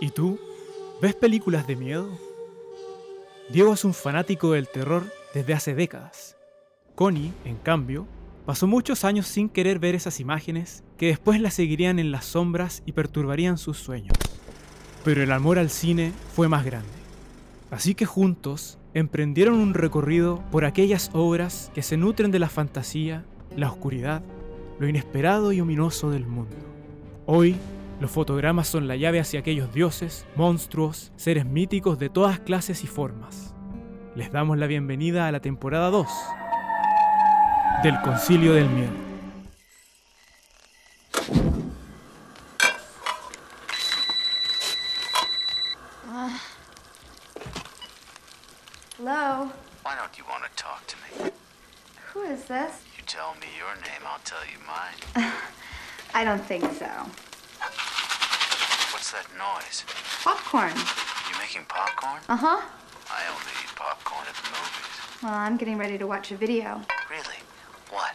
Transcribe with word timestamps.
¿Y 0.00 0.10
tú? 0.10 0.38
¿Ves 1.00 1.14
películas 1.14 1.66
de 1.66 1.74
miedo? 1.74 2.08
Diego 3.48 3.72
es 3.72 3.84
un 3.84 3.94
fanático 3.94 4.52
del 4.52 4.68
terror 4.68 5.04
desde 5.32 5.54
hace 5.54 5.74
décadas. 5.74 6.36
Connie, 6.94 7.32
en 7.46 7.56
cambio, 7.56 8.06
pasó 8.44 8.66
muchos 8.66 9.04
años 9.04 9.26
sin 9.26 9.48
querer 9.48 9.78
ver 9.78 9.94
esas 9.94 10.20
imágenes 10.20 10.84
que 10.98 11.06
después 11.06 11.40
la 11.40 11.50
seguirían 11.50 11.98
en 11.98 12.12
las 12.12 12.26
sombras 12.26 12.82
y 12.84 12.92
perturbarían 12.92 13.56
sus 13.56 13.78
sueños. 13.78 14.16
Pero 15.02 15.22
el 15.22 15.32
amor 15.32 15.58
al 15.58 15.70
cine 15.70 16.12
fue 16.34 16.48
más 16.48 16.64
grande. 16.64 16.88
Así 17.70 17.94
que 17.94 18.04
juntos 18.04 18.78
emprendieron 18.92 19.54
un 19.54 19.72
recorrido 19.72 20.42
por 20.50 20.66
aquellas 20.66 21.10
obras 21.14 21.70
que 21.74 21.82
se 21.82 21.96
nutren 21.96 22.30
de 22.30 22.38
la 22.38 22.50
fantasía, 22.50 23.24
la 23.56 23.70
oscuridad, 23.70 24.22
lo 24.78 24.88
inesperado 24.88 25.52
y 25.52 25.60
ominoso 25.60 26.10
del 26.10 26.26
mundo. 26.26 26.56
Hoy 27.24 27.56
los 28.00 28.10
fotogramas 28.10 28.68
son 28.68 28.88
la 28.88 28.96
llave 28.96 29.20
hacia 29.20 29.40
aquellos 29.40 29.72
dioses, 29.72 30.26
monstruos, 30.36 31.12
seres 31.16 31.46
míticos 31.46 31.98
de 31.98 32.10
todas 32.10 32.40
clases 32.40 32.84
y 32.84 32.86
formas. 32.86 33.54
Les 34.14 34.30
damos 34.30 34.58
la 34.58 34.66
bienvenida 34.66 35.28
a 35.28 35.32
la 35.32 35.40
temporada 35.40 35.90
2 35.90 36.06
del 37.82 38.00
Concilio 38.02 38.52
del 38.52 38.68
Miedo. 38.68 38.92
Hello? 48.98 49.50
Why 49.84 49.94
don't 49.94 50.18
you 50.18 50.24
want 50.28 50.42
to 50.44 50.50
talk 50.56 50.86
to 50.86 50.96
me? 50.96 51.30
Who 52.12 52.22
is 52.22 52.44
this? 52.44 52.82
You 52.96 53.04
tell 53.06 53.34
me 53.40 53.46
your 53.56 53.74
name, 53.82 54.02
I'll 54.04 54.20
tell 54.24 54.44
you 54.50 54.58
mine. 54.66 55.32
I 56.14 56.24
don't 56.24 56.44
think 56.44 56.64
so. 56.72 56.88
Popcorn. 60.46 60.70
You 61.28 61.38
making 61.40 61.64
popcorn? 61.66 62.20
Uh 62.28 62.36
huh. 62.36 62.60
I 63.10 63.22
only 63.28 63.52
eat 63.64 63.74
popcorn 63.74 64.24
at 64.28 64.34
the 64.36 64.48
movies. 64.50 65.20
Well, 65.20 65.32
I'm 65.34 65.56
getting 65.56 65.76
ready 65.76 65.98
to 65.98 66.06
watch 66.06 66.30
a 66.30 66.36
video. 66.36 66.82
Really? 67.10 67.40
What? 67.90 68.14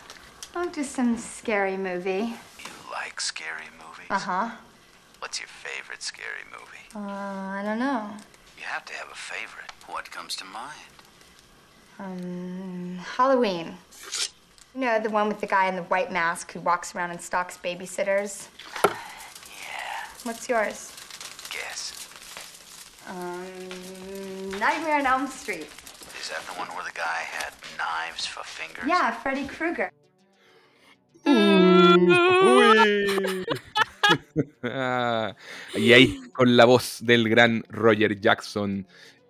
Oh, 0.55 0.69
just 0.69 0.93
some 0.93 1.17
scary 1.17 1.75
movie. 1.75 2.33
You 2.59 2.71
like 2.89 3.19
scary 3.19 3.65
movies? 3.77 4.07
Uh 4.09 4.17
huh. 4.19 4.49
What's 5.19 5.41
your 5.41 5.49
favorite 5.49 6.01
scary 6.01 6.45
movie? 6.49 6.87
Uh, 6.95 7.11
I 7.11 7.63
don't 7.65 7.79
know. 7.79 8.09
You 8.57 8.63
have 8.63 8.85
to 8.85 8.93
have 8.93 9.09
a 9.11 9.15
favorite. 9.15 9.69
What 9.87 10.09
comes 10.09 10.37
to 10.37 10.45
mind? 10.45 10.71
Um, 11.99 12.97
Halloween. 13.17 13.75
You 14.73 14.81
know, 14.81 14.99
the 15.01 15.09
one 15.09 15.27
with 15.27 15.41
the 15.41 15.47
guy 15.47 15.67
in 15.67 15.75
the 15.75 15.83
white 15.83 16.13
mask 16.13 16.53
who 16.53 16.61
walks 16.61 16.95
around 16.95 17.11
and 17.11 17.21
stalks 17.21 17.57
babysitters? 17.57 18.47
Yeah. 18.85 18.91
What's 20.23 20.47
yours? 20.47 20.90
Um, 23.11 24.51
Nightmare 24.57 24.99
on 24.99 25.05
Elm 25.05 25.27
Street. 25.27 25.67
Is 26.21 26.29
that 26.29 26.45
the 26.47 26.57
one 26.57 26.69
where 26.69 26.85
the 26.85 26.93
guy 26.95 27.23
had 27.37 27.51
knives 27.77 28.25
for 28.25 28.41
fingers? 28.45 28.87
Yeah, 28.87 29.11
Freddy 29.11 29.45
Krueger. 29.47 29.91
Uy. 31.25 32.07
Ah, 34.63 35.35
y 35.75 35.91
ahí, 35.91 36.21
con 36.31 36.55
la 36.55 36.63
voz 36.63 36.99
del 37.01 37.27
gran 37.27 37.65
Roger 37.69 38.17
Jackson, 38.19 38.87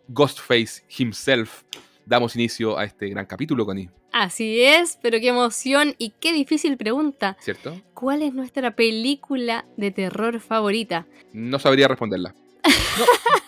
Ghostface 0.09 0.83
himself, 0.99 1.63
damos 2.05 2.35
inicio 2.35 2.77
a 2.77 2.83
este 2.83 3.09
gran 3.09 3.25
capítulo, 3.25 3.65
Connie, 3.65 3.89
Así 4.11 4.61
es, 4.61 4.99
pero 5.01 5.19
qué 5.19 5.29
emoción 5.29 5.95
y 5.97 6.13
qué 6.19 6.33
difícil 6.33 6.77
pregunta. 6.77 7.37
¿cierto? 7.39 7.81
¿Cuál 7.93 8.21
es 8.21 8.33
nuestra 8.33 8.75
película 8.75 9.65
de 9.77 9.89
terror 9.89 10.39
favorita? 10.39 11.07
No 11.33 11.57
sabría 11.57 11.87
responderla. 11.87 12.35
No. 12.99 13.05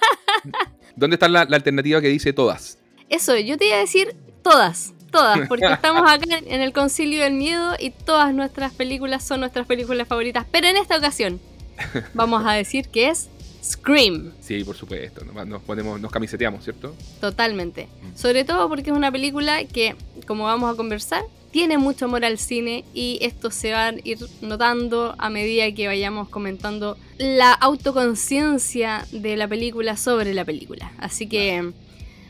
¿Dónde 0.96 1.16
está 1.16 1.28
la, 1.28 1.46
la 1.46 1.56
alternativa 1.56 2.02
que 2.02 2.08
dice 2.08 2.34
todas? 2.34 2.78
Eso, 3.10 3.38
yo 3.38 3.58
te 3.58 3.68
iba 3.68 3.78
a 3.78 3.80
decir 3.80 4.16
todas, 4.42 4.94
todas, 5.12 5.40
porque 5.48 5.66
estamos 5.66 6.09
acá 6.09 6.38
en 6.46 6.62
el 6.62 6.74
Concilio 6.74 7.24
del 7.24 7.34
Miedo 7.34 7.76
y 7.80 7.92
todas 7.92 8.34
nuestras 8.34 8.74
películas 8.74 9.24
son 9.24 9.40
nuestras 9.40 9.66
películas 9.68 10.08
favoritas. 10.08 10.46
Pero 10.52 10.68
en 10.68 10.78
esta 10.78 10.98
ocasión 10.98 11.40
vamos 12.14 12.44
a 12.46 12.53
decir 12.53 12.90
que 12.90 13.09
es 13.09 13.30
Scream, 13.64 14.34
Sí, 14.42 14.64
por 14.66 14.76
supuesto. 14.76 15.24
Nos, 15.24 15.62
ponemos, 15.62 16.00
nos 16.00 16.12
camiseteamos, 16.12 16.66
¿cierto? 16.66 16.94
totalmente. 17.22 17.88
Sobre 18.14 18.44
todo 18.44 18.68
porque 18.68 18.90
es 18.90 18.96
una 18.96 19.09
película 19.09 19.64
que, 19.64 19.96
como 20.28 20.44
vamos 20.44 20.74
a 20.74 20.76
conversar, 20.76 21.24
tiene 21.53 21.78
mucho 21.78 22.06
amor 22.06 22.25
al 22.25 22.40
cine 22.40 22.84
y 22.96 23.19
esto 23.22 23.52
se 23.52 23.72
va 23.72 23.90
a 23.90 23.94
ir 24.03 24.18
notando 24.41 25.14
a 25.19 25.30
medida 25.30 25.72
que 25.72 25.86
vayamos 25.86 26.28
comentando 26.28 26.97
la 27.19 27.53
autoconciencia 27.53 29.06
de 29.12 29.38
la 29.38 29.47
película 29.47 29.96
sobre 29.96 30.34
la 30.34 30.44
película. 30.46 30.91
Así 30.97 31.28
que 31.28 31.72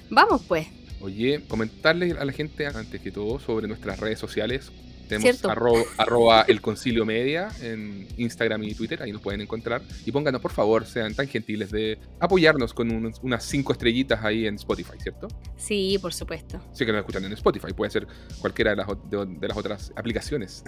vamos 0.09 0.41
pues. 0.45 0.67
Oye, 0.99 1.41
comentarle 1.47 2.11
a 2.19 2.25
la 2.25 2.33
gente 2.33 2.67
antes 2.67 2.99
que 2.99 3.11
todo 3.11 3.39
sobre 3.39 3.69
nuestras 3.69 3.97
redes 4.01 4.19
sociales. 4.19 4.73
Tenemos 5.07 5.23
Cierto. 5.39 5.49
arro- 5.49 5.85
arroba 5.97 6.45
el 6.47 6.61
concilio 6.61 7.05
media 7.05 7.49
en 7.61 8.07
Instagram 8.17 8.63
y 8.63 8.73
Twitter, 8.73 9.01
ahí 9.03 9.11
nos 9.11 9.21
pueden 9.21 9.41
encontrar. 9.41 9.81
Y 10.05 10.11
pónganos, 10.11 10.41
por 10.41 10.51
favor, 10.51 10.85
sean 10.85 11.13
tan 11.13 11.27
gentiles 11.27 11.71
de 11.71 11.97
apoyarnos 12.19 12.73
con 12.73 12.91
unas 13.21 13.43
cinco 13.45 13.73
estrellitas 13.73 14.23
ahí 14.23 14.47
en 14.47 14.55
Spotify, 14.55 14.93
¿cierto? 15.01 15.27
Sí, 15.57 15.97
por 16.01 16.13
supuesto. 16.13 16.61
Sí 16.73 16.85
que 16.85 16.91
nos 16.91 16.99
escuchan 17.01 17.25
en 17.25 17.33
Spotify, 17.33 17.73
puede 17.73 17.91
ser 17.91 18.07
cualquiera 18.39 18.71
de 18.71 18.77
las, 18.77 18.87
de 19.39 19.47
las 19.47 19.57
otras 19.57 19.91
aplicaciones. 19.95 20.63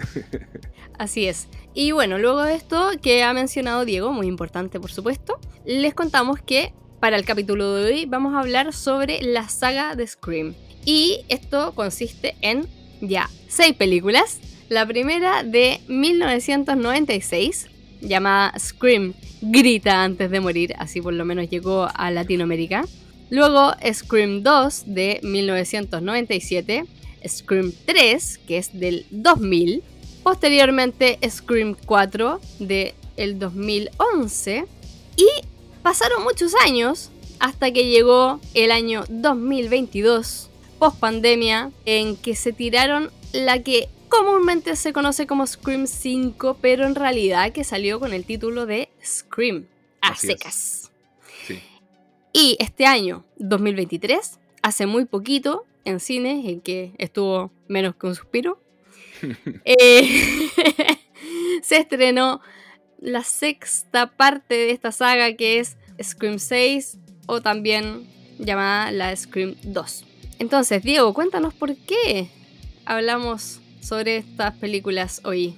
Así 0.98 1.26
es. 1.26 1.48
Y 1.74 1.92
bueno, 1.92 2.18
luego 2.18 2.42
de 2.42 2.54
esto 2.54 2.90
que 3.02 3.22
ha 3.22 3.32
mencionado 3.32 3.84
Diego, 3.84 4.12
muy 4.12 4.26
importante 4.26 4.80
por 4.80 4.90
supuesto, 4.90 5.38
les 5.64 5.94
contamos 5.94 6.40
que 6.40 6.72
para 7.00 7.16
el 7.16 7.24
capítulo 7.24 7.74
de 7.74 7.84
hoy 7.92 8.06
vamos 8.06 8.34
a 8.34 8.40
hablar 8.40 8.72
sobre 8.72 9.20
la 9.22 9.48
saga 9.48 9.94
de 9.94 10.06
Scream. 10.06 10.54
Y 10.84 11.24
esto 11.28 11.74
consiste 11.74 12.36
en 12.40 12.66
ya 13.00 13.30
seis 13.48 13.74
películas. 13.74 14.38
La 14.68 14.86
primera 14.86 15.42
de 15.42 15.80
1996, 15.86 17.68
llamada 18.00 18.58
Scream, 18.58 19.14
Grita 19.40 20.02
antes 20.02 20.30
de 20.30 20.40
morir, 20.40 20.74
así 20.78 21.00
por 21.00 21.12
lo 21.12 21.24
menos 21.24 21.48
llegó 21.48 21.88
a 21.94 22.10
Latinoamérica. 22.10 22.84
Luego 23.30 23.72
Scream 23.92 24.42
2 24.42 24.84
de 24.86 25.20
1997, 25.22 26.84
Scream 27.26 27.72
3, 27.86 28.38
que 28.46 28.58
es 28.58 28.78
del 28.78 29.06
2000, 29.10 29.82
Posteriormente 30.26 31.20
Scream 31.30 31.76
4 31.86 32.40
de 32.58 32.96
el 33.16 33.38
2011 33.38 34.66
y 35.16 35.26
pasaron 35.84 36.24
muchos 36.24 36.52
años 36.64 37.10
hasta 37.38 37.70
que 37.70 37.86
llegó 37.86 38.40
el 38.52 38.72
año 38.72 39.04
2022, 39.08 40.50
post 40.78 40.98
pandemia, 40.98 41.70
en 41.84 42.16
que 42.16 42.34
se 42.34 42.52
tiraron 42.52 43.10
la 43.32 43.62
que 43.62 43.88
comúnmente 44.08 44.76
se 44.76 44.92
conoce 44.92 45.26
como 45.26 45.46
Scream 45.46 45.86
5, 45.86 46.58
pero 46.60 46.86
en 46.86 46.94
realidad 46.94 47.52
que 47.52 47.64
salió 47.64 48.00
con 48.00 48.12
el 48.12 48.24
título 48.24 48.66
de 48.66 48.88
Scream 49.04 49.66
a 50.00 50.08
Así 50.08 50.28
secas. 50.28 50.90
Sí. 51.46 51.60
Y 52.32 52.56
este 52.60 52.86
año, 52.86 53.24
2023, 53.36 54.38
hace 54.62 54.86
muy 54.86 55.04
poquito 55.04 55.64
en 55.84 56.00
cines, 56.00 56.44
en 56.46 56.60
que 56.60 56.92
estuvo 56.98 57.50
menos 57.68 57.94
que 57.96 58.06
un 58.06 58.14
suspiro, 58.14 58.60
eh, 59.64 60.50
se 61.62 61.78
estrenó 61.78 62.40
la 63.00 63.22
sexta 63.22 64.10
parte 64.16 64.54
de 64.54 64.70
esta 64.70 64.92
saga 64.92 65.34
que 65.34 65.60
es 65.60 65.76
Scream 66.02 66.38
6 66.38 66.98
o 67.26 67.40
también 67.40 68.06
llamada 68.38 68.90
la 68.90 69.14
Scream 69.14 69.54
2. 69.62 70.04
Entonces, 70.38 70.82
Diego, 70.82 71.12
cuéntanos 71.14 71.54
por 71.54 71.74
qué 71.76 72.28
hablamos 72.84 73.60
sobre 73.80 74.18
estas 74.18 74.54
películas 74.56 75.20
hoy. 75.24 75.54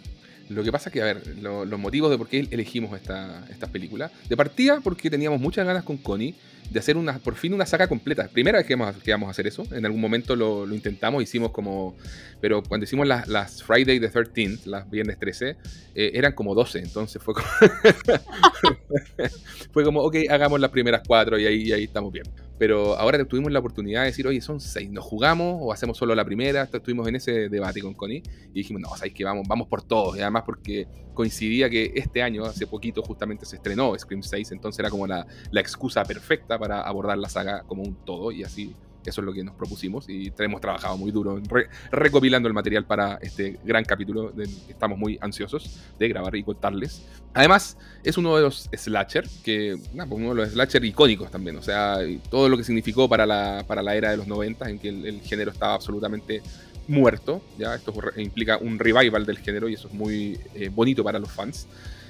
Lo 0.48 0.62
que 0.62 0.72
pasa 0.72 0.88
es 0.88 0.92
que, 0.94 1.02
a 1.02 1.04
ver, 1.04 1.22
lo- 1.42 1.66
los 1.66 1.78
motivos 1.78 2.10
de 2.10 2.16
por 2.16 2.28
qué 2.28 2.46
elegimos 2.50 2.94
esta, 2.96 3.44
estas 3.50 3.68
películas. 3.68 4.10
De 4.28 4.36
partida, 4.36 4.80
porque 4.82 5.10
teníamos 5.10 5.40
muchas 5.40 5.66
ganas 5.66 5.84
con 5.84 5.98
Connie 5.98 6.34
de 6.70 6.78
hacer 6.78 6.96
una, 6.96 7.18
por 7.18 7.34
fin 7.34 7.52
una 7.52 7.66
saga 7.66 7.86
completa. 7.86 8.28
Primera 8.28 8.58
vez 8.58 8.66
que 8.66 8.74
vamos, 8.74 8.96
que 9.02 9.12
a 9.12 9.30
hacer 9.30 9.46
eso. 9.46 9.64
En 9.72 9.84
algún 9.84 10.00
momento 10.00 10.36
lo, 10.36 10.64
lo 10.64 10.74
intentamos, 10.74 11.22
hicimos 11.22 11.50
como. 11.50 11.96
Pero 12.40 12.62
cuando 12.62 12.84
hicimos 12.84 13.06
las, 13.06 13.28
las 13.28 13.62
Friday 13.62 14.00
the 14.00 14.10
13th, 14.10 14.64
las 14.64 14.88
viernes 14.88 15.18
13, 15.18 15.56
eh, 15.94 16.10
eran 16.14 16.32
como 16.32 16.54
12. 16.54 16.78
Entonces 16.78 17.20
fue 17.22 17.34
como. 17.34 17.46
fue 19.72 19.84
como, 19.84 20.00
ok, 20.00 20.16
hagamos 20.30 20.60
las 20.60 20.70
primeras 20.70 21.02
cuatro 21.06 21.38
y 21.38 21.46
ahí, 21.46 21.62
y 21.64 21.72
ahí 21.72 21.84
estamos 21.84 22.10
bien. 22.12 22.24
Pero 22.58 22.96
ahora 22.96 23.24
tuvimos 23.24 23.52
la 23.52 23.60
oportunidad 23.60 24.00
de 24.00 24.06
decir, 24.06 24.26
oye, 24.26 24.40
son 24.40 24.60
seis, 24.60 24.90
¿nos 24.90 25.04
jugamos 25.04 25.58
o 25.60 25.72
hacemos 25.72 25.96
solo 25.96 26.14
la 26.14 26.24
primera? 26.24 26.68
Estuvimos 26.72 27.06
en 27.08 27.16
ese 27.16 27.48
debate 27.48 27.80
con 27.80 27.94
Connie 27.94 28.22
y 28.52 28.58
dijimos, 28.58 28.82
no, 28.82 28.96
sabéis 28.96 29.14
que 29.14 29.24
vamos, 29.24 29.46
vamos 29.48 29.68
por 29.68 29.82
todos. 29.82 30.16
Y 30.16 30.20
además 30.20 30.42
porque 30.44 30.88
coincidía 31.14 31.70
que 31.70 31.92
este 31.94 32.22
año, 32.22 32.44
hace 32.44 32.66
poquito, 32.66 33.02
justamente 33.02 33.46
se 33.46 33.56
estrenó 33.56 33.96
Scream 33.98 34.22
6, 34.22 34.52
entonces 34.52 34.78
era 34.80 34.90
como 34.90 35.06
la, 35.06 35.26
la 35.50 35.60
excusa 35.60 36.04
perfecta 36.04 36.58
para 36.58 36.82
abordar 36.82 37.18
la 37.18 37.28
saga 37.28 37.62
como 37.66 37.82
un 37.82 38.04
todo 38.04 38.32
y 38.32 38.44
así 38.44 38.74
Eso 39.06 39.20
es 39.20 39.24
lo 39.24 39.32
que 39.32 39.42
nos 39.42 39.54
propusimos 39.54 40.08
y 40.08 40.32
hemos 40.38 40.60
trabajado 40.60 40.96
muy 40.98 41.10
duro 41.10 41.40
re- 41.48 41.68
recopilando 41.90 42.46
el 42.48 42.52
material 42.54 42.84
para 42.84 43.18
este 43.22 43.58
gran 43.64 43.84
capítulo 43.84 44.34
que 44.34 44.42
estamos 44.68 44.98
muy 44.98 45.18
ansiosos 45.20 45.78
de 45.98 46.08
grabar 46.08 46.34
y 46.36 46.42
contarles. 46.42 47.02
Además, 47.32 47.76
es 48.04 48.18
uno 48.18 48.36
de 48.36 48.42
los 48.42 48.68
slasher, 48.76 49.26
que, 49.42 49.78
nah, 49.94 50.04
pues 50.06 50.20
uno 50.20 50.30
de 50.30 50.34
los 50.42 50.50
slasher 50.50 50.84
icónicos 50.84 51.30
también, 51.30 51.56
o 51.56 51.62
sea, 51.62 51.98
todo 52.30 52.48
lo 52.48 52.56
que 52.56 52.64
significó 52.64 53.08
para 53.08 53.24
la, 53.24 53.64
para 53.66 53.82
la 53.82 53.94
era 53.96 54.10
de 54.10 54.16
los 54.18 54.26
90 54.26 54.68
en 54.68 54.78
que 54.78 54.88
el, 54.90 55.06
el 55.06 55.20
género 55.22 55.50
estaba 55.52 55.74
absolutamente 55.74 56.42
muerto, 56.86 57.42
ya 57.58 57.74
esto 57.74 57.92
implica 58.16 58.58
un 58.58 58.78
revival 58.78 59.24
del 59.26 59.38
género 59.38 59.68
y 59.68 59.74
eso 59.74 59.88
es 59.88 59.94
muy 59.94 60.38
eh, 60.54 60.70
bonito 60.74 61.04
para 61.04 61.18
los 61.18 61.30
fans. 61.30 61.66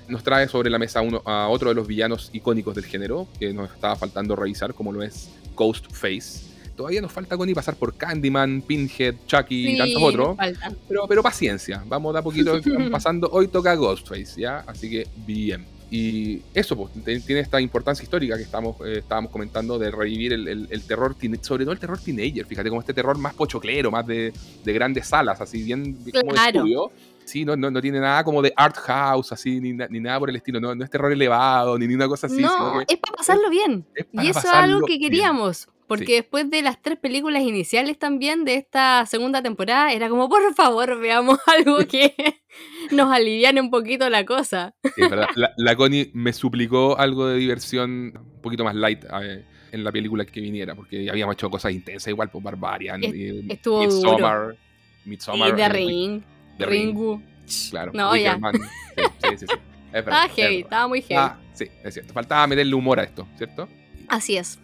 Nos 0.09 0.23
trae 0.23 0.49
sobre 0.49 0.71
la 0.71 0.79
mesa 0.79 1.01
uno, 1.03 1.21
a 1.27 1.49
otro 1.49 1.69
de 1.69 1.75
los 1.75 1.87
villanos 1.87 2.31
icónicos 2.33 2.75
del 2.75 2.87
género 2.87 3.27
que 3.39 3.53
nos 3.53 3.71
estaba 3.71 3.95
faltando 3.97 4.35
revisar, 4.37 4.73
como 4.73 4.91
lo 4.93 5.03
es 5.03 5.29
Ghostface. 5.55 6.49
Todavía 6.79 7.03
nos 7.03 7.13
falta 7.13 7.37
con 7.37 7.49
y 7.49 7.55
pasar 7.55 7.75
por 7.77 7.93
Candyman, 7.95 8.63
Pinhead, 8.63 9.17
Chucky 9.27 9.67
y 9.75 9.79
tantos 9.79 10.03
otros. 10.03 10.37
Pero, 10.89 11.07
pero 11.09 11.23
paciencia, 11.23 11.83
vamos 11.87 12.15
de 12.15 12.21
a 12.21 12.23
poquito 12.23 12.53
pasando. 12.91 13.29
Hoy 13.33 13.49
toca 13.49 13.75
Ghostface, 13.75 14.41
¿ya? 14.41 14.61
Así 14.67 14.89
que 14.89 15.07
bien. 15.27 15.67
Y 15.91 16.41
eso 16.55 16.77
pues, 16.77 16.93
tiene 17.27 17.41
esta 17.41 17.61
importancia 17.61 18.03
histórica 18.03 18.37
que 18.37 18.43
estamos, 18.45 18.77
eh, 18.87 18.99
estábamos 18.99 19.31
comentando 19.33 19.79
de 19.79 19.91
revivir 19.91 20.33
el, 20.35 20.47
el- 20.47 20.69
el 20.71 20.83
terror, 20.83 21.17
sobre 21.41 21.65
todo 21.65 21.73
el 21.73 21.79
terror 21.81 21.99
teenager, 21.99 22.45
fíjate, 22.47 22.69
como 22.69 22.81
este 22.83 22.93
terror 22.95 23.17
más 23.19 23.35
pochoclero, 23.35 23.91
más 23.91 24.07
de, 24.07 24.33
de 24.65 24.73
grandes 24.73 25.07
salas, 25.09 25.41
así 25.41 25.63
bien 25.63 25.97
como 26.13 26.33
de 26.33 26.39
estudio. 26.59 26.93
Sí, 27.25 27.45
no, 27.45 27.57
no, 27.57 27.71
no 27.71 27.81
tiene 27.83 28.01
nada 28.01 28.23
como 28.25 28.41
de 28.41 28.53
art 28.57 28.77
house, 28.77 29.33
así, 29.33 29.61
ni, 29.61 29.73
ni 29.73 30.01
nada 30.01 30.19
por 30.19 30.31
el 30.31 30.37
estilo, 30.37 30.61
no, 30.61 30.75
no 30.75 30.85
es 30.85 30.91
terror 30.91 31.11
elevado, 31.13 31.79
ni, 31.79 31.87
ni 31.87 31.95
una 31.95 32.07
cosa 32.07 32.27
así. 32.27 32.41
no, 32.41 32.81
es 32.87 32.97
para 32.99 33.17
pasarlo 33.17 33.51
bien. 33.51 33.85
es 33.95 34.05
para 34.07 34.25
Y 34.25 34.29
eso 34.29 34.39
es 34.41 34.45
algo 34.47 34.87
que 34.87 34.99
bien. 34.99 35.13
Porque 35.89 36.05
Sí. 36.07 36.13
después 36.13 36.51
de 36.51 36.63
las 36.63 36.81
tres 36.83 36.99
películas 36.99 37.43
iniciales 37.43 37.99
también 37.99 38.45
de 38.45 38.55
esta 38.57 39.05
segunda 39.07 39.43
temporada, 39.43 39.91
era 39.93 40.09
como, 40.11 40.29
por 40.29 40.55
favor, 40.55 41.01
veamos 41.01 41.39
algo 41.47 41.79
que 41.89 42.15
nos 42.91 43.11
aliviane 43.11 43.61
un 43.61 43.71
poquito 43.71 44.09
la 44.11 44.25
cosa. 44.25 44.75
Sí, 44.85 44.91
es 45.03 45.11
verdad. 45.11 45.29
La, 45.35 45.51
la 45.57 45.75
Connie 45.77 46.11
me 46.15 46.33
suplicó 46.33 46.99
algo 46.99 47.27
de 47.27 47.39
diversión 47.39 48.13
un 48.17 48.41
poquito 48.43 48.65
más 48.65 48.75
light 48.75 49.05
eh, 49.23 49.45
en 49.73 49.83
la 49.85 49.91
película 49.91 50.25
que 50.27 50.41
viniera, 50.41 50.75
porque 50.75 51.09
habíamos 51.11 51.35
hecho 51.35 51.51
cosas 51.51 51.73
intensas 51.73 52.09
igual, 52.09 52.31
por 52.31 52.43
Barbarian, 52.43 53.03
Est- 53.03 53.15
y 53.15 53.53
estuvo 53.53 53.81
Midsommar, 53.81 54.57
Midsommar, 55.07 55.49
y 55.49 55.53
Ring, 55.69 56.23
The 56.59 56.67
Ring, 56.67 56.89
Ringu. 56.89 57.23
claro, 57.71 57.93
No, 57.95 58.15
ya. 58.17 58.39
Sí, 58.39 59.03
sí, 59.21 59.37
sí, 59.39 59.47
sí. 59.47 59.55
Es 59.91 60.05
verdad, 60.05 60.25
Estaba 60.25 60.25
es 60.27 60.33
heavy, 60.35 60.61
estaba 60.61 60.89
muy 60.89 61.01
heavy. 61.01 61.15
Ah, 61.19 61.39
sí, 61.55 61.65
es 61.83 61.95
cierto. 61.95 62.13
Faltaba 62.13 62.47
meterle 62.47 62.75
humor 62.75 63.01
a 63.01 63.05
esto, 63.05 63.27
¿cierto? 63.39 63.67
Así 64.09 64.37
es. 64.37 64.59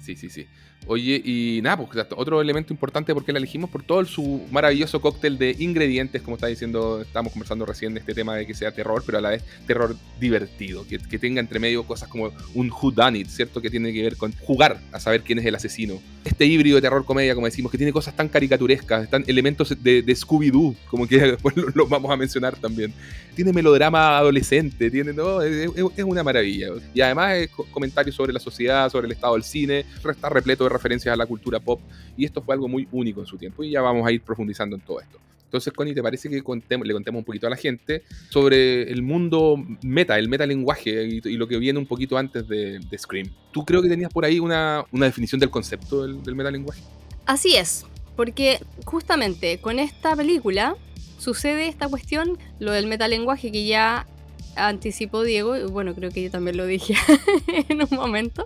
Sí, 0.00 0.14
sí, 0.14 0.30
sí. 0.30 0.46
Oye, 0.90 1.20
y 1.22 1.60
nada, 1.62 1.76
pues 1.76 2.06
otro 2.16 2.40
elemento 2.40 2.72
importante 2.72 3.12
porque 3.12 3.30
la 3.30 3.38
elegimos 3.38 3.68
por 3.68 3.82
todo 3.82 4.02
su 4.06 4.40
maravilloso 4.50 5.02
cóctel 5.02 5.36
de 5.36 5.54
ingredientes, 5.58 6.22
como 6.22 6.36
está 6.36 6.46
diciendo, 6.46 7.02
estábamos 7.02 7.34
conversando 7.34 7.66
recién 7.66 7.92
de 7.92 8.00
este 8.00 8.14
tema 8.14 8.34
de 8.36 8.46
que 8.46 8.54
sea 8.54 8.72
terror, 8.72 9.02
pero 9.04 9.18
a 9.18 9.20
la 9.20 9.28
vez 9.28 9.44
terror 9.66 9.94
divertido, 10.18 10.86
que, 10.86 10.98
tenga 11.18 11.40
entre 11.40 11.58
medio 11.58 11.84
cosas 11.84 12.08
como 12.08 12.32
un 12.54 12.70
whodunit, 12.70 13.28
¿cierto? 13.28 13.60
Que 13.60 13.68
tiene 13.68 13.92
que 13.92 14.02
ver 14.02 14.16
con 14.16 14.32
jugar 14.32 14.80
a 14.90 14.98
saber 14.98 15.20
quién 15.22 15.38
es 15.38 15.44
el 15.44 15.56
asesino. 15.56 16.00
Este 16.28 16.44
híbrido 16.46 16.76
de 16.76 16.82
terror-comedia, 16.82 17.34
como 17.34 17.46
decimos, 17.46 17.72
que 17.72 17.78
tiene 17.78 17.92
cosas 17.92 18.14
tan 18.14 18.28
caricaturescas, 18.28 19.04
están 19.04 19.24
elementos 19.26 19.70
de, 19.82 20.02
Scooby-Doo, 20.14 20.76
como 20.90 21.06
que 21.06 21.18
después 21.32 21.56
lo, 21.56 21.68
lo 21.74 21.86
vamos 21.86 22.10
a 22.10 22.16
mencionar 22.16 22.56
también. 22.56 22.92
Tiene 23.34 23.52
melodrama 23.52 24.18
adolescente, 24.18 24.90
tiene, 24.90 25.12
no, 25.12 25.40
es, 25.42 25.70
es- 25.74 25.84
es 25.96 26.04
una 26.04 26.22
maravilla. 26.22 26.68
Y 26.92 27.00
además 27.00 27.48
co- 27.56 27.66
comentarios 27.70 28.14
sobre 28.14 28.32
la 28.32 28.40
sociedad, 28.40 28.90
sobre 28.90 29.06
el 29.06 29.12
estado 29.12 29.34
del 29.34 29.42
cine, 29.42 29.84
está 30.10 30.28
repleto 30.28 30.64
de 30.64 30.70
referencias 30.70 31.12
a 31.12 31.16
la 31.16 31.26
cultura 31.26 31.60
pop, 31.60 31.80
y 32.16 32.24
esto 32.24 32.42
fue 32.42 32.54
algo 32.54 32.68
muy 32.68 32.86
único 32.92 33.20
en 33.20 33.26
su 33.26 33.36
tiempo, 33.38 33.64
y 33.64 33.70
ya 33.70 33.80
vamos 33.80 34.06
a 34.06 34.12
ir 34.12 34.20
profundizando 34.20 34.76
en 34.76 34.82
todo 34.82 35.00
esto. 35.00 35.18
Entonces, 35.48 35.72
Connie, 35.72 35.94
¿te 35.94 36.02
parece 36.02 36.28
que 36.28 36.36
le 36.36 36.42
contemos 36.42 37.18
un 37.18 37.24
poquito 37.24 37.46
a 37.46 37.50
la 37.50 37.56
gente 37.56 38.02
sobre 38.28 38.82
el 38.92 39.00
mundo 39.00 39.56
meta, 39.80 40.18
el 40.18 40.28
metalenguaje 40.28 41.06
y, 41.06 41.26
y 41.26 41.36
lo 41.38 41.48
que 41.48 41.56
viene 41.56 41.78
un 41.78 41.86
poquito 41.86 42.18
antes 42.18 42.46
de, 42.46 42.78
de 42.78 42.98
Scream? 42.98 43.30
¿Tú 43.50 43.64
creo 43.64 43.80
que 43.80 43.88
tenías 43.88 44.12
por 44.12 44.26
ahí 44.26 44.40
una, 44.40 44.84
una 44.92 45.06
definición 45.06 45.40
del 45.40 45.48
concepto 45.48 46.02
del, 46.02 46.22
del 46.22 46.34
metalenguaje? 46.34 46.82
Así 47.24 47.56
es, 47.56 47.86
porque 48.14 48.60
justamente 48.84 49.58
con 49.58 49.78
esta 49.78 50.14
película 50.14 50.76
sucede 51.18 51.68
esta 51.68 51.88
cuestión, 51.88 52.36
lo 52.58 52.72
del 52.72 52.86
metalenguaje 52.86 53.50
que 53.50 53.66
ya 53.66 54.06
anticipó 54.54 55.22
Diego, 55.22 55.56
y 55.56 55.62
bueno, 55.62 55.94
creo 55.94 56.10
que 56.10 56.24
yo 56.24 56.30
también 56.30 56.58
lo 56.58 56.66
dije 56.66 56.94
en 57.70 57.80
un 57.82 57.96
momento, 57.96 58.44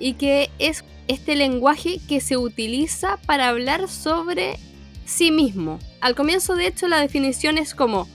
y 0.00 0.14
que 0.14 0.50
es 0.58 0.84
este 1.06 1.36
lenguaje 1.36 2.00
que 2.08 2.20
se 2.20 2.36
utiliza 2.36 3.18
para 3.26 3.48
hablar 3.48 3.88
sobre 3.88 4.58
sí 5.08 5.30
mismo. 5.32 5.78
Al 6.00 6.14
comienzo, 6.14 6.54
de 6.54 6.66
hecho, 6.68 6.86
la 6.86 7.00
definición 7.00 7.58
es 7.58 7.74
como 7.74 8.06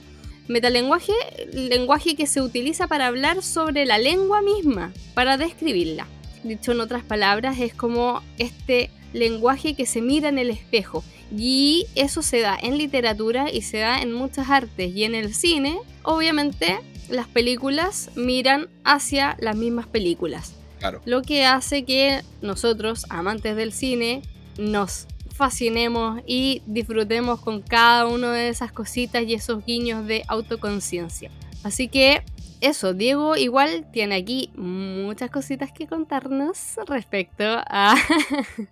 metalenguaje, 0.48 1.12
lenguaje 1.52 2.16
que 2.16 2.26
se 2.26 2.40
utiliza 2.40 2.86
para 2.86 3.08
hablar 3.08 3.42
sobre 3.42 3.84
la 3.84 3.98
lengua 3.98 4.40
misma, 4.42 4.92
para 5.14 5.36
describirla. 5.36 6.06
Dicho 6.42 6.72
en 6.72 6.80
otras 6.80 7.02
palabras, 7.02 7.58
es 7.58 7.74
como 7.74 8.22
este 8.38 8.90
lenguaje 9.12 9.74
que 9.74 9.86
se 9.86 10.00
mira 10.00 10.28
en 10.28 10.38
el 10.38 10.50
espejo. 10.50 11.02
Y 11.36 11.86
eso 11.94 12.22
se 12.22 12.40
da 12.40 12.56
en 12.60 12.78
literatura 12.78 13.50
y 13.50 13.62
se 13.62 13.78
da 13.78 14.00
en 14.00 14.12
muchas 14.12 14.50
artes. 14.50 14.94
Y 14.94 15.04
en 15.04 15.14
el 15.14 15.34
cine, 15.34 15.78
obviamente, 16.02 16.78
las 17.08 17.26
películas 17.26 18.10
miran 18.14 18.68
hacia 18.84 19.36
las 19.40 19.56
mismas 19.56 19.86
películas. 19.86 20.54
Claro. 20.78 21.00
Lo 21.06 21.22
que 21.22 21.44
hace 21.46 21.84
que 21.84 22.20
nosotros, 22.42 23.06
amantes 23.08 23.56
del 23.56 23.72
cine, 23.72 24.22
nos 24.58 25.06
fascinemos 25.34 26.22
y 26.26 26.62
disfrutemos 26.66 27.40
con 27.40 27.60
cada 27.60 28.06
una 28.06 28.32
de 28.32 28.48
esas 28.48 28.72
cositas 28.72 29.24
y 29.24 29.34
esos 29.34 29.64
guiños 29.64 30.06
de 30.06 30.22
autoconciencia. 30.28 31.30
Así 31.64 31.88
que 31.88 32.22
eso, 32.60 32.94
Diego 32.94 33.36
igual 33.36 33.86
tiene 33.92 34.14
aquí 34.14 34.50
muchas 34.56 35.30
cositas 35.30 35.72
que 35.72 35.86
contarnos 35.86 36.76
respecto 36.86 37.44
a, 37.44 37.96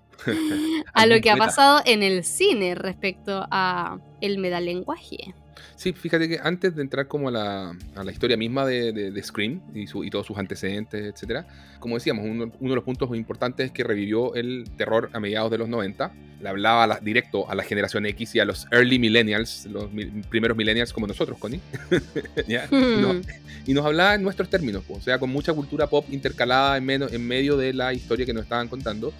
a 0.94 1.06
lo 1.06 1.20
que 1.20 1.31
ha 1.31 1.37
pasado 1.37 1.82
en 1.85 2.03
el 2.03 2.25
cine 2.25 2.75
respecto 2.75 3.47
a 3.50 3.99
el 4.20 4.38
metalenguaje. 4.38 5.35
Sí, 5.76 5.93
fíjate 5.93 6.29
que 6.29 6.38
antes 6.43 6.75
de 6.76 6.82
entrar 6.82 7.09
como 7.09 7.29
a 7.29 7.32
la, 7.32 7.76
a 7.97 8.05
la 8.05 8.12
historia 8.12 8.37
misma 8.37 8.67
de, 8.67 8.93
de- 8.93 9.11
de 9.11 9.23
Scream 9.23 9.61
y, 9.75 9.87
su- 9.87 10.05
y 10.05 10.11
todos 10.11 10.26
sus 10.26 10.38
antecedentes, 10.38 11.05
etcétera, 11.14 11.47
como 11.81 11.97
decíamos, 11.97 12.25
uno, 12.26 12.53
uno 12.61 12.70
de 12.70 12.75
los 12.76 12.85
puntos 12.85 13.14
importantes 13.17 13.67
es 13.67 13.73
que 13.73 13.82
revivió 13.85 14.35
el 14.35 14.64
terror 14.76 15.11
a 15.12 15.20
mediados 15.20 15.50
de 15.50 15.59
los 15.59 15.69
90. 15.69 16.12
Le 16.41 16.49
hablaba 16.49 16.85
a 16.85 16.87
la- 16.87 17.00
directo 17.00 17.49
a 17.50 17.55
la 17.55 17.62
generación 17.62 18.06
X 18.06 18.35
y 18.35 18.41
a 18.41 18.44
los 18.44 18.67
early 18.70 18.99
millennials, 18.99 19.67
los 19.67 19.93
mi- 19.93 20.06
primeros 20.29 20.56
millennials 20.56 20.93
como 20.93 21.06
nosotros, 21.06 21.38
Connie. 21.38 21.61
¿Ya? 22.49 22.67
No, 22.70 23.20
y 23.67 23.75
nos 23.75 23.85
hablaba 23.87 24.14
en 24.14 24.23
nuestros 24.23 24.49
términos, 24.50 24.82
pues, 24.87 25.00
o 25.00 25.03
sea, 25.03 25.19
con 25.19 25.31
mucha 25.31 25.53
cultura 25.53 25.87
pop 25.88 26.06
intercalada 26.11 26.76
en, 26.76 26.85
menos- 26.85 27.12
en 27.12 27.26
medio 27.26 27.56
de 27.56 27.73
la 27.73 27.93
historia 27.93 28.26
que 28.26 28.33
nos 28.33 28.42
estaban 28.45 28.69
contando 28.69 29.12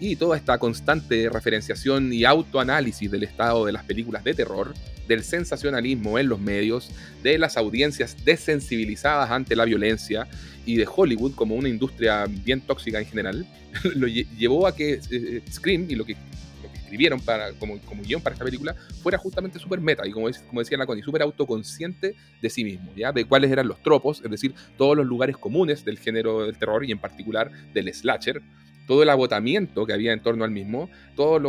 y 0.00 0.16
toda 0.16 0.36
esta 0.36 0.56
constante 0.58 1.28
referenciación 1.28 2.10
y 2.12 2.24
autoanálisis 2.24 3.10
del 3.10 3.22
estado 3.24 3.66
de 3.66 3.72
las 3.72 3.84
películas 3.84 4.24
de 4.24 4.32
terror, 4.32 4.72
del 5.06 5.22
sensacionalismo 5.22 5.89
en 5.92 6.28
los 6.28 6.40
medios, 6.40 6.90
de 7.22 7.38
las 7.38 7.56
audiencias 7.56 8.16
desensibilizadas 8.24 9.30
ante 9.30 9.56
la 9.56 9.64
violencia 9.64 10.26
y 10.66 10.76
de 10.76 10.86
Hollywood 10.94 11.34
como 11.34 11.54
una 11.54 11.68
industria 11.68 12.26
bien 12.26 12.60
tóxica 12.60 12.98
en 12.98 13.06
general, 13.06 13.46
lo 13.96 14.06
lle- 14.08 14.26
llevó 14.36 14.66
a 14.66 14.74
que 14.74 15.00
eh, 15.10 15.42
Scream 15.50 15.86
y 15.88 15.94
lo 15.94 16.04
que, 16.04 16.14
lo 16.62 16.70
que 16.72 16.78
escribieron 16.78 17.20
para, 17.20 17.52
como, 17.52 17.78
como 17.80 18.02
guion 18.02 18.20
para 18.20 18.34
esta 18.34 18.44
película 18.44 18.74
fuera 19.02 19.16
justamente 19.18 19.58
súper 19.58 19.80
meta 19.80 20.06
y 20.06 20.10
como, 20.12 20.28
es- 20.28 20.38
como 20.40 20.60
decía 20.60 20.76
la 20.78 20.86
Connie, 20.86 21.02
súper 21.02 21.22
autoconsciente 21.22 22.14
de 22.42 22.50
sí 22.50 22.64
mismo, 22.64 22.92
¿ya? 22.96 23.12
de 23.12 23.24
cuáles 23.24 23.50
eran 23.50 23.68
los 23.68 23.82
tropos, 23.82 24.20
es 24.24 24.30
decir, 24.30 24.54
todos 24.76 24.96
los 24.96 25.06
lugares 25.06 25.36
comunes 25.36 25.84
del 25.84 25.98
género 25.98 26.44
del 26.44 26.56
terror 26.58 26.84
y 26.84 26.92
en 26.92 26.98
particular 26.98 27.50
del 27.74 27.92
slasher, 27.94 28.42
todo 28.90 29.04
el 29.04 29.08
agotamiento 29.08 29.86
que 29.86 29.92
había 29.92 30.12
en 30.12 30.20
torno 30.20 30.42
al 30.42 30.50
mismo, 30.50 30.90
todas 31.14 31.40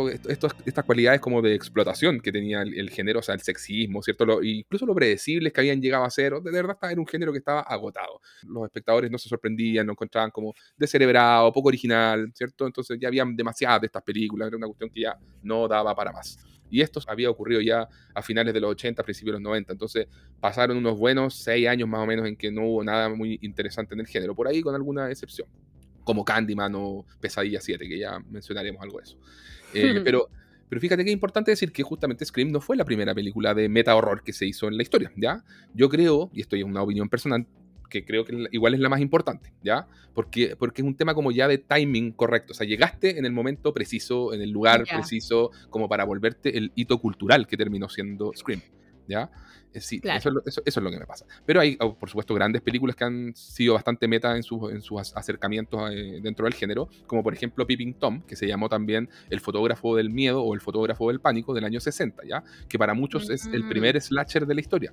estas 0.64 0.84
cualidades 0.84 1.20
como 1.20 1.42
de 1.42 1.56
explotación 1.56 2.20
que 2.20 2.30
tenía 2.30 2.62
el, 2.62 2.88
género, 2.88 3.18
o 3.18 3.22
sea, 3.22 3.34
el 3.34 3.40
sexismo, 3.40 4.00
¿cierto? 4.00 4.24
Lo- 4.24 4.44
incluso 4.44 4.86
lo 4.86 4.94
predecibles 4.94 5.52
que 5.52 5.60
habían 5.60 5.82
llegado 5.82 6.04
a 6.04 6.10
ser, 6.10 6.34
de 6.34 6.50
verdad 6.52 6.76
era 6.88 7.00
un 7.00 7.06
género 7.06 7.32
que 7.32 7.38
estaba 7.38 7.62
agotado. 7.62 8.20
Los 8.46 8.62
espectadores 8.66 9.10
no 9.10 9.18
se 9.18 9.28
sorprendían, 9.28 9.86
lo 9.86 9.92
encontraban 9.94 10.30
como 10.30 10.54
descerebrado, 10.76 11.52
poco 11.52 11.66
original, 11.66 12.30
¿cierto? 12.32 12.64
Entonces 12.64 12.96
ya 13.00 13.08
habían 13.08 13.34
demasiadas 13.34 13.80
de 13.80 13.86
estas 13.86 14.04
películas, 14.04 14.46
era 14.46 14.56
una 14.56 14.68
cuestión 14.68 14.88
que 14.90 15.00
ya 15.00 15.18
no 15.42 15.66
daba 15.66 15.96
para 15.96 16.12
más. 16.12 16.38
Y 16.70 16.80
esto 16.80 17.00
había 17.08 17.28
ocurrido 17.28 17.60
ya 17.60 17.88
a 18.14 18.22
finales 18.22 18.54
de 18.54 18.60
los 18.60 18.70
80, 18.70 19.02
principios 19.02 19.32
de 19.32 19.40
los 19.40 19.42
90. 19.42 19.72
Entonces 19.72 20.06
pasaron 20.38 20.76
unos 20.76 20.96
buenos 20.96 21.34
seis 21.42 21.66
años 21.66 21.88
más 21.88 22.02
o 22.02 22.06
menos 22.06 22.24
en 22.28 22.36
que 22.36 22.52
no 22.52 22.66
hubo 22.68 22.84
nada 22.84 23.08
muy 23.08 23.36
interesante 23.42 23.94
en 23.94 24.00
el 24.00 24.06
género, 24.06 24.32
por 24.36 24.46
ahí 24.46 24.62
con 24.62 24.76
alguna 24.76 25.10
excepción 25.10 25.48
como 26.04 26.24
Candyman 26.24 26.72
o 26.74 27.04
Pesadilla 27.20 27.60
7, 27.60 27.88
que 27.88 27.98
ya 27.98 28.18
mencionaremos 28.30 28.82
algo 28.82 28.98
de 28.98 29.04
eso. 29.04 29.18
Eh, 29.74 30.02
pero, 30.04 30.28
pero 30.68 30.82
fíjate 30.82 31.02
que 31.02 31.08
es 31.08 31.14
importante 31.14 31.50
decir 31.50 31.72
que 31.72 31.82
justamente 31.82 32.26
Scream 32.26 32.52
no 32.52 32.60
fue 32.60 32.76
la 32.76 32.84
primera 32.84 33.14
película 33.14 33.54
de 33.54 33.70
meta 33.70 33.96
horror 33.96 34.22
que 34.22 34.34
se 34.34 34.44
hizo 34.44 34.68
en 34.68 34.76
la 34.76 34.82
historia, 34.82 35.10
¿ya? 35.16 35.42
Yo 35.72 35.88
creo, 35.88 36.30
y 36.34 36.42
esto 36.42 36.56
es 36.56 36.64
una 36.64 36.82
opinión 36.82 37.08
personal, 37.08 37.46
que 37.92 38.04
creo 38.04 38.24
que 38.24 38.46
igual 38.50 38.74
es 38.74 38.80
la 38.80 38.88
más 38.88 39.00
importante, 39.00 39.52
¿ya? 39.62 39.86
Porque, 40.14 40.56
porque 40.56 40.80
es 40.80 40.88
un 40.88 40.94
tema 40.94 41.14
como 41.14 41.30
ya 41.30 41.46
de 41.46 41.58
timing 41.58 42.12
correcto. 42.12 42.52
O 42.52 42.54
sea, 42.54 42.66
llegaste 42.66 43.18
en 43.18 43.26
el 43.26 43.32
momento 43.32 43.72
preciso, 43.74 44.32
en 44.32 44.40
el 44.40 44.50
lugar 44.50 44.84
preciso, 44.84 45.50
como 45.68 45.88
para 45.88 46.04
volverte 46.04 46.56
el 46.56 46.72
hito 46.74 46.98
cultural 46.98 47.46
que 47.46 47.56
terminó 47.56 47.88
siendo 47.90 48.32
Scream, 48.34 48.62
¿ya? 49.08 49.30
Eh, 49.74 49.80
Sí, 49.80 50.00
Claro. 50.00 50.18
eso, 50.18 50.28
es 50.28 50.34
lo, 50.34 50.42
eso- 50.46 50.62
eso 50.64 50.80
es 50.80 50.84
lo 50.84 50.90
que 50.90 50.98
me 50.98 51.06
pasa. 51.06 51.24
Pero 51.46 51.60
hay, 51.60 51.76
por 51.76 52.08
supuesto, 52.08 52.34
grandes 52.34 52.62
películas 52.62 52.94
que 52.96 53.04
han 53.04 53.32
sido 53.34 53.74
bastante 53.74 54.06
meta 54.08 54.36
en 54.36 54.42
sus, 54.42 54.70
en 54.70 54.82
sus 54.82 54.98
ac- 54.98 55.12
acercamientos 55.16 55.90
eh, 55.92 56.20
dentro 56.22 56.44
del 56.44 56.54
género, 56.54 56.88
como 57.06 57.22
por 57.22 57.32
ejemplo 57.34 57.66
Peeping 57.66 57.94
Tom, 57.94 58.22
que 58.26 58.36
se 58.36 58.46
llamó 58.46 58.68
también 58.68 59.08
El 59.30 59.40
fotógrafo 59.40 59.96
del 59.96 60.10
miedo 60.10 60.42
o 60.42 60.54
El 60.54 60.60
fotógrafo 60.60 61.08
del 61.08 61.20
pánico 61.20 61.54
del 61.54 61.64
año 61.64 61.80
60, 61.80 62.22
¿ya? 62.28 62.44
Que 62.68 62.78
para 62.78 62.94
muchos 62.94 63.30
es 63.30 63.46
el 63.46 63.66
primer 63.68 64.00
slasher 64.00 64.46
de 64.46 64.54
la 64.54 64.60
historia. 64.60 64.92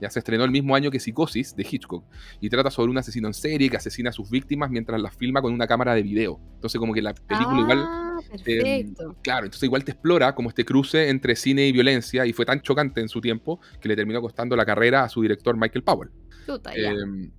Ya 0.00 0.10
se 0.10 0.18
estrenó 0.20 0.44
el 0.44 0.50
mismo 0.50 0.74
año 0.74 0.90
que 0.90 1.00
Psicosis 1.00 1.54
de 1.56 1.66
Hitchcock 1.68 2.04
y 2.40 2.48
trata 2.48 2.70
sobre 2.70 2.90
un 2.90 2.98
asesino 2.98 3.28
en 3.28 3.34
serie 3.34 3.68
que 3.68 3.76
asesina 3.76 4.10
a 4.10 4.12
sus 4.12 4.30
víctimas 4.30 4.70
mientras 4.70 5.00
las 5.00 5.14
filma 5.16 5.42
con 5.42 5.52
una 5.52 5.66
cámara 5.66 5.94
de 5.94 6.02
video. 6.02 6.40
Entonces, 6.54 6.78
como 6.78 6.94
que 6.94 7.02
la 7.02 7.14
película 7.14 7.60
igual 7.60 7.78
Ah, 7.88 8.18
perfecto. 8.30 9.16
Claro, 9.22 9.44
entonces 9.46 9.62
igual 9.64 9.84
te 9.84 9.92
explora 9.92 10.34
como 10.34 10.48
este 10.50 10.64
cruce 10.64 11.08
entre 11.08 11.34
cine 11.36 11.66
y 11.66 11.72
violencia 11.72 12.26
y 12.26 12.32
fue 12.32 12.44
tan 12.44 12.60
chocante 12.60 13.00
en 13.00 13.08
su 13.08 13.20
tiempo 13.20 13.60
que 13.80 13.88
le 13.88 13.96
terminó 13.96 14.19
costando 14.20 14.56
la 14.56 14.64
carrera 14.66 15.04
a 15.04 15.08
su 15.08 15.22
director 15.22 15.56
Michael 15.56 15.82
Powell. 15.84 16.10
Chuta, 16.46 16.72
ya. 16.76 16.92
Eh, 16.92 17.30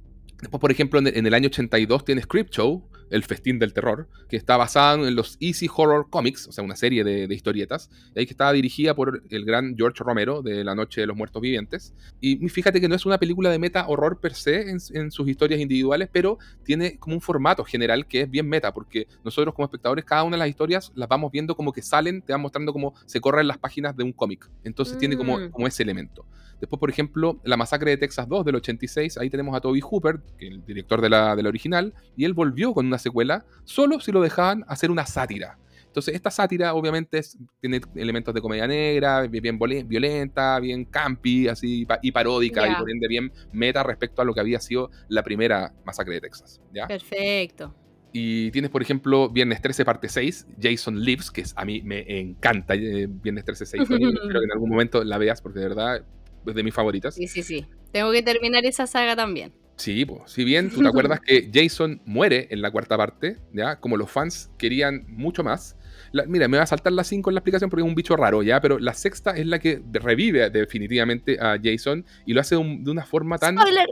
después, 0.41 0.59
por 0.61 0.71
ejemplo, 0.71 0.99
en 0.99 1.07
el, 1.07 1.17
en 1.17 1.25
el 1.27 1.33
año 1.33 1.47
82 1.47 2.05
tienes 2.05 2.27
Creep 2.27 2.49
Show, 2.49 2.87
El 3.11 3.23
Festín 3.23 3.59
del 3.59 3.73
Terror, 3.73 4.07
que 4.29 4.37
está 4.37 4.55
basado 4.57 5.05
en 5.05 5.15
los 5.15 5.37
Easy 5.41 5.67
Horror 5.73 6.09
Comics, 6.09 6.47
o 6.47 6.51
sea, 6.53 6.63
una 6.63 6.75
serie 6.77 7.03
de, 7.03 7.27
de 7.27 7.35
historietas, 7.35 7.89
y 8.15 8.19
ahí 8.19 8.25
que 8.25 8.31
estaba 8.31 8.53
dirigida 8.53 8.95
por 8.95 9.21
el 9.29 9.43
gran 9.45 9.75
George 9.75 10.01
Romero 10.03 10.41
de 10.41 10.63
La 10.63 10.73
Noche 10.75 11.01
de 11.01 11.07
los 11.07 11.17
Muertos 11.17 11.41
Vivientes. 11.41 11.93
Y 12.21 12.47
fíjate 12.47 12.79
que 12.79 12.87
no 12.87 12.95
es 12.95 13.05
una 13.05 13.17
película 13.19 13.49
de 13.49 13.59
meta 13.59 13.85
horror 13.87 14.19
per 14.21 14.33
se 14.33 14.69
en, 14.69 14.77
en 14.93 15.11
sus 15.11 15.27
historias 15.27 15.59
individuales, 15.59 16.07
pero 16.11 16.37
tiene 16.63 16.97
como 16.97 17.15
un 17.15 17.21
formato 17.21 17.63
general 17.65 18.07
que 18.07 18.21
es 18.21 18.31
bien 18.31 18.47
meta, 18.47 18.73
porque 18.73 19.07
nosotros 19.25 19.53
como 19.53 19.65
espectadores, 19.65 20.05
cada 20.05 20.23
una 20.23 20.37
de 20.37 20.39
las 20.39 20.49
historias 20.49 20.91
las 20.95 21.09
vamos 21.09 21.31
viendo 21.33 21.55
como 21.55 21.73
que 21.73 21.81
salen, 21.81 22.21
te 22.21 22.31
van 22.31 22.41
mostrando 22.41 22.71
cómo 22.71 22.93
se 23.05 23.19
corren 23.19 23.45
las 23.47 23.57
páginas 23.57 23.95
de 23.97 24.05
un 24.05 24.13
cómic. 24.13 24.49
Entonces 24.63 24.97
tiene 24.97 25.17
como, 25.17 25.37
Mm. 25.37 25.51
como 25.51 25.67
ese 25.67 25.83
elemento. 25.83 26.25
Después, 26.61 26.79
por 26.79 26.89
ejemplo, 26.89 27.41
La 27.43 27.57
Masacre 27.57 27.91
de 27.91 27.97
Texas 27.97 28.29
2 28.29 28.45
del 28.45 28.55
86, 28.55 29.17
ahí 29.17 29.29
tenemos 29.29 29.53
a 29.55 29.59
Toby 29.59 29.81
Hooper, 29.81 30.21
el 30.39 30.63
director 30.65 31.01
de 31.01 31.09
la, 31.09 31.35
de 31.35 31.43
la 31.43 31.49
original, 31.49 31.93
y 32.15 32.23
él 32.23 32.33
volvió 32.33 32.73
con 32.73 32.85
una 32.85 32.99
secuela 32.99 33.43
solo 33.65 33.99
si 33.99 34.11
lo 34.13 34.21
dejaban 34.21 34.63
hacer 34.67 34.91
una 34.91 35.05
sátira. 35.05 35.57
Entonces, 35.87 36.15
esta 36.15 36.31
sátira 36.31 36.73
obviamente 36.73 37.17
es- 37.17 37.37
tiene 37.59 37.81
elementos 37.95 38.33
de 38.33 38.39
comedia 38.39 38.65
negra, 38.65 39.27
bien, 39.27 39.59
bien 39.59 39.87
violenta, 39.89 40.57
bien 40.61 40.85
campi, 40.85 41.49
así, 41.49 41.85
y 42.01 42.11
paródica, 42.13 42.65
y 42.65 42.75
por 42.75 42.89
ende 42.89 43.07
bien 43.09 43.33
meta 43.51 43.83
respecto 43.83 44.21
a 44.21 44.25
lo 44.25 44.33
que 44.33 44.39
había 44.39 44.61
sido 44.61 44.89
la 45.09 45.21
primera 45.23 45.73
Masacre 45.83 46.13
de 46.13 46.21
Texas. 46.21 46.61
¿ya? 46.73 46.87
Perfecto. 46.87 47.75
Y 48.13 48.51
tienes, 48.51 48.69
por 48.71 48.81
ejemplo, 48.81 49.29
Viernes 49.29 49.61
13, 49.61 49.83
parte 49.83 50.09
6, 50.09 50.45
Jason 50.61 50.99
Lives, 50.99 51.31
que 51.31 51.41
es, 51.41 51.53
a 51.57 51.65
mí 51.65 51.81
me 51.81 52.05
encanta 52.19 52.75
eh, 52.75 53.07
Viernes 53.09 53.43
13, 53.45 53.65
6. 53.65 53.87
Tony. 53.87 54.05
Espero 54.13 54.39
que 54.39 54.45
en 54.45 54.51
algún 54.53 54.69
momento 54.69 55.03
la 55.03 55.17
veas, 55.17 55.41
porque 55.41 55.59
de 55.59 55.67
verdad 55.69 56.05
es 56.45 56.55
de 56.55 56.63
mis 56.63 56.73
favoritas. 56.73 57.15
Sí, 57.15 57.27
sí, 57.27 57.43
sí. 57.43 57.65
Tengo 57.91 58.11
que 58.11 58.21
terminar 58.23 58.65
esa 58.65 58.87
saga 58.87 59.15
también. 59.15 59.51
Sí, 59.77 60.05
pues, 60.05 60.31
si 60.31 60.43
bien 60.43 60.69
tú 60.69 60.81
te 60.81 60.87
acuerdas 60.89 61.19
que 61.21 61.49
Jason 61.53 62.01
muere 62.05 62.47
en 62.51 62.61
la 62.61 62.69
cuarta 62.71 62.97
parte, 62.97 63.37
¿ya? 63.53 63.79
Como 63.79 63.97
los 63.97 64.09
fans 64.11 64.51
querían 64.57 65.05
mucho 65.07 65.43
más. 65.43 65.75
La- 66.11 66.25
mira, 66.25 66.47
me 66.47 66.57
va 66.57 66.63
a 66.63 66.67
saltar 66.67 66.93
la 66.93 67.03
5 67.03 67.29
en 67.29 67.35
la 67.35 67.39
explicación 67.39 67.69
porque 67.69 67.81
es 67.83 67.87
un 67.87 67.95
bicho 67.95 68.15
raro, 68.15 68.43
¿ya? 68.43 68.59
Pero 68.61 68.77
la 68.79 68.93
sexta 68.93 69.31
es 69.31 69.45
la 69.47 69.59
que 69.59 69.81
revive 69.93 70.49
definitivamente 70.49 71.37
a 71.39 71.57
Jason 71.61 72.05
y 72.25 72.33
lo 72.33 72.41
hace 72.41 72.55
de 72.55 72.61
un- 72.61 72.83
de 72.83 72.91
una 72.91 73.05
forma 73.05 73.37
tan 73.37 73.57
Spoiler. 73.57 73.87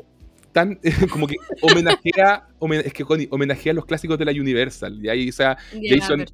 Tan 0.51 0.79
como 1.11 1.27
que 1.27 1.35
homenajea, 1.61 2.47
homen- 2.59 2.83
es 2.85 2.93
que 2.93 3.03
homenajea 3.29 3.71
a 3.71 3.75
los 3.75 3.85
clásicos 3.85 4.17
de 4.17 4.25
la 4.25 4.31
Universal. 4.31 4.99
Y 5.03 5.09
ahí, 5.09 5.29
o 5.29 5.31
sea, 5.33 5.57
Jason-. 5.99 6.25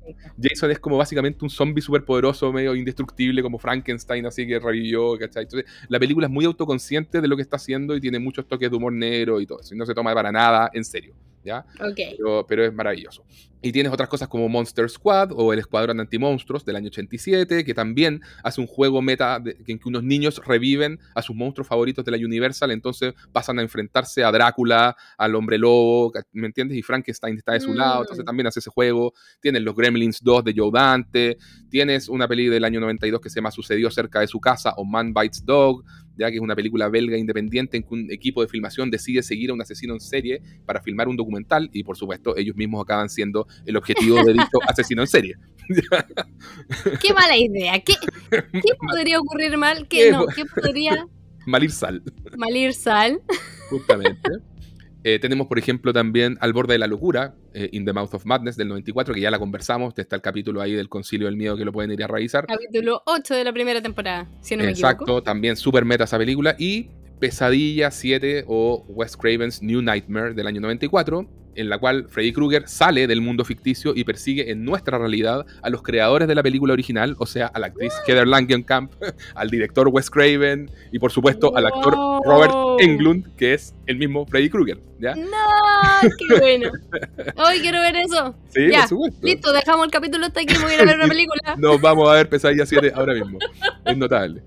Jason 0.41 0.71
es 0.71 0.79
como 0.79 0.97
básicamente 0.97 1.43
un 1.43 1.49
zombie 1.49 1.81
superpoderoso, 1.81 2.51
medio 2.53 2.75
indestructible, 2.75 3.41
como 3.41 3.57
Frankenstein, 3.59 4.25
así 4.25 4.47
que 4.47 4.59
revivió, 4.59 5.17
¿cachai? 5.17 5.43
Entonces, 5.43 5.69
la 5.89 5.99
película 5.99 6.27
es 6.27 6.31
muy 6.33 6.45
autoconsciente 6.45 7.21
de 7.21 7.27
lo 7.27 7.35
que 7.35 7.41
está 7.41 7.57
haciendo 7.57 7.95
y 7.95 8.01
tiene 8.01 8.19
muchos 8.19 8.47
toques 8.47 8.69
de 8.69 8.75
humor 8.77 8.93
negro 8.93 9.39
y 9.41 9.45
todo 9.45 9.59
eso. 9.61 9.75
Y 9.75 9.77
no 9.77 9.85
se 9.85 9.93
toma 9.93 10.13
para 10.13 10.31
nada 10.31 10.69
en 10.73 10.83
serio, 10.85 11.13
¿ya? 11.43 11.65
Pero 12.47 12.65
es 12.65 12.73
maravilloso. 12.73 13.23
Y 13.65 13.71
tienes 13.71 13.91
otras 13.91 14.09
cosas 14.09 14.27
como 14.27 14.47
Monster 14.47 14.87
Squad 14.87 15.31
o 15.31 15.51
el 15.51 15.57
Escuadrón 15.57 15.99
Antimonstruos 15.99 16.63
del 16.65 16.75
año 16.75 16.89
87, 16.89 17.65
que 17.65 17.73
también 17.73 18.21
hace 18.43 18.61
un 18.61 18.67
juego 18.67 19.01
meta 19.01 19.39
de- 19.39 19.57
en 19.65 19.79
que 19.79 19.89
unos 19.89 20.03
niños 20.03 20.39
reviven 20.45 20.99
a 21.15 21.23
sus 21.23 21.35
monstruos 21.35 21.67
favoritos 21.67 22.05
de 22.05 22.11
la 22.11 22.17
Universal, 22.17 22.69
entonces 22.69 23.15
pasan 23.31 23.57
a 23.57 23.63
enfrentarse 23.63 24.23
a 24.23 24.31
Drácula, 24.31 24.95
al 25.17 25.33
Hombre 25.33 25.57
Lobo, 25.57 26.13
¿me 26.33 26.45
entiendes? 26.45 26.77
Y 26.77 26.83
Frankenstein 26.83 27.37
está 27.37 27.53
de 27.53 27.59
su 27.59 27.71
Mm. 27.71 27.75
lado, 27.77 28.01
entonces 28.01 28.23
también 28.23 28.45
hace 28.45 28.59
ese 28.59 28.69
juego. 28.69 29.13
Tienes 29.41 29.63
los 29.63 29.75
Gremlins 29.75 30.19
2 30.21 30.43
de 30.43 30.53
Joe 30.55 30.69
Dante, 30.71 31.37
tienes 31.67 32.07
una 32.07 32.27
peli 32.27 32.45
del 32.45 32.65
año 32.65 32.79
92 32.79 33.19
que 33.19 33.31
se 33.31 33.37
llama 33.37 33.49
Sucedió 33.49 33.89
cerca 33.89 34.19
de 34.19 34.27
su 34.27 34.39
casa 34.39 34.75
o 34.77 34.85
Man 34.85 35.11
Bites 35.11 35.43
Dog, 35.43 35.83
ya 36.17 36.29
que 36.29 36.35
es 36.35 36.41
una 36.41 36.55
película 36.55 36.87
belga 36.87 37.17
independiente 37.17 37.75
en 37.77 37.83
que 37.83 37.93
un 37.93 38.11
equipo 38.11 38.41
de 38.41 38.47
filmación 38.47 38.89
decide 38.91 39.21
seguir 39.23 39.49
a 39.49 39.53
un 39.53 39.61
asesino 39.61 39.93
en 39.95 39.99
serie 39.99 40.41
para 40.65 40.81
filmar 40.81 41.07
un 41.09 41.17
documental 41.17 41.69
y 41.73 41.83
por 41.83 41.97
supuesto 41.97 42.37
ellos 42.37 42.55
mismos 42.55 42.81
acaban 42.83 43.09
siendo 43.09 43.47
el 43.65 43.77
objetivo 43.77 44.23
de 44.23 44.33
dicho 44.33 44.57
asesino 44.67 45.01
en 45.03 45.07
serie. 45.07 45.35
Qué 47.01 47.13
mala 47.13 47.37
idea. 47.37 47.79
¿Qué, 47.79 47.93
qué 48.29 48.73
podría 48.79 49.19
ocurrir 49.19 49.57
mal? 49.57 49.87
¿Qué 49.87 49.97
¿Qué, 50.05 50.11
no, 50.11 50.25
¿Qué 50.27 50.45
podría 50.45 51.07
Malir 51.45 51.71
Sal, 51.71 52.01
mal 52.37 52.55
ir 52.55 52.73
sal? 52.73 53.21
justamente. 53.69 54.29
Eh, 55.03 55.19
tenemos, 55.19 55.45
por 55.45 55.59
ejemplo, 55.59 55.93
también 55.93 56.35
Al 56.41 56.51
borde 56.53 56.73
de 56.73 56.79
la 56.79 56.87
locura, 56.87 57.35
eh, 57.53 57.69
In 57.73 57.85
the 57.85 57.93
Mouth 57.93 58.15
of 58.15 58.25
Madness 58.25 58.57
del 58.57 58.67
94, 58.69 59.13
que 59.13 59.21
ya 59.21 59.29
la 59.29 59.37
conversamos, 59.37 59.93
está 59.95 60.15
el 60.15 60.23
capítulo 60.23 60.59
ahí 60.61 60.73
del 60.73 60.89
Concilio 60.89 61.27
del 61.27 61.35
Miedo 61.37 61.55
que 61.55 61.63
lo 61.63 61.71
pueden 61.71 61.91
ir 61.91 62.03
a 62.03 62.07
revisar. 62.07 62.47
Capítulo 62.47 63.03
8 63.05 63.35
de 63.35 63.43
la 63.43 63.53
primera 63.53 63.79
temporada, 63.83 64.27
si 64.41 64.55
no 64.55 64.63
me 64.63 64.71
Exacto, 64.71 65.03
equivoco. 65.03 65.21
también 65.23 65.55
super 65.55 65.85
meta 65.85 66.05
esa 66.05 66.17
película. 66.17 66.55
Y 66.57 66.89
Pesadilla 67.19 67.91
7 67.91 68.45
o 68.47 68.85
Wes 68.87 69.15
Craven's 69.17 69.61
New 69.61 69.81
Nightmare 69.81 70.33
del 70.33 70.47
año 70.47 70.61
94, 70.61 71.27
en 71.55 71.69
la 71.69 71.77
cual 71.77 72.07
Freddy 72.09 72.33
Krueger 72.33 72.67
sale 72.67 73.07
del 73.07 73.21
mundo 73.21 73.45
ficticio 73.45 73.93
y 73.95 74.03
persigue 74.03 74.51
en 74.51 74.65
nuestra 74.65 74.97
realidad 74.97 75.45
a 75.61 75.69
los 75.69 75.81
creadores 75.83 76.27
de 76.27 76.35
la 76.35 76.43
película 76.43 76.73
original, 76.73 77.15
o 77.17 77.25
sea, 77.25 77.47
a 77.47 77.59
la 77.59 77.67
actriz 77.67 77.93
Heather 78.05 78.27
Langenkamp, 78.27 78.91
al 79.35 79.49
director 79.49 79.87
Wes 79.87 80.09
Craven 80.09 80.69
y 80.91 80.99
por 80.99 81.11
supuesto 81.11 81.55
al 81.55 81.65
actor. 81.67 81.95
Robert 82.25 82.53
Englund, 82.79 83.35
que 83.37 83.53
es 83.53 83.73
el 83.85 83.97
mismo 83.97 84.25
Freddy 84.25 84.49
Krueger. 84.49 84.79
¿ya? 84.99 85.15
No, 85.15 85.29
qué 86.01 86.39
bueno. 86.39 86.71
Hoy 87.37 87.59
quiero 87.59 87.79
ver 87.81 87.95
eso. 87.95 88.35
Sí, 88.49 88.69
Ya, 88.71 88.79
por 88.81 88.89
supuesto. 88.89 89.19
Listo, 89.25 89.51
dejamos 89.53 89.85
el 89.85 89.91
capítulo 89.91 90.25
hasta 90.25 90.39
aquí. 90.39 90.53
Voy 90.61 90.71
a 90.71 90.75
ir 90.75 90.81
a 90.81 90.85
ver 90.85 90.95
una 90.95 91.07
película. 91.09 91.55
Nos 91.57 91.81
vamos 91.81 92.09
a 92.09 92.13
ver 92.13 92.29
Pesadilla 92.29 92.65
7 92.65 92.93
ahora 92.95 93.13
mismo. 93.13 93.37
Es 93.85 93.97
notable. 93.97 94.41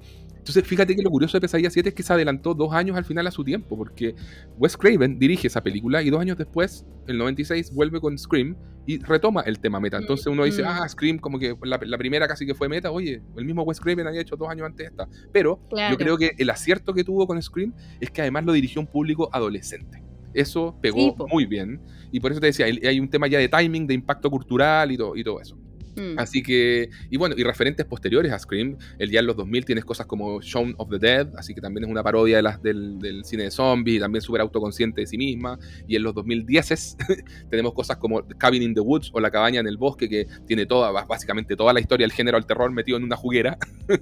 Entonces, 0.49 0.67
fíjate 0.67 0.97
que 0.97 1.02
lo 1.02 1.11
curioso 1.11 1.37
de 1.37 1.43
Pesadilla 1.43 1.69
7 1.71 1.90
es 1.90 1.95
que 1.95 2.02
se 2.02 2.12
adelantó 2.12 2.55
dos 2.55 2.73
años 2.73 2.97
al 2.97 3.05
final 3.05 3.26
a 3.26 3.31
su 3.31 3.45
tiempo, 3.45 3.76
porque 3.76 4.14
Wes 4.57 4.76
Craven 4.76 5.19
dirige 5.19 5.47
esa 5.47 5.62
película 5.62 6.02
y 6.02 6.09
dos 6.11 6.21
años 6.21 6.38
después, 6.38 6.87
el 7.07 7.19
96, 7.19 7.73
vuelve 7.75 8.00
con 8.00 8.17
Scream 8.17 8.57
y 8.87 8.99
retoma 8.99 9.43
el 9.43 9.59
tema 9.59 9.78
meta. 9.78 9.99
Entonces 9.99 10.26
uno 10.26 10.45
dice, 10.45 10.62
Mm. 10.62 10.67
ah, 10.67 10.88
Scream, 10.88 11.19
como 11.19 11.38
que 11.38 11.55
la, 11.64 11.78
la 11.83 11.99
primera 11.99 12.26
casi 12.26 12.47
que 12.47 12.55
fue 12.55 12.69
meta. 12.69 12.90
Oye, 12.90 13.21
el 13.37 13.45
mismo 13.45 13.62
Wes 13.62 13.78
Craven 13.78 14.07
había 14.07 14.23
hecho 14.23 14.37
dos 14.37 14.49
años 14.49 14.64
antes 14.67 14.87
esta. 14.88 15.07
Pero 15.33 15.61
Claro. 15.69 15.93
yo 15.93 15.99
creo 15.99 16.17
que 16.17 16.31
el 16.38 16.49
acierto 16.49 16.95
que 16.95 17.05
tuvo 17.05 17.26
con 17.26 17.40
Scream 17.43 17.75
es 18.00 18.11
que 18.11 18.23
además 18.23 18.47
lo 18.47 18.52
dirigió 18.52 18.81
un 18.81 18.87
público 18.87 19.28
adolescente. 19.33 20.02
Eso 20.33 20.76
pegó 20.81 20.97
Sí, 20.99 21.14
muy 21.31 21.45
bien. 21.47 21.81
Y 22.11 22.21
por 22.21 22.31
eso 22.33 22.40
te 22.40 22.47
decía, 22.47 22.64
hay 22.67 23.00
un 23.00 23.09
tema 23.11 23.26
ya 23.26 23.38
de 23.38 23.49
timing, 23.49 23.87
de 23.87 23.93
impacto 23.95 24.31
cultural 24.31 24.90
y 24.93 24.97
todo, 24.97 25.14
y 25.17 25.23
todo 25.25 25.40
eso. 25.43 25.59
Mm. 25.99 26.19
Así 26.19 26.43
que, 26.43 26.90
y 27.11 27.17
bueno, 27.17 27.35
y 27.37 27.43
referentes 27.43 27.85
posteriores 27.87 28.33
a 28.33 28.38
Scream, 28.38 28.76
el 28.99 29.11
ya 29.11 29.21
en 29.21 29.26
los 29.26 29.37
2000 29.37 29.64
tienes 29.64 29.85
cosas 29.85 30.07
como 30.07 30.40
Shaun 30.40 30.75
of 30.78 30.88
the 30.90 30.99
Dead, 30.99 31.28
así 31.37 31.55
que 31.55 31.61
también 31.61 31.85
es 31.85 31.90
una 31.90 32.02
parodia 32.02 32.37
de 32.37 32.43
las, 32.43 32.62
del, 32.62 32.99
del 32.99 33.25
cine 33.25 33.45
de 33.45 33.50
zombies 33.50 33.97
y 33.97 34.00
también 34.00 34.23
súper 34.23 34.40
autoconsciente 34.40 35.00
de 35.02 35.07
sí 35.07 35.19
misma. 35.19 35.59
Y 35.87 35.97
en 35.97 36.02
los 36.02 36.14
2010 36.14 36.97
tenemos 37.50 37.73
cosas 37.75 37.97
como 37.97 38.26
Cabin 38.38 38.62
in 38.62 38.75
the 38.75 38.81
Woods 38.81 39.11
o 39.12 39.21
La 39.21 39.31
cabaña 39.31 39.61
en 39.61 39.67
el 39.67 39.76
bosque, 39.76 40.09
que 40.09 40.26
tiene 40.47 40.67
toda, 40.67 40.90
básicamente 41.05 41.57
toda 41.57 41.73
la 41.73 41.81
historia 41.81 42.05
del 42.05 42.12
género 42.12 42.37
al 42.37 42.47
terror 42.47 42.71
metido 42.73 42.97
en 42.99 43.05
una 43.05 43.17
juguera. 43.17 43.59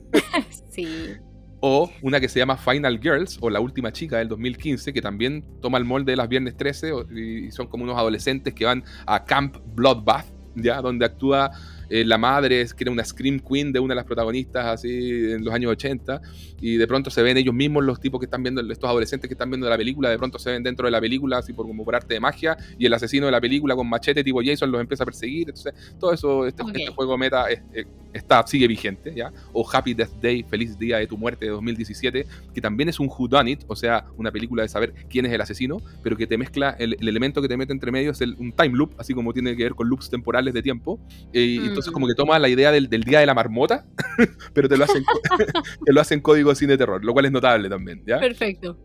Sí. 0.71 0.87
O 1.61 1.91
una 2.03 2.21
que 2.21 2.29
se 2.29 2.38
llama 2.38 2.57
Final 2.59 3.00
Girls 3.00 3.38
o 3.41 3.49
La 3.49 3.61
última 3.61 3.91
chica 3.91 4.19
del 4.19 4.29
2015, 4.29 4.93
que 4.93 5.00
también 5.00 5.43
toma 5.62 5.79
el 5.79 5.85
molde 5.85 6.12
de 6.12 6.17
las 6.17 6.29
Viernes 6.29 6.55
13 6.57 6.93
o- 6.93 7.11
y 7.11 7.50
son 7.50 7.67
como 7.67 7.85
unos 7.85 7.97
adolescentes 7.97 8.53
que 8.53 8.67
van 8.67 8.85
a 9.07 9.25
Camp 9.25 9.57
Bloodbath, 9.75 10.26
¿ya? 10.55 10.83
Donde 10.83 11.07
actúa 11.07 11.50
eh, 11.88 12.05
la 12.05 12.19
madre, 12.19 12.66
que 12.76 12.85
era 12.85 12.90
una 12.90 13.05
Scream 13.05 13.40
Queen 13.40 13.73
de 13.73 13.81
una 13.81 13.93
de 13.93 13.97
las 13.97 14.05
protagonistas 14.05 14.66
así 14.66 14.88
en 15.33 15.45
los 15.45 15.55
años 15.55 15.73
80, 15.73 16.21
y 16.61 16.76
de 16.76 16.87
pronto 16.87 17.11
se 17.11 17.23
ven 17.23 17.37
ellos 17.37 17.55
mismos, 17.55 17.85
los 17.85 18.00
tipos 18.00 18.19
que 18.21 18.25
están 18.26 18.43
viendo, 18.43 18.61
estos 18.73 18.88
adolescentes 18.88 19.28
que 19.28 19.35
están 19.35 19.50
viendo 19.50 19.69
la 19.69 19.76
película, 19.76 20.11
de 20.11 20.19
pronto 20.19 20.38
se 20.38 20.50
ven 20.50 20.62
dentro 20.62 20.87
de 20.87 20.90
la 20.90 21.00
película, 21.00 21.38
así 21.38 21.52
por, 21.52 21.66
como 21.66 21.85
por 21.85 21.95
arte 21.95 22.14
de 22.14 22.21
magia, 22.21 22.57
y 22.78 22.87
el 22.87 22.95
asesino 22.95 23.26
de 23.26 23.33
la 23.33 23.40
película 23.40 23.75
con 23.76 23.88
machete 23.88 24.25
tipo 24.25 24.40
Jason 24.45 24.71
los 24.71 24.81
empieza 24.81 25.05
a 25.05 25.07
perseguir, 25.07 25.49
entonces 25.49 25.75
todo 25.99 26.12
eso, 26.12 26.47
este, 26.47 26.62
este 26.81 26.93
juego 26.93 27.16
meta 27.19 27.50
es, 27.50 27.61
es- 27.73 27.87
está, 28.17 28.47
sigue 28.47 28.67
vigente, 28.67 29.13
¿ya? 29.15 29.33
O 29.53 29.67
Happy 29.71 29.95
Death 29.95 30.13
Day, 30.21 30.43
Feliz 30.43 30.79
Día 30.79 30.99
de 30.99 31.07
tu 31.07 31.17
Muerte 31.17 31.45
de 31.47 31.51
2017, 31.53 32.27
que 32.55 32.61
también 32.61 32.89
es 32.89 32.99
un 33.01 33.09
Who 33.09 33.29
Done 33.29 33.51
It, 33.53 33.61
o 33.67 33.77
sea, 33.77 34.05
una 34.17 34.31
película 34.33 34.63
de 34.63 34.69
saber 34.69 34.93
quién 35.09 35.27
es 35.27 35.33
el 35.33 35.41
asesino, 35.41 35.79
pero 36.03 36.17
que 36.17 36.27
te 36.27 36.37
mezcla, 36.39 36.71
el, 36.79 36.97
el 37.01 37.09
elemento 37.09 37.41
que 37.43 37.49
te 37.49 37.57
mete 37.57 37.73
entre 37.73 37.91
medio 37.93 38.11
es 38.13 38.21
el- 38.21 38.35
un 38.39 38.53
time 38.53 38.77
loop, 38.77 38.95
así 38.99 39.15
como 39.15 39.33
tiene 39.33 39.57
que 39.57 39.63
ver 39.63 39.75
con 39.75 39.89
loops 39.89 40.11
temporales 40.11 40.53
de 40.55 40.63
tiempo. 40.63 40.99
Eh, 41.33 41.41
y 41.43 41.59
Mm. 41.61 41.65
entonces 41.67 41.93
como 41.93 42.07
que 42.07 42.15
toma 42.15 42.39
la 42.39 42.49
idea 42.49 42.73
del, 42.73 42.89
del 42.89 43.03
Día 43.05 43.21
de 43.21 43.27
la 43.27 43.35
Marmota, 43.35 43.87
pero 44.55 44.69
te 44.69 44.77
lo 44.77 44.85
hacen, 44.85 45.05
te 45.85 45.93
lo 45.93 46.01
hacen 46.01 46.21
código 46.21 46.51
de 46.51 46.57
cine 46.57 46.73
de 46.73 46.79
terror, 46.79 47.05
lo 47.05 47.13
cual 47.13 47.27
es 47.27 47.33
notable 47.33 47.69
también, 47.69 48.03
¿ya? 48.07 48.19
Perfecto. 48.19 48.79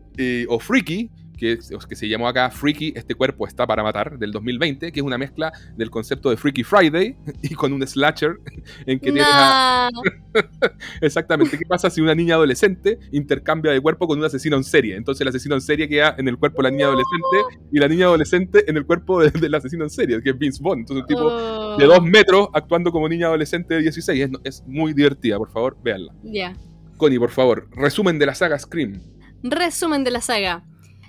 O 0.48 0.58
Freaky, 0.58 1.10
que, 1.42 1.58
que 1.88 1.96
se 1.96 2.08
llamó 2.08 2.28
acá 2.28 2.50
Freaky, 2.50 2.92
este 2.94 3.14
cuerpo 3.16 3.46
está 3.48 3.66
para 3.66 3.82
matar, 3.82 4.16
del 4.18 4.30
2020, 4.30 4.92
que 4.92 5.00
es 5.00 5.04
una 5.04 5.18
mezcla 5.18 5.52
del 5.76 5.90
concepto 5.90 6.30
de 6.30 6.36
Freaky 6.36 6.62
Friday 6.62 7.16
y 7.42 7.54
con 7.54 7.72
un 7.72 7.84
slasher 7.86 8.36
en 8.86 8.98
que 9.00 9.10
tienes 9.10 9.24
a-. 9.26 9.90
Exactamente, 11.00 11.58
¿qué 11.58 11.66
pasa 11.66 11.90
si 11.90 12.00
una 12.00 12.14
niña 12.14 12.36
adolescente 12.36 12.98
intercambia 13.10 13.72
de 13.72 13.80
cuerpo 13.80 14.06
con 14.06 14.18
un 14.18 14.24
asesino 14.24 14.56
en 14.56 14.64
serie? 14.64 14.96
Entonces 14.96 15.20
el 15.22 15.28
asesino 15.28 15.54
en 15.56 15.60
serie 15.60 15.88
queda 15.88 16.14
en 16.18 16.28
el 16.28 16.38
cuerpo 16.38 16.58
de 16.62 16.64
la 16.64 16.70
niña 16.70 16.86
adolescente 16.86 17.36
y 17.72 17.78
la 17.78 17.88
niña 17.88 18.06
adolescente 18.06 18.64
en 18.70 18.76
el 18.76 18.86
cuerpo 18.86 19.20
de- 19.20 19.30
del 19.30 19.54
asesino 19.54 19.84
en 19.84 19.90
serie, 19.90 20.22
que 20.22 20.30
es 20.30 20.38
Vince 20.38 20.62
Vaughn. 20.62 20.80
Entonces 20.80 21.02
un 21.02 21.06
tipo 21.08 21.22
Oh. 21.24 21.76
de 21.76 21.86
dos 21.86 22.02
metros 22.02 22.48
actuando 22.52 22.92
como 22.92 23.08
niña 23.08 23.26
adolescente 23.26 23.74
de 23.74 23.80
16. 23.82 24.20
Es, 24.22 24.30
es 24.44 24.64
muy 24.66 24.92
divertida, 24.92 25.38
por 25.38 25.50
favor, 25.50 25.76
véanla. 25.82 26.12
Ya. 26.22 26.52
Connie, 26.96 27.18
por 27.18 27.30
favor, 27.30 27.68
resumen 27.72 28.18
de 28.18 28.26
la 28.26 28.34
saga 28.34 28.58
Scream. 28.58 29.00
Resumen 29.42 30.04
de 30.04 30.10
la 30.12 30.20
saga. 30.20 30.64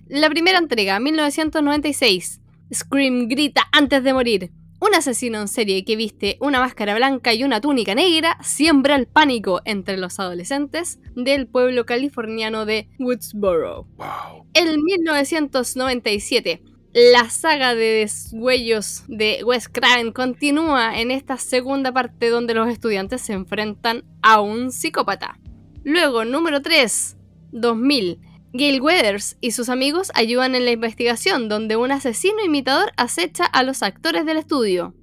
La 0.07 0.29
primera 0.29 0.57
entrega, 0.57 0.99
1996. 0.99 2.41
Scream 2.73 3.29
grita 3.29 3.63
antes 3.71 4.03
de 4.03 4.13
morir. 4.13 4.51
Un 4.81 4.93
asesino 4.95 5.39
en 5.39 5.47
serie 5.47 5.85
que 5.85 5.95
viste 5.95 6.37
una 6.41 6.59
máscara 6.59 6.93
blanca 6.93 7.33
y 7.33 7.45
una 7.45 7.61
túnica 7.61 7.95
negra 7.95 8.37
siembra 8.43 8.97
el 8.97 9.07
pánico 9.07 9.61
entre 9.63 9.95
los 9.95 10.19
adolescentes 10.19 10.99
del 11.15 11.47
pueblo 11.47 11.85
californiano 11.85 12.65
de 12.65 12.89
Woodsboro. 12.99 13.87
Wow. 13.95 14.45
En 14.53 14.83
1997, 14.83 16.61
la 16.93 17.29
saga 17.29 17.73
de 17.73 17.85
deshuellos 17.85 19.05
de 19.07 19.41
Wes 19.45 19.69
Craven 19.69 20.11
continúa 20.11 20.99
en 20.99 21.11
esta 21.11 21.37
segunda 21.37 21.93
parte 21.93 22.29
donde 22.29 22.53
los 22.53 22.67
estudiantes 22.67 23.21
se 23.21 23.31
enfrentan 23.31 24.03
a 24.21 24.41
un 24.41 24.69
psicópata. 24.69 25.39
Luego, 25.85 26.25
número 26.25 26.61
3, 26.61 27.15
2000. 27.53 28.32
Gail 28.55 28.81
Weathers 28.81 29.35
y 29.41 29.51
sus 29.51 29.67
amigos 29.67 30.11
ayudan 30.13 30.53
en 30.53 30.65
la 30.65 30.71
investigación 30.71 31.49
donde 31.49 31.75
un 31.75 31.91
asesino 31.91 32.43
imitador 32.45 32.91
acecha 32.97 33.45
a 33.45 33.63
los 33.63 33.81
actores 33.81 34.27
del 34.27 34.37
estudio. 34.37 34.93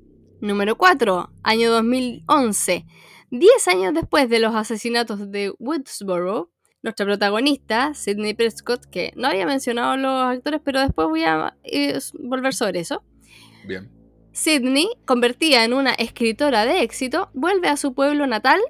Número 0.40 0.78
4, 0.78 1.32
año 1.42 1.72
2011. 1.72 2.86
10 3.32 3.68
años 3.68 3.92
después 3.92 4.28
de 4.28 4.38
los 4.38 4.54
asesinatos 4.54 5.32
de 5.32 5.52
Woodsboro, 5.58 6.52
nuestra 6.82 7.04
protagonista, 7.04 7.92
Sidney 7.92 8.34
Prescott, 8.34 8.86
que 8.86 9.12
no 9.16 9.26
había 9.26 9.46
mencionado 9.46 9.96
los 9.96 10.22
actores, 10.22 10.60
pero 10.64 10.78
después 10.78 11.08
voy 11.08 11.24
a 11.24 11.56
eh, 11.64 11.98
volver 12.20 12.54
sobre 12.54 12.78
eso. 12.78 13.02
Bien. 13.66 13.90
Sidney, 14.30 14.88
convertida 15.06 15.64
en 15.64 15.74
una 15.74 15.92
escritora 15.94 16.66
de 16.66 16.82
éxito, 16.82 17.30
vuelve 17.34 17.66
a 17.66 17.76
su 17.76 17.94
pueblo 17.94 18.28
natal, 18.28 18.60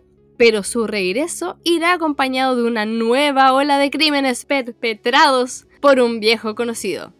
pero 0.40 0.62
su 0.62 0.86
regreso 0.86 1.58
irá 1.64 1.92
acompañado 1.92 2.56
de 2.56 2.62
una 2.62 2.86
nueva 2.86 3.52
ola 3.52 3.76
de 3.76 3.90
crímenes 3.90 4.46
perpetrados 4.46 5.66
por 5.82 6.00
un 6.00 6.18
viejo 6.18 6.54
conocido. 6.54 7.12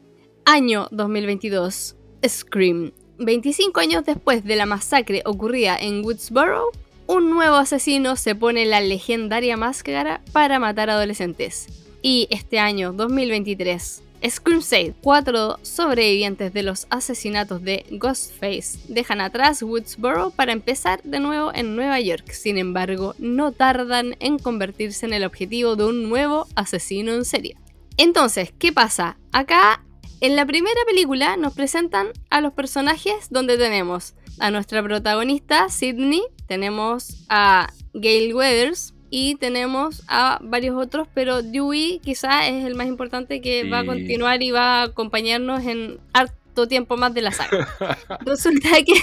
Año 0.47 0.89
2022. 0.91 1.97
Scream. 2.27 2.93
25 3.19 3.79
años 3.79 4.07
después 4.07 4.43
de 4.45 4.57
la 4.57 4.65
masacre 4.65 5.21
ocurrida 5.27 5.77
en 5.79 6.03
Woodsboro, 6.03 6.71
un 7.07 7.29
nuevo 7.29 7.57
asesino 7.57 8.17
se 8.17 8.35
pone 8.35 8.65
la 8.65 8.81
legendaria 8.81 9.59
máscara 9.59 10.23
para 10.33 10.59
matar 10.59 10.89
adolescentes. 10.89 11.67
Y 12.01 12.27
este 12.31 12.59
año 12.59 12.95
2023, 12.95 14.03
Scream 14.29 14.61
6, 14.61 14.95
cuatro 15.01 15.59
sobrevivientes 15.63 16.53
de 16.53 16.63
los 16.63 16.87
asesinatos 16.91 17.63
de 17.63 17.87
Ghostface 17.91 18.79
dejan 18.89 19.23
atrás 19.23 19.63
Woodsboro 19.63 20.31
para 20.31 20.53
empezar 20.53 21.03
de 21.05 21.21
nuevo 21.21 21.53
en 21.55 21.75
Nueva 21.75 22.01
York. 22.01 22.31
Sin 22.33 22.59
embargo, 22.59 23.15
no 23.19 23.53
tardan 23.53 24.17
en 24.21 24.39
convertirse 24.39 25.07
en 25.07 25.15
el 25.15 25.25
objetivo 25.25 25.75
de 25.75 25.85
un 25.85 26.11
nuevo 26.11 26.47
asesino 26.55 27.13
en 27.13 27.25
serie. 27.25 27.57
Entonces, 27.97 28.53
¿qué 28.59 28.73
pasa? 28.73 29.17
Acá, 29.33 29.83
en 30.21 30.37
la 30.37 30.45
primera 30.45 30.81
película, 30.87 31.39
nos 31.39 31.55
presentan 31.55 32.09
a 32.29 32.43
los 32.43 32.53
personajes 32.53 33.29
donde 33.31 33.57
tenemos 33.57 34.15
a 34.39 34.51
nuestra 34.51 34.83
protagonista, 34.83 35.71
Sidney, 35.71 36.23
tenemos 36.47 37.25
a 37.31 37.73
Gail 37.95 38.35
Weathers, 38.35 38.93
y 39.11 39.35
tenemos 39.35 40.03
a 40.07 40.39
varios 40.41 40.77
otros, 40.77 41.09
pero 41.13 41.43
Dewey 41.43 42.01
quizá 42.03 42.47
es 42.47 42.65
el 42.65 42.77
más 42.77 42.87
importante 42.87 43.41
que 43.41 43.69
va 43.69 43.81
a 43.81 43.87
continuar 43.87 44.43
y 44.43 44.53
va 44.53 44.81
a 44.81 44.83
acompañarnos 44.85 45.65
en 45.65 45.99
harto 46.13 46.69
tiempo 46.69 46.97
más 46.97 47.13
de 47.13 47.23
la 47.23 47.33
saga. 47.33 47.69
Resulta 48.25 48.69
que 48.85 49.01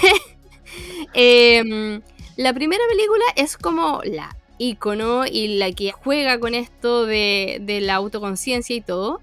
em, 1.58 2.00
la 2.36 2.54
primera 2.54 2.82
película 2.88 3.24
es 3.36 3.58
como 3.58 4.00
la 4.04 4.34
icono 4.56 5.26
y 5.26 5.58
la 5.58 5.72
que 5.72 5.92
juega 5.92 6.40
con 6.40 6.54
esto 6.54 7.04
de, 7.04 7.58
de 7.60 7.82
la 7.82 7.96
autoconciencia 7.96 8.74
y 8.74 8.80
todo. 8.80 9.20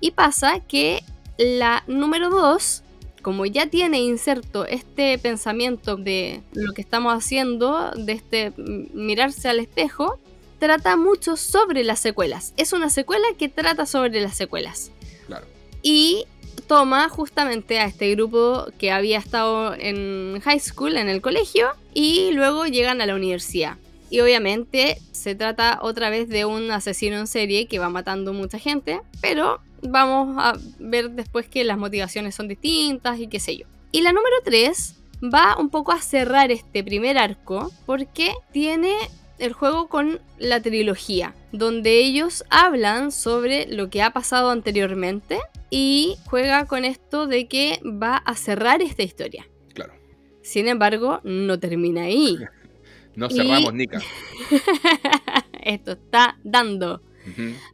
Y 0.00 0.12
pasa 0.12 0.60
que 0.60 1.04
la 1.36 1.84
número 1.86 2.30
2, 2.30 2.82
como 3.22 3.46
ya 3.46 3.66
tiene 3.66 4.00
inserto 4.00 4.66
este 4.66 5.18
pensamiento 5.18 5.96
de 5.96 6.42
lo 6.52 6.72
que 6.72 6.80
estamos 6.80 7.14
haciendo, 7.14 7.90
de 7.92 8.12
este 8.12 8.52
mirarse 8.56 9.48
al 9.48 9.60
espejo, 9.60 10.18
trata 10.62 10.96
mucho 10.96 11.36
sobre 11.36 11.82
las 11.82 11.98
secuelas. 11.98 12.54
Es 12.56 12.72
una 12.72 12.88
secuela 12.88 13.26
que 13.36 13.48
trata 13.48 13.84
sobre 13.84 14.20
las 14.20 14.36
secuelas. 14.36 14.92
Claro. 15.26 15.44
Y 15.82 16.24
toma 16.68 17.08
justamente 17.08 17.80
a 17.80 17.86
este 17.86 18.08
grupo 18.14 18.66
que 18.78 18.92
había 18.92 19.18
estado 19.18 19.74
en 19.74 20.40
high 20.40 20.60
school, 20.60 20.96
en 20.98 21.08
el 21.08 21.20
colegio, 21.20 21.70
y 21.94 22.30
luego 22.30 22.64
llegan 22.66 23.00
a 23.00 23.06
la 23.06 23.16
universidad. 23.16 23.76
Y 24.08 24.20
obviamente 24.20 24.98
se 25.10 25.34
trata 25.34 25.80
otra 25.82 26.10
vez 26.10 26.28
de 26.28 26.44
un 26.44 26.70
asesino 26.70 27.16
en 27.16 27.26
serie 27.26 27.66
que 27.66 27.80
va 27.80 27.88
matando 27.88 28.32
mucha 28.32 28.60
gente, 28.60 29.00
pero 29.20 29.60
vamos 29.82 30.36
a 30.38 30.56
ver 30.78 31.10
después 31.10 31.48
que 31.48 31.64
las 31.64 31.76
motivaciones 31.76 32.36
son 32.36 32.46
distintas 32.46 33.18
y 33.18 33.26
qué 33.26 33.40
sé 33.40 33.56
yo. 33.56 33.66
Y 33.90 34.02
la 34.02 34.12
número 34.12 34.36
3 34.44 34.94
va 35.24 35.56
un 35.58 35.70
poco 35.70 35.90
a 35.90 36.00
cerrar 36.00 36.52
este 36.52 36.84
primer 36.84 37.18
arco 37.18 37.72
porque 37.84 38.32
tiene 38.52 38.94
el 39.42 39.52
juego 39.52 39.88
con 39.88 40.20
la 40.38 40.60
trilogía, 40.62 41.34
donde 41.52 41.98
ellos 41.98 42.44
hablan 42.48 43.12
sobre 43.12 43.66
lo 43.66 43.90
que 43.90 44.00
ha 44.02 44.12
pasado 44.12 44.50
anteriormente 44.50 45.38
y 45.70 46.16
juega 46.26 46.66
con 46.66 46.84
esto 46.84 47.26
de 47.26 47.48
que 47.48 47.80
va 47.84 48.16
a 48.16 48.34
cerrar 48.36 48.82
esta 48.82 49.02
historia. 49.02 49.48
Claro. 49.74 49.92
Sin 50.42 50.68
embargo, 50.68 51.20
no 51.24 51.58
termina 51.58 52.02
ahí. 52.04 52.38
No 53.14 53.26
Y- 53.26 53.34
cerramos, 53.34 53.74
Nika. 53.74 54.00
esto 55.62 55.92
está 55.92 56.38
dando. 56.44 57.02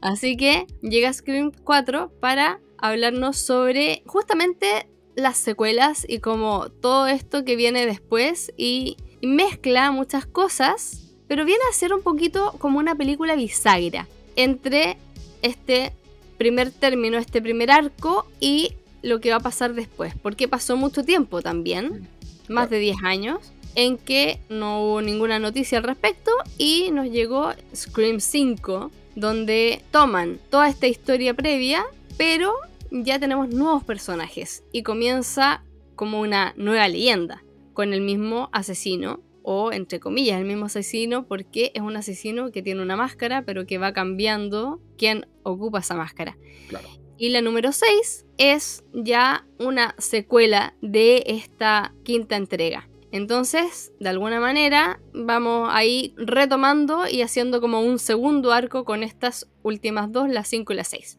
Así 0.00 0.36
que 0.36 0.66
llega 0.82 1.12
Scream 1.12 1.52
4 1.64 2.12
para 2.20 2.60
hablarnos 2.76 3.38
sobre 3.38 4.02
justamente 4.04 4.88
las 5.16 5.38
secuelas 5.38 6.04
y 6.08 6.18
como 6.18 6.68
todo 6.70 7.06
esto 7.06 7.44
que 7.44 7.54
viene 7.56 7.86
después 7.86 8.52
y 8.56 8.96
mezcla 9.22 9.90
muchas 9.90 10.26
cosas, 10.26 11.07
pero 11.28 11.44
viene 11.44 11.62
a 11.70 11.74
ser 11.74 11.92
un 11.92 12.02
poquito 12.02 12.56
como 12.58 12.78
una 12.78 12.94
película 12.94 13.36
bisagra 13.36 14.08
entre 14.34 14.96
este 15.42 15.92
primer 16.38 16.70
término, 16.70 17.18
este 17.18 17.42
primer 17.42 17.70
arco 17.70 18.26
y 18.40 18.72
lo 19.02 19.20
que 19.20 19.30
va 19.30 19.36
a 19.36 19.40
pasar 19.40 19.74
después, 19.74 20.14
porque 20.22 20.48
pasó 20.48 20.76
mucho 20.76 21.04
tiempo 21.04 21.42
también, 21.42 22.08
más 22.48 22.70
de 22.70 22.78
10 22.78 22.96
años, 23.04 23.38
en 23.74 23.98
que 23.98 24.40
no 24.48 24.82
hubo 24.82 25.02
ninguna 25.02 25.38
noticia 25.38 25.78
al 25.78 25.84
respecto 25.84 26.30
y 26.56 26.90
nos 26.90 27.06
llegó 27.10 27.52
Scream 27.74 28.20
5, 28.20 28.90
donde 29.14 29.82
toman 29.90 30.40
toda 30.50 30.68
esta 30.68 30.86
historia 30.86 31.34
previa, 31.34 31.84
pero 32.16 32.54
ya 32.90 33.18
tenemos 33.18 33.50
nuevos 33.50 33.84
personajes 33.84 34.64
y 34.72 34.82
comienza 34.82 35.62
como 35.94 36.20
una 36.20 36.54
nueva 36.56 36.88
leyenda 36.88 37.42
con 37.74 37.92
el 37.92 38.00
mismo 38.00 38.48
asesino 38.52 39.20
o 39.50 39.72
entre 39.72 39.98
comillas 39.98 40.38
el 40.38 40.44
mismo 40.44 40.66
asesino 40.66 41.26
porque 41.26 41.72
es 41.74 41.80
un 41.80 41.96
asesino 41.96 42.52
que 42.52 42.60
tiene 42.60 42.82
una 42.82 42.96
máscara 42.96 43.46
pero 43.46 43.64
que 43.64 43.78
va 43.78 43.94
cambiando 43.94 44.78
quién 44.98 45.26
ocupa 45.42 45.78
esa 45.78 45.94
máscara. 45.94 46.36
Claro. 46.68 46.86
Y 47.16 47.30
la 47.30 47.40
número 47.40 47.72
6 47.72 48.26
es 48.36 48.84
ya 48.92 49.46
una 49.58 49.94
secuela 49.96 50.74
de 50.82 51.24
esta 51.28 51.94
quinta 52.04 52.36
entrega. 52.36 52.90
Entonces, 53.10 53.90
de 53.98 54.10
alguna 54.10 54.38
manera, 54.38 55.00
vamos 55.14 55.70
ahí 55.72 56.12
retomando 56.18 57.08
y 57.08 57.22
haciendo 57.22 57.62
como 57.62 57.80
un 57.80 57.98
segundo 57.98 58.52
arco 58.52 58.84
con 58.84 59.02
estas 59.02 59.48
últimas 59.62 60.12
dos, 60.12 60.28
las 60.28 60.46
5 60.48 60.74
y 60.74 60.76
las 60.76 60.88
6. 60.88 61.18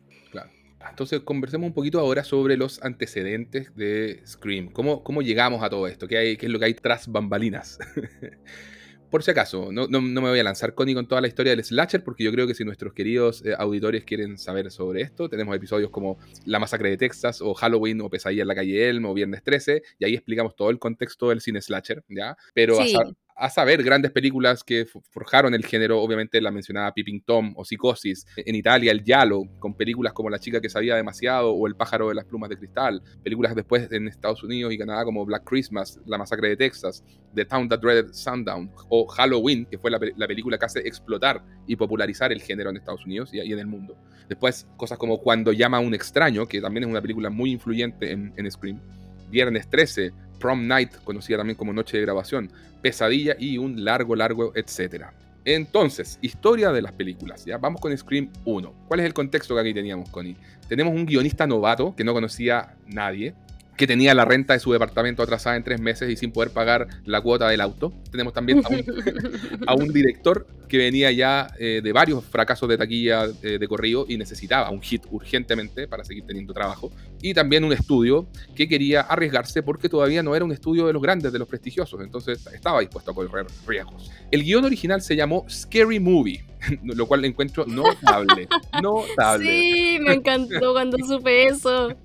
Entonces 0.87 1.21
conversemos 1.21 1.67
un 1.67 1.73
poquito 1.73 1.99
ahora 1.99 2.23
sobre 2.23 2.55
los 2.57 2.81
antecedentes 2.83 3.75
de 3.75 4.21
Scream. 4.25 4.69
¿Cómo, 4.69 5.03
cómo 5.03 5.21
llegamos 5.21 5.63
a 5.63 5.69
todo 5.69 5.87
esto? 5.87 6.07
¿Qué, 6.07 6.17
hay, 6.17 6.37
¿Qué 6.37 6.45
es 6.45 6.51
lo 6.51 6.59
que 6.59 6.65
hay 6.65 6.73
tras 6.73 7.07
bambalinas? 7.11 7.79
por 9.09 9.23
si 9.23 9.31
acaso, 9.31 9.71
no, 9.71 9.87
no, 9.87 10.01
no 10.01 10.21
me 10.21 10.29
voy 10.29 10.39
a 10.39 10.43
lanzar, 10.43 10.75
Connie, 10.75 10.93
con 10.93 11.07
toda 11.07 11.19
la 11.19 11.27
historia 11.27 11.55
del 11.55 11.63
slasher, 11.65 12.03
porque 12.03 12.23
yo 12.23 12.31
creo 12.31 12.45
que 12.45 12.53
si 12.53 12.63
nuestros 12.63 12.93
queridos 12.93 13.43
eh, 13.43 13.55
auditores 13.57 14.03
quieren 14.05 14.37
saber 14.37 14.69
sobre 14.71 15.01
esto, 15.01 15.27
tenemos 15.27 15.55
episodios 15.55 15.89
como 15.89 16.19
La 16.45 16.59
Masacre 16.59 16.89
de 16.91 16.97
Texas, 16.97 17.41
o 17.41 17.53
Halloween, 17.55 18.01
o 18.01 18.09
Pesadilla 18.09 18.43
en 18.43 18.47
la 18.47 18.55
calle 18.55 18.87
Elm, 18.87 19.05
o 19.05 19.13
Viernes 19.15 19.41
13, 19.43 19.81
y 19.97 20.05
ahí 20.05 20.13
explicamos 20.13 20.55
todo 20.55 20.69
el 20.69 20.77
contexto 20.77 21.29
del 21.29 21.41
cine 21.41 21.59
slasher, 21.61 22.03
¿ya? 22.07 22.37
Pero 22.53 22.79
a 22.79 22.85
Sí. 22.85 22.93
sa- 22.93 23.03
a 23.39 23.49
saber, 23.49 23.81
grandes 23.83 24.11
películas 24.11 24.63
que 24.65 24.85
forjaron 24.85 25.53
el 25.53 25.65
género, 25.65 26.01
obviamente 26.01 26.41
la 26.41 26.51
mencionada 26.51 26.93
Peeping 26.93 27.21
Tom 27.21 27.53
o 27.55 27.63
Psicosis, 27.63 28.25
en 28.35 28.53
Italia 28.53 28.91
El 28.91 29.03
Yalo, 29.03 29.43
con 29.59 29.75
películas 29.75 30.11
como 30.11 30.29
La 30.29 30.39
chica 30.39 30.59
que 30.59 30.69
sabía 30.69 30.95
demasiado 30.95 31.51
o 31.53 31.65
El 31.65 31.75
pájaro 31.75 32.09
de 32.09 32.15
las 32.15 32.25
plumas 32.25 32.49
de 32.49 32.57
cristal, 32.57 33.01
películas 33.23 33.55
después 33.55 33.89
en 33.91 34.09
Estados 34.09 34.43
Unidos 34.43 34.73
y 34.73 34.77
Canadá 34.77 35.05
como 35.05 35.25
Black 35.25 35.45
Christmas, 35.45 35.99
La 36.05 36.17
masacre 36.17 36.49
de 36.49 36.57
Texas, 36.57 37.03
The 37.33 37.45
Town 37.45 37.69
That 37.69 37.79
Dreaded 37.79 38.11
Sundown 38.11 38.71
o 38.89 39.07
Halloween, 39.07 39.65
que 39.65 39.77
fue 39.77 39.89
la, 39.89 39.99
la 40.17 40.27
película 40.27 40.57
que 40.57 40.65
hace 40.65 40.79
explotar 40.79 41.41
y 41.65 41.77
popularizar 41.77 42.33
el 42.33 42.41
género 42.41 42.71
en 42.71 42.77
Estados 42.77 43.05
Unidos 43.05 43.33
y, 43.33 43.39
y 43.39 43.53
en 43.53 43.59
el 43.59 43.67
mundo. 43.67 43.95
Después, 44.27 44.67
cosas 44.75 44.97
como 44.97 45.17
Cuando 45.19 45.53
llama 45.53 45.77
a 45.77 45.79
un 45.79 45.93
extraño, 45.93 46.45
que 46.45 46.59
también 46.59 46.83
es 46.83 46.89
una 46.89 47.01
película 47.01 47.29
muy 47.29 47.51
influyente 47.51 48.11
en, 48.11 48.33
en 48.35 48.51
Scream, 48.51 48.81
Viernes 49.29 49.69
13, 49.69 50.11
Prom 50.39 50.65
Night, 50.65 50.95
conocida 51.03 51.37
también 51.37 51.57
como 51.57 51.73
Noche 51.73 51.97
de 51.97 52.03
Grabación, 52.03 52.51
Pesadilla 52.81 53.35
y 53.37 53.57
un 53.57 53.83
largo, 53.83 54.15
largo, 54.15 54.51
etcétera. 54.55 55.13
Entonces, 55.45 56.19
historia 56.21 56.71
de 56.71 56.81
las 56.81 56.91
películas, 56.93 57.45
¿ya? 57.45 57.57
Vamos 57.57 57.81
con 57.81 57.95
Scream 57.97 58.29
1. 58.45 58.73
¿Cuál 58.87 58.99
es 58.99 59.05
el 59.05 59.13
contexto 59.13 59.55
que 59.55 59.61
aquí 59.61 59.73
teníamos, 59.73 60.09
Connie? 60.09 60.35
Tenemos 60.67 60.93
un 60.93 61.05
guionista 61.05 61.47
novato 61.47 61.95
que 61.95 62.03
no 62.03 62.13
conocía 62.13 62.75
nadie, 62.87 63.33
que 63.79 63.87
tenía 63.87 64.13
la 64.13 64.25
renta 64.25 64.51
de 64.51 64.59
su 64.59 64.73
departamento 64.73 65.23
atrasada 65.23 65.55
en 65.55 65.63
tres 65.63 65.79
meses 65.79 66.09
y 66.09 66.17
sin 66.17 66.33
poder 66.33 66.51
pagar 66.51 66.89
la 67.05 67.21
cuota 67.21 67.47
del 67.47 67.61
auto. 67.61 67.93
Tenemos 68.11 68.33
también 68.33 68.61
a 68.65 68.67
un, 68.67 68.83
a 69.67 69.73
un 69.73 69.93
director 69.93 70.45
que 70.67 70.77
venía 70.77 71.09
ya 71.13 71.47
eh, 71.57 71.79
de 71.81 71.93
varios 71.93 72.25
fracasos 72.25 72.67
de 72.67 72.77
taquilla 72.77 73.27
eh, 73.41 73.57
de 73.57 73.67
corrido 73.69 74.05
y 74.05 74.17
necesitaba 74.17 74.69
un 74.69 74.81
hit 74.81 75.05
urgentemente 75.11 75.87
para 75.87 76.03
seguir 76.03 76.25
teniendo 76.25 76.53
trabajo. 76.53 76.91
Y 77.21 77.33
también 77.33 77.63
un 77.63 77.71
estudio 77.71 78.27
que 78.53 78.67
quería 78.67 78.99
arriesgarse 78.99 79.63
porque 79.63 79.87
todavía 79.87 80.21
no 80.23 80.35
era 80.35 80.43
un 80.43 80.51
estudio 80.51 80.85
de 80.85 80.91
los 80.91 81.01
grandes, 81.01 81.31
de 81.31 81.39
los 81.39 81.47
prestigiosos. 81.47 82.01
Entonces 82.01 82.45
estaba 82.53 82.81
dispuesto 82.81 83.11
a 83.11 83.15
correr 83.15 83.45
riesgos. 83.65 84.11
El 84.29 84.43
guion 84.43 84.65
original 84.65 85.01
se 85.01 85.15
llamó 85.15 85.45
Scary 85.49 86.01
Movie, 86.01 86.43
lo 86.83 87.05
cual 87.07 87.23
encuentro 87.23 87.65
notable. 87.65 88.49
Notable. 88.83 89.49
Sí, 89.49 89.99
me 90.01 90.15
encantó 90.15 90.73
cuando 90.73 90.97
supe 90.97 91.47
eso. 91.47 91.95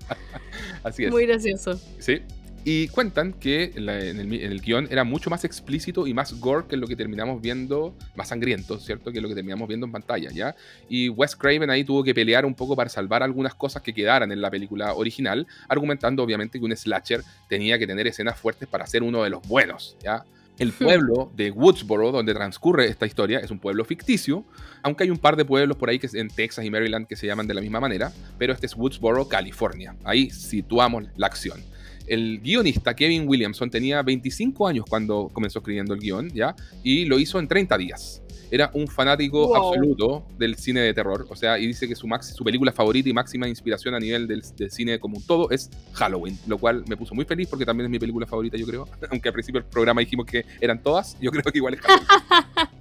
Así 0.85 1.05
es. 1.05 1.11
Muy 1.11 1.27
gracioso. 1.27 1.81
Sí. 1.99 2.20
Y 2.66 2.88
cuentan 2.88 3.35
que 3.35 3.73
en, 3.75 3.85
la- 3.85 4.03
en 4.03 4.18
el, 4.18 4.33
en 4.33 4.51
el 4.53 4.61
guion 4.62 4.88
era 4.90 5.05
mucho 5.05 5.29
más 5.29 5.44
explícito 5.44 6.07
y 6.07 6.14
más 6.14 6.40
gore 6.40 6.66
que 6.66 6.79
lo 6.79 6.87
que 6.87 6.97
terminamos 6.97 7.42
viendo, 7.42 7.94
más 8.14 8.29
sangriento, 8.29 8.81
¿cierto? 8.81 9.12
Que 9.12 9.20
lo 9.20 9.29
que 9.29 9.35
terminamos 9.35 9.68
viendo 9.68 9.85
en 9.85 9.92
pantalla, 9.92 10.31
¿ya? 10.33 10.57
Y 10.88 11.11
Wes 11.11 11.37
Craven 11.37 11.68
ahí 11.68 11.85
tuvo 11.85 12.03
que 12.03 12.14
pelear 12.14 12.47
un 12.47 12.55
poco 12.55 12.75
para 12.75 12.88
salvar 12.88 13.23
algunas 13.23 13.55
cosas 13.55 13.83
que 13.83 13.92
quedaran 13.92 14.33
en 14.33 14.40
la 14.40 14.51
película 14.51 14.94
original, 14.94 15.47
argumentando 15.68 16.23
obviamente 16.23 16.59
que 16.59 16.64
un 16.64 16.75
slasher 16.75 17.23
tenía 17.51 17.79
que 17.79 17.87
tener 17.87 18.07
escenas 18.07 18.38
fuertes 18.38 18.66
para 18.66 18.87
ser 18.87 19.03
uno 19.03 19.23
de 19.23 19.29
los 19.29 19.47
buenos, 19.47 19.99
¿ya? 20.03 20.25
El 20.59 20.73
pueblo 20.73 21.33
de 21.35 21.51
Woodsboro, 21.51 22.12
donde 22.12 22.33
transcurre 22.33 22.87
esta 22.87 23.07
historia, 23.07 23.40
es 23.40 23.51
un 23.51 23.59
pueblo 23.59 23.85
ficticio, 23.85 24.45
aunque 24.83 25.05
hay 25.05 25.11
un 25.11 25.19
par 25.19 25.35
de 25.35 25.45
pueblos 25.45 25.77
por 25.77 25.88
ahí 25.88 25.99
que 25.99 26.07
es 26.07 26.14
en 26.14 26.29
Texas 26.29 26.64
y 26.64 26.71
Maryland 26.71 27.09
que 27.09 27.17
se 27.17 27.27
llaman 27.27 27.49
de 27.49 27.55
la 27.55 27.61
misma 27.61 27.81
manera, 27.81 28.12
pero 28.38 28.53
este 28.53 28.67
es 28.67 28.77
Woodsboro, 28.77 29.29
California. 29.29 29.97
Ahí 30.05 30.31
situamos 30.31 31.05
la 31.17 31.27
acción. 31.27 31.61
El 32.07 32.40
guionista 32.40 32.95
Kevin 32.95 33.27
Williamson 33.27 33.71
tenía 33.71 34.03
25 34.03 34.67
años 34.67 34.85
cuando 34.88 35.31
comenzó 35.33 35.61
escribiendo 35.61 35.95
el 35.95 36.01
guion, 36.01 36.31
¿ya? 36.31 36.55
Y 36.83 37.07
lo 37.07 37.19
hizo 37.19 37.38
en 37.38 37.49
30 37.49 37.79
días. 37.79 38.23
Era 38.51 38.71
un 38.75 38.87
fanático 38.87 39.49
Wow. 39.49 39.57
absoluto 39.57 40.27
del 40.38 40.57
cine 40.57 40.81
de 40.81 40.95
terror, 40.95 41.27
o 41.29 41.35
sea, 41.35 41.59
y 41.59 41.67
dice 41.67 41.88
que 41.88 41.97
su, 41.97 42.07
película 42.45 42.73
favorita 42.73 43.09
y 43.09 43.12
máxima 43.12 43.49
inspiración 43.49 43.95
a 43.95 43.99
nivel 43.99 44.29
del, 44.29 44.43
del 44.57 44.71
cine 44.71 45.01
como 45.01 45.17
un 45.17 45.27
todo 45.27 45.51
es 45.51 45.71
Halloween, 45.95 46.38
lo 46.47 46.59
cual 46.59 46.85
me 46.87 46.97
puso 46.97 47.14
muy 47.14 47.25
feliz 47.25 47.49
porque 47.49 47.64
también 47.64 47.87
es 47.87 47.90
mi 47.90 47.99
película 47.99 48.27
favorita, 48.27 48.57
yo 48.57 48.67
creo. 48.67 48.88
Aunque 49.11 49.29
al 49.29 49.33
principio 49.33 49.61
del 49.61 49.71
programa 49.71 50.01
dijimos 50.01 50.27
que 50.27 50.45
eran 50.61 50.83
todas, 50.83 51.17
yo 51.21 51.31
creo 51.31 51.43
que 51.43 51.59
igual 51.59 51.75
es 51.75 51.81
Halloween. 51.81 52.09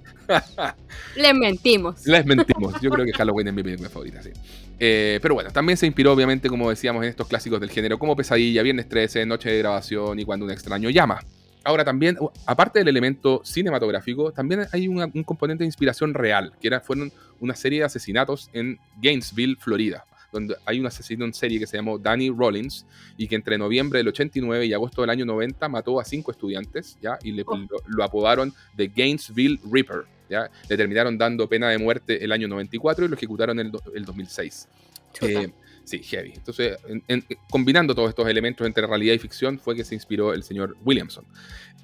Les 1.16 1.34
mentimos. 1.34 2.06
Les 2.06 2.24
mentimos. 2.26 2.74
Yo 2.80 2.90
creo 2.90 3.04
que 3.04 3.12
Halloween 3.12 3.48
es 3.48 3.54
mi 3.54 3.62
película 3.62 3.88
favorita, 3.88 4.22
sí. 4.22 4.30
Eh, 4.78 5.18
pero 5.22 5.34
bueno, 5.34 5.50
también 5.50 5.76
se 5.76 5.86
inspiró, 5.86 6.12
obviamente, 6.12 6.48
como 6.48 6.68
decíamos, 6.70 7.02
en 7.04 7.10
estos 7.10 7.28
clásicos 7.28 7.60
del 7.60 7.70
género, 7.70 7.98
como 7.98 8.16
Pesadilla, 8.16 8.62
Viernes 8.62 8.88
13, 8.88 9.24
Noche 9.26 9.50
de 9.50 9.58
Grabación 9.58 10.18
y 10.18 10.24
Cuando 10.24 10.44
un 10.46 10.50
extraño 10.52 10.90
llama. 10.90 11.20
Ahora 11.66 11.84
también, 11.84 12.18
aparte 12.44 12.80
del 12.80 12.88
elemento 12.88 13.40
cinematográfico, 13.44 14.32
también 14.32 14.66
hay 14.72 14.86
una- 14.88 15.06
un 15.12 15.22
componente 15.24 15.62
de 15.64 15.66
inspiración 15.66 16.12
real, 16.12 16.52
que 16.60 16.66
era, 16.66 16.80
fueron 16.80 17.10
una 17.40 17.54
serie 17.54 17.78
de 17.78 17.84
asesinatos 17.86 18.50
en 18.52 18.78
Gainesville, 19.00 19.56
Florida, 19.58 20.04
donde 20.30 20.56
hay 20.66 20.78
un 20.78 20.86
asesino 20.86 21.24
en 21.24 21.32
serie 21.32 21.58
que 21.58 21.66
se 21.66 21.78
llamó 21.78 21.96
Danny 21.98 22.28
Rollins 22.28 22.84
y 23.16 23.28
que 23.28 23.36
entre 23.36 23.56
noviembre 23.56 23.98
del 24.00 24.08
89 24.08 24.66
y 24.66 24.74
agosto 24.74 25.00
del 25.00 25.08
año 25.10 25.24
90 25.24 25.66
mató 25.70 25.98
a 25.98 26.04
cinco 26.04 26.32
estudiantes, 26.32 26.98
¿ya? 27.00 27.18
Y 27.22 27.32
le, 27.32 27.44
Oh. 27.46 27.56
lo, 27.56 27.66
lo 27.86 28.04
apodaron 28.04 28.52
The 28.76 28.88
Gainesville 28.94 29.58
Reaper, 29.70 30.02
¿ya? 30.28 30.50
Le 30.68 30.76
terminaron 30.76 31.16
dando 31.18 31.48
pena 31.48 31.68
de 31.70 31.78
muerte 31.78 32.24
el 32.24 32.32
año 32.32 32.48
94 32.48 33.04
y 33.04 33.08
lo 33.08 33.14
ejecutaron 33.16 33.58
el, 33.60 33.70
el 33.94 34.04
2006. 34.04 34.68
Chuta. 35.12 35.26
Eh, 35.42 35.52
sí, 35.84 36.02
heavy. 36.02 36.32
Entonces, 36.34 36.76
en- 36.88 37.02
en- 37.08 37.24
combinando 37.50 37.94
todos 37.94 38.08
estos 38.08 38.26
elementos 38.28 38.66
entre 38.66 38.86
realidad 38.86 39.14
y 39.14 39.18
ficción, 39.18 39.58
fue 39.58 39.76
que 39.76 39.84
se 39.84 39.94
inspiró 39.94 40.32
el 40.34 40.42
señor 40.42 40.76
Williamson. 40.84 41.24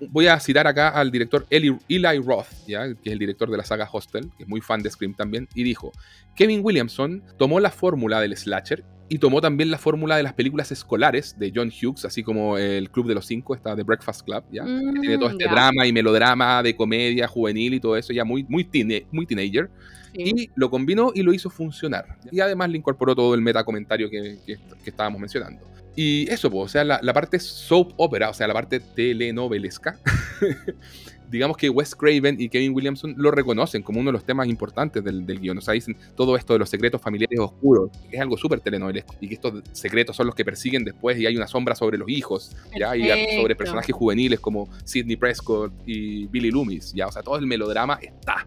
Voy 0.08 0.26
a 0.26 0.40
citar 0.40 0.66
acá 0.66 0.88
al 0.88 1.10
director 1.10 1.46
Eli, 1.50 1.76
Eli 1.88 2.18
Roth, 2.18 2.46
¿ya? 2.66 2.86
que 2.94 3.10
es 3.10 3.12
el 3.12 3.18
director 3.18 3.50
de 3.50 3.56
la 3.56 3.64
saga 3.64 3.88
Hostel, 3.90 4.30
que 4.36 4.44
es 4.44 4.48
muy 4.48 4.60
fan 4.60 4.82
de 4.82 4.90
Scream 4.90 5.14
también, 5.14 5.48
y 5.54 5.62
dijo, 5.62 5.92
Kevin 6.34 6.60
Williamson 6.62 7.22
tomó 7.38 7.60
la 7.60 7.70
fórmula 7.70 8.20
del 8.20 8.36
slasher 8.36 8.84
y 9.08 9.18
tomó 9.18 9.40
también 9.40 9.70
la 9.70 9.78
fórmula 9.78 10.16
de 10.16 10.22
las 10.22 10.34
películas 10.34 10.70
escolares 10.70 11.36
de 11.38 11.52
John 11.54 11.70
Hughes, 11.70 12.04
así 12.04 12.22
como 12.22 12.56
el 12.56 12.90
Club 12.90 13.08
de 13.08 13.14
los 13.14 13.26
Cinco, 13.26 13.54
está 13.54 13.74
The 13.74 13.82
Breakfast 13.82 14.22
Club, 14.24 14.44
¿ya? 14.52 14.64
que 14.64 15.00
tiene 15.00 15.18
todo 15.18 15.30
Mm, 15.30 15.32
este 15.32 15.44
drama 15.50 15.86
y 15.86 15.92
melodrama 15.92 16.62
de 16.62 16.74
comedia 16.76 17.26
juvenil 17.26 17.74
y 17.74 17.80
todo 17.80 17.96
eso, 17.96 18.12
ya 18.12 18.24
muy, 18.24 18.44
muy, 18.48 18.68
muy 19.10 19.26
teenager 19.26 19.68
Sí. 20.14 20.22
y 20.24 20.50
lo 20.56 20.70
combinó 20.70 21.12
y 21.14 21.22
lo 21.22 21.32
hizo 21.32 21.50
funcionar. 21.50 22.18
Y 22.32 22.40
además 22.40 22.68
le 22.70 22.78
incorporó 22.78 23.14
todo 23.14 23.32
el 23.34 23.42
metacomentario 23.42 24.10
que, 24.10 24.38
que, 24.44 24.56
que 24.56 24.90
estábamos 24.90 25.20
mencionando. 25.20 25.64
Y 25.96 26.31
eso, 26.31 26.50
pues, 26.50 26.64
o 26.64 26.68
sea, 26.68 26.85
la, 26.85 27.00
la 27.03 27.12
parte 27.12 27.38
soap 27.40 27.92
opera, 27.96 28.31
o 28.31 28.35
sea, 28.35 28.46
la 28.46 28.55
parte 28.55 28.81
telenovelesca, 28.81 29.98
digamos 31.31 31.57
que 31.57 31.70
Wes 31.70 31.94
Craven 31.94 32.40
y 32.40 32.48
Kevin 32.48 32.74
Williamson 32.74 33.14
lo 33.16 33.31
reconocen 33.31 33.83
como 33.83 34.00
uno 34.00 34.09
de 34.09 34.12
los 34.12 34.24
temas 34.24 34.48
importantes 34.48 35.03
del, 35.03 35.24
del 35.24 35.40
guion. 35.40 35.59
O 35.59 35.61
sea, 35.61 35.74
dicen 35.74 35.96
todo 36.16 36.37
esto 36.37 36.53
de 36.53 36.59
los 36.59 36.68
secretos 36.68 37.00
familiares 37.00 37.38
oscuros, 37.38 37.90
que 38.11 38.16
es 38.16 38.22
algo 38.22 38.37
súper 38.37 38.61
telenovelesco, 38.61 39.14
y 39.20 39.29
que 39.29 39.35
estos 39.35 39.62
secretos 39.72 40.16
son 40.16 40.26
los 40.26 40.35
que 40.35 40.44
persiguen 40.44 40.85
después 40.85 41.18
y 41.18 41.26
hay 41.26 41.37
una 41.37 41.46
sombra 41.46 41.74
sobre 41.74 41.98
los 41.98 42.09
hijos, 42.09 42.57
¿ya? 42.79 42.96
Y 42.96 43.37
sobre 43.37 43.55
personajes 43.55 43.94
juveniles 43.94 44.40
como 44.40 44.68
Sidney 44.85 45.16
Prescott 45.16 45.72
y 45.87 46.26
Billy 46.26 46.50
Loomis, 46.50 46.92
¿ya? 46.92 47.07
O 47.07 47.12
sea, 47.12 47.22
todo 47.22 47.37
el 47.37 47.46
melodrama 47.46 47.98
está. 48.03 48.46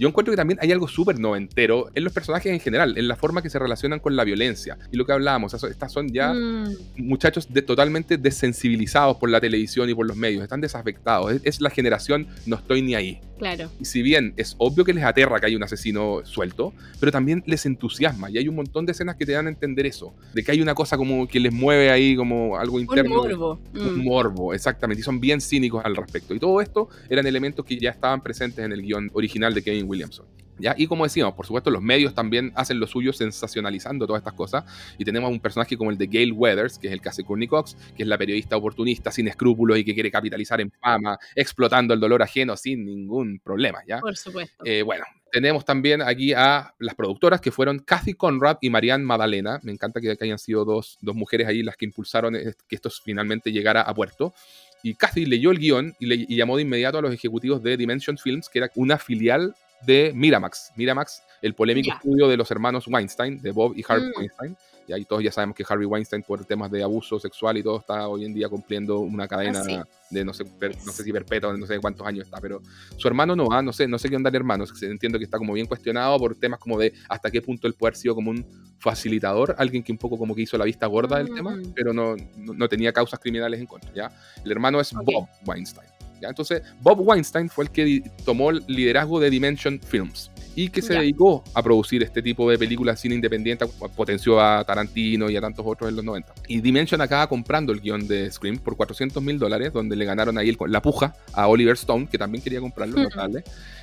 Yo 0.00 0.08
encuentro 0.08 0.32
que 0.32 0.36
también 0.36 0.58
hay 0.62 0.72
algo 0.72 0.88
súper 0.88 1.20
noventero 1.20 1.90
en 1.94 2.02
los 2.04 2.12
personajes 2.12 2.50
en 2.50 2.58
general, 2.58 2.96
en 2.98 3.06
la 3.06 3.14
forma 3.16 3.42
que 3.42 3.50
se 3.50 3.58
relacionan 3.58 4.00
con 4.00 4.16
la 4.16 4.24
violencia. 4.24 4.78
Y 4.90 4.96
lo 4.96 5.04
que 5.06 5.12
hablábamos, 5.12 5.52
estas 5.62 5.92
son 5.92 6.08
ya 6.08 6.32
Mm, 6.32 6.74
muchachos 6.96 7.52
de- 7.52 7.62
totalmente 7.62 8.16
desensibilizados 8.16 9.16
por 9.18 9.30
la 9.30 9.40
televisión 9.40 9.88
y 9.90 9.94
por 9.94 10.06
los 10.06 10.16
medios, 10.16 10.42
están 10.42 10.60
desafectados. 10.60 11.32
Es, 11.32 11.42
es 11.44 11.60
la 11.60 11.70
generación 11.70 12.26
no 12.46 12.56
estoy 12.56 12.82
ni 12.82 12.94
ahí. 12.94 13.20
claro. 13.38 13.70
Y 13.80 13.86
si 13.86 14.02
bien 14.02 14.34
es 14.36 14.54
obvio 14.58 14.84
que 14.84 14.92
les 14.92 15.02
aterra 15.02 15.40
que 15.40 15.46
hay 15.46 15.56
un 15.56 15.62
asesino 15.62 16.20
suelto, 16.24 16.74
pero 16.98 17.10
también 17.10 17.42
les 17.46 17.64
entusiasma. 17.64 18.30
Y 18.30 18.36
hay 18.36 18.48
un 18.48 18.54
montón 18.54 18.84
de 18.84 18.92
escenas 18.92 19.16
que 19.16 19.24
te 19.24 19.32
dan 19.32 19.46
a 19.46 19.48
entender 19.50 19.86
eso, 19.86 20.14
de 20.34 20.42
que 20.44 20.52
hay 20.52 20.60
una 20.60 20.74
cosa 20.74 20.98
como 20.98 21.26
que 21.26 21.40
les 21.40 21.50
mueve 21.52 21.90
ahí 21.90 22.16
como 22.16 22.58
algo 22.58 22.76
Un 22.76 22.82
interno. 22.82 23.16
morbo. 23.16 23.58
Un 23.74 23.98
Mm. 23.98 24.04
morbo, 24.04 24.52
exactamente. 24.54 25.00
Y 25.00 25.04
son 25.04 25.20
bien 25.20 25.40
cínicos 25.40 25.82
al 25.84 25.96
respecto. 25.96 26.34
Y 26.34 26.38
todo 26.38 26.60
esto 26.60 26.88
eran 27.08 27.26
elementos 27.26 27.64
que 27.64 27.78
ya 27.78 27.88
estaban 27.90 28.22
presentes 28.22 28.62
en 28.64 28.72
el 28.72 28.82
guion 28.82 29.10
original 29.14 29.54
de 29.54 29.62
Kevin 29.62 29.86
Williamson. 29.90 30.26
¿Ya? 30.62 30.74
Y 30.76 30.86
como 30.86 31.04
decíamos, 31.04 31.32
por 31.32 31.46
supuesto, 31.46 31.70
los 31.70 31.80
medios 31.80 32.14
también 32.14 32.52
hacen 32.54 32.78
lo 32.78 32.86
suyo 32.86 33.14
sensacionalizando 33.14 34.06
todas 34.06 34.20
estas 34.20 34.34
cosas. 34.34 34.64
Y 34.98 35.06
tenemos 35.06 35.30
un 35.30 35.40
personaje 35.40 35.74
como 35.74 35.90
el 35.90 35.96
de 35.96 36.06
Gail 36.06 36.32
Weathers, 36.32 36.78
que 36.78 36.88
es 36.88 36.92
el 36.92 37.00
que 37.00 37.08
hace 37.08 37.24
Courtney 37.24 37.48
Cox, 37.48 37.78
que 37.96 38.02
es 38.02 38.06
la 38.06 38.18
periodista 38.18 38.58
oportunista, 38.58 39.10
sin 39.10 39.26
escrúpulos 39.26 39.78
y 39.78 39.84
que 39.84 39.94
quiere 39.94 40.10
capitalizar 40.10 40.60
en 40.60 40.70
fama, 40.70 41.18
explotando 41.34 41.94
el 41.94 42.00
dolor 42.00 42.22
ajeno 42.22 42.58
sin 42.58 42.84
ningún 42.84 43.40
problema. 43.42 43.78
¿ya? 43.88 44.00
Por 44.00 44.14
supuesto. 44.18 44.62
Eh, 44.66 44.82
bueno, 44.82 45.04
tenemos 45.32 45.64
también 45.64 46.02
aquí 46.02 46.34
a 46.34 46.74
las 46.78 46.94
productoras 46.94 47.40
que 47.40 47.50
fueron 47.50 47.78
Kathy 47.78 48.12
Conrad 48.12 48.58
y 48.60 48.68
Marianne 48.68 49.04
Madalena. 49.06 49.60
Me 49.62 49.72
encanta 49.72 49.98
que, 49.98 50.14
hayan 50.20 50.38
sido 50.38 50.66
dos, 50.66 50.98
dos 51.00 51.16
mujeres 51.16 51.48
ahí 51.48 51.62
las 51.62 51.78
que 51.78 51.86
impulsaron 51.86 52.34
que 52.34 52.74
esto 52.76 52.90
finalmente 53.02 53.50
llegara 53.50 53.80
a 53.80 53.94
puerto. 53.94 54.34
Y 54.82 54.94
Kathy 54.94 55.24
leyó 55.24 55.52
el 55.52 55.58
guion 55.58 55.94
y, 55.98 56.04
le- 56.04 56.26
y 56.28 56.36
llamó 56.36 56.56
de 56.56 56.62
inmediato 56.64 56.98
a 56.98 57.02
los 57.02 57.14
ejecutivos 57.14 57.62
de 57.62 57.78
Dimension 57.78 58.18
Films, 58.18 58.50
que 58.50 58.58
era 58.58 58.70
una 58.74 58.98
filial 58.98 59.54
de 59.86 60.12
Miramax. 60.14 60.72
Miramax, 60.76 61.22
el 61.42 61.54
polémico 61.54 61.88
Ya. 61.88 61.94
estudio 61.94 62.28
de 62.28 62.36
los 62.36 62.50
hermanos 62.50 62.86
Weinstein, 62.86 63.40
de 63.40 63.50
Bob 63.52 63.72
y 63.76 63.84
Harvey 63.86 64.08
Mm. 64.10 64.18
Weinstein. 64.18 64.56
Y 64.92 65.04
todos 65.04 65.22
ya 65.22 65.30
sabemos 65.30 65.54
que 65.54 65.64
Harvey 65.68 65.86
Weinstein, 65.86 66.24
por 66.24 66.44
temas 66.44 66.68
de 66.68 66.82
abuso 66.82 67.20
sexual 67.20 67.56
y 67.56 67.62
todo, 67.62 67.78
está 67.78 68.08
hoy 68.08 68.24
en 68.24 68.34
día 68.34 68.48
cumpliendo 68.48 68.98
una 68.98 69.28
cadena 69.28 69.60
Ah, 69.60 69.62
sí. 69.62 69.78
de 70.10 70.24
no 70.24 70.34
sé, 70.34 70.44
per- 70.44 70.76
no 70.84 70.90
sé 70.90 71.04
si 71.04 71.12
perpetua, 71.12 71.56
no 71.56 71.64
sé 71.64 71.78
cuántos 71.78 72.04
años 72.04 72.24
está, 72.24 72.40
pero 72.40 72.60
su 72.96 73.06
hermano 73.06 73.36
no 73.36 73.46
va, 73.46 73.62
no 73.62 73.72
sé, 73.72 73.86
no 73.86 74.00
sé 74.00 74.08
qué 74.08 74.16
onda 74.16 74.30
el 74.30 74.34
hermano. 74.34 74.64
Entiendo 74.82 75.16
que 75.18 75.24
está 75.26 75.38
como 75.38 75.52
bien 75.52 75.66
cuestionado 75.66 76.18
por 76.18 76.34
temas 76.34 76.58
como 76.58 76.76
de 76.76 76.92
hasta 77.08 77.30
qué 77.30 77.40
punto 77.40 77.68
él 77.68 77.74
puede 77.74 77.90
haber 77.90 77.98
sido 77.98 78.16
como 78.16 78.32
un 78.32 78.44
facilitador, 78.80 79.54
alguien 79.58 79.84
que 79.84 79.92
un 79.92 79.98
poco 79.98 80.18
como 80.18 80.34
que 80.34 80.42
hizo 80.42 80.58
la 80.58 80.64
vista 80.64 80.86
gorda 80.86 81.18
del 81.18 81.30
Mm. 81.30 81.34
tema, 81.36 81.56
pero 81.72 81.92
no, 81.92 82.16
no, 82.36 82.52
no 82.54 82.68
tenía 82.68 82.92
causas 82.92 83.20
criminales 83.20 83.60
en 83.60 83.66
contra, 83.66 83.92
¿ya? 83.94 84.10
El 84.44 84.50
hermano 84.50 84.80
es 84.80 84.92
Ok. 84.92 85.02
Bob 85.04 85.28
Weinstein. 85.46 85.86
¿Ya? 86.20 86.28
Entonces, 86.28 86.62
Bob 86.80 87.00
Weinstein 87.00 87.48
fue 87.48 87.64
el 87.64 87.70
que 87.70 88.02
tomó 88.24 88.50
el 88.50 88.62
liderazgo 88.66 89.18
de 89.20 89.30
Dimension 89.30 89.80
Films 89.80 90.30
y 90.56 90.68
que 90.68 90.82
se 90.82 90.94
dedicó 91.00 91.44
a 91.54 91.62
producir 91.62 92.02
este 92.02 92.20
tipo 92.22 92.50
de 92.50 92.58
películas 92.58 93.00
cine 93.00 93.14
independiente, 93.14 93.66
potenció 93.96 94.40
a 94.40 94.64
Tarantino 94.64 95.30
y 95.30 95.36
a 95.36 95.40
tantos 95.40 95.64
otros 95.66 95.88
en 95.90 95.96
los 95.96 96.04
90. 96.04 96.32
Y 96.48 96.60
Dimension 96.60 97.00
acaba 97.00 97.28
comprando 97.28 97.72
el 97.72 97.80
guion 97.80 98.06
de 98.08 98.30
Scream 98.30 98.58
por 98.58 98.76
400 98.76 99.22
mil 99.22 99.38
dólares, 99.38 99.72
donde 99.72 99.94
le 99.96 100.04
ganaron 100.04 100.36
ahí 100.38 100.48
el- 100.48 100.58
la 100.66 100.82
puja 100.82 101.14
a 101.32 101.46
Oliver 101.46 101.74
Stone, 101.74 102.08
que 102.10 102.18
también 102.18 102.42
quería 102.42 102.60
comprarlo, 102.60 102.96
Hmm. 103.00 103.08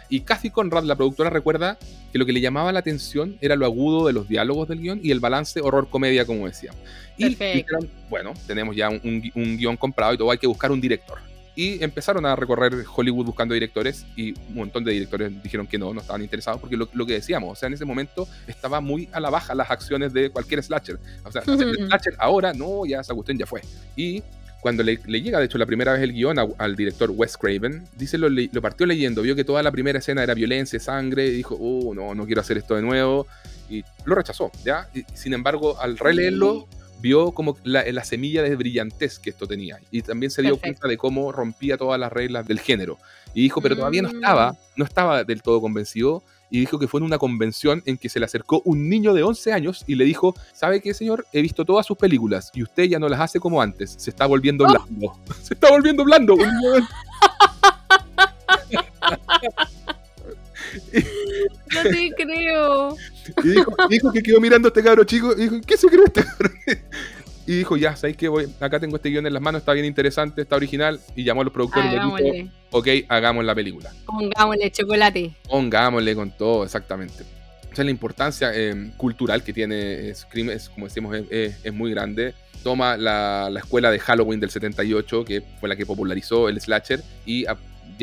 Y 0.09 0.21
Kathy 0.21 0.49
Conrad, 0.51 0.83
la 0.83 0.95
productora, 0.95 1.29
recuerda 1.29 1.77
que 2.11 2.17
lo 2.17 2.25
que 2.25 2.31
le 2.33 2.39
llamaba 2.41 2.71
la 2.71 2.79
atención 2.79 3.37
era 3.41 3.55
lo 3.55 3.65
agudo 3.65 4.07
de 4.07 4.13
los 4.13 4.27
diálogos 4.29 4.67
del 4.69 4.79
guion 4.79 4.99
y 5.03 5.11
el 5.11 5.19
balance 5.19 5.59
horror-comedia, 5.61 6.25
como 6.25 6.45
decíamos. 6.47 6.79
Y 7.17 7.25
dijeron, 7.57 7.89
bueno, 8.09 8.33
tenemos 8.45 8.75
ya 8.75 8.89
un, 8.89 9.01
un 9.03 9.31
un 9.35 9.57
guion 9.57 9.75
comprado 9.77 10.13
y 10.13 10.17
todo, 10.17 10.31
hay 10.31 10.37
que 10.37 10.47
buscar 10.47 10.71
un 10.71 10.79
director. 10.79 11.17
Y 11.57 11.83
empezaron 11.83 12.23
a 12.27 12.35
recorrer 12.35 12.85
Hollywood 12.95 13.25
buscando 13.25 13.55
directores 13.55 14.05
y 14.15 14.31
un 14.49 14.55
montón 14.55 14.83
de 14.83 14.91
directores 14.91 15.31
dijeron 15.41 15.65
que 15.65 15.79
no, 15.79 15.91
no 15.91 16.01
estaban 16.01 16.21
interesados 16.21 16.61
porque 16.61 16.77
lo, 16.77 16.87
lo 16.93 17.05
que 17.07 17.13
decíamos, 17.13 17.51
o 17.51 17.55
sea, 17.55 17.65
en 17.65 17.73
ese 17.73 17.83
momento 17.83 18.27
estaba 18.45 18.79
muy 18.79 19.09
a 19.11 19.19
la 19.19 19.31
baja 19.31 19.55
las 19.55 19.71
acciones 19.71 20.13
de 20.13 20.29
cualquier 20.29 20.61
slasher. 20.63 20.99
O 21.25 21.31
sea, 21.31 21.41
de 21.45 21.73
slasher 21.87 22.13
ahora, 22.19 22.53
no, 22.53 22.85
ya 22.85 22.99
esa 22.99 23.15
cuestión 23.15 23.39
ya 23.39 23.47
fue. 23.47 23.61
Y 23.95 24.21
cuando 24.61 24.83
le, 24.83 24.99
le 25.07 25.19
llega, 25.21 25.39
de 25.39 25.45
hecho, 25.45 25.57
la 25.57 25.65
primera 25.65 25.93
vez 25.93 26.01
el 26.03 26.13
guion 26.13 26.37
a- 26.37 26.47
al 26.59 26.75
director 26.75 27.09
Wes 27.09 27.37
Craven, 27.37 27.85
dice, 27.97 28.19
lo, 28.19 28.29
lo 28.29 28.61
partió 28.61 28.85
leyendo, 28.85 29.23
vio 29.23 29.35
que 29.35 29.43
toda 29.43 29.63
la 29.63 29.71
primera 29.71 29.97
escena 29.97 30.21
era 30.21 30.35
violencia, 30.35 30.79
sangre, 30.79 31.25
y 31.27 31.31
dijo, 31.31 31.57
oh, 31.59 31.95
no, 31.95 32.13
no 32.13 32.25
quiero 32.27 32.41
hacer 32.41 32.57
esto 32.57 32.75
de 32.75 32.83
nuevo, 32.83 33.25
y 33.69 33.83
lo 34.05 34.13
rechazó, 34.15 34.51
¿ya? 34.63 34.87
Y, 34.93 35.05
sin 35.15 35.33
embargo, 35.33 35.79
al 35.81 35.97
releerlo, 35.97 36.67
vio 37.01 37.31
como 37.31 37.57
la, 37.63 37.83
la 37.91 38.03
semilla 38.03 38.41
de 38.43 38.55
brillantez 38.55 39.19
que 39.19 39.29
esto 39.29 39.47
tenía, 39.47 39.79
y 39.91 40.01
también 40.01 40.31
se 40.31 40.41
dio 40.41 40.51
Perfecto. 40.57 40.79
cuenta 40.81 40.87
de 40.87 40.97
cómo 40.97 41.31
rompía 41.31 41.77
todas 41.77 41.99
las 41.99 42.11
reglas 42.11 42.47
del 42.47 42.59
género, 42.59 42.97
y 43.33 43.41
dijo, 43.43 43.61
pero 43.61 43.75
todavía 43.75 44.01
no 44.01 44.09
Mm. 44.09 44.15
estaba, 44.15 44.55
no 44.75 44.85
estaba 44.85 45.23
del 45.23 45.41
todo 45.41 45.61
convencido, 45.61 46.23
y 46.49 46.59
dijo 46.61 46.79
que 46.79 46.87
fue 46.87 46.99
en 47.01 47.05
una 47.05 47.17
convención 47.17 47.83
en 47.85 47.97
que 47.97 48.07
se 48.07 48.19
le 48.19 48.25
acercó 48.25 48.61
un 48.63 48.87
niño 48.89 49.13
de 49.13 49.21
11 49.21 49.51
años 49.51 49.83
y 49.85 49.95
le 49.95 50.05
dijo, 50.05 50.33
¿sabe 50.53 50.81
qué, 50.81 50.93
señor? 50.93 51.25
He 51.33 51.41
visto 51.41 51.65
todas 51.65 51.85
sus 51.85 51.97
películas 51.97 52.51
y 52.53 52.63
usted 52.63 52.83
ya 52.85 52.99
no 52.99 53.09
las 53.09 53.19
hace 53.19 53.39
como 53.41 53.61
antes, 53.61 53.95
se 53.97 54.09
está 54.09 54.25
volviendo 54.25 54.63
Oh. 54.63 54.67
blando. 54.69 55.19
Se 55.43 55.53
está 55.55 55.69
volviendo 55.69 56.05
blando. 56.05 56.35
un 56.35 56.39
niño 56.39 56.71
de- 56.71 56.83
No 61.73 61.83
te 61.83 62.11
creo. 62.15 62.95
Y 63.43 63.49
dijo, 63.49 63.71
dijo 63.89 64.11
que 64.11 64.23
quedó 64.23 64.39
mirando 64.39 64.67
a 64.67 64.69
este 64.69 64.83
cabro 64.83 65.03
chico 65.03 65.33
y 65.37 65.41
dijo, 65.41 65.55
¿qué 65.65 65.77
se 65.77 65.87
cree 65.87 66.05
este 66.05 66.23
cabro? 66.23 66.49
Y 67.47 67.55
dijo, 67.59 67.77
ya, 67.77 67.95
¿sabéis 67.95 68.17
qué? 68.17 68.27
Voy, 68.27 68.45
acá 68.59 68.77
tengo 68.79 68.97
este 68.97 69.09
guion 69.09 69.25
en 69.25 69.33
las 69.33 69.41
manos, 69.41 69.59
está 69.61 69.71
bien 69.73 69.85
interesante, 69.85 70.41
está 70.41 70.57
original. 70.57 70.99
Y 71.15 71.23
llamó 71.23 71.41
a 71.41 71.43
los 71.45 71.53
productores 71.53 71.85
y 71.85 71.95
les 71.95 72.03
dijo, 72.03 72.15
Hagámosle. 72.17 72.51
ok, 72.71 72.87
hagamos 73.07 73.45
la 73.45 73.55
película. 73.55 73.91
Pongámosle 74.05 74.69
chocolate. 74.71 75.31
Pongámosle 75.49 76.13
con 76.13 76.29
todo, 76.37 76.65
exactamente. 76.65 77.23
O 77.71 77.75
sea, 77.75 77.85
la 77.85 77.91
importancia 77.91 78.51
eh, 78.53 78.91
cultural 78.97 79.43
que 79.43 79.53
tiene 79.53 80.13
Scream 80.13 80.49
es, 80.49 80.67
como 80.69 80.87
decimos, 80.87 81.15
es, 81.15 81.25
es- 81.31 81.55
es 81.63 81.73
muy 81.73 81.91
grande. 81.91 82.33
Toma 82.63 82.97
la, 82.97 83.49
la 83.49 83.59
escuela 83.61 83.91
de 83.91 83.99
Halloween 83.99 84.39
del 84.41 84.49
78, 84.49 85.23
que 85.23 85.41
fue 85.59 85.69
la 85.69 85.75
que 85.77 85.85
popularizó 85.85 86.49
el 86.49 86.59
slasher, 86.59 87.01
y 87.25 87.45
a- 87.45 87.55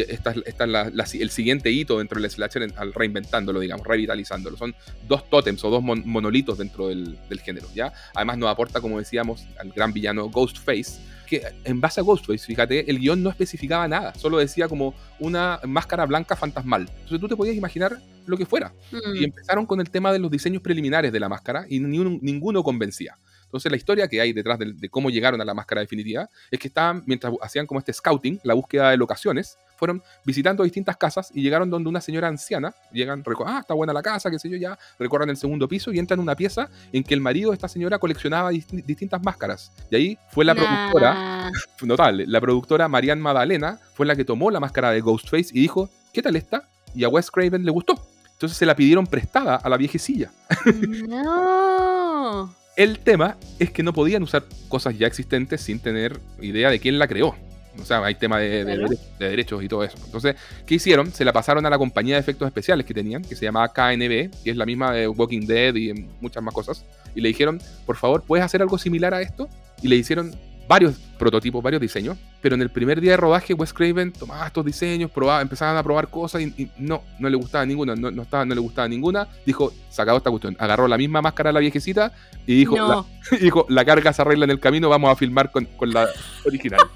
esta, 0.03 0.31
es- 0.33 0.43
esta 0.47 0.65
es 0.65 0.71
la- 0.71 0.91
la- 0.91 1.07
el 1.13 1.31
siguiente 1.31 1.71
hito 1.71 1.99
dentro 1.99 2.21
del 2.21 2.31
slasher 2.31 2.73
al 2.77 2.93
reinventándolo, 2.93 3.61
digamos, 3.61 3.87
revitalizándolo. 3.87 4.57
Son 4.57 4.75
dos 5.09 5.29
tótems 5.31 5.63
o 5.65 5.71
dos 5.71 5.83
mon- 5.83 6.03
monolitos 6.07 6.59
dentro 6.59 6.89
del, 6.89 7.19
del 7.29 7.41
género, 7.41 7.69
¿ya? 7.75 7.93
Además 8.15 8.39
nos 8.39 8.51
aporta, 8.51 8.81
como 8.81 8.99
decíamos, 8.99 9.45
al 9.59 9.71
gran 9.73 9.93
villano 9.93 10.29
Ghostface, 10.29 11.01
que 11.27 11.43
en 11.65 11.81
base 11.81 12.01
a 12.01 12.03
Ghostface, 12.03 12.45
fíjate, 12.45 12.91
el 12.91 12.99
guion 12.99 13.23
no 13.23 13.31
especificaba 13.31 13.89
nada, 13.89 14.13
solo 14.15 14.39
decía 14.39 14.69
como 14.69 14.95
una 15.19 15.59
máscara 15.65 16.05
blanca 16.05 16.37
fantasmal. 16.37 16.83
Entonces 16.83 17.21
tú 17.21 17.29
te 17.29 17.37
podías 17.37 17.57
imaginar 17.57 17.99
lo 18.27 18.37
que 18.37 18.45
fuera. 18.47 18.73
Mm. 18.93 19.17
Y 19.17 19.25
empezaron 19.25 19.65
con 19.67 19.81
el 19.81 19.89
tema 19.91 20.13
de 20.13 20.19
los 20.19 20.31
diseños 20.31 20.63
preliminares 20.63 21.13
de 21.13 21.21
la 21.21 21.29
máscara 21.29 21.65
y 21.69 21.79
ni 21.81 21.99
un- 21.99 22.19
ninguno 22.23 22.63
convencía. 22.63 23.17
Entonces 23.55 23.71
la 23.71 23.77
historia 23.77 24.09
que 24.09 24.21
hay 24.21 24.33
detrás 24.33 24.59
de, 24.59 24.89
cómo 24.89 25.11
llegaron 25.11 25.41
a 25.41 25.45
la 25.45 25.55
máscara 25.55 25.81
definitiva 25.81 26.29
es 26.51 26.59
que 26.59 26.67
estaban, 26.67 27.05
mientras 27.07 27.33
hacían 27.41 27.69
como 27.69 27.79
este 27.79 27.93
scouting, 27.93 28.41
la 28.43 28.53
búsqueda 28.53 28.91
de 28.91 28.97
locaciones, 28.97 29.57
fueron 29.77 30.03
visitando 30.25 30.65
distintas 30.65 30.97
casas 30.97 31.31
y 31.33 31.41
llegaron 31.41 31.71
donde 31.71 31.89
una 31.89 32.01
señora 32.01 32.27
anciana, 32.27 32.75
llegan, 32.91 33.23
ah, 33.47 33.59
está 33.61 33.73
buena 33.75 33.93
la 33.93 34.03
casa, 34.03 34.29
qué 34.29 34.41
sé 34.41 34.51
yo, 34.51 34.57
ya, 34.57 34.77
recorren 34.99 35.31
el 35.31 35.37
segundo 35.37 35.69
piso 35.69 35.93
y 35.93 36.01
entran 36.01 36.19
en 36.19 36.25
una 36.25 36.35
pieza 36.35 36.69
en 36.93 37.05
que 37.05 37.15
el 37.15 37.21
marido 37.21 37.51
de 37.51 37.55
esta 37.55 37.69
señora 37.69 38.01
coleccionaba 38.01 38.51
disti- 38.51 38.85
distintas 38.85 39.23
máscaras. 39.23 39.71
Y 39.89 39.95
ahí 39.95 40.19
fue 40.33 40.45
la 40.45 40.57
productora, 40.57 41.53
notable, 41.83 42.27
la 42.27 42.41
productora 42.41 42.89
Marianne 42.89 43.23
Magdalena 43.23 43.79
fue 43.95 44.05
la 44.05 44.17
que 44.17 44.25
tomó 44.25 44.51
la 44.51 44.59
máscara 44.59 44.91
de 44.91 45.01
Ghostface 45.01 45.51
y 45.53 45.61
dijo, 45.61 45.89
¿qué 46.13 46.23
tal 46.23 46.35
esta? 46.35 46.69
Y 46.93 47.05
a 47.05 47.09
Wes 47.09 47.31
Craven 47.31 47.65
le 47.65 47.71
gustó. 47.71 48.05
Entonces 48.33 48.59
se 48.59 48.67
la 48.67 48.75
pidieron 48.75 49.07
prestada 49.07 49.55
a 49.55 49.69
la 49.69 49.77
viejecilla. 49.77 50.33
No. 51.07 52.64
El 52.77 52.99
tema 52.99 53.37
es 53.59 53.71
que 53.71 53.83
no 53.83 53.93
podían 53.93 54.23
usar 54.23 54.45
cosas 54.69 54.99
ya 54.99 55.07
existentes 55.07 55.61
sin 55.61 55.79
tener 55.79 56.19
idea 56.41 56.71
de 56.71 56.81
quién 56.81 56.99
la 56.99 57.07
creó. 57.07 57.35
O 57.81 57.85
sea, 57.85 58.05
hay 58.05 58.15
tema 58.15 58.39
de, 58.39 58.65
de- 58.65 58.99
derechos 59.19 59.63
y 59.63 59.69
todo 59.69 59.83
eso. 59.83 59.97
Entonces, 60.05 60.37
¿qué 60.65 60.77
hicieron? 60.77 61.13
Se 61.13 61.25
la 61.25 61.33
pasaron 61.33 61.67
a 61.67 61.71
la 61.71 61.79
compañía 61.79 62.15
de 62.15 62.21
efectos 62.21 62.47
especiales 62.47 62.87
que 62.87 62.95
tenían, 62.95 63.23
que 63.23 63.35
se 63.35 63.45
llamaba 63.45 63.73
KNB, 63.73 64.31
que 64.45 64.51
es 64.51 64.57
la 64.57 64.65
misma 64.65 64.93
de 64.93 65.09
Walking 65.09 65.47
Dead 65.47 65.75
y 65.75 65.93
muchas 66.21 66.43
más 66.43 66.55
cosas. 66.55 66.85
Y 67.17 67.21
le 67.21 67.29
dijeron, 67.29 67.61
por 67.85 67.97
favor, 67.97 68.23
¿puedes 68.25 68.45
hacer 68.45 68.63
algo 68.63 68.79
similar 68.79 69.13
a 69.15 69.23
esto? 69.23 69.49
Y 69.83 69.89
le 69.89 69.97
hicieron 69.97 70.33
varios 70.69 70.97
prototipos, 71.19 71.63
varios 71.63 71.81
diseños. 71.81 72.17
Pero 72.41 72.55
en 72.55 72.63
el 72.63 72.71
primer 72.71 73.01
día 73.01 73.13
de 73.13 73.17
rodaje, 73.17 73.55
Wes 73.55 73.73
Craven 73.73 74.13
tomaba 74.13 74.47
estos 74.47 74.65
diseños, 74.65 75.11
probaba, 75.11 75.41
empezaban 75.41 75.77
a 75.77 75.83
probar 75.83 76.09
cosas 76.09 76.43
y, 76.43 76.47
y 76.57 76.71
no, 76.79 77.03
no 77.19 77.29
le 77.29 77.37
gustaba 77.37 77.65
ninguna, 77.65 77.95
no, 77.95 78.11
no, 78.11 78.23
estaba, 78.23 78.45
no 78.45 78.55
le 78.55 78.61
gustaba 78.61 78.89
ninguna. 78.89 79.29
Dijo, 79.47 79.73
sacado 79.91 80.19
esta 80.19 80.31
cuestión. 80.31 80.57
Agarró 80.59 80.89
la 80.89 80.99
misma 80.99 81.23
máscara 81.23 81.49
de 81.49 81.55
la 81.55 81.61
viejecita 81.61 82.13
y 82.47 82.57
dijo, 82.57 82.77
no. 82.77 82.89
la, 82.89 83.05
y 83.39 83.41
dijo, 83.41 83.67
la 83.69 83.85
carga 83.85 84.13
se 84.13 84.23
arregla 84.23 84.45
en 84.45 84.51
el 84.51 84.61
camino, 84.61 84.89
vamos 84.89 85.11
a 85.11 85.17
filmar 85.17 85.51
con, 85.51 85.65
con 85.65 85.91
la 85.91 86.09
original. 86.45 86.81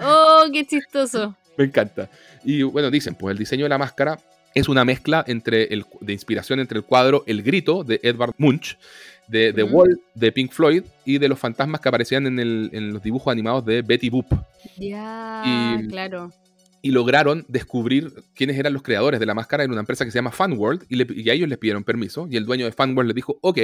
Oh, 0.00 0.44
qué 0.52 0.66
chistoso. 0.66 1.34
Me 1.56 1.64
encanta. 1.64 2.10
Y 2.44 2.62
bueno, 2.62 2.90
dicen, 2.90 3.14
pues 3.14 3.32
el 3.32 3.38
diseño 3.38 3.64
de 3.64 3.68
la 3.68 3.78
máscara 3.78 4.18
es 4.54 4.68
una 4.68 4.84
mezcla 4.84 5.24
entre 5.26 5.64
el, 5.64 5.84
de 6.00 6.12
inspiración 6.12 6.60
entre 6.60 6.78
el 6.78 6.84
cuadro 6.84 7.24
El 7.26 7.42
Grito 7.42 7.84
de 7.84 8.00
Edvard 8.02 8.34
Munch, 8.38 8.78
de 9.28 9.52
The 9.52 9.64
Mm. 9.64 9.74
Wall 9.74 10.00
de 10.14 10.32
Pink 10.32 10.52
Floyd 10.52 10.84
y 11.04 11.18
de 11.18 11.28
los 11.28 11.38
fantasmas 11.38 11.80
que 11.80 11.88
aparecían 11.88 12.26
en, 12.26 12.38
el- 12.38 12.70
en 12.72 12.92
los 12.92 13.02
dibujos 13.02 13.32
animados 13.32 13.64
de 13.64 13.82
Betty 13.82 14.10
Boop. 14.10 14.26
Ya, 14.76 15.42
Y- 15.82 15.88
claro. 15.88 16.30
Y 16.82 16.90
lograron 16.90 17.46
descubrir 17.48 18.12
quiénes 18.34 18.58
eran 18.58 18.74
los 18.74 18.82
creadores 18.82 19.18
de 19.18 19.24
la 19.24 19.32
máscara 19.32 19.64
en 19.64 19.70
una 19.70 19.80
empresa 19.80 20.04
que 20.04 20.10
se 20.10 20.18
llama 20.18 20.30
Funworld 20.32 20.84
y, 20.90 20.96
le- 20.96 21.06
y 21.14 21.30
a 21.30 21.32
ellos 21.32 21.48
les 21.48 21.56
pidieron 21.56 21.82
permiso 21.82 22.26
y 22.30 22.36
el 22.36 22.44
dueño 22.44 22.66
de 22.66 22.72
Funworld 22.72 23.08
les 23.08 23.14
dijo, 23.14 23.38
ok, 23.40 23.58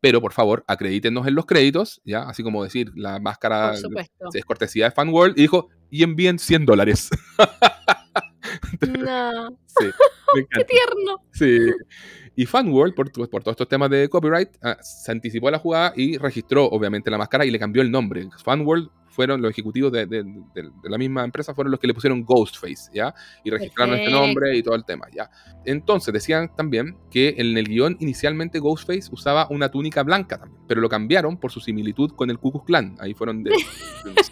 pero 0.00 0.20
por 0.20 0.32
favor 0.32 0.62
acredítenos 0.68 1.26
en 1.26 1.34
los 1.34 1.46
créditos, 1.46 2.00
ya, 2.04 2.22
así 2.22 2.42
como 2.44 2.62
decir, 2.62 2.92
la 2.94 3.18
máscara 3.18 3.74
es 4.34 4.44
cortesía 4.44 4.84
de 4.84 4.90
Funworld 4.92 5.36
y 5.36 5.42
dijo, 5.42 5.68
y 5.90 6.04
envíen 6.04 6.38
100 6.38 6.64
dólares. 6.66 7.10
No. 8.98 9.58
Sí, 9.80 9.86
Qué 10.54 10.64
tierno. 10.64 11.22
Sí. 11.32 11.70
Y 12.36 12.46
Funworld, 12.46 12.94
por, 12.94 13.10
por 13.12 13.42
todos 13.42 13.54
estos 13.54 13.68
temas 13.68 13.90
de 13.90 14.08
copyright, 14.08 14.50
ah, 14.62 14.76
se 14.80 15.12
anticipó 15.12 15.48
a 15.48 15.52
la 15.52 15.58
jugada 15.58 15.92
y 15.96 16.16
registró, 16.16 16.66
obviamente, 16.66 17.10
la 17.10 17.18
máscara 17.18 17.44
y 17.44 17.50
le 17.50 17.58
cambió 17.58 17.82
el 17.82 17.90
nombre. 17.90 18.28
Funworld 18.44 18.88
fueron 19.20 19.42
los 19.42 19.50
ejecutivos 19.50 19.92
de, 19.92 20.06
de- 20.06 20.22
de- 20.24 20.70
de 20.82 20.88
la 20.88 20.96
misma 20.96 21.22
empresa, 21.24 21.54
fueron 21.54 21.70
los 21.70 21.78
que 21.78 21.86
le 21.86 21.92
pusieron 21.92 22.24
Ghostface, 22.24 22.90
¿ya? 22.94 23.14
Y 23.44 23.50
registraron 23.50 23.96
este 23.96 24.10
nombre 24.10 24.56
y 24.56 24.62
todo 24.62 24.74
el 24.74 24.84
tema, 24.86 25.08
¿ya? 25.14 25.28
Entonces, 25.66 26.14
decían 26.14 26.50
también 26.56 26.96
que 27.10 27.34
en 27.36 27.58
el 27.58 27.68
guion 27.68 27.98
inicialmente 28.00 28.58
Ghostface 28.60 29.10
usaba 29.12 29.46
una 29.50 29.68
túnica 29.70 30.02
blanca 30.04 30.38
también, 30.38 30.58
pero 30.66 30.80
lo 30.80 30.88
cambiaron 30.88 31.36
por 31.36 31.52
su 31.52 31.60
similitud 31.60 32.12
con 32.12 32.30
el 32.30 32.38
Ku 32.38 32.50
Klux 32.50 32.64
Klan. 32.64 32.96
Ahí 32.98 33.12
fueron 33.12 33.42
de... 33.42 33.50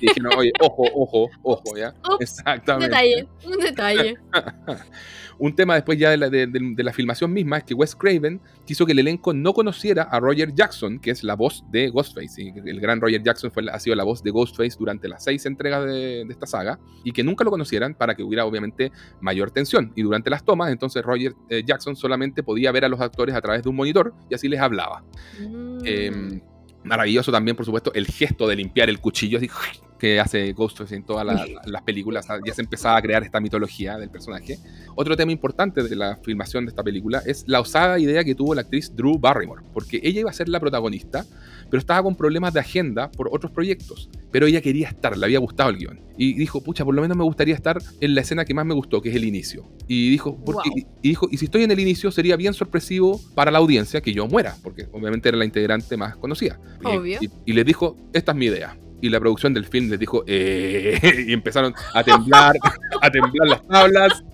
dijeron, 0.00 0.32
oye, 0.38 0.52
ojo, 0.60 0.84
ojo, 0.94 1.28
ojo, 1.42 1.76
¿ya? 1.76 1.90
Ups, 1.98 2.08
Un 2.08 2.16
Exactamente. 2.22 2.86
detalle, 2.88 3.28
un 3.44 3.58
detalle. 3.58 4.14
Un 5.40 5.54
tema 5.54 5.74
después 5.76 5.96
ya 5.96 6.10
de 6.10 6.16
la, 6.16 6.28
de- 6.30 6.48
la 6.82 6.92
filmación 6.92 7.32
misma 7.32 7.58
es 7.58 7.64
que 7.64 7.72
Wes 7.74 7.94
Craven 7.94 8.40
quiso 8.66 8.84
que 8.84 8.90
el 8.90 8.98
elenco 8.98 9.32
no 9.32 9.52
conociera 9.54 10.02
a 10.02 10.18
Roger 10.18 10.52
Jackson, 10.52 10.98
que 10.98 11.12
es 11.12 11.22
la 11.22 11.34
voz 11.34 11.62
de 11.70 11.90
Ghostface. 11.90 12.42
Y 12.42 12.48
el 12.68 12.80
gran 12.80 13.00
Roger 13.00 13.22
Jackson 13.22 13.52
fue, 13.52 13.62
ha 13.70 13.78
sido 13.78 13.94
la 13.94 14.02
voz 14.02 14.20
de 14.24 14.32
Ghostface 14.32 14.76
durante 14.78 15.08
las 15.08 15.24
seis 15.24 15.44
entregas 15.46 15.84
de, 15.84 16.24
de 16.24 16.28
esta 16.28 16.46
saga 16.46 16.78
y 17.04 17.12
que 17.12 17.22
nunca 17.24 17.44
lo 17.44 17.50
conocieran 17.50 17.94
para 17.94 18.14
que 18.14 18.22
hubiera 18.22 18.44
obviamente 18.44 18.92
mayor 19.20 19.50
tensión. 19.50 19.92
Y 19.96 20.02
durante 20.02 20.30
las 20.30 20.44
tomas, 20.44 20.70
entonces 20.70 21.02
Roger 21.04 21.34
eh, 21.48 21.62
Jackson 21.66 21.96
solamente 21.96 22.42
podía 22.42 22.72
ver 22.72 22.84
a 22.84 22.88
los 22.88 23.00
actores 23.00 23.34
a 23.34 23.40
través 23.40 23.62
de 23.62 23.68
un 23.68 23.76
monitor 23.76 24.14
y 24.30 24.34
así 24.34 24.48
les 24.48 24.60
hablaba. 24.60 25.02
Mm. 25.40 25.78
Eh, 25.84 26.42
maravilloso 26.84 27.30
también, 27.32 27.56
por 27.56 27.66
supuesto, 27.66 27.92
el 27.94 28.06
gesto 28.06 28.46
de 28.46 28.56
limpiar 28.56 28.88
el 28.88 29.00
cuchillo 29.00 29.38
así, 29.38 29.50
que 29.98 30.20
hace 30.20 30.52
Ghostface 30.52 30.94
en 30.94 31.04
todas 31.04 31.26
la- 31.26 31.44
las 31.66 31.82
películas. 31.82 32.26
Ya 32.46 32.54
se 32.54 32.62
empezaba 32.62 32.96
a 32.96 33.02
crear 33.02 33.22
esta 33.24 33.40
mitología 33.40 33.98
del 33.98 34.10
personaje. 34.10 34.58
Otro 34.94 35.16
tema 35.16 35.32
importante 35.32 35.82
de 35.82 35.96
la 35.96 36.16
filmación 36.22 36.64
de 36.64 36.70
esta 36.70 36.82
película 36.84 37.20
es 37.26 37.44
la 37.48 37.60
osada 37.60 37.98
idea 37.98 38.22
que 38.24 38.34
tuvo 38.34 38.54
la 38.54 38.60
actriz 38.62 38.94
Drew 38.94 39.18
Barrymore, 39.18 39.62
porque 39.74 40.00
ella 40.02 40.20
iba 40.20 40.30
a 40.30 40.32
ser 40.32 40.48
la 40.48 40.60
protagonista, 40.60 41.26
pero 41.70 41.78
estaba 41.78 42.02
con 42.02 42.16
problemas 42.16 42.52
de 42.54 42.60
agenda 42.60 43.10
por 43.10 43.28
otros 43.32 43.52
proyectos. 43.52 44.08
Pero 44.30 44.46
ella 44.46 44.60
quería 44.60 44.88
estar, 44.88 45.16
le 45.16 45.24
había 45.24 45.38
gustado 45.38 45.70
el 45.70 45.76
guion. 45.78 46.00
Y 46.16 46.34
dijo, 46.34 46.62
pucha, 46.62 46.84
por 46.84 46.94
lo 46.94 47.00
menos 47.02 47.16
me 47.16 47.24
gustaría 47.24 47.54
estar 47.54 47.78
en 48.00 48.14
la 48.14 48.20
escena 48.22 48.44
que 48.44 48.52
más 48.54 48.66
me 48.66 48.74
gustó, 48.74 49.00
que 49.00 49.08
es 49.10 49.14
el 49.16 49.24
inicio. 49.24 49.64
Y 49.86 50.10
dijo, 50.10 50.36
porque, 50.44 50.68
Wow. 50.70 50.78
y- 50.78 50.86
y 51.02 51.08
dijo, 51.10 51.28
y 51.30 51.36
si 51.38 51.44
estoy 51.46 51.62
en 51.62 51.70
el 51.70 51.80
inicio 51.80 52.10
sería 52.10 52.36
bien 52.36 52.54
sorpresivo 52.54 53.20
para 53.34 53.50
la 53.50 53.58
audiencia 53.58 54.00
que 54.00 54.12
yo 54.12 54.26
muera, 54.26 54.56
porque 54.62 54.86
obviamente 54.92 55.28
era 55.28 55.38
la 55.38 55.44
integrante 55.44 55.96
más 55.96 56.16
conocida. 56.16 56.58
Y- 56.82 56.86
Obvio. 56.86 57.18
Y, 57.20 57.30
y 57.46 57.52
les 57.52 57.64
dijo, 57.64 57.96
esta 58.12 58.32
es 58.32 58.38
mi 58.38 58.46
idea. 58.46 58.76
Y 59.00 59.10
la 59.10 59.20
producción 59.20 59.54
del 59.54 59.64
film 59.64 59.90
les 59.90 60.00
dijo, 60.00 60.24
eh, 60.26 60.98
y 61.28 61.32
empezaron 61.32 61.72
a 61.94 62.02
temblar, 62.02 62.56
a 63.02 63.10
temblar 63.10 63.48
las 63.48 63.66
tablas. 63.68 64.24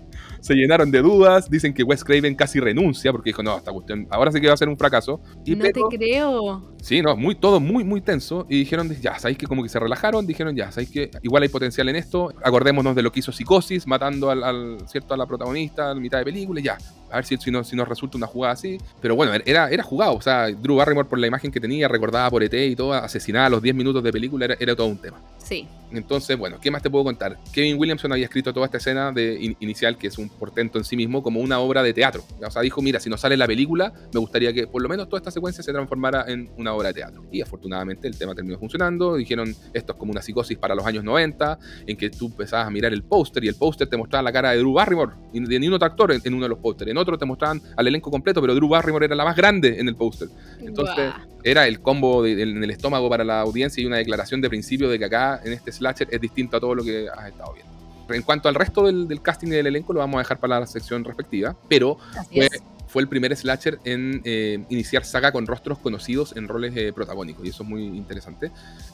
Se 0.44 0.52
llenaron 0.54 0.90
de 0.90 1.00
dudas, 1.00 1.48
dicen 1.48 1.72
que 1.72 1.82
Wes 1.82 2.04
Craven 2.04 2.34
casi 2.34 2.60
renuncia 2.60 3.10
porque 3.12 3.30
dijo, 3.30 3.42
no, 3.42 3.56
esta 3.56 3.72
cuestión 3.72 4.06
ahora 4.10 4.30
sí 4.30 4.42
que 4.42 4.46
va 4.48 4.52
a 4.52 4.56
ser 4.58 4.68
un 4.68 4.76
fracaso. 4.76 5.18
Y 5.42 5.56
no 5.56 5.62
pero- 5.62 5.88
te 5.88 5.96
creo. 5.96 6.74
Sí, 6.82 7.00
no, 7.00 7.16
muy, 7.16 7.34
todo 7.34 7.60
muy, 7.60 7.82
muy 7.82 8.02
tenso. 8.02 8.44
Y 8.50 8.58
dijeron, 8.58 8.94
ya, 9.00 9.18
sabéis 9.18 9.38
que 9.38 9.46
como 9.46 9.62
que 9.62 9.70
se 9.70 9.78
relajaron, 9.80 10.26
dijeron, 10.26 10.54
ya, 10.54 10.70
sabéis 10.70 10.90
que 10.90 11.10
igual 11.22 11.44
hay 11.44 11.48
potencial 11.48 11.88
en 11.88 11.96
esto. 11.96 12.30
Acordémonos 12.42 12.94
de 12.94 13.00
lo 13.00 13.10
que 13.10 13.20
hizo 13.20 13.32
Psicosis, 13.32 13.86
matando 13.86 14.28
al, 14.30 14.44
al- 14.44 14.76
¿cierto? 14.86 15.14
a 15.14 15.16
la 15.16 15.24
protagonista 15.24 15.90
a 15.92 15.94
la 15.94 16.00
mitad 16.00 16.18
de 16.18 16.24
película, 16.26 16.60
y 16.60 16.64
ya. 16.64 16.76
A 17.10 17.16
ver 17.16 17.24
si, 17.24 17.38
si, 17.38 17.50
no- 17.50 17.64
si 17.64 17.74
nos 17.74 17.88
resulta 17.88 18.18
una 18.18 18.26
jugada 18.26 18.52
así. 18.52 18.76
Pero 19.00 19.16
bueno, 19.16 19.32
era, 19.46 19.70
era 19.70 19.82
jugado. 19.82 20.14
O 20.14 20.20
sea, 20.20 20.48
Drew 20.50 20.76
Barrymore, 20.76 21.08
por 21.08 21.18
la 21.18 21.26
imagen 21.26 21.50
que 21.50 21.58
tenía, 21.60 21.88
recordada 21.88 22.28
por 22.30 22.42
ET 22.42 22.52
y 22.52 22.76
todo, 22.76 22.92
asesinada 22.92 23.46
a 23.46 23.48
los 23.48 23.62
10 23.62 23.74
minutos 23.74 24.02
de 24.04 24.12
película, 24.12 24.44
era, 24.44 24.56
era 24.60 24.76
todo 24.76 24.88
un 24.88 24.98
tema. 24.98 25.22
Sí. 25.44 25.68
Entonces, 25.92 26.36
bueno, 26.36 26.58
¿qué 26.60 26.72
más 26.72 26.82
te 26.82 26.90
puedo 26.90 27.04
contar? 27.04 27.38
Kevin 27.52 27.78
Williamson 27.78 28.10
había 28.10 28.24
escrito 28.24 28.52
toda 28.52 28.66
esta 28.66 28.78
escena 28.78 29.12
de 29.12 29.38
in- 29.40 29.56
inicial, 29.60 29.96
que 29.96 30.08
es 30.08 30.18
un 30.18 30.28
portento 30.28 30.76
en 30.78 30.84
sí 30.84 30.96
mismo, 30.96 31.22
como 31.22 31.38
una 31.38 31.60
obra 31.60 31.84
de 31.84 31.92
teatro. 31.92 32.24
O 32.44 32.50
sea, 32.50 32.62
dijo, 32.62 32.82
mira, 32.82 32.98
si 32.98 33.08
no 33.08 33.16
sale 33.16 33.36
la 33.36 33.46
película, 33.46 33.92
me 34.12 34.18
gustaría 34.18 34.52
que 34.52 34.66
por 34.66 34.82
lo 34.82 34.88
menos 34.88 35.08
toda 35.08 35.18
esta 35.18 35.30
secuencia 35.30 35.62
se 35.62 35.70
transformara 35.72 36.24
en 36.26 36.50
una 36.56 36.72
obra 36.74 36.88
de 36.88 36.94
teatro. 36.94 37.24
Y 37.30 37.42
afortunadamente 37.42 38.08
el 38.08 38.18
tema 38.18 38.34
terminó 38.34 38.58
funcionando. 38.58 39.14
Dijeron, 39.14 39.54
esto 39.72 39.92
es 39.92 39.98
como 39.98 40.10
una 40.10 40.20
psicosis 40.20 40.58
para 40.58 40.74
los 40.74 40.84
años 40.84 41.04
90, 41.04 41.58
en 41.86 41.96
que 41.96 42.10
tú 42.10 42.26
empezabas 42.26 42.66
a 42.66 42.70
mirar 42.70 42.92
el 42.92 43.04
póster 43.04 43.44
y 43.44 43.48
el 43.48 43.54
póster 43.54 43.86
te 43.86 43.96
mostraba 43.96 44.24
la 44.24 44.32
cara 44.32 44.50
de 44.50 44.56
Drew 44.58 44.72
Barrymore 44.72 45.12
y 45.32 45.44
de 45.44 45.60
ningún 45.60 45.74
otro 45.74 45.86
actor 45.86 46.10
en, 46.10 46.20
en 46.24 46.34
uno 46.34 46.44
de 46.44 46.48
los 46.48 46.58
pósteres. 46.58 46.90
En 46.90 46.98
otro 46.98 47.16
te 47.16 47.24
mostraban 47.24 47.62
al 47.76 47.86
elenco 47.86 48.10
completo, 48.10 48.40
pero 48.40 48.52
Drew 48.56 48.68
Barrymore 48.68 49.06
era 49.06 49.14
la 49.14 49.24
más 49.24 49.36
grande 49.36 49.78
en 49.78 49.86
el 49.86 49.94
póster. 49.94 50.26
Entonces, 50.66 51.12
era 51.42 51.66
el 51.66 51.80
combo 51.80 52.22
de- 52.22 52.42
en 52.42 52.62
el 52.64 52.70
estómago 52.70 53.08
para 53.08 53.24
la 53.24 53.40
audiencia 53.40 53.82
y 53.82 53.86
una 53.86 53.96
declaración 53.98 54.40
de 54.40 54.48
principio 54.48 54.88
de 54.88 54.98
que 54.98 55.04
acá 55.04 55.40
en 55.44 55.52
este 55.52 55.72
slasher 55.72 56.08
es 56.10 56.20
distinto 56.20 56.56
a 56.56 56.60
todo 56.60 56.74
lo 56.74 56.82
que 56.84 57.08
has 57.08 57.28
estado 57.28 57.52
viendo. 57.54 57.72
En 58.14 58.22
cuanto 58.22 58.48
al 58.48 58.54
resto 58.54 58.84
del, 58.84 59.08
del 59.08 59.22
casting 59.22 59.48
y 59.48 59.52
del 59.52 59.66
elenco, 59.66 59.92
lo 59.92 60.00
vamos 60.00 60.16
a 60.16 60.18
dejar 60.20 60.38
para 60.38 60.60
la 60.60 60.66
sección 60.66 61.04
respectiva, 61.04 61.56
pero 61.68 61.96
fue, 62.32 62.48
fue 62.86 63.02
el 63.02 63.08
primer 63.08 63.34
slasher 63.34 63.78
en 63.84 64.20
eh, 64.24 64.62
iniciar 64.68 65.04
saga 65.04 65.32
con 65.32 65.46
rostros 65.46 65.78
conocidos 65.78 66.34
en 66.36 66.46
roles 66.46 66.74
eh, 66.76 66.92
protagónicos, 66.92 67.44
y 67.46 67.48
eso 67.48 67.62
es 67.62 67.68
muy 67.68 67.82
interesante. 67.84 68.50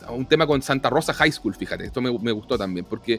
Un 0.09 0.26
tema 0.26 0.46
con 0.46 0.62
Santa 0.62 0.90
Rosa 0.90 1.12
High 1.12 1.33
School, 1.33 1.54
fíjate, 1.56 1.85
esto 1.85 2.00
me, 2.00 2.16
me 2.18 2.30
gustó 2.33 2.56
también, 2.56 2.87
porque 2.88 3.18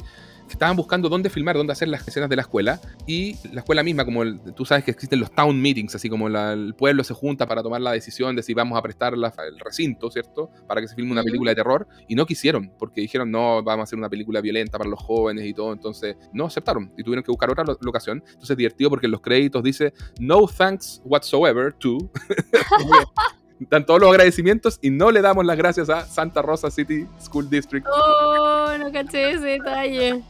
estaban 0.54 0.76
buscando 0.76 1.10
dónde 1.10 1.30
filmar, 1.30 1.56
dónde 1.58 1.74
hacer 1.74 1.88
las 1.88 2.08
escenas 2.08 2.30
de 2.30 2.36
la 2.36 2.42
escuela, 2.44 2.80
y 3.08 3.36
la 3.54 3.62
escuela 3.62 3.84
misma, 3.84 4.06
como 4.06 4.24
el- 4.24 4.40
tú 4.56 4.66
sabes 4.66 4.84
que 4.84 4.92
existen 4.92 5.20
los 5.20 5.32
town 5.32 5.60
meetings, 5.62 5.96
así 5.96 6.10
como 6.10 6.30
la- 6.30 6.54
el 6.54 6.74
pueblo 6.76 7.04
se 7.04 7.14
junta 7.14 7.48
para 7.48 7.62
tomar 7.64 7.82
la 7.82 7.92
decisión 7.92 8.36
de 8.36 8.44
si 8.44 8.54
vamos 8.54 8.78
a 8.78 8.82
prestar 8.82 9.18
la- 9.18 9.34
el 9.48 9.60
recinto, 9.60 10.10
¿cierto? 10.12 10.50
Para 10.68 10.82
que 10.82 10.88
se 10.88 10.96
filme 10.96 11.12
una 11.12 11.24
película 11.24 11.52
de 11.52 11.56
terror, 11.56 11.88
y 12.08 12.16
no 12.16 12.26
quisieron, 12.26 12.72
porque 12.78 13.02
dijeron, 13.02 13.32
no, 13.32 13.64
vamos 13.64 13.82
a 13.82 13.84
hacer 13.84 13.98
una 14.00 14.10
película 14.10 14.42
violenta 14.42 14.78
para 14.78 14.90
los 14.90 15.00
jóvenes 15.00 15.46
y 15.46 15.54
todo, 15.54 15.74
entonces 15.74 16.16
no 16.34 16.46
aceptaron, 16.46 16.92
y 16.98 17.04
tuvieron 17.04 17.24
que 17.24 17.32
buscar 17.32 17.50
otra 17.50 17.64
lo- 17.64 17.78
locación. 17.82 18.24
Entonces, 18.28 18.56
divertido 18.58 18.90
porque 18.90 19.08
en 19.08 19.12
los 19.12 19.22
créditos 19.22 19.64
dice, 19.64 19.94
no 20.20 20.48
thanks 20.48 21.02
whatsoever 21.06 21.74
to... 21.74 21.98
Dan 23.70 23.86
todos 23.86 24.00
los 24.02 24.10
agradecimientos 24.10 24.80
y 24.82 24.90
no 24.90 25.12
le 25.12 25.22
damos 25.22 25.46
las 25.46 25.56
gracias 25.56 25.90
a 25.90 26.06
Santa 26.08 26.42
Rosa 26.42 26.72
City 26.72 27.06
School 27.24 27.48
District. 27.50 27.86
Oh, 27.88 28.72
no 28.80 28.92
caché 28.92 29.32
ese 29.34 29.46
detalle. 29.46 30.22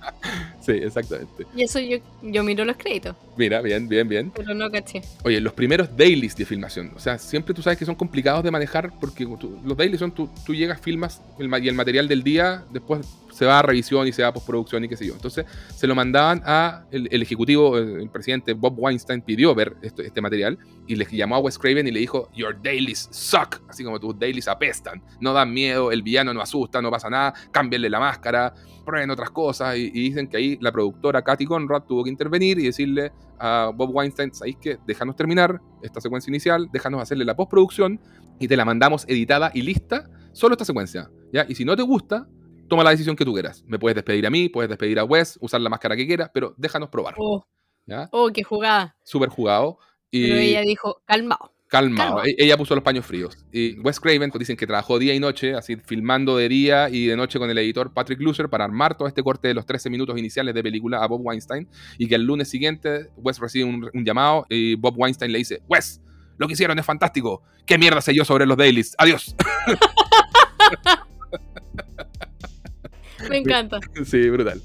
Sí, 0.60 0.74
exactamente. 0.74 1.46
Y 1.56 1.64
eso 1.64 1.80
yo, 1.80 1.98
yo 2.22 2.44
miro 2.44 2.66
los 2.66 2.76
créditos, 2.78 3.16
Mira, 3.38 3.62
bien, 3.62 3.88
bien, 3.88 4.08
bien. 4.08 4.32
pero 4.36 4.54
no 4.54 4.70
caché. 4.70 5.02
Oye, 5.24 5.40
los 5.40 5.54
primeros 5.54 5.96
dailies 5.96 6.36
de 6.36 6.46
filmación. 6.46 6.92
O 6.96 7.00
sea, 7.00 7.18
siempre 7.18 7.54
tú 7.54 7.62
sabes 7.62 7.80
que 7.80 7.86
son 7.86 7.96
complicados 7.96 8.44
de 8.44 8.52
manejar 8.52 8.92
porque 9.00 9.26
tú- 9.40 9.58
los 9.64 9.78
dailies 9.78 10.00
son 10.00 10.12
tú, 10.12 10.30
tú 10.46 10.54
llegas, 10.54 10.80
filmas 10.82 11.22
el, 11.40 11.50
y 11.64 11.68
el 11.70 11.74
material 11.76 12.08
del 12.08 12.24
día, 12.24 12.64
después 12.72 13.08
se 13.42 13.48
va 13.48 13.58
a 13.58 13.62
revisión 13.64 14.08
y 14.08 14.12
se 14.12 14.22
va 14.22 14.28
a 14.28 14.34
postproducción 14.34 14.84
y 14.84 14.88
qué 14.88 14.96
sé 14.96 15.08
yo. 15.08 15.16
Entonces 15.16 15.48
se 15.76 15.88
lo 15.88 15.96
mandaban 15.96 16.44
a 16.46 16.86
el, 16.92 17.24
ejecutivo, 17.24 17.76
el, 17.76 18.08
presidente 18.12 18.54
Bob 18.54 18.76
Weinstein 18.78 19.24
pidió 19.24 19.56
ver 19.56 19.76
este 19.82 20.22
material 20.22 20.60
y 20.86 20.96
le 20.96 21.06
llamó 21.06 21.38
a 21.38 21.40
Wes 21.40 21.58
Craven 21.58 21.88
y 21.88 21.92
le 21.92 22.02
dijo, 22.02 22.30
Your 22.36 22.56
dailies 22.62 23.10
suck. 23.10 23.64
Así 23.68 23.84
como 23.84 24.00
tus 24.00 24.20
dailies 24.20 24.48
apestan. 24.48 25.02
No 25.20 25.34
dan 25.34 25.52
miedo, 25.52 25.92
el 25.92 26.04
villano 26.04 26.36
no 26.36 26.42
asusta, 26.42 26.84
no 26.84 26.92
pasa 26.92 27.10
nada, 27.10 27.34
cámbienle 27.52 27.90
la 27.90 28.00
máscara, 28.00 28.54
prueben 28.86 29.10
otras 29.10 29.32
cosas. 29.32 29.76
Y, 29.76 29.88
y 29.88 30.10
dicen 30.10 30.28
que 30.28 30.38
ahí 30.38 30.60
la 30.62 30.72
productora 30.72 31.24
Katy 31.24 31.48
Conrad 31.48 31.82
tuvo 31.82 32.04
que 32.04 32.12
intervenir 32.12 32.60
y 32.60 32.66
decirle 32.66 33.12
a 33.40 33.72
Bob 33.74 33.90
Weinstein, 33.92 34.32
¿sabéis 34.36 34.58
qué? 34.62 34.78
Déjanos 34.86 35.16
terminar 35.16 35.60
esta 35.82 36.00
secuencia 36.00 36.30
inicial, 36.30 36.70
déjanos 36.72 37.02
hacerle 37.02 37.26
la 37.26 37.36
postproducción 37.36 38.00
y 38.40 38.48
te 38.48 38.56
la 38.56 38.66
mandamos 38.66 39.04
editada 39.08 39.50
y 39.56 39.64
lista, 39.64 40.08
solo 40.32 40.54
esta 40.54 40.66
secuencia, 40.66 41.10
¿ya? 41.34 41.48
Y 41.50 41.56
si 41.56 41.66
no 41.66 41.76
te 41.76 41.82
gusta, 41.82 42.28
toma 42.72 42.86
la 42.86 42.92
decisión 42.92 43.18
que 43.18 43.26
tú 43.26 43.34
quieras. 43.34 43.64
Me 43.68 43.78
puedes 43.78 43.96
despedir 43.96 44.26
a 44.26 44.30
mí, 44.30 44.48
puedes 44.48 44.70
despedir 44.70 44.98
a 44.98 45.04
Wes, 45.04 45.38
usar 45.42 45.60
la 45.60 45.70
máscara 45.70 45.94
que 45.98 46.08
quieras, 46.08 46.32
pero 46.34 46.54
déjanos 46.58 46.88
probar, 46.88 47.16
Oh, 47.18 47.46
¿ya? 47.86 48.08
oh, 48.14 48.30
qué 48.34 48.44
jugada. 48.44 48.96
Súper 49.04 49.28
jugado. 49.28 49.78
Y 50.10 50.24
Pero 50.30 50.40
ella 50.40 50.62
dijo, 50.62 51.02
calmado. 51.06 51.52
calmado. 51.68 52.16
calma. 52.16 52.30
E- 52.30 52.36
Ella 52.38 52.56
puso 52.58 52.74
los 52.74 52.84
paños 52.84 53.06
fríos. 53.06 53.38
Y 53.52 53.78
Wes 53.82 54.00
Craven 54.00 54.30
pues, 54.32 54.40
dicen 54.40 54.56
que 54.56 54.66
trabajó 54.66 55.00
día 55.00 55.14
y 55.14 55.20
noche, 55.20 55.54
así 55.54 55.76
filmando 55.76 56.38
de 56.38 56.48
día 56.48 56.90
y 56.90 57.08
de 57.08 57.16
noche 57.18 57.40
con 57.40 57.50
el 57.50 57.58
editor 57.58 57.94
Patrick 57.94 58.22
Lucer 58.22 58.50
para 58.50 58.64
armar 58.64 58.98
todo 58.98 59.08
este 59.10 59.22
corte 59.22 59.50
de 59.50 59.54
los 59.54 59.66
13 59.66 59.90
minutos 59.90 60.18
iniciales 60.18 60.54
de 60.56 60.64
película 60.64 61.04
a 61.04 61.08
Bob 61.08 61.20
Weinstein. 61.26 61.68
Y 61.98 62.08
que 62.08 62.16
el 62.16 62.24
lunes 62.24 62.50
siguiente 62.50 63.10
Wes 63.18 63.38
recibe 63.40 63.66
un, 63.66 63.90
un 63.94 64.06
llamado 64.06 64.46
y 64.50 64.76
Bob 64.76 64.96
Weinstein 64.98 65.32
le 65.32 65.40
dice: 65.40 65.62
Wes, 65.68 66.02
lo 66.38 66.48
que 66.48 66.54
hicieron 66.54 66.80
es 66.80 66.86
fantástico. 66.86 67.42
¿Qué 67.66 67.78
mierda 67.78 68.00
sé 68.02 68.14
yo 68.16 68.24
sobre 68.26 68.46
los 68.46 68.56
dailies? 68.58 68.96
Adiós. 68.98 69.36
Me 73.30 73.38
encanta. 73.38 73.80
sí, 74.06 74.30
brutal. 74.30 74.62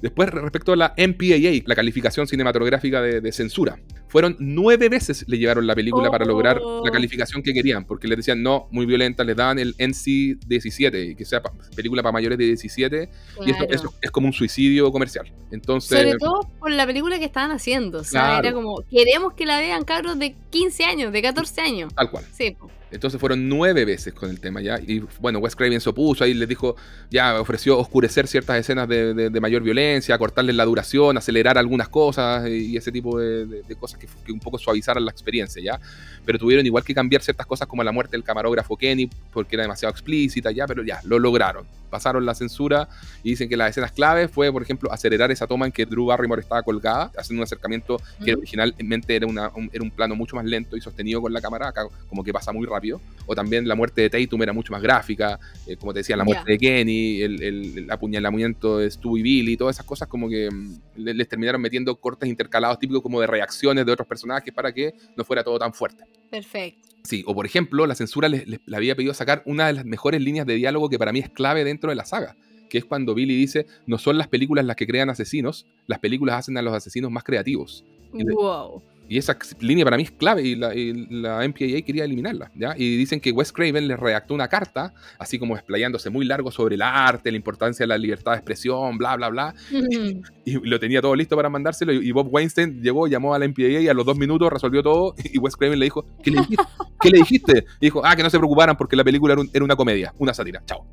Después, 0.00 0.30
respecto 0.30 0.72
a 0.72 0.76
la 0.76 0.94
MPAA, 0.96 1.62
la 1.66 1.76
calificación 1.76 2.26
cinematográfica 2.26 3.00
de, 3.00 3.20
de 3.20 3.32
censura, 3.32 3.78
fueron 4.12 4.36
nueve 4.38 4.90
veces 4.90 5.24
le 5.26 5.38
llevaron 5.38 5.66
la 5.66 5.74
película 5.74 6.10
para 6.10 6.26
lograr 6.26 6.60
Oh. 6.62 6.82
la 6.84 6.90
calificación 6.92 7.42
que 7.42 7.54
querían, 7.54 7.86
porque 7.86 8.06
les 8.06 8.18
decían 8.18 8.42
no, 8.42 8.68
muy 8.70 8.84
violenta, 8.84 9.24
les 9.24 9.34
daban 9.34 9.58
el 9.58 9.74
NC-17, 9.78 11.16
que 11.16 11.24
sea 11.24 11.42
pa- 11.42 11.52
película 11.74 12.02
para 12.02 12.12
mayores 12.12 12.36
de 12.38 12.44
17, 12.44 13.08
y 13.46 13.50
eso, 13.72 13.94
es 14.00 14.10
como 14.10 14.26
un 14.26 14.32
suicidio 14.32 14.90
comercial. 14.92 15.32
Entonces, 15.50 15.98
Sobre 15.98 16.18
todo 16.18 16.48
por 16.58 16.70
la 16.70 16.86
película 16.86 17.18
que 17.18 17.24
estaban 17.24 17.50
haciendo. 17.52 18.00
O 18.00 18.04
sea, 18.04 18.20
Claro. 18.40 18.48
era 18.48 18.52
como, 18.54 18.82
queremos 18.90 19.32
que 19.34 19.46
la 19.46 19.58
vean 19.58 19.84
cabros 19.84 20.18
de 20.18 20.34
15 20.50 20.84
años, 20.84 21.12
de 21.12 21.22
14 21.22 21.60
años. 21.62 21.92
tal 21.94 22.10
cual. 22.10 22.24
Sí. 22.32 22.56
Entonces 22.90 23.18
fueron 23.18 23.48
nueve 23.48 23.86
veces 23.86 24.12
con 24.12 24.28
el 24.28 24.38
tema 24.38 24.60
ya. 24.60 24.78
Y 24.86 25.02
bueno, 25.18 25.38
Wes 25.38 25.56
Craven 25.56 25.80
se 25.80 25.88
opuso 25.88 26.24
ahí, 26.24 26.34
les 26.34 26.46
dijo, 26.46 26.76
ya 27.10 27.40
ofreció 27.40 27.78
oscurecer 27.78 28.26
ciertas 28.26 28.58
escenas 28.58 28.86
de, 28.86 29.14
de- 29.14 29.30
de 29.30 29.40
mayor 29.40 29.62
violencia, 29.62 30.18
cortarles 30.18 30.54
la 30.56 30.66
duración, 30.66 31.16
acelerar 31.16 31.56
algunas 31.56 31.88
cosas 31.88 32.46
y, 32.50 32.72
y 32.72 32.76
ese 32.76 32.92
tipo 32.92 33.18
de 33.18 33.62
cosas 33.80 33.98
que, 34.24 34.32
un 34.32 34.40
poco 34.40 34.58
suavizaran 34.58 35.04
la 35.04 35.10
experiencia 35.10 35.62
ya. 35.62 35.80
Pero 36.24 36.38
tuvieron 36.38 36.64
igual 36.64 36.84
que 36.84 36.94
cambiar 36.94 37.22
ciertas 37.22 37.46
cosas 37.46 37.66
como 37.66 37.82
la 37.82 37.92
muerte 37.92 38.12
del 38.12 38.24
camarógrafo 38.24 38.76
Kenny, 38.76 39.10
porque 39.32 39.56
era 39.56 39.62
demasiado 39.62 39.92
explícita 39.92 40.50
ya, 40.50 40.66
pero 40.66 40.82
ya, 40.82 41.00
lo 41.04 41.18
lograron. 41.18 41.81
Pasaron 41.92 42.24
la 42.26 42.34
censura 42.34 42.88
y 43.22 43.30
dicen 43.30 43.48
que 43.48 43.56
las 43.56 43.70
escenas 43.70 43.92
clave 43.92 44.26
fue, 44.26 44.50
por 44.50 44.62
ejemplo, 44.62 44.90
acelerar 44.92 45.30
esa 45.30 45.46
toma 45.46 45.66
en 45.66 45.72
que 45.72 45.84
Drew 45.86 46.06
Barrymore 46.06 46.40
estaba 46.40 46.62
colgada, 46.62 47.12
haciendo 47.16 47.42
un 47.42 47.44
acercamiento 47.44 47.98
que 48.24 48.32
originalmente 48.34 49.14
era, 49.14 49.26
una, 49.26 49.50
un, 49.54 49.68
era 49.72 49.84
un 49.84 49.90
plano 49.90 50.16
mucho 50.16 50.34
más 50.36 50.44
lento 50.46 50.76
y 50.76 50.80
sostenido 50.80 51.20
con 51.20 51.32
la 51.32 51.40
cámara, 51.40 51.68
acá 51.68 51.82
como 52.08 52.24
que 52.24 52.32
pasa 52.32 52.50
muy 52.52 52.66
rápido. 52.66 53.00
O 53.26 53.34
también 53.34 53.68
la 53.68 53.74
muerte 53.74 54.00
de 54.00 54.10
Tatum 54.10 54.42
era 54.42 54.52
mucho 54.52 54.72
más 54.72 54.80
gráfica, 54.82 55.38
eh, 55.66 55.76
como 55.76 55.92
te 55.92 56.00
decía, 56.00 56.16
la 56.16 56.24
muerte 56.24 56.52
de 56.52 56.58
Kenny, 56.58 57.20
el, 57.22 57.42
el, 57.42 57.78
el 57.78 57.90
apuñalamiento 57.90 58.78
de 58.78 58.90
Stu 58.90 59.18
y 59.18 59.22
Billy, 59.22 59.56
todas 59.56 59.76
esas 59.76 59.86
cosas 59.86 60.08
como 60.08 60.28
que 60.28 60.50
mm, 60.50 60.76
le- 60.96 61.14
les 61.14 61.28
terminaron 61.28 61.60
metiendo 61.60 61.94
cortes 61.96 62.28
intercalados 62.28 62.78
típicos 62.78 63.02
como 63.02 63.20
de 63.20 63.26
reacciones 63.26 63.84
de 63.86 63.92
otros 63.92 64.08
personajes 64.08 64.52
para 64.54 64.72
que 64.72 64.94
no 65.16 65.24
fuera 65.24 65.44
todo 65.44 65.58
tan 65.58 65.72
fuerte. 65.74 66.04
Perfecto. 66.30 66.88
Sí, 67.04 67.24
o 67.26 67.34
por 67.34 67.46
ejemplo, 67.46 67.86
la 67.86 67.94
censura 67.94 68.28
les, 68.28 68.46
les- 68.46 68.60
le 68.64 68.76
había 68.76 68.94
pedido 68.94 69.12
sacar 69.14 69.42
una 69.46 69.66
de 69.66 69.72
las 69.72 69.84
mejores 69.84 70.20
líneas 70.22 70.46
de 70.46 70.54
diálogo 70.54 70.88
que 70.88 70.98
para 70.98 71.12
mí 71.12 71.18
es 71.18 71.28
clave 71.30 71.64
dentro 71.64 71.90
de 71.90 71.96
la 71.96 72.04
saga, 72.04 72.36
que 72.70 72.78
es 72.78 72.84
cuando 72.84 73.14
Billy 73.14 73.36
dice, 73.36 73.66
no 73.86 73.98
son 73.98 74.18
las 74.18 74.28
películas 74.28 74.64
las 74.64 74.76
que 74.76 74.86
crean 74.86 75.10
asesinos, 75.10 75.66
las 75.86 75.98
películas 75.98 76.36
hacen 76.36 76.56
a 76.58 76.62
los 76.62 76.72
asesinos 76.74 77.10
más 77.10 77.24
creativos. 77.24 77.84
Wow. 78.12 78.82
Y 79.08 79.18
esa 79.18 79.36
línea 79.60 79.84
para 79.84 79.98
mí 79.98 80.04
es 80.04 80.10
clave 80.12 80.42
y 80.42 80.54
la, 80.54 80.74
y 80.74 80.92
la 81.10 81.46
MPAA 81.46 81.82
quería 81.84 82.04
eliminarla. 82.04 82.50
¿ya? 82.54 82.74
Y 82.78 82.96
dicen 82.96 83.20
que 83.20 83.30
Wes 83.30 83.52
Craven 83.52 83.86
le 83.86 83.94
redactó 83.96 84.32
una 84.32 84.48
carta, 84.48 84.94
así 85.18 85.38
como 85.38 85.54
explayándose 85.56 86.08
muy 86.08 86.24
largo 86.24 86.50
sobre 86.50 86.76
el 86.76 86.82
arte, 86.82 87.30
la 87.30 87.36
importancia 87.36 87.82
de 87.82 87.88
la 87.88 87.98
libertad 87.98 88.30
de 88.32 88.38
expresión, 88.38 88.96
bla, 88.96 89.16
bla, 89.16 89.28
bla. 89.28 89.54
Y 90.46 90.52
lo 90.66 90.80
tenía 90.80 91.02
todo 91.02 91.14
listo 91.14 91.36
para 91.36 91.48
mandárselo. 91.50 91.92
Y 91.92 92.10
Bob 92.12 92.28
Weinstein 92.32 92.80
llegó, 92.82 93.06
llamó 93.06 93.34
a 93.34 93.38
la 93.38 93.46
MPAA 93.46 93.80
y 93.82 93.88
a 93.88 93.94
los 93.94 94.06
dos 94.06 94.16
minutos 94.16 94.50
resolvió 94.50 94.82
todo. 94.82 95.14
Y 95.32 95.38
Wes 95.38 95.56
Craven 95.56 95.78
le 95.78 95.84
dijo: 95.86 96.06
¿Qué 96.22 96.30
le 96.30 96.38
dijiste? 96.40 96.62
¿Qué 97.02 97.10
le 97.10 97.18
dijiste? 97.18 97.64
Y 97.80 97.86
dijo: 97.86 98.02
Ah, 98.04 98.16
que 98.16 98.22
no 98.22 98.30
se 98.30 98.38
preocuparan 98.38 98.76
porque 98.76 98.96
la 98.96 99.04
película 99.04 99.34
era, 99.34 99.42
un- 99.42 99.50
era 99.52 99.64
una 99.64 99.76
comedia, 99.76 100.14
una 100.18 100.32
sátira. 100.32 100.62
Chao. 100.66 100.86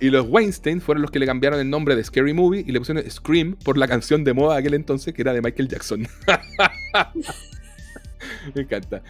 Y 0.00 0.10
los 0.10 0.26
Weinstein 0.28 0.80
fueron 0.80 1.02
los 1.02 1.10
que 1.10 1.18
le 1.20 1.26
cambiaron 1.26 1.60
el 1.60 1.70
nombre 1.70 1.94
de 1.94 2.02
Scary 2.02 2.32
Movie 2.32 2.64
y 2.66 2.72
le 2.72 2.80
pusieron 2.80 3.08
Scream 3.08 3.56
por 3.64 3.78
la 3.78 3.86
canción 3.86 4.24
de 4.24 4.34
moda 4.34 4.54
de 4.54 4.60
aquel 4.60 4.74
entonces 4.74 5.14
que 5.14 5.22
era 5.22 5.32
de 5.32 5.40
Michael 5.40 5.68
Jackson. 5.68 6.08
Me 8.54 8.62
encanta. 8.62 9.02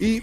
Y 0.00 0.22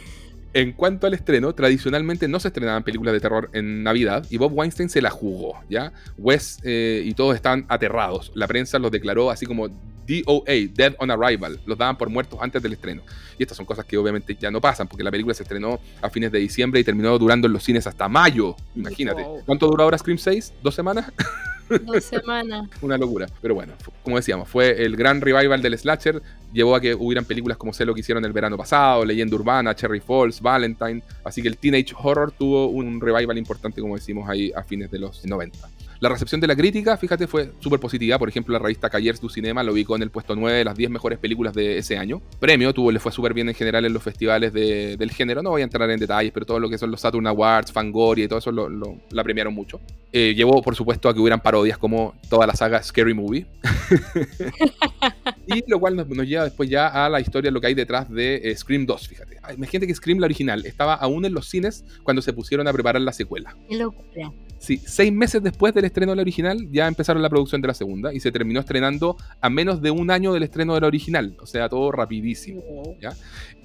en 0.53 0.73
cuanto 0.73 1.07
al 1.07 1.13
estreno, 1.13 1.53
tradicionalmente 1.53 2.27
no 2.27 2.39
se 2.39 2.49
estrenaban 2.49 2.83
películas 2.83 3.13
de 3.13 3.19
terror 3.19 3.49
en 3.53 3.83
Navidad 3.83 4.25
y 4.29 4.37
Bob 4.37 4.51
Weinstein 4.53 4.89
se 4.89 5.01
la 5.01 5.09
jugó, 5.09 5.61
¿ya? 5.69 5.93
Wes 6.17 6.59
eh, 6.63 7.03
y 7.05 7.13
todos 7.13 7.35
estaban 7.35 7.65
aterrados. 7.69 8.31
La 8.35 8.47
prensa 8.47 8.77
los 8.79 8.91
declaró 8.91 9.31
así 9.31 9.45
como 9.45 9.69
DOA, 9.69 10.43
Dead 10.73 10.95
on 10.99 11.11
Arrival. 11.11 11.59
Los 11.65 11.77
daban 11.77 11.97
por 11.97 12.09
muertos 12.09 12.39
antes 12.41 12.61
del 12.61 12.73
estreno. 12.73 13.01
Y 13.37 13.43
estas 13.43 13.55
son 13.55 13.65
cosas 13.65 13.85
que 13.85 13.97
obviamente 13.97 14.35
ya 14.35 14.51
no 14.51 14.59
pasan 14.59 14.87
porque 14.87 15.03
la 15.03 15.11
película 15.11 15.33
se 15.33 15.43
estrenó 15.43 15.79
a 16.01 16.09
fines 16.09 16.31
de 16.31 16.39
diciembre 16.39 16.79
y 16.79 16.83
terminó 16.83 17.17
durando 17.17 17.47
en 17.47 17.53
los 17.53 17.63
cines 17.63 17.87
hasta 17.87 18.09
mayo. 18.09 18.55
Imagínate. 18.75 19.25
¿Cuánto 19.45 19.67
duró 19.67 19.83
ahora 19.83 19.97
Scream 19.97 20.17
6? 20.17 20.53
¿Dos 20.61 20.75
semanas? 20.75 21.11
Dos 21.79 22.03
semanas. 22.03 22.69
Una 22.81 22.97
locura. 22.97 23.27
Pero 23.41 23.55
bueno, 23.55 23.73
como 24.03 24.17
decíamos, 24.17 24.47
fue 24.47 24.83
el 24.83 24.95
gran 24.95 25.21
revival 25.21 25.61
del 25.61 25.77
slasher. 25.77 26.21
Llevó 26.53 26.75
a 26.75 26.81
que 26.81 26.93
hubieran 26.93 27.25
películas 27.25 27.57
como 27.57 27.73
sé 27.73 27.85
lo 27.85 27.93
que 27.93 28.01
hicieron 28.01 28.25
el 28.25 28.33
verano 28.33 28.57
pasado, 28.57 29.05
Leyenda 29.05 29.35
Urbana, 29.35 29.75
Cherry 29.75 29.99
Falls, 29.99 30.41
Valentine. 30.41 31.01
Así 31.23 31.41
que 31.41 31.47
el 31.47 31.57
Teenage 31.57 31.93
Horror 31.97 32.31
tuvo 32.31 32.67
un 32.67 32.99
revival 32.99 33.37
importante, 33.37 33.81
como 33.81 33.95
decimos 33.95 34.29
ahí, 34.29 34.51
a 34.55 34.63
fines 34.63 34.91
de 34.91 34.99
los 34.99 35.25
90. 35.25 35.57
La 36.01 36.09
recepción 36.09 36.41
de 36.41 36.47
la 36.47 36.55
crítica, 36.55 36.97
fíjate, 36.97 37.27
fue 37.27 37.51
súper 37.59 37.79
positiva. 37.79 38.17
Por 38.17 38.27
ejemplo, 38.27 38.51
la 38.53 38.59
revista 38.59 38.89
Cahiers 38.89 39.21
du 39.21 39.29
Cinema 39.29 39.61
lo 39.61 39.71
ubicó 39.71 39.95
en 39.95 40.01
el 40.01 40.09
puesto 40.09 40.35
9 40.35 40.57
de 40.57 40.65
las 40.65 40.75
10 40.75 40.89
mejores 40.89 41.19
películas 41.19 41.53
de 41.53 41.77
ese 41.77 41.95
año. 41.95 42.23
Premio, 42.39 42.73
tuvo, 42.73 42.91
le 42.91 42.99
fue 42.99 43.11
súper 43.11 43.35
bien 43.35 43.47
en 43.49 43.53
general 43.55 43.85
en 43.85 43.93
los 43.93 44.01
festivales 44.01 44.51
de- 44.51 44.97
del 44.97 45.11
género. 45.11 45.43
No 45.43 45.51
voy 45.51 45.61
a 45.61 45.63
entrar 45.63 45.87
en 45.91 45.99
detalles, 45.99 46.31
pero 46.33 46.43
todo 46.45 46.59
lo 46.59 46.69
que 46.69 46.79
son 46.79 46.89
los 46.89 47.01
Saturn 47.01 47.27
Awards, 47.27 47.71
Fangoria 47.71 48.25
y 48.25 48.27
todo 48.27 48.39
eso 48.39 48.51
lo, 48.51 48.67
lo- 48.67 48.97
la 49.11 49.23
premiaron 49.23 49.53
mucho. 49.53 49.79
Eh, 50.11 50.33
llevó, 50.35 50.61
por 50.63 50.75
supuesto, 50.75 51.07
a 51.07 51.13
que 51.13 51.19
hubieran 51.19 51.39
parodias 51.39 51.77
como 51.77 52.15
toda 52.29 52.47
la 52.47 52.55
saga 52.55 52.81
Scary 52.81 53.13
Movie. 53.13 53.45
y 55.47 55.63
lo 55.69 55.79
cual 55.79 55.95
nos, 55.95 56.07
nos 56.09 56.27
lleva 56.27 56.45
después 56.45 56.69
ya 56.69 56.87
a 56.87 57.09
la 57.09 57.19
historia, 57.21 57.51
lo 57.51 57.61
que 57.61 57.67
hay 57.67 57.73
detrás 57.73 58.09
de 58.09 58.41
eh, 58.43 58.55
Scream 58.55 58.85
2, 58.85 59.07
fíjate. 59.07 59.37
Ay, 59.43 59.55
Imagínate 59.55 59.87
que 59.87 59.95
Scream, 59.95 60.19
la 60.19 60.25
original, 60.25 60.65
estaba 60.65 60.95
aún 60.95 61.25
en 61.25 61.33
los 61.33 61.47
cines 61.47 61.83
cuando 62.03 62.21
se 62.21 62.33
pusieron 62.33 62.67
a 62.67 62.73
preparar 62.73 63.01
la 63.01 63.13
secuela. 63.13 63.55
Qué 63.69 63.77
locura. 63.77 64.31
Sí, 64.59 64.77
seis 64.85 65.11
meses 65.11 65.41
después 65.41 65.73
del 65.73 65.85
estreno 65.91 66.13
de 66.13 66.15
la 66.15 66.21
original 66.21 66.67
ya 66.71 66.87
empezaron 66.87 67.21
la 67.21 67.29
producción 67.29 67.61
de 67.61 67.67
la 67.67 67.73
segunda 67.73 68.13
y 68.13 68.19
se 68.19 68.31
terminó 68.31 68.59
estrenando 68.59 69.17
a 69.39 69.49
menos 69.49 69.81
de 69.81 69.91
un 69.91 70.09
año 70.09 70.33
del 70.33 70.43
estreno 70.43 70.73
de 70.73 70.81
la 70.81 70.87
original. 70.87 71.37
O 71.41 71.45
sea, 71.45 71.69
todo 71.69 71.91
rapidísimo. 71.91 72.61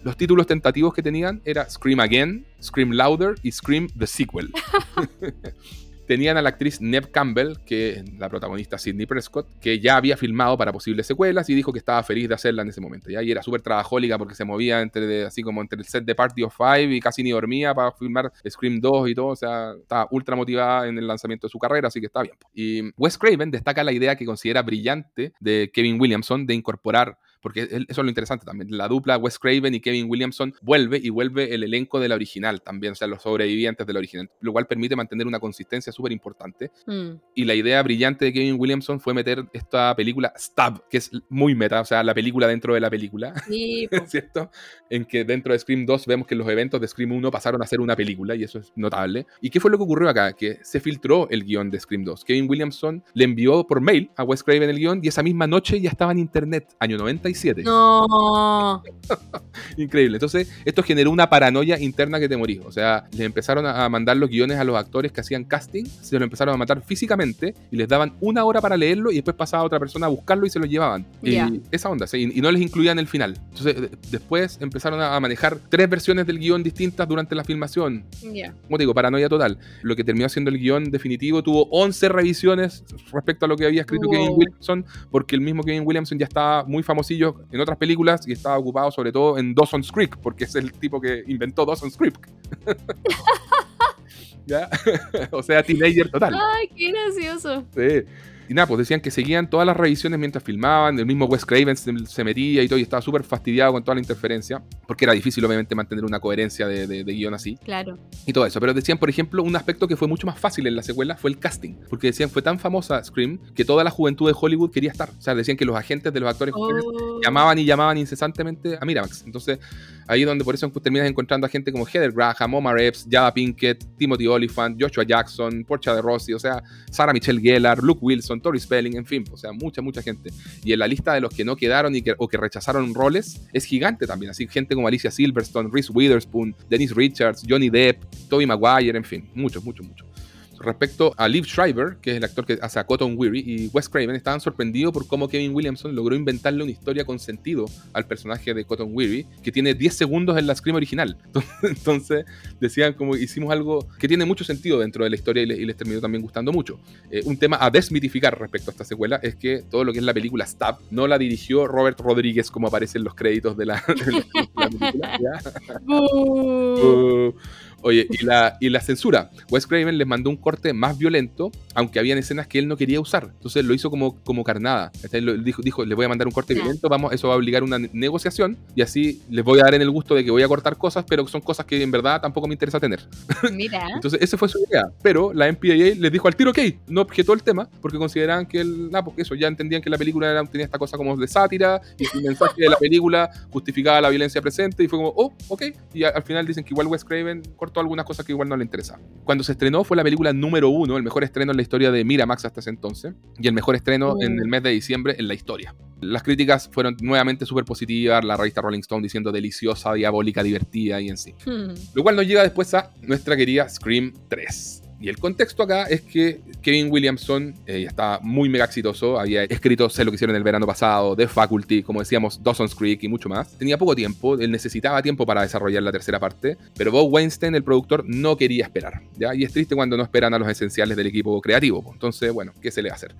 Los 0.03 0.17
títulos 0.17 0.47
tentativos 0.47 0.93
que 0.93 1.03
tenían 1.03 1.41
era 1.45 1.69
Scream 1.69 2.01
Again, 2.01 2.47
Scream 2.63 2.91
Louder 2.91 3.37
y 3.43 3.53
Scream 3.53 3.89
The 3.97 4.07
Sequel. 4.07 4.51
Tenían 6.07 6.37
a 6.37 6.43
la 6.43 6.51
actriz 6.51 6.81
Neve 6.81 7.09
Campbell, 7.11 7.59
que 7.65 8.05
la 8.19 8.29
protagonista 8.29 8.79
Sidney 8.79 9.07
Prescott, 9.07 9.49
que 9.61 9.81
ya 9.81 9.97
había 9.97 10.17
filmado 10.17 10.57
para 10.57 10.73
posibles 10.73 11.07
secuelas 11.07 11.49
y 11.51 11.55
dijo 11.55 11.73
que 11.73 11.79
estaba 11.79 12.03
feliz 12.03 12.29
de 12.29 12.35
hacerla 12.35 12.63
en 12.63 12.69
ese 12.69 12.81
momento. 12.81 13.11
¿ya? 13.11 13.23
Y 13.23 13.31
era 13.31 13.43
súper 13.43 13.61
trabajólica 13.61 14.17
porque 14.19 14.35
se 14.35 14.45
movía 14.45 14.81
entre, 14.81 15.25
así 15.25 15.43
como 15.43 15.61
entre 15.61 15.79
el 15.79 15.85
set 15.85 16.05
de 16.05 16.15
Party 16.15 16.43
of 16.45 16.57
Five 16.57 16.95
y 16.95 17.01
casi 17.01 17.23
ni 17.23 17.31
dormía 17.31 17.75
para 17.75 17.93
filmar 17.93 18.33
Scream 18.49 18.81
2 18.81 19.11
y 19.11 19.15
todo. 19.15 19.27
O 19.29 19.37
sea, 19.37 19.73
estaba 19.81 20.09
ultra 20.11 20.37
motivada 20.37 20.87
en 20.87 20.99
el 20.99 21.07
lanzamiento 21.07 21.47
de 21.47 21.51
su 21.51 21.59
carrera, 21.59 21.89
así 21.89 22.01
que 22.01 22.07
está 22.07 22.23
bien. 22.23 22.37
Y 22.55 22.93
Wes 22.97 23.19
Craven 23.19 23.51
destaca 23.51 23.83
la 23.83 23.93
idea 23.93 24.17
que 24.17 24.25
considera 24.25 24.63
brillante 24.63 25.33
de 25.41 25.71
Kevin 25.73 26.01
Williamson 26.01 26.47
de 26.47 26.55
incorporar 26.55 27.19
porque 27.47 27.63
eso 27.63 27.85
es 27.87 27.99
lo 27.99 28.09
interesante 28.09 28.45
también. 28.45 28.77
La 28.77 28.89
dupla 28.89 29.19
Wes 29.19 29.39
Craven 29.39 29.73
y 29.73 29.79
Kevin 29.79 30.11
Williamson 30.11 30.53
vuelve 30.63 30.99
y 31.01 31.11
vuelve 31.11 31.55
el 31.55 31.63
elenco 31.63 32.01
de 32.01 32.09
la 32.09 32.17
original 32.17 32.61
también, 32.61 32.91
o 32.91 32.97
sea, 32.97 33.07
los 33.07 33.23
sobrevivientes 33.23 33.87
de 33.87 33.93
la 33.93 34.01
original, 34.01 34.29
lo 34.41 34.51
cual 34.51 34.67
permite 34.67 34.97
mantener 34.97 35.29
una 35.29 35.39
consistencia 35.39 35.93
súper 35.93 36.11
importante. 36.11 36.73
Mm. 36.87 37.11
Y 37.37 37.45
la 37.45 37.55
idea 37.55 37.81
brillante 37.85 38.25
de 38.25 38.33
Kevin 38.33 38.57
Williamson 38.59 38.99
fue 38.99 39.15
meter 39.15 39.45
esta 39.53 39.95
película 39.95 40.33
Stab, 40.37 40.89
que 40.89 40.97
es 40.97 41.13
muy 41.29 41.55
meta, 41.55 41.83
o 41.83 41.85
sea, 41.85 42.03
la 42.03 42.15
película 42.15 42.49
dentro 42.49 42.75
de 42.75 42.81
la 42.81 42.91
película. 42.91 43.33
Sí. 43.47 43.89
¿Cierto? 44.09 44.51
En 44.91 45.05
que 45.05 45.25
dentro 45.25 45.53
de 45.53 45.61
Scream 45.61 45.87
2 45.87 46.05
vemos 46.07 46.27
que 46.27 46.35
los 46.35 46.49
eventos 46.49 46.81
de 46.81 46.89
Scream 46.89 47.13
1 47.13 47.31
pasaron 47.31 47.63
a 47.63 47.67
ser 47.69 47.81
una 47.81 47.95
película 47.95 48.35
y 48.35 48.43
eso 48.43 48.59
es 48.59 48.73
notable. 48.75 49.25
¿Y 49.41 49.51
qué 49.51 49.61
fue 49.61 49.71
lo 49.71 49.77
que 49.77 49.85
ocurrió 49.85 50.09
acá? 50.09 50.33
Que 50.33 50.59
se 50.65 50.81
filtró 50.81 51.29
el 51.31 51.45
guion 51.45 51.71
de 51.71 51.79
Scream 51.79 52.03
2. 52.03 52.25
Kevin 52.25 52.51
Williamson 52.51 53.05
le 53.15 53.23
envió 53.23 53.65
por 53.69 53.81
mail 53.81 54.11
a 54.17 54.25
Wes 54.25 54.43
Craven 54.43 54.69
el 54.69 54.79
guion 54.81 55.01
y 55.01 55.07
esa 55.07 55.23
misma 55.23 55.47
noche 55.47 55.81
ya 55.81 55.91
estaba 55.91 56.11
en 56.11 56.19
internet, 56.19 56.75
año 56.81 56.97
97. 57.37 57.63
No. 57.63 58.83
Increíble. 59.77 60.17
Entonces, 60.17 60.51
esto 60.65 60.83
generó 60.83 61.11
una 61.11 61.29
paranoia 61.29 61.79
interna 61.79 62.19
que 62.19 62.29
te 62.29 62.37
morís. 62.37 62.61
O 62.65 62.73
sea, 62.73 63.07
les 63.13 63.21
empezaron 63.21 63.67
a 63.67 63.89
mandar 63.89 64.17
los 64.17 64.29
guiones 64.31 64.59
a 64.59 64.65
los 64.65 64.77
actores 64.77 65.13
que 65.13 65.21
hacían 65.21 65.45
casting, 65.45 65.85
se 65.85 66.19
lo 66.19 66.25
empezaron 66.25 66.55
a 66.55 66.57
matar 66.57 66.83
físicamente 66.83 67.55
y 67.71 67.77
les 67.77 67.89
daban 67.89 68.15
una 68.21 68.45
hora 68.45 68.61
para 68.61 68.77
leerlo 68.77 69.11
y 69.11 69.17
después 69.17 69.37
pasaba 69.37 69.63
otra 69.63 69.79
persona 69.79 70.07
a 70.07 70.09
buscarlo 70.09 70.47
y 70.47 70.51
se 70.51 70.59
lo 70.59 70.67
llevaban. 70.67 71.07
Y 71.23 71.37
esa 71.71 71.89
onda, 71.89 72.07
¿sí? 72.07 72.31
y, 72.35 72.41
no 72.41 72.51
les 72.51 72.63
incluían 72.63 72.99
el 72.99 73.07
final. 73.07 73.39
Entonces, 73.51 73.81
de- 73.81 73.91
después 74.11 74.59
empezaron 74.61 75.01
a 75.01 75.19
manejar 75.21 75.59
tres 75.69 75.89
versiones 75.89 76.27
del 76.27 76.39
guion 76.39 76.63
distintas 76.63 77.07
durante 77.09 77.35
la 77.35 77.45
filmación. 77.45 78.05
Como 78.21 78.77
te 78.77 78.83
digo, 78.83 78.95
paranoia 78.95 79.29
total. 79.29 79.59
Lo 79.83 79.97
que 79.97 80.05
terminó 80.05 80.29
siendo 80.29 80.51
el 80.51 80.59
guion 80.59 80.91
definitivo 80.91 81.43
tuvo 81.43 81.69
11 81.71 82.09
revisiones 82.09 82.85
respecto 83.13 83.45
a 83.47 83.49
lo 83.49 83.57
que 83.57 83.67
había 83.67 83.81
escrito 83.83 84.07
Wow. 84.07 84.13
Kevin 84.13 84.31
Williamson, 84.37 84.85
porque 85.11 85.35
el 85.35 85.41
mismo 85.41 85.63
Kevin 85.63 85.83
Williamson 85.85 86.19
ya 86.19 86.27
estaba 86.27 86.65
muy 86.65 86.83
famosillo 86.83 87.26
en 87.51 87.61
otras 87.61 87.79
películas 87.79 88.27
y 88.27 88.33
estaba 88.33 88.59
ocupado 88.59 88.91
sobre 88.91 89.13
todo 89.13 89.39
en 89.39 89.55
Dawson's 89.55 89.91
Creek, 89.91 90.17
porque 90.19 90.45
es 90.45 90.55
el 90.55 90.73
tipo 90.73 91.01
que 91.01 91.25
inventó 91.27 91.65
Dawson's 91.65 91.97
Creek. 91.97 92.19
¿Ya? 94.47 94.69
o 95.33 95.43
sea, 95.43 95.63
teenager 95.63 96.11
total. 96.11 96.35
Ay, 96.35 96.69
qué 96.77 96.93
gracioso. 96.93 97.65
Sí. 97.75 98.05
Y 98.49 98.55
nada, 98.55 98.67
pues 98.67 98.79
decían 98.79 99.01
que 99.01 99.11
seguían 99.11 99.49
todas 99.51 99.67
las 99.67 99.77
revisiones 99.77 100.19
mientras 100.19 100.43
filmaban, 100.45 100.99
el 100.99 101.07
mismo 101.07 101.27
Wes 101.27 101.45
Craven 101.45 101.77
se, 101.77 102.25
metía 102.25 102.63
y 102.63 102.69
todo, 102.69 102.79
y 102.79 102.83
estaba 102.83 103.03
súper 103.03 103.23
fastidiado 103.25 103.73
con 103.73 103.83
toda 103.83 103.95
la 103.97 104.01
interferencia, 104.01 104.63
porque 104.87 105.05
era 105.05 105.13
difícil 105.15 105.45
obviamente 105.45 105.75
mantener 105.75 106.05
una 106.05 106.21
coherencia 106.21 106.67
de, 106.67 106.87
de- 106.87 107.05
de 107.05 107.13
guion 107.13 107.35
así 107.35 107.57
Claro. 107.65 107.99
y 108.27 108.33
todo 108.33 108.47
eso. 108.47 108.61
Pero 108.61 108.73
decían, 108.75 108.99
por 108.99 109.11
ejemplo, 109.11 109.43
un 109.43 109.57
aspecto 109.57 109.89
que 109.89 109.97
fue 109.97 110.09
mucho 110.09 110.27
más 110.27 110.39
fácil 110.39 110.67
en 110.67 110.77
la 110.77 110.83
secuela 110.83 111.17
fue 111.17 111.31
el 111.31 111.39
casting. 111.39 111.75
Porque 111.89 112.09
decían, 112.09 112.31
fue 112.31 112.43
tan 112.43 112.59
famosa 112.59 113.03
Scream 113.03 113.39
que 113.55 113.65
toda 113.65 113.83
la 113.85 113.91
juventud 113.91 114.27
de 114.29 114.35
Hollywood 114.39 114.71
quería 114.71 114.91
estar. 114.91 115.11
O 115.11 115.21
sea, 115.21 115.35
decían 115.35 115.57
que 115.57 115.65
los 115.65 115.77
agentes 115.77 116.13
de 116.13 116.21
los 116.21 116.31
actores 116.31 116.55
jóvenes 116.55 116.85
Oh. 116.87 117.21
llamaban 117.25 117.59
y 117.59 117.65
llamaban 117.65 117.99
incesantemente 117.99 118.79
a 118.81 118.85
Miramax. 118.85 119.25
Entonces, 119.27 119.59
ahí 120.07 120.25
donde 120.25 120.45
por 120.45 120.55
eso 120.55 120.71
terminas 120.71 121.09
encontrando 121.09 121.47
a 121.47 121.51
gente 121.51 121.73
como 121.73 121.87
Heather 121.87 122.13
Graham, 122.13 122.55
Omar 122.55 122.81
Epps, 122.81 123.07
Jada 123.11 123.33
Pinkett, 123.33 123.85
Timothy 123.97 124.27
Oliphant, 124.27 124.81
Joshua 124.81 125.05
Jackson, 125.05 125.65
Portia 125.65 125.95
de 125.95 126.03
Rossi, 126.03 126.33
o 126.33 126.39
sea, 126.39 126.63
Sarah 126.91 127.13
Michelle 127.13 127.41
Gellar, 127.41 127.83
Luke 127.83 128.01
Wilson, 128.03 128.41
Tori 128.41 128.61
Spelling, 128.61 128.97
en 128.97 129.07
fin, 129.07 129.25
o 129.31 129.37
sea, 129.37 129.53
mucha, 129.53 129.83
mucha 129.83 130.03
gente. 130.03 130.31
Y 130.65 130.73
en 130.73 130.79
la 130.79 130.87
lista 130.87 131.15
de 131.15 131.21
los 131.21 131.35
que 131.35 131.45
no 131.45 131.57
quedaron 131.57 131.95
y 131.95 132.03
que, 132.03 132.15
o 132.19 132.29
que 132.29 132.37
rechazaron 132.37 132.95
roles 132.95 133.43
es 133.53 133.65
gigante 133.65 134.07
también. 134.07 134.31
Así, 134.31 134.47
gente 134.47 134.75
como 134.75 134.89
Alicia 134.89 135.11
Silverstone, 135.11 135.71
Reese 135.73 135.93
Witherspoon, 135.93 136.55
Dennis 136.69 136.95
Richards, 136.95 137.43
Johnny 137.49 137.71
Depp, 137.71 138.03
Tobey 138.29 138.47
Maguire, 138.47 138.97
en 138.97 139.05
fin, 139.05 139.29
muchos, 139.35 139.65
muchos, 139.65 139.87
muchos. 139.87 140.16
Respecto 140.61 141.15
a 141.17 141.29
Liv 141.29 141.45
Schreiber, 141.45 141.97
que 142.01 142.11
es 142.13 142.17
el 142.17 142.25
actor 142.25 142.45
que 142.47 142.59
hace 142.63 142.79
a 142.79 142.85
Cotton 142.85 143.15
Weary, 143.17 143.41
y 143.47 143.71
Wes 143.73 143.89
Craven 143.89 144.17
estaban 144.17 144.41
sorprendidos 144.41 144.93
por 144.93 145.07
cómo 145.07 145.29
Kevin 145.29 145.55
Williamson 145.55 145.95
logró 145.95 146.15
inventarle 146.17 146.63
una 146.63 146.73
historia 146.73 147.05
con 147.05 147.19
sentido 147.19 147.67
al 147.93 148.07
personaje 148.07 148.55
de 148.55 148.65
Cotton 148.65 148.91
Weary, 148.93 149.27
que 149.43 149.53
tiene 149.53 149.75
10 149.75 149.95
segundos 149.95 150.37
en 150.39 150.47
la 150.47 150.55
Scream 150.55 150.77
original. 150.77 151.17
Entonces 151.63 152.25
decían 152.61 152.93
como 152.95 153.17
hicimos 153.17 153.51
algo 153.53 153.87
que 153.99 154.09
tiene 154.09 154.25
mucho 154.25 154.45
sentido 154.45 154.79
dentro 154.81 155.05
de 155.05 155.11
la 155.11 155.17
historia 155.17 155.43
y, 155.43 155.47
le- 155.47 155.57
y 155.57 155.65
les 155.65 155.77
terminó 155.77 156.01
también 156.01 156.23
gustando 156.23 156.53
mucho. 156.53 156.79
Eh, 157.11 157.23
un 157.25 157.37
tema 157.37 157.59
a 157.61 157.71
desmitificar 157.71 158.39
respecto 158.39 158.71
a 158.71 158.73
esta 158.73 158.85
secuela 158.85 159.17
es 159.23 159.37
que 159.37 159.63
todo 159.71 159.85
lo 159.85 159.93
que 159.93 159.99
es 159.99 160.05
la 160.05 160.15
película 160.15 160.47
Stab 160.47 160.79
no 160.91 161.07
la 161.07 161.19
dirigió 161.19 161.67
Robert 161.67 162.01
Rodríguez 162.01 162.51
como 162.51 162.69
aparece 162.69 162.99
en 162.99 163.05
los 163.05 163.15
créditos 163.15 163.57
de 163.57 163.67
la, 163.67 163.83
de 163.87 163.95
la 163.95 164.71
película. 164.71 165.43
Oye, 167.83 168.07
y 168.11 168.25
la, 168.25 168.57
y 168.61 168.69
la 168.69 168.81
censura. 168.81 169.31
Wes 169.51 169.67
Craven 169.67 169.97
les 169.97 170.07
mandó 170.07 170.29
un 170.31 170.37
corte 170.37 170.73
más 170.73 170.99
violento, 170.99 171.53
aunque 171.75 171.99
habían 171.99 172.19
escenas 172.19 172.47
que 172.49 172.59
él 172.59 172.67
no 172.69 172.77
quería 172.77 173.01
usar. 173.01 173.31
Entonces 173.35 173.65
lo 173.65 173.75
hizo 173.75 173.91
como, 173.91 174.17
como 174.25 174.43
carnada. 174.45 174.91
¿cachai? 175.03 175.21
Lo- 175.21 175.37
dijo, 175.37 175.63
dijo, 175.63 175.85
les 175.85 175.95
voy 175.95 176.05
a 176.05 176.09
mandar 176.09 176.27
un 176.27 176.33
corte 176.33 176.55
violento, 176.55 176.89
vamos, 176.89 177.13
eso 177.13 177.29
va 177.29 177.35
a 177.35 177.37
obligar 177.37 177.63
una 177.63 177.79
ne- 177.79 177.91
negociación 177.93 178.57
y 178.75 178.83
así 178.83 179.23
les 179.31 179.45
voy 179.45 179.61
a 179.61 179.65
dar 179.65 179.75
en 179.75 179.83
el 179.83 179.91
gusto 179.91 180.15
de 180.15 180.25
que 180.25 180.31
voy 180.31 180.43
a 180.43 180.49
cortar 180.49 180.77
cosas, 180.77 181.05
pero 181.09 181.27
son 181.29 181.41
cosas 181.41 181.67
que 181.67 181.81
en 181.83 181.91
verdad 181.91 182.21
tampoco 182.21 182.49
me 182.49 182.55
interesa 182.55 182.81
tener. 182.81 183.07
Mira. 183.53 183.87
Entonces, 183.95 184.21
esa 184.23 184.37
fue 184.37 184.49
su 184.49 184.59
idea. 184.69 184.87
Pero 185.03 185.33
la 185.33 185.47
MPAA 185.53 185.95
les 185.97 186.11
dijo 186.13 186.27
al 186.29 186.35
tiro, 186.37 186.51
ok, 186.51 186.59
no 186.89 187.03
objetó 187.03 187.35
el 187.35 187.43
tema, 187.43 187.69
porque 187.81 187.99
consideraban 187.99 188.47
que 188.47 188.61
el. 188.61 188.91
Ah, 188.93 189.05
porque 189.05 189.23
eso, 189.23 189.35
ya 189.35 189.47
entendían 189.49 189.83
que 189.83 189.91
la 189.91 189.99
película 189.99 190.31
era- 190.31 190.45
tenía 190.45 190.65
esta 190.65 190.79
cosa 190.79 190.97
como 190.97 191.17
de 191.17 191.29
sátira, 191.29 191.81
y 191.99 192.05
el 192.17 192.25
mensaje 192.25 192.63
de 192.63 192.69
la 192.69 192.77
película 192.77 193.31
justificaba 193.51 194.01
la 194.01 194.09
violencia 194.09 194.41
presente, 194.43 194.83
y 194.83 194.89
fue 194.89 194.99
como, 194.99 195.13
oh, 195.17 195.33
ok. 195.49 195.63
Y 195.95 196.03
al 196.05 196.23
final 196.23 196.47
dicen 196.47 196.65
que 196.65 196.71
igual 196.73 196.87
Wes 196.89 197.05
Craven 197.05 197.43
cortó 197.67 197.81
algunas 197.81 198.07
cosas 198.07 198.25
que 198.25 198.31
igual 198.31 198.49
no 198.49 198.57
le 198.57 198.63
interesaban. 198.63 199.03
Cuando 199.25 199.43
se 199.43 199.51
estrenó, 199.53 199.83
fue 199.83 199.97
la 199.97 200.05
película 200.05 200.33
número 200.33 200.69
uno, 200.69 200.97
el 200.97 201.03
mejor 201.03 201.25
estreno 201.25 201.51
en 201.51 201.57
la 201.57 201.63
historia 201.63 201.91
de 201.91 202.05
Miramax 202.05 202.45
hasta 202.45 202.61
ese 202.61 202.71
entonces, 202.71 203.13
y 203.39 203.49
el 203.49 203.53
mejor 203.55 203.75
estreno 203.75 204.15
en 204.21 204.37
Mm. 204.37 204.41
el 204.41 204.49
mes 204.49 204.63
de 204.63 204.71
diciembre 204.71 205.17
en 205.19 205.27
la 205.27 205.35
historia. 205.35 205.75
Las 206.01 206.23
críticas 206.23 206.69
fueron 206.73 206.97
nuevamente 207.01 207.45
súper 207.45 207.65
positivas, 207.65 208.25
la 208.25 208.37
revista 208.37 208.61
Rolling 208.61 208.81
Stone 208.81 209.03
diciendo 209.03 209.33
deliciosa, 209.33 209.95
diabólica, 209.95 210.43
divertida 210.45 211.01
y 211.01 211.09
en 211.09 211.17
sí. 211.17 211.35
Hmm. 211.45 211.75
Lo 211.95 212.03
cual 212.05 212.15
nos 212.15 212.27
lleva 212.27 212.43
después 212.43 212.73
a 212.75 212.91
nuestra 213.03 213.37
querida 213.37 213.69
Scream 213.69 214.13
3. 214.29 214.83
Y 215.01 215.09
el 215.09 215.19
contexto 215.19 215.63
acá 215.63 215.85
es 215.85 216.01
que 216.01 216.41
Kevin 216.63 216.91
Williamson 216.91 217.55
eh, 217.67 217.85
estaba 217.87 218.19
muy 218.23 218.49
mega 218.49 218.65
exitoso, 218.65 219.21
había 219.21 219.45
escrito 219.45 219.91
Sé 219.91 220.05
lo 220.05 220.11
que 220.11 220.15
hicieron 220.15 220.35
el 220.37 220.43
verano 220.43 220.67
pasado, 220.67 221.15
The 221.15 221.29
Faculty, 221.29 221.83
como 221.83 222.01
decíamos, 222.01 222.43
Dawson's 222.43 222.75
Creek 222.75 223.03
y 223.05 223.09
mucho 223.09 223.29
más. 223.29 223.57
Tenía 223.59 223.77
poco 223.77 223.95
tiempo, 223.95 224.39
él 224.39 224.51
necesitaba 224.51 225.03
tiempo 225.03 225.27
para 225.27 225.43
desarrollar 225.43 225.83
la 225.83 225.93
tercera 225.93 226.19
parte, 226.19 226.57
pero 226.77 226.91
Bob 226.91 227.13
Weinstein, 227.13 227.55
el 227.55 227.63
productor, 227.63 228.05
no 228.07 228.37
quería 228.37 228.65
esperar. 228.65 229.03
¿ya? 229.17 229.35
Y 229.35 229.45
es 229.45 229.53
triste 229.53 229.75
cuando 229.75 229.97
no 229.97 230.03
esperan 230.03 230.33
a 230.33 230.39
los 230.39 230.49
esenciales 230.49 230.97
del 230.97 231.07
equipo 231.07 231.41
creativo. 231.43 231.85
Entonces, 231.93 232.33
bueno, 232.33 232.53
¿qué 232.63 232.71
se 232.71 232.83
le 232.83 232.89
va 232.89 232.95
a 232.95 232.97
hacer? 232.97 233.15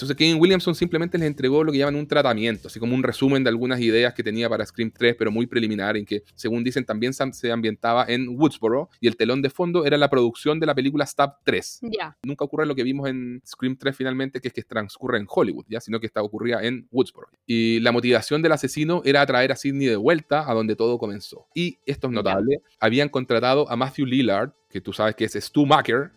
Entonces 0.00 0.16
Kevin 0.16 0.40
Williamson 0.40 0.74
simplemente 0.74 1.18
les 1.18 1.26
entregó 1.26 1.62
lo 1.62 1.70
que 1.70 1.76
llaman 1.76 1.96
un 1.96 2.06
tratamiento, 2.06 2.68
así 2.68 2.80
como 2.80 2.94
un 2.94 3.02
resumen 3.02 3.44
de 3.44 3.50
algunas 3.50 3.78
ideas 3.80 4.14
que 4.14 4.22
tenía 4.22 4.48
para 4.48 4.64
Scream 4.64 4.90
3, 4.90 5.14
pero 5.18 5.30
muy 5.30 5.46
preliminar, 5.46 5.94
en 5.98 6.06
que, 6.06 6.22
según 6.34 6.64
dicen, 6.64 6.86
también 6.86 7.12
se 7.12 7.52
ambientaba 7.52 8.06
en 8.08 8.28
Woodsboro 8.30 8.88
y 8.98 9.08
el 9.08 9.16
telón 9.16 9.42
de 9.42 9.50
fondo 9.50 9.84
era 9.84 9.98
la 9.98 10.08
producción 10.08 10.58
de 10.58 10.64
la 10.64 10.74
película 10.74 11.04
Stab 11.04 11.34
3. 11.44 11.80
Ya. 11.82 12.16
Nunca 12.22 12.46
ocurre 12.46 12.64
lo 12.64 12.74
que 12.74 12.82
vimos 12.82 13.10
en 13.10 13.42
Scream 13.46 13.76
3 13.76 13.94
finalmente, 13.94 14.40
que 14.40 14.48
es 14.48 14.54
que 14.54 14.62
transcurre 14.62 15.18
en 15.18 15.26
Hollywood, 15.28 15.66
¿ya? 15.68 15.80
sino 15.82 16.00
que 16.00 16.06
esta 16.06 16.22
ocurría 16.22 16.62
en 16.62 16.88
Woodsboro. 16.90 17.28
Y 17.44 17.80
la 17.80 17.92
motivación 17.92 18.40
del 18.40 18.52
asesino 18.52 19.02
era 19.04 19.26
traer 19.26 19.52
a 19.52 19.56
Sidney 19.56 19.86
de 19.86 19.96
vuelta 19.96 20.50
a 20.50 20.54
donde 20.54 20.76
todo 20.76 20.96
comenzó. 20.96 21.46
Y 21.54 21.76
esto 21.84 22.06
es 22.06 22.14
notable, 22.14 22.62
habían 22.78 23.10
contratado 23.10 23.70
a 23.70 23.76
Matthew 23.76 24.06
Lillard, 24.06 24.52
que 24.70 24.80
tú 24.80 24.94
sabes 24.94 25.14
que 25.14 25.26
es 25.26 25.34
Stu 25.34 25.66
Macker, 25.66 26.12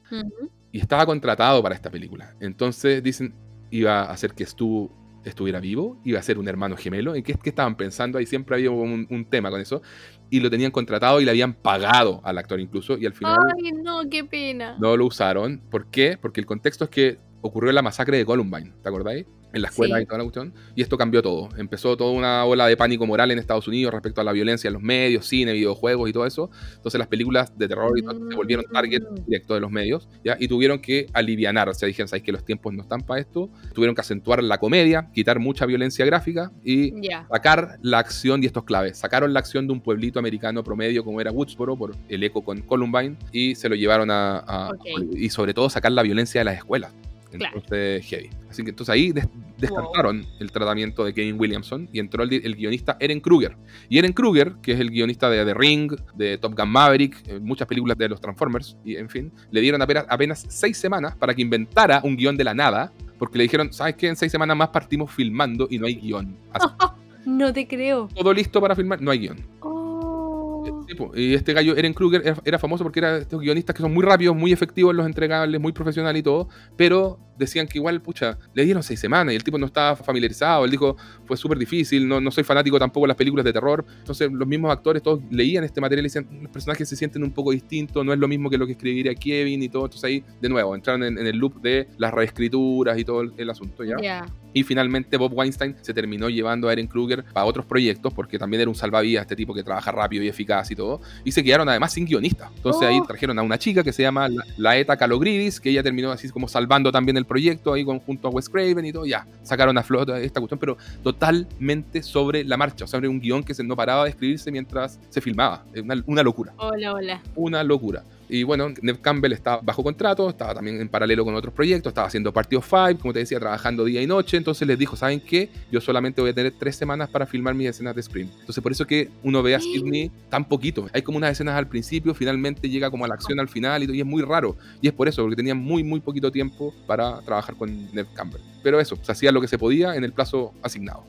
y 0.71 0.79
estaba 0.79 1.05
contratado 1.05 1.61
para 1.61 1.75
esta 1.75 1.91
película. 1.91 2.33
Entonces 2.39 3.03
dicen, 3.03 3.33
iba 3.73 4.01
a 4.03 4.11
hacer 4.11 4.33
que 4.33 4.45
Stu 4.45 4.91
estuviera 5.25 5.59
vivo, 5.59 5.99
iba 6.03 6.19
a 6.19 6.21
ser 6.21 6.37
un 6.37 6.47
hermano 6.47 6.75
gemelo. 6.77 7.15
¿En 7.15 7.23
qué, 7.23 7.33
qué 7.41 7.49
estaban 7.49 7.75
pensando? 7.75 8.17
Ahí 8.17 8.25
siempre 8.25 8.55
había 8.55 8.69
un, 8.71 9.07
un 9.09 9.25
tema 9.25 9.49
con 9.49 9.61
eso. 9.61 9.81
Y 10.29 10.41
lo 10.41 10.49
tenían 10.49 10.71
contratado 10.71 11.21
y 11.21 11.25
le 11.25 11.31
habían 11.31 11.53
pagado 11.53 12.21
al 12.23 12.37
actor 12.37 12.59
incluso. 12.59 12.97
Y 12.97 13.05
al 13.05 13.13
final 13.13 13.37
Ay, 13.55 13.71
no, 13.71 14.07
qué 14.09 14.23
pena. 14.25 14.75
no 14.79 14.95
lo 14.97 15.05
usaron. 15.05 15.61
¿Por 15.71 15.87
qué? 15.87 16.17
Porque 16.21 16.39
el 16.39 16.45
contexto 16.45 16.83
es 16.85 16.89
que 16.89 17.19
ocurrió 17.43 17.71
la 17.71 17.81
masacre 17.83 18.17
de 18.17 18.25
Columbine, 18.25 18.71
¿te 18.81 18.89
acordáis? 18.89 19.25
En 19.53 19.61
la 19.61 19.67
escuela 19.67 19.97
Sí. 19.97 20.03
y 20.03 20.05
toda 20.07 20.17
la 20.17 20.23
cuestión. 20.23 20.51
Y 20.73 20.81
esto 20.81 20.97
cambió 20.97 21.21
todo. 21.21 21.49
Empezó 21.57 21.95
toda 21.95 22.09
una 22.11 22.43
ola 22.43 22.65
de 22.65 22.75
pánico 22.75 23.05
moral 23.05 23.29
en 23.29 23.37
Estados 23.37 23.67
Unidos 23.67 23.93
respecto 23.93 24.19
a 24.19 24.23
la 24.23 24.31
violencia 24.31 24.67
en 24.67 24.73
los 24.73 24.81
medios, 24.81 25.27
cine, 25.27 25.53
videojuegos 25.53 26.09
y 26.09 26.13
todo 26.13 26.25
eso. 26.25 26.49
Entonces 26.75 26.97
las 26.97 27.07
películas 27.07 27.55
de 27.55 27.67
terror 27.67 27.91
y 27.95 28.01
todo 28.01 28.17
se 28.31 28.35
volvieron 28.35 28.65
target 28.73 29.03
Mm. 29.03 29.25
directo 29.27 29.53
de 29.53 29.59
los 29.59 29.69
medios, 29.69 30.09
¿ya? 30.25 30.37
Y 30.39 30.47
tuvieron 30.47 30.79
que 30.79 31.05
alivianar, 31.13 31.69
o 31.69 31.73
sea, 31.75 31.85
dijeron, 31.85 32.07
¿sabéis 32.07 32.23
que 32.23 32.31
los 32.31 32.43
tiempos 32.43 32.73
no 32.73 32.81
están 32.81 33.01
para 33.01 33.21
esto? 33.21 33.51
Tuvieron 33.75 33.93
que 33.93 34.01
acentuar 34.01 34.41
la 34.41 34.57
comedia, 34.57 35.11
quitar 35.13 35.37
mucha 35.37 35.67
violencia 35.67 36.03
gráfica 36.03 36.51
y 36.63 36.99
Ya. 37.07 37.27
sacar 37.31 37.77
la 37.83 37.99
acción, 37.99 38.41
y 38.41 38.47
esto 38.47 38.61
es 38.61 38.65
clave, 38.65 38.95
sacaron 38.95 39.33
la 39.33 39.39
acción 39.39 39.67
de 39.67 39.73
un 39.73 39.81
pueblito 39.81 40.17
americano 40.17 40.63
promedio 40.63 41.03
como 41.03 41.21
era 41.21 41.31
Woodsboro 41.31 41.77
por 41.77 41.95
el 42.09 42.23
eco 42.23 42.43
con 42.43 42.59
Columbine 42.61 43.17
y 43.31 43.53
se 43.53 43.69
lo 43.69 43.75
llevaron 43.75 44.09
a, 44.09 44.71
y 45.15 45.29
sobre 45.29 45.53
todo 45.53 45.69
sacar 45.69 45.91
la 45.91 46.01
violencia 46.01 46.41
de 46.41 46.45
las 46.45 46.55
escuelas. 46.55 46.91
Claro. 47.39 47.55
Entonces, 47.57 48.05
heavy. 48.05 48.29
Así 48.49 48.63
que 48.63 48.69
entonces 48.69 48.93
ahí 48.93 49.11
des- 49.11 49.27
descartaron 49.57 50.25
el 50.39 50.51
tratamiento 50.51 51.03
de 51.05 51.13
Kevin 51.13 51.39
Williamson 51.39 51.89
y 51.91 51.99
entró 51.99 52.23
el, 52.23 52.29
guionista 52.55 52.97
Eren 52.99 53.19
Kruger. 53.19 53.55
Y 53.89 53.97
Eren 53.97 54.13
Kruger, 54.13 54.53
que 54.61 54.73
es 54.73 54.79
el 54.79 54.89
guionista 54.91 55.29
de 55.29 55.43
The 55.45 55.53
Ring, 55.53 55.93
de 56.15 56.37
Top 56.37 56.55
Gun 56.57 56.69
Maverick, 56.69 57.39
muchas 57.41 57.67
películas 57.67 57.97
de 57.97 58.09
los 58.09 58.21
Transformers, 58.21 58.77
y 58.85 58.95
en 58.95 59.09
fin, 59.09 59.31
le 59.51 59.61
dieron 59.61 59.81
apenas, 59.81 60.05
apenas 60.09 60.45
seis 60.49 60.77
semanas 60.77 61.15
para 61.15 61.33
que 61.33 61.41
inventara 61.41 62.01
un 62.03 62.15
guion 62.15 62.35
de 62.37 62.43
la 62.43 62.53
nada, 62.53 62.91
porque 63.17 63.37
le 63.37 63.43
dijeron, 63.45 63.71
¿sabes 63.73 63.95
qué? 63.95 64.07
En 64.07 64.15
seis 64.15 64.31
semanas 64.31 64.55
más 64.57 64.69
partimos 64.69 65.11
filmando 65.11 65.67
y 65.69 65.77
no 65.79 65.87
hay 65.87 65.95
guion. 65.95 66.35
Así, 66.51 66.67
No 67.25 67.53
te 67.53 67.65
creo. 67.67 68.09
todo 68.13 68.33
listo 68.33 68.59
para 68.59 68.75
filmar, 68.75 69.01
no 69.01 69.09
hay 69.11 69.19
guion. 69.19 69.37
Oh. 69.61 70.82
Y 71.15 71.33
este 71.33 71.53
gallo, 71.53 71.75
Eren 71.75 71.93
Kruger, 71.93 72.21
era, 72.25 72.37
era 72.45 72.59
famoso 72.59 72.83
porque 72.83 72.99
era 72.99 73.17
estos 73.17 73.39
guionistas 73.41 73.75
que 73.75 73.81
son 73.81 73.93
muy 73.93 74.03
rápidos, 74.03 74.35
muy 74.35 74.51
efectivos 74.51 74.91
en 74.91 74.97
los 74.97 75.05
entregables, 75.05 75.59
muy 75.59 75.71
profesional 75.71 76.15
y 76.17 76.23
todo, 76.23 76.47
pero 76.75 77.19
decían 77.37 77.67
que 77.67 77.77
igual, 77.77 78.01
pucha, 78.01 78.37
le 78.53 78.63
dieron 78.63 78.83
seis 78.83 78.99
semanas 78.99 79.33
y 79.33 79.35
el 79.35 79.43
tipo 79.43 79.57
no 79.57 79.65
estaba 79.65 79.95
familiarizado, 79.95 80.65
él 80.65 80.71
dijo, 80.71 80.95
fue 81.25 81.37
súper 81.37 81.57
difícil, 81.57 82.07
no, 82.07 82.21
no 82.21 82.31
soy 82.31 82.43
fanático 82.43 82.77
tampoco 82.79 83.05
de 83.05 83.09
las 83.09 83.17
películas 83.17 83.43
de 83.43 83.53
terror, 83.53 83.85
entonces 83.99 84.31
los 84.31 84.47
mismos 84.47 84.71
actores 84.71 85.01
todos 85.01 85.21
leían 85.31 85.63
este 85.63 85.81
material 85.81 86.05
y 86.05 86.09
decían, 86.09 86.27
los 86.41 86.51
personajes 86.51 86.87
se 86.87 86.95
sienten 86.95 87.23
un 87.23 87.31
poco 87.31 87.51
distintos, 87.51 88.05
no 88.05 88.13
es 88.13 88.19
lo 88.19 88.27
mismo 88.27 88.49
que 88.49 88.57
lo 88.57 88.65
que 88.65 88.73
escribiría 88.73 89.15
Kevin 89.15 89.63
y 89.63 89.69
todo, 89.69 89.85
entonces 89.85 90.03
ahí, 90.03 90.23
de 90.41 90.49
nuevo, 90.49 90.75
entraron 90.75 91.03
en, 91.03 91.17
en 91.17 91.27
el 91.27 91.37
loop 91.37 91.61
de 91.61 91.87
las 91.97 92.13
reescrituras 92.13 92.97
y 92.97 93.05
todo 93.05 93.21
el, 93.21 93.33
el 93.37 93.49
asunto, 93.49 93.83
¿ya? 93.83 93.95
Ya. 94.01 94.25
Y 94.53 94.63
finalmente 94.63 95.17
Bob 95.17 95.33
Weinstein 95.33 95.75
se 95.81 95.93
terminó 95.93 96.29
llevando 96.29 96.69
a 96.69 96.73
Eren 96.73 96.87
Kruger 96.87 97.23
para 97.33 97.45
otros 97.45 97.65
proyectos, 97.65 98.13
porque 98.13 98.37
también 98.37 98.61
era 98.61 98.69
un 98.69 98.75
salvavidas, 98.75 99.23
este 99.23 99.35
tipo 99.35 99.53
que 99.53 99.63
trabaja 99.63 99.91
rápido 99.91 100.23
y 100.23 100.27
eficaz 100.27 100.69
y 100.69 100.75
todo. 100.75 100.82
Y 101.23 101.31
se 101.31 101.43
quedaron 101.43 101.67
además 101.69 101.93
sin 101.93 102.05
guionista. 102.05 102.49
Entonces 102.55 102.81
ahí 102.87 102.99
Oh. 103.01 103.05
trajeron 103.05 103.37
a 103.39 103.41
una 103.41 103.57
chica 103.57 103.83
que 103.83 103.91
se 103.93 104.01
llama 104.03 104.27
La- 104.29 104.43
Laeta 104.57 104.95
Calogridis, 104.97 105.59
que 105.59 105.69
ella 105.69 105.83
terminó 105.83 106.11
así 106.11 106.29
como 106.29 106.47
salvando 106.47 106.91
también 106.91 107.17
el 107.17 107.25
proyecto 107.25 107.73
ahí 107.73 107.83
con, 107.85 107.99
junto 107.99 108.27
a 108.27 108.31
Wes 108.31 108.49
Craven 108.49 108.85
y 108.85 108.91
todo. 108.93 109.05
Ya, 109.05 109.25
sacaron 109.43 109.77
a 109.77 109.83
flota 109.83 110.19
esta 110.19 110.39
cuestión, 110.39 110.59
pero 110.59 110.77
totalmente 111.03 112.03
sobre 112.03 112.43
la 112.43 112.57
marcha. 112.57 112.85
O 112.85 112.87
sea, 112.87 112.99
era 112.99 113.09
un 113.09 113.19
guion 113.19 113.43
que 113.43 113.53
se 113.53 113.63
no 113.63 113.75
paraba 113.75 114.03
de 114.03 114.11
escribirse 114.11 114.51
mientras 114.51 114.99
se 115.09 115.21
filmaba. 115.21 115.63
Una, 115.81 116.03
una 116.05 116.23
locura 116.23 116.53
Hola, 116.57 116.93
hola. 116.93 117.21
una 117.35 117.63
locura. 117.63 118.03
Y 118.29 118.43
bueno, 118.43 118.69
Neve 118.81 118.99
Campbell 119.01 119.33
estaba 119.33 119.61
bajo 119.61 119.83
contrato, 119.83 120.29
estaba 120.29 120.55
también 120.55 120.79
en 120.79 120.89
paralelo 120.89 121.25
con 121.25 121.35
otros 121.35 121.53
proyectos, 121.53 121.91
estaba 121.91 122.07
haciendo 122.07 122.31
Party 122.33 122.55
of 122.55 122.67
Five, 122.67 122.97
como 122.97 123.13
te 123.13 123.19
decía, 123.19 123.39
trabajando 123.39 123.85
día 123.85 124.01
y 124.01 124.07
noche. 124.07 124.37
Entonces 124.37 124.67
les 124.67 124.77
dijo, 124.77 124.95
¿saben 124.95 125.19
qué? 125.19 125.49
Yo 125.71 125.81
solamente 125.81 126.21
voy 126.21 126.31
a 126.31 126.33
tener 126.33 126.53
tres 126.57 126.75
semanas 126.75 127.09
para 127.09 127.25
filmar 127.25 127.53
mis 127.53 127.69
escenas 127.69 127.95
de 127.95 128.01
Scream. 128.01 128.29
Entonces 128.39 128.61
por 128.61 128.71
eso 128.71 128.85
que 128.85 129.09
uno 129.23 129.43
ve 129.43 129.55
a 129.55 129.59
Sidney 129.59 130.11
tan 130.29 130.45
poquito. 130.45 130.87
Hay 130.93 131.01
como 131.01 131.17
unas 131.17 131.31
escenas 131.31 131.55
al 131.55 131.67
principio, 131.67 132.13
finalmente 132.13 132.69
llega 132.69 132.89
como 132.89 133.05
a 133.05 133.07
la 133.07 133.15
acción 133.15 133.39
al 133.39 133.49
final 133.49 133.83
y, 133.83 133.97
y 133.97 133.99
es 133.99 134.05
muy 134.05 134.21
raro. 134.21 134.55
Y 134.81 134.87
es 134.87 134.93
por 134.93 135.07
eso, 135.07 135.21
porque 135.21 135.35
tenían 135.35 135.57
muy, 135.57 135.83
muy 135.83 135.99
poquito 135.99 136.31
tiempo 136.31 136.73
para 136.87 137.21
trabajar 137.21 137.55
con 137.55 137.91
Neve 137.93 138.07
Campbell. 138.13 138.41
Pero 138.63 138.79
eso, 138.79 138.97
se 139.01 139.11
hacía 139.11 139.31
lo 139.31 139.41
que 139.41 139.47
se 139.47 139.57
podía 139.57 139.95
en 139.95 140.03
el 140.03 140.13
plazo 140.13 140.53
asignado 140.61 141.03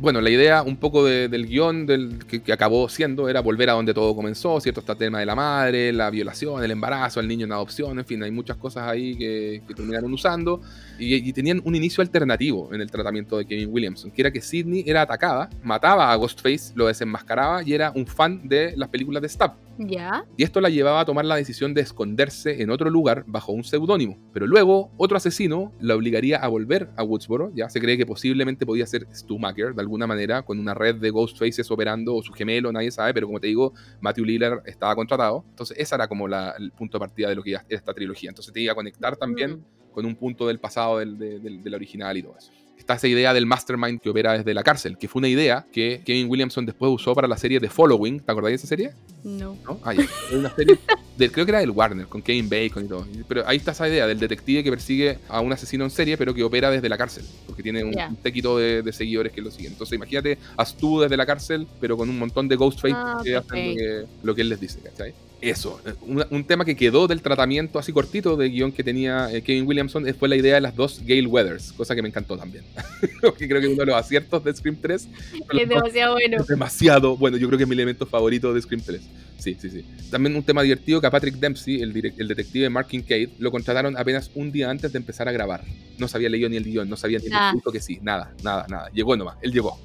bueno, 0.00 0.20
la 0.20 0.30
idea 0.30 0.62
un 0.62 0.76
poco 0.76 1.04
de- 1.04 1.28
del 1.28 1.46
guion 1.46 1.84
del, 1.86 2.18
que, 2.26 2.52
acabó 2.52 2.88
siendo 2.88 3.28
era 3.28 3.40
volver 3.40 3.68
a 3.70 3.72
donde 3.72 3.92
todo 3.94 4.14
comenzó, 4.14 4.60
¿cierto? 4.60 4.80
Está 4.80 4.92
el 4.92 4.98
tema 4.98 5.20
de 5.20 5.26
la 5.26 5.34
madre, 5.34 5.92
la 5.92 6.08
violación, 6.10 6.62
el 6.62 6.70
embarazo, 6.70 7.20
el 7.20 7.26
niño 7.28 7.46
en 7.46 7.52
adopción, 7.52 7.98
en 7.98 8.04
fin, 8.04 8.22
hay 8.22 8.30
muchas 8.30 8.56
cosas 8.56 8.88
ahí 8.88 9.16
que, 9.16 9.62
que 9.66 9.74
terminaron 9.74 10.12
usando. 10.12 10.60
Y, 10.98 11.14
y 11.28 11.32
tenían 11.32 11.60
un 11.64 11.74
inicio 11.74 12.02
alternativo 12.02 12.72
en 12.72 12.80
el 12.80 12.90
tratamiento 12.90 13.38
de 13.38 13.46
Kevin 13.46 13.68
Williamson, 13.72 14.10
que 14.10 14.22
era 14.22 14.30
que 14.30 14.40
Sidney 14.40 14.84
era 14.86 15.02
atacada, 15.02 15.48
mataba 15.62 16.12
a 16.12 16.16
Ghostface, 16.16 16.72
lo 16.74 16.86
desenmascaraba 16.86 17.62
y 17.62 17.72
era 17.74 17.92
un 17.94 18.06
fan 18.06 18.48
de 18.48 18.74
las 18.76 18.88
películas 18.88 19.22
de 19.22 19.28
Stab. 19.28 19.54
Ya. 19.80 20.24
Y 20.36 20.42
esto 20.42 20.60
la 20.60 20.70
llevaba 20.70 21.00
a 21.00 21.04
tomar 21.04 21.24
la 21.24 21.36
decisión 21.36 21.72
de 21.72 21.82
esconderse 21.82 22.60
en 22.62 22.70
otro 22.70 22.90
lugar 22.90 23.22
bajo 23.28 23.52
un 23.52 23.62
seudónimo. 23.62 24.18
Pero 24.32 24.46
luego, 24.48 24.90
otro 24.96 25.16
asesino 25.16 25.72
la 25.80 25.94
obligaría 25.94 26.38
a 26.38 26.48
volver 26.48 26.90
a 26.96 27.04
Woodsboro. 27.04 27.52
Ya 27.54 27.68
se 27.70 27.80
cree 27.80 27.96
que 27.96 28.04
posiblemente 28.04 28.66
podía 28.66 28.86
ser 28.86 29.06
Stu 29.14 29.38
Macker, 29.38 29.74
de 29.74 29.80
alguna 29.80 30.08
manera, 30.08 30.42
con 30.42 30.58
una 30.58 30.74
red 30.74 30.96
de 30.96 31.10
Ghostfaces 31.10 31.70
operando, 31.70 32.16
o 32.16 32.22
su 32.24 32.32
gemelo, 32.32 32.72
nadie 32.72 32.90
sabe. 32.90 33.14
Pero 33.14 33.28
como 33.28 33.38
te 33.38 33.46
digo, 33.46 33.72
Matthew 34.00 34.24
Lillard 34.24 34.62
estaba 34.66 34.96
contratado. 34.96 35.44
Entonces, 35.50 35.76
ese 35.78 35.94
era 35.94 36.08
como 36.08 36.26
la- 36.26 36.54
el 36.58 36.72
punto 36.72 36.98
de 36.98 37.00
partida 37.00 37.28
de 37.28 37.36
lo 37.36 37.44
que 37.44 37.50
iba 37.50 37.60
a 37.60 37.62
ser 37.62 37.74
esta 37.74 37.94
trilogía. 37.94 38.30
Entonces, 38.30 38.52
te 38.52 38.60
iba 38.60 38.72
a 38.72 38.76
conectar 38.76 39.16
también 39.16 39.50
Mm. 39.58 39.64
Con 39.98 40.06
un 40.06 40.14
punto 40.14 40.46
del 40.46 40.60
pasado 40.60 40.98
del- 41.00 41.18
de, 41.18 41.40
del- 41.40 41.60
de 41.60 41.70
la 41.70 41.76
original 41.76 42.16
y 42.16 42.22
todo 42.22 42.36
eso. 42.38 42.52
está 42.78 42.94
esa 42.94 43.08
idea 43.08 43.34
del 43.34 43.44
mastermind 43.46 44.00
que 44.00 44.08
opera 44.08 44.32
desde 44.38 44.54
la 44.54 44.62
cárcel, 44.62 44.96
que 44.96 45.08
fue 45.08 45.18
una 45.18 45.28
idea 45.28 45.66
que 45.72 46.00
Kevin 46.06 46.30
Williamson 46.30 46.64
después 46.64 46.90
usó 46.92 47.12
para 47.14 47.26
la 47.26 47.36
serie 47.36 47.58
The 47.58 47.68
Following. 47.68 48.20
¿Te 48.20 48.30
acordáis 48.30 48.52
de 48.52 48.56
esa 48.58 48.66
serie? 48.68 48.92
No. 49.24 49.56
¿No? 49.66 49.80
Ah, 49.84 49.92
ya. 49.92 50.04
Es 50.04 50.32
una 50.32 50.54
serie 50.54 50.78
del- 51.18 51.32
creo 51.32 51.44
que 51.44 51.50
era 51.50 51.58
del 51.58 51.70
Warner, 51.70 52.06
con 52.06 52.22
Kevin 52.22 52.48
Bacon 52.48 52.84
y 52.84 52.88
todo. 52.88 53.04
Pero 53.28 53.42
ahí 53.46 53.56
está 53.58 53.72
esa 53.72 53.88
idea 53.88 54.06
del 54.06 54.18
detective 54.20 54.62
que 54.62 54.70
persigue 54.70 55.18
a 55.28 55.40
un 55.40 55.52
asesino 55.52 55.82
en 55.84 55.90
serie, 55.90 56.16
pero 56.16 56.32
que 56.32 56.42
opera 56.44 56.70
desde 56.70 56.88
la 56.88 56.96
cárcel, 56.96 57.24
porque 57.46 57.62
tiene 57.64 57.82
un, 57.82 57.92
Ya. 57.92 58.08
un 58.08 58.16
séquito 58.22 58.56
de, 58.56 58.80
de 58.82 58.92
seguidores 58.92 59.32
que 59.32 59.42
lo 59.42 59.50
siguen. 59.50 59.72
Entonces 59.72 59.96
imagínate 59.96 60.38
a 60.56 60.64
Stu 60.64 61.00
desde 61.00 61.16
la 61.16 61.26
cárcel, 61.26 61.66
pero 61.80 61.96
con 61.96 62.08
un 62.08 62.16
montón 62.18 62.46
de 62.48 62.54
Ghostface 62.56 62.94
Ah, 62.96 63.20
que 63.22 63.34
hacen 63.36 63.68
lo 63.70 63.74
que, 63.76 64.04
lo 64.22 64.34
que 64.36 64.40
él 64.42 64.48
les 64.50 64.60
dice, 64.60 64.78
¿cachai? 64.80 65.12
Eso, 65.40 65.80
eh, 65.86 65.94
un, 66.02 66.24
un 66.30 66.44
tema 66.44 66.64
que 66.64 66.74
quedó 66.74 67.06
del 67.06 67.22
tratamiento 67.22 67.78
así 67.78 67.92
cortito 67.92 68.36
de 68.36 68.48
guion 68.48 68.72
que 68.72 68.82
tenía 68.82 69.32
eh, 69.32 69.40
Kevin 69.40 69.68
Williamson 69.68 70.08
eh, 70.08 70.12
fue 70.12 70.28
la 70.28 70.34
idea 70.34 70.56
de 70.56 70.60
las 70.60 70.74
dos 70.74 71.00
Gale 71.04 71.26
Weathers, 71.26 71.72
cosa 71.72 71.94
que 71.94 72.02
me 72.02 72.08
encantó 72.08 72.36
también. 72.36 72.64
Porque 73.20 73.48
creo 73.48 73.60
que 73.60 73.68
uno 73.68 73.76
de 73.76 73.86
los 73.86 73.94
aciertos 73.94 74.42
de 74.42 74.54
Scream 74.54 74.76
3 74.80 75.02
son 75.02 75.10
Es 75.58 75.68
dos 75.68 75.68
demasiado 75.68 76.14
bueno. 76.14 76.36
es 76.40 76.46
demasiado 76.46 77.16
bueno. 77.16 77.36
Yo 77.36 77.46
creo 77.46 77.56
que 77.56 77.62
es 77.62 77.68
mi 77.68 77.74
elemento 77.74 78.04
favorito 78.04 78.52
de 78.52 78.60
Scream 78.60 78.82
3. 78.84 79.00
Sí, 79.38 79.56
sí, 79.60 79.70
sí. 79.70 79.84
También 80.10 80.34
un 80.34 80.42
tema 80.42 80.62
divertido 80.62 81.00
que 81.00 81.06
a 81.06 81.10
Patrick 81.12 81.36
Dempsey, 81.36 81.80
el, 81.82 82.12
el 82.18 82.26
detective 82.26 82.68
Mark 82.68 82.88
Kincaid, 82.88 83.30
lo 83.38 83.52
contrataron 83.52 83.96
apenas 83.96 84.32
un 84.34 84.50
día 84.50 84.68
antes 84.68 84.90
de 84.90 84.98
empezar 84.98 85.28
a 85.28 85.32
grabar. 85.32 85.62
No 85.98 86.08
sabía 86.08 86.28
leído 86.28 86.48
ni 86.48 86.56
el 86.56 86.64
guion, 86.64 86.88
no 86.88 86.96
sabía 86.96 87.20
ni 87.20 87.26
el 87.26 87.32
punto 87.52 87.70
que 87.70 87.80
sí, 87.80 88.00
nada, 88.02 88.34
nada, 88.42 88.66
nada. 88.68 88.90
Llegó 88.92 89.16
nomás, 89.16 89.36
él 89.40 89.52
llegó. 89.52 89.78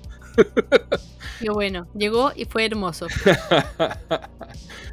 Qué 1.39 1.49
bueno. 1.49 1.87
Llegó 1.95 2.31
y 2.35 2.45
fue 2.45 2.65
hermoso. 2.65 3.07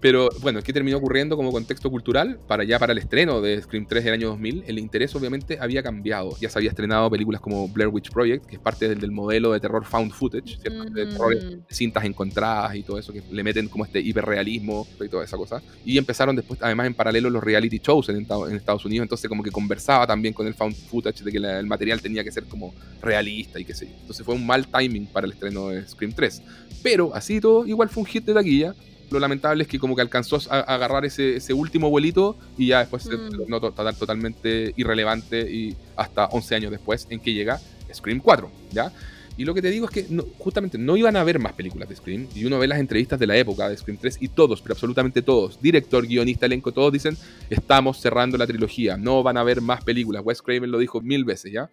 Pero 0.00 0.30
bueno, 0.40 0.62
¿qué 0.62 0.72
terminó 0.72 0.96
ocurriendo 0.96 1.36
como 1.36 1.52
contexto 1.52 1.90
cultural? 1.90 2.38
Para 2.48 2.64
ya 2.64 2.78
para 2.78 2.92
el 2.92 2.98
estreno 2.98 3.40
de 3.42 3.60
Scream 3.60 3.84
3 3.86 4.02
del 4.04 4.14
año 4.14 4.28
2000, 4.28 4.64
el 4.66 4.78
interés 4.78 5.14
obviamente 5.14 5.58
había 5.60 5.82
cambiado. 5.82 6.36
Ya 6.40 6.48
se 6.48 6.58
había 6.58 6.70
estrenado 6.70 7.10
películas 7.10 7.40
como 7.42 7.68
Blair 7.68 7.88
Witch 7.88 8.10
Project, 8.10 8.46
que 8.46 8.56
es 8.56 8.60
parte 8.62 8.88
del, 8.88 8.98
del 8.98 9.10
modelo 9.10 9.52
de 9.52 9.60
terror 9.60 9.84
found 9.84 10.12
footage, 10.12 10.58
¿cierto? 10.58 10.84
de 10.84 11.06
terror 11.06 11.30
Mm. 11.36 11.60
cintas 11.70 12.04
encontradas 12.04 12.74
y 12.76 12.82
todo 12.82 12.98
eso, 12.98 13.12
que 13.12 13.22
le 13.30 13.42
meten 13.44 13.68
como 13.68 13.84
este 13.84 14.00
hiperrealismo 14.00 14.86
y 15.04 15.08
toda 15.08 15.24
esa 15.24 15.36
cosa. 15.36 15.62
Y 15.84 15.98
empezaron 15.98 16.34
después, 16.34 16.58
además 16.62 16.86
en 16.86 16.94
paralelo, 16.94 17.28
los 17.30 17.44
reality 17.44 17.78
shows 17.78 18.08
en, 18.08 18.16
Estados- 18.22 18.48
en 18.50 18.56
Estados 18.56 18.84
Unidos, 18.86 19.04
entonces 19.04 19.28
como 19.28 19.42
que 19.42 19.50
conversaba 19.50 20.06
también 20.06 20.32
con 20.32 20.46
el 20.46 20.54
found 20.54 20.74
footage 20.76 21.22
de 21.24 21.30
que 21.30 21.38
la- 21.40 21.58
el 21.60 21.66
material 21.66 22.00
tenía 22.00 22.24
que 22.24 22.32
ser 22.32 22.44
como 22.44 22.74
realista 23.02 23.60
y 23.60 23.64
qué 23.66 23.74
sé 23.74 23.86
yo. 23.86 23.92
Entonces 24.00 24.24
fue 24.24 24.34
un 24.34 24.46
mal 24.46 24.66
timing 24.66 25.06
para 25.06 25.26
el 25.26 25.32
estreno 25.32 25.68
de 25.68 25.86
Scream 25.86 26.12
3. 26.14 26.42
Pero 26.82 27.14
así 27.14 27.40
todo, 27.40 27.66
igual 27.66 27.90
fue 27.90 28.02
un 28.02 28.06
hit 28.06 28.24
de 28.24 28.32
taquilla. 28.34 28.74
Lo 29.10 29.18
lamentable 29.18 29.62
es 29.64 29.68
que 29.68 29.78
como 29.78 29.96
que 29.96 30.02
alcanzó 30.02 30.38
a, 30.50 30.56
a 30.58 30.60
agarrar 30.74 31.04
ese, 31.04 31.36
ese 31.36 31.52
último 31.52 31.90
vuelito 31.90 32.36
y 32.56 32.68
ya 32.68 32.78
después 32.80 33.02
se 33.02 33.16
Mm. 33.16 33.30
tornó 33.30 33.60
to- 33.60 33.72
total- 33.72 33.96
totalmente 33.96 34.72
irrelevante 34.76 35.50
y 35.50 35.74
hasta 35.96 36.26
11 36.26 36.54
años 36.54 36.70
después 36.70 37.06
en 37.10 37.20
que 37.20 37.32
llega 37.32 37.60
Scream 37.92 38.20
4, 38.20 38.50
¿ya? 38.72 38.92
Y 39.36 39.44
lo 39.44 39.54
que 39.54 39.62
te 39.62 39.70
digo 39.70 39.86
es 39.86 39.90
que 39.90 40.06
no- 40.10 40.24
justamente 40.38 40.76
no 40.76 40.96
iban 40.98 41.16
a 41.16 41.22
haber 41.22 41.38
más 41.38 41.54
películas 41.54 41.88
de 41.88 41.96
Scream. 41.96 42.26
Y 42.34 42.44
uno 42.44 42.58
ve 42.58 42.66
las 42.68 42.78
entrevistas 42.78 43.18
de 43.18 43.26
la 43.26 43.36
época 43.38 43.68
de 43.70 43.76
Scream 43.76 43.96
3 43.98 44.18
y 44.20 44.28
todos, 44.28 44.60
pero 44.60 44.74
absolutamente 44.74 45.22
todos, 45.22 45.60
director, 45.62 46.06
guionista, 46.06 46.44
elenco, 46.46 46.72
todos 46.72 46.92
dicen, 46.92 47.16
estamos 47.48 47.98
cerrando 48.00 48.36
la 48.36 48.46
trilogía, 48.46 48.96
no 48.98 49.22
van 49.22 49.38
a 49.38 49.40
haber 49.40 49.60
más 49.62 49.82
películas. 49.82 50.22
Wes 50.24 50.42
Craven 50.42 50.70
lo 50.70 50.78
dijo 50.78 51.00
mil 51.00 51.24
veces, 51.24 51.52
¿ya? 51.52 51.70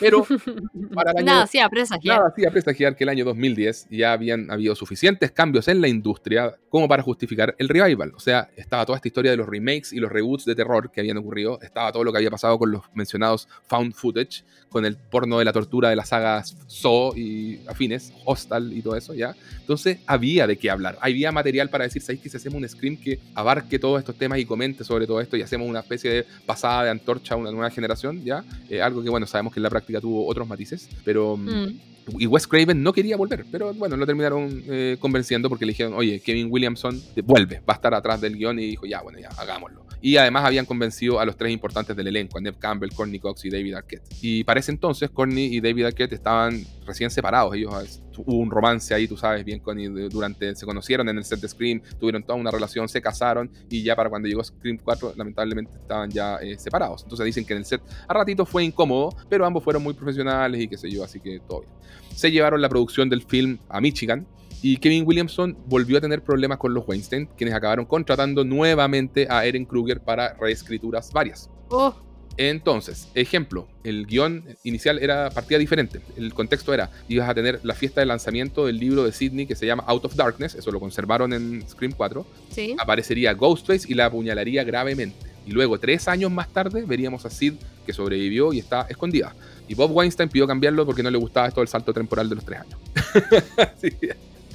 Pero 0.00 0.24
para 0.94 1.12
el 1.12 1.18
año... 1.18 1.26
Nada, 1.26 1.46
sí, 1.46 1.58
a 1.58 1.68
presagiar. 1.68 2.16
Nada 2.16 2.28
hacía 2.30 2.50
presagiar 2.50 2.96
que 2.96 3.04
el 3.04 3.10
año 3.10 3.24
2010 3.24 3.88
ya 3.90 4.12
habían 4.12 4.50
habido 4.50 4.74
suficientes 4.74 5.30
cambios 5.30 5.68
en 5.68 5.80
la 5.80 5.88
industria 5.88 6.56
como 6.68 6.88
para 6.88 7.02
justificar 7.02 7.54
el 7.58 7.68
revival. 7.68 8.12
O 8.16 8.20
sea, 8.20 8.48
estaba 8.56 8.86
toda 8.86 8.96
esta 8.96 9.08
historia 9.08 9.30
de 9.30 9.36
los 9.36 9.48
remakes 9.48 9.92
y 9.92 10.00
los 10.00 10.10
reboots 10.10 10.44
de 10.44 10.54
terror 10.54 10.90
que 10.90 11.00
habían 11.00 11.18
ocurrido, 11.18 11.60
estaba 11.62 11.92
todo 11.92 12.04
lo 12.04 12.12
que 12.12 12.18
había 12.18 12.30
pasado 12.30 12.58
con 12.58 12.70
los 12.70 12.82
mencionados 12.94 13.48
found 13.68 13.92
footage, 13.92 14.44
con 14.70 14.84
el 14.84 14.96
porno 14.96 15.38
de 15.38 15.44
la 15.44 15.52
tortura 15.52 15.90
de 15.90 15.96
las 15.96 16.08
sagas 16.08 16.56
Saw 16.68 17.16
y 17.16 17.60
afines, 17.66 18.12
Hostal 18.24 18.72
y 18.72 18.82
todo 18.82 18.96
eso, 18.96 19.14
¿ya? 19.14 19.34
Entonces 19.58 19.98
había 20.06 20.46
de 20.46 20.56
qué 20.56 20.70
hablar, 20.70 20.96
había 21.00 21.32
material 21.32 21.68
para 21.68 21.84
decir, 21.84 22.00
¿sabéis 22.02 22.22
que 22.22 22.28
si 22.28 22.36
hacemos 22.36 22.62
un 22.62 22.68
scream 22.68 22.96
que 22.96 23.18
abarque 23.34 23.78
todos 23.78 23.98
estos 23.98 24.16
temas 24.16 24.38
y 24.38 24.44
comente 24.44 24.84
sobre 24.84 25.06
todo 25.06 25.20
esto 25.20 25.36
y 25.36 25.42
hacemos 25.42 25.68
una 25.68 25.80
especie 25.80 26.10
de 26.10 26.26
pasada 26.46 26.84
de 26.84 26.90
antorcha 26.90 27.34
a 27.34 27.36
una 27.36 27.50
nueva 27.50 27.70
generación, 27.70 28.24
¿ya? 28.24 28.44
Eh, 28.68 28.80
algo 28.80 29.02
que, 29.02 29.10
bueno, 29.10 29.26
sabemos 29.26 29.52
que 29.52 29.58
en 29.58 29.64
la 29.64 29.70
práctica 29.70 29.89
tuvo 29.98 30.26
otros 30.26 30.46
matices, 30.46 30.88
pero... 31.04 31.36
Mm. 31.36 31.89
Y 32.18 32.26
Wes 32.26 32.46
Craven 32.46 32.82
no 32.82 32.92
quería 32.92 33.16
volver, 33.16 33.44
pero 33.50 33.72
bueno, 33.74 33.96
lo 33.96 34.06
terminaron 34.06 34.62
eh, 34.66 34.96
convenciendo 34.98 35.48
porque 35.48 35.64
le 35.66 35.72
dijeron, 35.72 35.92
oye, 35.94 36.20
Kevin 36.20 36.48
Williamson 36.50 37.00
vuelve, 37.24 37.60
va 37.60 37.74
a 37.74 37.76
estar 37.76 37.94
atrás 37.94 38.20
del 38.20 38.36
guion 38.36 38.58
y 38.58 38.66
dijo, 38.66 38.86
ya, 38.86 39.00
bueno, 39.02 39.18
ya, 39.18 39.28
hagámoslo. 39.36 39.86
Y 40.02 40.16
además 40.16 40.44
habían 40.46 40.64
convencido 40.64 41.20
a 41.20 41.26
los 41.26 41.36
tres 41.36 41.52
importantes 41.52 41.94
del 41.94 42.06
elenco, 42.06 42.38
a 42.38 42.52
Campbell, 42.58 42.90
Courtney 42.90 43.20
Cox 43.20 43.44
y 43.44 43.50
David 43.50 43.74
Arquette. 43.74 44.02
Y 44.22 44.44
para 44.44 44.60
ese 44.60 44.72
entonces, 44.72 45.10
Courtney 45.10 45.54
y 45.54 45.60
David 45.60 45.84
Arquette 45.84 46.14
estaban 46.14 46.64
recién 46.86 47.10
separados. 47.10 47.54
Ellos 47.54 47.70
ah, 47.74 47.82
hubo 48.16 48.38
un 48.38 48.50
romance 48.50 48.94
ahí, 48.94 49.06
tú 49.06 49.18
sabes 49.18 49.44
bien, 49.44 49.60
de- 49.62 50.08
durante, 50.08 50.54
se 50.56 50.64
conocieron 50.64 51.06
en 51.10 51.18
el 51.18 51.24
set 51.24 51.40
de 51.40 51.48
Scream, 51.48 51.82
tuvieron 51.98 52.22
toda 52.22 52.38
una 52.38 52.50
relación, 52.50 52.88
se 52.88 53.02
casaron 53.02 53.50
y 53.68 53.82
ya 53.82 53.94
para 53.94 54.08
cuando 54.08 54.26
llegó 54.26 54.42
Scream 54.42 54.78
4, 54.82 55.14
lamentablemente 55.16 55.70
estaban 55.76 56.10
ya 56.10 56.36
eh, 56.36 56.58
separados. 56.58 57.02
Entonces 57.02 57.26
dicen 57.26 57.44
que 57.44 57.52
en 57.52 57.58
el 57.58 57.64
set 57.66 57.82
a 58.08 58.14
ratito 58.14 58.46
fue 58.46 58.64
incómodo, 58.64 59.14
pero 59.28 59.44
ambos 59.44 59.62
fueron 59.62 59.82
muy 59.82 59.92
profesionales 59.92 60.62
y 60.62 60.66
qué 60.68 60.78
sé 60.78 60.90
yo, 60.90 61.04
así 61.04 61.20
que 61.20 61.40
todo 61.46 61.60
bien. 61.60 61.72
Se 62.20 62.30
llevaron 62.30 62.60
la 62.60 62.68
producción 62.68 63.08
del 63.08 63.22
film 63.22 63.56
a 63.70 63.80
Michigan 63.80 64.26
y 64.60 64.76
Kevin 64.76 65.04
Williamson 65.06 65.56
volvió 65.64 65.96
a 65.96 66.02
tener 66.02 66.20
problemas 66.20 66.58
con 66.58 66.74
los 66.74 66.86
Weinstein, 66.86 67.30
quienes 67.34 67.54
acabaron 67.54 67.86
contratando 67.86 68.44
nuevamente 68.44 69.26
a 69.30 69.46
Eren 69.46 69.64
Kruger 69.64 70.02
para 70.02 70.34
reescrituras 70.34 71.14
varias. 71.14 71.48
Oh, 71.70 71.94
Entonces, 72.36 73.08
ejemplo, 73.14 73.68
el 73.84 74.04
guion 74.04 74.44
inicial 74.64 74.98
era 74.98 75.30
partida 75.30 75.58
diferente. 75.58 76.02
El 76.14 76.34
contexto 76.34 76.74
era, 76.74 76.90
ibas 77.08 77.26
a 77.26 77.32
tener 77.32 77.58
la 77.62 77.72
fiesta 77.72 78.02
de 78.02 78.06
lanzamiento 78.06 78.66
del 78.66 78.76
libro 78.76 79.04
de 79.04 79.12
Sidney 79.12 79.46
que 79.46 79.56
se 79.56 79.64
llama 79.64 79.84
Out 79.86 80.04
of 80.04 80.14
Darkness, 80.14 80.54
eso 80.56 80.70
lo 80.70 80.78
conservaron 80.78 81.32
en 81.32 81.66
Scream 81.66 81.92
4, 81.96 82.26
sí. 82.50 82.76
aparecería 82.78 83.32
Ghostface 83.32 83.90
y 83.90 83.94
la 83.94 84.04
apuñalaría 84.04 84.62
gravemente. 84.62 85.30
Y 85.46 85.52
luego, 85.52 85.80
tres 85.80 86.06
años 86.06 86.30
más 86.30 86.50
tarde, 86.52 86.84
veríamos 86.86 87.24
a 87.24 87.30
Sid 87.30 87.54
que 87.86 87.94
sobrevivió 87.94 88.52
y 88.52 88.58
está 88.58 88.82
escondida. 88.90 89.34
Y 89.70 89.74
Bob 89.74 89.92
Weinstein 89.92 90.28
pidió 90.28 90.48
cambiarlo 90.48 90.84
porque 90.84 91.00
no 91.00 91.10
le 91.10 91.16
gustaba 91.16 91.46
esto 91.46 91.60
del 91.60 91.68
salto 91.68 91.92
temporal 91.92 92.28
de 92.28 92.34
los 92.34 92.44
tres 92.44 92.60
años. 92.60 92.78
Sí. 93.80 93.96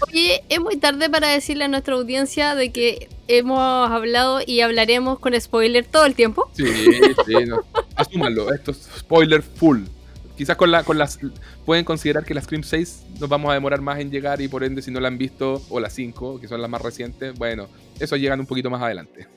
Oye, 0.09 0.43
es 0.49 0.59
muy 0.59 0.75
tarde 0.75 1.09
para 1.09 1.29
decirle 1.29 1.63
a 1.63 1.67
nuestra 1.69 1.95
audiencia 1.95 2.53
de 2.53 2.73
que 2.73 3.07
hemos 3.29 3.89
hablado 3.89 4.41
y 4.45 4.59
hablaremos 4.59 5.19
con 5.19 5.39
spoiler 5.39 5.85
todo 5.85 6.05
el 6.05 6.15
tiempo. 6.15 6.51
Sí, 6.51 6.65
sí, 7.25 7.45
no. 7.47 7.63
Asúmanlo, 7.95 8.53
esto 8.53 8.71
es 8.71 8.89
spoiler 8.97 9.41
full. 9.41 9.83
Quizás 10.35 10.57
con, 10.57 10.69
la, 10.69 10.83
con 10.83 10.97
las. 10.97 11.17
Pueden 11.65 11.85
considerar 11.85 12.25
que 12.25 12.33
la 12.33 12.41
Scream 12.41 12.63
6 12.63 13.05
nos 13.21 13.29
vamos 13.29 13.51
a 13.51 13.53
demorar 13.53 13.79
más 13.79 13.99
en 13.99 14.11
llegar 14.11 14.41
y 14.41 14.49
por 14.49 14.65
ende, 14.65 14.81
si 14.81 14.91
no 14.91 14.99
la 14.99 15.07
han 15.07 15.17
visto, 15.17 15.61
o 15.69 15.79
las 15.79 15.93
5, 15.93 16.41
que 16.41 16.49
son 16.49 16.61
las 16.61 16.69
más 16.69 16.81
recientes, 16.81 17.33
bueno, 17.35 17.69
eso 18.01 18.17
llegan 18.17 18.41
un 18.41 18.47
poquito 18.47 18.69
más 18.69 18.81
adelante. 18.81 19.29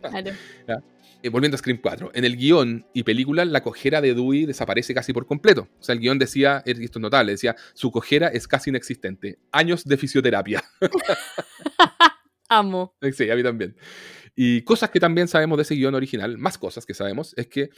Claro. 0.00 0.30
Eh, 1.22 1.30
volviendo 1.30 1.56
a 1.56 1.58
Scream 1.58 1.80
4, 1.82 2.12
en 2.14 2.24
el 2.24 2.36
guion 2.36 2.86
y 2.94 3.02
película, 3.02 3.44
la 3.44 3.62
cojera 3.62 4.00
de 4.00 4.14
Dewey 4.14 4.46
desaparece 4.46 4.94
casi 4.94 5.12
por 5.12 5.26
completo. 5.26 5.68
O 5.80 5.82
sea, 5.82 5.94
el 5.94 6.00
guion 6.00 6.18
decía, 6.18 6.62
esto 6.64 6.98
es 6.98 7.02
notable, 7.02 7.32
decía, 7.32 7.56
su 7.74 7.90
cojera 7.90 8.28
es 8.28 8.46
casi 8.46 8.70
inexistente. 8.70 9.38
Años 9.50 9.84
de 9.84 9.96
fisioterapia. 9.96 10.62
Amo. 12.48 12.94
Sí, 13.12 13.28
a 13.30 13.34
mí 13.34 13.42
también. 13.42 13.76
Y 14.40 14.62
cosas 14.62 14.90
que 14.90 15.00
también 15.00 15.26
sabemos 15.26 15.58
de 15.58 15.62
ese 15.62 15.74
guion 15.74 15.96
original, 15.96 16.38
más 16.38 16.56
cosas 16.58 16.86
que 16.86 16.94
sabemos, 16.94 17.34
es 17.36 17.48
que 17.48 17.70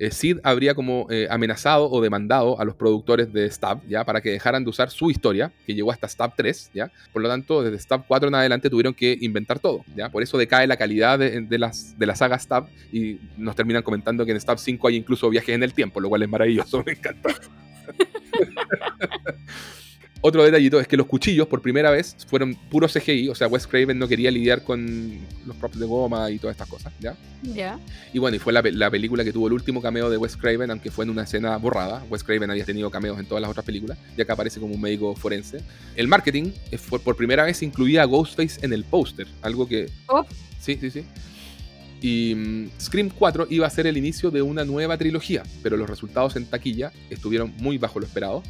eh, 0.00 0.10
Sid 0.10 0.38
habría 0.42 0.74
como 0.74 1.06
eh, 1.10 1.28
amenazado 1.30 1.88
o 1.88 2.00
demandado 2.00 2.60
a 2.60 2.64
los 2.64 2.74
productores 2.74 3.32
de 3.32 3.48
Stab, 3.48 3.86
¿ya? 3.86 4.04
Para 4.04 4.20
que 4.20 4.30
dejaran 4.30 4.64
de 4.64 4.70
usar 4.70 4.90
su 4.90 5.12
historia, 5.12 5.52
que 5.64 5.76
llegó 5.76 5.92
hasta 5.92 6.08
Stab 6.08 6.34
3, 6.34 6.72
¿ya? 6.74 6.90
Por 7.12 7.22
lo 7.22 7.28
tanto, 7.28 7.62
desde 7.62 7.78
Stab 7.78 8.04
4 8.08 8.30
en 8.30 8.34
adelante 8.34 8.68
tuvieron 8.68 8.94
que 8.94 9.16
inventar 9.20 9.60
todo, 9.60 9.84
¿ya? 9.94 10.10
Por 10.10 10.24
eso 10.24 10.36
decae 10.36 10.66
la 10.66 10.76
calidad 10.76 11.20
de, 11.20 11.56
las, 11.56 11.96
de 11.96 12.06
la 12.06 12.16
saga 12.16 12.36
Stab 12.36 12.66
y 12.92 13.20
nos 13.36 13.54
terminan 13.54 13.84
comentando 13.84 14.26
que 14.26 14.32
en 14.32 14.40
Stab 14.40 14.58
5 14.58 14.88
hay 14.88 14.96
incluso 14.96 15.30
viajes 15.30 15.54
en 15.54 15.62
el 15.62 15.72
tiempo, 15.72 16.00
lo 16.00 16.08
cual 16.08 16.24
es 16.24 16.28
maravilloso, 16.28 16.82
me 16.84 16.94
encanta. 16.94 17.32
Otro 20.20 20.42
detallito 20.42 20.80
es 20.80 20.88
que 20.88 20.96
los 20.96 21.06
cuchillos 21.06 21.46
por 21.46 21.62
primera 21.62 21.90
vez 21.92 22.16
fueron 22.26 22.54
puro 22.54 22.88
CGI, 22.88 23.28
o 23.28 23.34
sea, 23.36 23.46
Wes 23.46 23.68
Craven 23.68 23.96
no 23.98 24.08
quería 24.08 24.32
lidiar 24.32 24.64
con 24.64 25.16
los 25.46 25.54
props 25.56 25.78
de 25.78 25.86
goma 25.86 26.28
y 26.30 26.38
todas 26.40 26.54
estas 26.54 26.68
cosas, 26.68 26.92
¿ya? 26.98 27.16
Ya. 27.42 27.78
Y 28.12 28.18
bueno, 28.18 28.36
y 28.36 28.40
fue 28.40 28.52
la, 28.52 28.60
pe- 28.60 28.72
la 28.72 28.90
película 28.90 29.22
que 29.22 29.32
tuvo 29.32 29.46
el 29.46 29.52
último 29.52 29.80
cameo 29.80 30.10
de 30.10 30.16
Wes 30.16 30.36
Craven, 30.36 30.72
aunque 30.72 30.90
fue 30.90 31.04
en 31.04 31.10
una 31.10 31.22
escena 31.22 31.56
borrada. 31.56 32.04
Wes 32.10 32.24
Craven 32.24 32.50
había 32.50 32.64
tenido 32.64 32.90
cameos 32.90 33.18
en 33.20 33.26
todas 33.26 33.40
las 33.42 33.50
otras 33.50 33.64
películas, 33.64 33.96
ya 34.16 34.24
que 34.24 34.32
aparece 34.32 34.58
como 34.58 34.74
un 34.74 34.80
médico 34.80 35.14
forense. 35.14 35.60
El 35.94 36.08
marketing 36.08 36.50
eh, 36.72 36.78
fue, 36.78 36.98
por 36.98 37.14
primera 37.16 37.44
vez 37.44 37.62
incluía 37.62 38.02
a 38.02 38.06
Ghostface 38.06 38.58
en 38.66 38.72
el 38.72 38.82
póster, 38.82 39.28
algo 39.40 39.68
que... 39.68 39.88
Oh. 40.08 40.26
Sí, 40.58 40.76
sí, 40.80 40.90
sí. 40.90 41.04
Y 42.00 42.34
mm, 42.34 42.70
Scream 42.80 43.10
4 43.16 43.46
iba 43.50 43.66
a 43.66 43.70
ser 43.70 43.86
el 43.86 43.96
inicio 43.96 44.30
de 44.30 44.42
una 44.42 44.64
nueva 44.64 44.96
trilogía, 44.96 45.42
pero 45.62 45.76
los 45.76 45.88
resultados 45.88 46.36
en 46.36 46.46
taquilla 46.46 46.92
estuvieron 47.10 47.54
muy 47.58 47.78
bajo 47.78 47.98
lo 48.00 48.06
esperado. 48.06 48.42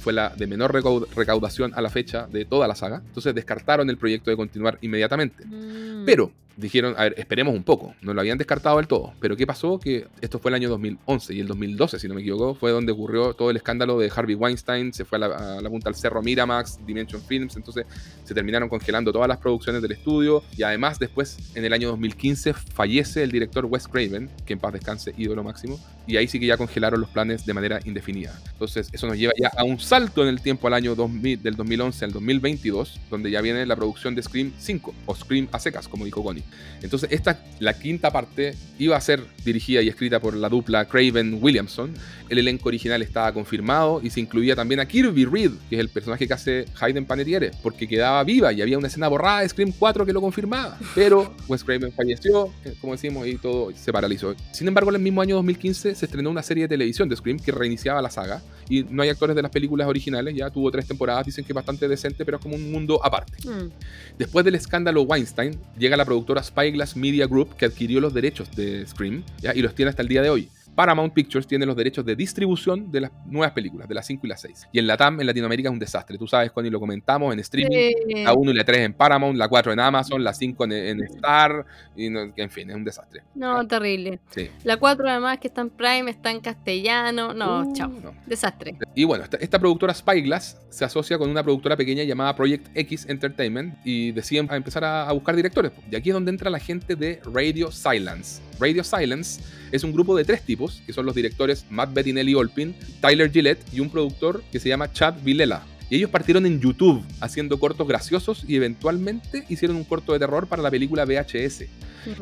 Fue 0.00 0.12
la 0.12 0.28
de 0.30 0.46
menor 0.46 0.72
recau- 0.72 1.06
recaudación 1.14 1.72
a 1.74 1.80
la 1.80 1.90
fecha 1.90 2.26
de 2.26 2.44
toda 2.44 2.68
la 2.68 2.74
saga, 2.74 3.02
entonces 3.06 3.34
descartaron 3.34 3.90
el 3.90 3.96
proyecto 3.96 4.30
de 4.30 4.36
continuar 4.36 4.78
inmediatamente. 4.82 5.44
Mm. 5.44 6.04
Pero 6.04 6.30
dijeron, 6.56 6.94
a 6.96 7.04
ver, 7.04 7.14
esperemos 7.18 7.54
un 7.54 7.62
poco, 7.62 7.94
no 8.00 8.14
lo 8.14 8.20
habían 8.20 8.38
descartado 8.38 8.78
del 8.78 8.86
todo, 8.86 9.12
pero 9.20 9.36
¿qué 9.36 9.46
pasó? 9.46 9.78
Que 9.78 10.06
esto 10.20 10.38
fue 10.38 10.50
el 10.50 10.54
año 10.54 10.68
2011 10.70 11.34
y 11.34 11.40
el 11.40 11.46
2012, 11.46 11.98
si 11.98 12.08
no 12.08 12.14
me 12.14 12.22
equivoco, 12.22 12.54
fue 12.54 12.70
donde 12.70 12.92
ocurrió 12.92 13.34
todo 13.34 13.50
el 13.50 13.56
escándalo 13.56 13.98
de 13.98 14.10
Harvey 14.14 14.34
Weinstein, 14.34 14.92
se 14.92 15.04
fue 15.04 15.16
a 15.16 15.28
la, 15.28 15.58
a 15.58 15.68
punta 15.68 15.88
al 15.88 15.94
cerro 15.94 16.22
Miramax, 16.22 16.84
Dimension 16.86 17.20
Films, 17.22 17.56
entonces 17.56 17.84
se 18.24 18.34
terminaron 18.34 18.68
congelando 18.68 19.12
todas 19.12 19.28
las 19.28 19.38
producciones 19.38 19.82
del 19.82 19.92
estudio 19.92 20.42
y 20.56 20.62
además 20.62 20.98
después, 20.98 21.36
en 21.54 21.64
el 21.64 21.72
año 21.72 21.88
2015, 21.88 22.54
fallece 22.54 23.22
el 23.22 23.30
director 23.30 23.66
Wes 23.66 23.86
Craven, 23.86 24.30
que 24.44 24.54
en 24.54 24.58
paz 24.58 24.72
descanse, 24.72 25.14
ídolo 25.16 25.44
máximo, 25.44 25.78
y 26.06 26.16
ahí 26.16 26.28
sí 26.28 26.40
que 26.40 26.46
ya 26.46 26.56
congelaron 26.56 27.00
los 27.00 27.10
planes 27.10 27.44
de 27.44 27.52
manera 27.52 27.80
indefinida. 27.84 28.38
Entonces 28.52 28.88
eso 28.92 29.06
nos 29.06 29.18
lleva 29.18 29.32
ya 29.38 29.50
a 29.56 29.64
un 29.64 29.78
salto 29.78 30.22
en 30.22 30.28
el 30.28 30.40
tiempo 30.40 30.66
al 30.66 30.74
año 30.74 30.94
2000, 30.94 31.42
del 31.42 31.56
2011 31.56 32.04
al 32.04 32.12
2022, 32.12 33.00
donde 33.10 33.30
ya 33.30 33.40
viene 33.40 33.66
la 33.66 33.76
producción 33.76 34.14
de 34.14 34.22
Scream 34.22 34.52
5, 34.56 34.94
o 35.06 35.14
Scream 35.14 35.48
a 35.52 35.58
secas, 35.58 35.88
como 35.88 36.04
dijo 36.04 36.22
Connie. 36.22 36.45
Entonces 36.82 37.10
esta, 37.12 37.40
la 37.58 37.78
quinta 37.78 38.10
parte, 38.10 38.54
iba 38.78 38.96
a 38.96 39.00
ser 39.00 39.22
dirigida 39.44 39.82
y 39.82 39.88
escrita 39.88 40.20
por 40.20 40.34
la 40.34 40.48
dupla 40.48 40.84
Craven 40.86 41.38
Williamson. 41.40 41.94
El 42.28 42.38
elenco 42.38 42.68
original 42.68 43.02
estaba 43.02 43.32
confirmado 43.32 44.00
y 44.02 44.10
se 44.10 44.20
incluía 44.20 44.56
también 44.56 44.80
a 44.80 44.86
Kirby 44.86 45.24
Reed, 45.24 45.52
que 45.68 45.76
es 45.76 45.80
el 45.80 45.88
personaje 45.88 46.26
que 46.26 46.34
hace 46.34 46.64
Hayden 46.80 47.04
Panettiere, 47.04 47.52
porque 47.62 47.86
quedaba 47.86 48.22
viva 48.24 48.52
y 48.52 48.62
había 48.62 48.78
una 48.78 48.88
escena 48.88 49.08
borrada 49.08 49.40
de 49.40 49.48
Scream 49.48 49.72
4 49.78 50.04
que 50.04 50.12
lo 50.12 50.20
confirmaba. 50.20 50.78
Pero 50.94 51.34
Wes 51.48 51.64
Craven 51.64 51.92
falleció, 51.92 52.52
eh, 52.64 52.74
como 52.80 52.92
decimos, 52.94 53.26
y 53.26 53.36
todo 53.36 53.72
se 53.74 53.92
paralizó. 53.92 54.34
Sin 54.52 54.68
embargo, 54.68 54.90
en 54.90 54.96
el 54.96 55.02
mismo 55.02 55.20
año 55.22 55.36
2015 55.36 55.94
se 55.94 56.04
estrenó 56.04 56.30
una 56.30 56.42
serie 56.42 56.64
de 56.64 56.68
televisión 56.68 57.08
de 57.08 57.16
Scream 57.16 57.38
que 57.38 57.52
reiniciaba 57.52 58.02
la 58.02 58.10
saga 58.10 58.42
y 58.68 58.82
no 58.82 59.02
hay 59.02 59.08
actores 59.08 59.36
de 59.36 59.42
las 59.42 59.50
películas 59.50 59.86
originales, 59.86 60.34
ya 60.34 60.50
tuvo 60.50 60.70
tres 60.70 60.86
temporadas, 60.86 61.26
dicen 61.26 61.44
que 61.44 61.52
es 61.52 61.54
bastante 61.54 61.86
decente, 61.88 62.24
pero 62.24 62.38
es 62.38 62.42
como 62.42 62.56
un 62.56 62.72
mundo 62.72 63.00
aparte. 63.02 63.36
Mm. 63.48 63.70
Después 64.18 64.44
del 64.44 64.56
escándalo 64.56 65.02
Weinstein, 65.02 65.58
llega 65.78 65.96
la 65.96 66.04
productora 66.04 66.35
Spyglass 66.42 66.96
Media 66.96 67.26
Group 67.26 67.56
que 67.56 67.66
adquirió 67.66 68.00
los 68.00 68.14
derechos 68.14 68.54
de 68.56 68.86
Scream 68.86 69.22
y 69.54 69.62
los 69.62 69.74
tiene 69.74 69.90
hasta 69.90 70.02
el 70.02 70.08
día 70.08 70.22
de 70.22 70.30
hoy. 70.30 70.48
Paramount 70.76 71.12
Pictures 71.12 71.46
tiene 71.46 71.66
los 71.66 71.74
derechos 71.74 72.04
de 72.04 72.14
distribución 72.14 72.92
de 72.92 73.00
las 73.00 73.10
nuevas 73.26 73.50
películas, 73.52 73.88
de 73.88 73.94
las 73.94 74.06
5 74.06 74.26
y 74.26 74.28
las 74.28 74.40
6. 74.42 74.68
Y 74.72 74.78
en 74.78 74.86
la 74.86 74.96
TAM, 74.96 75.18
en 75.20 75.26
Latinoamérica, 75.26 75.68
es 75.70 75.72
un 75.72 75.78
desastre. 75.78 76.18
Tú 76.18 76.26
sabes, 76.28 76.52
Connie, 76.52 76.70
lo 76.70 76.78
comentamos 76.78 77.32
en 77.32 77.40
streaming. 77.40 77.74
Sí. 78.06 78.24
La 78.24 78.34
1 78.34 78.50
y 78.50 78.54
la 78.54 78.64
3 78.64 78.78
en 78.80 78.92
Paramount, 78.94 79.36
la 79.38 79.48
4 79.48 79.72
en 79.72 79.80
Amazon, 79.80 80.22
la 80.22 80.34
5 80.34 80.64
en, 80.66 80.72
en 80.72 81.02
Star, 81.04 81.64
y 81.96 82.10
no- 82.10 82.30
en 82.36 82.50
fin, 82.50 82.68
es 82.70 82.76
un 82.76 82.84
desastre. 82.84 83.22
No, 83.34 83.66
terrible. 83.66 84.20
Sí. 84.30 84.50
La 84.64 84.76
4 84.76 85.08
además 85.08 85.38
que 85.38 85.48
está 85.48 85.62
en 85.62 85.70
Prime, 85.70 86.10
está 86.10 86.30
en 86.30 86.40
castellano. 86.40 87.32
No, 87.32 87.62
Uh, 87.62 87.72
chao. 87.72 87.88
no. 87.88 88.12
Desastre. 88.26 88.76
Y 88.94 89.04
bueno, 89.04 89.24
esta, 89.24 89.38
esta 89.38 89.58
productora 89.58 89.94
Spyglass 89.94 90.58
se 90.68 90.84
asocia 90.84 91.16
con 91.16 91.30
una 91.30 91.42
productora 91.42 91.74
pequeña 91.76 92.02
llamada 92.04 92.36
Project 92.36 92.68
X 92.74 93.06
Entertainment 93.08 93.74
y 93.84 94.12
deciden 94.12 94.46
empezar 94.52 94.84
a, 94.84 95.08
a 95.08 95.12
buscar 95.12 95.34
directores. 95.34 95.72
Y 95.90 95.96
aquí 95.96 96.10
es 96.10 96.14
donde 96.14 96.30
entra 96.30 96.50
la 96.50 96.58
gente 96.58 96.96
de 96.96 97.20
Radio 97.32 97.70
Silence. 97.72 98.42
Radio 98.58 98.84
Silence 98.84 99.40
es 99.72 99.84
un 99.84 99.92
grupo 99.92 100.16
de 100.16 100.24
tres 100.24 100.42
tipos, 100.42 100.82
que 100.86 100.92
son 100.92 101.06
los 101.06 101.14
directores 101.14 101.66
Matt 101.70 101.92
Bettinelli 101.92 102.34
Olpin, 102.34 102.74
Tyler 103.00 103.30
Gillette 103.30 103.64
y 103.72 103.80
un 103.80 103.90
productor 103.90 104.42
que 104.52 104.60
se 104.60 104.68
llama 104.68 104.92
Chad 104.92 105.14
Vilela. 105.22 105.62
Y 105.88 105.96
ellos 105.96 106.10
partieron 106.10 106.46
en 106.46 106.60
YouTube 106.60 107.04
haciendo 107.20 107.60
cortos 107.60 107.86
graciosos 107.86 108.44
y 108.46 108.56
eventualmente 108.56 109.44
hicieron 109.48 109.76
un 109.76 109.84
corto 109.84 110.12
de 110.12 110.18
terror 110.18 110.48
para 110.48 110.62
la 110.62 110.70
película 110.70 111.04
VHS. 111.04 111.66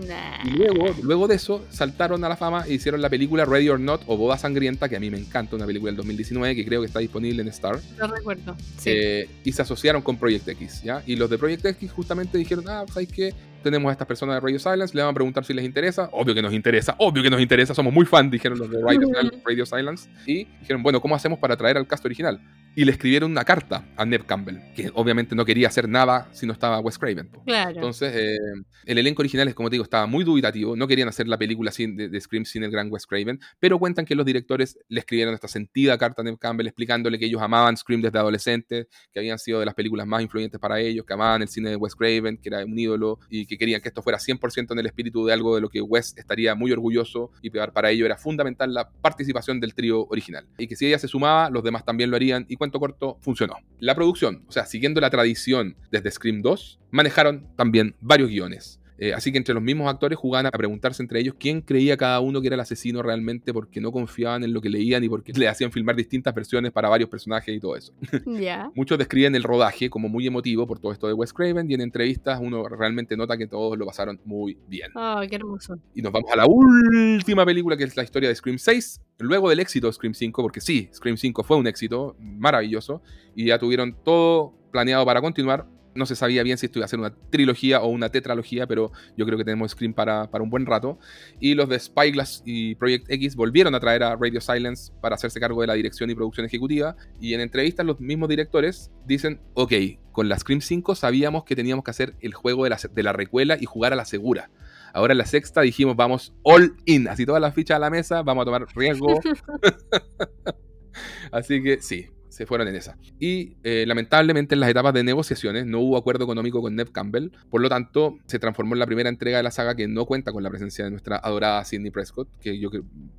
Nah. 0.07 0.45
Y 0.45 0.51
luego, 0.51 0.95
luego 1.03 1.29
de 1.29 1.37
eso, 1.37 1.65
saltaron 1.71 2.25
a 2.25 2.29
la 2.29 2.37
fama 2.37 2.65
e 2.67 2.75
hicieron 2.75 3.03
la 3.03 3.11
película 3.11 3.45
Ready 3.45 3.69
or 3.69 3.81
Not 3.81 4.03
o 4.07 4.17
Boda 4.17 4.39
Sangrienta, 4.39 4.89
que 4.89 4.97
a 4.97 5.01
mí 5.01 5.11
me 5.11 5.19
encanta, 5.19 5.57
una 5.57 5.67
película 5.67 5.91
del 5.91 5.97
2019 5.97 6.57
que 6.57 6.65
creo 6.65 6.81
que 6.81 6.87
está 6.87 7.01
disponible 7.01 7.43
en 7.43 7.49
Star. 7.49 7.79
Lo 7.99 8.07
recuerdo. 8.07 8.57
Sí. 8.79 8.91
Eh, 8.93 9.29
y 9.45 9.53
se 9.53 9.62
asociaron 9.62 10.03
con 10.03 10.17
Project 10.17 10.49
X, 10.49 10.83
¿ya? 10.83 11.03
Y 11.07 11.17
los 11.17 11.29
de 11.29 11.39
Project 11.39 11.65
X 11.67 11.93
justamente 11.93 12.39
dijeron, 12.39 12.65
ah, 12.69 12.85
¿sabes 12.93 13.09
qué? 13.09 13.35
Tenemos 13.62 13.89
a 13.89 13.93
estas 13.93 14.07
personas 14.07 14.37
de 14.37 14.41
Radio 14.41 14.59
Silence, 14.59 14.95
le 14.95 15.03
van 15.03 15.11
a 15.11 15.15
preguntar 15.15 15.45
si 15.45 15.55
les 15.55 15.65
interesa. 15.65 16.09
Obvio 16.12 16.35
que 16.35 16.43
nos 16.43 16.53
interesa, 16.53 16.95
obvio 16.99 17.23
que 17.23 17.31
nos 17.31 17.41
interesa, 17.41 17.75
somos 17.75 17.93
muy 17.93 18.05
fans, 18.05 18.31
dijeron 18.31 18.59
los 18.59 18.71
de 18.71 18.81
Radio, 18.83 19.09
Radio 19.45 19.67
Silence. 19.67 20.09
Y 20.27 20.45
dijeron, 20.61 20.83
bueno, 20.83 21.01
¿cómo 21.01 21.15
hacemos 21.15 21.39
para 21.39 21.57
traer 21.57 21.79
al 21.79 21.87
cast 21.87 22.05
original? 22.05 22.41
Y 22.77 22.85
le 22.85 22.93
escribieron 22.93 23.31
una 23.31 23.45
carta 23.45 23.87
a 23.97 24.05
Neb 24.05 24.27
Campbell, 24.27 24.59
que 24.75 24.91
obviamente 24.95 25.35
no 25.35 25.45
quería 25.45 25.68
hacer 25.68 25.89
nada 25.89 26.29
si 26.33 26.47
no 26.47 26.53
estaba 26.53 26.81
Wes 26.81 26.99
Craven. 26.99 27.31
claro. 27.45 27.75
Entonces, 27.75 28.14
eh, 28.14 28.39
el 28.85 28.99
elenco 28.99 29.22
original, 29.22 29.55
como 29.55 29.70
te 29.70 29.75
digo, 29.75 29.85
estaba 29.85 30.07
muy 30.07 30.25
dubitativo. 30.25 30.77
No 30.77 30.89
querían 30.89 31.09
hacer 31.09 31.29
la 31.29 31.39
película 31.39 31.70
sin, 31.70 31.97
de, 31.97 32.09
de 32.09 32.20
Scream 32.20 32.45
sin 32.45 32.64
el 32.64 32.70
gran 32.70 32.91
Wes 32.91 33.07
Craven, 33.07 33.41
pero 33.61 33.79
cuentan 33.79 34.05
que 34.05 34.14
los 34.14 34.27
directores 34.27 34.79
le 34.89 35.01
escribieron 35.01 35.35
esta 35.35 35.49
sentida 35.49 35.97
carta 35.99 36.22
a 36.22 36.25
Neve 36.25 36.39
Campbell 36.41 36.66
explicándole 36.66 37.18
que 37.18 37.27
ellos 37.27 37.41
amaban 37.41 37.77
Scream 37.77 38.03
desde 38.03 38.18
adolescentes, 38.18 38.87
que 39.12 39.18
habían 39.18 39.39
sido 39.39 39.61
de 39.61 39.66
las 39.66 39.75
películas 39.75 40.07
más 40.07 40.22
influyentes 40.22 40.61
para 40.61 40.81
ellos, 40.81 41.05
que 41.07 41.14
amaban 41.14 41.43
el 41.43 41.49
cine 41.49 41.70
de 41.70 41.77
Wes 41.77 41.95
Craven, 41.95 42.39
que 42.39 42.49
era 42.49 42.64
un 42.64 42.79
ídolo 42.79 43.18
y 43.31 43.47
que 43.47 43.57
querían 43.57 43.81
que 43.81 43.89
esto 43.89 44.03
fuera 44.03 44.18
100% 44.18 44.72
en 44.72 44.79
el 44.79 44.87
espíritu 44.87 45.25
de 45.25 45.33
algo 45.33 45.55
de 45.55 45.61
lo 45.61 45.68
que 45.68 45.81
Wes 45.81 46.14
estaría 46.16 46.55
muy 46.55 46.72
orgulloso 46.72 47.31
y 47.43 47.51
para 47.51 47.91
ello 47.91 48.07
era 48.07 48.16
fundamental 48.16 48.72
la 48.75 48.91
participación 48.91 49.61
del 49.61 49.75
trío 49.75 50.07
original. 50.07 50.47
Y 50.59 50.66
que 50.66 50.77
si 50.77 50.87
ella 50.87 50.99
se 50.99 51.09
sumaba, 51.09 51.51
los 51.51 51.62
demás 51.62 51.85
también 51.85 52.11
lo 52.11 52.16
harían 52.16 52.47
y 52.49 52.57
cuento 52.65 52.81
corto, 52.81 53.19
funcionó. 53.21 53.57
La 53.79 53.95
producción, 53.95 54.45
o 54.49 54.53
sea, 54.53 54.65
siguiendo 54.65 55.01
la 55.01 55.11
tradición 55.11 55.77
desde 55.91 56.11
Scream 56.11 56.41
2, 56.41 56.81
manejaron 56.91 57.47
también 57.57 57.95
varios 58.01 58.31
guiones. 58.31 58.81
Eh, 58.99 59.12
así 59.12 59.32
que 59.32 59.38
entre 59.38 59.55
los 59.55 59.62
mismos 59.62 59.88
actores 59.88 60.18
jugaban 60.18 60.47
a 60.47 60.51
preguntarse 60.51 61.03
entre 61.03 61.20
ellos 61.20 61.34
quién 61.38 61.61
creía 61.61 61.97
cada 61.97 62.20
uno 62.20 62.40
que 62.40 62.47
era 62.47 62.55
el 62.55 62.61
asesino 62.61 63.03
realmente 63.03 63.53
porque 63.53 63.80
no 63.80 63.90
confiaban 63.90 64.45
en 64.45 64.53
lo 64.53 64.61
que 64.61 64.68
leían 64.68 65.03
y 65.03 65.09
porque 65.09 65.32
le 65.32 65.49
hacían 65.49 65.72
filmar 65.72 65.97
distintas 65.97 66.34
versiones 66.34 66.70
para 66.70 66.88
varios 66.88 67.11
personajes 67.11 67.55
y 67.55 67.61
todo 67.61 67.76
eso. 67.76 67.92
Muchos 68.74 68.99
describen 68.99 69.34
el 69.34 69.42
rodaje 69.42 69.90
como 69.90 70.09
muy 70.09 70.26
emotivo 70.26 70.66
por 70.66 70.78
todo 70.78 70.92
esto 70.92 71.07
de 71.07 71.12
Wes 71.12 71.32
Craven 71.32 71.70
y 71.70 71.74
en 71.74 71.80
entrevistas 71.80 72.38
uno 72.40 72.68
realmente 72.68 73.16
nota 73.16 73.36
que 73.36 73.47
todos 73.47 73.76
lo 73.76 73.86
pasaron 73.86 74.20
muy 74.24 74.57
bien. 74.68 74.90
Oh, 74.95 75.20
qué 75.28 75.36
hermoso. 75.36 75.78
Y 75.95 76.03
nos 76.03 76.12
vamos 76.12 76.30
a 76.32 76.36
la 76.36 76.47
última 76.47 77.45
película 77.45 77.76
que 77.76 77.84
es 77.84 77.97
la 77.97 78.05
historia 78.05 78.28
de 78.28 78.34
Scream 78.34 78.59
6. 78.59 79.01
Luego 79.18 79.49
del 79.49 79.61
éxito 79.61 79.86
de 79.86 79.92
Scream 79.92 80.14
5, 80.14 80.42
porque 80.42 80.61
sí, 80.61 80.88
Scream 80.92 81.16
5 81.16 81.42
fue 81.45 81.57
un 81.57 81.66
éxito 81.66 82.16
maravilloso 82.18 83.03
y 83.34 83.47
ya 83.47 83.59
tuvieron 83.59 83.97
todo 84.05 84.55
planeado 84.72 85.05
para 85.05 85.20
continuar. 85.20 85.66
No 85.95 86.07
se 86.07 86.16
sabía 86.16 86.42
bien 86.42 86.59
si 86.59 86.66
esto 86.66 86.78
iba 86.78 86.86
a 86.86 86.88
ser 86.88 86.99
una 86.99 87.14
trilogía 87.30 87.80
o 87.80 87.88
una 87.88 88.09
tetralogía, 88.09 88.66
pero 88.66 88.92
yo 89.16 89.26
creo 89.26 89.38
que 89.38 89.45
tenemos 89.45 89.72
Scream 89.72 89.95
para, 89.95 90.30
para 90.30 90.42
un 90.42 90.51
buen 90.51 90.66
rato. 90.66 90.99
Y 91.40 91.55
los 91.55 91.68
de 91.68 91.78
Spyglass 91.78 92.42
y 92.45 92.74
Project 92.74 93.11
X 93.11 93.36
volvieron 93.36 93.74
a 93.74 93.80
traer 93.80 94.03
a 94.03 94.16
Radio 94.16 94.40
Silence 94.40 94.92
para 95.01 95.14
hacerse 95.14 95.40
cargo 95.40 95.61
de 95.61 95.66
la 95.66 95.74
dirección 95.74 96.11
y 96.11 96.14
producción 96.14 96.47
ejecutiva. 96.47 96.97
Y 97.20 97.34
en 97.34 97.40
entrevistas 97.40 97.86
los 97.86 98.01
mismos 98.01 98.28
directores 98.28 98.90
dicen, 99.07 99.40
ok, 99.55 99.72
con 100.12 100.28
la 100.28 100.38
Scream 100.38 100.61
5 100.61 100.95
sabíamos 100.95 101.45
que 101.45 101.57
teníamos 101.57 101.84
que 101.84 101.90
hacer 101.90 102.14
el 102.20 102.34
juego 102.34 102.64
de 102.64 102.70
la, 102.70 102.78
de 102.92 103.03
la 103.03 103.12
recuela 103.12 103.57
y 103.61 103.66
jugar 103.66 103.92
a 103.92 103.97
la 103.97 104.05
segura. 104.05 104.51
Ahora 104.92 105.12
en 105.12 105.18
la 105.18 105.26
sexta 105.26 105.61
dijimos, 105.61 105.97
vamos 105.97 106.34
all 106.42 106.76
in, 106.84 107.09
así 107.09 107.26
todas 107.26 107.42
las 107.42 107.53
fichas 107.53 107.76
a 107.76 107.80
la 107.80 107.90
mesa, 107.90 108.22
vamos 108.22 108.42
a 108.42 108.45
tomar 108.45 108.66
riesgo. 108.76 109.20
así 111.32 111.62
que 111.62 111.82
sí, 111.82 112.09
se 112.35 112.47
fueron 112.47 112.66
en 112.68 112.74
esa. 112.74 112.97
Y 113.20 113.57
eh, 113.62 113.85
lamentablemente 113.87 114.55
en 114.55 114.61
las 114.61 114.68
etapas 114.68 114.93
de 114.93 115.05
negociaciones 115.05 115.66
no 115.66 115.80
hubo 115.80 115.97
acuerdo 115.97 116.24
económico 116.24 116.61
con 116.61 116.74
Neve 116.74 116.91
Campbell, 116.93 117.30
por 117.49 117.61
lo 117.61 117.68
tanto 117.68 118.18
se 118.26 118.39
transformó 118.39 118.74
en 118.74 118.80
la 118.80 118.87
primera 118.87 119.09
entrega 119.09 119.37
de 119.37 119.45
la 119.45 119.51
saga 119.51 119.74
que 119.76 119.87
no 119.87 120.05
cuenta 120.05 120.32
con 120.32 120.43
la 120.43 120.51
presencia 120.51 120.85
de 120.85 120.91
nuestra 120.91 121.16
adorada 121.16 121.64
Sidney 121.64 121.91
Prescott, 121.91 122.28
que 122.41 122.59
yo 122.59 122.70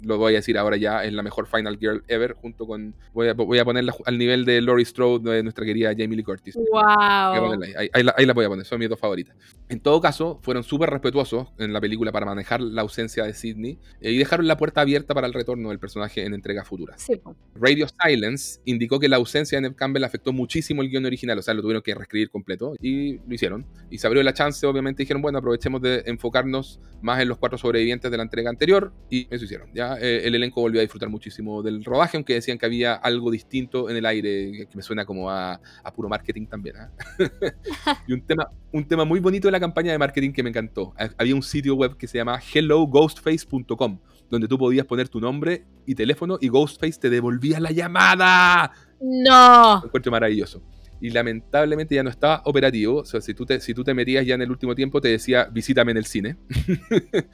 lo 0.04 0.18
voy 0.18 0.34
a 0.34 0.38
decir 0.38 0.58
ahora 0.58 0.76
ya 0.76 1.04
es 1.06 1.14
la 1.14 1.24
mejor 1.24 1.48
Final 1.48 1.78
Girl 1.80 2.04
ever, 2.08 2.34
junto 2.34 2.68
con, 2.68 2.94
voy 3.14 3.30
a, 3.30 3.34
voy 3.34 3.60
a 3.60 3.66
ponerla 3.66 3.96
al 4.06 4.18
nivel 4.18 4.44
de 4.44 4.62
Laurie 4.62 4.86
Strode 4.86 5.32
de 5.32 5.44
nuestra 5.44 5.66
querida 5.66 5.92
Jamie 5.92 6.18
Lee 6.18 6.24
Curtis. 6.24 6.56
Wow. 6.56 7.62
ahí. 7.64 7.74
Ahí, 7.78 7.90
ahí 7.94 8.04
la, 8.04 8.14
ahí 8.18 8.26
la 8.26 8.34
voy 8.34 8.46
a 8.46 8.50
poner, 8.50 8.66
son 8.66 8.80
mis 8.80 8.90
dos 8.90 9.00
favoritas. 9.00 9.36
En 9.70 9.80
todo 9.80 10.02
caso, 10.02 10.40
fueron 10.42 10.64
súper 10.64 10.90
respetuosos 10.90 11.48
en 11.58 11.74
la 11.74 11.82
película 11.82 12.12
para 12.12 12.26
manejar 12.26 12.62
la 12.62 12.82
ausencia 12.82 13.24
de 13.24 13.34
Sidney 13.34 13.80
eh, 14.02 14.12
y 14.12 14.18
dejaron 14.18 14.48
la 14.48 14.58
puerta 14.58 14.82
abierta 14.82 15.14
para 15.14 15.28
el 15.28 15.34
retorno 15.34 15.70
del 15.70 15.80
personaje 15.80 16.26
en 16.26 16.34
entregas 16.34 16.68
futuras. 16.68 17.02
Sí. 17.02 17.22
Radio 17.56 17.88
Silence 17.88 18.60
indicó 18.66 19.00
que 19.00 19.05
la 19.08 19.18
ausencia 19.18 19.58
de 19.58 19.64
Neve 19.64 19.76
Campbell 19.76 20.04
afectó 20.04 20.34
muchísimo 20.34 20.82
el 20.82 20.90
guion 20.90 21.06
original, 21.06 21.38
o 21.40 21.42
sea, 21.42 21.54
lo 21.54 21.62
tuvieron 21.62 21.82
que 21.82 21.94
reescribir 21.96 22.30
completo 22.30 22.76
y 22.82 23.18
lo 23.18 23.34
hicieron. 23.34 23.66
Y 23.90 23.98
se 23.98 24.08
abrió 24.08 24.24
la 24.24 24.34
chance, 24.34 24.66
obviamente 24.66 25.04
dijeron, 25.04 25.22
bueno, 25.22 25.38
aprovechemos 25.40 25.82
de 25.82 26.04
enfocarnos 26.06 26.80
más 27.02 27.22
en 27.22 27.28
los 27.28 27.38
cuatro 27.38 27.58
sobrevivientes 27.58 28.10
de 28.10 28.18
la 28.18 28.24
entrega 28.24 28.50
anterior 28.50 28.92
y 29.10 29.28
eso 29.34 29.46
hicieron. 29.46 29.70
Ya 29.74 29.98
eh, 30.00 30.22
el 30.26 30.36
elenco 30.36 30.62
volvió 30.62 30.80
a 30.80 30.84
disfrutar 30.84 31.10
muchísimo 31.10 31.62
del 31.64 31.84
rodaje, 31.84 32.18
aunque 32.18 32.34
decían 32.34 32.58
que 32.58 32.66
había 32.66 32.96
algo 32.96 33.30
distinto 33.32 33.90
en 33.90 33.98
el 33.98 34.06
aire, 34.06 34.68
que 34.70 34.76
me 34.76 34.82
suena 34.82 35.06
como 35.06 35.30
a, 35.30 35.60
a 35.84 35.94
puro 35.94 36.10
marketing 36.10 36.48
también. 36.48 36.76
¿ah? 36.78 36.92
y 38.08 38.14
un 38.14 38.22
tema, 38.22 38.50
un 38.72 38.88
tema 38.88 39.06
muy 39.06 39.20
bonito 39.20 39.48
de 39.48 39.52
la 39.52 39.60
campaña 39.60 39.92
de 39.92 39.98
marketing 39.98 40.32
que 40.32 40.44
me 40.44 40.50
encantó. 40.50 40.94
Ha- 40.98 41.10
Había 41.18 41.36
un 41.36 41.44
sitio 41.44 41.76
web 41.76 41.96
que 41.98 42.08
se 42.08 42.18
llama 42.18 42.40
helloghostface.com, 42.54 44.00
donde 44.30 44.48
tú 44.48 44.58
podías 44.58 44.86
poner 44.86 45.10
tu 45.10 45.20
nombre 45.20 45.64
y 45.86 45.96
teléfono 45.96 46.38
y 46.42 46.48
Ghostface 46.48 47.00
te 47.00 47.10
devolvía 47.10 47.60
la 47.60 47.72
llamada. 47.72 48.72
No. 49.00 49.80
Lo 49.82 49.88
encuentro 49.88 50.12
maravilloso. 50.12 50.62
y 51.02 51.10
lamentablemente 51.10 51.94
ya 51.94 52.04
no 52.04 52.10
estaba 52.10 52.42
operativo. 52.46 53.00
O 53.00 53.06
sea, 53.06 53.22
si 53.22 53.34
tú 53.34 53.46
te, 53.46 53.60
si 53.60 53.74
tú 53.74 53.84
te 53.84 53.94
metías 53.94 54.26
ya 54.26 54.36
en 54.36 54.42
el 54.42 54.50
último 54.50 54.74
tiempo, 54.76 55.02
te 55.02 55.10
decía 55.10 55.46
visítame 55.52 55.92
en 55.92 55.98
el 55.98 56.06
cine. 56.06 56.38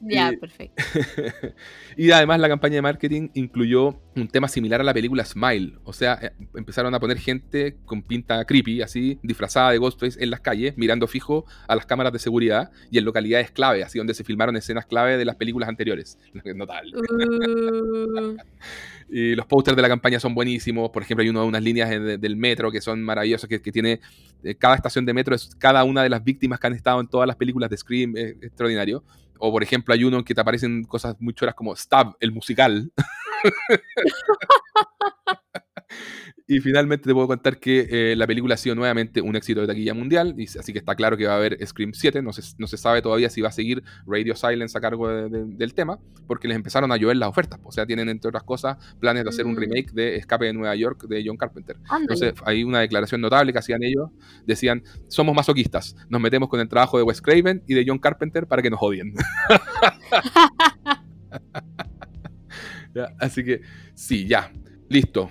Ya, 0.00 0.32
Y- 0.32 0.36
perfecto. 0.36 0.82
y 1.96 2.10
además 2.12 2.38
la 2.40 2.48
campaña 2.48 2.76
de 2.76 2.82
marketing 2.82 3.28
incluyó 3.34 4.00
un 4.14 4.28
tema 4.28 4.46
similar 4.48 4.80
a 4.80 4.84
la 4.84 4.94
película 4.94 5.24
Smile. 5.24 5.74
O 5.84 5.92
sea, 5.92 6.18
eh, 6.22 6.30
empezaron 6.54 6.94
a 6.94 7.00
poner 7.00 7.18
gente 7.18 7.76
con 7.84 8.02
pinta 8.02 8.44
creepy, 8.44 8.82
así, 8.82 9.18
disfrazada 9.22 9.70
de 9.72 9.78
Ghostface 9.78 10.22
en 10.22 10.30
las 10.30 10.40
calles, 10.40 10.74
mirando 10.76 11.06
fijo 11.08 11.46
a 11.66 11.74
las 11.74 11.84
cámaras 11.86 12.12
de 12.12 12.18
seguridad 12.20 12.70
y 12.90 12.98
en 12.98 13.04
localidades 13.04 13.50
clave, 13.50 13.82
así 13.82 13.98
donde 13.98 14.14
se 14.14 14.24
filmaron 14.24 14.56
escenas 14.56 14.86
clave 14.86 15.16
de 15.16 15.24
las 15.24 15.36
películas 15.36 15.68
anteriores. 15.68 16.18
Notable. 16.54 16.92
Uh, 16.96 18.36
Y 19.10 19.34
los 19.34 19.46
pósters 19.46 19.74
de 19.74 19.80
la 19.80 19.88
campaña 19.88 20.20
son 20.20 20.34
buenísimos. 20.34 20.90
Por 20.90 21.02
ejemplo, 21.02 21.22
hay 21.22 21.30
uno 21.30 21.40
de 21.40 21.46
unas 21.48 21.62
líneas 21.62 21.88
de- 21.88 22.18
del 22.18 22.36
metro 22.36 22.70
que 22.70 22.82
son 22.82 23.02
maravillosas, 23.02 23.48
que, 23.48 23.62
que 23.62 23.72
tiene 23.72 24.00
eh, 24.44 24.54
cada 24.54 24.74
estación 24.74 25.06
de 25.06 25.14
metro, 25.14 25.34
es 25.34 25.54
cada 25.56 25.82
una 25.84 26.02
de 26.02 26.10
las 26.10 26.22
víctimas 26.22 26.60
que 26.60 26.66
han 26.66 26.74
estado 26.74 27.00
en 27.00 27.08
todas 27.08 27.26
las 27.26 27.36
películas 27.36 27.70
de 27.70 27.78
Scream, 27.78 28.14
es 28.18 28.32
extraordinario. 28.42 29.02
O 29.38 29.50
por 29.50 29.62
ejemplo, 29.62 29.94
hay 29.94 30.04
uno 30.04 30.18
en 30.18 30.24
que 30.24 30.34
te 30.34 30.40
aparecen 30.40 30.84
cosas 30.84 31.16
muy 31.20 31.34
choras 31.34 31.54
como 31.54 31.74
Stab, 31.74 32.16
el 32.20 32.32
musical. 32.32 32.92
y 36.46 36.60
finalmente 36.60 37.04
te 37.08 37.14
puedo 37.14 37.26
contar 37.26 37.58
que 37.58 37.86
eh, 37.90 38.16
la 38.16 38.26
película 38.26 38.54
ha 38.54 38.58
sido 38.58 38.74
nuevamente 38.74 39.20
un 39.20 39.36
éxito 39.36 39.60
de 39.62 39.66
taquilla 39.66 39.94
mundial, 39.94 40.34
y, 40.38 40.44
así 40.44 40.72
que 40.72 40.78
está 40.78 40.94
claro 40.94 41.16
que 41.16 41.26
va 41.26 41.34
a 41.34 41.36
haber 41.36 41.58
Scream 41.66 41.92
7. 41.94 42.22
No 42.22 42.32
se, 42.32 42.42
no 42.58 42.66
se 42.66 42.76
sabe 42.76 43.02
todavía 43.02 43.28
si 43.30 43.40
va 43.40 43.48
a 43.48 43.52
seguir 43.52 43.82
Radio 44.06 44.34
Silence 44.36 44.76
a 44.76 44.80
cargo 44.80 45.08
de- 45.08 45.28
de- 45.28 45.44
del 45.46 45.74
tema, 45.74 45.98
porque 46.26 46.48
les 46.48 46.56
empezaron 46.56 46.90
a 46.92 46.96
llover 46.96 47.16
las 47.16 47.28
ofertas. 47.28 47.58
O 47.64 47.72
sea, 47.72 47.86
tienen 47.86 48.08
entre 48.08 48.28
otras 48.28 48.42
cosas 48.44 48.76
planes 49.00 49.24
de 49.24 49.30
hacer 49.30 49.46
un 49.46 49.52
Mm. 49.54 49.58
remake 49.58 49.92
de 49.92 50.16
Escape 50.16 50.46
de 50.46 50.52
Nueva 50.52 50.74
York 50.76 51.06
de 51.08 51.22
John 51.26 51.36
Carpenter. 51.36 51.76
Entonces, 52.00 52.34
hay 52.44 52.64
una 52.64 52.80
declaración 52.80 53.20
notable 53.20 53.52
que 53.52 53.58
hacían 53.58 53.82
ellos. 53.82 54.10
Decían, 54.46 54.82
somos 55.08 55.34
masoquistas, 55.34 55.96
nos 56.08 56.20
metemos 56.20 56.48
con 56.48 56.60
el 56.60 56.68
trabajo 56.68 56.96
de 56.98 57.04
Wes 57.04 57.20
Craven 57.20 57.62
y 57.66 57.74
de 57.74 57.84
John 57.86 57.98
Carpenter 57.98 58.46
para 58.46 58.62
que 58.62 58.70
nos 58.70 58.80
odien. 58.82 59.14
Ya, 62.94 63.14
Así 63.18 63.44
que, 63.44 63.60
sí, 63.94 64.26
ya, 64.26 64.50
listo. 64.88 65.30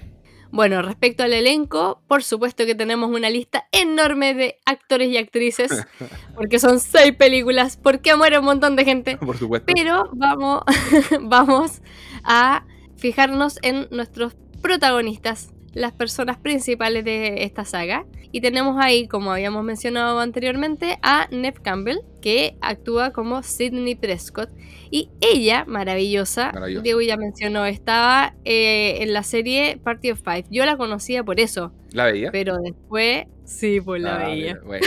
Bueno, 0.58 0.82
respecto 0.82 1.22
al 1.22 1.34
elenco, 1.34 2.02
por 2.08 2.24
supuesto 2.24 2.66
que 2.66 2.74
tenemos 2.74 3.12
una 3.12 3.30
lista 3.30 3.68
enorme 3.72 4.34
de 4.34 4.58
actores 4.66 5.08
y 5.10 5.18
actrices, 5.18 5.86
porque 6.36 6.58
son 6.58 6.80
seis 6.80 7.16
películas, 7.16 7.78
porque 7.78 8.16
muere 8.16 8.40
un 8.40 8.46
montón 8.46 8.76
de 8.76 8.84
gente. 8.84 9.18
Por 9.18 9.38
supuesto. 9.38 9.72
Pero 9.72 10.10
vamos, 10.14 10.64
vamos 11.22 11.84
a 12.24 12.66
fijarnos 12.96 13.60
en 13.62 13.88
nuestros 13.92 14.36
protagonistas, 14.60 15.54
las 15.78 15.94
personas 15.94 16.38
principales 16.38 17.04
de 17.06 17.44
esta 17.44 17.66
saga. 17.66 18.06
Y 18.32 18.42
tenemos 18.42 18.76
ahí, 18.80 19.08
como 19.08 19.32
habíamos 19.32 19.64
mencionado 19.64 20.20
anteriormente, 20.20 21.00
a 21.02 21.28
Neve 21.32 21.60
Campbell, 21.62 22.00
que 22.22 22.58
actúa 22.62 23.12
como 23.12 23.42
Sidney 23.44 23.96
Prescott. 23.96 24.50
Y 24.92 25.10
ella, 25.22 25.64
maravillosa, 25.68 26.52
Maravillosa. 26.54 26.84
Diego 26.84 27.02
ya 27.02 27.16
mencionó, 27.18 27.66
estaba 27.66 28.36
eh, 28.46 28.98
en 29.02 29.14
la 29.14 29.24
serie 29.24 29.80
Party 29.84 30.12
of 30.12 30.22
Five. 30.24 30.46
Yo 30.50 30.66
la 30.66 30.78
conocía 30.78 31.24
por 31.24 31.40
eso, 31.40 31.72
¿La 31.92 32.06
veía? 32.06 32.32
pero 32.32 32.58
después, 32.58 33.26
sí, 33.46 33.80
pues 33.82 34.02
la 34.02 34.16
Ah, 34.16 34.28
veía. 34.28 34.60
bueno. 34.66 34.86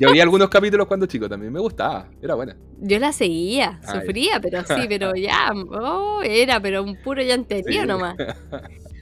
Yo 0.00 0.10
vi 0.12 0.20
algunos 0.20 0.48
capítulos 0.48 0.86
cuando 0.86 1.06
chico 1.06 1.28
también, 1.28 1.52
me 1.52 1.60
gustaba, 1.60 2.08
era 2.22 2.34
buena. 2.34 2.56
Yo 2.80 2.98
la 2.98 3.12
seguía, 3.12 3.78
ya. 3.82 3.92
sufría, 4.00 4.40
pero 4.40 4.62
sí, 4.64 4.86
pero 4.88 5.12
ya, 5.16 5.52
oh, 5.70 6.20
era, 6.22 6.60
pero 6.60 6.82
un 6.82 6.96
puro 7.02 7.22
llanterío 7.22 7.82
Sí. 7.82 7.86
nomás. 7.86 8.16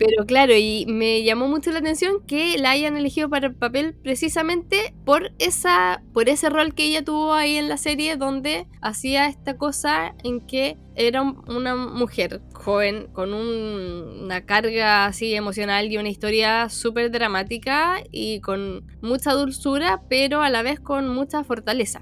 Pero 0.00 0.24
claro, 0.24 0.54
y 0.56 0.86
me 0.88 1.22
llamó 1.24 1.46
mucho 1.46 1.70
la 1.72 1.80
atención 1.80 2.24
que 2.26 2.56
la 2.56 2.70
hayan 2.70 2.96
elegido 2.96 3.28
para 3.28 3.48
el 3.48 3.54
papel 3.54 3.94
precisamente 4.02 4.94
por 5.04 5.32
esa, 5.38 6.02
por 6.14 6.30
ese 6.30 6.48
rol 6.48 6.72
que 6.74 6.84
ella 6.84 7.04
tuvo 7.04 7.34
ahí 7.34 7.56
en 7.56 7.68
la 7.68 7.76
serie, 7.76 8.16
donde 8.16 8.66
hacía 8.80 9.26
esta 9.26 9.58
cosa 9.58 10.14
en 10.24 10.40
que 10.40 10.78
era 10.96 11.20
un- 11.20 11.42
una 11.54 11.76
mujer 11.76 12.40
joven 12.54 13.08
con 13.12 13.34
un- 13.34 14.22
una 14.24 14.46
carga 14.46 15.04
así 15.04 15.34
emocional 15.34 15.92
y 15.92 15.98
una 15.98 16.08
historia 16.08 16.70
súper 16.70 17.10
dramática 17.10 18.02
y 18.10 18.40
con 18.40 18.86
mucha 19.02 19.32
dulzura, 19.34 20.00
pero 20.08 20.40
a 20.40 20.48
la 20.48 20.62
vez 20.62 20.80
con 20.80 21.08
mucha 21.08 21.44
fortaleza. 21.44 22.00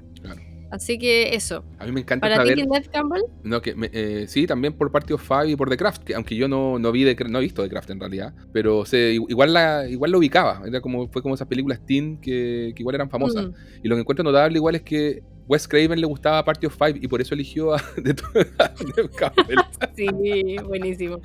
Así 0.70 0.98
que 0.98 1.34
eso. 1.34 1.64
A 1.78 1.86
mí 1.86 1.92
me 1.92 2.00
encanta 2.00 2.28
Para 2.28 2.42
ti, 2.44 2.50
saber... 2.50 2.66
Neve 2.68 2.86
Campbell, 2.92 3.22
No, 3.42 3.62
que 3.62 3.74
me- 3.74 3.90
eh, 3.92 4.26
sí, 4.28 4.46
también 4.46 4.74
por 4.74 4.92
Party 4.92 5.14
of 5.14 5.26
Five 5.26 5.50
y 5.50 5.56
por 5.56 5.68
The 5.70 5.76
Craft, 5.76 6.02
que 6.04 6.14
aunque 6.14 6.36
yo 6.36 6.46
no, 6.48 6.78
no 6.78 6.92
vi 6.92 7.04
Cra- 7.14 7.28
no 7.28 7.38
he 7.38 7.42
visto 7.42 7.62
The 7.62 7.68
Craft 7.70 7.90
en 7.90 8.00
realidad, 8.00 8.34
pero 8.52 8.84
sé, 8.84 9.12
igual 9.14 9.52
la 9.54 9.88
igual 9.88 10.10
lo 10.10 10.18
ubicaba, 10.18 10.62
era 10.66 10.80
como 10.80 11.08
fue 11.08 11.22
como 11.22 11.34
esas 11.34 11.48
películas 11.48 11.80
teen 11.86 12.20
que, 12.20 12.72
que 12.76 12.82
igual 12.82 12.94
eran 12.96 13.08
famosas. 13.08 13.46
mm, 13.46 13.52
Y 13.82 13.88
lo 13.88 13.94
que 13.96 14.00
encuentro 14.02 14.22
notable 14.24 14.58
igual 14.58 14.74
es 14.74 14.82
que 14.82 15.22
Wes 15.46 15.66
Craven 15.66 15.98
le 15.98 16.06
gustaba 16.06 16.44
Party 16.44 16.66
of 16.66 16.76
Five 16.76 16.98
y 17.00 17.08
por 17.08 17.22
eso 17.22 17.32
eligió 17.34 17.72
a, 17.74 17.82
de 17.96 18.14
a 18.58 18.72
Neve 18.96 19.08
Campbell. 19.16 19.58
Sí, 19.96 20.56
buenísimo. 20.66 21.20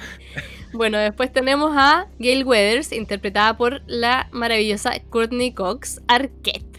Bueno, 0.72 0.98
después 0.98 1.32
tenemos 1.32 1.72
a 1.76 2.08
Gail 2.18 2.44
Weathers, 2.46 2.91
interpretada 2.94 3.56
por 3.58 3.82
la 3.86 4.30
maravillosa 4.32 4.94
Courtney 5.10 5.54
Cox 5.54 6.02
Arquette. 6.08 6.72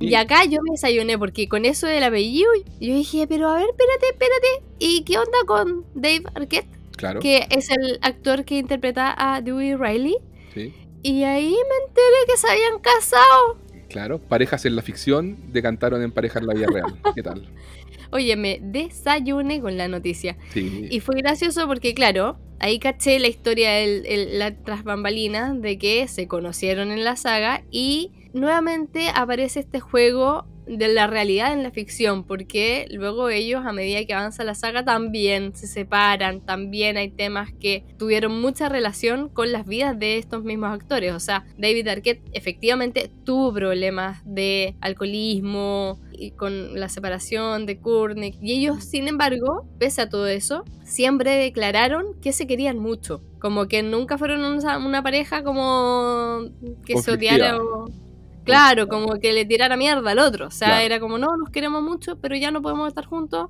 Y 0.00 0.14
acá 0.14 0.44
yo 0.46 0.62
me 0.62 0.72
desayuné 0.72 1.18
porque 1.18 1.46
con 1.48 1.64
eso 1.66 1.86
del 1.86 2.02
apellido, 2.02 2.50
yo 2.80 2.94
dije, 2.94 3.26
pero 3.28 3.48
a 3.48 3.56
ver, 3.56 3.66
espérate, 3.70 4.06
espérate. 4.10 4.46
¿Y 4.78 5.02
qué 5.04 5.18
onda 5.18 5.38
con 5.46 5.84
Dave 5.94 6.22
Arquette? 6.34 6.66
Claro, 6.96 7.20
Que 7.20 7.46
es 7.50 7.70
el 7.70 7.98
actor 8.02 8.44
que 8.44 8.58
interpreta 8.58 9.14
a 9.16 9.40
Dewey 9.42 9.74
Riley. 9.74 10.16
sí, 10.54 10.74
Y 11.02 11.22
ahí 11.24 11.50
me 11.50 11.86
enteré 11.86 12.16
que 12.26 12.36
se 12.36 12.48
habían 12.50 12.78
casado. 12.80 13.58
claro. 13.88 14.18
Parejas 14.18 14.64
en 14.66 14.76
la 14.76 14.82
ficción 14.82 15.36
decantaron 15.52 16.02
en 16.02 16.12
pareja 16.12 16.38
en 16.38 16.46
la 16.46 16.54
vida 16.54 16.66
real. 16.72 16.94
¿Qué 17.14 17.22
tal? 17.22 17.46
Oye, 18.12 18.36
me 18.36 18.58
desayuné 18.62 19.60
con 19.60 19.76
la 19.76 19.86
noticia. 19.88 20.36
Sí, 20.52 20.88
Y 20.90 21.00
fue 21.00 21.16
gracioso 21.18 21.66
porque, 21.66 21.94
claro, 21.94 22.38
ahí 22.58 22.78
caché 22.78 23.18
la 23.18 23.28
historia, 23.28 23.78
el- 23.80 24.38
la 24.38 24.54
tras 24.56 24.82
bambalinas, 24.84 25.60
de 25.60 25.78
que 25.78 26.08
se 26.08 26.26
conocieron 26.26 26.90
en 26.90 27.04
la 27.04 27.16
saga 27.16 27.62
y 27.70 28.10
nuevamente 28.32 29.08
aparece 29.14 29.60
este 29.60 29.80
juego 29.80 30.46
de 30.66 30.88
la 30.88 31.08
realidad 31.08 31.52
en 31.52 31.64
la 31.64 31.72
ficción, 31.72 32.22
porque 32.24 32.86
luego 32.90 33.28
ellos, 33.28 33.66
a 33.66 33.72
medida 33.72 34.04
que 34.04 34.14
avanza 34.14 34.44
la 34.44 34.54
saga, 34.54 34.84
también 34.84 35.54
se 35.56 35.66
separan, 35.66 36.40
también 36.40 36.96
hay 36.96 37.10
temas 37.10 37.50
que 37.52 37.84
tuvieron 37.98 38.40
mucha 38.40 38.68
relación 38.68 39.28
con 39.28 39.50
las 39.50 39.66
vidas 39.66 39.98
de 39.98 40.18
estos 40.18 40.44
mismos 40.44 40.72
actores. 40.72 41.12
O 41.12 41.20
sea, 41.20 41.44
David 41.58 41.88
Arquette 41.88 42.22
efectivamente 42.32 43.10
tuvo 43.24 43.52
problemas 43.52 44.22
de 44.24 44.76
alcoholismo 44.80 45.98
y 46.12 46.32
con 46.32 46.78
la 46.78 46.88
separación 46.88 47.66
de 47.66 47.80
Courtney. 47.80 48.38
Y 48.40 48.52
ellos, 48.52 48.84
sin 48.84 49.08
embargo, 49.08 49.66
pese 49.78 50.02
a 50.02 50.08
todo 50.08 50.28
eso, 50.28 50.64
siempre 50.84 51.32
declararon 51.32 52.14
que 52.20 52.32
se 52.32 52.46
querían 52.46 52.78
mucho. 52.78 53.22
Como 53.40 53.66
que 53.66 53.82
nunca 53.82 54.18
fueron 54.18 54.44
una, 54.44 54.78
una 54.78 55.02
pareja 55.02 55.42
como 55.42 56.42
que 56.84 56.96
se 56.98 57.10
Conflictiva. 57.10 57.34
odiara 57.34 57.58
o... 57.58 58.09
Claro, 58.44 58.88
como 58.88 59.18
que 59.20 59.32
le 59.32 59.44
tirara 59.44 59.76
mierda 59.76 60.10
al 60.10 60.18
otro. 60.18 60.46
O 60.48 60.50
sea, 60.50 60.68
Claro. 60.68 60.84
era 60.84 61.00
como, 61.00 61.18
no, 61.18 61.36
nos 61.36 61.50
queremos 61.50 61.82
mucho, 61.82 62.18
pero 62.20 62.36
ya 62.36 62.50
no 62.50 62.62
podemos 62.62 62.88
estar 62.88 63.04
juntos. 63.06 63.48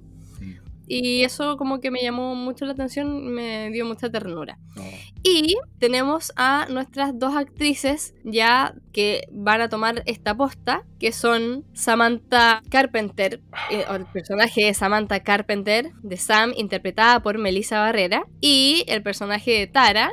Y 0.93 1.23
eso 1.23 1.57
como 1.57 1.79
que 1.81 1.93
me 1.93 2.03
llamó 2.03 2.35
mucho 2.35 2.65
la 2.67 2.73
atención, 2.73 3.29
me 3.33 3.71
dio 3.71 3.85
mucha 3.85 4.11
ternura. 4.11 4.59
no. 4.75 4.83
Y 5.23 5.57
tenemos 5.79 6.33
a 6.35 6.67
nuestras 6.71 7.17
dos 7.17 7.37
actrices 7.37 8.15
ya 8.25 8.75
que 8.93 9.29
van 9.31 9.61
a 9.61 9.69
tomar 9.69 10.03
esta 10.07 10.35
posta, 10.35 10.83
que 10.99 11.13
son 11.13 11.65
Samantha 11.75 12.63
Carpenter, 12.71 13.41
eh, 13.71 13.85
el 13.95 14.07
personaje 14.07 14.65
de 14.65 14.75
Samantha 14.75 15.21
Carpenter, 15.21 15.93
de 16.03 16.17
Sam, 16.17 16.55
interpretada 16.57 17.23
por 17.23 17.37
Melissa 17.39 17.81
Barrera, 17.81 18.25
y 18.41 18.83
el 18.89 19.03
personaje 19.03 19.51
de 19.53 19.67
Tara 19.69 20.11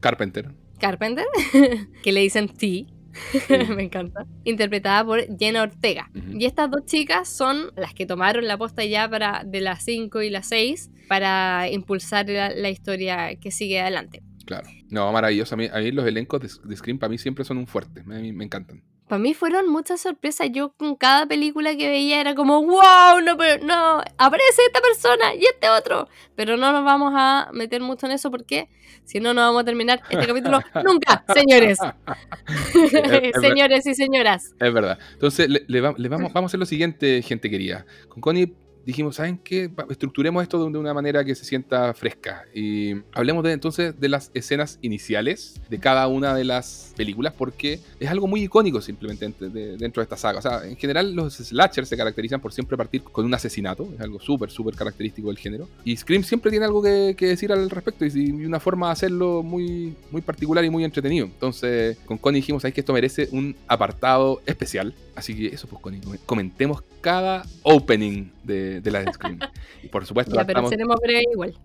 Carpenter. 0.00 0.50
Carpenter, 0.78 1.24
que 2.04 2.12
le 2.12 2.20
dicen 2.20 2.48
T. 2.48 2.86
Me 3.76 3.82
encanta. 3.82 4.26
Interpretada 4.44 5.04
por 5.04 5.20
Jenna 5.38 5.62
Ortega. 5.62 6.10
Y 6.14 6.44
estas 6.44 6.70
dos 6.70 6.84
chicas 6.86 7.28
son 7.28 7.72
las 7.76 7.94
que 7.94 8.06
tomaron 8.06 8.46
la 8.46 8.56
posta 8.56 8.84
ya 8.84 9.08
para 9.08 9.42
de 9.44 9.60
las 9.60 9.84
5 9.84 10.22
y 10.22 10.30
las 10.30 10.48
6 10.48 10.90
para 11.08 11.68
impulsar 11.70 12.28
la, 12.28 12.50
la 12.50 12.70
historia 12.70 13.36
que 13.36 13.50
sigue 13.50 13.80
adelante. 13.80 14.22
Claro. 14.46 14.68
No, 14.88 15.12
maravilloso. 15.12 15.54
A 15.54 15.58
mí, 15.58 15.68
a 15.72 15.78
mí 15.78 15.92
los 15.92 16.06
elencos 16.06 16.40
de, 16.40 16.68
de 16.68 16.76
Scream 16.76 16.98
para 16.98 17.10
mí 17.10 17.18
siempre 17.18 17.44
son 17.44 17.58
un 17.58 17.66
fuerte. 17.66 18.02
Me 18.04 18.44
encantan. 18.44 18.82
Para 19.10 19.18
mí 19.18 19.34
fueron 19.34 19.68
muchas 19.68 20.00
sorpresas. 20.00 20.50
Yo 20.52 20.70
con 20.72 20.94
cada 20.94 21.26
película 21.26 21.74
que 21.76 21.88
veía 21.88 22.20
era 22.20 22.36
como, 22.36 22.62
wow, 22.62 23.20
no, 23.24 23.36
pero 23.36 23.62
no, 23.66 24.00
aparece 24.18 24.62
esta 24.68 24.80
persona 24.80 25.34
y 25.34 25.44
este 25.44 25.68
otro. 25.68 26.08
Pero 26.36 26.56
no 26.56 26.70
nos 26.70 26.84
vamos 26.84 27.12
a 27.16 27.50
meter 27.52 27.80
mucho 27.80 28.06
en 28.06 28.12
eso 28.12 28.30
porque 28.30 28.68
si 29.04 29.18
no, 29.18 29.34
no 29.34 29.40
vamos 29.40 29.62
a 29.62 29.64
terminar 29.64 30.00
este 30.08 30.26
capítulo 30.26 30.60
nunca, 30.84 31.24
señores. 31.34 31.78
Señores 33.40 33.86
y 33.86 33.94
señoras. 33.94 34.54
Es 34.60 34.72
verdad. 34.72 34.98
Entonces, 35.14 35.48
le, 35.48 35.64
le 35.66 35.80
va- 35.80 35.94
le 35.96 36.08
vamos, 36.08 36.32
vamos 36.32 36.48
a 36.48 36.50
hacer 36.50 36.60
lo 36.60 36.66
siguiente, 36.66 37.20
gente 37.22 37.50
querida. 37.50 37.84
Con 38.08 38.20
Connie 38.20 38.54
dijimos, 38.90 39.16
¿saben 39.16 39.38
qué? 39.38 39.70
Estructuremos 39.88 40.42
esto 40.42 40.64
de 40.64 40.70
de 40.70 40.78
una 40.78 40.94
manera 40.94 41.24
que 41.24 41.34
se 41.34 41.44
sienta 41.44 41.92
fresca. 41.94 42.44
Y 42.54 42.94
hablemos 43.12 43.44
de, 43.44 43.52
entonces 43.52 43.98
de 43.98 44.08
las 44.08 44.30
escenas 44.34 44.78
iniciales 44.82 45.60
de 45.68 45.78
cada 45.78 46.06
una 46.08 46.34
de 46.34 46.44
las 46.44 46.92
películas, 46.96 47.34
porque 47.36 47.80
es 47.98 48.08
algo 48.08 48.26
muy 48.26 48.42
icónico 48.42 48.80
simplemente 48.80 49.24
dentro 49.24 49.48
de, 49.48 49.76
dentro 49.76 50.00
de 50.00 50.04
esta 50.04 50.16
saga. 50.16 50.38
O 50.38 50.42
sea, 50.42 50.66
en 50.66 50.76
general 50.76 51.14
los 51.14 51.34
slashers 51.34 51.88
se 51.88 51.96
caracterizan 51.96 52.40
por 52.40 52.52
siempre 52.52 52.76
partir 52.76 53.02
con 53.02 53.24
un 53.24 53.34
asesinato, 53.34 53.88
es 53.94 54.00
algo 54.00 54.20
súper, 54.20 54.50
súper 54.50 54.74
característico 54.74 55.28
del 55.28 55.38
género. 55.38 55.68
Y 55.84 55.96
Scream 55.96 56.22
siempre 56.22 56.50
tiene 56.50 56.66
algo 56.66 56.82
que, 56.82 57.14
que 57.16 57.26
decir 57.26 57.52
al 57.52 57.70
respecto 57.70 58.04
y, 58.04 58.10
y 58.14 58.44
una 58.44 58.60
forma 58.60 58.86
de 58.86 58.92
hacerlo 58.92 59.42
muy, 59.42 59.94
muy 60.10 60.22
particular 60.22 60.64
y 60.64 60.70
muy 60.70 60.84
entretenido. 60.84 61.26
Entonces, 61.26 61.98
con 62.06 62.18
Connie 62.18 62.40
dijimos, 62.40 62.62
¿sabes 62.62 62.74
que 62.74 62.80
esto 62.80 62.92
merece 62.92 63.28
un 63.32 63.56
apartado 63.66 64.40
especial? 64.46 64.94
Así 65.20 65.34
que 65.36 65.54
eso, 65.54 65.68
pues, 65.68 65.82
comentemos 66.26 66.82
cada 67.00 67.44
opening 67.62 68.30
de, 68.42 68.80
de 68.80 68.90
la 68.90 69.12
Scream. 69.12 69.38
Y 69.82 69.88
por 69.88 70.04
supuesto, 70.06 70.34
Ya, 70.34 70.44
pero 70.46 70.62
partamos- 70.62 70.70
breves 71.00 71.24
igual. 71.32 71.58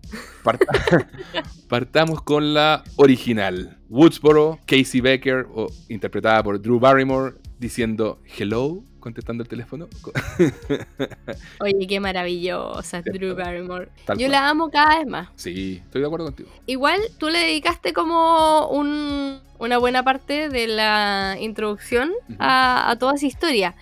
Parta- 0.44 0.66
Partamos 1.68 2.22
con 2.22 2.54
la 2.54 2.84
original. 2.96 3.78
Woodsboro, 3.88 4.58
Casey 4.66 5.00
Becker, 5.00 5.46
o, 5.54 5.68
interpretada 5.88 6.42
por 6.42 6.60
Drew 6.60 6.78
Barrymore, 6.78 7.34
diciendo 7.58 8.20
hello, 8.38 8.82
contestando 9.00 9.42
el 9.42 9.48
teléfono. 9.48 9.88
Oye, 11.60 11.86
qué 11.86 12.00
maravillosa, 12.00 13.02
Cierto. 13.02 13.12
Drew 13.18 13.34
Barrymore. 13.34 13.88
Tal 14.04 14.18
Yo 14.18 14.26
cual. 14.26 14.32
la 14.32 14.48
amo 14.48 14.70
cada 14.70 14.98
vez 14.98 15.06
más. 15.06 15.28
Sí, 15.36 15.80
estoy 15.84 16.00
de 16.02 16.06
acuerdo 16.06 16.26
contigo. 16.26 16.48
Igual 16.66 17.00
tú 17.18 17.28
le 17.28 17.38
dedicaste 17.38 17.92
como 17.92 18.68
un- 18.68 19.40
una 19.58 19.78
buena 19.78 20.02
parte 20.02 20.48
de 20.48 20.66
la 20.66 21.36
introducción 21.40 22.12
a, 22.38 22.90
a 22.90 22.98
toda 22.98 23.14
esa 23.14 23.26
historia. 23.26 23.74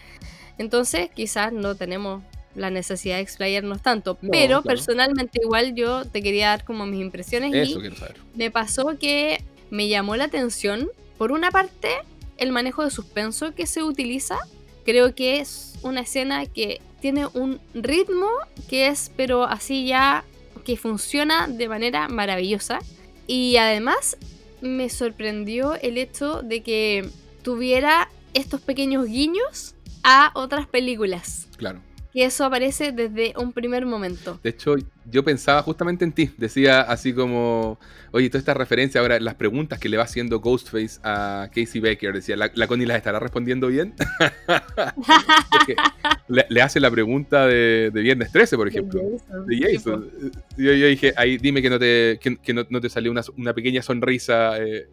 Entonces, 0.59 1.11
quizás 1.15 1.53
no 1.53 1.75
tenemos 1.75 2.23
la 2.55 2.71
necesidad 2.71 3.17
de 3.17 3.23
explayarnos 3.23 3.83
tanto. 3.83 4.17
No, 4.23 4.31
pero 4.31 4.63
claro. 4.63 4.77
personalmente, 4.77 5.41
igual 5.43 5.75
yo 5.75 6.05
te 6.05 6.23
quería 6.23 6.51
dar 6.51 6.65
como 6.65 6.87
mis 6.87 7.01
impresiones 7.01 7.53
Eso 7.53 7.79
y 7.79 7.81
quiero 7.81 7.97
saber. 7.97 8.17
me 8.37 8.53
pasó 8.53 8.97
que 9.01 9.43
me 9.71 9.89
llamó 9.89 10.15
la 10.15 10.25
atención, 10.25 10.89
por 11.19 11.33
una 11.33 11.51
parte, 11.51 11.89
el 12.37 12.53
manejo 12.53 12.85
de 12.85 12.91
suspenso 12.91 13.55
que 13.55 13.67
se 13.67 13.83
utiliza. 13.83 14.39
Creo 14.85 15.15
que 15.15 15.41
es 15.41 15.75
una 15.83 16.01
escena 16.01 16.47
que 16.47 16.81
tiene 17.01 17.27
un 17.27 17.61
ritmo 17.75 18.29
que 18.69 18.89
es, 18.89 19.11
pero 19.17 19.45
así 19.45 19.87
ya, 19.87 20.25
que 20.65 20.77
funciona 20.77 21.47
de 21.49 21.69
manera 21.69 22.09
maravillosa. 22.09 22.81
Y 23.27 23.57
además 23.57 24.17
me 24.61 24.89
sorprendió 24.89 25.75
el 25.75 25.99
hecho 25.99 26.43
de 26.43 26.63
que 26.63 27.09
tuviera 27.43 28.11
estos 28.33 28.61
pequeños 28.61 29.07
guiños 29.07 29.75
a 30.03 30.31
otras 30.35 30.67
películas. 30.67 31.49
Claro. 31.57 31.81
Que 32.15 32.25
eso 32.27 32.45
aparece 32.45 32.93
desde 32.93 33.35
un 33.37 33.53
primer 33.53 33.85
momento. 33.87 34.39
De 34.43 34.51
hecho, 34.51 34.77
yo 35.11 35.25
pensaba 35.25 35.63
justamente 35.63 36.05
en 36.05 36.13
ti. 36.13 36.31
Decía 36.39 36.81
así 36.83 37.13
como, 37.13 37.81
oye, 38.13 38.29
toda 38.31 38.39
esta 38.39 38.55
referencia 38.55 39.01
ahora, 39.01 39.19
las 39.19 39.35
preguntas 39.35 39.81
que 39.81 39.89
le 39.89 39.97
va 39.97 40.05
haciendo 40.05 40.39
Ghostface 40.39 41.01
a 41.03 41.49
Casey 41.53 41.81
Becker. 41.81 42.15
Decía, 42.15 42.37
¿la, 42.37 42.53
la 42.55 42.69
Connie 42.69 42.87
las 42.87 42.99
estará 42.99 43.19
respondiendo 43.19 43.67
bien? 43.67 43.95
Le, 46.29 46.47
le 46.49 46.63
hace 46.63 46.81
la 46.81 46.91
pregunta 46.91 47.47
de, 47.47 47.91
de 47.93 48.01
Viernes 48.01 48.33
13, 48.33 48.57
por 48.57 48.69
ejemplo. 48.69 49.03
De 49.47 49.59
Jason. 49.59 50.11
Yo, 50.57 50.73
yo 50.73 50.87
dije, 50.87 51.13
ahí 51.17 51.37
dime 51.37 51.61
que 51.61 51.71
no 51.71 51.79
te, 51.79 52.19
que, 52.21 52.37
que 52.37 52.55
no, 52.55 52.65
no 52.71 52.81
te 52.81 52.89
salió 52.89 53.11
una, 53.11 53.23
una 53.37 53.53
pequeña 53.53 53.83
sonrisa. 53.83 54.59
eh. 54.63 54.89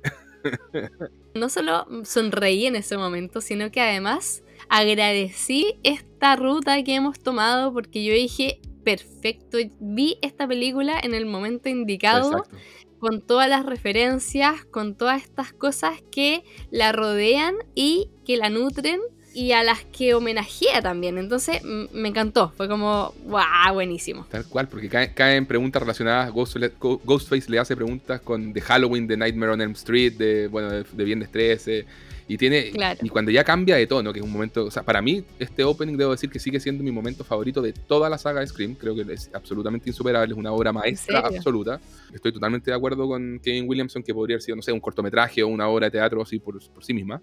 no 1.36 1.49
solo 1.49 1.86
sonreí 2.03 2.65
en 2.65 2.76
ese 2.76 2.97
momento, 2.97 3.41
sino 3.41 3.72
que 3.72 3.80
además 3.80 4.43
agradecí 4.72 5.76
esta 5.84 6.36
ruta 6.38 6.82
que 6.84 6.95
hemos 6.95 7.19
tomado 7.19 7.74
porque 7.74 8.03
yo 8.05 8.13
dije, 8.13 8.59
perfecto, 8.86 9.57
vi 9.82 10.17
esta 10.22 10.47
película 10.47 10.97
en 11.03 11.13
el 11.13 11.26
momento 11.26 11.67
indicado, 11.67 12.32
Exacto. 12.32 12.57
con 12.99 13.22
todas 13.22 13.49
las 13.49 13.65
referencias, 13.65 14.63
con 14.65 14.95
todas 14.95 15.22
estas 15.24 15.51
cosas 15.51 15.99
que 16.09 16.43
la 16.72 16.93
rodean 16.93 17.55
y 17.76 18.09
que 18.26 18.38
la 18.38 18.49
nutren 18.49 19.01
y 19.34 19.51
a 19.51 19.61
las 19.63 19.84
que 19.86 20.13
homenajea 20.13 20.82
también. 20.82 21.17
Entonces 21.17 21.61
me 21.63 22.07
encantó, 22.07 22.53
fue 22.55 22.69
como, 22.69 23.13
wow, 23.26 23.74
buenísimo. 23.74 24.26
Tal 24.32 24.45
cual, 24.45 24.69
porque 24.69 24.89
cae- 24.89 25.13
caen 25.13 25.45
preguntas 25.45 25.82
relacionadas. 25.82 26.32
Ghost- 26.32 26.57
Ghostface 26.80 27.49
le 27.51 27.59
hace 27.59 27.76
preguntas 27.76 28.22
con 28.22 28.53
de 28.53 28.61
Halloween, 28.61 29.05
de 29.07 29.17
Nightmare 29.17 29.51
on 29.51 29.61
Elm 29.61 29.72
Street, 29.74 30.13
de, 30.13 30.47
bueno, 30.47 30.69
de, 30.69 30.84
de 30.89 31.03
Viernes 31.03 31.30
13. 31.30 31.86
Y 32.32 32.38
tiene. 32.38 32.71
Claro. 32.71 32.97
Y 33.03 33.09
cuando 33.09 33.29
ya 33.29 33.43
cambia 33.43 33.75
de 33.75 33.86
tono, 33.86 34.13
que 34.13 34.19
es 34.19 34.25
un 34.25 34.32
momento. 34.32 34.63
O 34.63 34.71
sea, 34.71 34.84
para 34.84 35.01
mí, 35.01 35.21
este 35.38 35.65
opening 35.65 35.97
debo 35.97 36.11
decir 36.11 36.29
que 36.29 36.39
sigue 36.39 36.61
siendo 36.61 36.82
mi 36.82 36.89
momento 36.89 37.25
favorito 37.25 37.61
de 37.61 37.73
toda 37.73 38.09
la 38.09 38.17
saga 38.17 38.39
de 38.39 38.47
Scream. 38.47 38.75
Creo 38.75 38.95
que 38.95 39.01
es 39.11 39.29
absolutamente 39.34 39.89
insuperable, 39.89 40.32
es 40.34 40.39
una 40.39 40.53
obra 40.53 40.71
maestra 40.71 41.19
absoluta. 41.19 41.82
Estoy 42.13 42.32
totalmente 42.32 42.71
de 42.71 42.77
acuerdo 42.77 43.05
con 43.05 43.38
Kevin 43.43 43.67
Williamson, 43.67 44.01
que 44.01 44.13
podría 44.13 44.36
haber 44.36 44.43
sido, 44.43 44.55
no 44.55 44.61
sé, 44.61 44.71
un 44.71 44.79
cortometraje 44.79 45.43
o 45.43 45.49
una 45.49 45.67
obra 45.67 45.88
de 45.88 45.91
teatro 45.91 46.21
así 46.21 46.39
por, 46.39 46.57
por 46.71 46.86
sí 46.86 46.93
misma. 46.93 47.21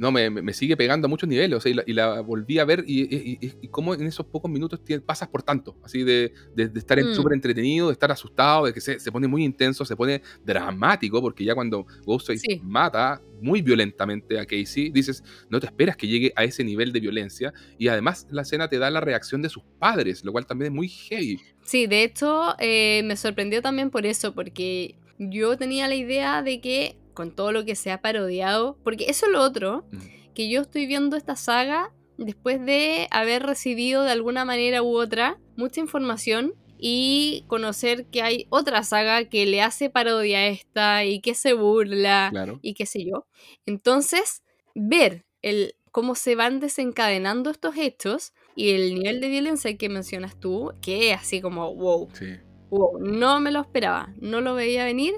No, 0.00 0.10
me, 0.10 0.30
me- 0.30 0.52
sigue 0.54 0.76
pegando 0.78 1.06
a 1.06 1.08
muchos 1.10 1.28
niveles, 1.28 1.58
o 1.58 1.60
sea, 1.60 1.70
y 1.70 1.74
la, 1.74 1.82
y 1.86 1.92
la 1.92 2.20
volví 2.22 2.58
a 2.58 2.64
ver 2.64 2.82
y, 2.86 3.38
y, 3.62 3.68
cómo 3.68 3.92
en 3.94 4.06
esos 4.06 4.24
pocos 4.26 4.50
minutos 4.50 4.80
pasas 5.04 5.28
por 5.28 5.42
tanto, 5.42 5.76
así 5.82 6.02
de, 6.02 6.32
de- 6.56 6.68
de 6.68 6.78
estar 6.78 6.98
Mm. 7.04 7.14
súper 7.14 7.34
entretenido, 7.34 7.88
de 7.88 7.92
estar 7.92 8.10
asustado, 8.10 8.64
de 8.64 8.72
que 8.72 8.80
se, 8.80 8.98
se 8.98 9.12
pone 9.12 9.28
muy 9.28 9.44
intenso, 9.44 9.84
se 9.84 9.94
pone 9.94 10.22
dramático, 10.42 11.20
porque 11.20 11.44
ya 11.44 11.54
cuando 11.54 11.86
Ghostface 12.06 12.38
Sí. 12.40 12.60
mata 12.62 13.20
muy 13.42 13.62
violentamente 13.62 14.38
a 14.38 14.44
Casey, 14.46 14.90
dices, 14.90 15.22
no 15.48 15.60
te 15.60 15.66
esperas 15.66 15.96
que 15.96 16.06
llegue 16.06 16.32
a 16.34 16.44
ese 16.44 16.64
nivel 16.64 16.92
de 16.92 17.00
violencia, 17.00 17.52
y 17.78 17.88
además 17.88 18.26
la 18.30 18.42
escena 18.42 18.68
te 18.68 18.78
da 18.78 18.90
la 18.90 19.00
reacción 19.00 19.42
de 19.42 19.48
sus 19.50 19.62
padres, 19.78 20.24
lo 20.24 20.32
cual 20.32 20.46
también 20.46 20.72
es 20.72 20.76
muy 20.76 20.88
heavy. 20.88 21.38
Sí, 21.64 21.86
de 21.86 22.04
hecho 22.04 22.54
eh, 22.58 23.02
me 23.04 23.16
sorprendió 23.16 23.60
también 23.62 23.90
por 23.90 24.06
eso, 24.06 24.34
porque 24.34 24.94
yo 25.18 25.56
tenía 25.58 25.88
la 25.88 25.94
idea 25.94 26.42
de 26.42 26.60
que 26.62 26.96
con 27.20 27.32
todo 27.34 27.52
lo 27.52 27.66
que 27.66 27.74
se 27.76 27.90
ha 27.90 28.00
parodiado, 28.00 28.78
porque 28.82 29.04
eso 29.10 29.26
es 29.26 29.32
lo 29.32 29.42
otro, 29.42 29.84
Mm. 29.92 29.98
que 30.34 30.48
yo 30.48 30.62
estoy 30.62 30.86
viendo 30.86 31.16
esta 31.18 31.36
saga 31.36 31.92
después 32.16 32.64
de 32.64 33.08
haber 33.10 33.42
recibido 33.42 34.04
de 34.04 34.12
alguna 34.12 34.46
manera 34.46 34.82
u 34.82 34.96
otra 34.98 35.38
mucha 35.56 35.80
información 35.80 36.54
y 36.78 37.44
conocer 37.46 38.06
que 38.06 38.22
hay 38.22 38.46
otra 38.48 38.82
saga 38.84 39.26
que 39.26 39.44
le 39.44 39.60
hace 39.60 39.90
parodia 39.90 40.38
a 40.38 40.46
esta 40.46 41.04
y 41.04 41.20
que 41.20 41.34
se 41.34 41.52
burla 41.52 42.28
Claro. 42.30 42.58
y 42.62 42.72
qué 42.72 42.86
sé 42.86 43.04
yo. 43.04 43.26
Entonces, 43.66 44.42
ver 44.74 45.26
el 45.42 45.74
cómo 45.92 46.14
se 46.14 46.36
van 46.36 46.58
desencadenando 46.60 47.50
estos 47.50 47.76
hechos 47.76 48.32
y 48.56 48.70
el 48.70 48.94
nivel 48.94 49.20
de 49.20 49.28
violencia 49.28 49.76
que 49.76 49.88
mencionas 49.90 50.40
tú, 50.40 50.72
que 50.80 51.10
es 51.10 51.18
así 51.18 51.42
como, 51.42 51.74
wow, 51.74 52.08
Sí. 52.14 52.36
Wow, 52.70 52.98
no 53.00 53.40
me 53.40 53.50
lo 53.50 53.60
esperaba, 53.60 54.12
no 54.20 54.40
lo 54.40 54.54
veía 54.54 54.84
venir. 54.84 55.14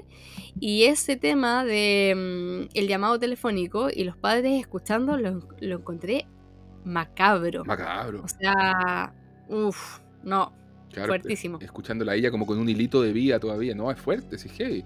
Y 0.59 0.83
ese 0.83 1.15
tema 1.15 1.63
de 1.65 2.67
mm, 2.71 2.77
el 2.77 2.87
llamado 2.87 3.19
telefónico 3.19 3.89
y 3.93 4.03
los 4.03 4.17
padres 4.17 4.59
escuchando 4.59 5.17
lo, 5.17 5.47
lo 5.59 5.75
encontré 5.77 6.25
macabro. 6.85 7.63
Macabro. 7.65 8.23
O 8.23 8.27
sea, 8.27 9.13
uff, 9.49 9.99
no, 10.23 10.53
Claro, 10.91 11.07
fuertísimo. 11.07 11.57
Escuchándola 11.59 12.11
a 12.11 12.15
ella 12.15 12.29
como 12.29 12.45
con 12.45 12.59
un 12.59 12.69
hilito 12.69 13.01
de 13.01 13.13
vida 13.13 13.39
todavía. 13.39 13.73
No, 13.73 13.89
es 13.89 13.99
fuerte, 13.99 14.37
sí, 14.37 14.47
heavy. 14.49 14.83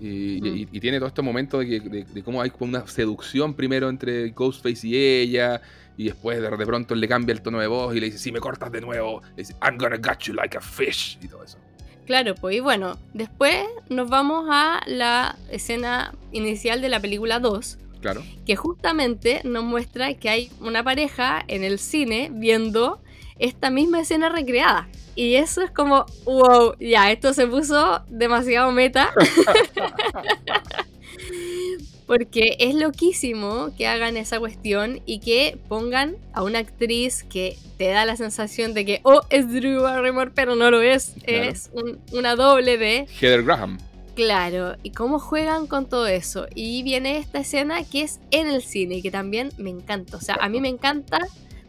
Y, 0.00 0.40
Mm. 0.40 0.46
y- 0.46 0.68
y 0.72 0.80
tiene 0.80 0.98
todo 0.98 1.08
estos 1.08 1.24
momentos 1.24 1.60
de, 1.60 1.66
que, 1.68 1.80
de, 1.88 2.04
de 2.04 2.22
cómo 2.22 2.40
hay 2.40 2.50
como 2.50 2.64
una 2.70 2.86
seducción 2.86 3.54
primero 3.54 3.88
entre 3.90 4.30
Ghostface 4.30 4.86
y 4.88 4.96
ella. 4.96 5.60
Y 5.96 6.04
después 6.06 6.40
de, 6.40 6.48
de 6.50 6.66
pronto 6.66 6.94
le 6.94 7.06
cambia 7.06 7.32
el 7.32 7.42
tono 7.42 7.60
de 7.60 7.66
voz 7.66 7.94
y 7.94 8.00
le 8.00 8.06
dice, 8.06 8.18
si 8.18 8.32
me 8.32 8.40
cortas 8.40 8.72
de 8.72 8.80
nuevo, 8.80 9.20
le 9.36 9.42
dice, 9.42 9.54
I'm 9.62 9.76
gonna 9.76 9.96
gut 9.98 10.18
you 10.22 10.34
like 10.34 10.56
a 10.56 10.60
fish. 10.60 11.18
Y 11.22 11.28
todo 11.28 11.44
eso. 11.44 11.58
Claro, 12.06 12.34
pues 12.34 12.56
y 12.56 12.60
bueno, 12.60 12.98
después 13.14 13.64
nos 13.88 14.10
vamos 14.10 14.46
a 14.50 14.82
la 14.86 15.36
escena 15.50 16.14
inicial 16.32 16.82
de 16.82 16.88
la 16.90 17.00
película 17.00 17.40
2, 17.40 17.78
Claro. 18.00 18.22
que 18.44 18.56
justamente 18.56 19.40
nos 19.44 19.64
muestra 19.64 20.12
que 20.14 20.28
hay 20.28 20.50
una 20.60 20.84
pareja 20.84 21.42
en 21.48 21.64
el 21.64 21.78
cine 21.78 22.28
viendo 22.32 23.00
esta 23.38 23.70
misma 23.70 24.00
escena 24.00 24.28
recreada. 24.28 24.88
Y 25.16 25.36
eso 25.36 25.62
es 25.62 25.70
como, 25.70 26.04
wow, 26.24 26.74
ya, 26.78 27.10
esto 27.10 27.32
se 27.32 27.46
puso 27.46 28.02
demasiado 28.08 28.70
meta. 28.72 29.10
Porque 32.06 32.56
es 32.58 32.74
loquísimo 32.74 33.70
que 33.78 33.86
hagan 33.86 34.16
esa 34.16 34.38
cuestión 34.38 35.00
y 35.06 35.20
que 35.20 35.56
pongan 35.68 36.16
a 36.34 36.42
una 36.42 36.58
actriz 36.58 37.22
que 37.24 37.56
te 37.78 37.88
da 37.88 38.04
la 38.04 38.16
sensación 38.16 38.74
de 38.74 38.84
que, 38.84 39.00
oh, 39.04 39.22
es 39.30 39.50
Drew 39.50 39.82
Barrymore, 39.82 40.30
pero 40.34 40.54
no 40.54 40.70
lo 40.70 40.82
es. 40.82 41.14
Claro. 41.24 41.44
Es 41.50 41.70
un- 41.72 41.98
una 42.12 42.36
doble 42.36 42.76
de 42.76 43.06
Heather 43.20 43.42
Graham. 43.42 43.78
Claro, 44.14 44.76
y 44.82 44.90
cómo 44.90 45.18
juegan 45.18 45.66
con 45.66 45.88
todo 45.88 46.06
eso. 46.06 46.46
Y 46.54 46.82
viene 46.84 47.18
esta 47.18 47.40
escena 47.40 47.82
que 47.82 48.02
es 48.02 48.20
en 48.30 48.46
el 48.48 48.62
cine 48.62 48.96
y 48.96 49.02
que 49.02 49.10
también 49.10 49.50
me 49.58 49.70
encanta. 49.70 50.16
O 50.18 50.20
sea, 50.20 50.36
a 50.40 50.48
mí 50.48 50.60
me 50.60 50.68
encanta 50.68 51.18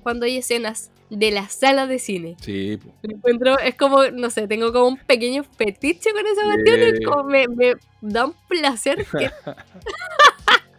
cuando 0.03 0.25
hay 0.25 0.37
escenas 0.37 0.91
de 1.09 1.31
la 1.31 1.49
sala 1.49 1.87
de 1.87 1.99
cine. 1.99 2.35
Sí, 2.41 2.77
po. 2.77 2.93
Lo 3.03 3.15
encuentro, 3.15 3.59
es 3.59 3.75
como, 3.75 4.05
no 4.05 4.29
sé, 4.29 4.47
tengo 4.47 4.71
como 4.73 4.87
un 4.87 4.97
pequeño 4.97 5.43
fetiche 5.43 6.11
con 6.11 6.25
esa 6.25 6.43
cuestión. 6.43 7.03
como 7.03 7.23
me, 7.23 7.47
me 7.47 7.73
da 8.01 8.25
un 8.25 8.35
placer 8.47 9.05
que 9.05 9.29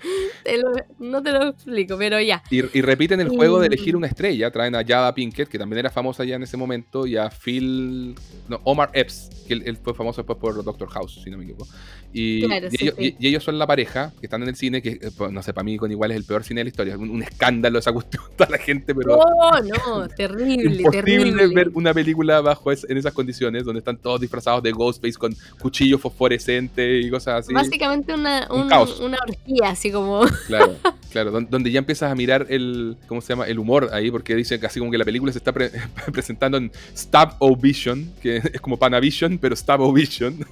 Te 0.45 0.59
lo- 0.59 0.73
no 1.01 1.23
te 1.23 1.33
lo 1.33 1.49
explico, 1.49 1.97
pero 1.99 2.21
ya. 2.21 2.43
Y, 2.51 2.59
y 2.79 2.83
repiten 2.83 3.21
el 3.21 3.29
juego 3.29 3.59
de 3.59 3.69
Mm. 3.69 3.73
elegir 3.73 3.97
una 3.97 4.07
estrella. 4.07 4.51
Traen 4.51 4.75
a 4.77 4.85
Jada 4.85 5.13
Pinkett, 5.15 5.49
que 5.49 5.59
también 5.59 5.81
era 5.81 5.91
famosa 5.91 6.25
ya 6.25 6.37
en 6.37 6.43
ese 6.45 6.57
momento, 6.57 7.07
y 7.07 7.17
a 7.17 7.31
Phil. 7.31 8.15
No, 8.49 8.61
Omar 8.65 8.91
Epps, 8.93 9.29
que 9.49 9.55
él, 9.55 9.63
él 9.67 9.77
fue 9.77 9.93
famoso 9.95 10.23
después 10.23 10.39
por 10.39 10.63
Doctor 10.63 10.89
House, 10.91 11.21
si 11.25 11.31
no 11.31 11.39
me 11.39 11.45
equivoco. 11.45 11.67
Y, 12.13 12.45
Claro, 12.45 12.69
y 12.69 12.71
sí, 12.71 12.77
ellos, 12.85 12.95
sí. 12.97 13.17
y- 13.19 13.25
y 13.25 13.29
ellos 13.29 13.43
son 13.45 13.59
la 13.59 13.67
pareja 13.67 14.13
que 14.21 14.27
están 14.27 14.43
en 14.43 14.49
el 14.51 14.57
cine, 14.57 14.81
que 14.81 14.91
eh, 14.91 15.11
pues, 15.17 15.33
no 15.33 15.43
sé, 15.43 15.53
para 15.53 15.65
mí 15.65 15.77
con 15.77 15.91
igual 15.91 16.13
es 16.13 16.17
el 16.17 16.25
peor 16.25 16.45
cine 16.45 16.61
de 16.61 16.65
la 16.65 16.69
historia. 16.71 16.97
Un, 16.97 17.11
un 17.11 17.23
escándalo 17.23 17.79
esa 17.81 17.93
cuestión, 17.93 18.23
toda 18.37 18.51
la 18.51 18.59
gente, 18.59 18.95
pero. 18.95 19.19
Oh, 19.19 19.59
no, 19.61 20.07
terrible, 20.09 20.77
Imposible 20.77 20.91
terrible. 20.91 21.47
ver 21.49 21.71
una 21.75 21.93
película 21.93 22.41
bajo 22.41 22.71
es- 22.71 22.87
en 22.89 22.97
esas 22.97 23.13
condiciones, 23.13 23.65
donde 23.65 23.81
están 23.81 23.97
todos 23.99 24.21
disfrazados 24.21 24.63
de 24.63 24.71
Ghostface 24.71 25.15
con 25.19 25.35
cuchillos 25.59 26.01
fosforescentes 26.01 27.05
y 27.05 27.11
cosas 27.11 27.41
así. 27.45 27.53
Básicamente 27.53 28.15
una, 28.15 28.47
Un 28.51 28.63
un- 28.63 28.69
caos. 28.69 29.01
una 29.01 29.19
orgía, 29.19 29.71
así 29.71 29.91
como. 29.97 30.21
Claro, 30.47 30.77
claro, 31.11 31.31
don- 31.31 31.49
donde 31.51 31.71
ya 31.71 31.79
empiezas 31.79 32.11
a 32.11 32.15
mirar 32.15 32.47
el, 32.51 32.97
¿cómo 33.09 33.21
se 33.21 33.29
llama? 33.33 33.47
El 33.47 33.59
humor 33.59 33.89
ahí, 33.93 34.11
porque 34.11 34.35
dicen 34.37 34.61
casi 34.61 34.79
como 34.79 34.91
que 34.93 34.99
la 34.99 35.05
película 35.05 35.33
se 35.33 35.39
está 35.39 35.53
pre- 35.53 35.71
presentando 36.13 36.59
en 36.59 36.71
Stab 36.97 37.35
O 37.41 37.57
Vision, 37.57 38.13
que 38.23 38.37
es 38.53 38.61
como 38.61 38.79
Panavision, 38.79 39.39
pero 39.39 39.57
Stab 39.57 39.81
O 39.81 39.93
Vision. 39.93 40.45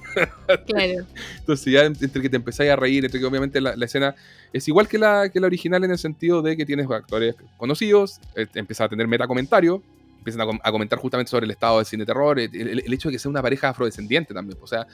Claro. 0.67 1.05
Entonces 1.39 1.73
ya 1.73 1.83
entre 1.85 2.21
que 2.21 2.29
te 2.29 2.35
empezáis 2.35 2.71
a 2.71 2.75
reír, 2.75 3.05
entre 3.05 3.19
que 3.19 3.25
obviamente 3.25 3.61
la, 3.61 3.75
la 3.75 3.85
escena 3.85 4.15
es 4.53 4.67
igual 4.67 4.87
que 4.87 4.97
la, 4.97 5.29
que 5.29 5.39
la 5.39 5.47
original 5.47 5.83
en 5.83 5.91
el 5.91 5.97
sentido 5.97 6.41
de 6.41 6.55
que 6.57 6.65
tienes 6.65 6.89
actores 6.89 7.35
conocidos, 7.57 8.19
eh, 8.35 8.47
empiezas 8.55 8.85
a 8.85 8.89
tener 8.89 9.07
metacomentario, 9.07 9.81
empiezan 10.17 10.41
a, 10.41 10.45
com- 10.45 10.59
a 10.63 10.71
comentar 10.71 10.97
justamente 10.99 11.29
sobre 11.29 11.45
el 11.45 11.51
estado 11.51 11.77
del 11.77 11.85
cine 11.85 12.01
de 12.01 12.05
terror, 12.07 12.39
el, 12.39 12.49
el- 12.55 12.83
el 12.85 12.93
hecho 12.93 13.09
de 13.09 13.13
que 13.13 13.19
sea 13.19 13.29
una 13.29 13.41
pareja 13.41 13.69
afrodescendiente 13.69 14.33
también, 14.33 14.57
o 14.61 14.67
sea, 14.67 14.87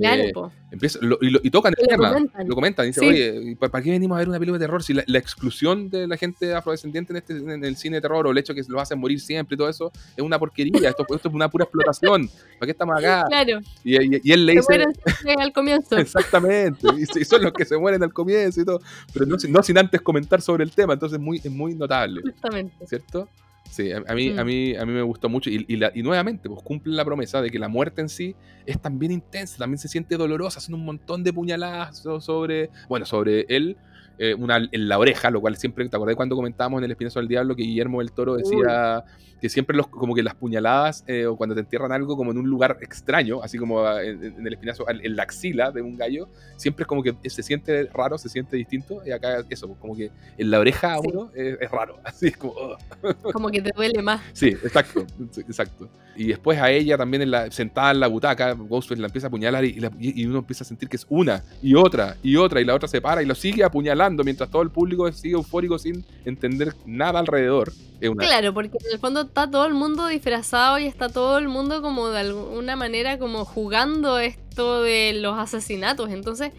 Claro, 0.00 0.22
po. 0.32 0.52
Empieza- 0.70 0.98
lo- 1.02 1.18
y, 1.20 1.28
lo- 1.30 1.40
y 1.42 1.50
tocan 1.50 1.74
el 1.76 1.82
Lo 1.84 1.88
tema, 1.88 2.08
comentan. 2.12 2.48
lo 2.48 2.54
comentan, 2.54 2.86
dicen, 2.86 3.02
Sí. 3.04 3.08
oye, 3.10 3.50
¿y 3.50 3.54
pa- 3.56 3.68
¿para 3.68 3.84
qué 3.84 3.90
venimos 3.90 4.16
a 4.16 4.20
ver 4.20 4.28
una 4.28 4.38
película 4.38 4.58
de 4.58 4.64
terror 4.64 4.82
si 4.82 4.94
la, 4.94 5.04
la 5.06 5.18
exclusión 5.18 5.90
de 5.90 6.06
la 6.06 6.16
gente 6.16 6.54
afrodescendiente 6.54 7.12
en, 7.12 7.16
este, 7.18 7.32
en 7.36 7.64
el 7.64 7.76
cine 7.76 7.96
de 7.96 8.00
terror 8.00 8.26
o 8.26 8.30
el 8.30 8.38
hecho 8.38 8.54
de 8.54 8.62
que 8.62 8.68
lo 8.72 8.80
hacen 8.80 8.98
morir 8.98 9.20
siempre 9.20 9.54
y 9.54 9.58
todo 9.58 9.68
eso 9.68 9.92
es 10.16 10.24
una 10.24 10.38
porquería, 10.38 10.88
esto, 10.88 11.04
esto 11.14 11.28
es 11.28 11.34
una 11.34 11.48
pura 11.50 11.64
explotación, 11.64 12.28
¿para 12.58 12.66
qué 12.66 12.70
estamos 12.72 12.96
acá? 12.98 13.24
Claro. 13.28 13.60
Y, 13.84 13.96
él 14.32 14.46
le 14.46 14.52
Se 14.54 14.58
dice, 14.58 14.66
mueren 14.68 14.92
siempre 15.04 15.42
al 15.44 15.52
comienzo. 15.52 15.96
exactamente, 15.98 16.86
y, 16.98 17.24
son 17.24 17.42
los 17.42 17.52
que 17.52 17.64
se 17.66 17.76
mueren 17.76 18.02
al 18.02 18.12
comienzo 18.12 18.60
y 18.60 18.64
todo, 18.64 18.80
pero 19.12 19.26
no, 19.26 19.38
sin- 19.38 19.52
no 19.52 19.62
sin 19.62 19.76
antes 19.78 20.00
comentar 20.00 20.40
sobre 20.40 20.64
el 20.64 20.70
tema, 20.72 20.94
entonces 20.94 21.18
es 21.18 21.22
muy, 21.24 21.38
es 21.38 21.50
muy 21.50 21.74
notable. 21.74 22.22
Justamente. 22.22 22.86
¿cierto? 22.86 23.28
Sí, 23.72 23.90
a, 23.90 24.02
a 24.06 24.14
mí, 24.14 24.28
a, 24.36 24.44
Mm. 24.44 24.46
mí, 24.46 24.76
a 24.76 24.84
mí 24.84 24.92
me 24.92 25.00
gustó 25.00 25.30
mucho 25.30 25.48
y, 25.48 25.64
y 25.66 25.76
la- 25.76 25.90
y 25.94 26.02
nuevamente, 26.02 26.46
pues 26.50 26.62
cumple 26.62 26.92
la 26.94 27.06
promesa 27.06 27.40
de 27.40 27.50
que 27.50 27.58
la 27.58 27.68
muerte 27.68 28.02
en 28.02 28.10
sí 28.10 28.36
es 28.66 28.78
también 28.78 29.12
intensa, 29.12 29.56
también 29.56 29.78
se 29.78 29.88
siente 29.88 30.18
dolorosa, 30.18 30.60
son 30.60 30.74
un 30.74 30.84
montón 30.84 31.24
de 31.24 31.32
puñaladas 31.32 31.96
so- 32.02 32.20
sobre, 32.20 32.68
bueno, 32.86 33.06
sobre 33.06 33.46
él, 33.48 33.78
eh, 34.18 34.34
una 34.34 34.58
en 34.58 34.88
la 34.88 34.98
oreja, 34.98 35.30
lo 35.30 35.40
cual 35.40 35.56
siempre, 35.56 35.88
¿te 35.88 35.96
acordás 35.96 36.16
cuando 36.16 36.36
comentábamos 36.36 36.80
en 36.80 36.84
El 36.84 36.90
Espinazo 36.90 37.18
del 37.20 37.28
Diablo 37.28 37.56
que 37.56 37.62
Guillermo 37.62 38.00
del 38.00 38.12
Toro 38.12 38.36
decía 38.36 39.04
que 39.42 39.48
siempre 39.50 39.76
los, 39.76 39.88
como 39.88 40.14
que 40.14 40.22
las 40.22 40.34
puñaladas, 40.36 41.04
eh, 41.06 41.26
o 41.26 41.36
cuando 41.36 41.54
te 41.54 41.60
entierran 41.60 41.92
algo 41.92 42.16
como 42.16 42.30
en 42.30 42.38
un 42.38 42.48
lugar 42.48 42.78
extraño, 42.80 43.42
así 43.42 43.58
como 43.58 43.80
ah, 43.84 44.02
en, 44.02 44.22
en 44.24 44.46
el 44.46 44.52
espinazo, 44.54 44.86
en 44.88 45.16
la 45.16 45.24
axila 45.24 45.70
de 45.72 45.82
un 45.82 45.96
gallo, 45.98 46.28
siempre 46.56 46.84
es 46.84 46.86
como 46.86 47.02
que 47.02 47.14
se 47.28 47.42
siente 47.42 47.84
raro, 47.92 48.16
se 48.16 48.28
siente 48.30 48.56
distinto, 48.56 49.02
y 49.04 49.10
acá 49.10 49.44
eso, 49.50 49.74
como 49.80 49.96
que 49.96 50.10
en 50.38 50.50
la 50.50 50.60
oreja 50.60 50.94
a 50.94 50.98
Sí. 51.00 51.08
uno 51.12 51.30
es, 51.34 51.58
es 51.60 51.70
raro, 51.70 51.98
así 52.04 52.28
es 52.28 52.36
como... 52.36 52.52
"Ugh". 52.54 53.32
Como 53.32 53.50
que 53.50 53.60
te 53.60 53.72
duele 53.74 54.00
más. 54.00 54.20
Sí, 54.32 54.46
exacto, 54.48 55.04
exacto. 55.36 55.88
Y 56.14 56.28
después 56.28 56.60
a 56.60 56.70
ella 56.70 56.96
también 56.96 57.22
en 57.22 57.30
la, 57.30 57.50
sentada 57.50 57.90
en 57.90 57.98
la 57.98 58.06
butaca, 58.06 58.52
Ghostface 58.52 59.00
la 59.00 59.06
empieza 59.08 59.26
a 59.26 59.28
apuñalar 59.28 59.64
y, 59.64 59.72
la- 59.80 59.90
y- 59.98 60.22
y 60.22 60.26
uno 60.26 60.38
empieza 60.38 60.62
a 60.62 60.66
sentir 60.66 60.88
que 60.88 60.96
es 60.96 61.06
una 61.08 61.42
y 61.62 61.74
otra 61.74 62.16
y 62.22 62.36
otra 62.36 62.60
y 62.60 62.64
la 62.64 62.74
otra 62.74 62.86
se 62.86 63.00
para 63.00 63.22
y 63.22 63.26
lo 63.26 63.34
sigue 63.34 63.64
apuñalando 63.64 64.22
mientras 64.22 64.50
todo 64.50 64.62
el 64.62 64.70
público 64.70 65.10
sigue 65.10 65.34
eufórico 65.34 65.78
sin 65.78 66.04
entender 66.24 66.74
nada 66.86 67.18
alrededor. 67.18 67.72
Es 68.00 68.08
una, 68.10 68.24
Claro, 68.26 68.52
porque 68.52 68.76
en 68.84 68.92
el 68.92 68.98
fondo 68.98 69.26
está 69.32 69.50
todo 69.50 69.64
el 69.64 69.72
mundo 69.72 70.08
disfrazado 70.08 70.78
y 70.78 70.84
está 70.84 71.08
todo 71.08 71.38
el 71.38 71.48
mundo 71.48 71.80
como 71.80 72.10
de 72.10 72.20
alguna 72.20 72.76
manera 72.76 73.18
como 73.18 73.46
jugando 73.46 74.18
esto 74.18 74.82
de 74.82 75.14
los 75.14 75.38
asesinatos. 75.38 76.10
Entonces 76.10 76.52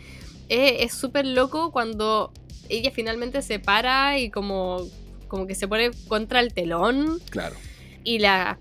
es 0.49 0.91
súper 0.91 1.27
loco 1.27 1.71
cuando 1.71 2.33
ella 2.69 2.89
finalmente 2.89 3.43
se 3.43 3.59
para 3.59 4.17
y 4.17 4.31
como, 4.31 4.87
como 5.27 5.45
que 5.45 5.53
se 5.53 5.67
pone 5.67 5.91
contra 6.07 6.39
el 6.39 6.51
telón 6.51 7.19
Claro. 7.29 7.55
y, 8.03 8.17
la, 8.17 8.57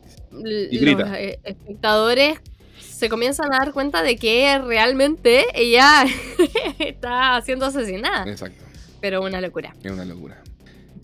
Y 0.71 0.81
los 0.81 1.09
eh, 1.15 1.41
espectadores 1.43 2.39
se 2.79 3.09
comienzan 3.09 3.51
a 3.55 3.61
dar 3.61 3.73
cuenta 3.73 4.03
de 4.03 4.17
que 4.17 4.59
realmente 4.59 5.47
ella 5.55 6.05
está 6.79 7.41
siendo 7.47 7.65
asesinada. 7.65 8.31
Exacto. 8.31 8.63
Pero 9.01 9.23
una 9.23 9.41
locura. 9.41 9.75
Es 9.83 9.91
una 9.91 10.05
locura. 10.05 10.43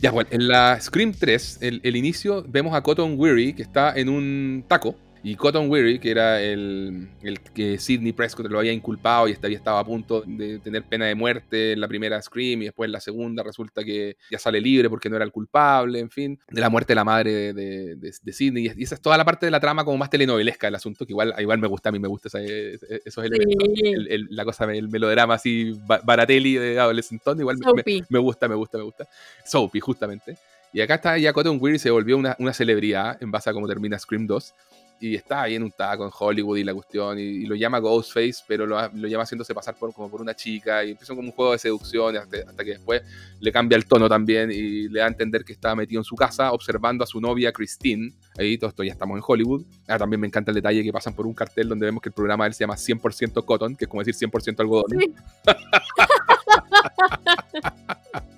Ya, 0.00 0.12
bueno, 0.12 0.30
en 0.32 0.46
la 0.46 0.80
Scream 0.80 1.12
3, 1.12 1.58
el, 1.60 1.80
el 1.82 1.96
inicio, 1.96 2.44
vemos 2.46 2.74
a 2.74 2.82
Cotton 2.82 3.18
Weary 3.18 3.52
que 3.52 3.62
está 3.62 3.92
en 3.96 4.08
un 4.08 4.64
taco. 4.68 4.94
Y 5.30 5.34
Cotton 5.36 5.68
Weary, 5.70 5.98
que 5.98 6.10
era 6.10 6.40
el, 6.40 7.06
el 7.22 7.40
que 7.40 7.76
Sidney 7.78 8.12
Prescott 8.12 8.46
lo 8.46 8.58
había 8.60 8.72
inculpado 8.72 9.28
y 9.28 9.36
había 9.42 9.58
estado 9.58 9.76
a 9.76 9.84
punto 9.84 10.22
de 10.26 10.58
tener 10.58 10.84
pena 10.84 11.04
de 11.04 11.14
muerte 11.14 11.72
en 11.72 11.80
la 11.80 11.88
primera 11.88 12.20
Scream 12.22 12.62
y 12.62 12.64
después 12.66 12.88
en 12.88 12.92
la 12.92 13.00
segunda 13.00 13.42
resulta 13.42 13.84
que 13.84 14.16
ya 14.30 14.38
sale 14.38 14.58
libre 14.60 14.88
porque 14.88 15.10
no 15.10 15.16
era 15.16 15.24
el 15.26 15.30
culpable, 15.32 15.98
en 15.98 16.08
fin, 16.08 16.38
de 16.48 16.60
la 16.62 16.70
muerte 16.70 16.92
de 16.92 16.94
la 16.94 17.04
madre 17.04 17.32
de, 17.32 17.52
de, 17.52 17.96
de- 17.96 18.12
de 18.22 18.32
Sidney. 18.32 18.72
Y 18.74 18.82
esa 18.84 18.94
es 18.94 19.02
toda 19.02 19.18
la 19.18 19.24
parte 19.26 19.44
de 19.44 19.50
la 19.50 19.60
trama 19.60 19.84
como 19.84 19.98
más 19.98 20.08
telenovelesca 20.08 20.66
del 20.66 20.76
asunto, 20.76 21.04
que 21.04 21.12
igual, 21.12 21.34
igual 21.38 21.58
me 21.58 21.68
gusta, 21.68 21.90
a 21.90 21.92
mí 21.92 21.98
me 21.98 22.08
gusta 22.08 22.28
esa- 22.28 22.40
esos 22.40 23.22
elementos. 23.24 23.68
Sí. 23.74 23.82
El- 23.86 24.08
el- 24.10 24.26
la 24.30 24.44
cosa, 24.46 24.64
el 24.72 24.88
melodrama 24.88 25.34
así, 25.34 25.72
ba- 25.86 26.00
Baratelli 26.02 26.54
de 26.54 26.78
adolescentón, 26.80 27.38
igual 27.38 27.58
me- 27.58 27.66
me, 27.66 28.06
me 28.08 28.18
gusta, 28.18 28.48
me 28.48 28.54
gusta, 28.54 28.78
me 28.78 28.84
gusta. 28.84 29.06
Soapy, 29.44 29.78
justamente. 29.80 30.38
Y 30.70 30.82
acá 30.82 30.96
está 30.96 31.16
ya 31.16 31.32
Cotton 31.32 31.58
Weary 31.60 31.78
se 31.78 31.90
volvió 31.90 32.18
una, 32.18 32.36
una 32.38 32.52
celebridad 32.52 33.16
en 33.22 33.30
base 33.30 33.48
a 33.48 33.54
cómo 33.54 33.66
termina 33.66 33.98
Scream 33.98 34.26
2. 34.26 34.54
Y 35.00 35.14
está 35.14 35.42
ahí 35.42 35.54
en 35.54 35.62
un 35.62 35.70
taco 35.70 36.04
en 36.04 36.10
Hollywood 36.16 36.56
y 36.58 36.64
la 36.64 36.74
cuestión. 36.74 37.18
Y, 37.18 37.22
y 37.22 37.46
lo 37.46 37.54
llama 37.54 37.78
Ghostface, 37.78 38.44
pero 38.46 38.66
lo, 38.66 38.76
lo 38.94 39.08
llama 39.08 39.22
haciéndose 39.24 39.54
pasar 39.54 39.76
por, 39.76 39.92
como 39.94 40.10
por 40.10 40.20
una 40.20 40.34
chica. 40.34 40.84
Y 40.84 40.92
empieza 40.92 41.14
como 41.14 41.28
un 41.28 41.32
juego 41.32 41.52
de 41.52 41.58
seducción 41.58 42.16
hasta, 42.16 42.36
hasta 42.38 42.64
que 42.64 42.70
después 42.72 43.02
le 43.40 43.52
cambia 43.52 43.76
el 43.76 43.86
tono 43.86 44.08
también 44.08 44.50
y 44.50 44.88
le 44.88 44.98
da 45.00 45.06
a 45.06 45.08
entender 45.08 45.44
que 45.44 45.52
está 45.52 45.74
metido 45.76 46.00
en 46.00 46.04
su 46.04 46.16
casa 46.16 46.52
observando 46.52 47.04
a 47.04 47.06
su 47.06 47.20
novia 47.20 47.52
Christine. 47.52 48.12
Ahí 48.38 48.58
todo 48.58 48.70
esto 48.70 48.82
ya 48.84 48.92
estamos 48.92 49.16
en 49.16 49.22
Hollywood. 49.26 49.64
Ah, 49.86 49.98
también 49.98 50.20
me 50.20 50.26
encanta 50.26 50.50
el 50.50 50.56
detalle 50.56 50.82
que 50.82 50.92
pasan 50.92 51.14
por 51.14 51.26
un 51.26 51.34
cartel 51.34 51.68
donde 51.68 51.86
vemos 51.86 52.02
que 52.02 52.08
el 52.08 52.14
programa 52.14 52.44
de 52.44 52.48
él 52.48 52.54
se 52.54 52.60
llama 52.64 52.74
100% 52.76 53.44
Cotton, 53.44 53.76
que 53.76 53.84
es 53.84 53.88
como 53.88 54.02
decir 54.02 54.28
100% 54.28 54.60
algodón. 54.60 54.98
Sí. 54.98 55.14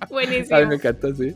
A 0.01 0.07
Buenísimo. 0.09 0.59
mí 0.61 0.67
me 0.67 0.75
encanta, 0.75 1.15
sí. 1.15 1.35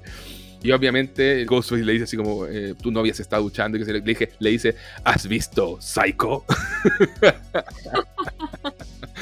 Y 0.65 0.73
obviamente 0.73 1.45
Ghostface 1.45 1.85
le 1.85 1.93
dice 1.93 2.05
así 2.05 2.17
como, 2.17 2.47
eh, 2.47 2.75
tu 2.83 2.91
novia 2.91 3.12
se 3.12 3.21
está 3.21 3.37
duchando, 3.37 3.77
y 3.77 3.85
que 3.85 3.93
le 3.93 4.01
dije, 4.01 4.33
le 4.39 4.49
dice, 4.49 4.75
¿has 5.05 5.29
visto 5.29 5.79
Psycho? 5.79 6.47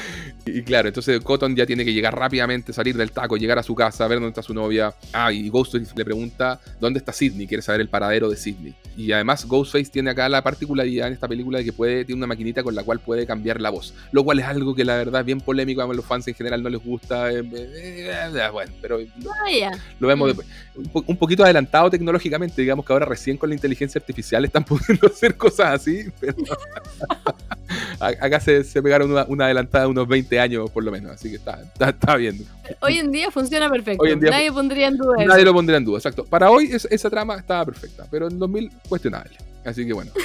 y, 0.46 0.62
claro, 0.62 0.88
entonces 0.88 1.20
Cotton 1.20 1.54
ya 1.56 1.66
tiene 1.66 1.84
que 1.84 1.92
llegar 1.92 2.16
rápidamente, 2.18 2.72
salir 2.72 2.96
del 2.96 3.10
taco, 3.12 3.36
llegar 3.36 3.58
a 3.58 3.62
su 3.62 3.74
casa, 3.74 4.06
ver 4.08 4.16
dónde 4.18 4.30
está 4.30 4.42
su 4.42 4.54
novia. 4.54 4.94
Ah, 5.12 5.32
y 5.32 5.48
Ghostface 5.48 5.92
le 5.96 6.04
pregunta, 6.04 6.60
¿dónde 6.80 6.98
está 6.98 7.12
Sidney? 7.12 7.46
Quiere 7.46 7.62
saber 7.62 7.80
el 7.80 7.88
paradero 7.88 8.28
de 8.28 8.36
Sidney. 8.36 8.74
Y 8.96 9.12
además 9.12 9.46
Ghostface 9.46 9.90
tiene 9.90 10.10
acá 10.10 10.28
la 10.28 10.42
particularidad 10.42 11.06
en 11.08 11.14
esta 11.14 11.26
película 11.28 11.58
de 11.58 11.64
que 11.64 11.72
puede, 11.72 12.04
tiene 12.04 12.18
una 12.18 12.26
maquinita 12.26 12.62
con 12.62 12.74
la 12.74 12.82
cual 12.84 12.98
puede 13.00 13.26
cambiar 13.26 13.60
la 13.60 13.70
voz. 13.70 13.94
Lo 14.12 14.22
cual 14.24 14.38
es 14.40 14.44
algo 14.46 14.74
que 14.74 14.84
la 14.84 14.96
verdad 14.96 15.20
es 15.20 15.26
bien 15.26 15.40
polémico, 15.40 15.80
a 15.82 15.86
los 15.94 16.04
fans 16.04 16.26
en 16.28 16.34
general 16.34 16.62
no 16.62 16.68
les 16.68 16.82
gusta. 16.82 17.30
eh, 17.32 17.38
eh, 17.54 18.10
eh, 18.34 18.48
bueno, 18.52 18.72
pero 18.80 18.98
Ah, 19.30 19.70
lo 19.98 20.08
vemos 20.08 20.28
después. 20.28 20.46
un, 20.74 20.84
po- 20.86 21.04
un 21.06 21.16
poquito 21.16 21.42
adelantado 21.44 21.88
tecnológicamente, 21.90 22.60
digamos 22.60 22.84
que 22.84 22.92
ahora 22.92 23.06
recién 23.06 23.36
con 23.36 23.48
la 23.48 23.54
inteligencia 23.54 23.98
artificial 23.98 24.44
están 24.44 24.64
pudiendo 24.64 25.06
hacer 25.06 25.36
cosas 25.36 25.74
así, 25.80 26.04
pero 26.20 26.34
acá 28.00 28.40
se, 28.40 28.64
se 28.64 28.82
pegaron 28.82 29.10
una, 29.10 29.24
una 29.24 29.44
adelantada 29.46 29.84
de 29.84 29.90
unos 29.92 30.08
20 30.08 30.40
años 30.40 30.70
por 30.70 30.82
lo 30.84 30.90
menos, 30.90 31.12
así 31.12 31.30
que 31.30 31.36
está, 31.36 31.62
está, 31.62 31.90
está 31.90 32.16
bien. 32.16 32.44
Hoy 32.80 32.98
en 32.98 33.12
día 33.12 33.30
funciona 33.30 33.70
perfecto. 33.70 34.04
Día 34.04 34.16
Nadie 34.16 34.50
pondría 34.52 34.88
en 34.88 34.96
duda 34.96 35.16
Nadie 35.24 35.42
eso. 35.42 35.44
lo 35.44 35.52
pondría 35.54 35.76
en 35.78 35.84
duda, 35.84 35.98
exacto. 35.98 36.24
Para 36.24 36.50
hoy 36.50 36.70
es- 36.72 36.88
esa 36.90 37.08
trama 37.08 37.36
estaba 37.36 37.64
perfecta, 37.64 38.06
pero 38.10 38.28
en 38.28 38.38
2000 38.38 38.70
cuestionable. 38.88 39.36
Así 39.64 39.86
que 39.86 39.92
bueno. 39.92 40.10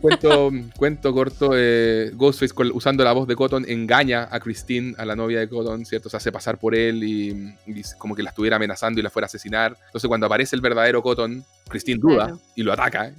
Cuento, 0.00 0.50
cuento 0.76 1.12
corto, 1.12 1.50
eh, 1.54 2.12
Ghostface 2.14 2.54
usando 2.72 3.02
la 3.02 3.12
voz 3.12 3.26
de 3.26 3.34
Cotton 3.34 3.64
engaña 3.68 4.28
a 4.30 4.38
Christine, 4.38 4.94
a 4.96 5.04
la 5.04 5.16
novia 5.16 5.40
de 5.40 5.48
Cotton, 5.48 5.84
¿cierto? 5.84 6.08
Se 6.08 6.16
hace 6.16 6.30
pasar 6.30 6.58
por 6.58 6.76
él 6.76 7.02
y, 7.02 7.54
y 7.66 7.82
como 7.98 8.14
que 8.14 8.22
la 8.22 8.30
estuviera 8.30 8.54
amenazando 8.56 9.00
y 9.00 9.02
la 9.02 9.10
fuera 9.10 9.24
a 9.24 9.26
asesinar. 9.26 9.76
Entonces 9.86 10.06
cuando 10.06 10.26
aparece 10.26 10.54
el 10.54 10.62
verdadero 10.62 11.02
Cotton, 11.02 11.44
Christine 11.68 11.98
duda 12.00 12.26
Claro. 12.26 12.40
y 12.54 12.62
lo 12.62 12.72
ataca, 12.72 13.12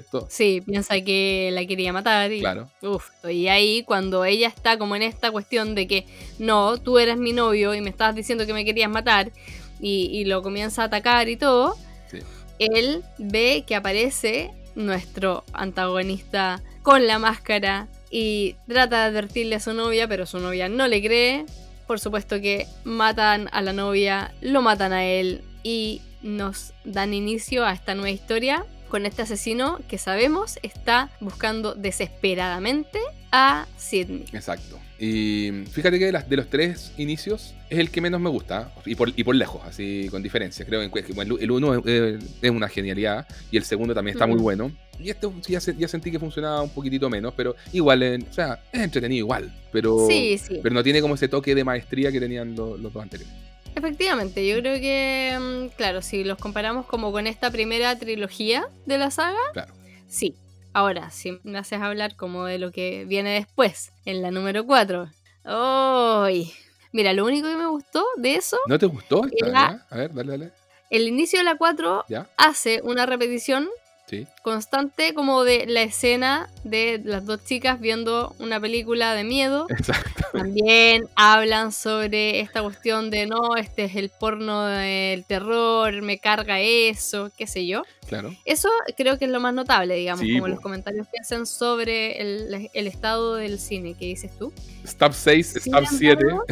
¿cierto? 0.00 0.26
Sí, 0.30 0.60
piensa 0.60 1.00
que 1.00 1.50
la 1.52 1.64
quería 1.66 1.92
matar 1.92 2.32
y... 2.32 2.40
Claro. 2.40 2.70
Uf, 2.82 3.08
y 3.30 3.48
ahí 3.48 3.82
cuando 3.84 4.24
ella 4.24 4.48
está 4.48 4.78
como 4.78 4.94
en 4.96 5.02
esta 5.02 5.30
cuestión 5.30 5.74
de 5.74 5.86
que 5.86 6.06
no, 6.38 6.76
tú 6.78 6.98
eres 6.98 7.16
mi 7.16 7.32
novio 7.32 7.74
y 7.74 7.80
me 7.80 7.90
estabas 7.90 8.14
diciendo 8.14 8.46
que 8.46 8.52
me 8.52 8.64
querías 8.64 8.90
matar 8.90 9.32
y, 9.80 10.10
y 10.12 10.24
lo 10.24 10.42
comienza 10.42 10.82
a 10.82 10.86
atacar 10.86 11.28
y 11.28 11.36
todo, 11.36 11.76
Sí. 12.10 12.18
él 12.58 13.02
ve 13.18 13.64
que 13.66 13.74
aparece 13.74 14.50
nuestro 14.74 15.44
antagonista 15.52 16.62
con 16.82 17.06
la 17.06 17.18
máscara 17.18 17.88
y 18.10 18.54
trata 18.68 19.00
de 19.00 19.04
advertirle 19.18 19.56
a 19.56 19.60
su 19.60 19.72
novia, 19.72 20.06
pero 20.06 20.26
su 20.26 20.38
novia 20.38 20.68
no 20.68 20.86
le 20.86 21.02
cree 21.02 21.46
por 21.86 22.00
supuesto 22.00 22.40
que 22.40 22.66
matan 22.84 23.48
a 23.52 23.62
la 23.62 23.72
novia, 23.72 24.34
lo 24.40 24.60
matan 24.60 24.92
a 24.92 25.04
él 25.04 25.42
y 25.62 26.02
nos 26.22 26.72
dan 26.84 27.14
inicio 27.14 27.64
a 27.64 27.72
esta 27.72 27.94
nueva 27.94 28.10
historia 28.10 28.64
con 28.96 29.04
este 29.04 29.20
asesino 29.20 29.78
que 29.88 29.98
sabemos 29.98 30.58
está 30.62 31.10
buscando 31.20 31.74
desesperadamente 31.74 32.98
a 33.30 33.66
Sidney. 33.76 34.24
Exacto. 34.32 34.78
Y 34.98 35.50
fíjate 35.70 35.98
que 35.98 36.06
de, 36.06 36.12
las- 36.12 36.26
de 36.30 36.36
los 36.38 36.48
tres 36.48 36.92
inicios 36.96 37.52
es 37.68 37.78
el 37.78 37.90
que 37.90 38.00
menos 38.00 38.22
me 38.22 38.30
gusta, 38.30 38.72
y 38.86 38.94
por, 38.94 39.12
y 39.14 39.22
por 39.22 39.34
lejos, 39.36 39.60
así 39.66 40.08
con 40.10 40.22
diferencia. 40.22 40.64
Creo 40.64 40.80
que 40.90 41.12
bueno, 41.12 41.36
el 41.38 41.50
uno 41.50 41.74
es, 41.86 42.24
es 42.40 42.50
una 42.50 42.68
genialidad 42.70 43.26
y 43.50 43.58
el 43.58 43.64
segundo 43.64 43.92
también 43.92 44.16
está 44.16 44.26
muy 44.26 44.38
bueno. 44.40 44.72
Y 44.98 45.10
este 45.10 45.28
ya, 45.46 45.60
se- 45.60 45.76
ya 45.76 45.88
sentí 45.88 46.10
que 46.10 46.18
funcionaba 46.18 46.62
un 46.62 46.70
poquitito 46.70 47.10
menos, 47.10 47.34
pero 47.36 47.54
igual, 47.74 48.02
eh, 48.02 48.18
o 48.30 48.32
sea, 48.32 48.60
es 48.72 48.80
entretenido 48.80 49.18
igual, 49.26 49.52
pero, 49.70 50.06
Sí, 50.08 50.38
sí. 50.38 50.58
pero 50.62 50.74
no 50.74 50.82
tiene 50.82 51.02
como 51.02 51.16
ese 51.16 51.28
toque 51.28 51.54
de 51.54 51.64
maestría 51.64 52.10
que 52.10 52.18
tenían 52.18 52.54
lo- 52.56 52.78
los 52.78 52.90
dos 52.94 53.02
anteriores. 53.02 53.34
Efectivamente, 53.76 54.46
yo 54.48 54.58
creo 54.60 54.80
que, 54.80 55.38
mm, 55.38 55.76
claro, 55.76 56.00
si 56.00 56.24
los 56.24 56.38
comparamos 56.38 56.86
como 56.86 57.12
con 57.12 57.26
esta 57.26 57.50
primera 57.50 57.96
trilogía 57.98 58.66
de 58.86 58.96
la 58.98 59.10
saga, 59.10 59.38
Claro. 59.52 59.72
sí. 60.08 60.34
Ahora, 60.72 61.10
si 61.10 61.38
me 61.42 61.58
haces 61.58 61.80
hablar 61.80 62.16
como 62.16 62.44
de 62.46 62.58
lo 62.58 62.70
que 62.72 63.04
viene 63.06 63.30
después, 63.34 63.92
en 64.06 64.22
la 64.22 64.30
número 64.30 64.64
4. 64.66 65.08
¡Ay! 65.44 66.52
Mira, 66.92 67.12
lo 67.12 67.24
único 67.26 67.48
que 67.48 67.56
me 67.56 67.66
gustó 67.66 68.04
de 68.16 68.34
eso, 68.36 68.58
¿No 68.66 68.78
te 68.78 68.86
gustó 68.86 69.22
esta? 69.26 69.46
La- 69.46 69.52
ya? 69.52 69.86
A 69.90 69.96
ver, 69.98 70.14
dale, 70.14 70.30
dale. 70.32 70.50
el 70.90 71.06
inicio 71.08 71.38
de 71.38 71.44
la 71.44 71.56
4 71.56 72.04
¿Ya? 72.08 72.26
hace 72.38 72.80
una 72.82 73.04
repetición 73.06 73.68
Sí. 74.06 74.26
constante 74.42 75.14
como 75.14 75.42
de 75.42 75.66
la 75.66 75.82
escena 75.82 76.48
de 76.62 77.00
las 77.04 77.26
dos 77.26 77.44
chicas 77.44 77.80
viendo 77.80 78.36
una 78.38 78.60
película 78.60 79.14
de 79.14 79.24
miedo. 79.24 79.66
También 80.32 81.08
hablan 81.16 81.72
sobre 81.72 82.40
esta 82.40 82.62
cuestión 82.62 83.10
de 83.10 83.26
no, 83.26 83.56
este 83.56 83.84
es 83.84 83.96
el 83.96 84.10
porno 84.10 84.64
del 84.66 85.24
terror, 85.24 86.02
me 86.02 86.18
carga 86.18 86.60
eso, 86.60 87.30
qué 87.36 87.46
sé 87.46 87.66
yo. 87.66 87.82
Claro. 88.06 88.32
Eso 88.44 88.68
creo 88.96 89.18
que 89.18 89.24
es 89.24 89.30
lo 89.30 89.40
más 89.40 89.54
notable, 89.54 89.94
digamos, 89.96 90.20
Sí, 90.20 90.34
como 90.34 90.48
los 90.48 90.60
comentarios 90.60 91.08
que 91.08 91.18
hacen 91.20 91.46
sobre 91.46 92.20
el, 92.20 92.70
el 92.72 92.86
estado 92.86 93.34
del 93.34 93.58
cine. 93.58 93.94
¿Qué 93.98 94.06
dices 94.06 94.30
tú? 94.38 94.52
Stab 94.86 95.12
6, 95.12 95.46
Sin 95.46 95.72
Stab 95.72 95.86
7. 95.88 96.22
embargo- 96.22 96.44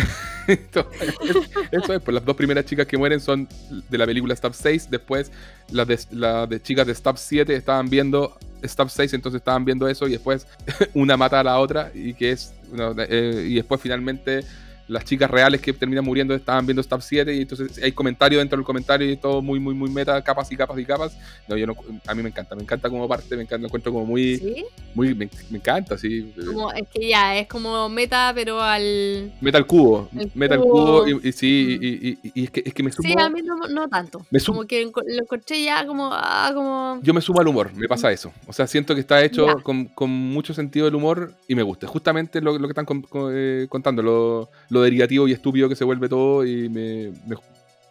Esto- 0.47 0.91
Eso 1.73 1.95
es, 1.95 2.03
pues 2.03 2.15
las 2.15 2.25
dos 2.25 2.37
primeras 2.37 2.65
chicas 2.67 2.87
que 2.87 2.99
mueren 2.99 3.19
son 3.21 3.49
de 3.89 3.99
la 3.99 4.05
película 4.07 4.35
Stab 4.37 4.53
6. 4.55 4.89
Después, 4.91 5.31
las 5.71 5.87
de, 5.87 5.99
las 6.11 6.49
de 6.49 6.61
chicas 6.61 6.87
de 6.87 6.95
Stab 6.95 7.17
7 7.17 7.55
estaban 7.57 7.89
viendo 7.89 8.37
Stab 8.63 8.91
6, 8.91 9.15
entonces 9.15 9.41
estaban 9.41 9.65
viendo 9.65 9.89
eso. 9.89 10.07
Y 10.07 10.13
después 10.13 10.47
una 10.95 11.17
mata 11.17 11.41
a 11.41 11.45
la 11.45 11.59
otra. 11.59 11.91
Y 11.95 12.13
que 12.15 12.33
es. 12.33 12.53
eh, 13.09 13.47
y 13.49 13.55
después, 13.55 13.81
finalmente, 13.81 14.45
las 14.89 15.05
chicas 15.05 15.31
reales 15.31 15.61
que 15.61 15.73
terminan 15.73 16.05
muriendo 16.05 16.35
estaban 16.35 16.67
viendo 16.67 16.83
Stab 16.83 17.03
7. 17.03 17.35
Y 17.35 17.43
entonces 17.43 17.83
hay 17.83 17.93
comentario 17.93 18.39
dentro 18.39 18.57
del 18.59 18.65
comentario 18.67 19.11
y 19.11 19.17
todo 19.17 19.41
muy, 19.43 19.59
muy, 19.61 19.75
muy 19.75 19.91
meta, 19.91 20.23
capas 20.23 20.51
y 20.53 20.57
capas 20.57 20.79
y 20.79 20.85
capas. 20.85 21.17
No, 21.49 21.57
yo 21.57 21.67
no. 21.67 21.75
A 22.07 22.15
mí 22.15 22.23
me 22.23 22.29
encanta, 22.29 22.55
me 22.55 22.63
encanta 22.63 22.89
como 22.91 23.09
parte, 23.09 23.37
me 23.37 23.43
encanta, 23.43 23.63
lo 23.63 23.67
encuentro 23.67 23.93
como 23.93 24.05
muy. 24.07 24.37
Sí, 24.39 24.65
muy 24.95 25.15
me, 25.15 25.29
me 25.51 25.59
encanta, 25.59 25.97
sí. 25.99 26.33
como, 26.47 26.73
es 26.73 26.87
que 26.89 27.09
ya, 27.09 27.37
es 27.37 27.47
como 27.49 27.89
meta, 27.89 28.33
pero 28.35 28.61
al... 28.63 29.33
Meta 29.41 29.59
al 29.59 29.67
cubo, 29.67 30.09
El 30.19 30.31
meta 30.35 30.55
al 30.55 30.61
cubo. 30.61 31.05
cubo 31.05 31.09
y, 31.09 31.29
y 31.29 31.33
sí, 31.33 31.79
Mm. 31.79 31.83
y, 31.85 31.87
y- 31.87 32.19
y- 32.23 32.33
y 32.41 32.45
es, 32.45 32.51
que, 32.51 32.63
es 32.65 32.75
que 32.75 32.83
me 32.83 32.91
sumo, 32.93 33.09
Sí, 33.09 33.15
a 33.19 33.29
mí 33.31 33.41
no, 33.43 33.57
no 33.69 33.89
tanto. 33.89 34.25
Me 34.31 34.39
sumo- 34.39 34.57
Como 34.59 34.67
que 34.69 34.85
lo 34.85 35.23
encontré 35.23 35.63
ya 35.65 35.87
como... 35.87 36.11
Ah, 36.13 36.51
como... 36.55 37.01
yo 37.03 37.15
me 37.15 37.21
sumo 37.21 37.41
al 37.41 37.49
humor, 37.49 37.73
me 37.75 37.89
pasa 37.89 38.13
eso. 38.13 38.33
O 38.47 38.53
sea, 38.53 38.67
siento 38.67 38.95
que 38.95 39.01
está 39.01 39.23
hecho 39.25 39.47
con, 39.63 39.87
con 39.87 40.11
mucho 40.11 40.53
sentido 40.55 40.87
del 40.87 40.95
humor 40.95 41.33
y 41.49 41.55
me 41.55 41.63
gusta. 41.63 41.87
Justamente 41.87 42.41
lo, 42.41 42.53
lo 42.59 42.67
que 42.69 42.73
están 42.73 42.85
con- 42.87 43.03
con- 43.03 43.33
eh, 43.35 43.67
contando, 43.69 44.03
lo, 44.03 44.51
lo 44.75 44.83
derivativo 44.83 45.27
y 45.29 45.33
estúpido 45.33 45.69
que 45.69 45.77
se 45.77 45.85
vuelve 45.85 46.09
todo 46.09 46.45
y 46.45 46.69
me, 46.69 47.13
me- 47.27 47.37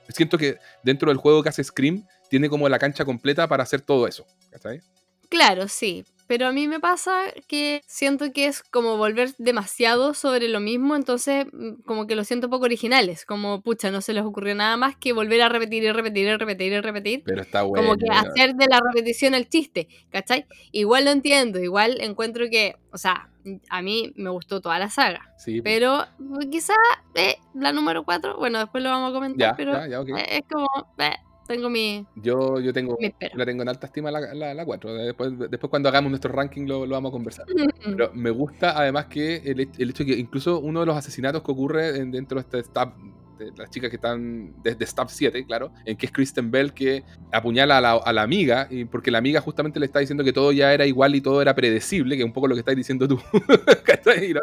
siento 0.09 0.37
que 0.37 0.57
dentro 0.83 1.09
del 1.09 1.17
juego 1.17 1.41
que 1.41 1.49
hace 1.49 1.63
Scream 1.63 2.05
tiene 2.29 2.49
como 2.49 2.69
la 2.69 2.77
cancha 2.77 3.05
completa 3.05 3.47
para 3.47 3.63
hacer 3.63 3.81
todo 3.81 4.07
eso. 4.07 4.25
¿cachai? 4.51 4.81
Claro, 5.29 5.67
sí. 5.67 6.05
Pero 6.27 6.47
a 6.47 6.51
mí 6.51 6.67
me 6.67 6.79
pasa 6.79 7.21
que 7.47 7.81
siento 7.85 8.31
que 8.31 8.47
es 8.47 8.63
como 8.63 8.97
volver 8.97 9.33
demasiado 9.37 10.13
sobre 10.13 10.47
lo 10.49 10.59
mismo, 10.59 10.95
entonces 10.95 11.45
mm, 11.51 11.81
como 11.85 12.07
que 12.07 12.15
lo 12.15 12.23
siento 12.23 12.49
poco 12.49 12.65
originales, 12.65 13.25
como 13.25 13.61
pucha, 13.61 13.91
no 13.91 14.01
se 14.01 14.13
les 14.13 14.23
ocurrió 14.23 14.55
nada 14.55 14.77
más 14.77 14.95
que 14.95 15.13
volver 15.13 15.41
a 15.41 15.49
repetir 15.49 15.83
y 15.83 15.91
repetir 15.91 16.27
y 16.27 16.35
repetir 16.37 16.73
y 16.73 16.79
repetir, 16.81 17.23
Pero 17.25 17.41
está 17.41 17.63
bueno. 17.63 17.85
como 17.87 17.97
que 17.97 18.09
hacer 18.09 18.55
de 18.55 18.67
la 18.67 18.79
repetición 18.79 19.33
el 19.33 19.49
chiste, 19.49 19.87
¿cachai? 20.09 20.45
Igual 20.71 21.05
lo 21.05 21.11
entiendo, 21.11 21.59
igual 21.59 21.97
encuentro 22.01 22.45
que, 22.49 22.75
o 22.91 22.97
sea, 22.97 23.29
a 23.69 23.81
mí 23.81 24.13
me 24.15 24.29
gustó 24.29 24.61
toda 24.61 24.79
la 24.79 24.89
saga, 24.89 25.33
Sí, 25.37 25.61
pero 25.61 26.05
mm, 26.19 26.49
quizá 26.49 26.73
eh, 27.15 27.35
la 27.53 27.73
número 27.73 28.03
4, 28.05 28.37
bueno, 28.37 28.59
después 28.59 28.83
lo 28.83 28.89
vamos 28.89 29.11
a 29.11 29.13
comentar, 29.13 29.49
ya, 29.51 29.55
pero 29.55 29.73
ya, 29.73 29.87
ya, 29.87 30.01
ok. 30.01 30.09
eh, 30.17 30.25
es 30.37 30.41
como, 30.49 30.67
eh, 30.99 31.15
tengo 31.47 31.69
mi... 31.69 32.05
Yo, 32.15 32.59
yo 32.59 32.73
tengo, 32.73 32.97
la 33.33 33.45
tengo 33.45 33.61
en 33.63 33.69
alta 33.69 33.87
estima 33.87 34.11
la, 34.11 34.33
la, 34.33 34.53
la 34.53 34.65
4. 34.65 34.93
Después, 34.93 35.31
después 35.49 35.69
cuando 35.69 35.89
hagamos 35.89 36.09
nuestro 36.09 36.31
ranking 36.31 36.65
lo, 36.67 36.85
lo 36.85 36.93
vamos 36.95 37.09
a 37.09 37.13
conversar. 37.13 37.45
Pero 37.83 38.11
me 38.13 38.29
gusta 38.29 38.77
además 38.79 39.07
que 39.07 39.37
el, 39.37 39.69
el 39.77 39.89
hecho 39.89 40.03
de 40.03 40.13
que 40.13 40.19
incluso 40.19 40.59
uno 40.59 40.79
de 40.81 40.85
los 40.85 40.95
asesinatos 40.97 41.43
que 41.43 41.51
ocurre 41.51 41.97
en- 41.97 42.11
dentro 42.11 42.35
de 42.39 42.41
este 42.41 42.63
stab, 42.63 42.93
de 43.37 43.51
las 43.57 43.69
chicas 43.71 43.89
que 43.89 43.95
están 43.95 44.53
desde 44.61 44.85
Stab 44.85 45.09
7, 45.09 45.43
claro, 45.47 45.71
en 45.85 45.97
que 45.97 46.05
es 46.05 46.11
Kristen 46.11 46.51
Bell 46.51 46.71
que 46.71 47.03
apuñala 47.31 47.79
a 47.79 47.81
la, 47.81 47.91
a 47.93 48.13
la 48.13 48.21
amiga, 48.21 48.67
y 48.69 48.85
porque 48.85 49.09
la 49.09 49.17
amiga 49.17 49.41
justamente 49.41 49.79
le 49.79 49.87
está 49.87 49.97
diciendo 49.99 50.23
que 50.23 50.31
todo 50.31 50.51
ya 50.51 50.71
era 50.71 50.85
igual 50.85 51.15
y 51.15 51.21
todo 51.21 51.41
era 51.41 51.55
predecible, 51.55 52.15
que 52.15 52.21
es 52.21 52.27
un 52.27 52.31
poco 52.31 52.47
lo 52.47 52.53
que 52.53 52.59
estás 52.59 52.75
diciendo 52.75 53.07
tú. 53.07 53.19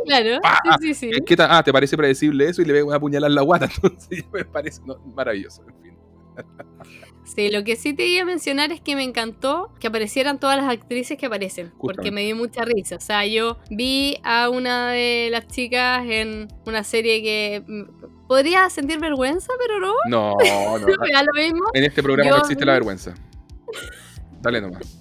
Claro, 0.05 0.41
¡Pah! 0.43 0.59
sí, 0.81 0.93
sí, 0.93 1.13
sí. 1.13 1.21
¿Qué? 1.25 1.37
Ah, 1.39 1.63
¿te 1.65 1.73
parece 1.73 1.97
predecible 1.97 2.49
eso? 2.49 2.63
Y 2.63 2.65
le 2.65 2.83
voy 2.83 2.93
a 2.93 2.97
apuñalar 2.97 3.31
la 3.31 3.43
guata. 3.43 3.67
Entonces 3.83 4.25
me 4.33 4.45
parece 4.45 4.81
no, 4.85 4.99
maravilloso. 5.15 5.63
En 5.69 5.83
fin. 5.83 6.00
Sí, 7.25 7.49
lo 7.49 7.63
que 7.63 7.77
sí 7.77 7.93
te 7.95 8.07
iba 8.07 8.23
a 8.23 8.25
mencionar 8.25 8.73
es 8.73 8.81
que 8.81 8.97
me 8.97 9.05
encantó 9.05 9.73
que 9.79 9.87
aparecieran 9.87 10.41
todas 10.41 10.57
las 10.57 10.69
actrices 10.69 11.17
que 11.17 11.27
aparecen, 11.27 11.73
porque 11.79 12.11
me 12.11 12.23
dio 12.25 12.35
mucha 12.35 12.65
risa. 12.65 12.97
O 12.97 13.01
sea, 13.01 13.25
yo 13.25 13.59
vi 13.71 14.19
a 14.25 14.49
una 14.49 14.91
de 14.91 15.29
las 15.31 15.47
chicas 15.47 16.05
en 16.09 16.49
una 16.67 16.83
serie 16.83 17.23
que 17.23 17.63
mm, 17.67 18.27
podría 18.27 18.69
sentir 18.69 18.99
vergüenza, 18.99 19.53
pero 19.59 19.79
no, 19.79 19.95
No, 20.09 20.35
no. 20.41 20.87
lo 20.89 21.33
mismo. 21.43 21.65
En 21.73 21.85
este 21.85 22.03
programa 22.03 22.29
Yo 22.31 22.37
no 22.37 22.43
existe 22.43 22.65
la 22.65 22.73
vergüenza. 22.73 23.15
Dale 24.41 24.61
nomás. 24.61 24.99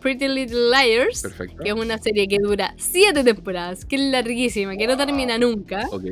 Pretty 0.00 0.26
Little 0.28 0.70
Liars, 0.70 1.22
Perfecto. 1.22 1.62
que 1.62 1.68
es 1.68 1.74
una 1.74 1.98
serie 1.98 2.26
que 2.26 2.38
dura 2.42 2.74
siete 2.78 3.22
temporadas, 3.22 3.84
que 3.84 3.96
es 3.96 4.02
larguísima, 4.02 4.76
que 4.76 4.86
no 4.86 4.96
termina 4.96 5.38
nunca, 5.38 5.86
Ok. 5.90 6.04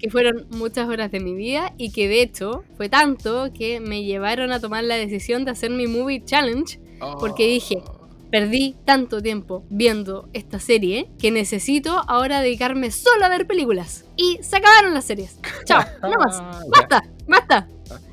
Que 0.00 0.10
fueron 0.10 0.46
muchas 0.50 0.88
horas 0.88 1.12
de 1.12 1.20
mi 1.20 1.34
vida 1.34 1.74
y 1.76 1.92
que 1.92 2.08
de 2.08 2.22
hecho 2.22 2.64
fue 2.76 2.88
tanto 2.88 3.52
que 3.52 3.80
me 3.80 4.02
llevaron 4.02 4.50
a 4.50 4.60
tomar 4.60 4.82
la 4.84 4.96
decisión 4.96 5.44
de 5.44 5.50
hacer 5.52 5.70
mi 5.70 5.86
Movie 5.86 6.24
Challenge 6.24 6.80
Porque 7.20 7.46
dije, 7.46 7.82
Perdí 8.30 8.76
tanto 8.84 9.20
tiempo 9.20 9.64
viendo 9.70 10.28
esta 10.32 10.60
serie 10.60 11.10
que 11.18 11.32
necesito 11.32 12.04
ahora 12.06 12.40
dedicarme 12.40 12.92
solo 12.92 13.24
a 13.24 13.28
ver 13.28 13.46
películas. 13.46 14.04
Y 14.16 14.38
se 14.40 14.56
acabaron 14.56 14.94
las 14.94 15.04
series. 15.04 15.40
Chao, 15.64 15.82
no 16.02 16.10
más. 16.10 16.40
Basta, 16.68 17.02
basta. 17.26 17.68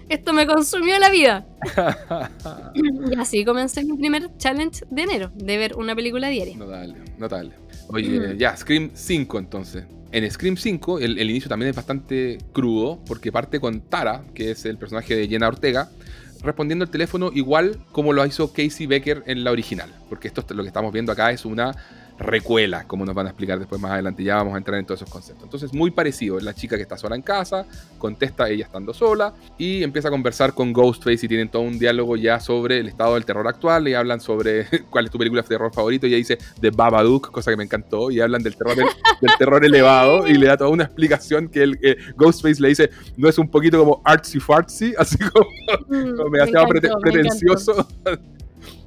Esto 0.09 0.34
me 0.34 0.47
consumió 0.47 0.97
la 0.97 1.09
vida. 1.11 1.45
Y 2.73 3.15
así 3.19 3.43
comencé 3.43 3.84
mi 3.84 3.97
primer 3.97 4.35
challenge 4.38 4.85
de 4.89 5.01
enero, 5.01 5.31
de 5.35 5.57
ver 5.57 5.76
una 5.76 5.95
película 5.95 6.30
diaria. 6.30 6.55
Notable, 6.55 6.95
notable. 7.18 7.53
Oye, 7.89 8.35
ya, 8.38 8.55
Scream 8.55 8.91
5 8.93 9.39
entonces. 9.39 9.85
En 10.11 10.29
Scream 10.31 10.57
5 10.57 10.99
el, 10.99 11.29
inicio 11.29 11.49
también 11.49 11.69
es 11.69 11.75
bastante 11.75 12.38
crudo 12.53 12.99
porque 13.07 13.31
parte 13.31 13.59
con 13.59 13.81
Tara, 13.81 14.23
que 14.34 14.51
es 14.51 14.65
el 14.65 14.77
personaje 14.77 15.15
de 15.15 15.27
Jenna 15.27 15.47
Ortega, 15.47 15.89
respondiendo 16.41 16.85
al 16.85 16.91
teléfono 16.91 17.31
igual 17.34 17.79
como 17.91 18.13
lo 18.13 18.25
hizo 18.25 18.53
Casey 18.53 18.85
Becker 18.85 19.23
en 19.25 19.43
la 19.43 19.51
original. 19.51 19.93
Porque 20.09 20.27
esto 20.27 20.45
lo 20.53 20.63
que 20.63 20.67
estamos 20.67 20.93
viendo 20.93 21.11
acá 21.11 21.31
es 21.31 21.45
una 21.45 21.75
recuela, 22.19 22.84
como 22.85 23.06
nos 23.06 23.14
van 23.14 23.27
a 23.27 23.30
explicar 23.30 23.60
después 23.60 23.80
más 23.80 23.91
adelante. 23.91 24.23
Ya 24.23 24.35
vamos 24.35 24.56
a 24.56 24.57
entrar 24.57 24.80
en 24.80 24.85
todos 24.85 25.02
esos 25.02 25.11
conceptos. 25.11 25.44
Entonces, 25.44 25.73
muy 25.73 25.91
parecido. 25.91 26.39
La 26.39 26.53
chica 26.53 26.76
que 26.76 26.81
está 26.81 26.98
sola 26.98 27.15
en 27.15 27.22
casa, 27.22 27.65
contesta 27.98 28.49
ella 28.49 28.65
estando 28.65 28.94
sola 28.94 29.34
y 29.57 29.84
empieza 29.84 30.07
a 30.07 30.11
conversar 30.11 30.53
con 30.53 30.73
Ghostface 30.73 31.26
y 31.26 31.30
tienen 31.30 31.49
todo 31.49 31.61
un 31.61 31.77
diálogo 31.80 32.15
ya 32.15 32.39
sobre 32.39 32.80
el 32.80 32.88
estado 32.88 33.14
del 33.15 33.26
terror 33.26 33.48
actual 33.48 33.88
y 33.88 33.94
hablan 33.94 34.19
sobre 34.19 34.65
cuál 34.89 35.06
es 35.06 35.11
tu 35.11 35.18
película 35.18 35.41
de 35.41 35.48
terror 35.48 35.73
favorito 35.73 36.06
y 36.07 36.10
ella 36.10 36.18
dice 36.18 36.38
The 36.60 36.72
Babadook, 36.72 37.31
cosa 37.31 37.52
que 37.52 37.57
me 37.57 37.64
encantó, 37.64 38.10
y 38.11 38.19
hablan 38.19 38.41
del 38.44 38.56
terror, 38.56 38.76
del, 38.76 38.88
del 39.22 39.31
terror 39.38 39.64
elevado 39.64 40.27
y 40.27 40.34
le 40.35 40.48
da 40.48 40.57
toda 40.57 40.69
una 40.69 40.84
explicación 40.85 41.48
que 41.49 41.64
el 41.64 41.80
eh, 41.84 41.98
Ghostface 42.15 42.61
le 42.61 42.69
dice 42.69 42.89
no 43.15 43.30
es 43.30 43.38
un 43.38 43.49
poquito 43.49 43.77
como 43.80 44.02
artsy 44.03 44.39
fartsy, 44.39 44.94
así 44.98 45.18
como 45.18 45.48
Mm, 45.89 46.15
como 46.18 46.30
demasiado 46.30 46.65
encantó, 46.68 46.69
prete- 46.69 46.89
me 46.95 47.02
pretencioso. 47.11 47.88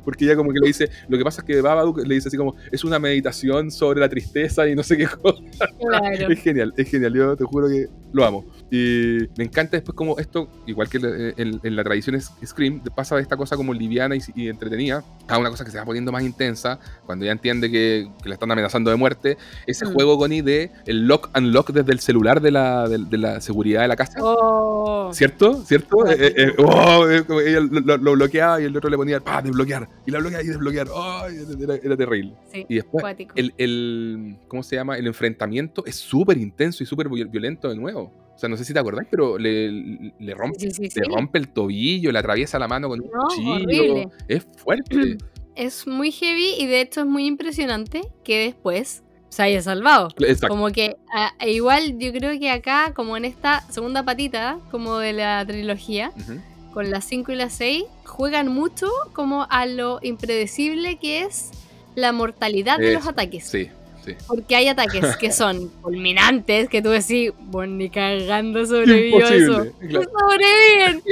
Porque 0.05 0.25
ella 0.25 0.37
como 0.37 0.53
que 0.53 0.61
le 0.61 0.67
dice, 0.67 0.89
lo 1.09 1.17
que 1.19 1.25
pasa 1.25 1.41
es 1.43 1.47
que 1.47 1.61
Babadook 1.61 1.99
le 2.07 2.15
dice 2.15 2.29
así 2.29 2.37
como, 2.37 2.57
es 2.73 2.85
una 2.85 2.99
meditación 2.99 3.71
sobre 3.71 4.01
la 4.01 4.09
tristeza 4.09 4.67
y 4.69 4.75
no 4.75 4.83
sé 4.83 4.97
qué 4.97 5.07
cosa. 5.23 5.41
Claro. 5.79 6.29
Es 6.33 6.41
genial, 6.43 6.73
es 6.77 6.89
genial, 6.91 7.13
yo 7.15 7.37
te 7.37 7.45
juro 7.45 7.69
que 7.69 7.87
lo 8.13 8.25
amo. 8.25 8.45
Y 8.71 9.19
me 9.37 9.45
encanta 9.45 9.77
después 9.77 9.95
como 9.95 10.19
esto, 10.19 10.49
igual 10.67 10.89
que 10.89 10.99
en, 10.99 11.35
en- 11.37 11.61
en 11.63 11.77
la 11.77 11.85
tradición 11.85 12.21
Scream, 12.21 12.83
pasa 12.95 13.17
de 13.17 13.23
esta 13.23 13.37
cosa 13.37 13.57
como 13.57 13.73
liviana 13.75 14.17
y, 14.17 14.21
y 14.35 14.49
entretenida 14.49 15.05
a 15.29 15.39
una 15.39 15.51
cosa 15.51 15.65
que 15.65 15.71
se 15.71 15.79
va 15.79 15.85
poniendo 15.85 16.11
más 16.13 16.23
intensa 16.23 16.79
cuando 17.07 17.25
ya 17.25 17.33
entiende 17.33 17.71
que, 17.71 18.09
que 18.23 18.29
le 18.29 18.35
están 18.35 18.51
amenazando 18.51 18.91
de 18.91 18.97
muerte. 18.97 19.37
Ese 19.67 19.87
Mm. 19.87 19.93
juego, 19.95 20.19
Connie, 20.19 20.43
de 20.43 20.71
el 20.87 21.07
lock 21.07 21.31
unlock 21.37 21.71
desde 21.71 21.93
el 21.93 22.01
celular 22.01 22.41
de 22.41 22.51
la, 22.51 22.89
de, 22.89 22.99
de 22.99 23.19
la 23.19 23.41
seguridad 23.41 23.83
de 23.83 23.89
la 23.89 23.97
casa. 23.97 24.19
Oh. 24.23 25.11
¿Cierto? 25.13 25.63
¿Cierto? 25.65 26.07
Eh, 26.09 26.17
eh, 26.19 26.35
eh, 26.37 26.53
oh, 26.59 27.07
ella 27.09 27.61
lo 27.61 28.13
bloqueaba 28.13 28.61
y 28.61 28.65
el 28.65 28.77
otro 28.77 28.89
le 28.91 28.97
ponía 28.97 29.21
¡pah! 29.21 29.43
desbloquear. 29.43 29.89
Y 30.07 30.11
la 30.11 30.19
bloqueaba 30.19 30.43
y 30.43 30.47
desbloquear. 30.49 30.89
Ay, 30.97 31.37
era, 31.63 31.75
era 31.77 31.97
terrible. 31.97 32.33
Sí, 32.53 32.65
Y 32.69 32.75
después, 32.77 33.03
cuático. 33.03 33.35
el, 33.37 33.53
el- 33.59 34.37
¿cómo 34.49 34.63
se 34.63 34.77
llama? 34.77 34.97
El 34.97 35.07
enfrentamiento 35.07 35.85
es 35.87 35.97
súper 35.97 36.39
intenso 36.39 36.83
y 36.83 36.87
súper 36.87 37.09
viol- 37.09 37.31
violento 37.31 37.69
de 37.69 37.77
nuevo. 37.77 38.13
O 38.35 38.39
sea, 38.41 38.49
no 38.49 38.57
sé 38.57 38.65
si 38.65 38.73
te 38.73 38.79
acordás, 38.79 39.07
pero 39.11 39.37
le, 39.39 39.71
le 40.19 40.35
rompe, 40.35 40.59
Sí, 40.59 40.89
sí, 40.89 41.01
le 41.01 41.07
rompe 41.15 41.39
el 41.39 41.49
tobillo, 41.49 42.11
le 42.11 42.19
atraviesa 42.19 42.59
la 42.59 42.67
mano 42.69 42.89
con 42.89 43.01
un 43.03 43.11
No, 43.11 43.21
cuchillo. 43.29 43.53
horrible. 43.55 44.09
Es 44.29 44.47
fuerte. 44.57 45.19
Es 45.57 45.87
muy 45.87 46.11
heavy 46.13 46.55
y 46.59 46.67
de 46.67 46.81
hecho 46.81 47.01
es 47.01 47.07
muy 47.07 47.27
impresionante 47.27 48.01
que 48.25 48.39
después 48.47 49.03
se 49.29 49.43
haya 49.43 49.61
salvado. 49.61 50.09
Exacto. 50.21 50.49
Como 50.49 50.69
que 50.71 50.97
a- 51.13 51.33
a 51.39 51.47
igual 51.49 51.99
yo 51.99 52.13
creo 52.13 52.39
que 52.39 52.51
acá, 52.51 52.95
como 52.95 53.17
en 53.19 53.27
esta 53.27 53.61
segunda 53.71 54.03
patita, 54.05 54.59
como 54.71 54.97
de 54.99 55.13
la 55.13 55.45
trilogía, 55.47 56.13
Ujú. 56.17 56.41
Con 56.73 56.91
las 56.91 57.05
5 57.05 57.33
y 57.33 57.37
las 57.37 57.53
6, 57.55 57.85
juegan 58.05 58.49
mucho 58.49 58.89
como 59.13 59.47
a 59.51 59.67
lo 59.67 59.99
impredecible 60.03 60.97
que 60.97 61.23
es 61.23 61.51
la 61.95 62.13
mortalidad 62.13 62.79
de 62.79 62.95
los 62.95 63.07
ataques. 63.07 63.49
Sí, 63.49 63.69
sí. 64.05 64.15
Porque 64.27 64.57
hay 64.57 64.69
ataques 64.69 65.17
que 65.17 65.33
son 65.33 65.71
fulminantes, 65.83 66.69
que 66.69 66.83
tú 66.83 66.91
decís, 66.91 67.33
bueno, 67.39 67.75
ni 67.75 67.91
cagando 67.91 68.65
sobrevivió 68.65 69.27
eso. 69.27 69.65
Imposible, 69.65 69.75
¡No 69.81 70.01
claro. 70.01 70.11
sobreviven! 70.19 71.03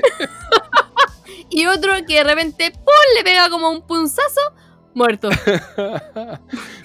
y 1.51 1.67
otro 1.67 1.93
que 2.07 2.15
de 2.15 2.25
repente, 2.25 2.71
¡pum! 2.71 2.85
le 3.17 3.25
pega 3.25 3.51
como 3.51 3.71
un 3.71 3.83
punzazo, 3.87 4.41
muerto. 4.95 5.31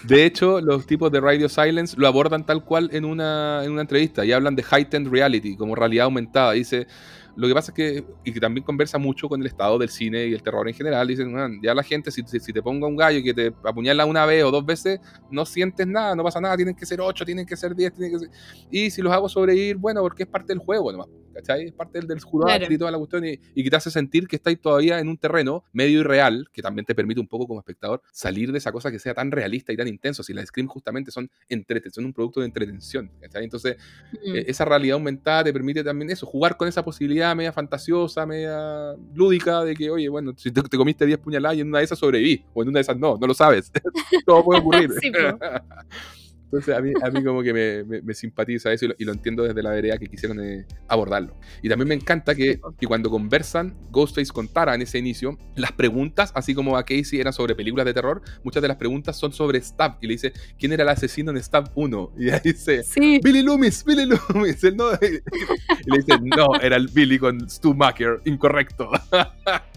De 0.04 0.26
hecho, 0.26 0.62
los 0.62 0.86
tipos 0.86 1.12
de 1.12 1.20
Radio 1.20 1.50
Silence 1.50 1.96
lo 1.98 2.08
abordan 2.08 2.46
tal 2.46 2.64
cual 2.64 2.90
en 2.94 3.06
una, 3.06 3.62
en 3.64 3.72
una 3.72 3.82
entrevista 3.82 4.24
y 4.24 4.32
hablan 4.32 4.56
de 4.56 4.64
heightened 4.70 5.10
reality, 5.10 5.56
como 5.56 5.76
realidad 5.76 6.06
aumentada. 6.06 6.52
Dice, 6.52 6.88
lo 7.36 7.48
que 7.48 7.54
pasa 7.54 7.72
es 7.72 7.76
que, 7.76 8.06
y 8.24 8.32
que 8.32 8.40
también 8.40 8.64
conversa 8.64 8.98
mucho 8.98 9.28
con 9.28 9.42
el 9.42 9.48
estado 9.48 9.78
del 9.80 9.90
cine 9.90 10.28
y 10.28 10.34
el 10.34 10.44
terror 10.44 10.68
en 10.68 10.74
general, 10.74 11.08
dicen, 11.08 11.34
"Man, 11.34 11.60
ya 11.64 11.74
la 11.74 11.84
gente, 11.84 12.12
si, 12.12 12.22
si, 12.26 12.40
si 12.40 12.54
te 12.54 12.62
ponga 12.62 12.88
un 12.88 12.96
gallo 12.96 13.24
que 13.24 13.34
te 13.34 13.54
apuñala 13.64 14.06
una 14.06 14.26
vez 14.26 14.44
o 14.44 14.52
dos 14.52 14.66
veces, 14.66 15.00
no 15.32 15.46
sientes 15.46 15.88
nada, 15.88 16.16
no 16.16 16.24
pasa 16.24 16.40
nada, 16.40 16.56
tienen 16.56 16.76
que 16.76 16.86
ser 16.86 17.02
ocho, 17.02 17.26
tienen 17.26 17.46
que 17.46 17.58
ser 17.58 17.76
diez, 17.76 17.94
tienen 17.94 18.12
que 18.12 18.20
ser... 18.20 18.30
Y 18.70 18.90
si 18.92 19.02
los 19.02 19.12
hago 19.12 19.28
sobrevivir, 19.28 19.78
bueno, 19.78 20.02
porque 20.02 20.24
es 20.24 20.30
parte 20.30 20.54
del 20.54 20.60
juego 20.60 20.92
nomás, 20.92 21.08
¿cachai? 21.34 21.66
Es 21.66 21.72
parte 21.74 22.00
del, 22.00 22.08
del 22.08 22.20
Claro. 22.24 22.66
y 22.74 22.78
toda 22.78 22.92
la 22.92 22.98
cuestión 22.98 23.26
y, 23.26 23.40
y 23.56 23.64
que 23.64 23.70
te 23.70 23.76
hace 23.76 23.92
sentir 23.92 24.28
que 24.28 24.36
estáis 24.38 24.60
todavía 24.62 25.00
en 25.00 25.08
un 25.08 25.18
terreno 25.18 25.64
medio 25.74 26.00
irreal, 26.02 26.48
que 26.54 26.62
también 26.62 26.86
te 26.86 26.96
permite 26.96 27.20
un 27.20 27.28
poco 27.28 27.48
como 27.48 27.60
espectador 27.60 28.02
salir 28.12 28.52
de 28.52 28.58
esa 28.58 28.72
cosa 28.72 28.92
que 28.92 29.00
sea 29.00 29.14
tan 29.14 29.32
realista 29.32 29.72
y 29.74 29.78
tan 29.78 29.88
intenso. 29.88 30.24
Si 30.24 30.34
las 30.34 30.48
Scream 30.48 30.68
justamente 30.68 31.12
son, 31.12 31.30
entrete 31.50 31.90
son 31.90 32.06
un 32.06 32.14
producto 32.14 32.40
de 32.40 32.46
entretención, 32.48 33.12
¿cachai? 33.20 33.44
Entonces, 33.44 33.78
Mm. 34.26 34.36
eh, 34.36 34.46
esa 34.48 34.66
realidad 34.66 34.94
aumentada 34.96 35.44
te 35.46 35.54
permite 35.54 35.84
también 35.84 36.10
eso, 36.12 36.26
jugar 36.26 36.56
con 36.58 36.68
esa 36.68 36.84
posibilidad 36.84 37.36
media 37.36 37.52
fantasiosa, 37.52 38.26
media 38.26 38.94
lúdica 39.14 39.64
de 39.64 39.76
que, 39.76 39.90
oye, 39.90 40.08
bueno, 40.10 40.34
si 40.38 40.52
te, 40.52 40.62
te 40.62 40.78
comiste 40.78 41.06
10 41.06 41.18
puñaladas 41.20 41.58
y 41.58 41.62
en 41.62 41.68
una 41.68 41.80
de 41.80 41.86
esas 41.86 41.98
sobreviví, 42.00 42.44
o 42.54 42.62
en 42.62 42.70
una 42.70 42.78
de 42.78 42.82
esas 42.82 42.98
no, 42.98 43.18
no 43.18 43.28
lo 43.28 43.34
sabes. 43.34 43.72
Todo 44.26 44.44
puede 44.44 44.60
ocurrir. 44.62 44.92
Sí, 45.02 45.12
po. 45.12 45.18
Entonces 46.54 46.76
a 46.78 46.82
mí, 46.82 46.92
a 47.02 47.10
mí 47.10 47.24
como 47.24 47.42
que 47.42 47.52
me, 47.52 47.84
me- 47.84 48.02
me 48.04 48.14
simpatiza 48.14 48.72
eso 48.72 48.86
y 48.86 48.88
lo, 48.90 48.96
y 49.00 49.06
lo 49.06 49.12
entiendo 49.12 49.42
desde 49.44 49.64
la 49.64 49.72
vereda 49.72 49.98
que 49.98 50.06
quisieron 50.08 50.40
eh, 50.40 50.66
abordarlo. 50.88 51.36
Y 51.64 51.70
también 51.70 51.88
me 51.88 51.96
encanta 51.96 52.36
que, 52.36 52.60
po. 52.60 52.76
que 52.78 52.86
cuando 52.86 53.10
conversan, 53.10 53.76
Ghostface 53.90 54.32
contara 54.32 54.76
en 54.76 54.84
ese 54.84 55.00
inicio, 55.00 55.38
las 55.56 55.72
preguntas, 55.72 56.32
así 56.36 56.54
como 56.54 56.78
a 56.78 56.84
Casey 56.84 57.20
eran 57.20 57.34
sobre 57.34 57.56
películas 57.56 57.86
de 57.88 57.94
terror, 57.96 58.22
muchas 58.44 58.62
de 58.62 58.68
las 58.68 58.78
preguntas 58.78 59.18
son 59.18 59.34
sobre 59.34 59.60
Stab. 59.62 59.98
Y 60.02 60.08
le 60.08 60.14
dice, 60.14 60.34
¿quién 60.60 60.72
era 60.74 60.84
el 60.84 60.90
asesino 60.90 61.32
en 61.32 61.42
Stab 61.42 61.72
1? 61.74 62.12
Y 62.20 62.30
ahí 62.30 62.40
dice, 62.44 62.84
Sí, 62.84 63.20
Billy 63.24 63.42
Loomis, 63.42 63.84
Billy 63.84 64.06
Loomis. 64.06 64.64
Él 64.64 64.78
no- 64.78 64.92
y 64.94 65.90
le 65.90 65.98
dice, 65.98 66.20
no, 66.22 66.56
era 66.62 66.76
el 66.76 66.88
Billy 66.88 67.18
con 67.18 67.50
Stu 67.50 67.74
Macker, 67.74 68.22
incorrecto. 68.26 68.90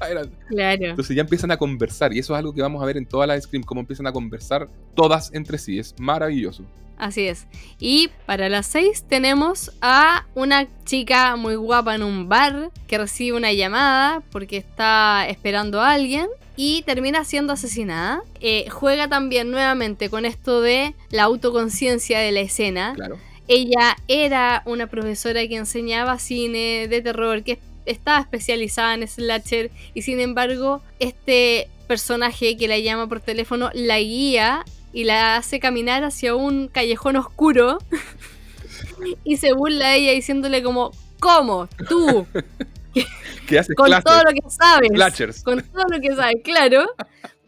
Era- 0.09 0.23
claro. 0.49 0.85
entonces 0.85 1.17
ya 1.17 1.23
empiezan 1.23 1.51
a 1.51 1.57
conversar 1.57 2.13
y 2.13 2.19
eso 2.19 2.35
es 2.35 2.39
algo 2.39 2.53
que 2.55 2.61
vamos 2.63 2.83
a 2.83 2.87
ver 2.87 2.97
en 2.97 3.07
todas 3.07 3.27
las 3.27 3.45
Scream, 3.45 3.63
cómo 3.65 3.81
empiezan 3.81 4.07
a 4.07 4.13
conversar 4.13 4.69
todas 4.97 5.33
entre 5.33 5.59
sí. 5.59 5.79
Es 5.79 5.95
maravilloso. 5.99 6.65
Así 6.99 7.29
es. 7.29 7.47
Y 7.79 8.09
para 8.25 8.49
las 8.49 8.67
6 8.67 9.05
tenemos 9.09 9.71
a 9.81 10.27
una 10.35 10.67
chica 10.85 11.37
muy 11.37 11.55
guapa 11.55 11.95
en 11.95 12.03
un 12.03 12.29
bar 12.29 12.71
que 12.87 12.99
recibe 12.99 13.37
una 13.37 13.53
llamada 13.53 14.23
porque 14.33 14.57
está 14.57 15.29
esperando 15.29 15.81
a 15.81 15.93
alguien 15.93 16.27
y 16.57 16.83
termina 16.83 17.25
siendo 17.25 17.53
asesinada. 17.53 18.23
Eh, 18.41 18.69
juega 18.71 19.09
también 19.09 19.51
nuevamente 19.51 20.09
con 20.09 20.25
esto 20.25 20.63
de 20.63 20.95
la 21.11 21.25
autoconciencia 21.25 22.19
de 22.19 22.33
la 22.33 22.41
escena. 22.41 22.95
Claro. 22.95 23.19
Ella 23.47 23.97
era 24.09 24.63
una 24.65 24.89
profesora 24.89 25.47
que 25.47 25.57
enseñaba 25.57 26.19
cine 26.19 26.89
de 26.89 27.03
terror, 27.03 27.45
que 27.45 27.61
estaba 27.85 28.21
especializada 28.21 28.95
en 28.95 29.07
slasher 29.07 29.71
y 29.95 30.03
sin 30.03 30.19
embargo 30.19 30.83
este 30.99 31.69
personaje 31.87 32.57
que 32.57 32.67
la 32.67 32.79
llama 32.79 33.09
por 33.09 33.21
teléfono 33.21 33.71
la 33.73 34.01
guía 34.01 34.65
y 34.97 35.05
la 35.05 35.37
hace 35.37 35.61
caminar 35.61 36.05
hacia 36.05 36.35
un 36.35 36.69
callejón 36.69 37.17
oscuro 37.17 37.77
y 39.25 39.37
se 39.37 39.53
burla 39.53 39.91
de 39.91 39.97
ella 39.99 40.13
diciéndole 40.13 40.63
como, 40.63 40.91
¿cómo? 41.21 41.69
Tú, 41.87 42.27
Que 43.47 43.59
hace 43.59 43.75
con 43.75 43.91
todo 44.03 44.23
lo 44.23 44.31
que 44.33 44.49
sabes, 44.49 45.43
con 45.43 45.63
todo 45.63 45.85
lo 45.91 46.01
que 46.01 46.17
sabes, 46.17 46.37
claro, 46.43 46.87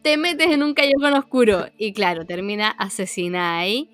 te 0.02 0.18
metes 0.18 0.48
en 0.48 0.62
un 0.62 0.74
callejón 0.74 1.14
oscuro 1.14 1.70
y 1.78 1.94
claro, 1.94 2.26
termina 2.26 2.68
asesinada 2.68 3.60
ahí. 3.60 3.88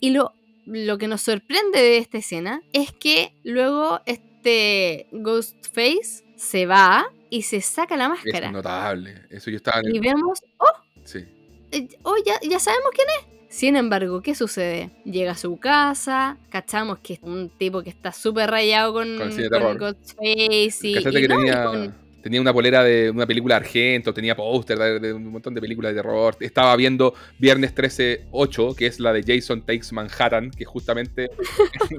Y 0.00 0.10
lo, 0.10 0.34
lo 0.66 0.98
que 0.98 1.08
nos 1.08 1.22
sorprende 1.22 1.80
de 1.80 1.96
esta 1.96 2.18
escena 2.18 2.60
es 2.74 2.92
que 2.92 3.32
luego 3.42 4.02
este 4.04 5.06
Ghostface 5.12 6.24
se 6.36 6.66
va 6.66 7.06
y 7.30 7.40
se 7.40 7.62
saca 7.62 7.96
la 7.96 8.04
Es 8.04 8.10
máscara. 8.10 8.52
notable. 8.52 9.22
Eso 9.30 9.50
yo 9.50 9.56
estaba 9.56 9.80
en 9.80 9.96
Y 9.96 9.98
vemos, 9.98 10.42
oh, 10.58 10.66
Sí. 11.04 11.24
Eh, 11.72 11.88
oh, 12.02 12.16
ya, 12.24 12.38
ya 12.42 12.58
sabemos 12.58 12.90
quién 12.94 13.06
es. 13.20 13.54
Sin 13.54 13.76
embargo, 13.76 14.20
¿qué 14.20 14.34
sucede? 14.34 14.90
Llega 15.04 15.32
a 15.32 15.36
su 15.36 15.56
casa, 15.58 16.36
cachamos 16.50 16.98
que 16.98 17.14
es 17.14 17.20
un 17.22 17.48
tipo 17.48 17.82
que 17.82 17.88
está 17.90 18.12
súper 18.12 18.50
rayado 18.50 18.92
con, 18.92 19.16
Con 19.16 19.30
con. 19.30 19.78
Ghostface 19.78 20.78
y, 20.82 20.94
que 21.02 21.10
no, 21.10 21.18
y 21.18 21.28
tenía, 21.28 21.64
con- 21.64 21.94
tenía 22.28 22.42
una 22.42 22.52
polera 22.52 22.84
de 22.84 23.08
una 23.10 23.26
película 23.26 23.56
argento, 23.56 24.12
tenía 24.12 24.36
póster 24.36 24.76
de, 24.76 25.00
de 25.00 25.12
un 25.14 25.28
montón 25.28 25.54
de 25.54 25.62
películas 25.62 25.94
de 25.94 26.02
terror. 26.02 26.36
Estaba 26.40 26.76
viendo 26.76 27.14
Viernes 27.38 27.74
13-8, 27.74 28.76
que 28.76 28.86
es 28.86 29.00
la 29.00 29.14
de 29.14 29.22
Jason 29.26 29.64
Takes 29.64 29.92
Manhattan, 29.92 30.50
que 30.50 30.66
justamente 30.66 31.30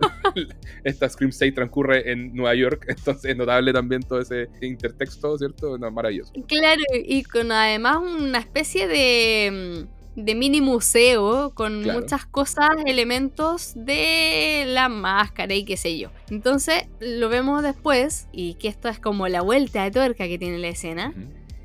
esta 0.84 1.10
Scream 1.10 1.32
6 1.32 1.56
transcurre 1.56 2.12
en 2.12 2.36
Nueva 2.36 2.54
York. 2.54 2.86
Entonces 2.88 3.32
es 3.32 3.38
notable 3.38 3.74
también 3.74 4.04
todo 4.04 4.22
ese 4.22 4.50
intertexto, 4.62 5.36
¿cierto? 5.40 5.80
No, 5.80 5.90
maravilloso. 5.90 6.32
Claro, 6.48 6.84
y 6.94 7.24
con 7.24 7.52
además 7.52 7.98
una 7.98 8.38
especie 8.38 8.88
de, 8.88 9.88
mm, 9.88 9.99
de 10.26 10.36
mini 10.36 10.62
museo 10.62 11.52
con 11.56 11.84
Claro. 11.84 12.02
muchas 12.02 12.26
cosas, 12.26 12.70
elementos 12.86 13.74
de 13.76 14.66
la 14.68 14.90
máscara 14.90 15.54
y 15.54 15.64
qué 15.66 15.78
sé 15.78 15.98
yo. 15.98 16.10
Entonces 16.30 16.86
lo 17.00 17.30
vemos 17.30 17.64
después, 17.64 18.28
y 18.32 18.56
que 18.56 18.68
esto 18.68 18.90
es 18.90 19.00
como 19.00 19.28
la 19.28 19.42
vuelta 19.42 19.84
de 19.84 19.92
tuerca 19.92 20.28
que 20.28 20.38
tiene 20.38 20.58
la 20.58 20.68
escena, 20.70 21.14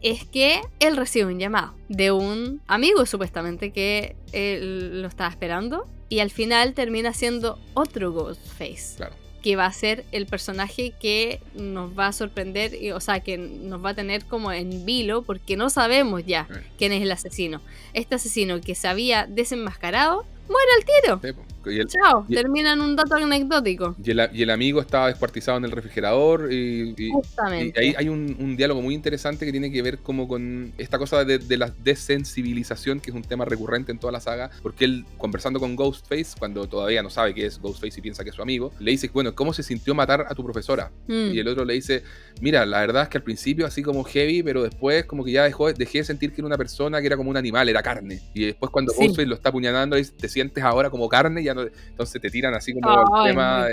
es 0.03 0.25
que 0.25 0.61
él 0.81 0.97
recibe 0.97 1.33
un 1.33 1.39
llamado 1.39 1.75
de 1.89 2.13
un 2.13 2.61
amigo 2.67 3.07
supuestamente 3.07 3.73
que 3.73 4.17
él 4.33 5.01
lo 5.03 5.09
estaba 5.09 5.31
esperando 5.31 5.87
y 6.11 6.19
al 6.21 6.31
final 6.31 6.75
termina 6.75 7.13
siendo 7.15 7.59
otro 7.73 8.13
Ghostface. 8.13 8.97
Claro. 8.97 9.15
Que 9.45 9.57
va 9.57 9.67
a 9.67 9.73
ser 9.73 10.07
el 10.11 10.25
personaje 10.25 10.95
que 10.99 11.43
nos 11.55 11.97
va 11.97 12.07
a 12.07 12.13
sorprender, 12.13 12.75
y, 12.83 12.93
o 12.93 13.01
sea, 13.01 13.21
que 13.21 13.37
nos 13.37 13.85
va 13.85 13.91
a 13.91 13.95
tener 13.95 14.25
como 14.25 14.51
en 14.51 14.87
vilo, 14.87 15.21
porque 15.21 15.59
no 15.59 15.69
sabemos 15.69 16.25
ya 16.25 16.49
quién 16.79 16.93
es 16.93 17.03
el 17.03 17.13
asesino. 17.13 17.61
Este 17.93 18.15
asesino 18.15 18.63
que 18.63 18.75
se 18.75 18.89
había 18.89 19.27
desenmascarado 19.27 20.25
muere 20.49 20.69
al 20.79 20.85
tiro. 21.21 21.45
Y 21.67 21.79
el, 21.81 21.87
Chao, 21.87 22.25
y- 22.29 22.35
termina 22.35 22.73
en 22.73 22.81
un 22.81 22.97
dato 22.97 23.15
anecdótico. 23.15 23.95
y 24.03 24.11
el- 24.11 24.29
y 24.33 24.43
el 24.43 24.51
amigo 24.51 24.81
estaba 24.81 25.09
descuartizado 25.09 25.59
en 25.59 25.65
el 25.65 25.71
refrigerador 25.71 26.53
y, 26.53 26.95
y- 26.97 27.11
Justamente. 27.11 27.85
y 27.85 27.89
ahí 27.89 27.95
hay 27.99 28.09
un, 28.09 28.37
un 28.39 28.57
diálogo 28.57 28.83
muy 28.83 28.95
interesante 28.95 29.45
que 29.47 29.53
tiene 29.53 29.71
que 29.73 29.83
ver 29.83 29.99
como 29.99 30.29
con 30.29 30.73
esta 30.79 30.99
cosa 30.99 31.25
de, 31.25 31.39
de 31.39 31.57
la 31.57 31.73
desensibilización, 31.83 33.01
que 33.01 33.11
es 33.11 33.17
un 33.17 33.23
tema 33.23 33.45
recurrente 33.45 33.93
en 33.93 33.99
toda 33.99 34.13
la 34.13 34.21
saga, 34.21 34.51
porque 34.63 34.85
él, 34.85 35.05
conversando 35.19 35.61
con 35.61 35.77
Ghostface, 35.77 36.37
cuando 36.39 36.67
todavía 36.69 37.03
no 37.03 37.11
sabe 37.11 37.35
qué 37.35 37.47
es 37.47 37.59
Ghostface 37.61 37.99
y 37.99 38.03
piensa 38.03 38.25
que 38.25 38.31
es 38.31 38.37
su 38.37 38.43
amigo, 38.43 38.73
le 38.79 38.91
dice, 38.93 39.11
bueno, 39.13 39.35
¿cómo 39.35 39.53
se 39.53 39.63
sintió 39.63 39.95
matar 39.95 40.27
a 40.29 40.35
tu 40.35 40.43
profesora? 40.45 40.91
Mm. 41.07 41.33
Y 41.35 41.39
el 41.39 41.49
otro 41.49 41.65
le 41.65 41.75
dice, 41.75 42.03
mira, 42.41 42.65
la 42.67 42.81
verdad 42.81 43.05
es 43.05 43.09
que 43.09 43.19
al 43.19 43.25
principio 43.25 43.67
así 43.67 43.83
como 43.83 44.05
heavy, 44.05 44.43
pero 44.43 44.63
después 44.63 45.05
como 45.05 45.25
que 45.25 45.33
ya 45.33 45.45
dejó, 45.45 45.73
dejé 45.73 45.99
de 45.99 46.05
sentir 46.05 46.33
que 46.33 46.41
era 46.41 46.47
una 46.47 46.59
persona 46.59 47.01
que 47.01 47.07
era 47.07 47.17
como 47.17 47.31
un 47.31 47.37
animal, 47.37 47.69
era 47.69 47.83
carne. 47.83 48.21
Y 48.35 48.47
después 48.47 48.71
cuando 48.71 48.93
Sí. 48.93 49.07
Ghostface 49.07 49.27
lo 49.27 49.35
está 49.35 49.49
apuñalando, 49.49 49.97
le 49.97 50.03
dice, 50.03 50.13
te 50.17 50.29
sientes 50.29 50.63
ahora 50.65 50.91
como 50.91 51.09
carne, 51.09 51.43
ya 51.43 51.54
no... 51.55 51.63
Entonces 51.63 52.21
te 52.21 52.31
tiran 52.31 52.55
así 52.55 52.73
como 52.75 52.91
el 53.25 53.31
tema 53.31 53.67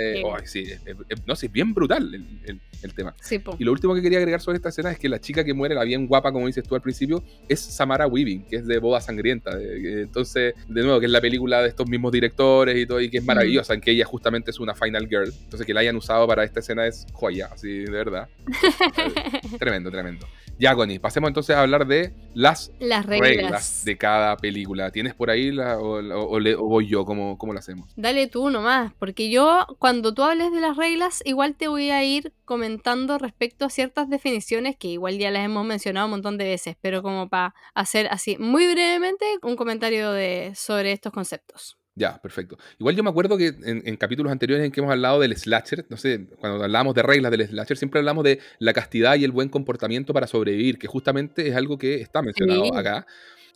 sí, 0.44 0.60
es- 0.60 0.80
es- 1.08 1.26
no 1.26 1.34
sé, 1.36 1.46
es 1.46 1.52
bien 1.52 1.74
brutal 1.74 2.14
el, 2.14 2.24
el- 2.46 2.60
el 2.82 2.94
tema. 2.94 3.14
Sí. 3.20 3.40
Y 3.58 3.64
lo 3.64 3.72
último 3.72 3.94
que 3.94 4.02
quería 4.02 4.18
agregar 4.18 4.40
sobre 4.40 4.56
esta 4.56 4.70
escena 4.70 4.90
es 4.90 4.98
que 4.98 5.08
la 5.08 5.20
chica 5.20 5.44
que 5.44 5.54
muere, 5.54 5.74
la 5.74 5.84
bien 5.84 6.06
guapa, 6.08 6.32
como 6.32 6.46
dices 6.48 6.64
tú 6.66 6.74
al 6.74 6.80
principio, 6.82 7.22
es 7.48 7.60
Samara 7.60 8.06
Weaving, 8.08 8.44
que 8.44 8.56
es 8.56 8.66
de 8.66 8.78
Boda 8.78 9.00
Sangrienta. 9.00 9.52
Entonces, 9.60 10.54
de 10.68 10.82
nuevo, 10.82 10.98
que 10.98 11.06
es 11.06 11.12
la 11.12 11.20
película 11.20 11.62
de 11.62 11.68
estos 11.68 11.88
mismos 11.88 12.10
directores 12.12 12.76
y 12.76 12.86
todo, 12.86 13.00
y 13.00 13.08
que 13.08 13.18
es 13.18 13.24
maravillosa, 13.24 13.74
en 13.74 13.80
que 13.80 13.92
ella 13.92 14.04
justamente 14.04 14.50
es 14.50 14.58
una 14.58 14.74
Final 14.74 15.06
Girl. 15.08 15.32
Entonces, 15.44 15.66
que 15.66 15.72
la 15.74 15.80
hayan 15.80 15.96
usado 15.96 16.26
para 16.26 16.42
esta 16.44 16.60
escena 16.60 16.86
es 16.86 17.06
joya, 17.12 17.48
así 17.52 17.68
de 17.80 17.90
verdad. 17.90 18.28
tremendo, 19.58 19.90
tremendo. 19.90 20.26
Connie, 20.76 20.98
pasemos 21.00 21.28
entonces 21.28 21.56
a 21.56 21.60
hablar 21.62 21.86
de 21.86 22.14
las 22.34 22.70
Las 22.78 23.04
reglas, 23.04 23.28
reglas. 23.36 23.84
de 23.84 23.98
cada 23.98 24.36
película. 24.36 24.90
¿Tienes 24.90 25.14
por 25.14 25.28
ahí 25.28 25.50
la, 25.50 25.78
o, 25.78 25.98
o- 26.00 26.28
o 26.30 26.40
le- 26.40 26.54
o 26.54 26.62
voy 26.64 26.86
yo? 26.86 27.04
¿Cómo, 27.04 27.36
¿Cómo 27.36 27.52
lo 27.52 27.58
hacemos? 27.58 27.92
Dale 27.96 28.28
tú 28.28 28.48
nomás, 28.48 28.92
porque 28.98 29.28
yo 29.30 29.66
cuando 29.78 30.14
tú 30.14 30.22
hables 30.22 30.52
de 30.52 30.60
las 30.60 30.76
reglas, 30.76 31.20
igual 31.24 31.56
te 31.56 31.68
voy 31.68 31.90
a 31.90 32.04
ir 32.04 32.32
comentando 32.44 33.18
respecto 33.18 33.64
a 33.64 33.70
ciertas 33.70 34.08
definiciones 34.08 34.76
que 34.76 34.88
igual 34.88 35.18
ya 35.18 35.30
las 35.30 35.44
hemos 35.44 35.66
mencionado 35.66 36.06
un 36.06 36.12
montón 36.12 36.38
de 36.38 36.44
veces, 36.44 36.76
pero 36.80 37.02
como 37.02 37.28
para 37.28 37.54
hacer 37.74 38.06
así 38.10 38.36
muy 38.38 38.66
brevemente 38.72 39.24
un 39.42 39.56
comentario 39.56 40.12
de, 40.12 40.52
sobre 40.54 40.92
estos 40.92 41.12
conceptos. 41.12 41.76
Ya, 41.94 42.20
perfecto. 42.22 42.56
Igual 42.78 42.96
yo 42.96 43.02
me 43.02 43.10
acuerdo 43.10 43.36
que 43.36 43.48
en, 43.48 43.82
en 43.84 43.96
capítulos 43.96 44.32
anteriores 44.32 44.64
en 44.64 44.72
que 44.72 44.80
hemos 44.80 44.90
hablado 44.92 45.20
del 45.20 45.36
slasher, 45.36 45.84
no 45.90 45.98
sé, 45.98 46.26
cuando 46.38 46.64
hablábamos 46.64 46.94
de 46.94 47.02
reglas 47.02 47.30
del 47.30 47.46
slasher, 47.46 47.76
siempre 47.76 47.98
hablamos 47.98 48.24
de 48.24 48.40
la 48.60 48.72
castidad 48.72 49.16
y 49.16 49.24
el 49.24 49.30
buen 49.30 49.50
comportamiento 49.50 50.14
para 50.14 50.26
sobrevivir, 50.26 50.78
que 50.78 50.86
justamente 50.86 51.48
es 51.48 51.54
algo 51.54 51.76
que 51.76 52.00
está 52.00 52.22
mencionado 52.22 52.64
Sí. 52.64 52.70
acá. 52.74 53.06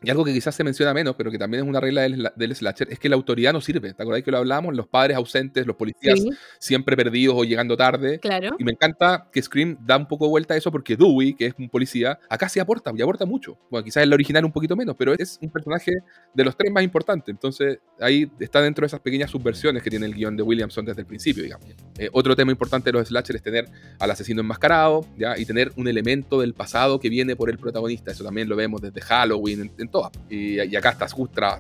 Y 0.03 0.11
algo 0.11 0.25
que 0.25 0.33
quizás 0.33 0.55
se 0.55 0.63
menciona 0.63 0.93
menos, 0.93 1.17
pero 1.17 1.31
que 1.31 1.39
también 1.39 1.65
es 1.65 1.69
una 1.69 1.81
regla 1.81 2.03
del, 2.03 2.31
del 2.37 2.55
slasher, 2.55 2.89
es 2.91 2.99
que 2.99 3.09
la 3.09 3.17
autoridad 3.17 3.53
no 3.53 3.61
sirve. 3.61 3.95
¿Te 3.95 4.03
acordás 4.03 4.23
que 4.23 4.31
lo 4.31 4.39
hablábamos? 4.39 4.75
Los 4.75 4.87
padres 4.87 5.17
ausentes, 5.17 5.67
los 5.67 5.77
policías 5.77 6.21
Sí, 6.21 6.31
siempre 6.59 6.97
perdidos 6.97 7.35
o 7.39 7.45
llegando 7.45 7.77
tarde. 7.77 8.19
claro. 8.21 8.57
Y 8.59 8.65
me 8.65 8.73
encanta 8.73 9.29
que 9.33 9.41
Scream 9.43 9.79
da 9.85 9.97
un 9.97 10.07
poco 10.07 10.29
vuelta 10.29 10.55
a 10.55 10.57
eso 10.57 10.71
porque 10.71 10.97
Dewey, 10.97 11.35
que 11.35 11.47
es 11.47 11.55
un 11.59 11.69
policía, 11.69 12.19
acá 12.29 12.49
sí 12.49 12.61
aporta 12.61 12.93
y 12.97 13.03
aporta 13.03 13.25
mucho. 13.27 13.59
Bueno, 13.71 13.85
quizás 13.85 14.03
en 14.03 14.11
la 14.11 14.15
original 14.15 14.45
un 14.45 14.53
poquito 14.53 14.77
menos, 14.77 14.97
pero 14.99 15.15
es 15.15 15.39
un 15.41 15.51
personaje 15.51 15.93
de 16.35 16.45
los 16.45 16.57
tres 16.57 16.71
más 16.73 16.83
importantes. 16.83 17.29
Entonces 17.33 17.79
ahí 17.99 18.31
está 18.39 18.61
dentro 18.61 18.83
de 18.83 18.89
esas 18.89 19.01
pequeñas 19.01 19.31
subversiones 19.31 19.83
que 19.83 19.91
tiene 19.91 20.07
el 20.07 20.15
guion 20.15 20.37
de 20.37 20.43
Williamson 20.43 20.85
desde 20.85 21.01
el 21.01 21.07
principio, 21.07 21.43
digamos. 21.43 21.67
Eh, 21.99 22.09
otro 22.13 22.37
tema 22.37 22.53
importante 22.53 22.91
de 22.91 22.99
los 22.99 23.09
slasher 23.09 23.37
es 23.37 23.43
tener 23.43 23.69
al 23.99 24.11
asesino 24.11 24.41
enmascarado 24.43 25.07
¿ya? 25.17 25.39
y 25.39 25.45
tener 25.45 25.73
un 25.77 25.89
elemento 25.89 26.41
del 26.41 26.55
pasado 26.55 27.01
que 27.01 27.09
viene 27.09 27.37
por 27.37 27.51
el 27.51 27.59
protagonista. 27.59 28.11
Eso 28.11 28.25
también 28.25 28.49
lo 28.49 28.57
vemos 28.57 28.81
desde 28.81 29.01
Halloween, 29.01 29.73
en. 29.89 30.13
Y, 30.29 30.59
acá 30.77 30.91
está 30.91 31.07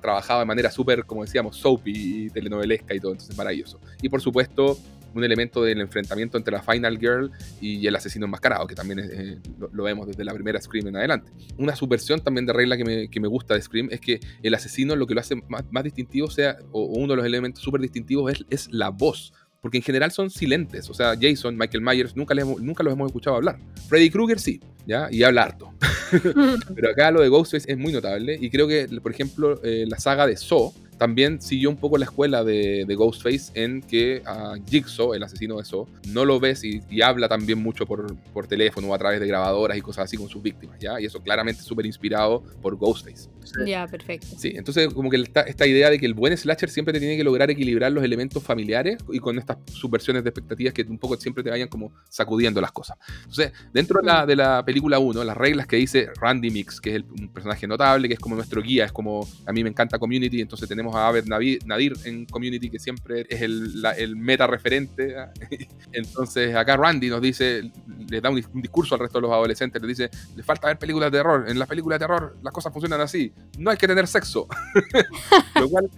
trabajado 0.00 0.40
de 0.40 0.46
manera 0.46 0.70
súper, 0.70 1.04
como 1.04 1.24
decíamos, 1.24 1.56
soapy 1.56 2.26
y 2.26 2.30
telenovelesca 2.30 2.94
y 2.94 3.00
todo. 3.00 3.12
Entonces 3.12 3.36
maravilloso. 3.36 3.80
Y 4.02 4.08
por 4.08 4.20
supuesto 4.20 4.78
un 5.16 5.24
elemento 5.24 5.62
del 5.62 5.80
enfrentamiento 5.80 6.36
entre 6.36 6.52
la 6.52 6.62
Final 6.62 6.98
Girl 6.98 7.30
y 7.60 7.86
el 7.86 7.96
asesino 7.96 8.26
enmascarado, 8.26 8.66
que 8.66 8.74
también 8.74 9.00
eh, 9.00 9.38
lo, 9.72 9.82
vemos 9.82 10.06
desde 10.06 10.24
la 10.24 10.34
primera 10.34 10.60
Scream 10.60 10.88
en 10.88 10.96
adelante. 10.96 11.32
Una 11.56 11.74
subversión 11.74 12.20
también 12.20 12.46
de 12.46 12.52
regla 12.52 12.76
que 12.76 12.84
me, 12.84 13.08
que 13.08 13.18
me 13.18 13.28
gusta 13.28 13.54
de 13.54 13.62
Scream 13.62 13.88
es 13.90 14.00
que 14.00 14.20
el 14.42 14.54
asesino 14.54 14.94
lo 14.94 15.06
que 15.06 15.14
lo 15.14 15.20
hace 15.20 15.36
más, 15.48 15.64
más 15.70 15.84
distintivo 15.84 16.30
sea, 16.30 16.58
o, 16.70 16.84
uno 16.84 17.14
de 17.14 17.16
los 17.16 17.26
elementos 17.26 17.62
súper 17.62 17.80
distintivos 17.80 18.32
es, 18.32 18.44
es 18.50 18.68
la 18.72 18.90
voz. 18.90 19.32
Porque 19.62 19.78
en 19.78 19.82
general 19.82 20.12
son 20.12 20.30
silentes. 20.30 20.90
O 20.90 20.94
sea, 20.94 21.14
Jason, 21.20 21.56
Michael 21.56 21.82
Myers, 21.82 22.14
nunca, 22.14 22.34
les 22.34 22.46
nunca 22.46 22.84
los 22.84 22.92
hemos 22.92 23.06
escuchado 23.06 23.36
hablar. 23.36 23.58
Freddy 23.88 24.10
Krueger 24.10 24.38
sí, 24.38 24.60
¿ya? 24.86 25.08
Y 25.10 25.22
habla 25.22 25.42
harto. 25.42 25.72
Pero 26.74 26.90
acá 26.90 27.10
lo 27.10 27.20
de 27.20 27.28
Ghostface 27.28 27.70
es 27.70 27.78
muy 27.78 27.92
notable. 27.92 28.38
Y 28.40 28.50
creo 28.50 28.68
que, 28.68 28.88
por 29.02 29.12
ejemplo, 29.12 29.60
eh, 29.62 29.84
la 29.88 29.98
saga 29.98 30.26
de 30.26 30.36
Saw 30.36 30.72
también 30.98 31.40
siguió 31.40 31.68
un 31.70 31.76
poco 31.76 31.98
la 31.98 32.04
escuela 32.04 32.42
de, 32.44 32.84
de 32.86 32.94
Ghostface 32.94 33.52
en 33.54 33.82
que 33.82 34.22
a 34.24 34.54
Jigsaw, 34.68 35.14
el 35.14 35.22
asesino 35.22 35.58
de 35.58 35.64
Saw, 35.64 35.86
no 36.08 36.24
lo 36.24 36.40
ves 36.40 36.64
y, 36.64 36.80
y 36.90 37.02
habla 37.02 37.28
también 37.28 37.58
mucho 37.58 37.86
por, 37.86 38.16
por 38.32 38.46
teléfono 38.46 38.88
o 38.88 38.94
a 38.94 38.98
través 38.98 39.20
de 39.20 39.26
grabadoras 39.26 39.76
y 39.76 39.80
cosas 39.80 40.04
así 40.04 40.16
con 40.16 40.28
sus 40.28 40.42
víctimas, 40.42 40.78
¿ya? 40.80 41.00
Y 41.00 41.04
eso 41.06 41.20
claramente 41.22 41.62
súper 41.62 41.86
inspirado 41.86 42.42
por 42.62 42.76
Ghostface. 42.76 43.28
Ya, 43.64 43.86
perfecto. 43.86 44.26
Sí, 44.38 44.52
entonces 44.56 44.92
como 44.92 45.08
que 45.08 45.16
esta, 45.18 45.42
esta 45.42 45.66
idea 45.66 45.88
de 45.88 45.98
que 45.98 46.06
el 46.06 46.14
buen 46.14 46.36
slasher 46.36 46.68
siempre 46.68 46.92
te 46.92 46.98
tiene 46.98 47.16
que 47.16 47.24
lograr 47.24 47.50
equilibrar 47.50 47.92
los 47.92 48.02
elementos 48.04 48.42
familiares 48.42 48.98
y 49.12 49.18
con 49.20 49.38
estas 49.38 49.58
subversiones 49.72 50.24
de 50.24 50.30
expectativas 50.30 50.74
que 50.74 50.82
un 50.82 50.98
poco 50.98 51.16
siempre 51.16 51.44
te 51.44 51.50
vayan 51.50 51.68
como 51.68 51.92
sacudiendo 52.08 52.60
las 52.60 52.72
cosas. 52.72 52.96
Entonces, 53.20 53.52
dentro 53.72 54.00
de 54.00 54.06
la, 54.06 54.26
de 54.26 54.34
la 54.36 54.64
película 54.64 54.98
1, 54.98 55.22
las 55.24 55.36
reglas 55.36 55.66
que 55.66 55.76
dice 55.76 56.08
Randy 56.20 56.50
Mix, 56.50 56.80
que 56.80 56.90
es 56.90 56.96
el- 56.96 57.04
un 57.04 57.28
personaje 57.28 57.66
notable, 57.66 58.08
que 58.08 58.14
es 58.14 58.20
como 58.20 58.34
nuestro 58.34 58.60
guía, 58.62 58.84
es 58.84 58.92
como, 58.92 59.26
a 59.46 59.52
mí 59.52 59.62
me 59.62 59.70
encanta 59.70 59.98
Community, 59.98 60.40
entonces 60.40 60.68
tenemos 60.68 60.85
a 60.94 61.08
Abed 61.08 61.24
Nadir 61.26 61.94
en 62.04 62.26
Community, 62.26 62.70
que 62.70 62.78
siempre 62.78 63.26
es 63.28 63.42
el, 63.42 63.80
la- 63.82 63.92
el 63.92 64.16
meta 64.16 64.46
referente. 64.46 65.18
¿ah? 65.18 65.32
Entonces, 65.92 66.54
acá 66.54 66.76
Randy 66.76 67.08
nos 67.08 67.20
dice, 67.20 67.70
les 68.08 68.22
da 68.22 68.30
un, 68.30 68.42
un 68.52 68.62
discurso 68.62 68.94
al 68.94 69.00
resto 69.00 69.18
de 69.18 69.22
los 69.22 69.32
adolescentes, 69.32 69.80
les 69.82 69.96
dice, 69.96 70.10
les 70.36 70.44
falta 70.44 70.68
ver 70.68 70.78
películas 70.78 71.10
de 71.10 71.18
terror, 71.18 71.46
en 71.48 71.58
las 71.58 71.68
películas 71.68 71.98
de 71.98 72.06
terror 72.06 72.36
las 72.42 72.52
cosas 72.52 72.72
funcionan 72.72 73.00
así, 73.00 73.32
no 73.58 73.70
hay 73.70 73.76
que 73.76 73.86
tener 73.88 74.06
sexo. 74.06 74.46
lo, 75.60 75.68
cual, 75.68 75.90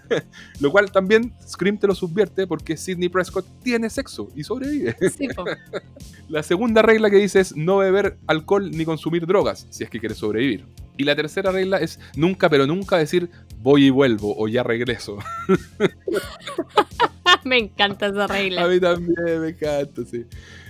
lo 0.60 0.70
cual 0.70 0.90
también 0.92 1.32
Scream 1.46 1.78
te 1.78 1.86
lo 1.86 1.94
subvierte 1.94 2.46
porque 2.46 2.76
Sidney 2.76 3.08
Prescott 3.08 3.46
tiene 3.62 3.90
sexo 3.90 4.28
y 4.34 4.44
sobrevive. 4.44 4.94
Sí. 5.16 5.28
La 6.28 6.42
segunda 6.42 6.82
regla 6.82 7.10
que 7.10 7.16
dice 7.16 7.40
es 7.40 7.56
no 7.56 7.78
beber 7.78 8.18
alcohol 8.26 8.70
ni 8.70 8.84
consumir 8.84 9.26
drogas 9.26 9.66
si 9.70 9.84
es 9.84 9.90
que 9.90 9.98
quieres 10.00 10.18
sobrevivir. 10.18 10.66
Y 10.96 11.04
la 11.04 11.14
tercera 11.16 11.50
regla 11.52 11.78
es 11.78 12.00
nunca, 12.16 12.48
pero 12.48 12.66
nunca 12.66 12.96
decir 12.98 13.30
voy 13.58 13.86
y 13.86 13.90
vuelvo 13.90 14.34
o 14.36 14.48
ya 14.48 14.62
regreso. 14.62 15.18
Me 17.44 17.58
encanta 17.58 18.06
esa 18.06 18.24
A 18.24 18.26
regla. 18.26 18.66
mí 18.66 18.80
también 18.80 19.40
me 19.40 19.48
encanta, 19.50 20.02
sí. 20.04 20.24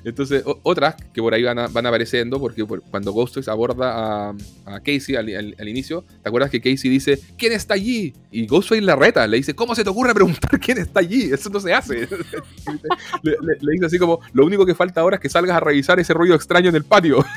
Entonces, 0.06 0.44
otras 0.62 0.94
que 1.12 1.20
por 1.20 1.34
ahí 1.34 1.42
van, 1.42 1.58
van 1.72 1.84
apareciendo, 1.86 2.38
porque 2.38 2.64
por- 2.64 2.80
cuando 2.80 3.10
Ghostface 3.12 3.50
aborda 3.50 4.30
a, 4.30 4.80
Casey 4.80 5.16
al, 5.16 5.68
inicio, 5.68 6.04
¿te 6.22 6.28
acuerdas 6.28 6.48
que 6.50 6.60
Casey 6.60 6.88
dice, 6.88 7.18
¿quién 7.36 7.52
está 7.52 7.74
allí? 7.74 8.14
Y 8.30 8.46
Ghostface 8.46 8.82
la 8.82 8.94
reta, 8.94 9.26
le 9.26 9.38
dice, 9.38 9.54
¿cómo 9.54 9.74
se 9.74 9.82
te 9.82 9.90
ocurre 9.90 10.14
preguntar 10.14 10.48
quién 10.60 10.78
está 10.78 11.00
allí? 11.00 11.22
Eso 11.32 11.50
no 11.50 11.58
se 11.58 11.74
hace. 11.74 12.08
le- 13.22 13.36
le 13.60 13.72
dice 13.72 13.86
así 13.86 13.98
como, 13.98 14.20
lo 14.32 14.46
único 14.46 14.64
que 14.64 14.76
falta 14.76 15.00
ahora 15.00 15.16
es 15.16 15.20
que 15.22 15.28
salgas 15.28 15.56
a 15.56 15.60
revisar 15.60 15.98
ese 15.98 16.14
ruido 16.14 16.36
extraño 16.36 16.68
en 16.70 16.76
el 16.76 16.84
patio. 16.84 17.24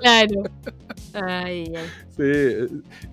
Claro. 0.00 0.42
Ay, 1.14 1.72
ay. 1.74 1.84
Sí, 2.16 2.22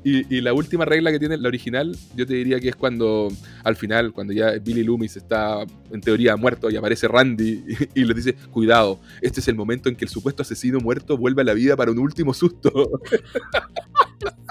y, 0.04 0.36
y 0.38 0.42
la 0.42 0.54
última 0.54 0.86
regla 0.86 1.12
que 1.12 1.18
tiene 1.18 1.36
la 1.38 1.48
original, 1.48 1.98
yo 2.16 2.28
te 2.28 2.36
diría 2.36 2.60
que 2.60 2.70
es 2.70 2.76
cuando 2.76 3.30
al 3.64 3.76
final, 3.76 4.14
cuando 4.14 4.32
ya 4.32 4.52
Billy 4.60 4.84
Loomis 4.84 5.18
está 5.18 5.66
en 5.92 6.02
teoría 6.02 6.36
muerto 6.36 6.70
y 6.70 6.76
aparece 6.76 7.08
Randy 7.08 7.64
y, 7.96 8.02
y 8.02 8.06
le 8.06 8.14
dice, 8.14 8.36
cuidado, 8.52 9.00
este 9.22 9.40
es 9.40 9.48
el 9.48 9.56
momento 9.56 9.90
en 9.90 9.96
que 9.96 10.06
el 10.06 10.10
supuesto 10.10 10.44
asesino 10.44 10.80
muerto 10.80 11.18
vuelve 11.18 11.42
a 11.42 11.46
la 11.46 11.54
vida 11.54 11.76
para 11.76 11.92
un 11.92 12.00
último 12.00 12.34
susto. 12.34 13.02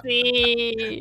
Sí. 0.03 1.01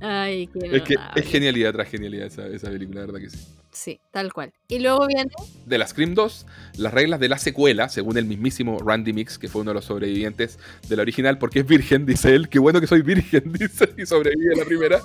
Ay, 0.00 0.46
qué 0.48 0.76
es 0.76 0.82
que 0.82 0.96
es 1.16 1.26
genialidad 1.26 1.72
tras 1.72 1.88
genialidad 1.88 2.26
esa, 2.26 2.46
esa 2.46 2.70
película, 2.70 3.00
la 3.00 3.06
verdad 3.06 3.20
que 3.20 3.30
sí. 3.30 3.38
Sí, 3.72 4.00
tal 4.10 4.32
cual. 4.32 4.52
Y 4.68 4.80
luego 4.80 5.06
viene. 5.06 5.30
De 5.64 5.78
la 5.78 5.86
Scream 5.86 6.14
2, 6.14 6.46
las 6.78 6.92
reglas 6.92 7.20
de 7.20 7.28
la 7.28 7.38
secuela, 7.38 7.88
según 7.88 8.16
el 8.16 8.24
mismísimo 8.24 8.78
Randy 8.78 9.12
Mix, 9.12 9.38
que 9.38 9.48
fue 9.48 9.62
uno 9.62 9.70
de 9.70 9.76
los 9.76 9.84
sobrevivientes 9.84 10.58
de 10.88 10.96
la 10.96 11.02
original, 11.02 11.38
porque 11.38 11.60
es 11.60 11.66
virgen, 11.66 12.04
dice 12.04 12.34
él, 12.34 12.48
qué 12.48 12.58
bueno 12.58 12.80
que 12.80 12.86
soy 12.86 13.02
virgen, 13.02 13.52
dice, 13.52 13.88
y 13.96 14.06
sobrevive 14.06 14.54
a 14.54 14.58
la 14.58 14.64
primera. 14.64 15.00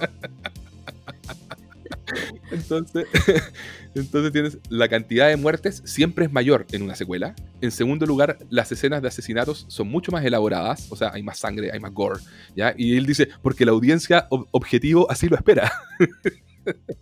Entonces, 2.51 3.07
entonces 3.95 4.31
tienes 4.31 4.57
la 4.69 4.87
cantidad 4.87 5.27
de 5.29 5.37
muertes 5.37 5.81
siempre 5.85 6.25
es 6.25 6.31
mayor 6.31 6.65
en 6.71 6.83
una 6.83 6.95
secuela. 6.95 7.35
En 7.61 7.71
segundo 7.71 8.05
lugar, 8.05 8.37
las 8.49 8.71
escenas 8.71 9.01
de 9.01 9.07
asesinatos 9.07 9.65
son 9.69 9.87
mucho 9.87 10.11
más 10.11 10.23
elaboradas, 10.25 10.91
o 10.91 10.95
sea, 10.95 11.11
hay 11.13 11.23
más 11.23 11.39
sangre, 11.39 11.71
hay 11.71 11.79
más 11.79 11.91
gore, 11.93 12.19
¿ya? 12.55 12.73
Y 12.77 12.97
él 12.97 13.05
dice, 13.05 13.29
porque 13.41 13.65
la 13.65 13.71
audiencia 13.71 14.27
ob- 14.29 14.47
objetivo 14.51 15.09
así 15.09 15.27
lo 15.29 15.35
espera. 15.35 15.71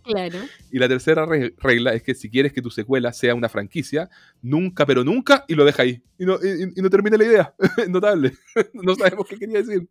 Claro. 0.02 0.40
Y 0.70 0.78
la 0.78 0.88
tercera 0.88 1.24
re- 1.24 1.54
regla 1.56 1.94
es 1.94 2.02
que 2.02 2.14
si 2.14 2.28
quieres 2.28 2.52
que 2.52 2.60
tu 2.60 2.70
secuela 2.70 3.14
sea 3.14 3.34
una 3.34 3.48
franquicia, 3.48 4.10
nunca, 4.42 4.84
pero 4.84 5.04
nunca, 5.04 5.46
y 5.48 5.54
lo 5.54 5.64
deja 5.64 5.84
ahí. 5.84 6.02
Y 6.18 6.26
no, 6.26 6.34
y, 6.34 6.64
y 6.78 6.82
no 6.82 6.90
termina 6.90 7.16
la 7.16 7.24
idea. 7.24 7.54
Notable. 7.88 8.34
no 8.74 8.94
sabemos 8.94 9.26
qué 9.26 9.38
quería 9.38 9.62
decir. 9.62 9.88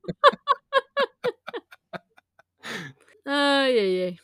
Ay, 3.25 3.77
ay, 3.79 4.01
ay. 4.01 4.19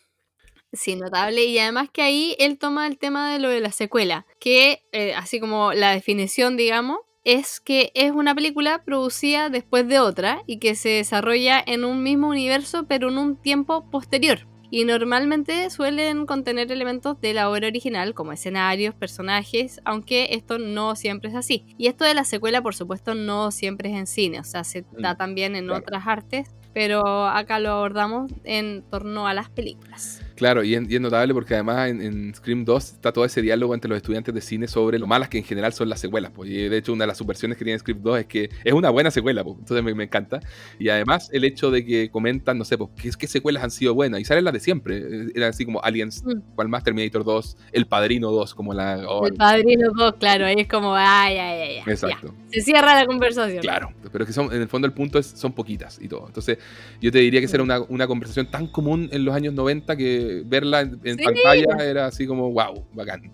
Sí, 0.71 0.95
notable. 0.95 1.45
Y 1.45 1.57
además 1.59 1.89
que 1.91 2.01
ahí 2.01 2.35
él 2.39 2.57
toma 2.57 2.87
el 2.87 2.97
tema 2.97 3.31
de 3.31 3.39
lo 3.39 3.49
de 3.49 3.59
la 3.59 3.71
secuela, 3.71 4.25
que 4.39 4.83
eh, 4.91 5.13
así 5.15 5.39
como 5.39 5.73
la 5.73 5.91
definición, 5.91 6.57
digamos, 6.57 6.99
es 7.23 7.59
que 7.59 7.91
es 7.95 8.11
una 8.11 8.33
película 8.33 8.83
producida 8.83 9.49
después 9.49 9.87
de 9.87 9.99
otra 9.99 10.41
y 10.47 10.59
que 10.59 10.75
se 10.75 10.89
desarrolla 10.89 11.61
en 11.65 11.85
un 11.85 12.01
mismo 12.01 12.29
universo 12.29 12.85
pero 12.87 13.09
en 13.09 13.17
un 13.17 13.35
tiempo 13.35 13.89
posterior. 13.89 14.47
Y 14.71 14.85
normalmente 14.85 15.67
suelen 15.71 16.27
contener 16.27 16.71
elementos 16.71 17.19
de 17.19 17.33
la 17.33 17.49
obra 17.49 17.67
original 17.67 18.13
como 18.13 18.33
escenarios, 18.33 18.93
personajes, 18.93 19.81
aunque 19.83 20.27
esto 20.31 20.59
no 20.59 20.95
siempre 20.95 21.31
es 21.31 21.35
así. 21.35 21.65
Y 21.79 21.87
esto 21.87 22.05
de 22.05 22.13
la 22.13 22.23
secuela, 22.23 22.61
por 22.61 22.75
supuesto, 22.75 23.15
no 23.15 23.49
siempre 23.49 23.89
es 23.89 23.97
en 23.97 24.05
cine, 24.05 24.39
o 24.39 24.43
sea, 24.43 24.63
se 24.63 24.85
da 24.91 25.15
Mm, 25.15 25.17
también 25.17 25.55
en 25.55 25.71
otras 25.71 26.05
artes, 26.05 26.55
pero 26.71 27.25
acá 27.27 27.59
lo 27.59 27.71
abordamos 27.71 28.31
en 28.43 28.83
torno 28.89 29.27
a 29.27 29.33
las 29.33 29.49
películas. 29.49 30.21
Claro, 30.39 30.63
y 30.63 30.73
es, 30.73 30.89
y 30.89 30.95
es 30.95 31.01
notable 31.01 31.33
porque 31.33 31.53
además 31.53 31.89
en, 31.89 32.01
en 32.01 32.33
Scream 32.33 32.63
2 32.63 32.83
está 32.93 33.11
todo 33.11 33.25
ese 33.25 33.41
diálogo 33.41 33.73
entre 33.73 33.89
los 33.89 33.97
estudiantes 33.97 34.33
de 34.33 34.39
cine 34.39 34.67
sobre 34.69 34.97
lo 34.97 35.05
malas 35.05 35.27
que 35.27 35.37
en 35.37 35.43
general 35.43 35.73
son 35.73 35.89
las 35.89 35.99
secuelas. 35.99 36.31
Pues. 36.33 36.49
Y 36.49 36.69
de 36.69 36.77
hecho, 36.77 36.93
una 36.93 37.03
de 37.03 37.07
las 37.09 37.17
subversiones 37.17 37.57
que 37.57 37.65
tiene 37.65 37.77
Scream 37.77 38.01
2 38.01 38.19
es 38.21 38.25
que 38.25 38.49
es 38.63 38.73
una 38.73 38.89
buena 38.89 39.11
secuela, 39.11 39.43
pues. 39.43 39.57
entonces 39.59 39.83
me, 39.83 39.93
me 39.93 40.05
encanta. 40.05 40.39
Y 40.79 40.87
además, 40.87 41.29
el 41.33 41.43
hecho 41.43 41.71
de 41.71 41.85
que 41.85 42.09
comentan, 42.09 42.57
no 42.57 42.63
sé, 42.63 42.77
pues, 42.77 42.89
¿qué, 42.95 43.11
qué 43.19 43.27
secuelas 43.27 43.63
han 43.63 43.71
sido 43.71 43.93
buenas? 43.93 44.21
Y 44.21 44.25
salen 44.25 44.45
las 44.45 44.53
de 44.53 44.61
siempre. 44.61 44.97
Eh, 44.99 45.31
Era 45.35 45.49
así 45.49 45.65
como 45.65 45.81
Aliens, 45.83 46.23
Mm. 46.23 46.55
cual 46.55 46.69
más 46.69 46.83
Terminator 46.83 47.23
2, 47.25 47.57
El 47.73 47.85
Padrino 47.87 48.31
2, 48.31 48.55
como 48.55 48.73
la. 48.73 49.03
oh, 49.07 49.27
El 49.27 49.33
Padrino 49.33 49.89
2, 49.93 50.13
claro, 50.19 50.45
ahí 50.45 50.55
es 50.59 50.67
como, 50.67 50.95
ay, 50.95 51.35
ay, 51.37 51.61
ay, 51.61 51.77
ay. 51.85 51.91
Exacto. 51.91 52.27
ya. 52.27 52.53
Se 52.53 52.61
cierra 52.61 52.95
la 52.95 53.05
conversación. 53.05 53.61
Claro, 53.61 53.89
pero 54.11 54.23
es 54.23 54.27
que 54.27 54.33
son, 54.33 54.53
en 54.53 54.61
el 54.61 54.67
fondo 54.69 54.85
el 54.87 54.93
punto 54.93 55.19
es, 55.19 55.25
son 55.27 55.51
poquitas 55.53 55.99
y 56.01 56.07
todo. 56.07 56.25
Entonces, 56.27 56.57
yo 57.01 57.11
te 57.11 57.19
diría 57.19 57.41
que 57.41 57.45
esa 57.45 57.57
era 57.57 57.63
una, 57.63 57.81
una 57.81 58.07
conversación 58.07 58.49
tan 58.49 58.67
común 58.67 59.09
en 59.11 59.25
los 59.25 59.35
años 59.35 59.53
90 59.53 59.95
que 59.97 60.28
verla 60.45 60.81
en, 60.81 60.99
en 61.03 61.17
Sí. 61.17 61.23
pantalla 61.23 61.83
era 61.85 62.05
así 62.07 62.25
como, 62.27 62.51
wow, 62.51 62.85
bacán. 62.93 63.31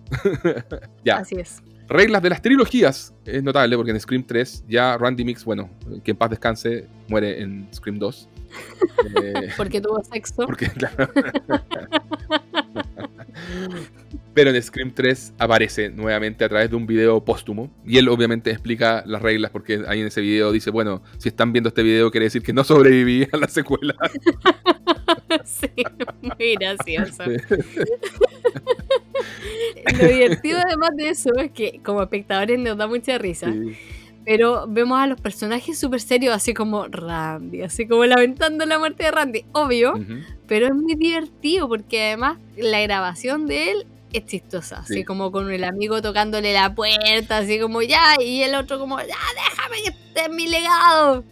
ya, 1.04 1.18
Así 1.18 1.36
es. 1.36 1.62
reglas 1.88 2.22
de 2.22 2.30
las 2.30 2.42
trilogías. 2.42 3.14
Es 3.24 3.42
notable 3.42 3.76
porque 3.76 3.90
en 3.92 4.00
Scream 4.00 4.24
3 4.26 4.64
ya 4.68 4.96
Randy 4.98 5.24
Mix, 5.24 5.44
bueno, 5.44 5.70
que 6.04 6.10
en 6.12 6.16
paz 6.16 6.30
descanse, 6.30 6.86
muere 7.08 7.40
en 7.42 7.68
Scream 7.72 7.98
2. 7.98 8.28
Eh, 9.22 9.48
Porque 9.56 9.80
tuvo 9.82 10.02
sexo. 10.02 10.42
porque, 10.46 10.68
claro. 10.70 11.10
Pero 14.34 14.50
en 14.50 14.62
Scream 14.62 14.92
3 14.92 15.34
aparece 15.38 15.90
nuevamente 15.90 16.44
a 16.44 16.48
través 16.48 16.70
de 16.70 16.76
un 16.76 16.86
video 16.86 17.24
póstumo. 17.24 17.70
Y 17.86 17.98
él 17.98 18.08
obviamente 18.08 18.50
explica 18.50 19.02
las 19.06 19.22
reglas 19.22 19.50
porque 19.50 19.82
ahí 19.88 20.00
en 20.00 20.06
ese 20.06 20.20
video 20.20 20.52
dice, 20.52 20.70
bueno, 20.70 21.02
si 21.18 21.28
están 21.28 21.52
viendo 21.52 21.68
este 21.68 21.82
video 21.82 22.10
quiere 22.10 22.24
decir 22.24 22.42
que 22.42 22.52
no 22.52 22.64
sobreviví 22.64 23.26
a 23.32 23.36
la 23.36 23.48
secuela. 23.48 23.94
sí, 25.44 25.68
muy 26.22 26.54
gracioso. 26.56 27.24
Lo 29.98 30.08
divertido 30.08 30.58
además 30.66 30.90
de 30.96 31.08
eso 31.10 31.30
es 31.36 31.50
que 31.52 31.80
como 31.84 32.02
espectadores 32.02 32.58
nos 32.58 32.76
da 32.76 32.86
mucha 32.86 33.18
risa. 33.18 33.52
Sí. 33.52 33.76
Pero 34.24 34.66
vemos 34.68 34.98
a 34.98 35.06
los 35.06 35.20
personajes 35.20 35.78
súper 35.78 36.00
serios, 36.00 36.34
así 36.34 36.52
como 36.52 36.86
Randy, 36.88 37.62
así 37.62 37.86
como 37.86 38.04
lamentando 38.04 38.66
la 38.66 38.76
muerte 38.78 39.04
de 39.04 39.10
Randy, 39.12 39.44
obvio, 39.52 39.94
pero 40.48 40.66
es 40.66 40.74
muy 40.74 40.96
divertido 40.96 41.68
porque 41.68 42.08
además 42.08 42.38
la 42.56 42.80
grabación 42.80 43.46
de 43.46 43.70
él 43.70 43.86
es 44.12 44.26
chistosa, 44.26 44.78
así 44.80 44.94
Sí. 44.94 45.04
como 45.04 45.30
con 45.30 45.52
el 45.52 45.62
amigo 45.62 46.02
tocándole 46.02 46.52
la 46.52 46.74
puerta, 46.74 47.38
así 47.38 47.60
como 47.60 47.82
ya, 47.82 48.16
y 48.20 48.42
el 48.42 48.56
otro 48.56 48.80
como, 48.80 48.98
ya, 48.98 49.06
déjame 49.06 49.76
que 49.84 49.88
esté 49.90 50.24
en 50.24 50.34
mi 50.34 50.48
legado. 50.48 51.22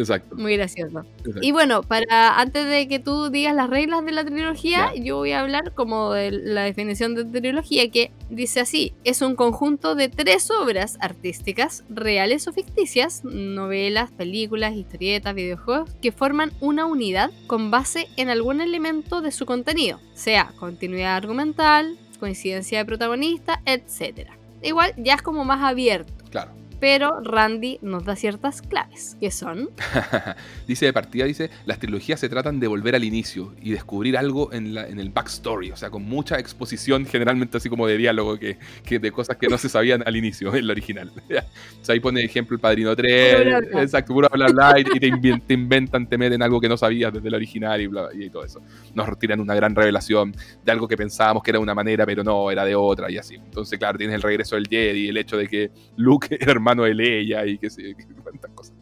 Exacto. 0.00 0.36
Muy 0.36 0.56
gracioso. 0.56 1.00
exacto. 1.18 1.40
Y 1.42 1.52
bueno, 1.52 1.82
para 1.82 2.40
antes 2.40 2.66
de 2.66 2.88
que 2.88 2.98
tú 2.98 3.30
digas 3.30 3.54
las 3.54 3.68
reglas 3.68 4.04
de 4.04 4.12
la 4.12 4.24
trilogía, 4.24 4.92
yo 4.96 5.16
voy 5.16 5.32
a 5.32 5.40
hablar 5.40 5.74
como 5.74 6.12
de 6.12 6.30
la 6.30 6.62
definición 6.62 7.14
de 7.14 7.40
trilogía 7.40 7.90
que 7.90 8.10
dice 8.30 8.60
así, 8.60 8.94
es 9.04 9.20
un 9.22 9.36
conjunto 9.36 9.94
de 9.94 10.08
tres 10.08 10.50
obras 10.50 10.96
artísticas, 11.00 11.84
reales 11.90 12.48
o 12.48 12.52
ficticias, 12.52 13.24
novelas, 13.24 14.10
películas, 14.10 14.74
historietas, 14.74 15.34
videojuegos, 15.34 15.90
que 16.00 16.12
forman 16.12 16.52
una 16.60 16.86
unidad 16.86 17.30
con 17.46 17.70
base 17.70 18.06
en 18.16 18.30
algún 18.30 18.60
elemento 18.60 19.20
de 19.20 19.32
su 19.32 19.46
contenido, 19.46 20.00
sea 20.14 20.52
continuidad 20.58 21.16
argumental, 21.16 21.98
coincidencia 22.18 22.78
de 22.78 22.84
protagonista, 22.84 23.60
etc. 23.66 24.30
Igual 24.62 24.92
ya 24.96 25.14
es 25.14 25.22
como 25.22 25.44
más 25.44 25.62
abierto. 25.62 26.12
Claro. 26.30 26.59
Pero 26.80 27.20
Randy 27.20 27.78
nos 27.82 28.04
da 28.04 28.16
ciertas 28.16 28.62
claves, 28.62 29.16
que 29.20 29.30
son 29.30 29.68
dice 30.66 30.86
de 30.86 30.92
partida, 30.92 31.24
dice, 31.26 31.50
las 31.66 31.78
trilogías 31.78 32.18
se 32.20 32.28
tratan 32.28 32.58
de 32.60 32.66
volver 32.68 32.94
al 32.94 33.04
inicio 33.04 33.54
y 33.60 33.70
descubrir 33.72 34.16
algo 34.16 34.52
en, 34.52 34.74
la, 34.74 34.88
en 34.88 34.98
el 34.98 35.10
backstory, 35.10 35.70
o 35.72 35.76
sea, 35.76 35.90
con 35.90 36.02
mucha 36.04 36.38
exposición, 36.38 37.04
generalmente 37.06 37.58
así 37.58 37.68
como 37.68 37.86
de 37.86 37.96
diálogo, 37.96 38.38
que, 38.38 38.56
que 38.84 38.98
de 38.98 39.12
cosas 39.12 39.36
que 39.36 39.48
no 39.48 39.58
se 39.58 39.68
sabían 39.68 40.02
al 40.06 40.16
inicio, 40.16 40.54
en 40.54 40.66
la 40.66 40.72
original. 40.72 41.12
o 41.28 41.84
sea, 41.84 41.92
ahí 41.92 42.00
pone 42.00 42.22
ejemplo 42.24 42.54
el 42.54 42.60
Padrino 42.60 42.96
3, 42.96 43.34
Puro 43.36 43.44
bla, 43.44 43.58
bla. 43.70 43.82
exacto, 43.82 44.14
puro 44.14 44.28
bla 44.32 44.46
bla, 44.46 44.78
y 44.80 44.84
te, 44.84 45.08
inven- 45.08 45.42
te 45.46 45.54
inventan, 45.54 46.08
te 46.08 46.16
meten 46.16 46.42
algo 46.42 46.60
que 46.60 46.68
no 46.68 46.76
sabías 46.76 47.12
desde 47.12 47.28
el 47.28 47.34
original 47.34 47.80
y, 47.80 47.86
bla, 47.88 48.08
bla, 48.08 48.24
y 48.24 48.30
todo 48.30 48.44
eso. 48.44 48.62
Nos 48.94 49.18
tiran 49.18 49.40
una 49.40 49.54
gran 49.54 49.74
revelación 49.74 50.34
de 50.64 50.72
algo 50.72 50.88
que 50.88 50.96
pensábamos 50.96 51.42
que 51.42 51.50
era 51.50 51.58
de 51.58 51.62
una 51.62 51.74
manera, 51.74 52.06
pero 52.06 52.24
no, 52.24 52.50
era 52.50 52.64
de 52.64 52.74
otra 52.74 53.10
y 53.10 53.18
así. 53.18 53.34
Entonces, 53.34 53.78
claro, 53.78 53.98
tienes 53.98 54.16
el 54.16 54.22
regreso 54.22 54.54
del 54.56 54.66
Jedi, 54.68 55.08
el 55.08 55.16
hecho 55.18 55.36
de 55.36 55.46
que 55.46 55.70
Luke 55.96 56.28
era 56.40 56.52
hermano 56.52 56.69
de 56.76 56.94
Leia 56.94 57.46
y 57.46 57.58
que 57.58 57.70
sé, 57.70 57.94
cuántas 58.22 58.50
cosas. 58.52 58.74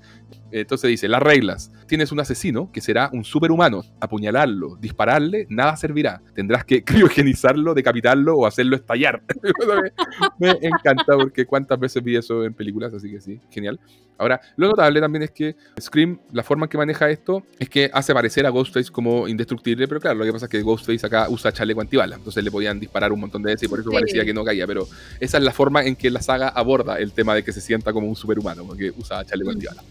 Entonces 0.50 0.88
dice, 0.88 1.08
las 1.08 1.22
reglas. 1.22 1.70
Tienes 1.86 2.10
un 2.12 2.20
asesino 2.20 2.70
que 2.72 2.80
será 2.80 3.10
un 3.12 3.24
superhumano. 3.24 3.82
Apuñalarlo, 4.00 4.76
dispararle, 4.76 5.46
nada 5.50 5.76
servirá. 5.76 6.20
Tendrás 6.34 6.64
que 6.64 6.82
criogenizarlo, 6.84 7.74
decapitarlo 7.74 8.36
o 8.36 8.46
hacerlo 8.46 8.76
estallar. 8.76 9.22
me, 10.38 10.54
me 10.60 10.68
encanta 10.68 11.16
porque 11.16 11.46
cuántas 11.46 11.78
veces 11.78 12.02
vi 12.02 12.16
eso 12.16 12.44
en 12.44 12.54
películas, 12.54 12.92
así 12.94 13.10
que 13.10 13.20
sí, 13.20 13.40
genial. 13.50 13.78
Ahora, 14.20 14.40
lo 14.56 14.66
notable 14.68 15.00
también 15.00 15.22
es 15.22 15.30
que 15.30 15.54
Scream, 15.80 16.18
la 16.32 16.42
forma 16.42 16.66
en 16.66 16.70
que 16.70 16.76
maneja 16.76 17.08
esto 17.08 17.44
es 17.58 17.68
que 17.68 17.88
hace 17.92 18.12
parecer 18.12 18.44
a 18.46 18.50
Ghostface 18.50 18.90
como 18.90 19.28
indestructible, 19.28 19.86
pero 19.86 20.00
claro, 20.00 20.18
lo 20.18 20.24
que 20.24 20.32
pasa 20.32 20.46
es 20.46 20.50
que 20.50 20.60
Ghostface 20.62 21.06
acá 21.06 21.28
usa 21.28 21.52
chaleco 21.52 21.80
antibalas, 21.80 22.18
entonces 22.18 22.42
le 22.42 22.50
podían 22.50 22.80
disparar 22.80 23.12
un 23.12 23.20
montón 23.20 23.42
de 23.44 23.52
veces 23.52 23.68
y 23.68 23.68
por 23.68 23.78
eso 23.78 23.90
Sí. 23.90 23.94
parecía 23.94 24.24
que 24.24 24.34
no 24.34 24.42
caía, 24.44 24.66
pero 24.66 24.88
esa 25.20 25.38
es 25.38 25.44
la 25.44 25.52
forma 25.52 25.84
en 25.84 25.94
que 25.94 26.10
la 26.10 26.20
saga 26.20 26.48
aborda 26.48 26.98
el 26.98 27.12
tema 27.12 27.32
de 27.32 27.44
que 27.44 27.52
se 27.52 27.60
sienta 27.60 27.92
como 27.92 28.08
un 28.08 28.16
superhumano, 28.16 28.64
porque 28.64 28.92
usa 28.96 29.24
chaleco 29.24 29.50
Mm. 29.50 29.54
antibalas. 29.54 29.84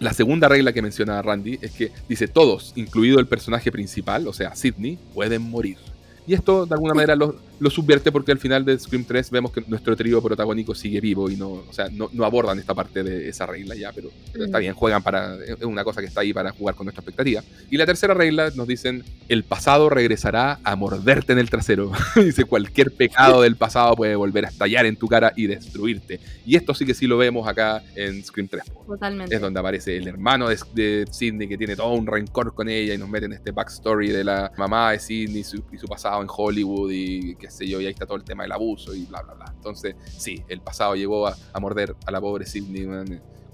La 0.00 0.12
segunda 0.12 0.48
regla 0.48 0.72
que 0.72 0.82
menciona 0.82 1.22
Randy 1.22 1.58
es 1.62 1.72
que 1.72 1.92
dice 2.08 2.28
todos, 2.28 2.72
incluido 2.76 3.20
el 3.20 3.26
personaje 3.26 3.70
principal, 3.70 4.26
o 4.26 4.32
sea, 4.32 4.54
Sidney, 4.54 4.98
pueden 5.14 5.42
morir. 5.42 5.78
Y 6.26 6.34
esto 6.34 6.66
de 6.66 6.74
alguna 6.74 6.94
manera 6.94 7.14
lo, 7.16 7.36
lo 7.64 7.70
subvierte 7.70 8.12
porque 8.12 8.30
al 8.30 8.38
final 8.38 8.64
de 8.64 8.78
Scream 8.78 9.04
3 9.04 9.30
vemos 9.30 9.50
que 9.50 9.62
nuestro 9.66 9.96
trío 9.96 10.22
protagónico 10.22 10.74
sigue 10.74 11.00
vivo 11.00 11.30
y 11.30 11.36
no, 11.36 11.48
o 11.48 11.72
sea, 11.72 11.88
no, 11.90 12.10
no 12.12 12.24
abordan 12.24 12.58
esta 12.58 12.74
parte 12.74 13.02
de 13.02 13.28
esa 13.28 13.46
regla 13.46 13.74
ya, 13.74 13.90
pero, 13.92 14.10
pero 14.32 14.44
está 14.44 14.58
Mm. 14.58 14.60
bien, 14.60 14.74
juegan 14.74 15.02
para, 15.02 15.36
es 15.42 15.62
una 15.62 15.82
cosa 15.82 16.00
que 16.00 16.06
está 16.06 16.20
ahí 16.20 16.32
para 16.32 16.50
jugar 16.52 16.74
con 16.74 16.84
nuestra 16.84 17.00
expectativa. 17.00 17.42
Y 17.70 17.76
la 17.78 17.86
tercera 17.86 18.12
regla 18.14 18.52
nos 18.54 18.68
dicen, 18.68 19.02
el 19.28 19.42
pasado 19.44 19.88
regresará 19.88 20.60
a 20.62 20.76
morderte 20.76 21.32
en 21.32 21.38
el 21.38 21.48
trasero. 21.50 21.90
Dice, 22.16 22.44
cualquier 22.44 22.90
pecado 22.92 23.40
del 23.42 23.56
pasado 23.56 23.96
puede 23.96 24.14
volver 24.14 24.44
a 24.44 24.48
estallar 24.48 24.84
en 24.86 24.96
tu 24.96 25.08
cara 25.08 25.32
y 25.34 25.46
destruirte. 25.46 26.20
Y 26.44 26.56
esto 26.56 26.74
sí 26.74 26.84
que 26.84 26.92
sí 26.94 27.06
lo 27.06 27.16
vemos 27.16 27.48
acá 27.48 27.82
en 27.96 28.22
Scream 28.22 28.48
3. 28.48 28.62
po. 28.70 28.84
totalmente. 28.86 29.34
Es 29.34 29.40
donde 29.40 29.58
aparece 29.58 29.96
el 29.96 30.06
hermano 30.06 30.48
de, 30.48 30.58
de 30.74 31.06
Sidney 31.10 31.48
que 31.48 31.56
tiene 31.56 31.76
todo 31.76 31.92
un 31.94 32.06
rencor 32.06 32.54
con 32.54 32.68
ella 32.68 32.92
y 32.92 32.98
nos 32.98 33.08
meten 33.08 33.32
este 33.32 33.50
backstory 33.52 34.10
de 34.10 34.22
la 34.24 34.52
mamá 34.58 34.92
de 34.92 34.98
Sidney 34.98 35.40
y 35.40 35.44
su, 35.44 35.62
y 35.72 35.78
su 35.78 35.86
pasado 35.86 36.20
en 36.20 36.28
Hollywood 36.30 36.90
y 36.92 37.34
qué 37.36 37.50
sé 37.54 37.66
yo, 37.66 37.80
y 37.80 37.86
ahí 37.86 37.92
está 37.92 38.06
todo 38.06 38.16
el 38.16 38.24
tema 38.24 38.42
del 38.42 38.52
abuso 38.52 38.94
y 38.94 39.06
bla, 39.06 39.22
bla, 39.22 39.34
bla. 39.34 39.52
Entonces, 39.54 39.96
sí, 40.06 40.44
el 40.48 40.60
pasado 40.60 40.94
llegó 40.94 41.26
a, 41.26 41.36
a 41.52 41.60
morder 41.60 41.96
a 42.06 42.10
la 42.10 42.20
pobre 42.20 42.46
Sidney 42.46 42.86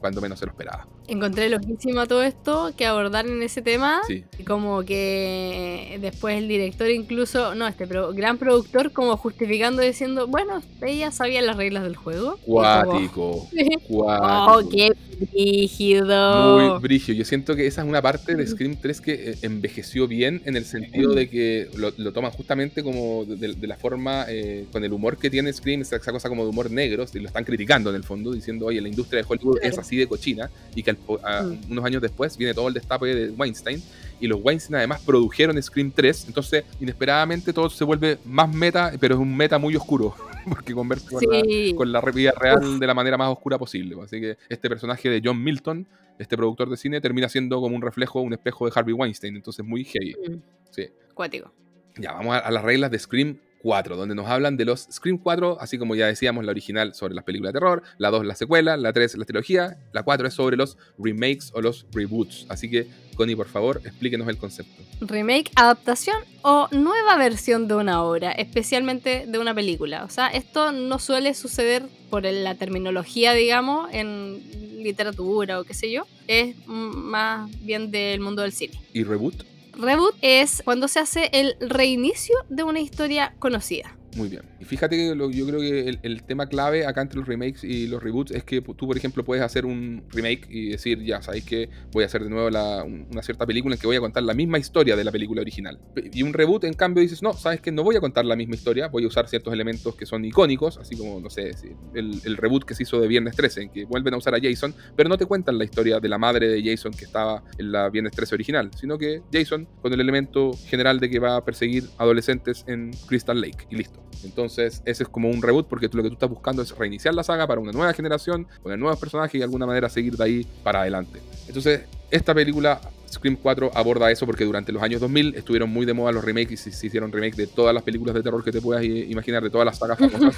cuando 0.01 0.21
menos 0.21 0.39
se 0.39 0.47
lo 0.47 0.53
esperaba. 0.53 0.89
Encontré 1.09 1.49
loquísimo 1.49 2.07
todo 2.07 2.23
esto 2.23 2.73
que 2.77 2.87
abordar 2.87 3.27
en 3.27 3.43
ese 3.43 3.63
tema. 3.63 4.01
Sí, 4.07 4.23
Y 4.39 4.45
Como 4.45 4.85
que 4.85 5.99
después 6.01 6.39
el 6.39 6.47
director 6.47 6.89
incluso, 6.91 7.55
no, 7.57 7.67
este 7.67 7.87
pro- 7.87 8.13
gran 8.13 8.39
productor 8.39 8.93
como 8.93 9.17
justificando 9.17 9.83
diciendo, 9.83 10.29
bueno, 10.29 10.63
ella 10.83 11.11
sabía 11.11 11.43
las 11.43 11.57
reglas 11.57 11.83
del 11.83 11.97
juego. 11.97 12.39
Como, 12.45 12.55
cuático, 12.61 13.49
cuático. 13.89 14.53
oh, 14.53 14.69
qué 14.71 14.91
rígido. 15.33 16.59
Muy 16.59 16.81
brigio. 16.81 17.15
Yo 17.15 17.25
siento 17.25 17.57
que 17.57 17.67
esa 17.67 17.83
es 17.83 17.89
una 17.89 18.01
parte 18.01 18.35
de 18.35 18.47
Scream 18.47 18.77
3 18.81 19.01
que 19.01 19.13
eh, 19.31 19.35
envejeció 19.43 20.07
bien 20.07 20.41
en 20.45 20.57
el 20.57 20.65
sentido 20.65 21.13
de 21.15 21.29
que 21.29 21.69
lo, 21.77 21.93
lo 21.97 22.13
toman 22.13 22.31
justamente 22.31 22.83
como 22.83 23.25
de, 23.25 23.55
de 23.55 23.67
la 23.67 23.77
forma, 23.77 24.27
eh, 24.29 24.67
con 24.73 24.85
el 24.85 24.93
humor 24.93 25.17
que 25.19 25.29
tiene 25.29 25.53
Scream, 25.53 25.83
esa, 25.83 25.97
esa 25.97 26.13
cosa 26.13 26.29
como 26.29 26.45
de 26.45 26.51
humor 26.51 26.71
negro, 26.71 27.05
y 27.13 27.19
lo 27.19 27.27
están 27.27 27.45
criticando 27.45 27.91
en 27.91 27.97
el 27.97 28.05
fondo, 28.05 28.33
diciendo, 28.33 28.67
oye, 28.67 28.81
la 28.81 28.89
industria 28.89 29.23
de 29.23 29.27
Hollywood 29.29 29.57
es 29.63 29.71
Claro. 29.71 29.81
así 29.83 29.97
de 29.97 30.07
cochina, 30.07 30.51
y 30.75 30.83
que 30.83 30.90
al- 30.91 30.99
a- 31.25 31.43
Mm. 31.43 31.71
unos 31.73 31.85
años 31.85 32.03
después 32.03 32.37
viene 32.37 32.55
todo 32.55 32.69
el 32.69 32.75
destape 32.75 33.07
de 33.15 33.31
Weinstein, 33.31 33.83
y 34.21 34.27
los 34.27 34.39
Weinstein 34.43 34.77
además 34.77 35.01
produjeron 35.05 35.61
Scream 35.63 35.91
3, 35.91 36.27
entonces 36.29 36.65
inesperadamente 36.81 37.53
todo 37.53 37.71
se 37.71 37.85
vuelve 37.85 38.19
más 38.27 38.53
meta, 38.53 38.93
pero 39.01 39.15
es 39.15 39.21
un 39.21 39.35
meta 39.37 39.59
muy 39.59 39.75
oscuro, 39.77 40.15
porque 40.49 40.75
conversa 40.75 41.09
con 41.11 41.21
la, 41.23 41.75
con 41.77 41.93
la 41.93 42.01
vida 42.01 42.33
real 42.39 42.79
de 42.79 42.87
la 42.87 42.95
manera 42.95 43.17
más 43.17 43.31
oscura 43.31 43.57
posible. 43.59 43.95
pues. 43.97 44.07
Así 44.13 44.21
que 44.21 44.37
este 44.49 44.69
personaje 44.69 45.09
de 45.09 45.23
John 45.25 45.43
Milton, 45.43 45.87
este 46.19 46.37
productor 46.37 46.69
de 46.69 46.77
cine, 46.77 47.01
termina 47.01 47.29
siendo 47.31 47.61
como 47.63 47.75
un 47.75 47.81
reflejo, 47.83 48.21
un 48.21 48.35
espejo 48.35 48.67
de 48.67 48.73
Harvey 48.75 48.93
Weinstein. 48.93 49.37
Entonces 49.37 49.65
muy 49.65 49.85
heavy. 49.85 50.15
Mm, 50.29 50.35
Sí. 50.71 50.87
Cuático. 51.15 51.51
Ya, 51.97 52.13
vamos 52.13 52.35
a, 52.35 52.39
a 52.39 52.51
las 52.51 52.63
reglas 52.63 52.91
de 52.91 52.99
Scream 52.99 53.39
4, 53.63 53.97
donde 53.97 54.15
nos 54.15 54.27
hablan 54.27 54.57
de 54.57 54.65
los 54.65 54.89
Scream 54.91 55.19
4, 55.19 55.59
así 55.61 55.79
como 55.79 55.95
ya 55.95 56.07
decíamos, 56.07 56.45
la 56.45 56.51
original 56.51 56.95
sobre 56.95 57.15
las 57.15 57.25
películas 57.25 57.53
de 57.53 57.61
terror, 57.61 57.83
la 57.99 58.11
2 58.11 58.27
la 58.27 58.35
secuela, 58.35 58.77
la 58.77 58.93
3 58.93 59.17
la 59.19 59.25
trilogía, 59.25 59.79
la 59.93 60.03
4 60.03 60.29
es 60.29 60.35
sobre 60.35 60.57
los 60.57 60.77
remakes 60.99 61.51
o 61.55 61.61
los 61.61 61.87
reboots. 61.93 62.47
Así 62.49 62.71
que, 62.71 62.89
Connie, 63.17 63.37
por 63.37 63.49
favor, 63.49 63.81
explíquenos 63.85 64.29
el 64.29 64.39
concepto. 64.39 64.83
Remake, 65.01 65.51
adaptación 65.55 66.17
o 66.43 66.69
nueva 66.71 67.17
versión 67.17 67.69
de 67.69 67.75
una 67.75 68.03
obra, 68.03 68.33
especialmente 68.33 69.27
de 69.27 69.39
una 69.39 69.55
película. 69.55 70.05
O 70.05 70.09
sea, 70.09 70.29
esto 70.29 70.73
no 70.73 70.99
suele 70.99 71.35
suceder 71.35 71.85
por 72.09 72.25
la 72.25 72.55
terminología, 72.55 73.35
digamos, 73.35 73.89
en 73.93 74.43
literatura 74.83 75.61
o 75.61 75.65
qué 75.65 75.75
sé 75.75 75.91
yo. 75.91 76.07
Es 76.27 76.57
más 76.67 77.51
bien 77.61 77.91
del 77.91 78.21
mundo 78.21 78.43
del 78.43 78.53
cine. 78.53 78.81
¿Y 78.93 79.05
reboot? 79.05 79.50
Reboot 79.81 80.15
es 80.21 80.61
cuando 80.63 80.89
se 80.89 81.01
hace 81.01 81.31
el 81.33 81.57
reinicio 81.59 82.37
de 82.51 82.65
una 82.65 82.81
historia 82.81 83.35
conocida. 83.39 83.97
Muy 84.21 84.29
bien. 84.29 84.43
Y 84.61 84.67
fíjate 84.67 84.97
que 84.97 85.15
lo- 85.15 85.31
yo 85.31 85.47
creo 85.47 85.61
que 85.61 85.89
el, 85.89 85.99
el 86.03 86.23
tema 86.25 86.47
clave 86.47 86.85
acá 86.87 87.01
entre 87.01 87.19
los 87.19 87.27
remakes 87.27 87.65
y 87.65 87.87
los 87.87 88.03
reboots 88.03 88.33
es 88.33 88.45
que 88.45 88.61
tú, 88.61 88.87
por 88.87 88.95
ejemplo, 88.97 89.25
puedes 89.25 89.43
hacer 89.43 89.65
un 89.65 90.05
remake 90.11 90.47
y 90.51 90.69
decir, 90.69 91.03
ya 91.03 91.23
sabéis 91.23 91.45
que 91.45 91.71
voy 91.93 92.03
a 92.03 92.07
hacer 92.07 92.23
de 92.23 92.29
nuevo 92.29 92.51
la- 92.51 92.85
un- 92.85 93.07
una 93.11 93.23
cierta 93.23 93.47
película 93.47 93.75
en 93.77 93.81
que 93.81 93.87
voy 93.87 93.97
a 93.97 94.01
contar 94.01 94.23
la 94.25 94.35
misma 94.35 94.59
historia 94.59 94.95
de 94.95 95.05
la 95.05 95.11
película 95.11 95.41
original. 95.41 95.81
Y 96.13 96.23
un 96.23 96.35
reboot, 96.35 96.65
en 96.65 96.75
cambio, 96.75 97.01
dices, 97.03 97.23
no, 97.23 97.33
sabes 97.33 97.63
que 97.63 97.73
no 97.73 97.83
voy 97.83 97.97
a 97.97 98.01
contar 98.01 98.27
la 98.27 98.37
misma 98.37 98.57
historia, 98.57 98.89
voy 98.89 99.05
a 99.05 99.07
usar 99.07 99.27
ciertos 99.27 99.55
elementos 99.55 99.95
que 99.97 100.05
son 100.05 100.23
icónicos, 100.27 100.77
así 100.77 100.97
como, 100.99 101.19
no 101.19 101.31
sé, 101.31 101.53
el, 101.95 102.21
el 102.25 102.37
reboot 102.37 102.65
que 102.65 102.75
se 102.75 102.83
hizo 102.83 103.01
de 103.01 103.09
Viernes 103.09 103.35
13, 103.37 103.63
en 103.63 103.71
que 103.71 103.85
vuelven 103.87 104.13
a 104.13 104.19
usar 104.19 104.35
a 104.35 104.39
Jason, 104.39 104.75
pero 104.97 105.09
no 105.09 105.17
te 105.17 105.25
cuentan 105.25 105.57
la 105.57 105.65
historia 105.65 105.99
de 105.99 106.09
la 106.11 106.19
madre 106.19 106.47
de 106.47 106.63
Jason 106.63 106.93
que 106.93 107.07
estaba 107.07 107.43
en 107.57 107.73
la 107.73 107.89
Viernes 107.89 108.13
13 108.13 108.35
original, 108.35 108.71
sino 108.79 108.99
que 108.99 109.23
Jason 109.33 109.67
con 109.81 109.93
el 109.95 110.01
elemento 110.01 110.53
general 110.67 111.01
de 111.01 111.09
que 111.09 111.19
va 111.19 111.37
a 111.37 111.45
perseguir 111.45 111.85
adolescentes 111.97 112.65
en 112.67 112.91
Crystal 113.07 113.41
Lake 113.41 113.67
y 113.71 113.77
listo. 113.77 114.03
Entonces, 114.25 114.83
ese 114.85 115.03
es 115.05 115.09
como 115.09 115.29
un 115.31 115.43
reboot 115.43 115.67
porque 115.67 115.89
tú 115.89 115.97
lo 115.97 116.03
que 116.03 116.11
tú 116.11 116.15
estás 116.15 116.31
buscando 116.31 116.63
es 116.63 116.77
reiniciar 116.77 117.15
la 117.15 117.23
saga 117.23 117.47
para 117.47 117.61
una 117.61 117.73
nueva 117.73 117.93
generación, 117.93 118.47
poner 118.63 118.79
nuevos 118.79 118.99
personajes 118.99 119.35
y 119.35 119.39
de 119.39 119.45
alguna 119.45 119.67
manera 119.67 119.89
seguir 119.89 120.17
de 120.17 120.25
ahí 120.25 120.47
para 120.63 120.83
adelante. 120.83 121.21
Entonces, 121.47 121.83
esta 122.11 122.35
película, 122.35 122.81
Scream 123.11 123.37
4, 123.37 123.73
aborda 123.75 124.11
eso 124.11 124.27
porque 124.27 124.45
durante 124.45 124.73
los 124.73 124.83
años 124.83 125.01
2000 125.01 125.35
estuvieron 125.37 125.71
muy 125.71 125.87
de 125.87 125.93
moda 125.93 126.13
los 126.13 126.25
remakes 126.25 126.67
y 126.67 126.73
se, 126.73 126.87
hicieron 126.87 127.13
remakes 127.13 127.37
de 127.37 127.47
todas 127.47 127.75
las 127.75 127.83
películas 127.83 128.15
de 128.15 128.23
terror 128.23 128.43
que 128.45 128.53
te 128.53 128.61
puedas 128.61 128.85
imaginar, 128.85 129.43
de 129.43 129.51
todas 129.51 129.65
las 129.65 129.79
sagas 129.79 129.99
famosas, 129.99 130.37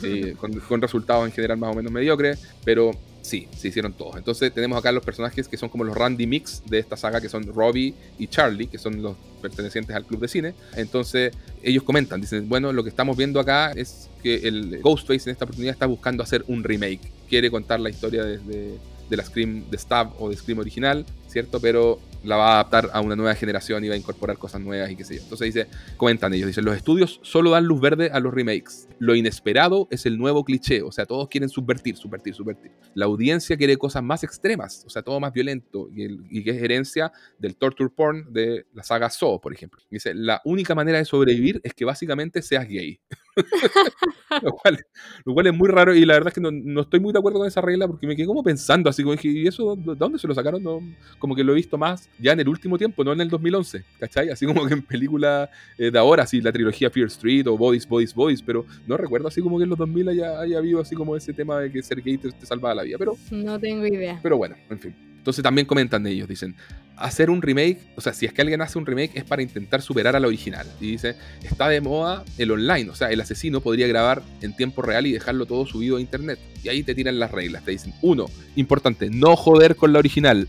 sí, 0.00 0.32
con, 0.38 0.52
con 0.60 0.80
resultados 0.80 1.26
en 1.26 1.32
general 1.32 1.58
más 1.58 1.72
o 1.72 1.74
menos 1.74 1.92
mediocres, 1.92 2.40
pero 2.64 2.92
sí, 3.22 3.48
se 3.56 3.68
hicieron 3.68 3.92
todos. 3.92 4.16
Entonces, 4.16 4.52
tenemos 4.52 4.78
acá 4.78 4.92
los 4.92 5.04
personajes 5.04 5.48
que 5.48 5.56
son 5.56 5.68
como 5.68 5.84
los 5.84 5.96
Randy 5.96 6.26
Mix 6.26 6.62
de 6.66 6.78
esta 6.78 6.96
saga, 6.96 7.20
que 7.20 7.28
son 7.28 7.46
Robbie 7.46 7.94
y 8.18 8.26
Charlie, 8.26 8.66
que 8.66 8.78
son 8.78 9.02
los 9.02 9.16
pertenecientes 9.40 9.94
al 9.94 10.04
club 10.04 10.20
de 10.20 10.28
cine. 10.28 10.54
Entonces, 10.76 11.32
ellos 11.62 11.82
comentan, 11.82 12.20
dicen, 12.20 12.48
bueno, 12.48 12.72
lo 12.72 12.82
que 12.82 12.90
estamos 12.90 13.16
viendo 13.16 13.40
acá 13.40 13.72
es 13.72 14.08
que 14.22 14.48
el 14.48 14.80
Ghostface 14.80 15.28
en 15.28 15.32
esta 15.32 15.44
oportunidad 15.44 15.72
está 15.72 15.86
buscando 15.86 16.22
hacer 16.22 16.44
un 16.48 16.64
remake. 16.64 17.00
Quiere 17.28 17.50
contar 17.50 17.80
la 17.80 17.90
historia 17.90 18.24
desde 18.24 18.78
de 19.10 19.16
la 19.16 19.24
Scream 19.24 19.68
de 19.70 19.76
Stab 19.76 20.12
o 20.18 20.30
de 20.30 20.36
Scream 20.36 20.60
original, 20.60 21.04
¿cierto? 21.28 21.60
Pero 21.60 22.00
la 22.22 22.36
va 22.36 22.48
a 22.50 22.54
adaptar 22.60 22.90
a 22.92 23.00
una 23.00 23.16
nueva 23.16 23.34
generación 23.34 23.82
y 23.82 23.88
va 23.88 23.94
a 23.94 23.96
incorporar 23.96 24.36
cosas 24.36 24.60
nuevas 24.60 24.90
y 24.90 24.96
qué 24.96 25.04
sé 25.04 25.16
yo. 25.16 25.22
Entonces 25.22 25.54
dice, 25.54 25.66
comentan 25.96 26.34
ellos, 26.34 26.48
dicen, 26.48 26.66
los 26.66 26.76
estudios 26.76 27.18
solo 27.22 27.50
dan 27.50 27.64
luz 27.64 27.80
verde 27.80 28.10
a 28.12 28.20
los 28.20 28.32
remakes. 28.34 28.88
Lo 28.98 29.14
inesperado 29.14 29.88
es 29.90 30.04
el 30.04 30.18
nuevo 30.18 30.44
cliché, 30.44 30.82
o 30.82 30.92
sea, 30.92 31.06
todos 31.06 31.28
quieren 31.28 31.48
subvertir, 31.48 31.96
subvertir, 31.96 32.34
subvertir. 32.34 32.72
La 32.94 33.06
audiencia 33.06 33.56
quiere 33.56 33.78
cosas 33.78 34.02
más 34.02 34.22
extremas, 34.22 34.84
o 34.86 34.90
sea, 34.90 35.00
todo 35.02 35.18
más 35.18 35.32
violento 35.32 35.88
y, 35.94 36.02
el- 36.04 36.20
y 36.30 36.44
que 36.44 36.50
es 36.50 36.62
herencia 36.62 37.10
del 37.38 37.56
torture 37.56 37.88
porn 37.88 38.30
de 38.32 38.66
la 38.74 38.82
saga 38.82 39.08
Saw, 39.08 39.40
por 39.40 39.54
ejemplo. 39.54 39.80
Dice, 39.90 40.12
la 40.14 40.42
única 40.44 40.74
manera 40.74 40.98
de 40.98 41.06
sobrevivir 41.06 41.60
es 41.64 41.72
que 41.72 41.86
básicamente 41.86 42.42
seas 42.42 42.68
gay. 42.68 43.00
lo, 44.42 44.52
cual, 44.52 44.78
lo 45.24 45.34
cual 45.34 45.46
es 45.46 45.54
muy 45.54 45.68
raro 45.68 45.94
y 45.94 46.04
la 46.04 46.14
verdad 46.14 46.28
es 46.28 46.34
que 46.34 46.40
no, 46.40 46.50
no 46.50 46.82
estoy 46.82 47.00
muy 47.00 47.12
de 47.12 47.18
acuerdo 47.18 47.38
con 47.38 47.48
esa 47.48 47.60
regla 47.60 47.86
porque 47.86 48.06
me 48.06 48.16
quedé 48.16 48.26
como 48.26 48.42
pensando, 48.42 48.90
así 48.90 49.02
como 49.02 49.14
dije, 49.16 49.28
¿y 49.28 49.46
eso 49.46 49.76
de 49.76 49.94
dónde 49.94 50.18
se 50.18 50.26
lo 50.28 50.34
sacaron? 50.34 50.62
No, 50.62 50.80
como 51.18 51.34
que 51.34 51.44
lo 51.44 51.52
he 51.52 51.56
visto 51.56 51.76
más 51.78 52.08
ya 52.18 52.32
en 52.32 52.40
el 52.40 52.48
último 52.48 52.78
tiempo, 52.78 53.04
no 53.04 53.12
en 53.12 53.20
el 53.20 53.28
2011, 53.28 53.84
¿cachai? 53.98 54.30
Así 54.30 54.46
como 54.46 54.66
que 54.66 54.74
en 54.74 54.82
películas 54.82 55.48
eh, 55.78 55.90
de 55.90 55.98
ahora, 55.98 56.24
así 56.24 56.40
la 56.40 56.52
trilogía 56.52 56.90
Fear 56.90 57.06
Street 57.08 57.46
o 57.46 57.56
Bodies, 57.56 57.86
Bodies, 57.88 58.14
Bodies, 58.14 58.42
pero 58.42 58.64
no 58.86 58.96
recuerdo 58.96 59.28
así 59.28 59.40
como 59.40 59.58
que 59.58 59.64
en 59.64 59.70
los 59.70 59.78
2000 59.78 60.08
haya, 60.08 60.40
haya 60.40 60.58
habido 60.58 60.80
así 60.80 60.94
como 60.94 61.16
ese 61.16 61.32
tema 61.32 61.58
de 61.60 61.70
que 61.70 61.82
ser 61.82 62.00
gay 62.02 62.16
te, 62.18 62.30
te 62.30 62.46
salvaba 62.46 62.74
la 62.74 62.82
vida, 62.82 62.96
pero 62.98 63.16
No 63.30 63.58
tengo 63.58 63.86
idea. 63.86 64.18
pero 64.22 64.36
bueno, 64.36 64.56
en 64.68 64.78
fin. 64.78 65.09
Entonces 65.20 65.42
también 65.42 65.66
comentan 65.66 66.02
de 66.02 66.12
ellos, 66.12 66.26
dicen, 66.26 66.56
hacer 66.96 67.28
un 67.28 67.42
remake, 67.42 67.78
o 67.94 68.00
sea, 68.00 68.14
si 68.14 68.24
es 68.24 68.32
que 68.32 68.40
alguien 68.40 68.62
hace 68.62 68.78
un 68.78 68.86
remake 68.86 69.10
es 69.16 69.24
para 69.24 69.42
intentar 69.42 69.82
superar 69.82 70.16
a 70.16 70.20
la 70.20 70.28
original. 70.28 70.66
Y 70.80 70.92
dice, 70.92 71.14
está 71.42 71.68
de 71.68 71.82
moda 71.82 72.24
el 72.38 72.50
online, 72.50 72.88
o 72.88 72.94
sea, 72.94 73.10
el 73.10 73.20
asesino 73.20 73.60
podría 73.60 73.86
grabar 73.86 74.22
en 74.40 74.56
tiempo 74.56 74.80
real 74.80 75.06
y 75.06 75.12
dejarlo 75.12 75.44
todo 75.44 75.66
subido 75.66 75.98
a 75.98 76.00
internet. 76.00 76.38
Y 76.62 76.70
ahí 76.70 76.82
te 76.82 76.94
tiran 76.94 77.18
las 77.18 77.32
reglas, 77.32 77.66
te 77.66 77.72
dicen, 77.72 77.92
uno, 78.00 78.30
importante, 78.56 79.10
no 79.10 79.36
joder 79.36 79.76
con 79.76 79.92
la 79.92 79.98
original. 79.98 80.46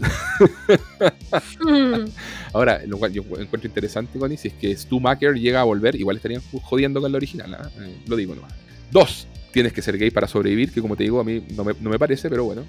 Mm. 1.65 2.06
Ahora, 2.53 2.81
lo 2.88 2.98
cual 2.98 3.11
yo 3.11 3.23
encuentro 3.23 3.68
interesante, 3.68 4.18
Connie, 4.18 4.38
si 4.38 4.49
es 4.49 4.53
que 4.53 4.76
Stu 4.76 5.02
Macker 5.02 5.35
llega 5.35 5.60
a 5.60 5.65
volver, 5.65 5.95
igual 5.95 6.15
estarían 6.15 6.41
jodiendo 6.61 7.02
con 7.02 7.11
la 7.11 7.18
original, 7.18 7.53
¿ah? 7.56 7.69
Eh, 7.81 7.98
lo 8.07 8.15
digo 8.15 8.35
nomás. 8.35 8.53
Dos, 8.89 9.27
tienes 9.52 9.73
que 9.73 9.81
ser 9.81 9.98
gay 9.98 10.11
para 10.11 10.27
sobrevivir, 10.27 10.72
que 10.72 10.81
como 10.81 10.95
te 10.95 11.03
digo, 11.03 11.19
a 11.19 11.23
mí 11.23 11.43
no 11.56 11.64
me, 11.64 11.73
no 11.80 11.89
me 11.89 11.99
parece, 11.99 12.30
pero 12.30 12.43
bueno. 12.43 12.65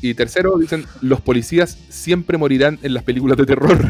Y 0.00 0.14
tercero, 0.14 0.56
dicen, 0.58 0.84
los 1.00 1.20
policías 1.20 1.76
siempre 1.88 2.38
morirán 2.38 2.78
en 2.82 2.94
las 2.94 3.02
películas 3.04 3.36
de 3.36 3.46
terror. 3.46 3.78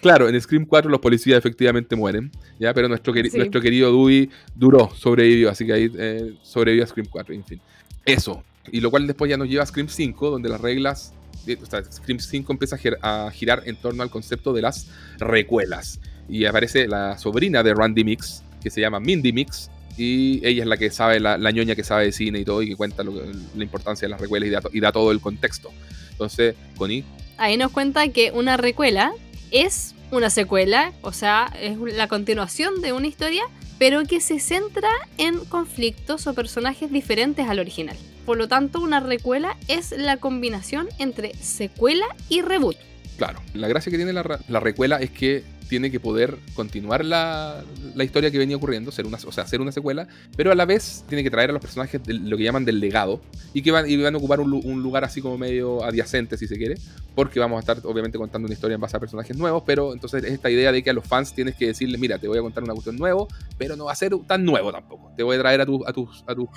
Claro, 0.00 0.28
en 0.28 0.40
Scream 0.40 0.64
4 0.66 0.90
los 0.90 1.00
policías 1.00 1.38
efectivamente 1.38 1.94
mueren, 1.94 2.32
¿ya? 2.58 2.74
pero 2.74 2.88
nuestro, 2.88 3.14
queri- 3.14 3.30
Sí. 3.30 3.36
nuestro 3.36 3.60
querido 3.60 3.92
Dewey 3.92 4.28
duró, 4.56 4.90
sobrevivió, 4.96 5.50
así 5.50 5.64
que 5.64 5.72
ahí 5.72 5.90
eh, 5.96 6.34
sobrevivió 6.42 6.82
a 6.84 6.88
Scream 6.88 7.06
4, 7.08 7.32
en 7.34 7.44
fin. 7.44 7.60
Eso. 8.04 8.42
Y 8.72 8.80
lo 8.80 8.90
cual 8.90 9.06
después 9.06 9.28
ya 9.30 9.36
nos 9.36 9.48
lleva 9.48 9.62
a 9.62 9.66
Scream 9.66 9.88
5, 9.88 10.30
donde 10.30 10.48
las 10.48 10.60
reglas. 10.60 11.12
de- 11.46 11.58
O 11.62 11.66
sea, 11.66 11.82
Scream 11.84 12.18
5 12.18 12.52
empieza 12.52 12.74
a, 12.74 12.78
gir- 12.78 12.98
a 13.02 13.30
girar 13.32 13.62
en 13.66 13.76
torno 13.76 14.02
al 14.02 14.10
concepto 14.10 14.52
de 14.52 14.62
las 14.62 14.88
recuelas. 15.18 16.00
Y 16.28 16.44
aparece 16.44 16.88
la 16.88 17.16
sobrina 17.18 17.62
de 17.62 17.72
Randy 17.74 18.02
Mix, 18.04 18.42
que 18.62 18.70
se 18.70 18.80
llama 18.80 18.98
Mindy 18.98 19.32
Mix. 19.32 19.70
Y 19.96 20.40
ella 20.46 20.62
es 20.62 20.68
la 20.68 20.76
que 20.76 20.90
sabe, 20.90 21.20
la, 21.20 21.36
la 21.38 21.50
ñoña 21.50 21.74
que 21.74 21.84
sabe 21.84 22.06
de 22.06 22.12
cine 22.12 22.38
y 22.40 22.44
todo, 22.44 22.62
y 22.62 22.68
que 22.68 22.76
cuenta 22.76 23.02
lo 23.02 23.12
la 23.54 23.62
importancia 23.62 24.06
de 24.06 24.10
las 24.10 24.20
recuelas 24.20 24.48
y 24.48 24.50
da, 24.50 24.60
to- 24.60 24.70
y 24.72 24.80
da 24.80 24.90
todo 24.92 25.12
el 25.12 25.20
contexto. 25.20 25.70
Entonces, 26.12 26.54
Connie, 26.76 27.04
Ahí 27.38 27.56
nos 27.56 27.72
cuenta 27.72 28.06
que 28.08 28.30
una 28.30 28.56
recuela 28.56 29.12
es 29.50 29.94
una 30.10 30.30
secuela, 30.30 30.92
o 31.02 31.12
sea, 31.12 31.52
es 31.60 31.76
la 31.78 32.06
continuación 32.06 32.80
de 32.82 32.92
una 32.92 33.06
historia, 33.06 33.42
pero 33.78 34.04
que 34.04 34.20
se 34.20 34.38
centra 34.38 34.90
en 35.18 35.38
conflictos 35.46 36.26
o 36.26 36.34
personajes 36.34 36.92
diferentes 36.92 37.48
al 37.48 37.58
original. 37.58 37.96
Por 38.24 38.36
lo 38.38 38.46
tanto, 38.46 38.80
una 38.80 39.00
recuela 39.00 39.56
es 39.66 39.90
la 39.92 40.18
combinación 40.18 40.88
entre 40.98 41.34
secuela 41.34 42.06
y 42.28 42.42
reboot. 42.42 42.76
Claro, 43.16 43.40
la 43.54 43.66
gracia 43.68 43.90
que 43.90 43.96
tiene 43.96 44.12
la 44.12 44.60
recuela 44.60 44.98
es 44.98 45.10
que 45.10 45.42
tiene 45.72 45.90
que 45.90 46.00
poder 46.00 46.36
continuar 46.52 47.02
la, 47.02 47.64
la 47.94 48.04
historia 48.04 48.30
que 48.30 48.36
venía 48.36 48.56
ocurriendo, 48.58 48.92
ser 48.92 49.06
una, 49.06 49.16
o 49.26 49.32
sea, 49.32 49.44
hacer 49.44 49.62
una 49.62 49.72
secuela, 49.72 50.06
pero 50.36 50.52
a 50.52 50.54
la 50.54 50.66
vez 50.66 51.02
tiene 51.08 51.22
que 51.24 51.30
traer 51.30 51.48
a 51.48 51.54
los 51.54 51.62
personajes 51.62 52.02
de 52.04 52.12
lo 52.12 52.36
que 52.36 52.42
llaman 52.44 52.66
del 52.66 52.78
legado 52.78 53.22
y 53.54 53.62
que 53.62 53.70
van, 53.70 53.88
y 53.88 53.96
van 53.96 54.14
a 54.14 54.18
ocupar 54.18 54.40
un, 54.40 54.50
lu- 54.50 54.60
un 54.62 54.82
lugar 54.82 55.02
así 55.02 55.22
como 55.22 55.38
medio 55.38 55.82
adyacente, 55.82 56.36
si 56.36 56.46
se 56.46 56.58
quiere, 56.58 56.74
porque 57.14 57.40
vamos 57.40 57.56
a 57.56 57.60
estar 57.60 57.78
obviamente 57.86 58.18
contando 58.18 58.44
una 58.44 58.52
historia 58.52 58.74
en 58.74 58.82
base 58.82 58.98
a 58.98 59.00
personajes 59.00 59.34
nuevos, 59.34 59.62
pero 59.64 59.94
entonces 59.94 60.22
es 60.24 60.32
esta 60.32 60.50
idea 60.50 60.72
de 60.72 60.82
que 60.82 60.90
a 60.90 60.92
los 60.92 61.06
fans 61.06 61.34
tienes 61.34 61.54
que 61.54 61.68
decirles, 61.68 61.98
mira, 61.98 62.18
te 62.18 62.28
voy 62.28 62.36
a 62.36 62.42
contar 62.42 62.62
una 62.64 62.74
cuestión 62.74 62.96
nuevo, 62.96 63.26
pero 63.56 63.74
no 63.74 63.86
va 63.86 63.92
a 63.92 63.96
ser 63.96 64.12
tan 64.26 64.44
nuevo 64.44 64.70
tampoco. 64.72 65.10
Te 65.16 65.22
voy 65.22 65.36
a 65.36 65.38
traer 65.40 65.62
a, 65.62 65.64
tu- 65.64 65.86
a, 65.86 65.92
tus, 65.94 66.22
a, 66.26 66.34
tus- 66.34 66.48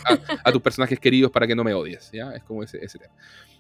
a- 0.43 0.51
tus 0.51 0.61
personajes 0.61 0.99
queridos 0.99 1.31
para 1.31 1.47
que 1.47 1.55
no 1.55 1.63
me 1.63 1.73
odies, 1.73 2.09
¿ya? 2.11 2.31
Es 2.31 2.43
como 2.43 2.63
ese 2.63 2.79
tema. 2.99 3.13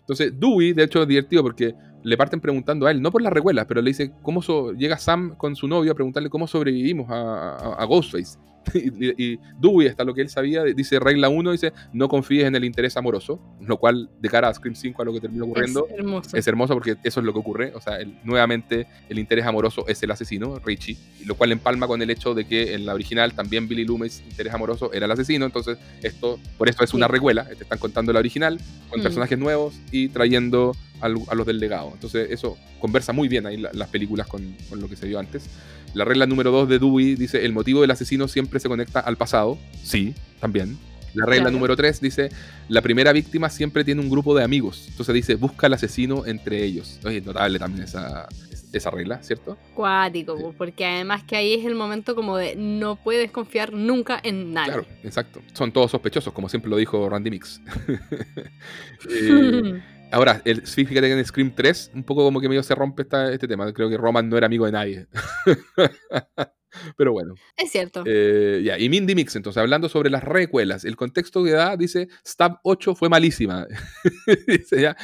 Entonces, 0.05 0.39
Dewey, 0.39 0.73
de 0.73 0.83
hecho, 0.83 1.01
es 1.01 1.07
divertido 1.07 1.41
porque 1.41 1.73
le 2.03 2.15
parten 2.17 2.39
preguntando 2.39 2.85
a 2.85 2.91
él, 2.91 3.01
no 3.01 3.11
por 3.11 3.23
las 3.23 3.33
recuelas, 3.33 3.65
pero 3.65 3.81
le 3.81 3.89
dice 3.89 4.11
cómo 4.21 4.43
so- 4.43 4.71
llega 4.73 4.97
Sam 4.99 5.35
con 5.35 5.55
su 5.55 5.67
novio 5.67 5.91
a 5.91 5.95
preguntarle 5.95 6.29
cómo 6.29 6.45
sobrevivimos 6.45 7.09
a, 7.09 7.55
a- 7.55 7.73
a 7.81 7.85
Ghostface. 7.85 8.37
y, 8.73 9.23
y 9.33 9.39
Dewey, 9.59 9.87
hasta 9.87 10.03
lo 10.03 10.13
que 10.13 10.21
él 10.21 10.29
sabía, 10.29 10.63
dice 10.63 10.99
regla 10.99 11.29
1, 11.29 11.51
dice 11.51 11.73
no 11.93 12.07
confíes 12.07 12.45
en 12.45 12.55
el 12.55 12.63
interés 12.65 12.97
amoroso, 12.97 13.39
lo 13.61 13.77
cual 13.77 14.09
de 14.19 14.29
cara 14.29 14.47
a 14.49 14.53
Scream 14.53 14.75
5 14.75 15.01
a 15.01 15.05
lo 15.05 15.13
que 15.13 15.21
termina 15.21 15.43
ocurriendo 15.45 15.87
Es 15.89 15.99
hermoso. 15.99 16.37
es 16.37 16.47
hermoso 16.47 16.73
porque 16.73 16.97
eso 17.03 17.19
es 17.19 17.25
lo 17.25 17.33
que 17.33 17.39
ocurre. 17.39 17.71
O 17.75 17.81
sea, 17.81 17.97
el- 17.99 18.17
nuevamente 18.23 18.87
el 19.09 19.19
interés 19.19 19.45
amoroso 19.45 19.85
es 19.87 20.01
el 20.03 20.11
asesino, 20.11 20.59
Richie, 20.65 20.97
lo 21.25 21.35
cual 21.35 21.51
empalma 21.51 21.87
con 21.87 22.01
el 22.01 22.09
hecho 22.09 22.33
de 22.33 22.45
que 22.45 22.73
en 22.73 22.85
la 22.85 22.93
original 22.93 23.33
también 23.33 23.67
Billy 23.67 23.85
Loomis, 23.85 24.21
interés 24.29 24.53
amoroso, 24.53 24.91
era 24.93 25.05
el 25.05 25.11
asesino. 25.11 25.45
Entonces, 25.45 25.77
esto, 26.01 26.39
por 26.57 26.69
eso 26.69 26.83
es 26.83 26.93
una 26.93 27.07
recuela. 27.07 27.45
Te 27.45 27.63
están 27.63 27.79
contando 27.79 28.11
la 28.13 28.19
original 28.19 28.59
con 28.89 28.99
Mm. 28.99 29.03
personajes 29.03 29.37
nuevos 29.37 29.75
y 29.91 30.09
trayendo 30.09 30.75
a 31.01 31.09
los 31.09 31.45
del 31.45 31.59
legado. 31.59 31.91
Entonces, 31.93 32.31
eso 32.31 32.57
conversa 32.79 33.13
muy 33.13 33.27
bien 33.27 33.45
ahí 33.45 33.57
la- 33.57 33.71
las 33.73 33.89
películas 33.89 34.27
con, 34.27 34.55
con 34.69 34.79
lo 34.79 34.87
que 34.89 34.95
se 34.95 35.05
vio 35.07 35.19
antes. 35.19 35.47
La 35.95 36.05
regla 36.05 36.27
número 36.27 36.51
2 36.51 36.69
de 36.69 36.77
Dewey 36.79 37.15
dice: 37.15 37.43
el 37.45 37.53
motivo 37.53 37.81
del 37.81 37.89
asesino 37.91 38.27
siempre 38.27 38.59
se 38.59 38.67
conecta 38.69 38.99
al 38.99 39.17
pasado. 39.17 39.57
Sí, 39.83 40.13
también. 40.39 40.77
La 41.15 41.25
regla 41.25 41.43
Claro. 41.45 41.51
número 41.55 41.75
3 41.77 42.01
dice, 42.01 42.29
la 42.67 42.81
primera 42.81 43.13
víctima 43.13 43.49
siempre 43.49 43.85
tiene 43.85 44.01
un 44.01 44.09
grupo 44.09 44.35
de 44.35 44.43
amigos. 44.43 44.85
Entonces 44.89 45.15
dice, 45.15 45.35
busca 45.35 45.67
al 45.67 45.73
asesino 45.73 46.25
entre 46.25 46.61
ellos. 46.63 46.99
Oye, 47.05 47.21
notable 47.21 47.57
también 47.57 47.85
esa, 47.85 48.27
esa 48.73 48.91
regla, 48.91 49.23
¿cierto? 49.23 49.57
Cuático, 49.73 50.37
Sí. 50.37 50.43
porque 50.57 50.85
además 50.85 51.23
que 51.23 51.37
ahí 51.37 51.53
es 51.53 51.65
el 51.65 51.73
momento 51.75 52.15
como 52.15 52.35
de 52.35 52.57
no 52.57 52.97
puedes 52.97 53.31
confiar 53.31 53.71
nunca 53.71 54.19
en 54.21 54.51
nadie. 54.53 54.73
Claro, 54.73 54.85
exacto. 55.05 55.41
Son 55.53 55.71
todos 55.71 55.91
sospechosos, 55.91 56.33
como 56.33 56.49
siempre 56.49 56.69
lo 56.69 56.75
dijo 56.75 57.07
Randy 57.09 57.29
Mix. 57.31 57.61
Eh, 59.09 59.81
ahora, 60.11 60.41
el, 60.45 60.61
fíjate 60.65 61.01
que 61.01 61.11
en 61.13 61.25
Scream 61.25 61.53
3, 61.55 61.91
un 61.95 62.03
poco 62.03 62.23
como 62.23 62.39
que 62.41 62.49
medio 62.49 62.63
se 62.63 62.75
rompe 62.75 63.03
esta- 63.03 63.31
este 63.31 63.47
tema. 63.47 63.71
Creo 63.73 63.89
que 63.89 63.97
Roman 63.97 64.29
no 64.29 64.37
era 64.37 64.45
amigo 64.47 64.65
de 64.65 64.71
nadie. 64.71 65.07
Pero 66.97 67.13
bueno. 67.13 67.35
es 67.57 67.71
cierto. 67.71 68.03
Eh, 68.05 68.75
y 68.79 68.89
Mindy 68.89 69.15
Mix, 69.15 69.35
entonces, 69.35 69.61
hablando 69.61 69.87
sobre 69.87 70.09
las 70.09 70.23
recuelas, 70.23 70.83
el 70.83 70.95
contexto 70.95 71.43
que 71.43 71.51
da, 71.51 71.77
dice, 71.77 72.09
Stab 72.27 72.59
8 72.63 72.95
fue 72.95 73.07
malísima. 73.09 73.65
dice 74.47 74.81
ya, 74.81 74.97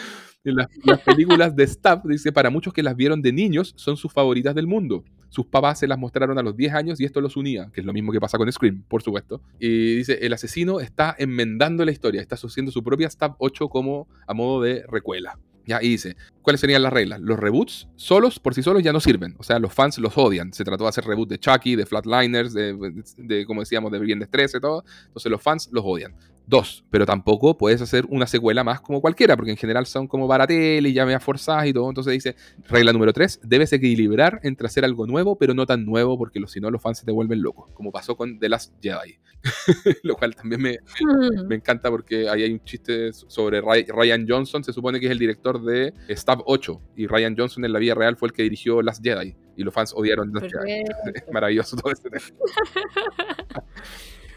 las, 0.44 0.68
las 0.84 1.00
películas 1.00 1.56
de 1.56 1.68
Stab, 1.68 2.04
dice, 2.06 2.32
para 2.32 2.50
muchos 2.50 2.74
que 2.74 2.84
las 2.84 2.96
vieron 2.96 3.22
de 3.22 3.32
niños, 3.32 3.74
son 3.78 3.96
sus 3.96 4.12
favoritas 4.12 4.54
del 4.54 4.68
mundo. 4.68 5.04
Sus 5.32 5.46
papás 5.48 5.80
se 5.80 5.88
las 5.88 5.98
mostraron 5.98 6.38
a 6.38 6.44
los 6.44 6.56
10 6.56 6.74
años 6.74 7.00
y 7.02 7.06
esto 7.06 7.22
los 7.22 7.36
unía, 7.38 7.70
que 7.74 7.80
es 7.80 7.86
lo 7.88 7.94
mismo 7.94 8.12
que 8.12 8.20
pasa 8.20 8.38
con 8.38 8.52
Scream, 8.52 8.84
por 8.88 9.02
supuesto. 9.02 9.42
Y 9.60 9.96
dice, 9.96 10.20
el 10.22 10.34
asesino 10.34 10.80
está 10.82 11.16
enmendando 11.18 11.84
la 11.86 11.92
historia, 11.92 12.22
está 12.22 12.36
haciendo 12.36 12.70
su 12.72 12.84
propia 12.84 13.10
Stab 13.10 13.36
8 13.40 13.70
como 13.70 14.08
a 14.28 14.34
modo 14.34 14.62
de 14.62 14.84
recuela. 14.90 15.40
Ya, 15.66 15.82
y 15.82 15.90
dice, 15.90 16.18
¿cuáles 16.42 16.60
serían 16.60 16.82
las 16.82 16.92
reglas? 16.92 17.22
Los 17.22 17.40
reboots 17.40 17.88
solos, 17.96 18.40
por 18.40 18.54
sí 18.56 18.62
solos, 18.64 18.84
ya 18.84 18.92
no 18.92 19.00
sirven. 19.00 19.36
O 19.38 19.44
sea, 19.44 19.58
los 19.60 19.72
fans 19.74 20.00
los 20.00 20.18
odian. 20.18 20.52
Se 20.54 20.64
trató 20.66 20.84
de 20.84 20.90
hacer 20.90 21.06
reboot 21.06 21.30
de 21.30 21.38
Chucky, 21.40 21.76
de 21.76 21.86
Flatliners, 21.86 22.52
de, 22.54 22.74
de- 22.74 23.04
de, 23.18 23.46
como 23.46 23.62
decíamos, 23.62 23.92
de 23.92 24.00
Viernes 24.00 24.28
13, 24.30 24.60
todo. 24.60 24.84
Entonces 25.06 25.32
los 25.32 25.42
fans 25.42 25.70
los 25.72 25.84
odian. 25.86 26.14
Dos, 26.52 26.84
pero 26.90 27.06
tampoco 27.06 27.58
puedes 27.58 27.82
hacer 27.82 28.06
una 28.10 28.28
secuela 28.28 28.62
más 28.66 28.82
como 28.82 29.00
cualquiera, 29.00 29.38
porque 29.38 29.52
en 29.52 29.58
general 29.58 29.86
son 29.86 30.06
como 30.06 30.28
baratel 30.28 30.86
y 30.86 30.92
ya 30.92 31.06
me 31.06 31.18
forzadas 31.18 31.66
y 31.68 31.72
todo. 31.72 31.88
Entonces 31.88 32.12
dice, 32.12 32.36
regla 32.68 32.92
número 32.92 33.14
tres, 33.14 33.40
debes 33.42 33.72
equilibrar 33.72 34.42
entre 34.44 34.68
hacer 34.68 34.84
algo 34.84 35.08
nuevo, 35.08 35.38
pero 35.38 35.54
no 35.54 35.66
tan 35.66 35.86
nuevo, 35.86 36.18
porque 36.18 36.42
si 36.48 36.60
no 36.60 36.70
los 36.70 36.82
fans 36.82 36.98
se 37.00 37.06
te 37.06 37.12
vuelven 37.14 37.42
locos, 37.42 37.72
como 37.74 37.90
pasó 37.94 38.18
con 38.18 38.38
The 38.38 38.50
Last 38.50 38.74
Jedi. 38.82 39.18
Lo 40.04 40.16
cual 40.18 40.36
también 40.36 40.62
me, 40.62 40.80
Mm. 41.00 41.48
me 41.48 41.56
encanta 41.56 41.90
porque 41.90 42.28
ahí 42.28 42.44
hay 42.44 42.52
un 42.52 42.64
chiste 42.66 43.14
sobre 43.14 43.62
Ry- 43.62 43.88
Ryan 43.88 44.26
Johnson, 44.28 44.62
se 44.64 44.74
supone 44.74 45.00
que 45.00 45.06
es 45.06 45.12
el 45.14 45.20
director 45.20 45.64
de 45.64 45.94
Stab 46.10 46.44
8 46.46 46.82
y 46.98 47.08
Ryan 47.08 47.34
Johnson 47.38 47.64
en 47.64 47.72
la 47.72 47.80
vida 47.80 47.96
real 47.96 48.18
fue 48.18 48.28
el 48.28 48.34
que 48.34 48.44
dirigió 48.44 48.82
Last 48.82 49.02
Jedi 49.02 49.36
y 49.56 49.64
los 49.64 49.74
fans 49.74 49.94
odiaron 49.96 50.34
Last 50.34 50.48
Jedi. 50.52 50.84
Es 51.16 51.24
maravilloso 51.32 51.78
todo 51.78 51.94
este 51.94 52.10
tema. 52.10 52.26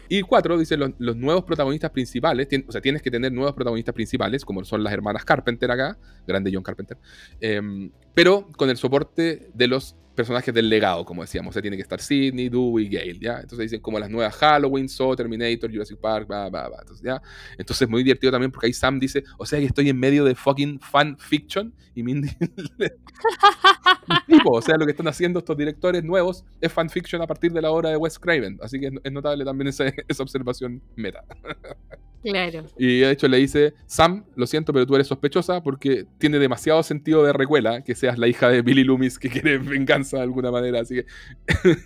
Y 0.09 0.21
cuatro, 0.21 0.57
dice, 0.57 0.77
los, 0.77 0.91
los 0.97 1.15
nuevos 1.15 1.43
protagonistas 1.43 1.91
principales, 1.91 2.47
o 2.67 2.71
sea, 2.71 2.81
tienes 2.81 3.01
que 3.01 3.11
tener 3.11 3.31
nuevos 3.31 3.53
protagonistas 3.53 3.93
principales, 3.93 4.45
como 4.45 4.63
son 4.63 4.83
las 4.83 4.93
hermanas 4.93 5.25
Carpenter 5.25 5.71
acá, 5.71 5.97
grande 6.27 6.51
John 6.53 6.63
Carpenter, 6.63 6.97
em, 7.39 7.91
pero 8.13 8.47
con 8.57 8.69
el 8.69 8.77
soporte 8.77 9.49
de 9.53 9.67
los 9.67 9.95
personajes 10.15 10.53
del 10.53 10.69
legado, 10.69 11.05
como 11.05 11.21
decíamos, 11.21 11.51
o 11.51 11.53
sea, 11.53 11.61
tiene 11.61 11.77
que 11.77 11.83
estar 11.83 12.01
Sidney, 12.01 12.49
Dewey, 12.49 12.89
Gale, 12.89 13.19
¿ya? 13.19 13.35
Entonces 13.35 13.59
dicen 13.59 13.81
como 13.81 13.99
las 13.99 14.09
nuevas 14.09 14.35
Halloween, 14.35 14.89
Saw, 14.89 15.15
Terminator, 15.15 15.71
Jurassic 15.71 15.99
Park, 15.99 16.27
bla, 16.27 16.49
bla, 16.49 16.67
bla, 16.67 16.77
entonces, 16.81 17.05
¿ya? 17.05 17.21
Entonces 17.57 17.87
muy 17.87 18.03
divertido 18.03 18.31
también 18.31 18.51
porque 18.51 18.67
ahí 18.67 18.73
Sam 18.73 18.99
dice, 18.99 19.23
o 19.37 19.45
sea 19.45 19.59
que 19.59 19.65
estoy 19.65 19.89
en 19.89 19.99
medio 19.99 20.25
de 20.25 20.35
fucking 20.35 20.79
fan 20.79 21.17
fiction, 21.17 21.73
y 21.95 22.03
Mindy 22.03 22.29
tipo, 24.27 24.51
o 24.51 24.61
sea, 24.61 24.77
lo 24.77 24.85
que 24.85 24.91
están 24.91 25.07
haciendo 25.07 25.39
estos 25.39 25.57
directores 25.57 26.03
nuevos 26.03 26.43
es 26.59 26.71
fanfiction 26.71 27.21
a 27.21 27.27
partir 27.27 27.53
de 27.53 27.61
la 27.61 27.71
obra 27.71 27.89
de 27.89 27.97
Wes 27.97 28.19
Craven. 28.19 28.59
Así 28.61 28.79
que 28.79 28.91
es 29.01 29.11
notable 29.11 29.45
también 29.45 29.69
esa, 29.69 29.85
esa 30.07 30.23
observación 30.23 30.81
meta. 30.95 31.23
Claro. 32.25 32.65
Y 32.75 33.01
de 33.01 33.11
hecho 33.11 33.27
le 33.27 33.37
dice, 33.37 33.75
Sam, 33.85 34.25
lo 34.35 34.47
siento, 34.47 34.73
pero 34.73 34.87
tú 34.87 34.95
eres 34.95 35.05
sospechosa 35.05 35.61
porque 35.61 36.07
tiene 36.17 36.39
demasiado 36.39 36.81
sentido 36.81 37.23
de 37.23 37.31
recuela 37.33 37.83
que 37.83 37.93
seas 37.93 38.17
la 38.17 38.27
hija 38.27 38.49
de 38.49 38.63
Billy 38.63 38.83
Loomis 38.83 39.19
que 39.19 39.29
quiere 39.29 39.59
venganza 39.59 40.17
de 40.17 40.23
alguna 40.23 40.49
manera. 40.49 40.79
Así 40.79 40.95
que 40.95 41.05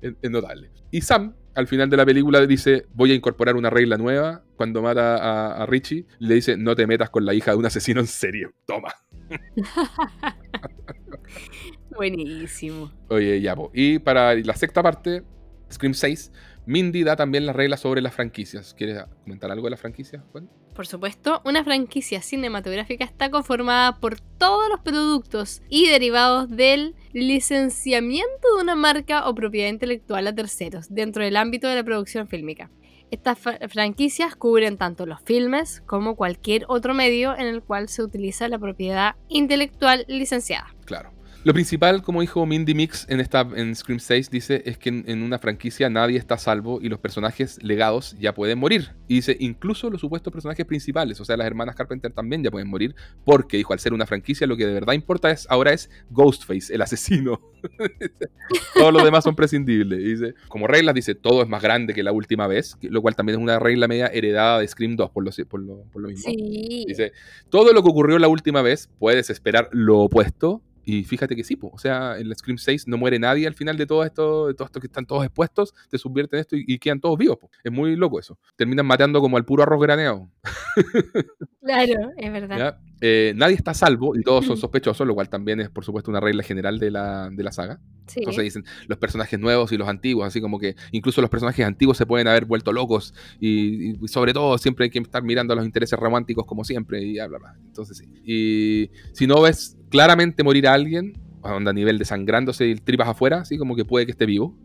es, 0.00 0.14
es 0.22 0.30
notable. 0.30 0.70
Y 0.90 1.02
Sam, 1.02 1.34
al 1.54 1.66
final 1.66 1.90
de 1.90 1.98
la 1.98 2.06
película, 2.06 2.46
dice, 2.46 2.86
voy 2.94 3.12
a 3.12 3.14
incorporar 3.14 3.56
una 3.56 3.68
regla 3.68 3.98
nueva. 3.98 4.42
Cuando 4.56 4.80
mata 4.80 5.16
a, 5.16 5.62
a 5.62 5.66
Richie, 5.66 6.06
le 6.18 6.36
dice, 6.36 6.56
no 6.56 6.74
te 6.74 6.86
metas 6.86 7.10
con 7.10 7.26
la 7.26 7.34
hija 7.34 7.50
de 7.50 7.58
un 7.58 7.66
asesino 7.66 8.00
en 8.00 8.06
serio. 8.06 8.54
Toma. 8.64 8.94
Buenísimo. 11.94 12.90
Oye, 13.08 13.38
ya, 13.42 13.54
po. 13.54 13.70
Y 13.74 13.98
para 13.98 14.34
la 14.34 14.56
sexta 14.56 14.82
parte, 14.82 15.22
Scream 15.70 15.92
6, 15.92 16.32
Mindy 16.66 17.04
da 17.04 17.14
también 17.16 17.46
las 17.46 17.54
reglas 17.56 17.80
sobre 17.80 18.00
las 18.02 18.12
franquicias. 18.14 18.74
¿Quieres 18.74 19.04
comentar 19.22 19.50
algo 19.50 19.64
de 19.66 19.70
las 19.70 19.80
franquicias, 19.80 20.22
Juan? 20.32 20.50
Por 20.74 20.86
supuesto, 20.86 21.40
una 21.44 21.64
franquicia 21.64 22.20
cinematográfica 22.20 23.04
está 23.04 23.30
conformada 23.30 23.98
por 23.98 24.20
todos 24.20 24.68
los 24.68 24.80
productos 24.80 25.62
y 25.70 25.88
derivados 25.88 26.50
del 26.50 26.94
licenciamiento 27.12 28.56
de 28.56 28.62
una 28.62 28.74
marca 28.74 29.28
o 29.28 29.34
propiedad 29.34 29.68
intelectual 29.70 30.26
a 30.26 30.34
terceros 30.34 30.86
dentro 30.92 31.22
del 31.24 31.36
ámbito 31.36 31.68
de 31.68 31.76
la 31.76 31.84
producción 31.84 32.28
fílmica. 32.28 32.70
Estas 33.10 33.38
fra- 33.38 33.58
franquicias 33.68 34.34
cubren 34.34 34.76
tanto 34.76 35.06
los 35.06 35.20
filmes 35.22 35.80
como 35.86 36.16
cualquier 36.16 36.64
otro 36.68 36.92
medio 36.92 37.34
en 37.38 37.46
el 37.46 37.62
cual 37.62 37.88
se 37.88 38.02
utiliza 38.02 38.48
la 38.48 38.58
propiedad 38.58 39.14
intelectual 39.28 40.04
licenciada. 40.08 40.74
Claro. 40.84 41.12
Lo 41.46 41.54
principal, 41.54 42.02
como 42.02 42.22
dijo 42.22 42.44
Mindy 42.44 42.74
Mix 42.74 43.06
en, 43.08 43.20
esta, 43.20 43.48
en 43.54 43.76
Scream 43.76 44.00
6, 44.00 44.30
dice 44.30 44.64
es 44.66 44.78
que 44.78 44.88
en, 44.88 45.04
en 45.06 45.22
una 45.22 45.38
franquicia 45.38 45.88
nadie 45.88 46.18
está 46.18 46.34
a 46.34 46.38
salvo 46.38 46.80
y 46.82 46.88
los 46.88 46.98
personajes 46.98 47.62
legados 47.62 48.16
ya 48.18 48.34
pueden 48.34 48.58
morir. 48.58 48.96
Y 49.06 49.14
dice, 49.14 49.36
incluso 49.38 49.88
los 49.88 50.00
supuestos 50.00 50.32
personajes 50.32 50.66
principales, 50.66 51.20
o 51.20 51.24
sea, 51.24 51.36
las 51.36 51.46
hermanas 51.46 51.76
Carpenter 51.76 52.10
también 52.12 52.42
ya 52.42 52.50
pueden 52.50 52.66
morir, 52.66 52.96
porque, 53.24 53.58
dijo, 53.58 53.72
al 53.72 53.78
ser 53.78 53.92
una 53.92 54.06
franquicia, 54.06 54.44
lo 54.48 54.56
que 54.56 54.66
de 54.66 54.74
verdad 54.74 54.94
importa 54.94 55.30
es 55.30 55.46
ahora 55.48 55.72
es 55.72 55.88
Ghostface, 56.10 56.74
el 56.74 56.82
asesino. 56.82 57.40
Todos 58.74 58.92
los 58.92 59.04
demás 59.04 59.22
son 59.22 59.36
prescindibles. 59.36 60.00
Y 60.00 60.14
dice, 60.14 60.34
como 60.48 60.66
reglas, 60.66 60.96
dice, 60.96 61.14
todo 61.14 61.42
es 61.42 61.48
más 61.48 61.62
grande 61.62 61.94
que 61.94 62.02
la 62.02 62.10
última 62.10 62.48
vez, 62.48 62.76
lo 62.80 63.00
cual 63.02 63.14
también 63.14 63.38
es 63.38 63.42
una 63.44 63.60
regla 63.60 63.86
media 63.86 64.08
heredada 64.08 64.58
de 64.58 64.66
Scream 64.66 64.96
2, 64.96 65.10
por 65.12 65.22
lo, 65.22 65.30
por 65.46 65.60
lo, 65.60 65.84
por 65.92 66.02
lo 66.02 66.08
mismo. 66.08 66.28
Sí. 66.28 66.86
Dice, 66.88 67.12
todo 67.50 67.72
lo 67.72 67.84
que 67.84 67.88
ocurrió 67.88 68.18
la 68.18 68.26
última 68.26 68.62
vez, 68.62 68.90
puedes 68.98 69.30
esperar 69.30 69.68
lo 69.70 70.00
opuesto. 70.00 70.60
Y 70.86 71.02
fíjate 71.02 71.34
que 71.34 71.42
sí, 71.42 71.56
po. 71.56 71.68
o 71.74 71.78
sea, 71.78 72.16
en 72.16 72.28
el 72.28 72.36
Scream 72.36 72.58
6 72.58 72.86
no 72.86 72.96
muere 72.96 73.18
nadie 73.18 73.48
al 73.48 73.54
final 73.54 73.76
de 73.76 73.86
todo 73.86 74.04
esto, 74.04 74.46
de 74.46 74.54
todo 74.54 74.66
esto 74.66 74.78
que 74.78 74.86
están 74.86 75.04
todos 75.04 75.24
expuestos, 75.24 75.74
te 75.90 75.98
subvierten 75.98 76.38
esto 76.38 76.54
y, 76.54 76.64
y 76.64 76.78
quedan 76.78 77.00
todos 77.00 77.18
vivos. 77.18 77.38
po. 77.38 77.50
Es 77.64 77.72
muy 77.72 77.96
loco 77.96 78.20
eso. 78.20 78.38
Terminan 78.54 78.86
matando 78.86 79.20
como 79.20 79.36
al 79.36 79.44
puro 79.44 79.64
arroz 79.64 79.82
graneado. 79.82 80.30
Claro, 81.66 82.12
es 82.16 82.32
verdad. 82.32 82.78
Eh, 83.00 83.32
nadie 83.34 83.56
está 83.56 83.72
a 83.72 83.74
salvo 83.74 84.16
y 84.16 84.22
todos 84.22 84.46
son 84.46 84.56
sospechosos, 84.56 85.04
lo 85.04 85.16
cual 85.16 85.28
también 85.28 85.60
es, 85.60 85.68
por 85.68 85.84
supuesto, 85.84 86.12
una 86.12 86.20
regla 86.20 86.44
general 86.44 86.78
de 86.78 86.92
la, 86.92 87.28
de 87.28 87.42
la 87.42 87.50
saga. 87.50 87.80
Sí. 88.06 88.20
Entonces 88.20 88.44
dicen 88.44 88.64
los 88.86 88.96
personajes 88.98 89.40
nuevos 89.40 89.72
y 89.72 89.76
los 89.76 89.88
antiguos, 89.88 90.28
así 90.28 90.40
como 90.40 90.60
que 90.60 90.76
incluso 90.92 91.20
los 91.20 91.28
personajes 91.28 91.66
antiguos 91.66 91.96
se 91.96 92.06
pueden 92.06 92.28
haber 92.28 92.44
vuelto 92.44 92.72
locos 92.72 93.14
y, 93.40 93.96
y 94.00 94.08
sobre 94.08 94.32
todo 94.32 94.56
siempre 94.58 94.84
hay 94.84 94.90
que 94.90 95.00
estar 95.00 95.24
mirando 95.24 95.54
a 95.54 95.56
los 95.56 95.66
intereses 95.66 95.98
románticos 95.98 96.46
como 96.46 96.62
siempre 96.62 97.02
y 97.02 97.14
bla, 97.14 97.26
bla, 97.26 97.38
bla. 97.38 97.56
Entonces 97.66 97.98
sí. 97.98 98.06
Y 98.24 98.90
si 99.12 99.26
no 99.26 99.40
ves 99.40 99.75
claramente 99.90 100.42
morir 100.42 100.66
a 100.68 100.74
alguien, 100.74 101.12
onda 101.42 101.70
a 101.70 101.74
nivel 101.74 101.98
desangrándose 101.98 102.66
y 102.66 102.74
tripas 102.76 103.08
afuera, 103.08 103.38
así 103.40 103.56
como 103.58 103.76
que 103.76 103.84
puede 103.84 104.04
que 104.06 104.12
esté 104.12 104.26
vivo. 104.26 104.56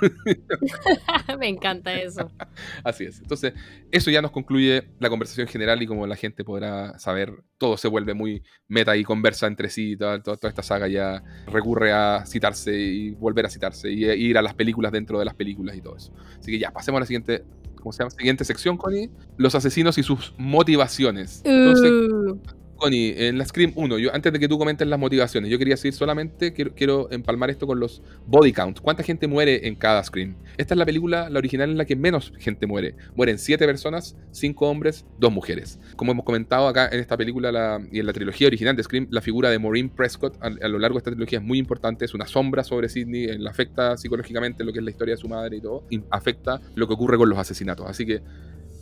Me 1.38 1.48
encanta 1.48 1.94
eso. 1.94 2.30
Así 2.84 3.04
es. 3.04 3.20
Entonces, 3.20 3.54
eso 3.90 4.10
ya 4.10 4.20
nos 4.22 4.30
concluye 4.30 4.88
la 4.98 5.08
conversación 5.08 5.46
general 5.48 5.80
y 5.82 5.86
como 5.86 6.06
la 6.06 6.16
gente 6.16 6.44
podrá 6.44 6.98
saber, 6.98 7.32
todo 7.58 7.76
se 7.76 7.88
vuelve 7.88 8.12
muy 8.14 8.42
meta 8.68 8.96
y 8.96 9.04
conversa 9.04 9.46
entre 9.46 9.70
sí. 9.70 9.96
Toda, 9.96 10.22
toda- 10.22 10.36
toda 10.36 10.50
esta 10.50 10.62
saga 10.62 10.88
ya 10.88 11.22
recurre 11.46 11.92
a 11.92 12.24
citarse 12.26 12.76
y 12.78 13.10
volver 13.12 13.46
a 13.46 13.50
citarse 13.50 13.90
y, 13.90 14.04
y 14.04 14.10
ir 14.26 14.38
a 14.38 14.42
las 14.42 14.54
películas 14.54 14.92
dentro 14.92 15.18
de 15.18 15.24
las 15.24 15.34
películas 15.34 15.76
y 15.76 15.80
todo 15.80 15.96
eso. 15.96 16.12
Así 16.38 16.52
que 16.52 16.58
ya, 16.58 16.70
pasemos 16.72 16.98
a 16.98 17.00
la 17.00 17.06
siguiente, 17.06 17.44
¿cómo 17.76 17.92
se 17.92 18.00
llama? 18.00 18.10
Siguiente 18.10 18.44
sección, 18.44 18.76
Connie. 18.76 19.10
Los 19.38 19.54
asesinos 19.54 19.96
y 19.98 20.02
sus 20.02 20.34
motivaciones. 20.38 21.40
Entonces, 21.44 21.90
Uh, 21.90 22.38
Connie, 22.76 23.14
en 23.16 23.38
la 23.38 23.44
Scream 23.44 23.72
1, 23.74 23.98
yo, 23.98 24.14
antes 24.14 24.32
de 24.32 24.38
que 24.38 24.48
tú 24.48 24.58
comentes 24.58 24.86
las 24.86 24.98
motivaciones, 24.98 25.50
yo 25.50 25.58
quería 25.58 25.74
decir 25.74 25.92
solamente, 25.92 26.52
quiero, 26.52 26.74
quiero 26.74 27.10
empalmar 27.10 27.50
esto 27.50 27.66
con 27.66 27.80
los 27.80 28.02
body 28.26 28.52
count. 28.52 28.80
¿Cuánta 28.80 29.02
gente 29.02 29.26
muere 29.26 29.66
en 29.66 29.74
cada 29.74 30.02
Scream? 30.04 30.36
Esta 30.56 30.74
es 30.74 30.78
la 30.78 30.84
película, 30.84 31.30
la 31.30 31.38
original, 31.38 31.70
en 31.70 31.78
la 31.78 31.84
que 31.84 31.96
menos 31.96 32.32
gente 32.38 32.66
muere. 32.66 32.94
Mueren 33.14 33.38
7 33.38 33.66
personas, 33.66 34.16
5 34.30 34.68
hombres, 34.68 35.06
2 35.18 35.32
mujeres. 35.32 35.78
Como 35.96 36.12
hemos 36.12 36.24
comentado 36.24 36.68
acá 36.68 36.88
en 36.92 37.00
esta 37.00 37.16
película 37.16 37.50
la- 37.50 37.80
y 37.90 37.98
en 38.00 38.06
la 38.06 38.12
trilogía 38.12 38.46
original 38.46 38.76
de 38.76 38.82
Scream, 38.82 39.08
la 39.10 39.20
figura 39.20 39.50
de 39.50 39.58
Maureen 39.58 39.88
Prescott 39.88 40.36
a, 40.40 40.50
lo 40.50 40.78
largo 40.78 40.96
de 40.96 40.98
esta 40.98 41.10
trilogía 41.10 41.38
es 41.38 41.44
muy 41.44 41.58
importante. 41.58 42.04
Es 42.04 42.14
una 42.14 42.26
sombra 42.26 42.62
sobre 42.64 42.88
Sidney, 42.88 43.24
eh, 43.24 43.38
le 43.38 43.48
afecta 43.48 43.96
psicológicamente 43.96 44.64
lo 44.64 44.72
que 44.72 44.80
es 44.80 44.84
la 44.84 44.90
historia 44.90 45.14
de 45.14 45.18
su 45.20 45.28
madre 45.28 45.56
y 45.56 45.60
todo. 45.60 45.84
Afecta 46.10 46.60
lo 46.74 46.86
que 46.86 46.94
ocurre 46.94 47.16
con 47.16 47.28
los 47.28 47.38
asesinatos. 47.38 47.86
Así 47.88 48.04
que, 48.06 48.20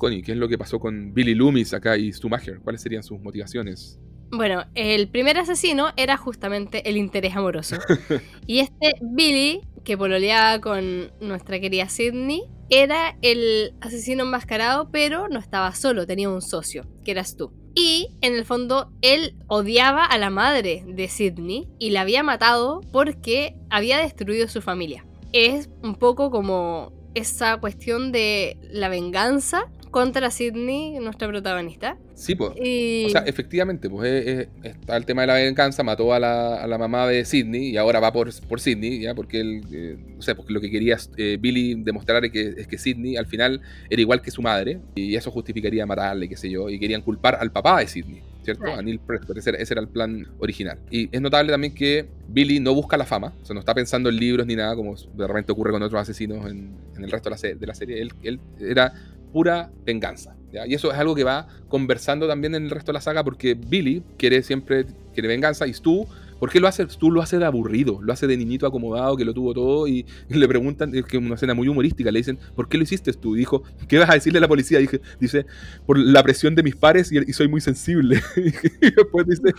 Connie, 0.05 0.20
¿qué 0.20 0.32
es 0.32 0.39
lo 0.39 0.48
que 0.48 0.59
pasó 0.59 0.78
con 0.78 1.14
Billy 1.14 1.35
Loomis 1.35 1.72
acá 1.72 1.97
y 1.97 2.12
Stu 2.12 2.28
Maher? 2.28 2.60
¿Cuáles 2.62 2.82
serían 2.82 3.02
sus 3.02 3.18
motivaciones? 3.22 3.98
Bueno, 4.31 4.66
el 4.74 5.09
primer 5.09 5.39
asesino 5.39 5.93
era 5.97 6.18
justamente 6.18 6.90
el 6.90 6.98
interés 6.98 7.35
amoroso. 7.35 7.76
y 8.47 8.59
este 8.59 8.93
Billy, 9.01 9.62
que 9.82 9.97
pololeaba 9.97 10.60
con 10.60 11.10
nuestra 11.22 11.59
querida 11.59 11.89
Sidney, 11.89 12.43
era 12.68 13.16
el 13.22 13.72
asesino 13.81 14.24
enmascarado, 14.24 14.90
pero 14.90 15.28
no 15.28 15.39
estaba 15.39 15.74
solo, 15.74 16.06
tenía 16.06 16.28
un 16.28 16.43
socio, 16.43 16.86
que 17.02 17.12
eras 17.12 17.39
tú. 17.39 17.55
Y 17.74 18.09
en 18.20 18.35
el 18.35 18.44
fondo 18.44 18.93
él 19.01 19.35
odiaba 19.47 20.05
a 20.05 20.18
la 20.18 20.28
madre 20.28 20.85
de 20.86 21.09
Sidney 21.09 21.66
y 21.78 21.93
la 21.93 22.02
había 22.02 22.22
matado 22.22 22.82
porque 22.93 23.56
había 23.70 24.01
destruido 24.01 24.48
su 24.48 24.60
familia. 24.60 25.06
Es 25.32 25.70
un 25.82 25.94
poco 25.94 26.31
como 26.31 26.93
esa 27.14 27.56
cuestión 27.59 28.12
de 28.12 28.59
la 28.70 28.89
venganza 28.89 29.70
contra 29.95 30.29
Sidney, 30.33 30.99
nuestra 30.99 31.29
protagonista. 31.29 31.97
Sí, 32.15 32.35
pues. 32.35 32.51
Y 32.61 33.05
O 33.07 33.11
sea, 33.11 33.21
efectivamente, 33.21 33.89
pues 33.89 34.11
eh, 34.12 34.49
está 34.65 34.97
el 34.97 35.07
tema 35.07 35.21
de 35.21 35.29
la 35.29 35.35
venganza, 35.35 35.85
mató 35.85 36.12
a 36.12 36.19
la, 36.19 36.57
a 36.57 36.66
la 36.66 36.79
mamá 36.79 37.07
de 37.07 37.25
Sidney 37.25 37.71
y 37.71 37.77
ahora 37.77 38.01
va 38.01 38.12
por, 38.12 38.29
por 38.49 38.59
Sidney, 38.59 38.99
¿ya? 38.99 39.15
Porque 39.15 39.39
él, 39.39 39.62
eh, 39.71 39.97
o 40.19 40.23
sea, 40.23 40.35
porque 40.35 40.53
lo 40.53 40.61
que 40.61 40.69
quería 40.69 40.99
eh, 41.16 41.39
Billy 41.41 41.77
demostrar 41.77 42.25
es 42.25 42.33
que, 42.33 42.55
es 42.57 42.66
que 42.66 42.77
Sidney 42.77 43.16
al 43.16 43.27
final 43.27 43.61
era 43.89 44.03
igual 44.03 44.21
que 44.21 44.33
su 44.33 44.43
madre 44.43 44.81
y 44.97 45.15
eso 45.15 45.31
justificaría 45.31 45.87
matarle, 45.87 46.29
qué 46.29 46.37
sé 46.37 46.51
yo, 46.51 46.69
y 46.69 46.81
querían 46.81 47.01
culpar 47.01 47.37
al 47.41 47.53
papá 47.53 47.79
de 47.79 47.87
Sidney. 47.87 48.21
¿Cierto? 48.43 48.66
A 48.66 48.83
Neil 48.83 49.01
Prescott, 49.01 49.39
ese, 49.39 49.51
ese 49.59 49.73
era 49.73 49.81
el 49.81 49.89
plan 49.89 50.27
original. 50.39 50.79
Y 50.91 51.09
es 51.11 51.19
notable 51.23 51.51
también 51.51 51.73
que 51.73 52.05
Billy 52.29 52.61
no 52.61 52.75
busca 52.75 52.99
la 52.99 53.07
fama, 53.07 53.33
o 53.43 53.47
sea, 53.47 53.55
no 53.55 53.61
está 53.61 53.75
pensando 53.75 54.11
en 54.11 54.16
libros 54.16 54.47
ni 54.47 54.55
nada, 54.55 54.77
como 54.77 54.95
de 54.95 55.27
repente 55.27 55.51
ocurre 55.51 55.71
con 55.71 55.83
otros 55.83 55.99
asesinos 55.99 56.45
en, 56.51 56.77
en 56.95 57.05
el 57.05 57.11
resto 57.11 57.31
de 57.31 57.37
la, 57.37 57.59
de 57.59 57.66
la 57.66 57.75
serie. 57.75 58.03
Él, 58.03 58.12
él 58.23 58.41
era 58.61 58.93
pura 59.35 59.73
venganza. 59.85 60.36
Y 60.65 60.74
eso 60.74 60.93
es 60.93 60.97
algo 60.97 61.16
que 61.16 61.24
va 61.24 61.48
conversando 61.69 62.28
también 62.28 62.55
en 62.55 62.66
el 62.66 62.70
resto 62.70 62.93
de 62.93 62.94
la 62.94 63.01
saga 63.01 63.24
porque 63.24 63.55
Billy 63.55 64.05
quiere 64.16 64.44
siempre 64.44 64.86
quiere 65.12 65.27
venganza 65.27 65.66
y 65.66 65.74
Stu, 65.74 66.06
¿por 66.39 66.51
qué 66.51 66.61
lo 66.61 66.69
hace? 66.69 66.89
Stu 66.89 67.11
lo 67.11 67.20
hace 67.20 67.40
de 67.40 67.44
aburrido, 67.44 67.98
lo 68.01 68.12
hace 68.12 68.28
de 68.28 68.36
niñito 68.36 68.65
acomodado 68.65 69.16
que 69.16 69.24
lo 69.24 69.35
tuvo 69.35 69.52
todo 69.52 69.89
y, 69.89 70.06
le 70.28 70.47
preguntan, 70.47 70.94
es 70.94 71.05
que 71.05 71.19
una 71.19 71.35
escena 71.35 71.52
muy 71.52 71.66
humorística, 71.66 72.12
le 72.12 72.20
dicen, 72.20 72.39
¿por 72.55 72.69
qué 72.69 72.78
lo 72.78 72.85
hiciste 72.85 73.12
Stu? 73.12 73.35
Y 73.35 73.40
dijo, 73.40 73.65
¿qué 73.89 73.98
vas 73.98 74.09
a 74.09 74.15
decirle 74.15 74.39
a 74.39 74.43
la 74.43 74.48
policía? 74.48 74.78
Dije, 74.78 75.01
dice, 75.19 75.47
por 75.85 75.98
la 75.98 76.23
presión 76.23 76.55
de 76.55 76.62
mis 76.62 76.77
pares 76.77 77.11
y, 77.11 77.19
y 77.19 77.32
soy 77.32 77.48
muy 77.48 77.61
sensible. 77.61 78.23
y 78.36 78.90
después 78.93 79.27
dice, 79.27 79.52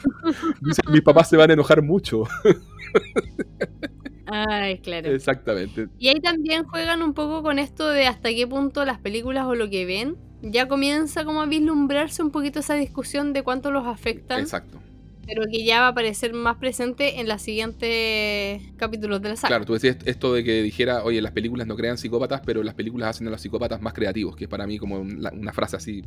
dice, 0.61 0.81
mis 0.89 1.02
papás 1.02 1.30
se 1.30 1.35
van 1.35 1.49
a 1.49 1.53
enojar 1.53 1.81
mucho. 1.81 2.23
Ay, 4.27 4.80
claro. 4.80 5.11
Exactamente. 5.14 5.88
Y 5.99 6.07
ahí 6.10 6.19
también 6.19 6.64
juegan 6.64 7.02
un 7.03 7.14
poco 7.14 7.43
con 7.43 7.60
esto 7.60 7.89
de 7.89 8.07
hasta 8.07 8.30
qué 8.30 8.47
punto 8.47 8.84
las 8.85 8.99
películas 8.99 9.45
o 9.45 9.56
lo 9.56 9.69
que 9.69 9.85
ven 9.85 10.15
ya 10.41 10.68
comienza 10.68 11.26
como 11.26 11.41
a 11.41 11.45
vislumbrarse 11.47 12.22
un 12.22 12.31
poquito 12.31 12.60
esa 12.60 12.76
discusión 12.76 13.34
de 13.34 13.41
cuánto 13.43 13.72
los 13.72 13.88
afectan, 13.88 14.41
Exacto. 14.41 14.80
pero 15.26 15.43
que 15.52 15.64
ya 15.64 15.80
va 15.80 15.88
a 15.88 15.89
aparecer 15.89 16.34
más 16.34 16.57
presente 16.57 17.19
en 17.19 17.27
los 17.27 17.41
siguientes 17.41 18.61
capítulos 18.77 19.22
de 19.22 19.30
la 19.30 19.35
saga. 19.35 19.47
Claro, 19.49 19.65
tú 19.65 19.73
decías 19.73 19.97
esto 20.06 20.34
de 20.34 20.43
que 20.43 20.61
dijera, 20.61 21.03
oye, 21.03 21.22
las 21.22 21.31
películas 21.31 21.65
no 21.68 21.76
crean 21.76 21.97
psicópatas, 21.97 22.41
pero 22.45 22.61
las 22.64 22.76
películas 22.76 23.10
hacen 23.10 23.27
a 23.27 23.31
los 23.31 23.41
psicópatas 23.41 23.81
más 23.81 23.93
creativos, 23.93 24.35
que 24.35 24.43
es 24.45 24.49
para 24.49 24.68
mí 24.68 24.77
como 24.77 24.99
una, 24.99 25.31
una 25.31 25.53
frase 25.53 25.77
así 25.77 26.03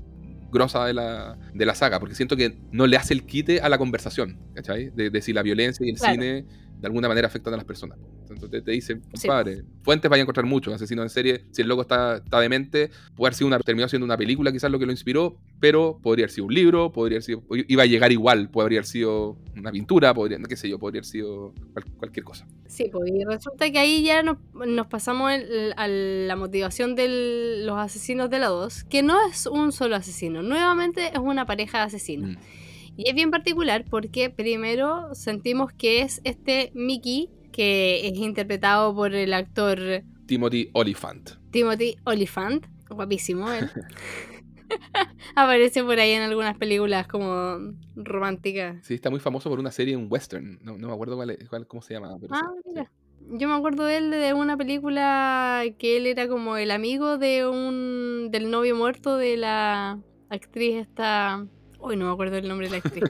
grosa 0.51 0.87
de 0.87 0.95
la, 0.95 1.37
de 1.53 1.67
la 1.67 1.75
saga, 1.75 1.99
porque 2.01 2.15
siento 2.15 2.37
que 2.37 2.57
no 2.71 2.87
le 2.87 2.97
hace 2.97 3.13
el 3.15 3.25
quite 3.27 3.61
a 3.61 3.69
la 3.69 3.77
conversación, 3.77 4.39
¿cachai? 4.55 4.91
De, 4.91 5.11
de 5.11 5.21
si 5.21 5.33
la 5.33 5.43
violencia 5.43 5.85
y 5.85 5.91
el 5.91 5.97
Claro. 5.97 6.15
cine 6.15 6.45
de 6.81 6.87
alguna 6.87 7.09
manera 7.09 7.27
afectan 7.27 7.55
a 7.55 7.57
las 7.57 7.65
personas. 7.67 7.99
Entonces 8.23 8.51
te, 8.51 8.63
te 8.63 8.71
dice, 8.73 9.01
Sí. 9.15 9.27
compadre, 9.27 9.63
fuentes 9.83 10.09
vaya 10.11 10.21
a 10.21 10.25
encontrar 10.25 10.47
muchos, 10.47 10.73
asesinos 10.75 11.03
en 11.05 11.11
serie, 11.11 11.45
si 11.51 11.63
el 11.63 11.69
loco 11.69 11.83
está, 11.83 12.17
está 12.19 12.41
demente, 12.41 12.91
puede 13.17 13.29
haber 13.29 13.35
sido 13.35 13.49
una, 13.49 13.59
terminó 13.61 13.89
siendo 13.89 14.05
una 14.05 14.17
película 14.17 14.53
quizás 14.53 14.71
lo 14.71 14.79
que 14.79 14.87
lo 14.87 14.93
inspiró, 14.93 15.37
pero 15.61 15.99
podría 16.03 16.25
haber 16.25 16.31
sido 16.33 16.47
un 16.47 16.55
libro, 16.55 16.93
podría 16.93 17.17
haber 17.17 17.23
sido, 17.25 17.43
iba 17.51 17.83
a 17.83 17.87
llegar 17.87 18.13
igual, 18.13 18.51
podría 18.51 18.79
haber 18.79 18.87
sido 18.87 19.37
una 19.57 19.73
pintura, 19.73 20.15
podría, 20.15 20.39
qué 20.49 20.57
sé 20.57 20.69
yo, 20.69 20.79
podría 20.79 21.01
haber 21.01 21.07
sido 21.07 21.53
cual- 21.73 21.85
cualquier 21.97 22.25
cosa. 22.25 22.47
Sí, 22.67 22.89
pues 22.93 23.11
y 23.11 23.25
resulta 23.25 23.71
que 23.73 23.79
ahí 23.79 24.03
ya 24.05 24.23
nos, 24.23 24.37
nos 24.55 24.87
pasamos 24.87 25.33
el- 25.33 25.73
a 25.77 25.89
la 25.89 26.37
motivación 26.37 26.95
de 26.95 27.63
los 27.65 27.79
asesinos 27.79 28.29
de 28.31 28.39
la 28.39 28.49
2, 28.49 28.85
que 28.85 29.03
no 29.03 29.17
es 29.29 29.47
un 29.47 29.73
solo 29.73 29.97
asesino, 29.97 30.43
nuevamente 30.43 31.09
es 31.13 31.19
una 31.19 31.47
pareja 31.47 31.79
de 31.79 31.85
asesinos. 31.85 32.31
Mm. 32.33 32.68
Y 32.99 33.09
es 33.09 33.15
bien 33.15 33.31
particular 33.31 33.85
porque 33.89 34.29
primero 34.29 35.15
sentimos 35.15 35.73
que 35.73 36.03
es 36.03 36.21
este 36.25 36.73
Mickey, 36.75 37.31
que 37.53 38.09
es 38.09 38.19
interpretado 38.19 38.93
por 38.93 39.15
el 39.15 39.33
actor 39.35 39.79
Timothy 40.27 40.69
Oliphant. 40.73 41.31
Timothy 41.53 41.95
Oliphant, 42.05 42.67
guapísimo 42.91 43.53
él. 43.53 43.71
Aparece 45.37 45.85
por 45.85 45.99
ahí 46.01 46.11
en 46.11 46.23
algunas 46.23 46.59
películas 46.59 47.07
como 47.07 47.59
románticas. 47.95 48.85
Sí, 48.85 48.95
está 48.95 49.11
muy 49.11 49.21
famoso 49.21 49.49
por 49.49 49.61
una 49.61 49.71
serie 49.71 49.95
en 49.95 50.09
western. 50.11 50.59
No, 50.63 50.77
no 50.77 50.89
me 50.89 50.93
acuerdo 50.93 51.15
cuál, 51.15 51.39
cuál- 51.49 51.67
cómo 51.69 51.81
se 51.83 51.95
llama. 51.95 52.17
Pero 52.21 52.35
Ah, 52.35 52.51
sí. 52.65 52.71
mira. 52.71 52.91
Yo 53.31 53.47
me 53.49 53.55
acuerdo 53.55 53.85
de 53.85 53.99
él 53.99 54.11
de 54.11 54.33
una 54.35 54.57
película 54.57 55.63
que 55.79 55.99
él 55.99 56.07
era 56.07 56.27
como 56.29 56.57
el 56.57 56.71
amigo 56.73 57.17
de 57.19 57.47
un 57.47 58.31
del 58.33 58.51
novio 58.51 58.75
muerto 58.75 59.17
de 59.17 59.37
la 59.37 60.01
actriz 60.31 60.77
esta. 60.77 61.47
Uy, 61.89 61.97
no 61.97 62.07
me 62.07 62.13
acuerdo 62.13 62.37
el 62.37 62.47
nombre 62.49 62.69
de 62.69 62.73
la 62.73 62.77
actriz. 62.79 63.05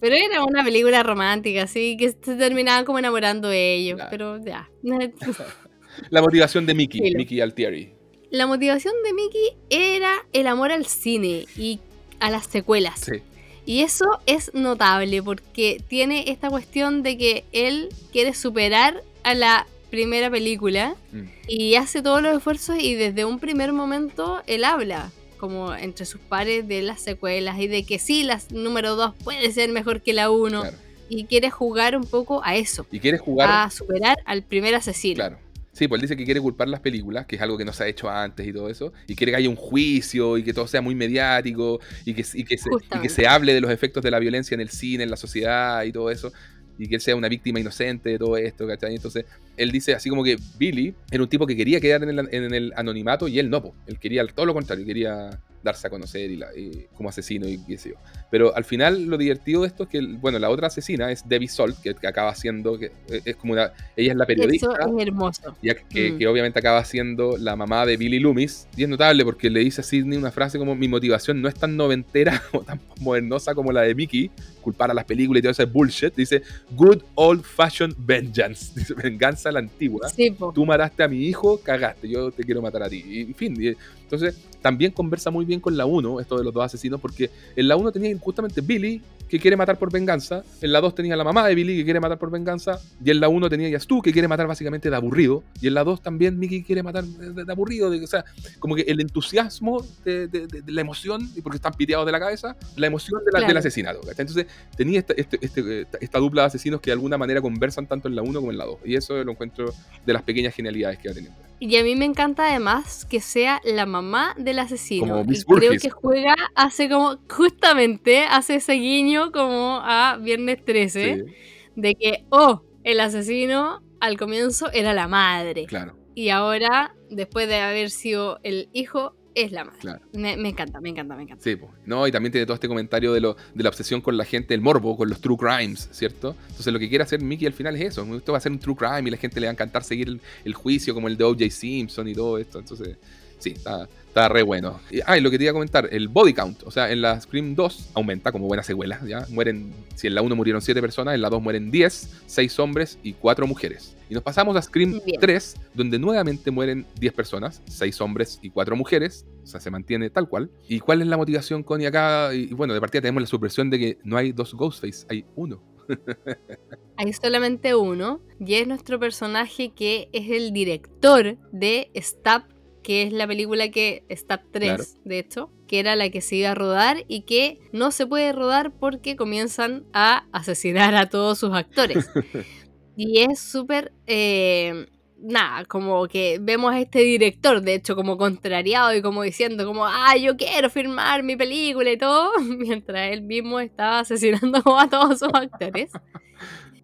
Pero 0.00 0.14
era 0.14 0.42
una 0.44 0.64
película 0.64 1.02
romántica, 1.02 1.62
así 1.64 1.96
que 1.96 2.10
se 2.10 2.36
terminaban 2.36 2.84
como 2.84 2.98
enamorando 2.98 3.48
de 3.48 3.74
ellos. 3.74 4.00
Pero 4.10 4.38
ya. 4.44 4.68
La 6.10 6.22
motivación 6.22 6.64
de 6.66 6.74
Mickey, 6.74 7.00
Filo. 7.00 7.18
Mickey 7.18 7.40
Altieri. 7.40 7.92
La 8.30 8.46
motivación 8.46 8.94
de 9.04 9.12
Mickey 9.14 9.56
era 9.70 10.12
el 10.32 10.46
amor 10.46 10.70
al 10.70 10.86
cine 10.86 11.46
y 11.56 11.80
a 12.20 12.30
las 12.30 12.46
secuelas. 12.46 13.00
Sí. 13.00 13.22
Y 13.66 13.80
eso 13.82 14.04
es 14.26 14.52
notable 14.54 15.22
porque 15.22 15.82
tiene 15.88 16.24
esta 16.30 16.48
cuestión 16.48 17.02
de 17.02 17.18
que 17.18 17.44
él 17.52 17.88
quiere 18.12 18.34
superar 18.34 19.02
a 19.24 19.34
la 19.34 19.66
primera 19.90 20.30
película 20.30 20.94
Mm. 21.12 21.22
y 21.48 21.74
hace 21.76 22.02
todos 22.02 22.20
los 22.22 22.36
esfuerzos 22.36 22.78
y 22.78 22.94
desde 22.94 23.24
un 23.24 23.38
primer 23.40 23.72
momento 23.72 24.42
él 24.46 24.64
habla 24.64 25.10
como 25.38 25.74
entre 25.74 26.04
sus 26.04 26.20
pares 26.20 26.68
de 26.68 26.82
las 26.82 27.00
secuelas 27.00 27.58
y 27.58 27.66
de 27.68 27.84
que 27.84 27.98
sí, 27.98 28.22
la 28.24 28.40
número 28.50 28.96
2 28.96 29.14
puede 29.24 29.50
ser 29.52 29.70
mejor 29.70 30.02
que 30.02 30.12
la 30.12 30.30
1 30.30 30.60
Claro. 30.62 30.76
y 31.08 31.24
quiere 31.24 31.50
jugar 31.50 31.96
un 31.96 32.04
poco 32.04 32.42
a 32.44 32.56
eso, 32.56 32.86
Y 32.92 33.00
quiere 33.00 33.16
jugar. 33.18 33.48
a 33.50 33.70
superar 33.70 34.18
al 34.26 34.42
primer 34.42 34.74
asesino. 34.74 35.14
Claro. 35.16 35.38
Sí, 35.72 35.86
pues 35.86 35.98
él 36.00 36.02
dice 36.02 36.16
que 36.16 36.24
quiere 36.24 36.40
culpar 36.40 36.68
las 36.68 36.80
películas, 36.80 37.24
que 37.26 37.36
es 37.36 37.42
algo 37.42 37.56
que 37.56 37.64
no 37.64 37.72
se 37.72 37.84
ha 37.84 37.86
hecho 37.86 38.10
antes 38.10 38.44
y 38.44 38.52
todo 38.52 38.68
eso, 38.68 38.92
y 39.06 39.14
quiere 39.14 39.30
que 39.32 39.36
haya 39.36 39.48
un 39.48 39.54
juicio 39.54 40.36
y 40.36 40.42
que 40.42 40.52
todo 40.52 40.66
sea 40.66 40.80
muy 40.82 40.96
mediático 40.96 41.78
y 42.04 42.14
que, 42.14 42.24
y 42.34 42.42
que, 42.44 42.58
se, 42.58 42.68
y 42.96 42.98
que 43.00 43.08
se 43.08 43.28
hable 43.28 43.54
de 43.54 43.60
los 43.60 43.70
efectos 43.70 44.02
de 44.02 44.10
la 44.10 44.18
violencia 44.18 44.56
en 44.56 44.60
el 44.60 44.70
cine, 44.70 45.04
en 45.04 45.10
la 45.10 45.16
sociedad 45.16 45.84
y 45.84 45.92
todo 45.92 46.10
eso, 46.10 46.32
y 46.78 46.88
que 46.88 46.96
él 46.96 47.00
sea 47.00 47.14
una 47.14 47.28
víctima 47.28 47.60
inocente 47.60 48.10
de 48.10 48.18
todo 48.18 48.36
esto, 48.36 48.66
¿cachai? 48.66 48.96
Entonces, 48.96 49.24
él 49.58 49.70
dice 49.72 49.94
así 49.94 50.08
como 50.08 50.24
que 50.24 50.36
Billy 50.58 50.94
era 51.10 51.22
un 51.22 51.28
tipo 51.28 51.46
que 51.46 51.56
quería 51.56 51.80
quedar 51.80 52.02
en 52.04 52.10
el, 52.18 52.28
en 52.32 52.54
el 52.54 52.72
anonimato 52.76 53.28
y 53.28 53.38
él 53.38 53.50
no, 53.50 53.62
po. 53.62 53.74
él 53.86 53.98
quería 53.98 54.26
todo 54.26 54.46
lo 54.46 54.54
contrario, 54.54 54.86
quería 54.86 55.38
darse 55.60 55.88
a 55.88 55.90
conocer 55.90 56.30
y 56.30 56.36
la- 56.36 56.56
y 56.56 56.86
como 56.94 57.08
asesino 57.08 57.46
y 57.48 57.58
qué 57.66 57.76
sé 57.76 57.88
yo. 57.90 57.96
Pero 58.30 58.54
al 58.54 58.64
final 58.64 59.06
lo 59.06 59.18
divertido 59.18 59.62
de 59.62 59.66
esto 59.66 59.82
es 59.82 59.88
que, 59.88 60.00
bueno, 60.00 60.38
la 60.38 60.50
otra 60.50 60.68
asesina 60.68 61.10
es 61.10 61.28
Debbie 61.28 61.48
Salt, 61.48 61.76
que, 61.82 61.94
que 61.94 62.06
acaba 62.06 62.32
siendo, 62.36 62.78
que 62.78 62.86
eh, 63.10 63.20
es 63.24 63.34
como 63.36 63.54
una, 63.54 63.72
ella 63.96 64.12
es 64.12 64.16
la 64.16 64.24
periodista. 64.24 64.66
Eso 64.78 64.96
es 64.98 65.02
hermoso. 65.06 65.56
Ya 65.60 65.74
que, 65.74 66.12
Mm. 66.12 66.18
que 66.18 66.26
obviamente 66.28 66.58
acaba 66.60 66.84
siendo 66.84 67.36
la 67.38 67.56
mamá 67.56 67.84
de 67.86 67.96
Billy 67.96 68.20
Loomis. 68.20 68.68
Y 68.76 68.84
es 68.84 68.88
notable 68.88 69.24
porque 69.24 69.50
le 69.50 69.60
dice 69.60 69.80
a 69.80 69.84
Sidney 69.84 70.16
una 70.16 70.30
frase 70.30 70.58
como: 70.58 70.76
Mi 70.76 70.86
motivación 70.86 71.42
no 71.42 71.48
es 71.48 71.54
tan 71.56 71.76
noventera 71.76 72.40
o 72.52 72.60
tan 72.60 72.80
modernosa 73.00 73.52
como 73.54 73.72
la 73.72 73.82
de 73.82 73.94
Mickey, 73.96 74.30
culpar 74.60 74.90
a 74.92 74.94
las 74.94 75.04
películas 75.06 75.40
y 75.40 75.42
todo 75.42 75.52
ese 75.52 75.64
bullshit. 75.64 76.14
Dice: 76.14 76.42
Good 76.70 77.02
old 77.16 77.42
fashioned 77.42 77.96
vengeance. 77.98 78.72
Dice: 78.76 78.94
Venganza 78.94 79.47
a 79.48 79.52
la 79.52 79.58
antigua. 79.60 80.08
Sí. 80.08 80.34
Tú 80.54 80.64
mataste 80.66 81.02
a 81.02 81.08
mi 81.08 81.18
hijo, 81.24 81.58
cagaste, 81.62 82.08
yo 82.08 82.30
te 82.30 82.44
quiero 82.44 82.62
matar 82.62 82.82
a 82.84 82.88
ti. 82.88 83.04
Y, 83.06 83.20
en 83.22 83.34
fin, 83.34 83.56
y- 83.60 83.74
entonces 84.02 84.36
también 84.62 84.92
conversa 84.92 85.30
muy 85.30 85.44
bien 85.44 85.60
con 85.60 85.76
la 85.76 85.86
1, 85.86 86.20
esto 86.20 86.38
de 86.38 86.44
los 86.44 86.52
dos 86.54 86.64
asesinos, 86.64 87.00
porque 87.00 87.30
en 87.56 87.68
la 87.68 87.76
1 87.76 87.90
tenía 87.92 88.16
justamente 88.18 88.60
Billy, 88.60 89.00
que 89.28 89.38
quiere 89.38 89.56
matar 89.56 89.78
por 89.78 89.92
venganza, 89.92 90.42
en 90.62 90.72
la 90.72 90.80
2 90.80 90.94
tenía 90.94 91.16
la 91.16 91.24
mamá 91.24 91.46
de 91.46 91.54
Billy, 91.54 91.76
que 91.76 91.84
quiere 91.84 92.00
matar 92.00 92.18
por 92.18 92.30
venganza, 92.30 92.80
y 93.04 93.10
en 93.10 93.20
la 93.20 93.28
1 93.28 93.48
tenía 93.50 93.68
ya 93.68 93.78
Stu, 93.80 94.00
que 94.02 94.12
quiere 94.12 94.28
matar 94.28 94.46
básicamente 94.46 94.88
de 94.90 94.96
aburrido, 94.96 95.44
y 95.60 95.66
en 95.68 95.74
la 95.74 95.84
2 95.84 96.02
también 96.02 96.38
Mickey 96.38 96.62
quiere 96.62 96.82
matar 96.82 97.04
de, 97.04 97.44
de 97.44 97.52
aburrido, 97.52 97.90
de- 97.90 98.02
o 98.02 98.06
sea, 98.06 98.24
como 98.58 98.74
que 98.74 98.82
el 98.82 99.00
entusiasmo 99.00 99.84
de, 100.04 100.28
la 100.66 100.80
emoción, 100.80 101.28
y 101.36 101.42
porque 101.42 101.56
están 101.56 101.74
piteados 101.74 102.06
de 102.06 102.12
la 102.12 102.20
cabeza, 102.20 102.56
la 102.76 102.86
emoción 102.86 103.20
de 103.24 103.32
la- 103.32 103.38
Claro. 103.40 103.48
del 103.48 103.56
asesinato. 103.58 104.00
Entonces 104.16 104.46
tenía 104.76 105.00
esta, 105.00 105.12
este- 105.14 105.38
este- 105.44 105.80
esta- 105.82 105.98
esta 106.00 106.18
dupla 106.18 106.42
de 106.42 106.46
asesinos 106.46 106.80
que 106.80 106.90
de 106.90 106.94
alguna 106.94 107.18
manera 107.18 107.40
conversan 107.40 107.86
tanto 107.86 108.08
en 108.08 108.16
la 108.16 108.22
1 108.22 108.40
como 108.40 108.50
en 108.52 108.58
la 108.58 108.64
2, 108.64 108.78
y 108.84 108.94
eso 108.96 109.22
lo 109.24 109.32
encuentro 109.32 109.72
de 110.06 110.12
las 110.12 110.22
pequeñas 110.22 110.54
genialidades 110.54 110.98
que 110.98 111.08
va 111.08 111.14
teniendo. 111.14 111.47
Y 111.60 111.76
a 111.76 111.82
mí 111.82 111.96
me 111.96 112.04
encanta 112.04 112.48
además 112.48 113.04
que 113.04 113.20
sea 113.20 113.60
la 113.64 113.84
mamá 113.84 114.34
del 114.38 114.60
asesino. 114.60 115.08
Como 115.08 115.24
Miss 115.24 115.44
y 115.48 115.54
creo 115.54 115.72
que 115.80 115.90
juega, 115.90 116.36
hace 116.54 116.88
como, 116.88 117.18
justamente, 117.28 118.22
hace 118.24 118.56
ese 118.56 118.74
guiño 118.74 119.32
como 119.32 119.80
a 119.82 120.18
Viernes 120.20 120.64
13, 120.64 121.24
Sí, 121.26 121.32
de 121.74 121.94
que, 121.94 122.24
oh, 122.30 122.62
el 122.84 123.00
asesino 123.00 123.82
al 124.00 124.16
comienzo 124.16 124.70
era 124.72 124.94
la 124.94 125.08
madre. 125.08 125.66
claro, 125.66 125.96
Y 126.14 126.28
ahora, 126.30 126.94
después 127.10 127.48
de 127.48 127.56
haber 127.56 127.90
sido 127.90 128.38
el 128.44 128.68
hijo, 128.72 129.14
es 129.34 129.52
la 129.52 129.64
madre. 129.64 129.78
claro. 129.80 130.00
Me, 130.12 130.36
me 130.36 130.48
encanta, 130.48 130.80
me 130.80 130.88
encanta, 130.88 131.16
me 131.16 131.22
encanta. 131.22 131.42
Sí, 131.42 131.56
no, 131.86 132.06
y 132.06 132.12
también 132.12 132.32
tiene 132.32 132.46
todo 132.46 132.54
este 132.54 132.68
comentario 132.68 133.12
de, 133.12 133.20
lo, 133.20 133.36
de 133.54 133.62
la 133.62 133.68
obsesión 133.68 134.00
con 134.00 134.16
la 134.16 134.24
gente, 134.24 134.54
el 134.54 134.60
morbo, 134.60 134.96
con 134.96 135.08
los 135.08 135.20
true 135.20 135.36
crimes, 135.36 135.88
¿cierto? 135.92 136.34
Entonces 136.48 136.72
lo 136.72 136.78
que 136.78 136.88
quiere 136.88 137.04
hacer 137.04 137.20
Mickey 137.20 137.46
al 137.46 137.52
final 137.52 137.76
es 137.76 137.82
eso, 137.92 138.16
esto 138.16 138.32
va 138.32 138.38
a 138.38 138.40
ser 138.40 138.52
un 138.52 138.58
true 138.58 138.76
crime 138.76 139.02
y 139.08 139.10
la 139.10 139.16
gente 139.16 139.40
le 139.40 139.46
va 139.46 139.50
a 139.50 139.52
encantar 139.52 139.84
seguir 139.84 140.08
el, 140.08 140.20
el 140.44 140.54
juicio 140.54 140.94
como 140.94 141.08
el 141.08 141.16
de 141.16 141.24
O.J. 141.24 141.50
Simpson 141.50 142.08
y 142.08 142.14
todo 142.14 142.38
esto, 142.38 142.58
entonces 142.58 142.96
sí, 143.38 143.50
está, 143.50 143.84
está 143.84 144.08
Está 144.18 144.28
re 144.28 144.42
bueno. 144.42 144.80
Y, 144.90 144.98
ah, 145.06 145.16
y 145.16 145.20
lo 145.20 145.30
que 145.30 145.38
te 145.38 145.44
iba 145.44 145.50
a 145.50 145.52
comentar, 145.52 145.88
el 145.92 146.08
body 146.08 146.32
count. 146.32 146.64
O 146.64 146.72
sea, 146.72 146.90
en 146.90 147.02
la 147.02 147.20
Scream 147.20 147.54
2 147.54 147.90
aumenta 147.94 148.32
como 148.32 148.48
buena 148.48 148.64
secuela. 148.64 148.98
¿ya? 149.06 149.24
Mueren, 149.28 149.72
si 149.94 150.08
en 150.08 150.16
la 150.16 150.22
1 150.22 150.34
murieron 150.34 150.60
7 150.60 150.80
personas, 150.80 151.14
en 151.14 151.22
la 151.22 151.30
2 151.30 151.40
mueren 151.40 151.70
10, 151.70 152.22
6 152.26 152.58
hombres 152.58 152.98
y 153.04 153.12
4 153.12 153.46
mujeres. 153.46 153.94
Y 154.08 154.14
nos 154.14 154.22
pasamos 154.22 154.56
a 154.56 154.62
Scream 154.62 155.00
Bien. 155.04 155.20
3, 155.20 155.56
donde 155.74 155.98
nuevamente 155.98 156.50
mueren 156.50 156.86
10 156.98 157.12
personas, 157.12 157.62
6 157.66 158.00
hombres 158.00 158.38
y 158.42 158.50
4 158.50 158.74
mujeres. 158.76 159.26
O 159.42 159.46
sea, 159.46 159.60
se 159.60 159.70
mantiene 159.70 160.10
tal 160.10 160.28
cual. 160.28 160.50
¿Y 160.68 160.80
cuál 160.80 161.02
es 161.02 161.08
la 161.08 161.16
motivación, 161.16 161.62
Connie, 161.62 161.86
acá? 161.86 162.32
Y 162.32 162.46
bueno, 162.54 162.74
de 162.74 162.80
partida 162.80 163.02
tenemos 163.02 163.22
la 163.22 163.26
supresión 163.26 163.70
de 163.70 163.78
que 163.78 163.98
no 164.04 164.16
hay 164.16 164.32
dos 164.32 164.54
Ghostface, 164.54 165.06
hay 165.10 165.24
uno. 165.36 165.62
Hay 166.98 167.12
solamente 167.14 167.74
uno, 167.74 168.20
y 168.44 168.54
es 168.54 168.66
nuestro 168.66 168.98
personaje 168.98 169.72
que 169.72 170.08
es 170.12 170.28
el 170.30 170.52
director 170.52 171.38
de 171.52 171.90
Stab, 171.96 172.42
que 172.82 173.04
es 173.04 173.12
la 173.12 173.26
película 173.26 173.70
que, 173.70 174.04
Stab 174.10 174.42
3, 174.50 174.68
Claro. 174.68 174.84
de 175.04 175.18
hecho, 175.18 175.50
que 175.66 175.78
era 175.78 175.96
la 175.96 176.10
que 176.10 176.20
se 176.20 176.36
iba 176.36 176.50
a 176.50 176.54
rodar 176.54 177.04
y 177.08 177.22
que 177.22 177.60
no 177.72 177.90
se 177.90 178.06
puede 178.06 178.32
rodar 178.32 178.72
porque 178.72 179.16
comienzan 179.16 179.84
a 179.92 180.26
asesinar 180.32 180.94
a 180.94 181.08
todos 181.08 181.38
sus 181.38 181.52
actores. 181.54 182.10
y 182.98 183.20
es 183.22 183.38
súper... 183.40 183.92
eh, 184.06 184.86
Nada, 185.20 185.64
como 185.64 186.06
que 186.06 186.38
vemos 186.40 186.72
a 186.72 186.78
este 186.80 187.00
director, 187.00 187.60
de 187.60 187.74
hecho, 187.74 187.96
como 187.96 188.16
contrariado 188.16 188.94
y 188.94 189.02
como 189.02 189.22
diciendo, 189.24 189.66
como, 189.66 189.84
ah, 189.84 190.16
yo 190.16 190.36
quiero 190.36 190.70
firmar 190.70 191.24
mi 191.24 191.34
película 191.36 191.90
y 191.90 191.98
todo, 191.98 192.30
mientras 192.58 193.12
él 193.12 193.22
mismo 193.22 193.58
estaba 193.58 193.98
asesinando 194.00 194.62
a 194.78 194.88
todos 194.88 195.18
sus 195.18 195.30
actores. 195.34 195.90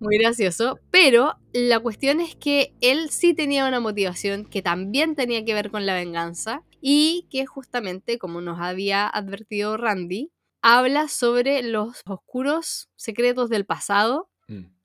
Muy 0.01 0.19
gracioso. 0.19 0.81
Pero 0.91 1.37
la 1.53 1.81
cuestión 1.81 2.21
es 2.21 2.35
que 2.37 2.75
él 2.81 3.11
sí 3.11 3.35
tenía 3.35 3.67
una 3.69 3.81
motivación 3.81 4.45
que 4.45 4.63
también 4.63 5.15
tenía 5.15 5.45
que 5.45 5.55
ver 5.55 5.71
con 5.71 5.87
la 5.87 5.95
venganza 5.95 6.63
y 6.81 7.27
que 7.31 7.47
justamente, 7.47 8.19
como 8.19 8.41
nos 8.41 8.61
había 8.61 9.09
advertido 9.09 9.77
Randy, 9.77 10.33
habla 10.63 11.09
sobre 11.09 11.63
los 11.63 12.03
oscuros 12.07 12.89
secretos 12.97 13.49
del 13.51 13.65
pasado 13.67 14.29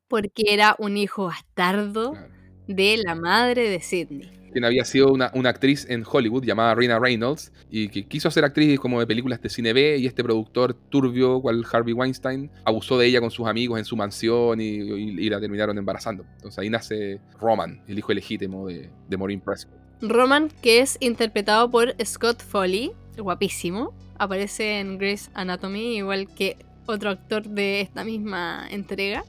porque 0.10 0.44
era 0.48 0.76
un 0.80 0.98
hijo 0.98 1.28
bastardo 1.28 2.12
claro. 2.12 2.28
de 2.68 2.98
la 3.04 3.16
madre 3.16 3.70
de 3.70 3.80
Sidney. 3.82 4.30
quien 4.52 4.66
había 4.66 4.84
sido 4.84 5.12
una, 5.12 5.30
una 5.36 5.50
actriz 5.50 5.86
en 5.90 6.04
Hollywood 6.12 6.44
llamada 6.44 6.74
Rena 6.76 6.98
Reynolds 7.00 7.54
y 7.70 7.88
que 7.90 8.08
quiso 8.08 8.32
ser 8.32 8.44
actriz 8.44 8.80
como 8.80 9.00
de 9.00 9.06
películas 9.06 9.40
de 9.42 9.50
cine 9.50 9.74
B 9.74 9.98
y 10.00 10.08
este 10.08 10.24
productor 10.24 10.74
turbio, 10.74 11.40
cual 11.40 11.64
Harvey 11.72 11.94
Weinstein, 11.94 12.50
abusó 12.66 12.98
de 12.98 13.06
ella 13.06 13.22
con 13.22 13.30
sus 13.30 13.48
amigos 13.48 13.78
en 13.78 13.86
su 13.86 13.96
mansión 13.96 14.60
y, 14.60 14.66
y- 14.66 15.26
y 15.26 15.30
la 15.30 15.40
terminaron 15.40 15.78
embarazando. 15.78 16.26
Entonces 16.38 16.58
ahí 16.58 16.70
nace 16.72 17.22
Roman, 17.40 17.82
el 17.88 18.00
hijo 18.00 18.12
legítimo 18.12 18.68
de, 18.68 18.90
de 19.08 19.18
Maureen 19.18 19.40
Prescott. 19.42 19.78
Roman, 20.02 20.50
que 20.64 20.80
es 20.80 20.98
interpretado 21.00 21.70
por 21.70 21.94
Scott 22.04 22.42
Foley, 22.42 22.92
guapísimo, 23.18 23.94
aparece 24.18 24.80
en 24.80 24.98
Grey's 24.98 25.30
Anatomy, 25.36 25.98
igual 25.98 26.28
que 26.34 26.58
otro 26.88 27.12
actor 27.12 27.44
de 27.48 27.82
esta 27.82 28.04
misma 28.04 28.66
entrega, 28.72 29.24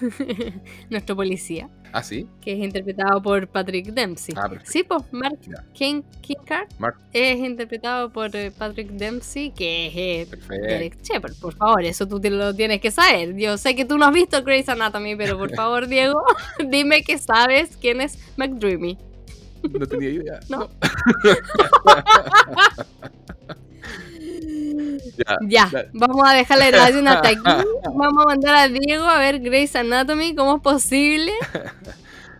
nuestro 0.90 1.16
policía, 1.16 1.68
Ah, 1.92 2.02
sí. 2.02 2.26
que 2.40 2.52
es 2.52 2.58
interpretado 2.58 3.22
por 3.22 3.46
Patrick 3.48 3.86
Dempsey. 3.92 4.34
Ah, 4.38 4.50
sí, 4.64 4.82
pues 4.82 5.02
Mark. 5.12 5.38
King 5.74 6.02
Mark. 6.78 6.96
es 7.12 7.38
interpretado 7.38 8.10
por 8.10 8.34
eh, 8.34 8.50
Patrick 8.50 8.88
Dempsey, 8.90 9.50
que 9.52 9.86
es 9.88 9.92
eh, 9.96 10.26
Perfecto. 10.30 10.66
Derek 10.66 11.02
Shepard. 11.02 11.34
Por 11.40 11.54
favor, 11.54 11.84
eso 11.84 12.06
tú 12.08 12.18
te 12.20 12.30
lo 12.30 12.54
tienes 12.54 12.80
que 12.80 12.90
saber. 12.90 13.36
Yo 13.36 13.58
sé 13.58 13.74
que 13.76 13.84
tú 13.84 13.98
no 13.98 14.06
has 14.06 14.14
visto 14.14 14.42
Grey's 14.42 14.68
Anatomy, 14.68 15.16
pero 15.16 15.36
por 15.38 15.50
favor, 15.54 15.86
Diego, 15.86 16.22
dime 16.70 17.02
que 17.02 17.18
sabes 17.18 17.76
quién 17.76 18.00
es 18.00 18.18
McDreamy. 18.36 18.96
No 19.78 19.86
tenía 19.86 20.08
idea. 20.10 20.40
No. 20.48 20.68
Ya. 25.26 25.38
Ya, 25.48 25.70
Ya. 25.72 25.86
vamos 25.92 26.22
a 26.28 26.34
dejar 26.34 26.58
la 26.58 26.66
grabación 26.70 27.08
hasta 27.08 27.28
aquí. 27.28 27.42
Vamos 27.94 28.24
a 28.24 28.28
mandar 28.28 28.54
a 28.54 28.68
Diego 28.68 29.04
a 29.04 29.18
ver 29.18 29.40
Grey's 29.40 29.74
Anatomy, 29.76 30.34
¿cómo 30.34 30.56
es 30.56 30.62
posible? 30.62 31.32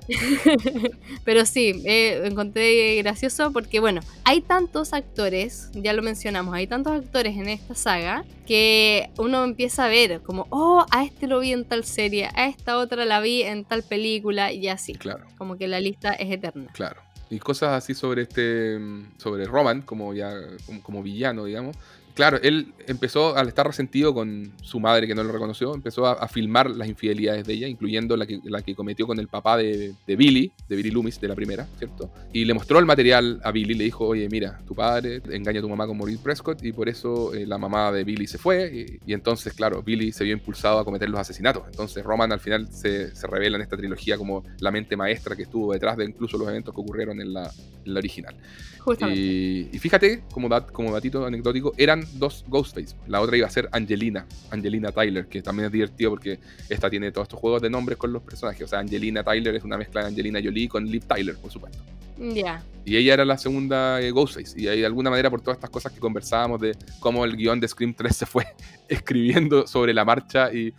Pero 1.24 1.46
sí, 1.46 1.82
eh, 1.84 2.22
encontré 2.24 2.96
gracioso 3.02 3.52
porque, 3.52 3.80
bueno, 3.80 4.00
hay 4.24 4.40
tantos 4.40 4.92
actores, 4.92 5.70
ya 5.74 5.92
lo 5.92 6.02
mencionamos, 6.02 6.54
hay 6.54 6.66
tantos 6.66 6.92
actores 6.92 7.36
en 7.36 7.48
esta 7.48 7.74
saga 7.74 8.24
que 8.46 9.10
uno 9.18 9.44
empieza 9.44 9.84
a 9.84 9.88
ver 9.88 10.20
como, 10.22 10.46
oh, 10.50 10.84
a 10.90 11.04
este 11.04 11.26
lo 11.26 11.40
vi 11.40 11.52
en 11.52 11.64
tal 11.64 11.84
serie, 11.84 12.28
a 12.34 12.46
esta 12.46 12.78
otra 12.78 13.04
la 13.04 13.20
vi 13.20 13.42
en 13.42 13.64
tal 13.64 13.82
película 13.82 14.52
y 14.52 14.68
así. 14.68 14.94
Claro. 14.94 15.24
Como 15.38 15.56
que 15.56 15.68
la 15.68 15.80
lista 15.80 16.12
es 16.12 16.30
eterna. 16.30 16.66
Claro. 16.72 17.00
Y 17.30 17.38
cosas 17.38 17.70
así 17.70 17.94
sobre 17.94 18.22
este. 18.22 18.78
mm, 18.78 19.12
sobre 19.18 19.46
Roman, 19.46 19.80
como 19.82 20.12
ya. 20.12 20.32
como, 20.66 20.82
como 20.82 21.02
villano, 21.02 21.44
digamos. 21.46 21.76
Claro, 22.14 22.38
él 22.42 22.74
empezó, 22.86 23.36
al 23.36 23.48
estar 23.48 23.66
resentido 23.66 24.12
con 24.12 24.52
su 24.62 24.78
madre 24.80 25.06
que 25.06 25.14
no 25.14 25.24
lo 25.24 25.32
reconoció, 25.32 25.74
empezó 25.74 26.04
a, 26.06 26.12
a 26.12 26.28
filmar 26.28 26.70
las 26.70 26.86
infidelidades 26.88 27.46
de 27.46 27.54
ella, 27.54 27.68
incluyendo 27.68 28.16
la 28.18 28.26
que, 28.26 28.38
la 28.44 28.60
que 28.60 28.74
cometió 28.74 29.06
con 29.06 29.18
el 29.18 29.28
papá 29.28 29.56
de, 29.56 29.94
de 30.06 30.16
Billy, 30.16 30.52
de 30.68 30.76
Billy 30.76 30.90
Loomis, 30.90 31.18
de 31.20 31.28
la 31.28 31.34
primera, 31.34 31.66
¿cierto? 31.78 32.10
Y 32.32 32.44
le 32.44 32.52
mostró 32.52 32.78
el 32.78 32.84
material 32.84 33.40
a 33.42 33.50
Billy, 33.50 33.72
le 33.74 33.84
dijo, 33.84 34.06
oye, 34.06 34.28
mira, 34.28 34.58
tu 34.66 34.74
padre 34.74 35.22
engaña 35.30 35.60
a 35.60 35.62
tu 35.62 35.68
mamá 35.70 35.86
con 35.86 35.96
Maureen 35.96 36.18
Prescott 36.18 36.62
y 36.64 36.72
por 36.72 36.88
eso 36.88 37.32
eh, 37.32 37.46
la 37.46 37.56
mamá 37.56 37.90
de 37.92 38.04
Billy 38.04 38.26
se 38.26 38.36
fue. 38.36 38.98
Y, 39.06 39.10
y 39.10 39.14
entonces, 39.14 39.54
claro, 39.54 39.82
Billy 39.82 40.12
se 40.12 40.24
vio 40.24 40.34
impulsado 40.34 40.78
a 40.80 40.84
cometer 40.84 41.08
los 41.08 41.18
asesinatos. 41.20 41.62
Entonces 41.70 42.04
Roman 42.04 42.30
al 42.30 42.40
final 42.40 42.68
se, 42.70 43.14
se 43.16 43.26
revela 43.26 43.56
en 43.56 43.62
esta 43.62 43.76
trilogía 43.78 44.18
como 44.18 44.44
la 44.60 44.70
mente 44.70 44.96
maestra 44.96 45.34
que 45.34 45.44
estuvo 45.44 45.72
detrás 45.72 45.96
de 45.96 46.04
incluso 46.04 46.36
los 46.36 46.46
eventos 46.48 46.74
que 46.74 46.80
ocurrieron 46.82 47.20
en 47.22 47.32
la, 47.32 47.50
en 47.86 47.94
la 47.94 47.98
original. 47.98 48.34
Justamente. 48.80 49.20
Y, 49.20 49.68
y 49.72 49.78
fíjate, 49.78 50.24
como, 50.32 50.48
dat- 50.48 50.72
como 50.72 50.92
datito 50.92 51.24
anecdótico, 51.24 51.72
eran 51.78 52.01
dos 52.14 52.44
Ghostface. 52.48 52.96
La 53.06 53.20
otra 53.20 53.36
iba 53.36 53.46
a 53.46 53.50
ser 53.50 53.68
Angelina, 53.72 54.26
Angelina 54.50 54.92
Tyler, 54.92 55.26
que 55.26 55.42
también 55.42 55.66
es 55.66 55.72
divertido 55.72 56.10
porque 56.10 56.38
esta 56.68 56.88
tiene 56.90 57.10
todos 57.12 57.26
estos 57.26 57.40
juegos 57.40 57.62
de 57.62 57.70
nombres 57.70 57.98
con 57.98 58.12
los 58.12 58.22
personajes. 58.22 58.62
O 58.62 58.68
sea, 58.68 58.80
Angelina 58.80 59.22
Tyler 59.22 59.54
es 59.54 59.64
una 59.64 59.76
mezcla 59.76 60.02
de 60.02 60.08
Angelina 60.08 60.40
Jolie 60.42 60.68
con 60.68 60.84
Liv 60.86 61.04
Tyler, 61.04 61.36
por 61.36 61.50
supuesto. 61.50 61.78
Ya. 62.18 62.62
Y 62.84 62.96
ella 62.96 63.14
era 63.14 63.24
la 63.24 63.38
segunda 63.38 64.00
eh, 64.00 64.10
Ghostface. 64.10 64.60
Y 64.60 64.64
de 64.64 64.86
alguna 64.86 65.10
manera, 65.10 65.30
por 65.30 65.40
todas 65.40 65.56
estas 65.56 65.70
cosas 65.70 65.92
que 65.92 65.98
conversábamos 65.98 66.60
de 66.60 66.76
cómo 67.00 67.24
el 67.24 67.36
guion 67.36 67.58
de 67.58 67.68
Scream 67.68 67.94
3 67.94 68.14
se 68.14 68.26
fue 68.26 68.44
escribiendo 68.88 69.66
sobre 69.66 69.94
la 69.94 70.04
marcha 70.04 70.52
y 70.52 70.72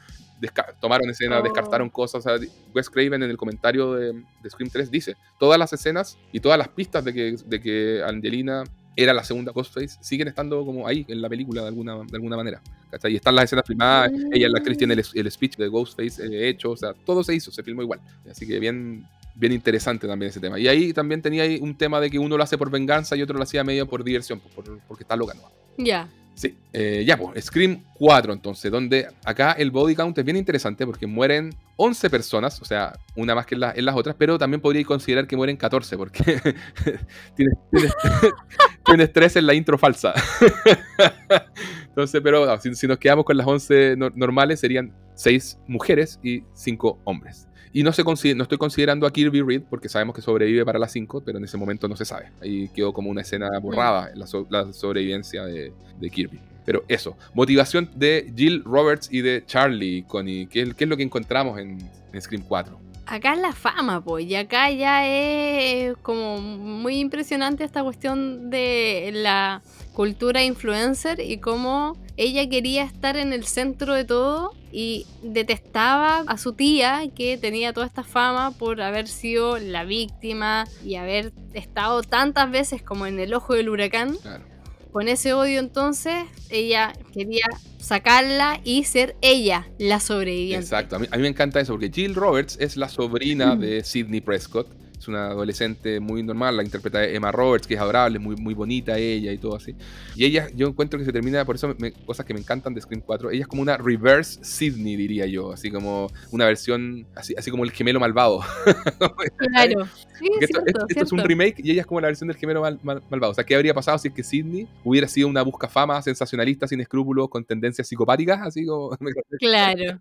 tomaron 0.81 1.09
escenas, 1.09 1.39
Oh. 1.39 1.43
descartaron 1.43 1.89
cosas. 1.89 2.25
O 2.25 2.37
sea, 2.37 2.47
Wes 2.73 2.89
Craven 2.89 3.23
en 3.23 3.29
el 3.29 3.37
comentario 3.37 3.93
de, 3.93 4.13
de 4.13 4.49
Scream 4.49 4.69
3 4.69 4.91
dice: 4.91 5.15
todas 5.39 5.57
las 5.57 5.71
escenas 5.73 6.17
y 6.31 6.39
todas 6.39 6.57
las 6.57 6.67
pistas 6.67 7.03
de 7.03 7.13
que, 7.13 7.35
de 7.45 7.59
que 7.61 8.03
Angelina 8.05 8.63
era 8.95 9.13
la 9.13 9.23
segunda 9.23 9.51
Ghostface 9.51 9.97
siguen 10.01 10.27
estando 10.27 10.63
como 10.65 10.87
ahí 10.87 11.05
en 11.07 11.21
la 11.21 11.29
película 11.29 11.61
de 11.61 11.67
alguna, 11.69 11.95
de 11.97 12.15
alguna 12.15 12.35
manera. 12.37 12.61
¿cachai? 12.91 13.13
Y 13.13 13.15
están 13.15 13.35
las 13.35 13.45
escenas 13.45 13.65
filmadas, 13.65 14.11
Mm. 14.11 14.33
ella, 14.33 14.49
la 14.49 14.59
actriz, 14.59 14.77
tiene 14.77 14.93
el, 14.93 15.03
el 15.13 15.31
speech 15.31 15.57
de 15.57 15.67
Ghostface 15.67 16.23
eh, 16.25 16.49
hecho, 16.49 16.71
o 16.71 16.77
sea, 16.77 16.93
todo 16.93 17.23
se 17.23 17.33
hizo, 17.33 17.51
se 17.51 17.63
filmó 17.63 17.81
igual. 17.81 17.99
Así 18.29 18.45
que 18.45 18.59
bien, 18.59 19.05
bien 19.35 19.51
interesante 19.51 20.07
también 20.07 20.29
ese 20.29 20.39
tema. 20.39 20.59
Y 20.59 20.67
ahí 20.67 20.93
también 20.93 21.21
tenía 21.21 21.41
ahí 21.43 21.57
un 21.59 21.75
tema 21.75 21.99
de 21.99 22.11
que 22.11 22.19
uno 22.19 22.37
lo 22.37 22.43
hace 22.43 22.57
por 22.57 22.69
venganza 22.69 23.15
y 23.15 23.21
otro 23.23 23.35
lo 23.37 23.43
hacía 23.43 23.63
medio 23.63 23.87
por 23.87 24.03
diversión, 24.03 24.39
por- 24.39 24.79
porque 24.87 25.03
está 25.03 25.15
loca, 25.15 25.33
¿no? 25.33 25.41
Ya. 25.83 26.07
Sí, 26.35 26.57
eh, 26.73 27.03
ya, 27.05 27.15
pues, 27.15 27.45
Scream 27.45 27.83
4 27.93 28.33
entonces, 28.33 28.71
donde 28.71 29.07
acá 29.23 29.51
el 29.51 29.69
body 29.69 29.93
count 29.95 30.17
es 30.17 30.25
bien 30.25 30.35
interesante 30.35 30.83
porque 30.83 31.05
mueren 31.05 31.51
11 31.75 32.09
personas, 32.09 32.59
o 32.59 32.65
sea, 32.65 32.93
una 33.15 33.35
más 33.35 33.45
que 33.45 33.53
en, 33.53 33.61
la- 33.61 33.71
en 33.75 33.85
las 33.85 33.95
otras, 33.95 34.15
pero 34.17 34.39
también 34.39 34.59
podría 34.59 34.83
considerar 34.83 35.27
que 35.27 35.35
mueren 35.37 35.57
14 35.57 35.95
porque 35.95 36.23
tienes, 37.35 37.55
tienes, 37.71 37.93
tienes 38.85 39.13
3 39.13 39.35
en 39.35 39.45
la 39.47 39.53
intro 39.53 39.77
falsa. 39.77 40.13
entonces, 41.87 42.21
pero 42.23 42.45
no, 42.45 42.57
si, 42.59 42.73
si 42.75 42.87
nos 42.87 42.97
quedamos 42.97 43.25
con 43.25 43.37
las 43.37 43.47
11 43.47 43.95
no- 43.97 44.09
normales 44.15 44.59
serían 44.59 44.93
6 45.15 45.59
mujeres 45.67 46.19
y 46.23 46.43
5 46.53 46.99
hombres. 47.03 47.47
Y 47.73 47.81
no, 47.83 47.91
se 47.91 48.03
no 48.35 48.43
estoy 48.43 48.57
considerando 48.59 49.07
a 49.07 49.11
Kirby 49.11 49.41
Reed 49.41 49.63
porque 49.67 49.89
sabemos 49.89 50.15
que 50.15 50.21
sobrevive 50.21 50.63
para 50.63 50.77
las 50.77 50.91
5, 50.91 51.23
pero 51.25 51.39
en 51.39 51.43
ese 51.45 51.57
momento 51.57 51.87
no 51.87 51.95
se 51.95 52.05
sabe. 52.05 52.27
Ahí 52.39 52.69
quedó 52.69 52.93
como 52.93 53.09
una 53.09 53.21
escena 53.21 53.49
borrada 53.59 54.11
la, 54.13 54.27
so- 54.27 54.45
la 54.51 54.71
sobrevivencia 54.71 55.43
de, 55.45 55.73
de 55.99 56.09
Kirby. 56.09 56.39
Pero 56.65 56.83
eso, 56.87 57.17
motivación 57.33 57.89
de 57.95 58.31
Jill 58.35 58.63
Roberts 58.63 59.09
y 59.11 59.21
de 59.21 59.43
Charlie 59.45 60.03
Connie. 60.07 60.45
¿Qué, 60.45 60.61
es- 60.61 60.73
qué 60.75 60.83
es 60.83 60.89
lo 60.89 60.95
que 60.95 61.03
encontramos 61.03 61.57
en, 61.59 61.79
en 62.13 62.21
Scream 62.21 62.43
4? 62.47 62.79
Acá 63.05 63.33
es 63.33 63.39
la 63.41 63.51
fama, 63.51 64.01
pues, 64.01 64.25
y 64.27 64.35
acá 64.35 64.71
ya 64.71 65.05
es 65.05 65.97
como 65.97 66.39
muy 66.39 66.99
impresionante 66.99 67.63
esta 67.65 67.83
cuestión 67.83 68.49
de 68.49 69.09
la 69.13 69.61
cultura 69.93 70.41
influencer 70.43 71.19
y 71.19 71.39
cómo 71.39 71.97
ella 72.17 72.47
quería 72.47 72.83
estar 72.85 73.17
en 73.17 73.33
el 73.33 73.43
centro 73.43 73.93
de 73.93 74.05
todo 74.05 74.53
y 74.73 75.05
detestaba 75.21 76.23
a 76.25 76.37
su 76.39 76.53
tía 76.53 77.03
que 77.15 77.37
tenía 77.37 77.73
toda 77.73 77.85
esta 77.85 78.03
fama 78.03 78.51
por 78.57 78.81
haber 78.81 79.07
sido 79.07 79.59
la 79.59 79.85
víctima 79.85 80.65
y 80.83 80.95
haber 80.95 81.31
estado 81.53 82.01
tantas 82.01 82.49
veces 82.49 82.81
como 82.81 83.05
en 83.05 83.19
el 83.19 83.35
ojo 83.35 83.53
del 83.53 83.69
huracán. 83.69 84.17
Claro. 84.17 84.43
Con 84.91 85.07
ese 85.07 85.33
odio 85.33 85.59
entonces, 85.59 86.25
ella 86.49 86.93
quería 87.13 87.45
sacarla 87.79 88.61
y 88.63 88.83
ser 88.83 89.15
ella 89.21 89.67
la 89.77 89.99
sobreviviente. 89.99 90.65
Exacto, 90.65 90.95
a 90.95 90.99
mí, 90.99 91.07
a 91.09 91.17
mí 91.17 91.21
me 91.21 91.27
encanta 91.27 91.59
eso 91.59 91.73
porque 91.73 91.91
Jill 91.91 92.15
Roberts 92.15 92.57
es 92.59 92.75
la 92.75 92.89
sobrina 92.89 93.55
de 93.55 93.83
Sidney 93.83 94.21
Prescott 94.21 94.67
es 95.03 95.07
una 95.07 95.27
adolescente 95.27 95.99
muy 95.99 96.23
normal, 96.23 96.57
la 96.57 96.63
interpreta 96.63 97.03
Emma 97.05 97.31
Roberts, 97.31 97.67
que 97.67 97.75
es 97.75 97.79
adorable, 97.79 98.19
muy, 98.19 98.35
muy 98.35 98.53
bonita 98.53 98.97
ella 98.97 99.31
y 99.31 99.37
todo 99.37 99.55
así. 99.55 99.75
Y 100.15 100.25
ella, 100.25 100.47
yo 100.55 100.67
encuentro 100.67 100.97
que 100.97 101.05
se 101.05 101.11
termina, 101.11 101.45
por 101.45 101.55
eso 101.55 101.75
me- 101.77 101.91
cosas 101.91 102.25
que 102.25 102.33
me 102.33 102.39
encantan 102.39 102.73
de 102.73 102.81
Scream 102.81 103.01
4, 103.05 103.31
ella 103.31 103.41
es 103.41 103.47
como 103.47 103.61
una 103.61 103.77
reverse 103.77 104.39
Sidney, 104.43 104.95
diría 104.95 105.25
yo, 105.27 105.51
así 105.51 105.69
como 105.69 106.07
una 106.31 106.45
versión, 106.45 107.05
así, 107.15 107.35
así 107.37 107.51
como 107.51 107.63
el 107.63 107.71
gemelo 107.71 107.99
malvado. 107.99 108.41
Claro. 109.37 109.85
Sí, 110.19 110.27
Porque 110.29 110.45
esto, 110.45 110.61
cierto, 110.61 110.65
esto- 110.67 110.85
esto 110.89 111.03
es 111.03 111.11
un 111.11 111.19
remake 111.19 111.55
y 111.63 111.71
ella 111.71 111.81
es 111.81 111.87
como 111.87 111.99
la 111.99 112.07
versión 112.07 112.27
del 112.27 112.37
gemelo 112.37 112.61
mal- 112.61 112.79
mal- 112.83 113.01
malvado. 113.09 113.31
O 113.31 113.35
sea, 113.35 113.43
¿qué 113.43 113.55
habría 113.55 113.73
pasado 113.73 113.97
si 113.97 114.07
es 114.07 114.13
que 114.13 114.23
Sidney 114.23 114.67
hubiera 114.83 115.07
sido 115.07 115.27
una 115.27 115.41
buscafama 115.41 116.01
sensacionalista 116.01 116.67
sin 116.67 116.79
escrúpulos 116.81 117.29
con 117.29 117.43
tendencias 117.43 117.87
psicopáticas? 117.87 118.39
Así 118.41 118.65
como... 118.65 118.97
Claro. 119.39 119.99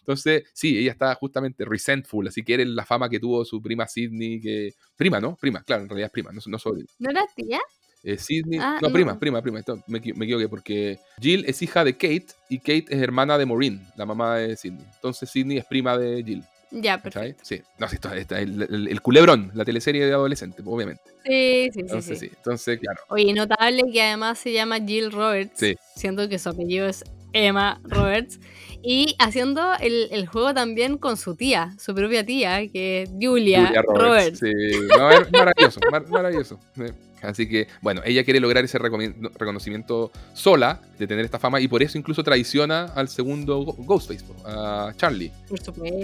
Entonces, 0.00 0.44
sí, 0.52 0.76
ella 0.78 0.92
está 0.92 1.14
justamente 1.14 1.64
resentful, 1.64 2.26
así 2.28 2.42
quiere 2.42 2.64
la 2.66 2.84
fama 2.84 3.08
que 3.08 3.18
tuvo 3.20 3.44
su 3.44 3.62
prima 3.62 3.86
Sidney, 3.86 4.40
que... 4.42 4.74
Prima, 4.96 5.20
¿no? 5.20 5.36
Prima, 5.36 5.62
claro, 5.62 5.84
en 5.84 5.88
realidad 5.88 6.06
es 6.08 6.12
prima, 6.12 6.30
no, 6.32 6.40
no 6.44 6.58
sobrina. 6.58 6.88
¿No 6.98 7.10
era 7.10 7.24
tía? 7.34 7.60
Eh, 8.04 8.18
Sidney, 8.18 8.58
Ah, 8.60 8.78
no, 8.82 8.88
no. 8.88 8.92
prima, 8.92 9.18
prima, 9.18 9.40
prima, 9.40 9.60
esto, 9.60 9.76
me, 9.86 10.00
me 10.16 10.24
equivoqué 10.24 10.48
porque 10.48 10.98
Jill 11.20 11.44
es 11.46 11.62
hija 11.62 11.84
de 11.84 11.92
Kate 11.94 12.26
y 12.48 12.58
Kate 12.58 12.86
es 12.90 13.00
hermana 13.00 13.38
de 13.38 13.46
Maureen, 13.46 13.80
la 13.96 14.04
mamá 14.04 14.36
de 14.38 14.56
Sidney. 14.56 14.84
Entonces 14.96 15.30
Sidney 15.30 15.58
es 15.58 15.64
prima 15.64 15.96
de 15.96 16.22
Jill, 16.24 16.42
Ya, 16.72 17.00
perfecto. 17.00 17.44
Sí, 17.44 17.62
no, 17.78 17.88
sí, 17.88 17.94
esto, 17.94 18.12
esto- 18.12 18.34
el, 18.36 18.62
el- 18.62 18.88
el 18.88 19.00
culebrón, 19.02 19.52
la 19.54 19.64
teleserie 19.64 20.04
de 20.04 20.12
adolescente, 20.12 20.62
obviamente. 20.64 21.02
Sí, 21.24 21.66
sí, 21.66 21.70
sí. 21.74 21.80
Entonces 21.80 22.18
sí. 22.18 22.26
sí, 22.28 22.32
entonces 22.36 22.80
claro. 22.80 23.00
Oye, 23.08 23.32
notable 23.32 23.82
que 23.92 24.02
además 24.02 24.38
se 24.40 24.52
llama 24.52 24.80
Jill 24.80 25.12
Roberts. 25.12 25.52
Sí. 25.54 25.76
Siento 25.94 26.28
que 26.28 26.40
su 26.40 26.48
apellido 26.48 26.88
es 26.88 27.04
Emma 27.32 27.80
Roberts. 27.84 28.40
Y 28.84 29.14
haciendo 29.20 29.62
el, 29.80 30.08
el 30.10 30.26
juego 30.26 30.54
también 30.54 30.98
con 30.98 31.16
su 31.16 31.36
tía, 31.36 31.74
su 31.78 31.94
propia 31.94 32.26
tía, 32.26 32.66
que 32.68 33.02
es 33.02 33.10
Julia, 33.10 33.66
Julia 33.66 33.82
Roberts. 33.82 34.40
Sí, 34.40 34.52
no, 34.98 35.10
es 35.10 35.30
maravilloso, 35.30 35.80
mar- 35.90 36.08
maravilloso. 36.08 36.58
sí. 36.74 36.82
Así 37.22 37.48
que, 37.48 37.68
bueno, 37.82 38.02
ella 38.04 38.24
quiere 38.24 38.40
lograr 38.40 38.64
ese 38.64 38.78
reconocimiento 38.78 40.10
sola 40.34 40.80
de 40.98 41.06
tener 41.06 41.24
esta 41.24 41.38
fama 41.38 41.60
y 41.60 41.68
por 41.68 41.80
eso 41.80 41.96
incluso 41.96 42.24
traiciona 42.24 42.86
al 42.96 43.08
segundo 43.08 43.62
Ghostface, 43.62 44.24
a 44.44 44.92
Charlie. 44.96 45.30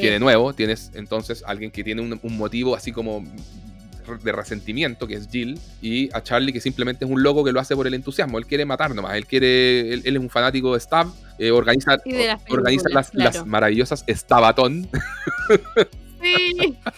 Que 0.01 0.13
de 0.13 0.21
nuevo 0.21 0.53
tienes 0.53 0.93
entonces 0.95 1.43
alguien 1.45 1.73
que 1.73 1.83
tiene 1.83 2.03
un, 2.03 2.21
un 2.23 2.39
motivo 2.39 2.77
así 2.77 2.93
como 2.93 3.25
de 4.23 4.33
resentimiento, 4.33 5.07
que 5.07 5.15
es 5.15 5.29
Jill, 5.29 5.59
y 5.83 6.09
a 6.15 6.23
Charlie 6.23 6.53
que 6.53 6.61
simplemente 6.61 7.05
es 7.05 7.11
un 7.11 7.23
loco 7.23 7.45
que 7.45 7.53
lo 7.53 7.61
hace 7.61 7.77
por 7.77 7.87
el 7.87 7.95
entusiasmo. 7.95 8.39
Él 8.39 8.47
quiere 8.47 8.65
matar 8.65 8.95
nomás, 8.95 9.17
él 9.17 9.27
quiere, 9.27 9.93
él, 9.93 10.03
él 10.05 10.17
es 10.17 10.23
un 10.23 10.31
fanático 10.31 10.75
de 10.75 10.81
Stab, 10.81 11.09
eh, 11.39 11.51
organiza, 11.51 11.97
de 12.05 12.27
las 12.27 12.43
organiza 12.49 12.89
las, 12.91 13.15
las 13.15 13.47
maravillosas 13.47 14.05
Stabatón. 14.09 14.89
Sí. 16.21 16.77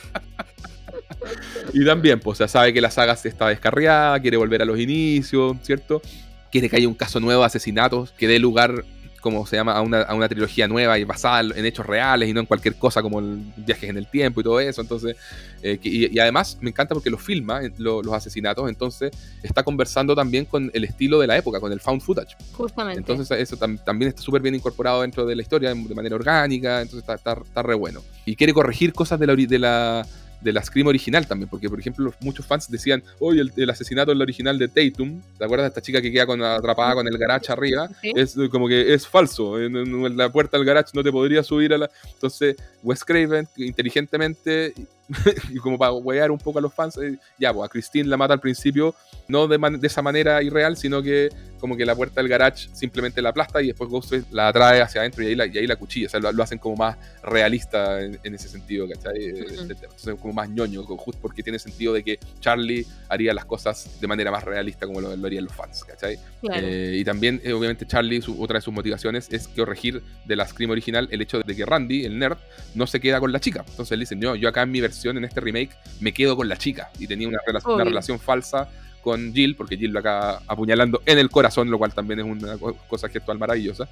Y 1.72 1.84
también, 1.84 2.20
pues, 2.20 2.38
ya 2.38 2.48
sabe 2.48 2.72
que 2.72 2.80
la 2.80 2.90
saga 2.90 3.16
se 3.16 3.28
está 3.28 3.48
descarriada, 3.48 4.18
quiere 4.20 4.36
volver 4.36 4.62
a 4.62 4.64
los 4.64 4.78
inicios, 4.78 5.56
¿cierto? 5.62 6.02
Quiere 6.50 6.68
que 6.68 6.76
haya 6.76 6.88
un 6.88 6.94
caso 6.94 7.20
nuevo 7.20 7.40
de 7.40 7.46
asesinatos 7.46 8.12
que 8.12 8.26
dé 8.26 8.38
lugar, 8.38 8.84
como 9.20 9.46
se 9.46 9.56
llama, 9.56 9.72
a 9.72 9.82
una, 9.82 10.02
a 10.02 10.14
una 10.14 10.28
trilogía 10.28 10.66
nueva 10.66 10.98
y 10.98 11.04
basada 11.04 11.40
en 11.54 11.64
hechos 11.66 11.86
reales 11.86 12.28
y 12.28 12.32
no 12.32 12.40
en 12.40 12.46
cualquier 12.46 12.76
cosa 12.76 13.02
como 13.02 13.18
el 13.20 13.42
viajes 13.56 13.90
en 13.90 13.96
el 13.98 14.06
tiempo 14.06 14.40
y 14.40 14.44
todo 14.44 14.58
eso. 14.60 14.80
Entonces, 14.80 15.16
eh, 15.62 15.78
y, 15.82 16.14
y 16.14 16.18
además 16.18 16.56
me 16.60 16.70
encanta 16.70 16.94
porque 16.94 17.10
lo 17.10 17.18
filma, 17.18 17.62
eh, 17.62 17.70
lo- 17.78 18.02
los 18.02 18.14
asesinatos, 18.14 18.68
entonces 18.68 19.10
está 19.42 19.62
conversando 19.62 20.14
también 20.14 20.44
con 20.46 20.70
el 20.74 20.84
estilo 20.84 21.18
de 21.20 21.26
la 21.26 21.36
época, 21.36 21.60
con 21.60 21.70
el 21.72 21.80
found 21.80 22.00
footage. 22.02 22.34
Justamente. 22.52 22.98
Entonces 23.00 23.30
eso 23.38 23.56
tam- 23.56 23.82
también 23.84 24.08
está 24.08 24.22
súper 24.22 24.40
bien 24.42 24.54
incorporado 24.54 25.02
dentro 25.02 25.26
de 25.26 25.36
la 25.36 25.42
historia 25.42 25.74
de 25.74 25.94
manera 25.94 26.16
orgánica, 26.16 26.80
entonces 26.80 27.00
está, 27.00 27.14
está- 27.14 27.42
está 27.44 27.62
re 27.62 27.74
bueno. 27.74 28.02
Y 28.24 28.36
quiere 28.36 28.52
corregir 28.54 28.92
cosas 28.92 29.20
de 29.20 29.26
la, 29.26 29.34
de 29.36 29.58
la, 29.58 30.06
de 30.40 30.52
la 30.52 30.62
Scream 30.62 30.86
original 30.86 31.26
también, 31.26 31.48
porque 31.48 31.68
por 31.68 31.78
ejemplo 31.78 32.12
muchos 32.20 32.46
fans 32.46 32.70
decían, 32.70 33.02
oye, 33.18 33.40
el, 33.42 33.52
el 33.56 33.70
asesinato 33.70 34.10
en 34.12 34.18
la 34.18 34.22
original 34.24 34.58
de 34.58 34.68
Tatum, 34.68 35.20
¿te 35.38 35.44
acuerdas 35.44 35.64
de 35.64 35.68
esta 35.68 35.82
chica 35.82 36.00
que 36.00 36.10
queda 36.10 36.26
con, 36.26 36.42
atrapada 36.42 36.94
con 36.94 37.06
el 37.06 37.18
garage 37.18 37.52
arriba? 37.52 37.88
Sí. 38.00 38.12
Es 38.16 38.36
eh, 38.36 38.48
como 38.50 38.66
que 38.68 38.92
es 38.94 39.06
falso, 39.06 39.60
en 39.60 40.16
la 40.16 40.30
puerta 40.32 40.56
del 40.56 40.66
garage 40.66 40.90
no 40.94 41.02
te 41.02 41.12
podría 41.12 41.42
subir 41.42 41.74
a 41.74 41.78
la... 41.78 41.90
Entonces 42.12 42.56
Wes 42.82 43.04
Craven, 43.04 43.46
inteligentemente, 43.56 44.72
y 45.50 45.56
como 45.56 45.76
para 45.78 45.92
huear 45.92 46.30
un 46.30 46.38
poco 46.38 46.58
a 46.58 46.62
los 46.62 46.72
fans, 46.72 46.96
eh, 46.98 47.18
ya, 47.38 47.52
pues 47.52 47.66
a 47.66 47.68
Christine 47.68 48.08
la 48.08 48.16
mata 48.16 48.34
al 48.34 48.40
principio, 48.40 48.94
no 49.28 49.46
de, 49.48 49.58
man- 49.58 49.80
de 49.80 49.86
esa 49.86 50.02
manera 50.02 50.42
irreal, 50.42 50.76
sino 50.76 51.02
que 51.02 51.28
como 51.60 51.76
que 51.76 51.84
la 51.86 51.94
puerta 51.94 52.20
del 52.20 52.28
garage 52.28 52.68
simplemente 52.72 53.22
la 53.22 53.28
aplasta 53.30 53.62
y 53.62 53.68
después 53.68 53.88
Ghostface 53.90 54.24
la 54.32 54.48
atrae 54.48 54.80
hacia 54.82 55.02
adentro 55.02 55.22
y 55.22 55.28
ahí 55.28 55.34
la, 55.36 55.46
y 55.46 55.58
ahí 55.58 55.66
la 55.66 55.76
cuchilla. 55.76 56.06
O 56.06 56.10
sea, 56.10 56.20
lo, 56.20 56.32
lo 56.32 56.42
hacen 56.42 56.58
como 56.58 56.76
más 56.76 56.96
realista 57.22 58.00
en, 58.02 58.18
en 58.22 58.34
ese 58.34 58.48
sentido, 58.48 58.88
¿cachai? 58.88 59.16
Eh, 59.24 59.32
Ujú. 59.32 59.60
Entonces, 59.70 60.14
como 60.20 60.34
más 60.34 60.48
ñoño, 60.48 60.82
justo 60.84 61.20
porque 61.20 61.42
tiene 61.42 61.58
sentido 61.58 61.92
de 61.92 62.02
que 62.02 62.18
Charlie 62.40 62.86
haría 63.08 63.32
las 63.34 63.44
cosas 63.44 64.00
de 64.00 64.06
manera 64.06 64.30
más 64.30 64.44
realista 64.44 64.86
como 64.86 65.00
lo, 65.00 65.14
lo 65.16 65.26
harían 65.26 65.44
los 65.44 65.54
fans, 65.54 65.84
¿cachai? 65.84 66.18
Claro. 66.40 66.66
Eh, 66.66 66.96
y 66.98 67.04
también, 67.04 67.40
eh, 67.44 67.52
obviamente, 67.52 67.86
Charlie, 67.86 68.20
su- 68.22 68.42
otra 68.42 68.58
de 68.58 68.62
sus 68.62 68.72
motivaciones 68.74 69.28
es 69.30 69.48
corregir 69.48 70.02
de 70.24 70.36
la 70.36 70.46
Scream 70.46 70.70
original 70.70 71.08
el 71.10 71.20
hecho 71.20 71.40
de 71.40 71.56
que 71.56 71.64
Randy, 71.66 72.04
el 72.04 72.18
nerd, 72.18 72.38
no 72.74 72.86
se 72.86 73.00
queda 73.00 73.20
con 73.20 73.32
la 73.32 73.40
chica. 73.40 73.64
Entonces 73.68 73.92
él 73.92 74.00
dice, 74.00 74.16
no, 74.16 74.34
yo 74.34 74.48
acá 74.48 74.62
en 74.62 74.70
mi 74.70 74.80
versión, 74.80 75.16
en 75.18 75.24
este 75.24 75.40
remake, 75.40 75.70
me 76.00 76.12
quedo 76.12 76.36
con 76.36 76.48
la 76.48 76.56
chica. 76.56 76.90
Y 76.98 77.06
tenía 77.06 77.28
una, 77.28 77.38
relación 77.84 78.18
falsa 78.18 78.68
con 79.02 79.32
Jill, 79.32 79.56
porque 79.56 79.76
Jill 79.76 79.90
lo 79.92 80.00
acaba 80.00 80.42
apuñalando 80.46 81.02
en 81.06 81.18
el 81.18 81.30
corazón, 81.30 81.70
lo 81.70 81.78
cual 81.78 81.92
también 81.94 82.20
es 82.20 82.26
una 82.26 82.56
co- 82.58 82.74
cosa 82.88 83.08
gestual 83.08 83.38
maravillosa. 83.38 83.88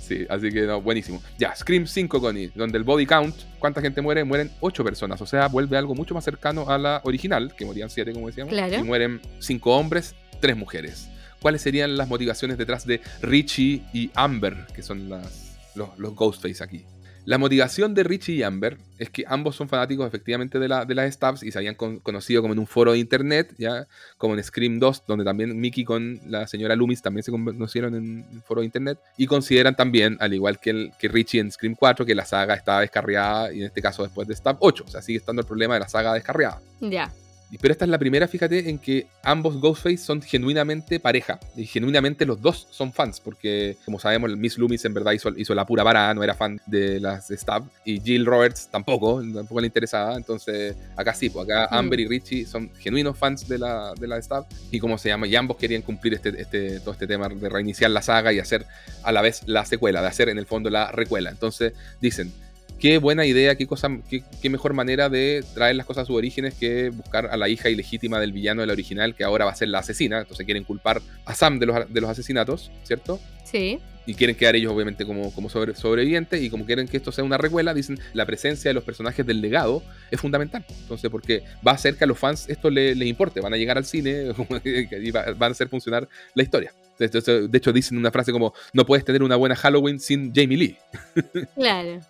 Sí, 0.00 0.26
así 0.28 0.50
que 0.50 0.62
no, 0.62 0.80
buenísimo. 0.80 1.22
Ya, 1.38 1.54
Scream 1.54 1.86
5, 1.86 2.20
Connie, 2.20 2.50
donde 2.54 2.78
el 2.78 2.84
body 2.84 3.06
count, 3.06 3.34
¿cuánta 3.60 3.80
gente 3.80 4.00
muere? 4.00 4.24
Mueren 4.24 4.50
8 4.60 4.82
personas, 4.82 5.20
o 5.22 5.26
sea, 5.26 5.46
vuelve 5.46 5.76
algo 5.76 5.94
mucho 5.94 6.14
más 6.14 6.24
cercano 6.24 6.68
a 6.68 6.78
la 6.78 7.00
original, 7.04 7.54
que 7.56 7.64
morían 7.64 7.90
7, 7.90 8.12
como 8.12 8.26
decíamos. 8.26 8.52
Claro. 8.52 8.76
Y 8.76 8.82
mueren 8.82 9.20
5 9.38 9.76
hombres, 9.76 10.16
3 10.40 10.56
mujeres. 10.56 11.08
¿Cuáles 11.40 11.62
serían 11.62 11.96
las 11.96 12.08
motivaciones 12.08 12.58
detrás 12.58 12.86
de 12.86 13.00
Richie 13.22 13.82
y 13.92 14.10
Amber, 14.14 14.66
que 14.74 14.82
son 14.82 15.08
las, 15.08 15.56
los, 15.76 15.90
los 15.96 16.14
Ghostface 16.16 16.64
aquí? 16.64 16.84
La 17.30 17.38
motivación 17.38 17.94
de 17.94 18.02
Richie 18.02 18.34
y 18.34 18.42
Amber 18.42 18.76
es 18.98 19.08
que 19.08 19.22
ambos 19.24 19.54
son 19.54 19.68
fanáticos 19.68 20.04
efectivamente 20.04 20.58
de, 20.58 20.66
la, 20.66 20.84
de 20.84 20.96
las 20.96 21.14
stabs 21.14 21.44
y 21.44 21.52
se 21.52 21.58
habían 21.58 21.76
con- 21.76 22.00
conocido 22.00 22.42
como 22.42 22.54
en 22.54 22.58
un 22.58 22.66
foro 22.66 22.90
de 22.90 22.98
internet, 22.98 23.54
ya 23.56 23.86
como 24.18 24.34
en 24.34 24.42
Scream 24.42 24.80
2, 24.80 25.04
donde 25.06 25.24
también 25.24 25.56
Mickey 25.60 25.84
con 25.84 26.18
la 26.26 26.48
señora 26.48 26.74
Loomis 26.74 27.02
también 27.02 27.22
se 27.22 27.30
conocieron 27.30 27.94
en 27.94 28.26
el 28.32 28.42
foro 28.42 28.62
de 28.62 28.64
internet. 28.64 28.98
Y 29.16 29.28
consideran 29.28 29.76
también, 29.76 30.16
al 30.18 30.34
igual 30.34 30.58
que, 30.58 30.70
el, 30.70 30.90
que 30.98 31.06
Richie 31.06 31.38
en 31.38 31.52
Scream 31.52 31.76
4, 31.76 32.04
que 32.04 32.16
la 32.16 32.24
saga 32.24 32.54
está 32.54 32.80
descarriada 32.80 33.52
y 33.52 33.60
en 33.60 33.66
este 33.66 33.80
caso 33.80 34.02
después 34.02 34.26
de 34.26 34.34
Stab 34.34 34.56
8. 34.58 34.82
O 34.84 34.90
sea, 34.90 35.00
sigue 35.00 35.18
estando 35.18 35.42
el 35.42 35.46
problema 35.46 35.74
de 35.74 35.80
la 35.80 35.88
saga 35.88 36.12
descarriada. 36.12 36.60
Ya. 36.80 37.12
Pero 37.58 37.72
esta 37.72 37.84
es 37.84 37.90
la 37.90 37.98
primera, 37.98 38.28
fíjate, 38.28 38.70
en 38.70 38.78
que 38.78 39.06
ambos 39.22 39.60
Ghostface 39.60 39.98
son 39.98 40.22
genuinamente 40.22 41.00
pareja. 41.00 41.40
Y 41.56 41.66
genuinamente 41.66 42.24
los 42.24 42.40
dos 42.40 42.68
son 42.70 42.92
fans, 42.92 43.20
porque 43.20 43.76
como 43.84 43.98
sabemos, 43.98 44.36
Miss 44.36 44.56
Loomis 44.58 44.84
en 44.84 44.94
verdad 44.94 45.12
hizo, 45.12 45.30
hizo 45.36 45.54
la 45.54 45.66
pura 45.66 45.82
vara, 45.82 46.12
no 46.14 46.22
era 46.22 46.34
fan 46.34 46.60
de 46.66 47.00
las 47.00 47.28
Stab. 47.28 47.64
Y 47.84 48.00
Jill 48.00 48.24
Roberts 48.24 48.68
tampoco, 48.70 49.22
tampoco 49.34 49.60
le 49.60 49.66
interesaba. 49.66 50.16
Entonces, 50.16 50.76
acá 50.96 51.14
sí, 51.14 51.30
pues 51.30 51.44
acá. 51.44 51.66
Amber 51.70 52.00
y 52.00 52.06
Richie 52.06 52.46
son 52.46 52.70
genuinos 52.78 53.18
fans 53.18 53.48
de 53.48 53.58
la, 53.58 53.94
de 53.98 54.06
la 54.06 54.20
Stab. 54.22 54.46
Y 54.70 54.78
como 54.78 54.98
se 54.98 55.08
llama, 55.08 55.26
y 55.26 55.34
ambos 55.34 55.56
querían 55.56 55.82
cumplir 55.82 56.14
este, 56.14 56.40
este, 56.40 56.80
todo 56.80 56.92
este 56.92 57.06
tema 57.06 57.28
de 57.28 57.48
reiniciar 57.48 57.90
la 57.90 58.02
saga 58.02 58.32
y 58.32 58.38
hacer 58.38 58.66
a 59.02 59.12
la 59.12 59.22
vez 59.22 59.42
la 59.46 59.64
secuela, 59.64 60.00
de 60.00 60.08
hacer 60.08 60.28
en 60.28 60.38
el 60.38 60.46
fondo 60.46 60.70
la 60.70 60.92
recuela. 60.92 61.30
Entonces, 61.30 61.72
dicen, 62.00 62.32
qué 62.80 62.98
buena 62.98 63.26
idea, 63.26 63.54
qué, 63.56 63.66
cosa, 63.66 63.88
qué, 64.08 64.22
qué 64.40 64.50
mejor 64.50 64.72
manera 64.72 65.08
de 65.08 65.44
traer 65.54 65.76
las 65.76 65.86
cosas 65.86 66.02
a 66.02 66.06
sus 66.06 66.16
orígenes 66.16 66.54
que 66.54 66.90
buscar 66.90 67.26
a 67.26 67.36
la 67.36 67.48
hija 67.48 67.68
ilegítima 67.68 68.18
del 68.18 68.32
villano 68.32 68.62
de 68.62 68.66
la 68.66 68.72
original, 68.72 69.14
que 69.14 69.22
ahora 69.24 69.44
va 69.44 69.52
a 69.52 69.56
ser 69.56 69.68
la 69.68 69.78
asesina. 69.80 70.20
Entonces 70.20 70.44
quieren 70.46 70.64
culpar 70.64 71.00
a 71.24 71.34
Sam 71.34 71.58
de 71.58 71.66
los, 71.66 71.92
de 71.92 72.00
los 72.00 72.10
asesinatos, 72.10 72.70
¿cierto? 72.82 73.20
Sí. 73.44 73.78
Y 74.06 74.14
quieren 74.14 74.34
quedar 74.34 74.56
ellos, 74.56 74.72
obviamente, 74.72 75.04
como, 75.04 75.32
como 75.32 75.48
sobre- 75.50 75.74
sobrevivientes. 75.76 76.42
Y 76.42 76.48
como 76.50 76.64
quieren 76.64 76.88
que 76.88 76.96
esto 76.96 77.12
sea 77.12 77.22
una 77.22 77.36
recuela, 77.36 77.74
dicen 77.74 77.98
la 78.14 78.24
presencia 78.26 78.70
de 78.70 78.74
los 78.74 78.82
personajes 78.82 79.24
del 79.26 79.40
legado 79.40 79.82
es 80.10 80.18
fundamental. 80.20 80.64
Entonces, 80.68 81.10
porque 81.10 81.44
va 81.64 81.72
a 81.72 81.74
hacer 81.74 81.96
que 81.96 82.04
a 82.04 82.06
los 82.06 82.18
fans 82.18 82.48
esto 82.48 82.70
le- 82.70 82.94
les 82.94 83.06
importe. 83.08 83.40
Van 83.40 83.52
a 83.52 83.56
llegar 83.56 83.76
al 83.76 83.84
cine 83.84 84.32
y 84.64 85.10
va- 85.10 85.26
van 85.34 85.50
a 85.50 85.52
hacer 85.52 85.68
funcionar 85.68 86.08
la 86.34 86.42
historia. 86.42 86.72
De 86.98 87.56
hecho, 87.56 87.72
dicen 87.72 87.96
una 87.98 88.10
frase 88.10 88.30
como: 88.32 88.52
No 88.72 88.84
puedes 88.84 89.04
tener 89.04 89.22
una 89.22 89.36
buena 89.36 89.54
Halloween 89.56 90.00
sin 90.00 90.34
Jamie 90.34 90.56
Lee. 90.58 90.76
Claro. 91.54 92.00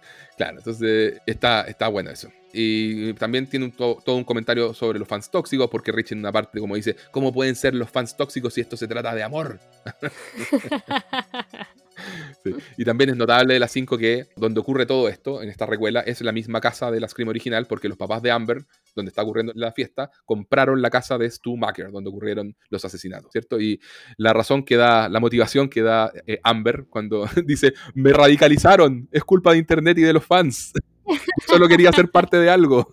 Claro, 0.41 0.57
entonces 0.57 1.21
está, 1.27 1.63
está 1.65 1.89
bueno 1.89 2.09
eso. 2.11 2.31
Y 2.55 3.13
también 3.13 3.47
tiene 3.47 3.67
un 3.67 3.73
to- 3.73 3.99
todo 4.03 4.17
un 4.17 4.25
comentario 4.25 4.73
sobre 4.73 4.99
los 4.99 5.07
fans 5.07 5.31
tóxicos, 5.31 5.69
porque 5.69 5.93
Rich 5.93 6.13
en 6.13 6.21
una 6.21 6.33
parte 6.33 6.59
como 6.61 6.77
dice, 6.77 6.97
¿cómo 7.11 7.31
pueden 7.31 7.55
ser 7.55 7.75
los 7.75 7.91
fans 7.91 8.17
tóxicos 8.17 8.55
si 8.55 8.63
esto 8.63 8.75
se 8.79 8.89
trata 8.89 9.15
de 9.15 9.23
amor? 9.23 9.61
Sí. 12.43 12.55
Y 12.79 12.85
también 12.87 13.11
es 13.11 13.17
notable 13.17 13.53
de 13.53 13.61
las 13.61 13.71
5 13.71 13.99
que 13.99 14.29
donde 14.35 14.61
ocurre 14.61 14.87
todo 14.87 15.11
esto, 15.11 15.43
en 15.43 15.51
esta 15.51 15.67
recuela, 15.67 16.01
es 16.01 16.23
la 16.23 16.33
misma 16.33 16.59
casa 16.59 16.91
de 16.91 16.99
la 16.99 17.07
Scream 17.07 17.29
original, 17.29 17.67
porque 17.67 17.87
los 17.87 17.99
papás 17.99 18.23
de 18.23 18.31
Amber, 18.31 18.65
donde 18.97 19.11
está 19.11 19.23
ocurriendo 19.23 19.53
la 19.55 19.73
fiesta, 19.73 20.11
compraron 20.25 20.81
la 20.81 20.89
casa 20.89 21.19
de 21.19 21.31
Stu 21.31 21.59
Macker, 21.59 21.91
donde 21.91 22.09
ocurrieron 22.09 22.57
los 22.71 22.83
asesinatos, 22.83 23.31
¿cierto? 23.31 23.61
Y 23.61 23.79
la 24.17 24.33
razón 24.33 24.65
que 24.65 24.77
da, 24.77 25.11
la 25.11 25.21
motivación 25.21 25.69
que 25.69 25.83
da 25.83 26.11
eh, 26.27 26.41
Amber 26.43 26.87
cuando 26.89 27.27
dice, 27.45 27.75
me 27.95 28.13
radicalizaron, 28.13 29.09
es 29.13 29.23
culpa 29.23 29.53
de 29.53 29.59
Internet 29.59 29.99
y 29.99 30.03
de 30.03 30.15
los 30.15 30.25
fans. 30.25 30.73
Solo 31.47 31.69
quería 31.69 31.93
ser 31.93 32.11
parte 32.11 32.39
de 32.39 32.49
algo. 32.49 32.91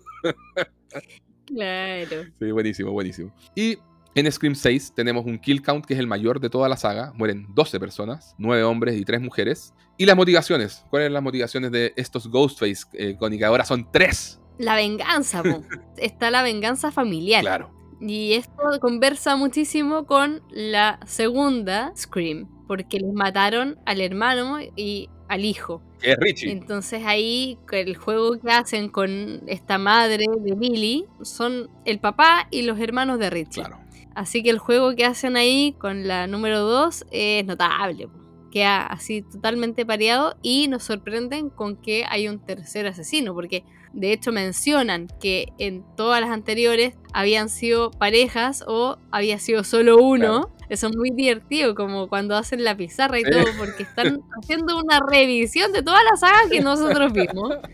Claro. 1.46 2.24
Sí, 2.38 2.50
buenísimo, 2.50 2.92
buenísimo. 2.92 3.34
Y 3.54 3.78
en 4.18 4.30
Scream 4.30 4.54
6 4.54 4.92
tenemos 4.94 5.24
un 5.26 5.38
kill 5.38 5.62
count 5.62 5.84
que 5.86 5.94
es 5.94 6.00
el 6.00 6.06
mayor 6.06 6.40
de 6.40 6.50
toda 6.50 6.68
la 6.68 6.76
saga. 6.76 7.12
Mueren 7.14 7.46
12 7.54 7.78
personas, 7.80 8.34
9 8.38 8.62
hombres 8.64 8.98
y 8.98 9.04
3 9.04 9.20
mujeres. 9.20 9.74
Y 9.96 10.06
las 10.06 10.16
motivaciones. 10.16 10.84
¿Cuáles 10.90 11.06
son 11.06 11.14
las 11.14 11.22
motivaciones 11.22 11.72
de 11.72 11.92
estos 11.96 12.28
Ghostface, 12.28 12.86
eh, 12.92 13.16
Connie? 13.18 13.38
Que 13.38 13.44
ahora 13.44 13.64
son 13.64 13.90
3. 13.90 14.40
La 14.58 14.74
venganza, 14.74 15.42
po. 15.42 15.62
está 15.96 16.30
la 16.30 16.42
venganza 16.42 16.90
familiar. 16.90 17.42
Claro. 17.42 17.70
Y 18.00 18.34
esto 18.34 18.78
conversa 18.80 19.36
muchísimo 19.36 20.06
con 20.06 20.42
la 20.50 21.00
segunda 21.04 21.92
Scream, 21.96 22.48
porque 22.68 23.00
les 23.00 23.12
mataron 23.12 23.78
al 23.86 24.00
hermano 24.00 24.58
y 24.76 25.10
al 25.28 25.44
hijo. 25.44 25.82
Que 26.00 26.12
es 26.12 26.16
Richie. 26.18 26.52
Entonces 26.52 27.02
ahí 27.04 27.58
el 27.72 27.96
juego 27.96 28.38
que 28.38 28.50
hacen 28.50 28.88
con 28.88 29.42
esta 29.46 29.78
madre 29.78 30.24
de 30.40 30.54
Billy 30.54 31.06
son 31.22 31.70
el 31.84 31.98
papá 31.98 32.46
y 32.50 32.62
los 32.62 32.78
hermanos 32.78 33.18
de 33.18 33.30
Richie. 33.30 33.62
Claro. 33.62 33.80
Así 34.18 34.42
que 34.42 34.50
el 34.50 34.58
juego 34.58 34.96
que 34.96 35.04
hacen 35.04 35.36
ahí 35.36 35.76
con 35.78 36.08
la 36.08 36.26
número 36.26 36.62
2 36.62 37.06
es 37.12 37.46
notable. 37.46 38.08
Queda 38.50 38.84
así 38.84 39.22
totalmente 39.22 39.86
pareado 39.86 40.36
y 40.42 40.66
nos 40.66 40.82
sorprenden 40.82 41.50
con 41.50 41.76
que 41.76 42.04
hay 42.04 42.26
un 42.26 42.44
tercer 42.44 42.88
asesino, 42.88 43.32
porque 43.32 43.62
de 43.92 44.12
hecho 44.12 44.32
mencionan 44.32 45.06
que 45.20 45.52
en 45.58 45.84
todas 45.94 46.20
las 46.20 46.30
anteriores 46.30 46.96
habían 47.12 47.48
sido 47.48 47.92
parejas 47.92 48.64
o 48.66 48.98
había 49.12 49.38
sido 49.38 49.62
solo 49.62 49.98
uno. 49.98 50.50
Eso 50.68 50.88
es 50.88 50.96
muy 50.96 51.10
divertido, 51.10 51.76
como 51.76 52.08
cuando 52.08 52.36
hacen 52.36 52.64
la 52.64 52.76
pizarra 52.76 53.20
y 53.20 53.22
todo, 53.22 53.44
porque 53.56 53.84
están 53.84 54.22
haciendo 54.42 54.80
una 54.80 54.98
revisión 54.98 55.72
de 55.72 55.84
toda 55.84 56.02
la 56.02 56.16
saga 56.16 56.40
que 56.50 56.60
nosotros 56.60 57.12
vimos. 57.12 57.54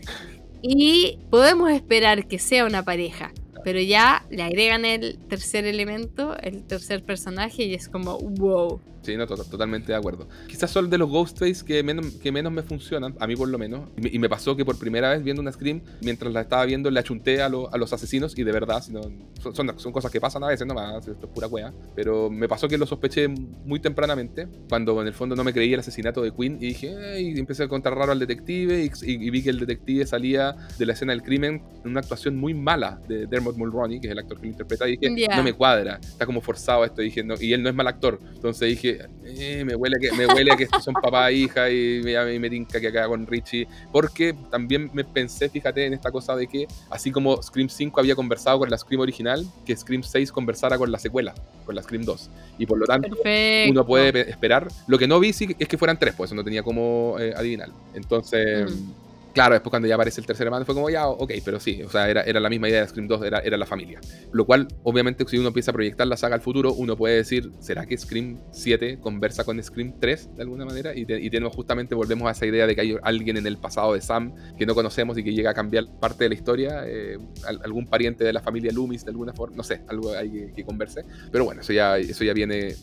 Y 0.67 1.19
podemos 1.29 1.69
esperar 1.69 2.27
que 2.27 2.39
sea 2.39 2.65
una 2.65 2.81
pareja, 2.81 3.31
pero 3.65 3.81
ya 3.81 4.23
le 4.29 4.43
agregan 4.43 4.85
el 4.85 5.17
tercer 5.27 5.65
elemento, 5.65 6.37
el 6.37 6.63
tercer 6.65 7.03
personaje, 7.03 7.63
y 7.63 7.73
es 7.73 7.89
como, 7.89 8.19
wow. 8.19 8.79
Sí, 9.05 9.15
no, 9.17 9.27
to- 9.27 9.35
totalmente 9.43 9.91
de 9.91 9.97
acuerdo. 9.97 10.27
Quizás 10.47 10.71
son 10.71 10.89
de 10.89 10.97
los 10.97 11.09
Ghostface 11.09 11.63
que 11.65 11.83
menos, 11.83 12.07
que 12.21 12.31
menos 12.31 12.51
me 12.51 12.63
funcionan, 12.63 13.15
a 13.19 13.27
mí 13.27 13.35
por 13.35 13.47
lo 13.49 13.57
menos. 13.57 13.81
Y 13.97 14.01
me, 14.01 14.09
y 14.13 14.19
me 14.19 14.27
pasó 14.29 14.55
que 14.55 14.65
por 14.65 14.77
primera 14.79 15.11
vez 15.11 15.23
viendo 15.23 15.41
una 15.41 15.51
Scream, 15.51 15.81
mientras 16.01 16.33
la 16.33 16.41
estaba 16.41 16.65
viendo, 16.65 16.89
le 16.89 16.99
achunté 16.99 17.41
a, 17.41 17.49
lo- 17.49 17.71
a 17.73 17.77
los 17.77 17.93
asesinos 17.93 18.37
y 18.37 18.43
de 18.43 18.51
verdad, 18.51 18.81
si 18.83 18.91
no- 18.91 19.01
son, 19.41 19.55
son, 19.55 19.79
son 19.79 19.91
cosas 19.91 20.11
que 20.11 20.19
pasan 20.19 20.43
a 20.43 20.47
veces 20.47 20.65
nomás, 20.65 21.07
esto 21.07 21.25
es 21.27 21.31
pura 21.31 21.47
wea. 21.47 21.71
Pero 21.95 22.29
me 22.29 22.47
pasó 22.47 22.67
que 22.67 22.77
lo 22.77 22.85
sospeché 22.85 23.27
muy 23.27 23.79
tempranamente, 23.79 24.47
cuando 24.69 24.99
en 25.01 25.07
el 25.07 25.13
fondo 25.13 25.35
no 25.35 25.43
me 25.43 25.53
creía 25.53 25.75
el 25.75 25.79
asesinato 25.81 26.21
de 26.21 26.31
Queen 26.33 26.57
y 26.61 26.67
dije, 26.67 26.95
"Ey", 27.17 27.33
y 27.35 27.39
empecé 27.39 27.63
a 27.63 27.67
contar 27.67 27.95
raro 27.95 28.11
al 28.11 28.19
detective 28.19 28.83
y, 28.83 28.87
y- 29.11 29.27
y 29.27 29.29
vi 29.29 29.43
que 29.43 29.49
el 29.51 29.59
detective 29.59 30.05
salía 30.07 30.55
de 30.77 30.85
la 30.85 30.93
escena 30.93 31.13
del 31.13 31.21
crimen 31.21 31.61
en 31.83 31.91
una 31.91 31.99
actuación 31.99 32.35
muy 32.37 32.53
mala 32.53 32.99
de 33.07 33.27
Dermot 33.27 33.55
Mulroney, 33.57 33.99
que 33.99 34.07
es 34.07 34.11
el 34.11 34.19
actor 34.19 34.37
que 34.39 34.45
lo 34.47 34.51
interpreta, 34.51 34.87
y 34.87 34.91
dije, 34.97 35.09
no 35.37 35.43
me 35.43 35.53
cuadra, 35.53 35.99
está 36.01 36.25
como 36.25 36.41
forzado 36.41 36.83
esto, 36.85 37.01
y 37.01 37.05
dije, 37.05 37.23
no, 37.23 37.35
y 37.39 37.53
él 37.53 37.61
no 37.61 37.69
es 37.69 37.75
mal 37.75 37.87
actor. 37.87 38.19
Entonces 38.33 38.67
dije, 38.69 38.94
eh, 39.25 39.63
me, 39.65 39.75
huele 39.75 39.97
a 39.97 39.99
que, 39.99 40.11
me 40.17 40.25
huele 40.27 40.51
a 40.51 40.55
que 40.55 40.63
estos 40.63 40.83
son 40.83 40.93
papá 40.95 41.29
e 41.29 41.35
hija 41.35 41.69
y 41.69 42.01
me, 42.03 42.39
me, 42.39 42.49
tinca 42.49 42.79
que 42.79 42.87
acá 42.87 43.07
con 43.07 43.25
Richie. 43.27 43.67
Porque 43.91 44.35
también 44.51 44.89
me 44.93 45.03
pensé, 45.03 45.49
fíjate, 45.49 45.85
en 45.85 45.93
esta 45.93 46.11
cosa 46.11 46.35
de 46.35 46.47
que 46.47 46.67
así 46.89 47.11
como 47.11 47.41
Scream 47.41 47.69
5 47.69 47.99
había 47.99 48.15
conversado 48.15 48.59
con 48.59 48.69
la 48.69 48.77
Scream 48.77 49.01
original, 49.01 49.45
que 49.65 49.75
Scream 49.75 50.03
6 50.03 50.31
conversara 50.31 50.77
con 50.77 50.91
la 50.91 50.99
secuela, 50.99 51.33
con 51.65 51.75
la 51.75 51.83
Scream 51.83 52.03
2. 52.03 52.29
Y 52.59 52.65
por 52.65 52.77
lo 52.77 52.85
tanto, 52.85 53.09
Perfecto. 53.09 53.71
uno 53.71 53.85
puede 53.85 54.13
pe- 54.13 54.29
esperar. 54.29 54.67
Lo 54.87 54.97
que 54.97 55.07
no 55.07 55.19
vi 55.19 55.33
sí 55.33 55.55
es 55.59 55.67
que 55.67 55.77
fueran 55.77 55.97
tres, 55.99 56.13
pues 56.15 56.29
eso 56.29 56.35
no 56.35 56.43
tenía 56.43 56.63
como 56.63 57.15
eh, 57.19 57.33
adivinar. 57.35 57.69
Entonces, 57.93 58.71
Mm. 58.71 59.04
Claro, 59.35 59.53
después 59.53 59.69
cuando 59.69 59.87
ya 59.87 59.93
aparece 59.95 60.19
el 60.21 60.25
tercer 60.25 60.47
hermano 60.47 60.65
fue 60.65 60.73
como 60.73 60.89
ya, 60.89 61.07
ok, 61.07 61.31
pero 61.43 61.59
sí, 61.59 61.83
o 61.83 61.89
sea, 61.89 62.09
era, 62.09 62.21
era 62.23 62.39
la 62.39 62.49
misma 62.49 62.69
idea 62.69 62.81
de 62.81 62.87
Scream 62.87 63.07
2, 63.07 63.23
era, 63.23 63.39
era 63.39 63.57
la 63.57 63.65
familia. 63.67 63.99
Lo 64.31 64.45
cual, 64.45 64.67
obviamente, 64.81 65.25
si 65.27 65.37
uno 65.37 65.49
empieza 65.49 65.71
a 65.71 65.73
proyectar 65.73 66.07
la 66.07 66.17
saga 66.17 66.35
al 66.35 66.41
futuro, 66.41 66.73
uno 66.73 66.95
puede 66.97 67.17
decir, 67.17 67.51
¿será 67.59 67.85
que 67.85 67.97
Scream 67.97 68.39
7 68.51 68.97
conversa 68.99 69.43
con 69.43 69.61
Scream 69.61 69.93
3 69.99 70.29
de 70.35 70.41
alguna 70.41 70.65
manera? 70.65 70.95
Y, 70.95 71.05
te- 71.05 71.19
y 71.21 71.29
tenemos 71.29 71.53
justamente, 71.53 71.93
volvemos 71.95 72.27
a 72.27 72.31
esa 72.31 72.45
idea 72.47 72.65
de 72.65 72.75
que 72.75 72.81
hay 72.81 72.97
alguien 73.03 73.37
en 73.37 73.45
el 73.45 73.57
pasado 73.59 73.93
de 73.93 74.01
Sam 74.01 74.33
que 74.57 74.65
no 74.65 74.73
conocemos 74.73 75.17
y 75.17 75.23
que 75.23 75.33
llega 75.33 75.51
a 75.51 75.53
cambiar 75.53 75.85
parte 75.99 76.23
de 76.23 76.29
la 76.29 76.35
historia, 76.35 76.83
eh, 76.87 77.17
al- 77.45 77.59
algún 77.63 77.87
pariente 77.87 78.23
de 78.23 78.33
la 78.33 78.41
familia 78.41 78.71
Loomis 78.71 79.03
de 79.05 79.11
alguna 79.11 79.33
forma, 79.33 79.55
no 79.57 79.63
sé, 79.63 79.81
algo 79.87 80.13
hay 80.13 80.31
que, 80.31 80.53
que 80.55 80.63
converse. 80.63 81.03
Pero 81.31 81.45
bueno, 81.45 81.61
eso 81.61 81.73
ya, 81.73 81.97
eso 81.97 82.23
ya 82.23 82.33
viene 82.33 82.75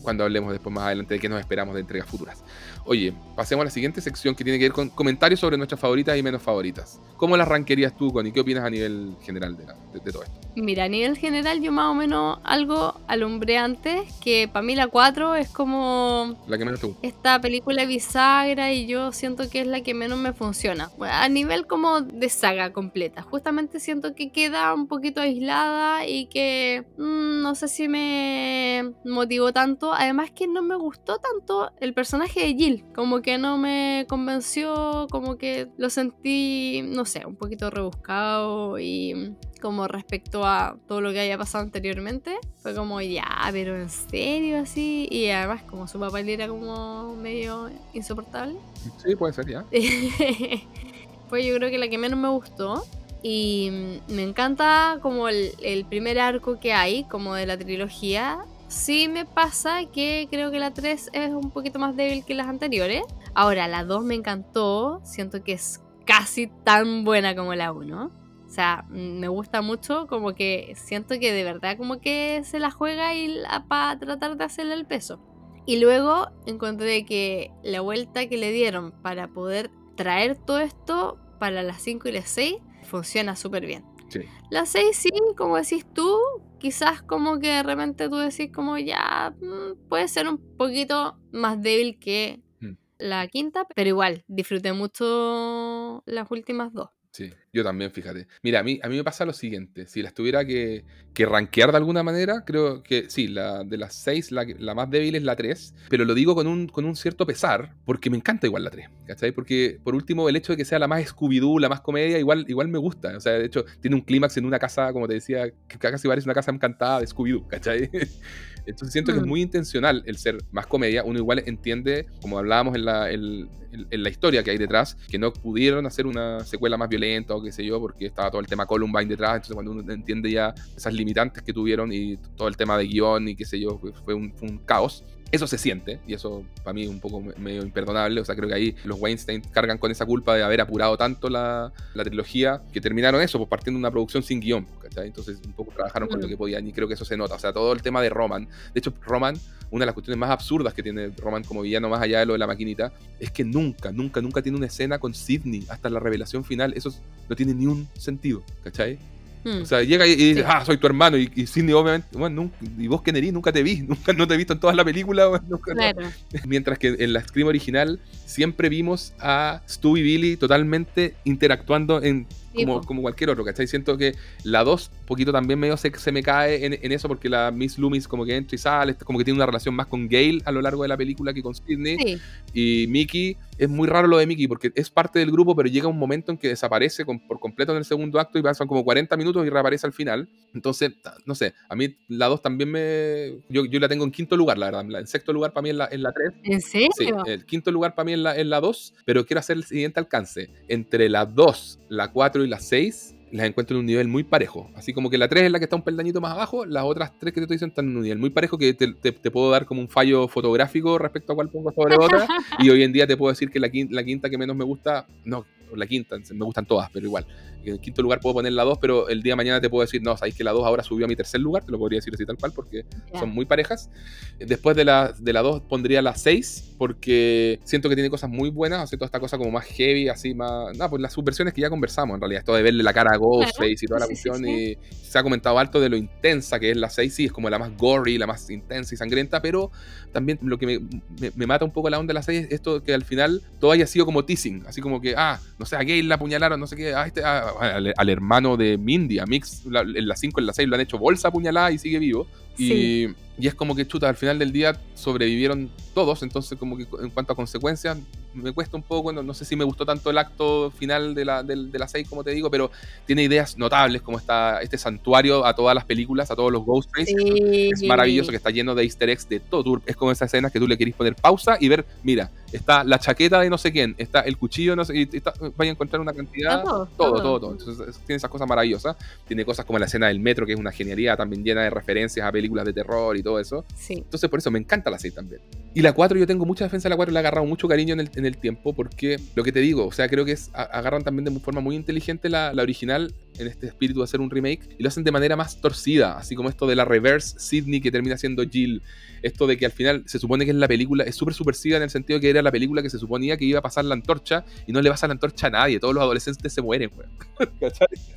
cuando 0.00 0.24
hablemos 0.24 0.52
después 0.52 0.72
más 0.72 0.84
adelante 0.86 1.14
de 1.14 1.20
qué 1.20 1.28
nos 1.28 1.40
esperamos 1.40 1.74
de 1.74 1.80
entregas 1.82 2.08
futuras. 2.08 2.42
Oye, 2.90 3.12
pasemos 3.36 3.60
a 3.62 3.64
la 3.66 3.70
siguiente 3.70 4.00
sección 4.00 4.34
que 4.34 4.42
tiene 4.44 4.58
que 4.58 4.64
ver 4.64 4.72
con 4.72 4.88
comentarios 4.88 5.38
sobre 5.40 5.58
nuestras 5.58 5.78
favoritas 5.78 6.16
y 6.16 6.22
menos 6.22 6.40
favoritas. 6.40 6.98
¿Cómo 7.18 7.36
las 7.36 7.46
ranquerías 7.46 7.94
tú, 7.94 8.10
Connie? 8.10 8.32
¿Qué 8.32 8.40
opinas 8.40 8.64
a 8.64 8.70
nivel 8.70 9.14
general 9.20 9.56
de, 9.58 9.66
la- 9.66 9.74
de- 9.92 10.00
de 10.00 10.10
todo 10.10 10.22
esto? 10.22 10.40
Mira, 10.56 10.84
a 10.84 10.88
nivel 10.88 11.16
general 11.18 11.60
yo 11.60 11.70
más 11.70 11.86
o 11.90 11.94
menos 11.94 12.38
algo 12.44 12.98
alumbré 13.06 13.58
antes, 13.58 14.10
que 14.22 14.48
para 14.48 14.62
mí 14.64 14.74
la 14.74 14.86
4 14.88 15.34
es 15.34 15.50
como 15.50 16.36
La 16.48 16.56
que 16.56 16.64
menos 16.64 16.80
te 16.80 16.86
gusta. 16.86 17.06
esta 17.06 17.40
película 17.40 17.84
bisagra 17.84 18.72
y 18.72 18.86
yo 18.86 19.12
siento 19.12 19.50
que 19.50 19.60
es 19.60 19.66
la 19.66 19.82
que 19.82 19.92
menos 19.92 20.18
me 20.18 20.32
funciona. 20.32 20.90
Bueno, 20.96 21.12
A 21.14 21.28
nivel 21.28 21.66
como 21.66 22.00
de 22.00 22.28
saga 22.30 22.72
completa, 22.72 23.20
justamente 23.22 23.80
siento 23.80 24.14
que 24.14 24.32
queda 24.32 24.72
un 24.72 24.88
poquito 24.88 25.20
aislada 25.20 26.06
y 26.06 26.26
que 26.26 26.84
mm, 26.96 27.42
no 27.42 27.54
sé 27.54 27.68
si 27.68 27.86
me 27.86 28.92
motivó 29.04 29.52
tanto. 29.52 29.92
Además 29.92 30.30
que 30.30 30.46
no 30.48 30.62
me 30.62 30.74
gustó 30.76 31.18
tanto 31.18 31.70
el 31.80 31.92
personaje 31.94 32.40
de 32.40 32.54
Jill, 32.54 32.77
como 32.94 33.22
que 33.22 33.38
no 33.38 33.58
me 33.58 34.06
convenció, 34.08 35.06
como 35.10 35.36
que 35.36 35.68
lo 35.76 35.90
sentí, 35.90 36.82
no 36.84 37.04
sé, 37.04 37.26
un 37.26 37.36
poquito 37.36 37.70
rebuscado 37.70 38.78
y 38.78 39.34
como 39.60 39.88
respecto 39.88 40.44
a 40.44 40.76
todo 40.86 41.00
lo 41.00 41.12
que 41.12 41.20
haya 41.20 41.38
pasado 41.38 41.64
anteriormente. 41.64 42.36
Fue 42.62 42.74
como, 42.74 43.00
ya, 43.00 43.26
pero 43.52 43.76
en 43.76 43.88
serio 43.88 44.60
así. 44.60 45.08
Y 45.10 45.30
además 45.30 45.62
como 45.62 45.88
su 45.88 45.98
papá 45.98 46.20
le 46.20 46.34
era 46.34 46.48
como 46.48 47.14
medio 47.16 47.70
insoportable. 47.92 48.56
Sí, 49.04 49.14
puede 49.16 49.32
ser, 49.32 49.48
ya. 49.48 49.64
Fue 51.28 51.44
yo 51.44 51.54
creo 51.56 51.70
que 51.70 51.78
la 51.78 51.88
que 51.88 51.98
menos 51.98 52.18
me 52.18 52.28
gustó. 52.28 52.84
Y 53.22 53.70
mm, 53.70 54.12
me 54.14 54.22
encanta 54.22 54.98
como 55.02 55.28
el, 55.28 55.52
el 55.62 55.84
primer 55.84 56.20
arco 56.20 56.60
que 56.60 56.72
hay, 56.72 57.04
como 57.04 57.34
de 57.34 57.46
la 57.46 57.58
trilogía. 57.58 58.44
Sí 58.68 59.08
me 59.08 59.24
pasa 59.24 59.86
que 59.92 60.28
creo 60.30 60.50
que 60.50 60.58
la 60.58 60.72
3 60.72 61.10
es 61.12 61.30
un 61.30 61.50
poquito 61.50 61.78
más 61.78 61.96
débil 61.96 62.24
que 62.24 62.34
las 62.34 62.48
anteriores. 62.48 63.02
Ahora, 63.34 63.66
la 63.66 63.84
2 63.84 64.04
me 64.04 64.14
encantó. 64.14 65.00
Siento 65.04 65.42
que 65.42 65.52
es 65.54 65.82
casi 66.04 66.48
tan 66.64 67.04
buena 67.04 67.34
como 67.34 67.54
la 67.54 67.72
1. 67.72 68.04
O 68.04 68.50
sea, 68.50 68.84
me 68.88 69.28
gusta 69.28 69.62
mucho, 69.62 70.06
como 70.06 70.34
que 70.34 70.74
siento 70.76 71.18
que 71.18 71.32
de 71.32 71.44
verdad 71.44 71.76
como 71.76 72.00
que 72.00 72.42
se 72.44 72.58
la 72.58 72.70
juega 72.70 73.14
y 73.14 73.40
para 73.68 73.98
tratar 73.98 74.36
de 74.36 74.44
hacerle 74.44 74.74
el 74.74 74.86
peso. 74.86 75.20
Y 75.66 75.80
luego 75.80 76.28
encontré 76.46 77.04
que 77.04 77.50
la 77.62 77.82
vuelta 77.82 78.26
que 78.26 78.38
le 78.38 78.52
dieron 78.52 78.92
para 79.02 79.28
poder 79.28 79.70
traer 79.96 80.36
todo 80.36 80.60
esto 80.60 81.18
para 81.38 81.62
las 81.62 81.82
5 81.82 82.08
y 82.08 82.12
las 82.12 82.30
6 82.30 82.56
funciona 82.84 83.36
súper 83.36 83.66
bien. 83.66 83.84
Sí. 84.08 84.20
La 84.50 84.66
6 84.66 84.96
sí, 84.96 85.10
como 85.36 85.56
decís 85.56 85.84
tú, 85.94 86.16
quizás 86.58 87.02
como 87.02 87.38
que 87.38 87.48
de 87.48 87.62
repente 87.62 88.08
tú 88.08 88.16
decís 88.16 88.50
como 88.52 88.78
ya 88.78 89.34
mm, 89.40 89.88
puede 89.88 90.08
ser 90.08 90.28
un 90.28 90.38
poquito 90.56 91.18
más 91.32 91.60
débil 91.62 91.98
que 91.98 92.42
Mm. 92.60 92.72
la 92.98 93.28
quinta, 93.28 93.66
pero 93.76 93.88
igual 93.90 94.24
disfruté 94.26 94.72
mucho 94.72 96.02
las 96.06 96.30
últimas 96.30 96.72
dos. 96.72 96.88
Sí, 97.10 97.32
yo 97.52 97.64
también, 97.64 97.90
fíjate. 97.90 98.28
Mira, 98.42 98.60
a 98.60 98.62
mí, 98.62 98.78
a 98.82 98.88
mí 98.88 98.96
me 98.96 99.02
pasa 99.02 99.24
lo 99.24 99.32
siguiente. 99.32 99.86
Si 99.88 100.02
las 100.02 100.14
tuviera 100.14 100.44
que, 100.44 100.84
que 101.14 101.26
rankear 101.26 101.70
de 101.72 101.78
alguna 101.78 102.02
manera, 102.02 102.44
creo 102.44 102.82
que 102.82 103.08
sí, 103.10 103.26
la, 103.28 103.64
de 103.64 103.76
las 103.78 103.94
seis, 103.94 104.30
la, 104.30 104.44
que- 104.46 104.54
la 104.56 104.74
más 104.74 104.88
débil 104.90 105.14
es 105.16 105.22
la 105.24 105.34
3. 105.34 105.74
Pero 105.88 106.04
lo 106.04 106.14
digo 106.14 106.34
con 106.34 106.46
un, 106.46 106.68
con 106.68 106.84
un 106.84 106.94
cierto 106.94 107.26
pesar, 107.26 107.74
porque 107.84 108.10
me 108.10 108.18
encanta 108.18 108.46
igual 108.46 108.62
la 108.64 108.70
3. 108.70 108.88
¿Cachai? 109.06 109.32
Porque, 109.32 109.80
por 109.82 109.94
último, 109.94 110.28
el 110.28 110.36
hecho 110.36 110.52
de 110.52 110.58
que 110.58 110.64
sea 110.66 110.78
la 110.78 110.86
más 110.86 111.02
Scooby-Doo, 111.14 111.58
la 111.60 111.68
más 111.70 111.80
comedia, 111.80 112.18
igual, 112.18 112.44
igual 112.46 112.68
me 112.68 112.78
gusta. 112.78 113.16
O 113.16 113.20
sea, 113.20 113.32
de 113.32 113.46
hecho, 113.46 113.64
tiene 113.80 113.96
un 113.96 114.02
clímax 114.02 114.36
en 114.36 114.44
una 114.44 114.58
casa, 114.58 114.92
como 114.92 115.08
te 115.08 115.14
decía, 115.14 115.50
que 115.66 115.78
casi 115.78 116.06
parece 116.06 116.26
una 116.28 116.34
casa 116.34 116.52
encantada 116.52 117.00
de 117.00 117.06
Scooby-Doo, 117.06 117.46
¿cachai? 117.48 117.88
Entonces 118.66 118.92
siento 118.92 119.12
que 119.12 119.18
es 119.18 119.24
Mm. 119.24 119.28
muy 119.28 119.40
intencional 119.40 120.02
el 120.06 120.18
ser 120.18 120.36
más 120.52 120.66
comedia. 120.66 121.02
Uno 121.02 121.18
igual 121.18 121.42
entiende, 121.46 122.06
como 122.20 122.38
hablábamos 122.38 122.74
en 122.76 122.84
la, 122.84 123.10
en- 123.10 123.48
en- 123.72 123.86
en 123.90 124.02
la 124.02 124.10
historia 124.10 124.42
que 124.42 124.50
hay 124.50 124.58
detrás, 124.58 124.96
que 125.10 125.18
no 125.18 125.32
pudieron 125.32 125.86
hacer 125.86 126.06
una 126.06 126.40
secuela 126.40 126.76
más 126.76 126.88
violenta 126.90 126.97
o 127.28 127.42
qué 127.42 127.52
sé 127.52 127.64
yo, 127.64 127.80
porque 127.80 128.06
estaba 128.06 128.30
todo 128.30 128.40
el 128.40 128.46
tema 128.46 128.66
Columbine 128.66 129.06
detrás. 129.06 129.36
Entonces 129.36 129.54
cuando 129.54 129.72
uno 129.72 129.92
entiende 129.92 130.30
ya 130.30 130.54
esas 130.76 130.92
limitantes 130.92 131.42
que 131.42 131.52
tuvieron 131.52 131.92
y 131.92 132.16
todo 132.36 132.48
el 132.48 132.56
tema 132.56 132.76
de 132.76 132.86
guion 132.86 133.28
y 133.28 133.36
qué 133.36 133.44
sé 133.44 133.60
yo, 133.60 133.80
fue 134.04 134.14
un, 134.14 134.32
fue 134.32 134.48
un 134.48 134.58
caos. 134.58 135.04
Eso 135.30 135.46
se 135.46 135.58
siente, 135.58 136.00
y 136.06 136.14
eso 136.14 136.42
para 136.64 136.72
mí 136.72 136.84
es 136.84 136.88
un 136.88 137.00
poco 137.00 137.20
me- 137.20 137.34
medio 137.34 137.62
imperdonable. 137.62 138.18
O 138.20 138.24
sea, 138.24 138.34
creo 138.34 138.48
que 138.48 138.54
ahí 138.54 138.74
los 138.84 138.98
Weinstein 138.98 139.42
cargan 139.52 139.76
con 139.76 139.90
esa 139.90 140.06
culpa 140.06 140.34
de 140.34 140.42
haber 140.42 140.60
apurado 140.62 140.96
tanto 140.96 141.28
la, 141.28 141.70
la 141.94 142.02
trilogía 142.04 142.62
que 142.72 142.80
terminaron 142.80 143.20
eso, 143.20 143.36
pues 143.36 143.50
partiendo 143.50 143.76
de 143.76 143.80
una 143.82 143.90
producción 143.90 144.22
sin 144.22 144.40
guion. 144.40 144.66
¿cachai? 144.82 145.06
Entonces, 145.08 145.38
un 145.44 145.52
poco 145.52 145.70
trabajaron 145.72 146.08
con 146.08 146.18
Mm. 146.18 146.22
lo 146.22 146.28
que 146.28 146.36
podían, 146.38 146.66
y 146.66 146.72
creo 146.72 146.88
que 146.88 146.94
eso 146.94 147.04
se 147.04 147.16
nota. 147.18 147.34
O 147.34 147.38
sea, 147.38 147.52
todo 147.52 147.72
el 147.74 147.82
tema 147.82 148.00
de 148.00 148.08
Roman. 148.08 148.46
De 148.72 148.78
hecho, 148.80 148.94
Roman, 149.02 149.36
una 149.70 149.82
de 149.82 149.86
las 149.86 149.92
cuestiones 149.94 150.18
más 150.18 150.30
absurdas 150.30 150.72
que 150.72 150.82
tiene 150.82 151.08
Roman 151.18 151.44
como 151.44 151.60
villano, 151.60 151.90
más 151.90 152.00
allá 152.00 152.20
de 152.20 152.26
lo 152.26 152.32
de 152.32 152.38
la 152.38 152.46
maquinita, 152.46 152.90
es 153.20 153.30
que 153.30 153.44
nunca, 153.44 153.92
nunca, 153.92 154.22
nunca 154.22 154.40
tiene 154.40 154.56
una 154.56 154.66
escena 154.68 154.98
con 154.98 155.12
Sidney 155.12 155.66
hasta 155.68 155.90
la 155.90 156.00
revelación 156.00 156.42
final. 156.42 156.72
Eso 156.74 156.90
no 157.28 157.36
tiene 157.36 157.52
ni 157.52 157.66
un 157.66 157.86
sentido, 157.98 158.42
¿cachai? 158.64 158.98
Mm. 159.44 159.62
O 159.62 159.66
sea, 159.66 159.82
llega 159.82 160.06
y, 160.06 160.12
y 160.12 160.14
dice, 160.16 160.40
Sí. 160.40 160.46
ah, 160.48 160.64
soy 160.64 160.76
tu 160.78 160.86
hermano. 160.86 161.16
Y, 161.16 161.30
y 161.34 161.46
Sidney, 161.46 161.72
obviamente, 161.74 162.08
bueno, 162.16 162.36
nunca- 162.42 162.56
y 162.78 162.86
vos 162.86 163.02
eres, 163.06 163.32
nunca 163.32 163.52
te 163.52 163.62
vi, 163.62 163.82
nunca 163.88 164.12
no 164.12 164.26
te 164.26 164.34
he 164.34 164.36
visto 164.36 164.52
en 164.52 164.60
toda 164.60 164.74
la 164.74 164.84
película. 164.84 165.26
bueno, 165.28 165.44
nunca- 165.48 165.74
no. 165.74 166.10
Mientras 166.46 166.78
que 166.78 166.96
en 166.98 167.12
la 167.12 167.22
Scream 167.22 167.48
original 167.48 168.00
siempre 168.26 168.68
vimos 168.68 169.12
a 169.18 169.62
Stu 169.68 169.96
y 169.96 170.02
Billy 170.02 170.36
totalmente 170.36 171.14
interactuando 171.24 172.02
en, 172.02 172.26
Sí, 172.58 172.64
como, 172.64 172.80
como 172.82 173.02
cualquier 173.02 173.30
otro, 173.30 173.44
¿cachai? 173.44 173.66
Siento 173.66 173.96
que 173.96 174.14
la 174.44 174.64
2, 174.64 174.90
un 175.00 175.06
poquito 175.06 175.32
también 175.32 175.58
medio 175.58 175.76
se, 175.76 175.90
se 175.98 176.12
me 176.12 176.22
cae 176.22 176.64
en, 176.66 176.78
en 176.80 176.92
eso 176.92 177.08
porque 177.08 177.28
la 177.28 177.50
Miss 177.50 177.78
Loomis 177.78 178.06
como 178.08 178.24
que 178.24 178.36
entra 178.36 178.54
y 178.54 178.58
sale, 178.58 178.94
como 178.94 179.18
que 179.18 179.24
tiene 179.24 179.36
una 179.38 179.46
relación 179.46 179.74
más 179.74 179.86
con 179.86 180.08
Gail 180.08 180.42
a 180.44 180.52
lo 180.52 180.60
largo 180.62 180.82
de 180.82 180.88
la 180.88 180.96
película 180.96 181.32
que 181.32 181.42
con 181.42 181.54
Sidney. 181.54 181.96
Sí, 181.98 182.18
Y 182.52 182.86
Mickey, 182.88 183.36
es 183.58 183.68
muy 183.68 183.88
raro 183.88 184.06
lo 184.08 184.18
de 184.18 184.26
Mickey 184.26 184.46
porque 184.46 184.72
es 184.74 184.88
parte 184.90 185.18
del 185.18 185.30
grupo, 185.30 185.54
pero 185.56 185.68
llega 185.68 185.88
un 185.88 185.98
momento 185.98 186.30
en 186.32 186.38
que 186.38 186.48
desaparece 186.48 187.04
con- 187.04 187.18
por 187.20 187.40
completo 187.40 187.72
en 187.72 187.78
el 187.78 187.84
segundo 187.84 188.18
acto 188.20 188.38
y 188.38 188.42
pasan 188.42 188.66
como 188.68 188.84
40 188.84 189.16
minutos 189.16 189.46
y 189.46 189.50
reaparece 189.50 189.86
al 189.86 189.92
final. 189.92 190.28
Entonces, 190.54 190.92
no 191.26 191.34
sé, 191.34 191.54
a 191.68 191.74
mí 191.76 191.94
la 192.08 192.26
2 192.26 192.40
también 192.42 192.70
me... 192.70 193.38
Yo, 193.48 193.64
yo 193.66 193.80
la 193.80 193.88
tengo 193.88 194.04
en 194.04 194.10
quinto 194.10 194.36
lugar, 194.36 194.58
la 194.58 194.66
verdad. 194.70 195.00
En 195.00 195.06
sexto 195.06 195.32
lugar 195.32 195.52
para 195.52 195.62
mí 195.62 195.70
es 195.70 195.76
la, 195.76 195.84
es 195.86 196.00
la 196.00 196.12
3. 196.12 196.32
¿en 196.44 196.60
serio? 196.60 196.88
Sí, 196.96 197.08
el 197.26 197.44
quinto 197.44 197.70
lugar 197.70 197.94
para 197.94 198.04
mí 198.06 198.12
es 198.14 198.46
la 198.46 198.60
2, 198.60 198.94
pero 199.04 199.26
quiero 199.26 199.40
hacer 199.40 199.56
el 199.56 199.64
siguiente 199.64 200.00
alcance. 200.00 200.48
Entre 200.68 201.08
la 201.08 201.26
2, 201.26 201.80
la 201.88 202.08
4 202.12 202.44
y 202.44 202.47
la 202.48 202.58
6, 202.60 203.14
las 203.30 203.46
encuentro 203.46 203.76
en 203.76 203.80
un 203.80 203.86
nivel 203.86 204.08
muy 204.08 204.24
parejo. 204.24 204.70
Así 204.74 204.92
como 204.92 205.10
que 205.10 205.18
la 205.18 205.28
3 205.28 205.44
es 205.44 205.50
la 205.52 205.58
que 205.58 205.64
está 205.64 205.76
un 205.76 205.82
peldañito 205.82 206.20
más 206.20 206.32
abajo, 206.32 206.64
las 206.64 206.84
otras 206.84 207.12
3 207.18 207.32
que 207.34 207.40
te 207.40 207.44
estoy 207.44 207.56
diciendo 207.56 207.72
están 207.72 207.86
en 207.90 207.96
un 207.96 208.02
nivel 208.02 208.18
muy 208.18 208.30
parejo 208.30 208.56
que 208.58 208.72
te, 208.74 208.92
te- 208.94 209.12
te 209.12 209.30
puedo 209.30 209.50
dar 209.50 209.66
como 209.66 209.80
un 209.80 209.88
fallo 209.88 210.26
fotográfico 210.28 210.98
respecto 210.98 211.32
a 211.32 211.36
cuál 211.36 211.48
pongo 211.50 211.72
sobre 211.72 211.96
otra. 211.96 212.26
y 212.58 212.70
hoy 212.70 212.82
en 212.82 212.92
día 212.92 213.06
te 213.06 213.16
puedo 213.16 213.30
decir 213.32 213.50
que 213.50 213.60
la 213.60 213.68
quinta, 213.68 213.94
la 213.94 214.02
quinta 214.04 214.30
que 214.30 214.38
menos 214.38 214.56
me 214.56 214.64
gusta, 214.64 215.06
no, 215.24 215.44
la 215.76 215.86
quinta, 215.86 216.16
me 216.32 216.44
gustan 216.44 216.66
todas, 216.66 216.90
pero 216.92 217.06
igual. 217.06 217.26
En 217.64 217.74
el 217.74 217.80
quinto 217.80 218.02
lugar 218.02 218.20
puedo 218.20 218.34
poner 218.34 218.52
la 218.52 218.64
2, 218.64 218.78
pero 218.80 219.08
el 219.08 219.22
día 219.22 219.32
de 219.32 219.36
mañana 219.36 219.60
te 219.60 219.68
puedo 219.68 219.82
decir, 219.82 220.00
no, 220.02 220.16
sabéis 220.16 220.36
que 220.36 220.44
la 220.44 220.52
2 220.52 220.64
ahora 220.64 220.82
subió 220.82 221.04
a 221.04 221.08
mi 221.08 221.16
tercer 221.16 221.40
lugar, 221.40 221.64
te 221.64 221.72
lo 221.72 221.78
podría 221.78 221.98
decir 221.98 222.14
así 222.14 222.24
tal 222.24 222.38
cual, 222.38 222.52
porque 222.52 222.86
son 223.18 223.30
muy 223.30 223.44
parejas. 223.44 223.90
Después 224.38 224.76
de 224.76 224.84
la, 224.84 225.12
de 225.18 225.32
la 225.32 225.42
2 225.42 225.62
pondría 225.62 226.00
la 226.00 226.14
6, 226.16 226.76
porque 226.78 227.60
siento 227.64 227.88
que 227.88 227.94
tiene 227.96 228.08
cosas 228.08 228.30
muy 228.30 228.50
buenas, 228.50 228.80
hace 228.80 228.96
toda 228.96 229.06
esta 229.06 229.20
cosa 229.20 229.36
como 229.36 229.50
más 229.50 229.64
heavy, 229.66 230.08
así 230.08 230.34
más... 230.34 230.76
No, 230.78 230.88
pues 230.88 231.02
las 231.02 231.12
subversiones 231.12 231.52
que 231.52 231.60
ya 231.60 231.68
conversamos, 231.68 232.14
en 232.14 232.20
realidad, 232.20 232.40
esto 232.40 232.54
de 232.54 232.62
verle 232.62 232.82
la 232.82 232.92
cara 232.92 233.10
a 233.12 233.16
Ghostface 233.16 233.76
y 233.82 233.86
toda 233.86 234.00
la 234.00 234.06
Sí, 234.06 234.16
sí, 234.16 234.28
cuestión, 234.28 234.44
sí. 234.44 234.78
y 234.80 234.94
se 234.94 235.18
ha 235.18 235.22
comentado 235.22 235.58
alto 235.58 235.80
de 235.80 235.88
lo 235.88 235.96
intensa 235.96 236.58
que 236.58 236.70
es 236.70 236.76
la 236.76 236.88
6, 236.88 237.14
sí, 237.14 237.24
es 237.26 237.32
como 237.32 237.50
la 237.50 237.58
más 237.58 237.76
gory, 237.76 238.16
la 238.16 238.26
más 238.26 238.48
intensa 238.48 238.94
y 238.94 238.96
sangrienta, 238.96 239.42
pero 239.42 239.70
también 240.18 240.38
lo 240.42 240.58
que 240.58 240.66
me, 240.66 240.78
me- 241.20 241.32
me 241.34 241.46
mata 241.46 241.64
un 241.64 241.70
poco 241.70 241.88
la 241.90 241.98
onda 241.98 242.10
de 242.10 242.14
la 242.14 242.22
6 242.22 242.46
es 242.46 242.52
esto 242.52 242.82
que 242.82 242.92
al 242.92 243.04
final 243.04 243.40
todo 243.60 243.70
haya 243.72 243.86
sido 243.86 244.04
como 244.04 244.24
teasing, 244.24 244.64
así 244.66 244.80
como 244.80 245.00
que, 245.00 245.14
ah, 245.16 245.40
no 245.58 245.64
sé, 245.66 245.76
a 245.76 245.82
Gay 245.82 246.02
la 246.02 246.16
apuñalaron, 246.16 246.58
no 246.60 246.66
sé 246.66 246.76
qué, 246.76 246.94
ah, 246.94 247.06
este, 247.06 247.22
ah, 247.24 247.50
al, 247.60 247.94
al 247.96 248.08
hermano 248.08 248.56
de 248.56 248.76
Mindy, 248.78 249.18
a 249.18 249.26
Mix, 249.26 249.64
la- 249.66 249.80
en 249.80 250.06
la 250.08 250.16
5, 250.16 250.40
en 250.40 250.46
la 250.46 250.52
6 250.52 250.68
lo 250.68 250.74
han 250.74 250.80
hecho 250.82 250.98
bolsa 250.98 251.28
apuñalada 251.28 251.70
y 251.72 251.78
sigue 251.78 251.98
vivo. 251.98 252.26
Y, 252.74 253.06
y 253.38 253.46
es 253.46 253.54
como 253.54 253.76
que, 253.76 253.86
chuta, 253.86 254.08
al 254.08 254.16
final 254.16 254.38
del 254.38 254.50
día 254.52 254.80
sobrevivieron 254.94 255.70
todos, 255.94 256.22
entonces 256.24 256.58
como 256.58 256.76
que 256.76 256.86
en 257.02 257.10
cuanto 257.10 257.32
a 257.32 257.36
consecuencias 257.36 257.96
me 258.42 258.52
cuesta 258.52 258.76
un 258.76 258.82
poco, 258.82 259.12
no, 259.12 259.22
no 259.22 259.34
sé 259.34 259.44
si 259.44 259.56
me 259.56 259.64
gustó 259.64 259.84
tanto 259.86 260.10
el 260.10 260.18
acto 260.18 260.70
final 260.70 261.14
de 261.14 261.24
la, 261.24 261.42
del- 261.42 261.70
de, 261.70 261.78
la 261.78 261.88
6, 261.88 262.08
como 262.08 262.24
te 262.24 262.30
digo, 262.30 262.50
pero 262.50 262.70
tiene 263.06 263.22
ideas 263.24 263.56
notables 263.58 264.02
como 264.02 264.18
está 264.18 264.60
este 264.62 264.78
santuario 264.78 265.44
a 265.46 265.54
todas 265.54 265.74
las 265.74 265.84
películas, 265.84 266.30
a 266.30 266.36
todos 266.36 266.52
los 266.52 266.64
Ghostface. 266.64 267.06
Sí. 267.06 267.70
Es 267.72 267.82
maravilloso 267.84 268.30
que 268.30 268.36
está 268.36 268.50
lleno 268.50 268.74
de 268.74 268.84
easter 268.84 269.08
eggs 269.10 269.28
de 269.28 269.40
todo. 269.40 269.62
Tú- 269.64 269.82
Es 269.86 269.96
como 269.96 270.10
esa 270.12 270.24
escena 270.26 270.50
que 270.50 270.58
tú 270.58 270.66
le 270.68 270.76
querés 270.78 270.94
poner 270.94 271.14
pausa 271.14 271.56
y 271.60 271.68
ver, 271.68 271.84
mira, 272.02 272.30
está 272.52 272.84
la 272.84 272.98
chaqueta 272.98 273.40
de 273.40 273.50
no 273.50 273.58
sé 273.58 273.72
quién, 273.72 273.94
está 273.98 274.20
el 274.20 274.36
cuchillo, 274.38 274.74
no 274.76 274.84
sé, 274.84 274.96
y 274.96 275.08
está- 275.16 275.32
vaya 275.56 275.70
a 275.70 275.72
encontrar 275.72 276.00
una 276.00 276.12
cantidad. 276.12 276.62
Todo, 276.62 276.86
todo, 276.96 277.22
todo. 277.22 277.40
todo. 277.40 277.52
Entonces 277.52 277.88
es- 277.88 277.98
tiene 278.00 278.16
esas 278.16 278.30
cosas 278.30 278.48
maravillosas. 278.48 278.96
Tiene 279.26 279.44
cosas 279.44 279.64
como 279.64 279.78
la 279.78 279.86
escena 279.86 280.08
del 280.08 280.20
metro, 280.20 280.46
que 280.46 280.52
es 280.52 280.58
una 280.58 280.72
genialidad 280.72 281.16
también 281.16 281.44
llena 281.44 281.62
de 281.62 281.70
referencias 281.70 282.26
a 282.26 282.32
películas 282.32 282.64
de 282.64 282.72
terror 282.72 283.16
y 283.16 283.22
todo 283.22 283.38
eso. 283.38 283.64
Sí. 283.76 283.94
Entonces, 283.94 284.28
por 284.30 284.38
eso 284.38 284.50
me 284.50 284.58
encanta 284.58 284.90
la 284.90 284.98
6 284.98 285.14
también. 285.14 285.40
Y 285.74 285.82
la 285.82 285.92
4, 285.92 286.18
yo 286.18 286.26
tengo 286.26 286.44
mucha 286.44 286.64
defensa 286.64 286.88
de 286.88 286.90
la 286.90 286.96
4, 286.96 287.12
le 287.12 287.18
he 287.18 287.20
agarrado 287.20 287.46
mucho 287.46 287.68
cariño 287.68 287.92
en 287.92 288.00
el, 288.00 288.10
en 288.14 288.26
el 288.26 288.38
tiempo, 288.38 288.74
porque 288.74 289.20
lo 289.34 289.44
que 289.44 289.52
te 289.52 289.60
digo, 289.60 289.86
o 289.86 289.92
sea, 289.92 290.08
creo 290.08 290.24
que 290.24 290.32
es, 290.32 290.50
agarran 290.54 291.04
también 291.04 291.32
de 291.32 291.40
forma 291.40 291.60
muy 291.60 291.76
inteligente 291.76 292.28
la, 292.28 292.52
la 292.52 292.62
original 292.62 293.14
en 293.38 293.46
este 293.46 293.66
espíritu 293.66 294.00
de 294.00 294.04
hacer 294.04 294.20
un 294.20 294.30
remake 294.30 294.68
y 294.78 294.82
lo 294.82 294.88
hacen 294.88 295.04
de 295.04 295.12
manera 295.12 295.36
más 295.36 295.60
torcida, 295.60 296.18
así 296.18 296.34
como 296.34 296.48
esto 296.48 296.66
de 296.66 296.74
la 296.74 296.84
reverse 296.84 297.38
Sidney 297.38 297.80
que 297.80 297.90
termina 297.90 298.16
siendo 298.16 298.42
Jill. 298.48 298.82
Esto 299.22 299.46
de 299.46 299.56
que 299.56 299.66
al 299.66 299.72
final 299.72 300.04
se 300.06 300.18
supone 300.18 300.44
que 300.44 300.52
es 300.52 300.56
la 300.56 300.68
película, 300.68 301.04
es 301.04 301.16
súper 301.16 301.34
subversiva 301.34 301.76
en 301.76 301.82
el 301.82 301.90
sentido 301.90 302.20
que 302.20 302.30
era 302.30 302.42
la 302.42 302.52
película 302.52 302.82
que 302.82 302.90
se 302.90 302.98
suponía 302.98 303.36
que 303.36 303.44
iba 303.44 303.58
a 303.58 303.62
pasar 303.62 303.84
la 303.84 303.94
antorcha 303.94 304.44
y 304.66 304.72
no 304.72 304.80
le 304.80 304.90
pasa 304.90 305.06
la 305.06 305.12
antorcha 305.12 305.48
a 305.48 305.50
nadie, 305.50 305.80
todos 305.80 305.94
los 305.94 306.02
adolescentes 306.02 306.52
se 306.52 306.62
mueren, 306.62 306.90
weón. 306.96 307.10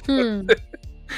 Hmm. 0.07 0.47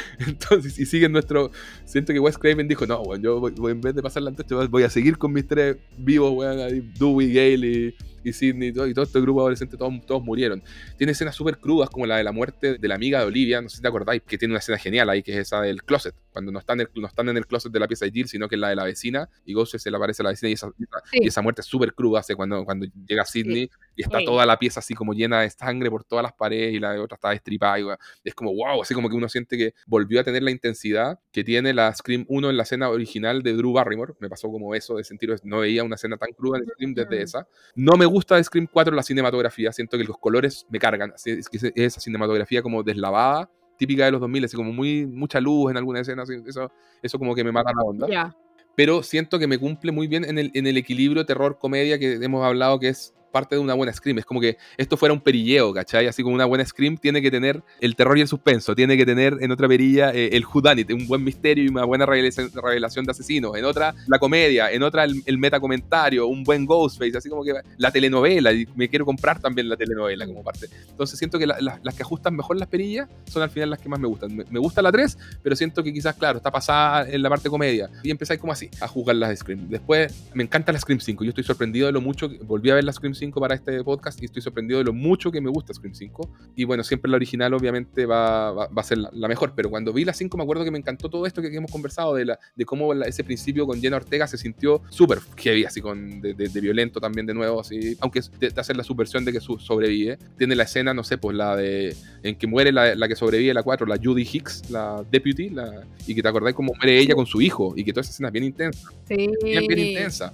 Entonces, 0.28 0.78
y 0.80 0.86
siguen 0.86 1.12
nuestro. 1.12 1.52
Siento 1.86 2.14
que 2.14 2.20
Wes 2.20 2.38
Craven 2.38 2.68
dijo: 2.68 2.86
No, 2.86 3.02
weón, 3.02 3.22
yo 3.22 3.40
voy, 3.40 3.52
voy- 3.52 3.72
en 3.72 3.82
vez 3.82 3.96
de 3.96 4.02
pasar 4.02 4.24
la 4.24 4.30
antorcha, 4.30 4.56
voy 4.68 4.84
a 4.84 4.90
seguir 4.90 5.18
con 5.18 5.34
mis 5.34 5.48
tres 5.48 5.78
vivos, 5.98 6.32
weón, 6.34 6.60
ahí, 6.60 6.82
Dewey, 7.00 7.34
Gale 7.34 7.68
y, 7.68 7.96
y 8.24 8.34
Sidney 8.34 8.70
y 8.70 8.74
todo, 8.74 8.88
y 8.88 8.94
todo 8.94 9.04
este 9.06 9.20
grupo 9.22 9.40
de 9.40 9.44
adolescentes, 9.44 9.78
todos, 9.78 9.94
todos 10.06 10.24
murieron. 10.24 10.62
Tiene 10.98 11.12
escenas 11.12 11.36
súper 11.36 11.58
crudas, 11.58 11.90
como 11.90 12.06
la 12.06 12.18
de 12.18 12.24
la 12.24 12.32
muerte 12.32 12.78
de 12.78 12.88
la 12.88 12.96
amiga 12.96 13.20
de 13.20 13.26
Olivia, 13.26 13.62
no 13.62 13.70
sé 13.70 13.78
si 13.78 13.82
te 13.82 13.88
acordáis, 13.88 14.22
que 14.26 14.38
tiene 14.38 14.54
una 14.54 14.60
escena 14.60 14.78
genial 14.78 15.10
ahí, 15.10 15.22
que 15.24 15.32
es 15.34 15.38
esa 15.40 15.62
del 15.62 15.84
closet, 15.84 16.16
cuando 16.34 16.52
no 16.52 16.60
están, 16.60 16.82
en 16.82 16.88
el- 16.94 17.02
no 17.02 17.08
están 17.08 17.30
en 17.30 17.38
el 17.38 17.48
closet 17.48 17.72
de 17.72 17.80
la 17.80 17.88
pieza 17.88 18.06
de 18.06 18.12
Jill, 18.12 18.28
sino 18.28 18.50
que 18.50 18.56
es 18.56 18.60
la 18.62 18.70
de 18.70 18.76
la 18.76 18.84
vecina, 18.84 19.30
y 19.46 19.54
Ghost 19.54 19.78
se 19.78 19.90
le 19.92 19.96
aparece 19.98 20.22
a 20.22 20.26
la 20.26 20.30
vecina, 20.32 20.50
y 20.50 20.54
esa, 20.54 20.68
Sí. 21.12 21.20
y 21.22 21.28
esa 21.28 21.42
muerte 21.42 21.62
es 21.62 21.68
súper 21.68 21.94
cruda, 21.94 22.20
hace 22.20 22.36
cuando, 22.36 22.66
cuando 22.66 22.86
llega 23.08 23.24
Sidney, 23.24 23.70
y 23.96 24.02
está 24.02 24.20
Sí. 24.20 24.26
toda 24.26 24.46
la 24.46 24.58
pieza 24.60 24.80
así 24.82 24.94
como 24.96 25.14
llena 25.14 25.42
de 25.42 25.50
sangre 25.50 25.90
por 25.90 26.04
todas 26.04 26.24
las 26.24 26.34
paredes, 26.34 26.74
y 26.74 26.80
la 26.80 27.00
otra 27.02 27.16
está 27.16 27.30
destripada, 27.30 27.80
y, 27.80 27.86
es 28.24 28.34
como 28.36 28.54
wow, 28.54 28.82
así 28.82 28.94
como 28.94 29.10
que 29.10 29.16
uno 29.16 29.30
siente 29.30 29.58
que 29.58 29.74
volvió 29.88 30.20
a 30.20 30.24
tener 30.24 30.44
la 30.44 30.52
intensidad 30.52 31.20
que 31.32 31.44
tiene 31.44 31.74
la 31.74 31.94
Scream 31.94 32.26
1 32.28 32.50
en 32.50 32.58
la 32.58 32.64
escena 32.64 32.90
original 32.90 33.44
de 33.44 33.54
Drew 33.54 33.72
Barrymore. 33.74 34.14
Me 34.20 34.30
pasó 34.30 34.50
como 34.50 34.74
eso, 34.76 34.96
de 34.98 35.04
sentir, 35.04 35.34
no 35.44 35.60
veía 35.60 35.84
una 35.84 35.96
escena 35.96 36.18
tan 36.18 36.32
cruda 36.34 36.58
en 36.58 36.66
Scream 36.66 36.94
desde 36.94 37.22
esa. 37.22 37.48
No 37.76 37.96
me 37.98 38.06
gusta 38.06 38.36
de 38.36 38.44
Scream 38.44 38.68
4 38.72 38.96
la 38.96 39.04
cinematografía, 39.04 39.72
siento 39.72 39.98
que 39.98 40.04
los 40.04 40.18
colores 40.18 40.66
me 40.70 40.80
cargan, 40.80 41.14
es 41.16 41.48
esa 41.76 42.00
cinematografía 42.02 42.62
como 42.62 42.82
deslavada, 42.84 43.50
típica 43.78 44.06
de 44.06 44.12
los 44.12 44.22
2000, 44.22 44.46
así 44.46 44.56
como 44.56 44.72
muy 44.72 45.06
mucha 45.06 45.40
luz 45.40 45.72
en 45.72 45.78
alguna 45.78 46.02
escena, 46.02 46.24
así, 46.24 46.34
eso, 46.46 46.72
eso 47.02 47.20
como 47.20 47.36
que 47.36 47.44
me 47.44 47.52
mata 47.52 47.72
la 47.76 47.84
onda. 47.84 48.36
Pero 48.76 49.04
siento 49.04 49.38
que 49.38 49.48
me 49.48 49.58
cumple 49.58 49.92
muy 49.92 50.08
bien 50.08 50.26
en 50.26 50.40
el, 50.40 50.52
en 50.54 50.66
el 50.66 50.78
equilibrio 50.78 51.26
terror-comedia 51.26 52.00
que 52.00 52.14
hemos 52.14 52.44
hablado 52.44 52.80
que 52.80 52.90
es 52.90 53.14
parte 53.34 53.56
de 53.56 53.60
una 53.60 53.74
buena 53.74 53.92
Scream. 53.92 54.20
Es 54.20 54.26
como 54.26 54.40
que 54.40 54.58
esto 54.78 54.96
fuera 54.96 55.12
un 55.12 55.20
perilleo, 55.20 55.74
¿cachai? 55.74 56.08
Así 56.08 56.24
como 56.24 56.34
una 56.36 56.46
buena 56.46 56.64
Scream 56.66 56.96
tiene 56.98 57.22
que 57.22 57.30
tener 57.30 57.62
el 57.82 57.98
terror 57.98 58.18
y 58.18 58.22
el 58.22 58.28
suspenso, 58.30 58.74
tiene 58.76 58.96
que 58.96 59.06
tener 59.06 59.38
en 59.42 59.52
otra 59.52 59.68
perilla 59.68 60.12
eh, 60.14 60.30
el 60.32 60.46
whodunit, 60.46 60.90
un 60.94 61.06
buen 61.08 61.22
misterio 61.24 61.66
y 61.66 61.68
una 61.68 61.84
buena 61.84 62.06
revelación, 62.06 63.06
de 63.06 63.12
asesinos, 63.12 63.58
en 63.58 63.66
otra 63.66 63.94
la 64.08 64.20
comedia, 64.20 64.72
en 64.72 64.84
otra 64.84 65.04
el, 65.04 65.22
el 65.26 65.38
metacomentario, 65.38 66.28
un 66.28 66.44
buen 66.44 66.66
Ghostface, 66.66 67.18
así 67.18 67.28
como 67.30 67.44
que 67.44 67.54
la 67.78 67.92
telenovela, 67.92 68.52
y 68.54 68.66
me 68.76 68.88
quiero 68.88 69.06
comprar 69.06 69.40
también 69.40 69.68
la 69.68 69.76
telenovela 69.76 70.26
como 70.26 70.44
parte. 70.44 70.68
Entonces 70.90 71.18
siento 71.20 71.40
que 71.40 71.48
la- 71.48 71.60
la- 71.60 71.80
las 71.84 71.96
que 71.96 72.04
ajustan 72.04 72.36
mejor 72.36 72.58
las 72.58 72.68
perillas 72.70 73.10
son 73.26 73.42
al 73.42 73.50
final 73.50 73.70
las 73.72 73.80
que 73.80 73.90
más 73.90 74.00
me 74.00 74.08
gustan. 74.08 74.36
Me, 74.36 74.46
me 74.50 74.60
gusta 74.60 74.82
la 74.82 74.92
3, 74.92 75.18
pero 75.42 75.56
siento 75.56 75.84
que 75.84 75.92
quizás, 75.92 76.16
claro, 76.16 76.38
está 76.38 76.52
pasada 76.52 77.10
en 77.10 77.22
la 77.22 77.30
parte 77.30 77.50
comedia. 77.50 77.90
Y 78.04 78.12
empezáis 78.12 78.40
como 78.40 78.54
así, 78.54 78.70
a 78.80 78.88
jugar 78.88 79.16
las 79.16 79.40
Scream. 79.40 79.70
Después, 79.70 80.14
me 80.34 80.44
encanta 80.44 80.72
la 80.72 80.80
Scream 80.80 81.00
5. 81.00 81.24
Yo 81.24 81.30
estoy 81.30 81.44
sorprendido 81.44 81.88
de 81.88 81.94
lo 81.94 82.02
mucho, 82.02 82.30
que, 82.30 82.38
volví 82.38 82.70
a 82.70 82.76
ver 82.76 82.84
la 82.84 82.94
Scream 82.94 83.16
5 83.16 83.23
para 83.32 83.56
este 83.56 83.84
podcast 83.84 84.22
y 84.22 84.26
estoy 84.26 84.42
sorprendido 84.42 84.80
de 84.80 84.86
lo 84.86 84.94
mucho 84.94 85.32
que 85.32 85.40
me 85.42 85.50
gusta 85.50 85.74
Scream 85.74 85.94
5. 85.96 86.30
Y 86.56 86.64
bueno, 86.66 86.84
siempre 86.84 87.10
la 87.10 87.16
original 87.18 87.54
obviamente 87.54 88.06
va, 88.06 88.52
va, 88.52 88.68
va 88.68 88.82
a 88.82 88.84
ser 88.84 88.98
la, 88.98 89.10
la 89.14 89.28
mejor, 89.28 89.54
pero 89.56 89.70
cuando 89.70 89.94
vi 89.94 90.04
la 90.06 90.14
5 90.14 90.36
me 90.38 90.44
acuerdo 90.44 90.64
que 90.64 90.72
me 90.72 90.78
encantó 90.78 91.10
todo 91.10 91.26
esto 91.26 91.42
que, 91.42 91.50
que 91.52 91.58
hemos 91.58 91.72
conversado, 91.72 92.16
de, 92.16 92.26
la, 92.26 92.40
de 92.56 92.66
cómo 92.66 92.94
la- 92.94 93.06
ese 93.06 93.24
principio 93.24 93.66
con 93.66 93.80
Jenna 93.82 93.98
Ortega 93.98 94.28
se 94.28 94.38
sintió 94.38 94.82
súper 94.90 95.20
heavy, 95.38 95.66
así 95.66 95.82
con, 95.82 96.22
de, 96.22 96.34
de- 96.34 96.50
de 96.50 96.62
violento 96.62 97.00
también 97.00 97.26
de 97.26 97.34
nuevo, 97.34 97.62
así, 97.62 97.96
aunque 98.02 98.22
te, 98.40 98.52
te 98.52 98.60
hace 98.60 98.74
la 98.74 98.84
subversión 98.84 99.24
de 99.26 99.32
que 99.32 99.40
su- 99.40 99.60
sobrevive. 99.60 100.18
Tiene 100.38 100.56
la 100.56 100.64
escena, 100.64 100.94
no 100.94 101.04
sé, 101.04 101.18
pues 101.18 101.36
la 101.38 101.56
de 101.56 101.96
en 102.24 102.36
que 102.36 102.48
muere 102.48 102.72
la, 102.72 102.96
la 102.96 103.08
que 103.08 103.16
sobrevive 103.16 103.54
la 103.54 103.64
4, 103.64 103.86
la 103.88 103.98
Judy 104.02 104.28
Hicks, 104.32 104.70
la 104.70 105.04
deputy, 105.12 105.50
la, 105.50 105.84
y 106.08 106.16
que 106.16 106.22
te 106.22 106.28
acordáis 106.28 106.56
cómo 106.56 106.74
muere 106.76 106.98
ella 107.00 107.16
con 107.16 107.26
su 107.26 107.42
hijo, 107.42 107.74
y 107.76 107.84
que 107.84 107.92
toda 107.94 108.02
esa 108.02 108.12
escena 108.12 108.30
es 108.30 108.34
bien 108.34 108.46
intensa 108.46 108.90
Sí. 109.08 109.16
bien, 109.44 109.68
bien 109.68 109.80
intensa. 109.80 110.34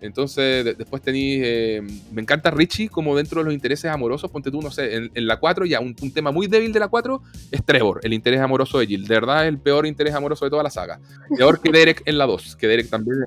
Entonces, 0.00 0.64
de- 0.64 0.74
después 0.74 1.02
tenéis. 1.02 1.42
eh, 1.44 1.82
me 2.12 2.22
encanta 2.22 2.50
Richie 2.50 2.88
como 2.88 3.16
dentro 3.16 3.40
de 3.40 3.44
los 3.44 3.54
intereses 3.54 3.90
amorosos. 3.90 4.30
Ponte 4.30 4.50
tú, 4.50 4.60
no 4.62 4.70
sé, 4.70 4.94
en, 4.96 5.10
en 5.14 5.26
la 5.26 5.38
4, 5.38 5.66
ya 5.66 5.80
un, 5.80 5.94
un 6.00 6.12
tema 6.12 6.30
muy 6.30 6.46
débil 6.46 6.72
de 6.72 6.80
la 6.80 6.88
4 6.88 7.22
es 7.50 7.64
Trevor, 7.64 8.00
el 8.02 8.12
interés 8.12 8.40
amoroso 8.40 8.78
de 8.78 8.86
Jill. 8.86 9.06
De 9.06 9.14
verdad, 9.14 9.44
es 9.44 9.48
el 9.50 9.58
peor 9.58 9.86
interés 9.86 10.14
amoroso 10.14 10.44
de 10.44 10.50
toda 10.50 10.62
la 10.62 10.70
saga. 10.70 10.98
Peor 11.36 11.60
que 11.60 11.70
Derek 11.72 12.02
en 12.06 12.18
la 12.18 12.26
2, 12.26 12.56
que 12.56 12.66
Derek 12.66 12.88
también. 12.88 13.24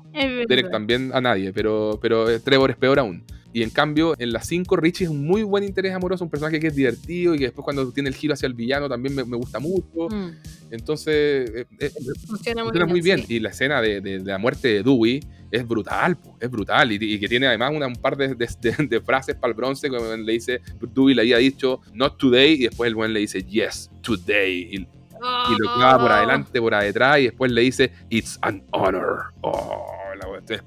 Derek 0.48 0.70
también 0.70 1.10
a 1.14 1.20
nadie, 1.20 1.52
pero, 1.52 1.98
pero 2.02 2.28
eh, 2.28 2.40
Trevor 2.40 2.70
es 2.70 2.76
peor 2.76 2.98
aún. 2.98 3.22
Y 3.54 3.62
en 3.62 3.70
cambio, 3.70 4.14
en 4.18 4.32
las 4.32 4.48
5, 4.48 4.74
Richie 4.76 5.04
es 5.04 5.10
un 5.10 5.24
muy 5.24 5.44
buen 5.44 5.62
interés 5.62 5.94
amoroso, 5.94 6.24
un 6.24 6.30
personaje 6.30 6.58
que 6.58 6.66
es 6.66 6.74
divertido 6.74 7.34
y 7.34 7.38
que 7.38 7.44
después 7.44 7.62
cuando 7.64 7.90
tiene 7.92 8.08
el 8.08 8.14
giro 8.16 8.34
hacia 8.34 8.48
el 8.48 8.54
villano 8.54 8.88
también 8.88 9.14
me, 9.14 9.24
me 9.24 9.36
gusta 9.36 9.60
mucho. 9.60 10.08
Mm, 10.10 10.30
Entonces, 10.72 11.50
eh, 11.54 11.66
eh, 11.78 11.90
funciona 12.26 12.62
muy 12.64 12.70
funciona 12.72 12.86
muy 12.86 13.00
bien. 13.00 13.20
sí. 13.24 13.34
Y 13.36 13.38
la 13.40 13.50
escena 13.50 13.80
de, 13.80 14.00
de- 14.00 14.18
de 14.18 14.24
la 14.24 14.38
muerte 14.38 14.66
de 14.68 14.82
Dewey 14.82 15.20
es 15.52 15.66
brutal, 15.68 16.16
po, 16.16 16.36
es 16.40 16.50
brutal. 16.50 16.90
Y, 16.90 16.96
y 17.00 17.20
que 17.20 17.28
tiene 17.28 17.46
además 17.46 17.70
una- 17.74 17.86
un 17.86 17.94
par 17.96 18.16
de, 18.16 18.34
de- 18.34 19.00
frases 19.00 19.36
para 19.36 19.52
el 19.52 19.54
bronce, 19.56 19.88
como 19.88 20.04
le 20.16 20.32
dice, 20.32 20.60
Dewey 20.92 21.14
le 21.14 21.22
había 21.22 21.38
dicho, 21.38 21.80
not 21.92 22.18
today, 22.18 22.54
y 22.54 22.62
después 22.64 22.88
el 22.88 22.96
buen 22.96 23.12
le 23.12 23.20
dice, 23.20 23.42
yes, 23.44 23.88
today. 24.02 24.68
Y, 24.72 24.76
y 24.80 25.52
lo 25.58 25.74
clava 25.76 25.98
por 26.02 26.10
Oh. 26.10 26.14
adelante, 26.14 26.60
por 26.60 26.76
detrás, 26.82 27.20
y 27.20 27.24
después 27.24 27.52
le 27.52 27.60
dice, 27.62 27.92
It's 28.10 28.36
an 28.42 28.64
honor. 28.72 29.26
Oh, 29.42 29.86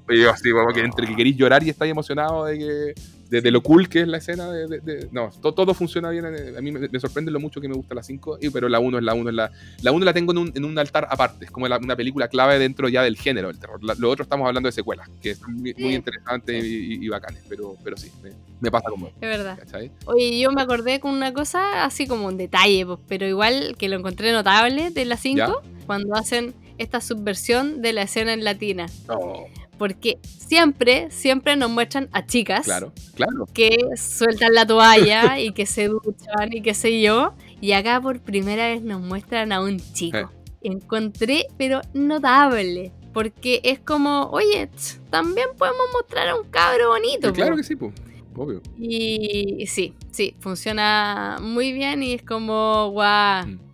yo 0.08 0.30
así, 0.30 0.50
como 0.50 0.72
que 0.72 0.80
entre 0.80 1.06
que 1.06 1.16
queréis 1.16 1.36
llorar 1.36 1.62
y 1.62 1.70
estáis 1.70 1.90
emocionado 1.92 2.44
de 2.44 2.58
que. 2.58 2.94
De, 3.28 3.42
de 3.42 3.50
lo 3.50 3.62
cool 3.62 3.90
que 3.90 4.00
es 4.00 4.08
la 4.08 4.16
escena 4.16 4.50
de, 4.50 4.66
de- 4.66 4.80
de- 4.80 5.08
no, 5.12 5.28
to- 5.42 5.52
todo, 5.52 5.74
funciona 5.74 6.08
bien 6.08 6.24
eh, 6.34 6.54
a 6.56 6.62
mí 6.62 6.72
me, 6.72 6.88
me 6.88 6.98
sorprende 6.98 7.30
lo 7.30 7.38
mucho 7.38 7.60
que 7.60 7.68
me 7.68 7.74
gusta 7.74 7.94
la 7.94 8.02
5 8.02 8.38
y- 8.40 8.48
pero 8.48 8.70
la 8.70 8.80
1 8.80 8.96
es 8.96 9.04
la 9.04 9.12
1 9.12 9.28
es 9.28 9.36
la 9.36 9.50
la 9.82 9.92
1 9.92 10.02
la 10.06 10.14
tengo 10.14 10.32
en 10.32 10.38
un, 10.38 10.52
en 10.54 10.64
un 10.64 10.78
altar 10.78 11.06
aparte 11.10 11.44
es 11.44 11.50
como 11.50 11.68
la- 11.68 11.76
una 11.76 11.94
película 11.94 12.28
clave 12.28 12.58
dentro 12.58 12.88
ya 12.88 13.02
del 13.02 13.18
género 13.18 13.48
del 13.48 13.58
terror 13.58 13.84
La- 13.84 13.94
lo 13.98 14.08
otro 14.08 14.22
estamos 14.22 14.48
hablando 14.48 14.66
de 14.68 14.72
secuelas 14.72 15.10
que 15.20 15.34
son 15.34 15.56
muy, 15.56 15.74
interesantes 15.94 16.64
y, 16.64 16.94
y- 16.94 17.04
y 17.04 17.08
bacanes 17.10 17.42
pero, 17.50 17.76
pero 17.84 17.98
sí 17.98 18.10
me, 18.22 18.30
me 18.62 18.70
pasa 18.70 18.88
como 18.88 19.08
Es 19.08 19.20
verdad. 19.20 19.58
¿cachai? 19.58 19.90
Oye, 20.06 20.40
yo 20.40 20.50
me 20.50 20.62
acordé 20.62 20.98
con 20.98 21.12
una 21.12 21.34
cosa 21.34 21.84
así 21.84 22.06
como 22.06 22.28
un 22.28 22.38
detalle, 22.38 22.86
pues, 22.86 22.98
pero 23.08 23.26
igual 23.26 23.76
que 23.78 23.90
lo 23.90 23.96
encontré 23.98 24.32
notable 24.32 24.88
de 24.90 25.04
la 25.04 25.18
5, 25.18 25.60
cuando 25.84 26.14
hacen 26.16 26.54
esta 26.78 27.02
subversión 27.02 27.82
de 27.82 27.92
la 27.92 28.02
escena 28.04 28.32
en 28.32 28.42
latina. 28.42 28.86
No, 29.06 29.44
Porque 29.78 30.18
siempre, 30.22 31.10
siempre 31.10 31.56
nos 31.56 31.70
muestran 31.70 32.08
a 32.12 32.26
chicas 32.26 32.64
claro 32.64 32.92
claro 33.14 33.46
que 33.52 33.76
sueltan 33.96 34.52
la 34.54 34.66
toalla 34.66 35.38
y 35.38 35.52
que 35.52 35.66
se 35.66 35.88
duchan 35.88 36.52
y 36.52 36.62
qué 36.62 36.74
sé 36.74 37.00
yo. 37.00 37.34
Y 37.60 37.72
acá 37.72 38.00
por 38.00 38.20
primera 38.20 38.68
vez 38.68 38.82
nos 38.82 39.00
muestran 39.00 39.52
a 39.52 39.60
un 39.60 39.78
chico. 39.92 40.18
Eh. 40.18 40.26
Encontré, 40.62 41.46
pero 41.56 41.80
notable. 41.94 42.92
Porque 43.12 43.60
es 43.64 43.80
como, 43.80 44.28
oye, 44.30 44.68
también 45.10 45.48
podemos 45.56 45.86
mostrar 45.92 46.28
a 46.28 46.36
un 46.36 46.48
cabro 46.48 46.88
bonito. 46.88 47.30
Y 47.30 47.32
claro 47.32 47.52
po". 47.52 47.56
que 47.56 47.64
sí 47.64 47.76
pues 47.76 47.92
obvio 48.36 48.62
Y 48.78 49.66
sí, 49.66 49.94
sí, 50.12 50.36
funciona 50.38 51.38
muy 51.40 51.72
bien 51.72 52.02
y 52.02 52.14
es 52.14 52.22
como, 52.22 52.90
guau. 52.90 53.46
Mm. 53.46 53.67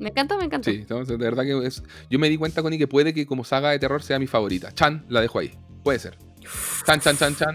Me 0.00 0.08
encanta, 0.08 0.36
me 0.36 0.44
encanta. 0.44 0.70
Sí, 0.70 0.78
entonces, 0.78 1.18
de 1.18 1.24
verdad 1.24 1.44
que 1.44 1.66
es. 1.66 1.82
Yo 2.08 2.18
me 2.18 2.28
di 2.28 2.36
cuenta, 2.36 2.62
Connie, 2.62 2.78
que 2.78 2.88
puede 2.88 3.12
que 3.12 3.26
como 3.26 3.44
saga 3.44 3.70
de 3.70 3.78
terror 3.78 4.02
sea 4.02 4.18
mi 4.18 4.26
favorita. 4.26 4.72
Chan, 4.72 5.04
la 5.08 5.20
dejo 5.20 5.38
ahí. 5.38 5.52
Puede 5.84 5.98
ser. 5.98 6.16
Chan, 6.86 7.00
chan, 7.00 7.16
chan, 7.18 7.36
chan. 7.36 7.54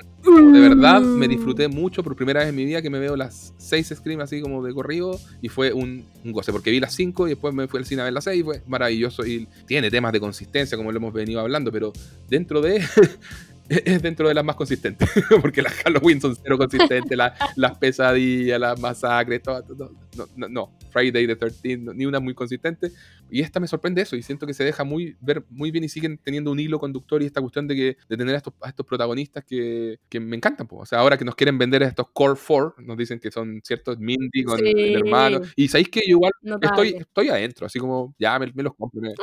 De 0.53 0.59
verdad, 0.59 1.01
me 1.01 1.27
disfruté 1.27 1.67
mucho 1.67 2.03
por 2.03 2.15
primera 2.15 2.41
vez 2.41 2.49
en 2.49 2.55
mi 2.55 2.65
vida 2.65 2.83
que 2.83 2.89
me 2.91 2.99
veo 2.99 3.15
las 3.15 3.53
seis 3.57 3.91
Scream 3.93 4.21
así 4.21 4.41
como 4.41 4.63
de 4.63 4.73
corrido 4.73 5.19
y 5.41 5.49
fue 5.49 5.73
un, 5.73 6.05
un 6.23 6.31
goce, 6.31 6.51
porque 6.51 6.69
vi 6.69 6.79
las 6.79 6.93
cinco 6.93 7.25
y 7.25 7.31
después 7.31 7.53
me 7.53 7.67
fui 7.67 7.79
al 7.79 7.85
cine 7.85 8.01
a 8.01 8.05
ver 8.05 8.13
las 8.13 8.25
seis 8.25 8.41
y 8.41 8.43
fue 8.43 8.61
maravilloso 8.67 9.25
y 9.25 9.47
tiene 9.65 9.89
temas 9.89 10.13
de 10.13 10.19
consistencia 10.19 10.77
como 10.77 10.91
lo 10.91 10.97
hemos 10.97 11.13
venido 11.13 11.39
hablando, 11.39 11.71
pero 11.71 11.93
dentro 12.29 12.61
de... 12.61 12.83
Es 13.67 14.01
dentro 14.01 14.27
de 14.27 14.33
las 14.35 14.45
más 14.45 14.55
consistentes, 14.55 15.09
porque 15.41 15.61
las 15.63 15.73
Halloween 15.73 16.21
son 16.21 16.35
cero 16.35 16.55
consistentes, 16.57 17.17
la- 17.17 17.33
las 17.55 17.77
pesadillas, 17.79 18.59
las 18.59 18.79
masacres, 18.79 19.41
todo, 19.41 19.63
todo- 19.63 19.91
no, 20.15 20.27
no, 20.35 20.47
no, 20.47 20.77
Friday 20.91 21.25
the 21.25 21.35
13, 21.35 21.77
no, 21.77 21.93
ni 21.93 22.05
una 22.05 22.19
muy 22.19 22.33
consistente. 22.35 22.91
Y 23.31 23.41
esta 23.41 23.59
me 23.59 23.67
sorprende 23.67 24.03
eso, 24.03 24.15
y 24.15 24.21
siento 24.21 24.45
que 24.45 24.53
se 24.53 24.63
deja 24.63 24.83
muy 24.83 25.17
ver 25.19 25.43
muy 25.49 25.71
bien 25.71 25.83
y 25.83 25.89
siguen 25.89 26.19
teniendo 26.23 26.51
un 26.51 26.59
hilo 26.59 26.77
conductor 26.79 27.23
y 27.23 27.25
esta 27.25 27.41
cuestión 27.41 27.67
de 27.67 27.75
que 27.75 27.97
de 28.07 28.17
tener 28.17 28.35
a 28.35 28.37
estos, 28.37 28.53
a 28.61 28.69
estos 28.69 28.85
protagonistas 28.85 29.43
que, 29.43 29.97
que 30.09 30.19
me 30.19 30.35
encantan. 30.35 30.67
po. 30.67 30.77
O 30.77 30.85
sea, 30.85 30.99
ahora 30.99 31.17
que 31.17 31.25
nos 31.25 31.33
quieren 31.35 31.57
vender 31.57 31.81
a 31.83 31.87
estos 31.87 32.05
Core 32.13 32.39
4, 32.47 32.75
nos 32.85 32.95
dicen 32.97 33.19
que 33.19 33.31
son 33.31 33.61
ciertos 33.63 33.97
Mindy 33.97 34.43
con 34.43 34.59
Sí. 34.59 34.73
el 34.75 34.95
hermano. 34.97 35.41
Y 35.55 35.67
sabéis 35.69 35.89
que 35.89 36.01
yo 36.01 36.17
igual 36.17 36.31
Notable. 36.43 36.87
estoy, 36.89 37.01
estoy 37.01 37.29
adentro, 37.29 37.65
así 37.65 37.79
como 37.79 38.13
ya 38.19 38.37
me, 38.37 38.51
me 38.53 38.61
los 38.61 38.75
compro. 38.75 39.01
me- 39.01 39.09
Eh, 39.09 39.15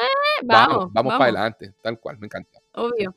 vamos, 0.45 0.93
vamos, 0.93 1.13
para 1.13 1.25
adelante, 1.27 1.73
tal 1.81 2.01
cual, 2.01 2.19
me 2.19 2.27
encanta. 2.27 2.59
Obvio. 2.75 3.15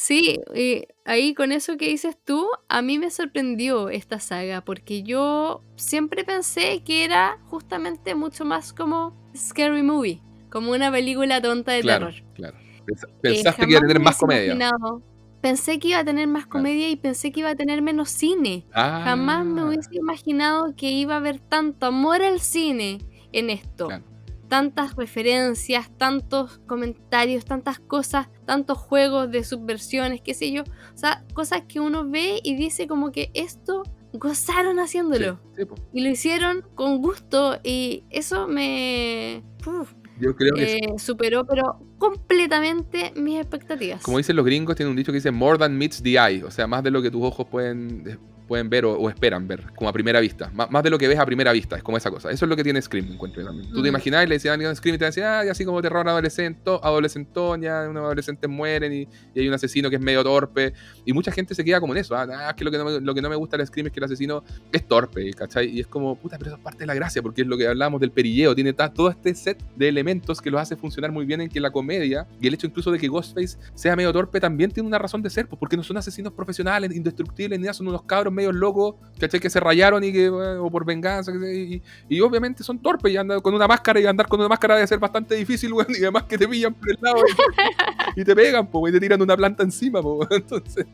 Sí, 0.00 0.38
y 0.54 0.84
ahí 1.04 1.34
con 1.34 1.50
eso 1.50 1.76
que 1.76 1.88
dices 1.88 2.16
tú, 2.24 2.46
a 2.68 2.82
mí 2.82 3.00
me 3.00 3.10
sorprendió 3.10 3.88
esta 3.88 4.20
saga, 4.20 4.60
porque 4.64 5.02
yo 5.02 5.64
siempre 5.74 6.22
pensé 6.22 6.84
que 6.84 7.02
era 7.04 7.38
justamente 7.46 8.14
mucho 8.14 8.44
más 8.44 8.72
como 8.72 9.16
Scary 9.36 9.82
Movie, 9.82 10.22
como 10.52 10.70
una 10.70 10.92
película 10.92 11.42
tonta 11.42 11.72
de 11.72 11.80
Claro, 11.80 12.10
terror. 12.10 12.22
claro. 12.34 12.56
Eh, 12.58 12.94
Pensaste 13.22 13.64
que 13.66 13.70
iba 13.72 13.78
a 13.80 13.82
tener 13.82 13.98
más 14.00 14.16
comedia. 14.18 14.54
imaginado- 14.54 15.02
Pensé 15.40 15.80
que 15.80 15.88
iba 15.88 15.98
a 15.98 16.04
tener 16.04 16.28
más 16.28 16.44
Claro. 16.46 16.50
comedia 16.60 16.88
y 16.90 16.94
pensé 16.96 17.32
que 17.32 17.40
iba 17.40 17.50
a 17.50 17.54
tener 17.56 17.82
menos 17.82 18.08
cine. 18.10 18.66
Ah, 18.72 19.02
Jamás 19.04 19.44
me 19.44 19.64
hubiese 19.64 19.88
imaginado 19.96 20.74
que 20.76 20.90
iba 20.92 21.14
a 21.14 21.16
haber 21.16 21.40
tanto 21.40 21.86
amor 21.86 22.22
al 22.22 22.38
cine 22.38 22.98
en 23.32 23.50
esto. 23.50 23.86
Claro. 23.88 24.04
Tantas 24.48 24.96
referencias, 24.96 25.90
tantos 25.96 26.58
comentarios, 26.66 27.44
tantas 27.44 27.78
cosas, 27.78 28.28
tantos 28.46 28.78
juegos 28.78 29.30
de 29.30 29.44
subversiones, 29.44 30.20
qué 30.22 30.34
sé 30.34 30.50
yo. 30.50 30.62
O 30.62 30.98
sea, 30.98 31.24
cosas 31.34 31.62
que 31.68 31.80
uno 31.80 32.08
ve 32.08 32.40
y 32.42 32.56
dice 32.56 32.86
como 32.86 33.12
que 33.12 33.30
esto 33.34 33.82
gozaron 34.12 34.78
haciéndolo. 34.78 35.38
Sí, 35.56 35.62
sí. 35.62 35.82
Y 35.92 36.00
lo 36.02 36.08
hicieron 36.08 36.64
con 36.74 37.02
gusto 37.02 37.58
y 37.62 38.04
eso 38.10 38.48
me 38.48 39.42
uf, 39.66 39.92
Yo 40.20 40.34
creo 40.34 40.54
que 40.54 40.76
eh, 40.76 40.98
superó, 40.98 41.44
pero 41.44 41.80
completamente 41.98 43.12
mis 43.16 43.38
expectativas. 43.38 44.02
como 44.02 44.18
dicen 44.18 44.36
los 44.36 44.44
gringos, 44.44 44.76
tiene 44.76 44.90
un 44.90 44.96
dicho 44.96 45.12
que 45.12 45.16
dice 45.16 45.30
more 45.30 45.58
than 45.58 45.76
meets 45.76 46.02
the 46.02 46.12
eye, 46.12 46.42
o 46.44 46.50
sea, 46.50 46.66
más 46.66 46.82
de 46.82 46.90
lo 46.90 47.02
que 47.02 47.10
tus 47.10 47.22
ojos 47.22 47.46
pueden, 47.46 48.18
pueden 48.48 48.68
ver 48.70 48.84
o, 48.86 48.94
o 48.94 49.08
esperan 49.10 49.46
ver, 49.46 49.62
como 49.76 49.88
a 49.88 49.92
primera 49.92 50.18
vista. 50.20 50.50
Má- 50.54 50.66
más 50.70 50.82
de 50.82 50.90
lo 50.90 50.98
que 50.98 51.06
ves 51.06 51.18
a 51.18 51.26
primera 51.26 51.52
vista, 51.52 51.76
es 51.76 51.82
como 51.82 51.96
esa 51.98 52.10
cosa. 52.10 52.30
Eso 52.30 52.44
es 52.46 52.48
lo 52.48 52.56
que 52.56 52.64
tiene 52.64 52.82
Scream, 52.82 53.12
encuentro 53.12 53.44
también. 53.44 53.68
Tú 53.70 53.76
te 53.76 53.82
Mm. 53.82 53.94
imaginás 53.94 54.24
y 54.24 54.28
le 54.28 54.34
decían 54.36 54.60
a 54.64 54.74
Scream 54.74 54.94
y 54.96 54.98
te 54.98 55.04
decían, 55.04 55.26
ah, 55.28 55.44
y 55.44 55.48
así 55.48 55.64
como 55.64 55.80
terror 55.82 56.08
adolescente, 56.08 56.60
adolescentón, 56.82 57.60
ya 57.62 57.86
unos 57.88 58.02
adolescentes 58.04 58.48
mueren 58.50 58.92
y, 58.92 59.08
y 59.34 59.40
hay 59.40 59.48
un 59.48 59.54
asesino 59.54 59.90
que 59.90 59.96
es 59.96 60.02
medio 60.02 60.22
torpe. 60.24 60.72
Y 61.04 61.12
mucha 61.12 61.30
gente 61.30 61.54
se 61.54 61.64
queda 61.64 61.80
como 61.80 61.92
en 61.92 61.98
eso, 61.98 62.16
ah, 62.16 62.48
es 62.50 62.54
que 62.56 62.64
lo 62.64 62.70
que, 62.70 62.78
no 62.78 62.84
me, 62.86 63.00
lo 63.00 63.14
que 63.14 63.22
no 63.22 63.28
me 63.28 63.36
gusta 63.36 63.56
del 63.56 63.66
Scream 63.66 63.86
es 63.88 63.92
que 63.92 64.00
el 64.00 64.04
asesino 64.04 64.42
es 64.72 64.86
torpe, 64.88 65.30
¿cachai? 65.34 65.68
Y 65.68 65.80
es 65.80 65.86
como, 65.86 66.16
puta, 66.16 66.38
pero 66.38 66.50
eso 66.50 66.56
es 66.56 66.62
parte 66.62 66.80
de 66.80 66.86
la 66.86 66.94
gracia, 66.94 67.22
porque 67.22 67.42
es 67.42 67.46
lo 67.48 67.56
que 67.56 67.66
hablábamos 67.68 68.00
del 68.00 68.10
perilleo, 68.10 68.54
tiene 68.54 68.72
todo 68.72 69.10
este 69.10 69.34
set 69.34 69.62
de 69.76 69.88
elementos 69.88 70.40
que 70.40 70.50
los 70.50 70.60
hace 70.60 70.76
funcionar 70.76 71.12
muy 71.12 71.24
bien 71.26 71.40
en 71.40 71.48
que 71.48 71.60
la 71.60 71.70
comedia, 71.70 72.26
y 72.40 72.46
el 72.46 72.54
hecho 72.54 72.66
incluso 72.66 72.90
de 72.90 72.98
que 72.98 73.08
Ghostface 73.08 73.58
sea 73.74 73.94
medio 73.96 74.12
torpe, 74.12 74.40
también 74.40 74.70
tiene 74.70 74.86
una 74.86 74.98
razón 74.98 75.20
de 75.22 75.30
ser, 75.30 75.46
pues 75.48 75.58
porque 75.58 75.76
no 75.76 75.82
son 75.82 75.96
asesinos 75.96 76.32
profesionales, 76.32 76.94
indestructibles, 76.94 77.58
ni 77.58 77.64
nada, 77.64 77.74
son 77.74 77.88
unos 77.88 78.02
cabros 78.02 78.32
medios 78.38 78.54
locos, 78.54 78.94
¿cachai? 79.18 79.40
Que 79.40 79.50
se 79.50 79.60
rayaron 79.60 80.02
y 80.02 80.12
que, 80.12 80.30
bueno, 80.30 80.64
o 80.64 80.70
por 80.70 80.84
venganza, 80.84 81.32
y, 81.32 81.82
y 82.08 82.20
obviamente 82.20 82.62
son 82.62 82.78
torpes 82.78 83.12
y 83.12 83.16
andan 83.16 83.40
con 83.40 83.54
una 83.54 83.66
máscara, 83.66 84.00
y 84.00 84.06
andar 84.06 84.28
con 84.28 84.40
una 84.40 84.48
máscara 84.48 84.76
debe 84.76 84.86
ser 84.86 84.98
bastante 84.98 85.34
difícil, 85.34 85.72
weón, 85.72 85.88
y 85.94 86.02
además 86.02 86.24
que 86.24 86.38
te 86.38 86.48
pillan 86.48 86.74
por 86.74 86.90
el 86.90 86.98
lado 87.00 87.18
y, 88.16 88.20
y 88.20 88.24
te 88.24 88.34
pegan, 88.34 88.66
po, 88.66 88.88
y 88.88 88.92
te 88.92 89.00
tiran 89.00 89.20
una 89.20 89.36
planta 89.36 89.62
encima, 89.62 90.00
entonces... 90.30 90.86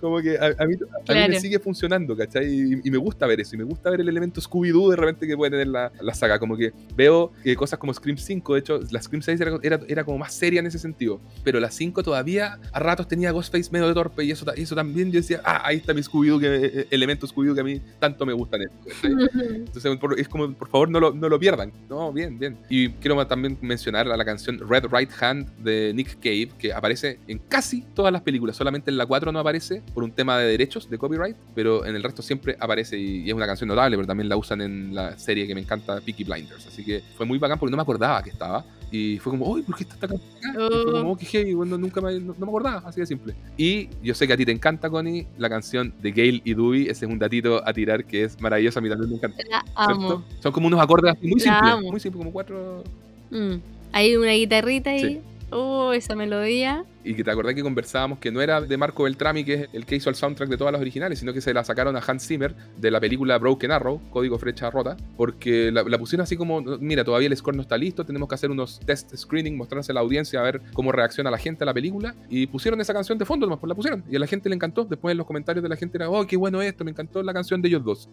Como 0.00 0.20
que 0.20 0.36
a, 0.38 0.46
a 0.46 0.48
mí, 0.48 0.54
a 0.58 0.66
mí 0.66 0.74
me 0.76 1.04
Claro. 1.04 1.40
sigue 1.40 1.58
funcionando, 1.58 2.16
¿cachai? 2.16 2.46
Y, 2.46 2.80
y 2.84 2.90
me 2.90 2.98
gusta 2.98 3.26
ver 3.26 3.40
eso, 3.40 3.54
y 3.54 3.58
me 3.58 3.64
gusta 3.64 3.90
ver 3.90 4.00
el 4.00 4.08
elemento 4.08 4.40
Scooby-Doo 4.40 4.90
de 4.90 4.96
repente 4.96 5.26
que 5.26 5.36
puede 5.36 5.50
tener 5.52 5.68
la, 5.68 5.90
la 6.00 6.14
saga. 6.14 6.38
Como 6.38 6.56
que 6.56 6.72
veo 6.94 7.32
eh, 7.44 7.54
cosas 7.56 7.78
como 7.78 7.92
Scream 7.94 8.18
5, 8.18 8.54
de 8.54 8.60
hecho, 8.60 8.80
la 8.90 9.00
Scream 9.02 9.22
6 9.22 9.40
era, 9.40 9.58
era, 9.62 9.80
era 9.88 10.04
como 10.04 10.18
más 10.18 10.34
seria 10.34 10.60
en 10.60 10.66
ese 10.66 10.78
sentido, 10.78 11.20
pero 11.44 11.60
la 11.60 11.70
5 11.70 12.02
todavía 12.02 12.58
a 12.72 12.78
ratos 12.80 13.08
tenía 13.08 13.30
Ghostface 13.30 13.70
medio 13.70 13.88
de 13.88 13.94
torpe, 13.94 14.24
y 14.24 14.30
eso, 14.30 14.44
y 14.56 14.62
eso 14.62 14.74
también 14.74 15.10
yo 15.10 15.20
decía, 15.20 15.40
ah, 15.44 15.62
ahí 15.64 15.76
está 15.78 15.94
mi 15.94 16.02
Scooby-Doo, 16.02 16.38
que, 16.40 16.80
eh, 16.80 16.86
elemento 16.90 17.26
Scooby-Doo 17.26 17.54
que 17.54 17.60
a 17.60 17.64
mí 17.64 17.80
tanto 17.98 18.24
me 18.26 18.32
gustan. 18.32 18.62
Entonces, 19.02 19.96
por- 19.98 20.18
es 20.18 20.28
como, 20.28 20.52
por 20.52 20.68
favor, 20.68 20.88
no 20.90 21.00
lo, 21.00 21.12
no 21.14 21.28
lo 21.28 21.38
pierdan. 21.38 21.72
No, 21.88 22.12
bien, 22.12 22.38
bien. 22.38 22.56
Y 22.68 22.90
quiero 22.90 23.26
también 23.26 23.56
mencionar 23.60 24.08
a 24.10 24.16
la 24.16 24.24
canción 24.24 24.58
Red 24.68 24.84
Right 24.92 25.10
Hand 25.20 25.56
de 25.58 25.92
Nick 25.94 26.16
Cave, 26.20 26.50
que 26.58 26.72
aparece 26.72 27.18
en 27.26 27.38
casi 27.38 27.82
todas 27.94 28.12
las 28.12 28.22
películas. 28.22 28.56
Solamente 28.56 28.90
en 28.90 28.96
la 28.98 29.06
4 29.06 29.32
no 29.32 29.38
aparece 29.38 29.82
por 29.94 30.04
un 30.04 30.12
tema 30.12 30.38
de 30.38 30.46
derechos, 30.46 30.88
de 30.90 30.98
copyright, 30.98 31.36
pero 31.54 31.84
en 31.86 31.96
el 31.96 32.02
resto 32.02 32.22
siempre 32.22 32.56
aparece 32.60 32.98
y, 32.98 33.22
y 33.22 33.28
es 33.28 33.34
una 33.34 33.46
canción 33.46 33.68
notable, 33.68 33.96
pero 33.96 34.06
también 34.06 34.28
la 34.28 34.36
usan 34.36 34.60
en 34.60 34.94
la 34.94 35.18
serie 35.18 35.46
que 35.46 35.54
me 35.54 35.60
encanta, 35.60 36.00
Peaky 36.00 36.24
Blinders. 36.24 36.66
Así 36.66 36.84
que 36.84 37.02
fue 37.16 37.26
muy 37.26 37.38
bacán 37.38 37.58
porque 37.58 37.70
no 37.70 37.76
me 37.76 37.82
acordaba 37.82 38.22
que 38.22 38.30
estaba. 38.30 38.64
Y 38.90 39.18
fue 39.18 39.32
como, 39.32 39.46
uy, 39.46 39.62
¿por 39.62 39.74
qué 39.76 39.82
está 39.82 39.94
esta 39.94 40.06
canción 40.06 40.30
acá? 40.38 40.52
Y 40.52 40.68
fue 40.68 40.92
como, 40.92 41.12
oh, 41.12 41.16
qué 41.16 41.26
heavy, 41.26 41.54
bueno, 41.54 41.76
nunca 41.76 42.00
me, 42.00 42.20
no, 42.20 42.34
no 42.38 42.46
me 42.46 42.50
acordaba, 42.50 42.88
así 42.88 43.00
de 43.00 43.06
simple. 43.06 43.34
Y 43.56 43.88
yo 44.02 44.14
sé 44.14 44.26
que 44.26 44.32
a 44.32 44.36
ti 44.36 44.44
te 44.44 44.52
encanta, 44.52 44.88
Connie, 44.88 45.26
la 45.38 45.48
canción 45.48 45.92
de 46.00 46.12
Gail 46.12 46.40
y 46.44 46.54
Dewey. 46.54 46.82
Ese 46.84 47.04
es 47.04 47.10
un 47.10 47.18
datito 47.18 47.66
a 47.66 47.72
tirar 47.72 48.04
que 48.04 48.24
es 48.24 48.40
maravilloso, 48.40 48.78
a 48.78 48.82
mí 48.82 48.88
también 48.88 49.10
me 49.10 49.16
encanta. 49.16 49.42
La 49.50 49.64
amo. 49.74 50.24
Son 50.40 50.52
como 50.52 50.68
unos 50.68 50.80
acordes 50.80 51.14
muy 51.20 51.40
simples, 51.40 51.82
muy 51.82 52.00
simples, 52.00 52.18
como 52.18 52.32
cuatro. 52.32 52.84
Mm. 53.30 53.56
Hay 53.92 54.16
una 54.16 54.32
guitarrita 54.32 54.90
ahí. 54.90 55.00
Sí. 55.00 55.20
Oh, 55.50 55.92
esa 55.92 56.14
melodía. 56.14 56.84
Y 57.06 57.14
que 57.14 57.22
te 57.22 57.30
acordás 57.30 57.54
que 57.54 57.62
conversábamos 57.62 58.18
que 58.18 58.32
no 58.32 58.42
era 58.42 58.60
de 58.60 58.76
Marco 58.76 59.04
Beltrami, 59.04 59.44
que 59.44 59.54
es 59.54 59.68
el 59.72 59.86
que 59.86 59.94
hizo 59.96 60.10
el 60.10 60.16
soundtrack 60.16 60.48
de 60.48 60.56
todas 60.56 60.72
las 60.72 60.80
originales, 60.80 61.20
sino 61.20 61.32
que 61.32 61.40
se 61.40 61.54
la 61.54 61.62
sacaron 61.62 61.96
a 61.96 62.00
Hans 62.00 62.26
Zimmer 62.26 62.54
de 62.76 62.90
la 62.90 63.00
película 63.00 63.38
Broken 63.38 63.70
Arrow, 63.70 64.00
Código 64.10 64.38
Flecha 64.38 64.70
Rota, 64.70 64.96
porque 65.16 65.70
la, 65.70 65.84
pusieron 65.98 66.24
así 66.24 66.36
como, 66.36 66.60
mira, 66.60 67.04
todavía 67.04 67.28
el 67.28 67.36
score 67.36 67.54
no 67.54 67.62
está 67.62 67.78
listo, 67.78 68.04
tenemos 68.04 68.28
que 68.28 68.34
hacer 68.34 68.50
unos 68.50 68.80
test 68.80 69.14
screening, 69.14 69.56
mostrarse 69.56 69.92
a 69.92 69.94
la 69.94 70.00
audiencia 70.00 70.40
a 70.40 70.42
ver 70.42 70.60
cómo 70.72 70.90
reacciona 70.90 71.30
la 71.30 71.38
gente 71.38 71.64
a 71.64 71.66
la 71.66 71.74
película, 71.74 72.14
y 72.28 72.46
pusieron 72.48 72.80
esa 72.80 72.92
canción 72.92 73.18
de 73.18 73.24
fondo, 73.24 73.46
nomás 73.46 73.60
pues 73.60 73.68
la 73.68 73.74
pusieron, 73.74 74.04
y 74.10 74.16
a 74.16 74.18
la 74.18 74.26
gente 74.26 74.48
le 74.48 74.56
encantó, 74.56 74.84
después 74.84 75.12
en 75.12 75.18
los 75.18 75.26
comentarios 75.26 75.62
de 75.62 75.68
la 75.68 75.76
gente 75.76 75.98
era, 75.98 76.10
oh, 76.10 76.26
qué 76.26 76.36
bueno 76.36 76.60
esto, 76.60 76.84
me 76.84 76.90
encantó 76.90 77.22
la 77.22 77.32
canción 77.32 77.62
de 77.62 77.68
ellos 77.68 77.84
dos. 77.84 78.10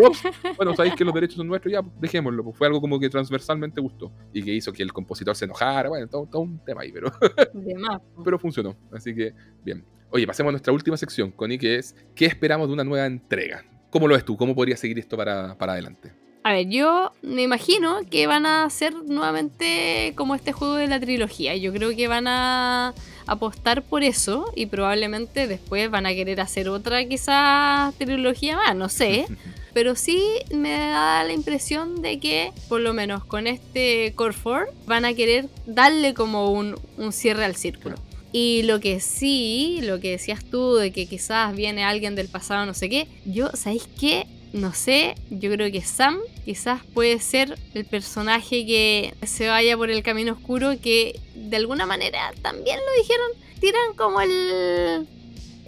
"Ups, 0.00 0.22
bueno, 0.56 0.74
sabéis 0.74 0.94
que 0.94 1.04
los 1.04 1.14
derechos 1.14 1.36
son 1.36 1.46
nuestros, 1.46 1.72
ya, 1.72 1.82
dejémoslo, 2.00 2.42
pues 2.42 2.56
fue 2.56 2.66
algo 2.66 2.80
como 2.80 2.98
que 2.98 3.10
transversalmente 3.10 3.80
gustó, 3.80 4.10
y 4.32 4.42
que 4.42 4.52
hizo 4.52 4.72
que 4.72 4.82
el 4.82 4.92
compositor 4.92 5.36
se 5.36 5.44
enojara, 5.44 5.90
bueno, 5.90 6.08
todo, 6.08 6.26
todo 6.26 6.42
un 6.42 6.58
tema 6.64 6.82
ahí, 6.82 6.90
pero 6.90 7.12
De 7.52 7.74
más. 7.76 8.00
Pero 8.22 8.38
funcionó. 8.38 8.76
Así 8.92 9.14
que, 9.14 9.34
bien. 9.64 9.84
Oye, 10.10 10.26
pasemos 10.26 10.50
a 10.50 10.52
nuestra 10.52 10.72
última 10.72 10.96
sección, 10.96 11.32
Connie, 11.32 11.58
que 11.58 11.76
es 11.76 11.96
¿qué 12.14 12.26
esperamos 12.26 12.68
de 12.68 12.74
una 12.74 12.84
nueva 12.84 13.06
entrega? 13.06 13.64
¿Cómo 13.90 14.06
lo 14.06 14.14
ves 14.14 14.24
tú? 14.24 14.36
¿Cómo 14.36 14.54
podría 14.54 14.76
seguir 14.76 14.98
esto 14.98 15.16
para, 15.16 15.56
para 15.56 15.72
adelante? 15.72 16.12
A 16.44 16.52
ver, 16.52 16.68
yo 16.68 17.12
me 17.22 17.42
imagino 17.42 18.00
que 18.10 18.26
van 18.26 18.44
a 18.44 18.64
hacer 18.64 18.94
nuevamente 18.94 20.12
como 20.14 20.34
este 20.34 20.52
juego 20.52 20.74
de 20.74 20.88
la 20.88 21.00
trilogía. 21.00 21.56
Yo 21.56 21.72
creo 21.72 21.96
que 21.96 22.06
van 22.06 22.26
a 22.28 22.92
apostar 23.26 23.82
por 23.82 24.02
eso 24.02 24.52
y 24.54 24.66
probablemente 24.66 25.46
después 25.46 25.90
van 25.90 26.06
a 26.06 26.14
querer 26.14 26.40
hacer 26.40 26.68
otra 26.68 27.04
quizás 27.06 27.94
trilogía 27.94 28.56
más, 28.56 28.76
no 28.76 28.88
sé. 28.88 29.26
Pero 29.74 29.96
sí 29.96 30.22
me 30.54 30.70
da 30.70 31.24
la 31.24 31.32
impresión 31.32 32.00
de 32.00 32.20
que, 32.20 32.52
por 32.68 32.80
lo 32.80 32.94
menos 32.94 33.24
con 33.24 33.48
este 33.48 34.12
Core 34.14 34.36
4, 34.40 34.72
van 34.86 35.04
a 35.04 35.14
querer 35.14 35.48
darle 35.66 36.14
como 36.14 36.52
un, 36.52 36.76
un 36.96 37.12
cierre 37.12 37.44
al 37.44 37.56
círculo. 37.56 37.96
Y 38.30 38.62
lo 38.64 38.78
que 38.78 39.00
sí, 39.00 39.80
lo 39.82 39.98
que 39.98 40.12
decías 40.12 40.44
tú, 40.44 40.74
de 40.74 40.92
que 40.92 41.06
quizás 41.06 41.54
viene 41.56 41.84
alguien 41.84 42.14
del 42.14 42.28
pasado, 42.28 42.66
no 42.66 42.74
sé 42.74 42.88
qué, 42.88 43.08
yo, 43.24 43.50
¿sabéis 43.54 43.88
qué? 43.98 44.26
No 44.54 44.72
sé, 44.72 45.16
yo 45.30 45.50
creo 45.50 45.72
que 45.72 45.82
Sam 45.82 46.20
quizás 46.44 46.80
puede 46.94 47.18
ser 47.18 47.58
el 47.74 47.84
personaje 47.84 48.64
que 48.64 49.12
se 49.26 49.48
vaya 49.48 49.76
por 49.76 49.90
el 49.90 50.04
camino 50.04 50.34
oscuro, 50.34 50.80
que 50.80 51.18
de 51.34 51.56
alguna 51.56 51.86
manera 51.86 52.32
también 52.40 52.78
lo 52.78 53.02
dijeron, 53.02 53.26
tiran 53.58 53.94
como 53.96 54.20
el... 54.20 55.08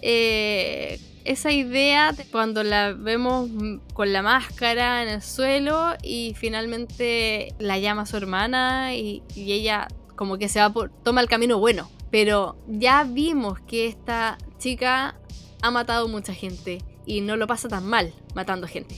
eh, 0.01 1.01
esa 1.25 1.51
idea 1.51 2.13
de 2.13 2.23
cuando 2.23 2.63
la 2.63 2.93
vemos 2.93 3.49
con 3.93 4.13
la 4.13 4.21
máscara 4.21 5.03
en 5.03 5.09
el 5.09 5.21
suelo 5.21 5.95
y 6.01 6.33
finalmente 6.37 7.53
la 7.59 7.79
llama 7.79 8.05
su 8.05 8.15
hermana 8.15 8.95
y, 8.95 9.21
y 9.35 9.51
ella 9.51 9.89
como 10.15 10.37
que 10.37 10.47
se 10.47 10.61
va 10.61 10.71
por, 10.71 10.91
toma 11.03 11.19
el 11.19 11.27
camino 11.27 11.59
bueno. 11.59 11.91
Pero 12.09 12.55
ya 12.69 13.03
vimos 13.03 13.59
que 13.59 13.87
esta 13.87 14.37
chica 14.59 15.19
ha 15.61 15.71
matado 15.71 16.07
mucha 16.07 16.33
gente 16.33 16.81
y 17.07 17.21
no 17.21 17.37
lo 17.37 17.47
pasa 17.47 17.67
tan 17.67 17.87
mal 17.87 18.13
matando 18.35 18.67
gente. 18.67 18.95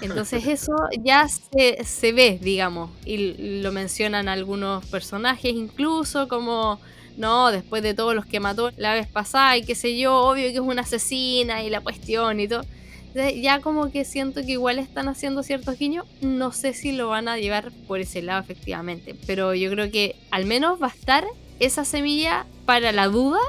Entonces 0.00 0.46
eso 0.46 0.72
ya 1.02 1.26
se, 1.28 1.84
se 1.84 2.12
ve, 2.12 2.38
digamos, 2.40 2.90
y 3.04 3.60
lo 3.60 3.72
mencionan 3.72 4.28
algunos 4.28 4.86
personajes 4.86 5.52
incluso 5.52 6.28
como, 6.28 6.80
no, 7.16 7.50
después 7.50 7.82
de 7.82 7.94
todos 7.94 8.14
los 8.14 8.24
que 8.26 8.40
mató 8.40 8.70
la 8.76 8.94
vez 8.94 9.08
pasada 9.08 9.56
y 9.56 9.64
qué 9.64 9.74
sé 9.74 9.98
yo, 9.98 10.16
obvio 10.16 10.48
que 10.48 10.54
es 10.54 10.60
una 10.60 10.82
asesina 10.82 11.62
y 11.62 11.70
la 11.70 11.80
cuestión 11.80 12.40
y 12.40 12.48
todo. 12.48 12.64
Entonces, 13.08 13.42
ya 13.42 13.60
como 13.60 13.90
que 13.90 14.04
siento 14.04 14.40
que 14.42 14.52
igual 14.52 14.78
están 14.78 15.08
haciendo 15.08 15.42
ciertos 15.42 15.76
guiños, 15.78 16.06
no 16.20 16.52
sé 16.52 16.74
si 16.74 16.92
lo 16.92 17.08
van 17.08 17.26
a 17.26 17.38
llevar 17.38 17.72
por 17.88 17.98
ese 17.98 18.22
lado 18.22 18.40
efectivamente, 18.40 19.16
pero 19.26 19.52
yo 19.54 19.68
creo 19.72 19.90
que 19.90 20.14
al 20.30 20.46
menos 20.46 20.80
va 20.80 20.86
a 20.86 20.90
estar 20.90 21.26
esa 21.58 21.84
semilla 21.84 22.46
para 22.66 22.92
la 22.92 23.08
duda 23.08 23.40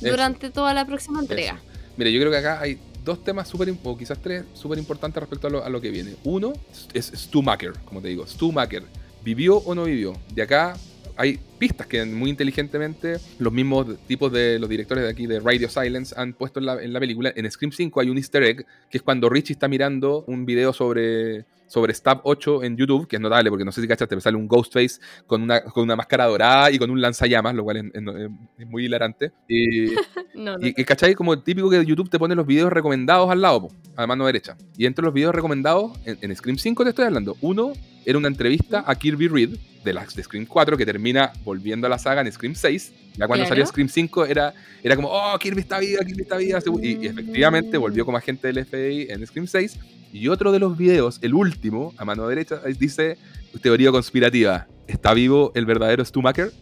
Eso. 0.00 0.08
durante 0.10 0.50
toda 0.50 0.72
la 0.72 0.86
próxima 0.86 1.20
entrega. 1.20 1.54
Eso. 1.54 1.71
Mira, 1.96 2.10
yo 2.10 2.20
creo 2.20 2.30
que 2.30 2.38
acá 2.38 2.60
hay 2.60 2.78
dos 3.04 3.22
temas 3.24 3.48
súper, 3.48 3.74
o 3.82 3.96
quizás 3.96 4.18
tres, 4.20 4.44
súper 4.54 4.78
importantes 4.78 5.20
respecto 5.20 5.46
a 5.46 5.50
lo, 5.50 5.64
a 5.64 5.68
lo 5.68 5.80
que 5.80 5.90
viene. 5.90 6.14
Uno 6.24 6.52
es 6.94 7.06
Stu 7.14 7.42
Macker, 7.42 7.72
como 7.84 8.00
te 8.00 8.08
digo. 8.08 8.26
Stu 8.26 8.52
Macker, 8.52 8.84
¿vivió 9.24 9.56
o 9.58 9.74
no 9.74 9.84
vivió? 9.84 10.14
De 10.34 10.42
acá 10.42 10.76
hay 11.16 11.38
pistas 11.62 11.86
que 11.86 12.04
muy 12.04 12.28
inteligentemente 12.28 13.18
los 13.38 13.52
mismos 13.52 13.86
tipos 14.08 14.32
de 14.32 14.58
los 14.58 14.68
directores 14.68 15.04
de 15.04 15.10
aquí 15.10 15.28
de 15.28 15.38
Radio 15.38 15.68
Silence 15.68 16.12
han 16.18 16.32
puesto 16.32 16.58
en 16.58 16.66
la, 16.66 16.82
en 16.82 16.92
la 16.92 16.98
película. 16.98 17.32
En 17.36 17.48
Scream 17.48 17.70
5 17.70 18.00
hay 18.00 18.10
un 18.10 18.16
easter 18.16 18.42
egg, 18.42 18.66
que 18.90 18.98
es 18.98 19.02
cuando 19.02 19.28
Richie 19.28 19.52
está 19.52 19.68
mirando 19.68 20.24
un 20.26 20.44
video 20.44 20.72
sobre, 20.72 21.44
sobre 21.68 21.94
Stab 21.94 22.20
8 22.24 22.64
en 22.64 22.76
YouTube, 22.76 23.06
que 23.06 23.14
es 23.14 23.22
notable 23.22 23.48
porque 23.48 23.64
no 23.64 23.70
sé 23.70 23.80
si 23.80 23.86
cachaste, 23.86 24.16
me 24.16 24.20
sale 24.20 24.36
un 24.36 24.48
Ghostface 24.48 25.00
con 25.28 25.40
una, 25.40 25.62
con 25.62 25.84
una 25.84 25.94
máscara 25.94 26.24
dorada 26.26 26.68
y 26.72 26.78
con 26.80 26.90
un 26.90 27.00
lanzallamas, 27.00 27.54
lo 27.54 27.62
cual 27.62 27.76
es, 27.76 27.84
es- 27.94 28.30
es 28.58 28.66
muy 28.66 28.86
hilarante. 28.86 29.30
Y, 29.46 29.86
No, 30.34 30.58
no. 30.58 30.66
y, 30.66 30.74
y 30.76 30.84
¿cachai? 30.84 31.14
Como 31.14 31.32
el 31.32 31.44
típico 31.44 31.70
que 31.70 31.84
YouTube 31.86 32.10
te 32.10 32.18
pone 32.18 32.34
los 32.34 32.44
videos 32.46 32.72
recomendados 32.72 33.30
al 33.30 33.40
lado, 33.40 33.68
po, 33.68 33.74
a 33.94 34.04
mano 34.08 34.26
derecha. 34.26 34.56
Y 34.76 34.86
entre 34.86 35.04
los 35.04 35.14
videos 35.14 35.32
recomendados, 35.32 35.92
en, 36.06 36.18
en 36.22 36.34
Scream 36.34 36.58
5 36.58 36.82
te 36.82 36.90
estoy 36.90 37.04
hablando, 37.04 37.36
uno 37.40 37.72
era 38.04 38.18
una 38.18 38.26
entrevista 38.26 38.82
a 38.84 38.96
Kirby 38.96 39.28
Reed 39.28 39.50
de, 39.84 39.92
la, 39.92 40.04
de 40.06 40.22
Scream 40.24 40.46
4 40.46 40.76
que 40.76 40.84
termina 40.86 41.32
volviendo 41.52 41.86
a 41.86 41.90
la 41.90 41.98
saga 41.98 42.20
en 42.22 42.32
Scream 42.32 42.54
6. 42.54 42.92
Ya 43.16 43.26
cuando 43.26 43.44
Claro. 43.44 43.48
salió 43.50 43.66
Scream 43.66 43.88
5 43.90 44.24
era, 44.26 44.54
era 44.82 44.96
como, 44.96 45.08
oh, 45.10 45.38
Kirby 45.38 45.60
está 45.60 45.78
viva, 45.78 46.02
Kirby 46.04 46.22
está 46.22 46.36
viva. 46.38 46.58
Y, 46.82 47.04
y 47.04 47.06
efectivamente 47.08 47.76
volvió 47.76 48.04
como 48.06 48.16
agente 48.16 48.46
del 48.50 48.64
FBI 48.64 49.08
en 49.10 49.26
Scream 49.26 49.46
6. 49.46 49.78
Y 50.14 50.28
otro 50.28 50.50
de 50.52 50.58
los 50.58 50.76
videos, 50.76 51.18
el 51.22 51.34
último, 51.34 51.92
a 51.98 52.04
mano 52.04 52.26
derecha, 52.28 52.60
dice, 52.78 53.16
teoría 53.62 53.90
conspirativa, 53.90 54.66
¿está 54.86 55.12
vivo 55.14 55.52
el 55.54 55.64
verdadero 55.66 56.04
Stu 56.04 56.20
Macker? 56.22 56.52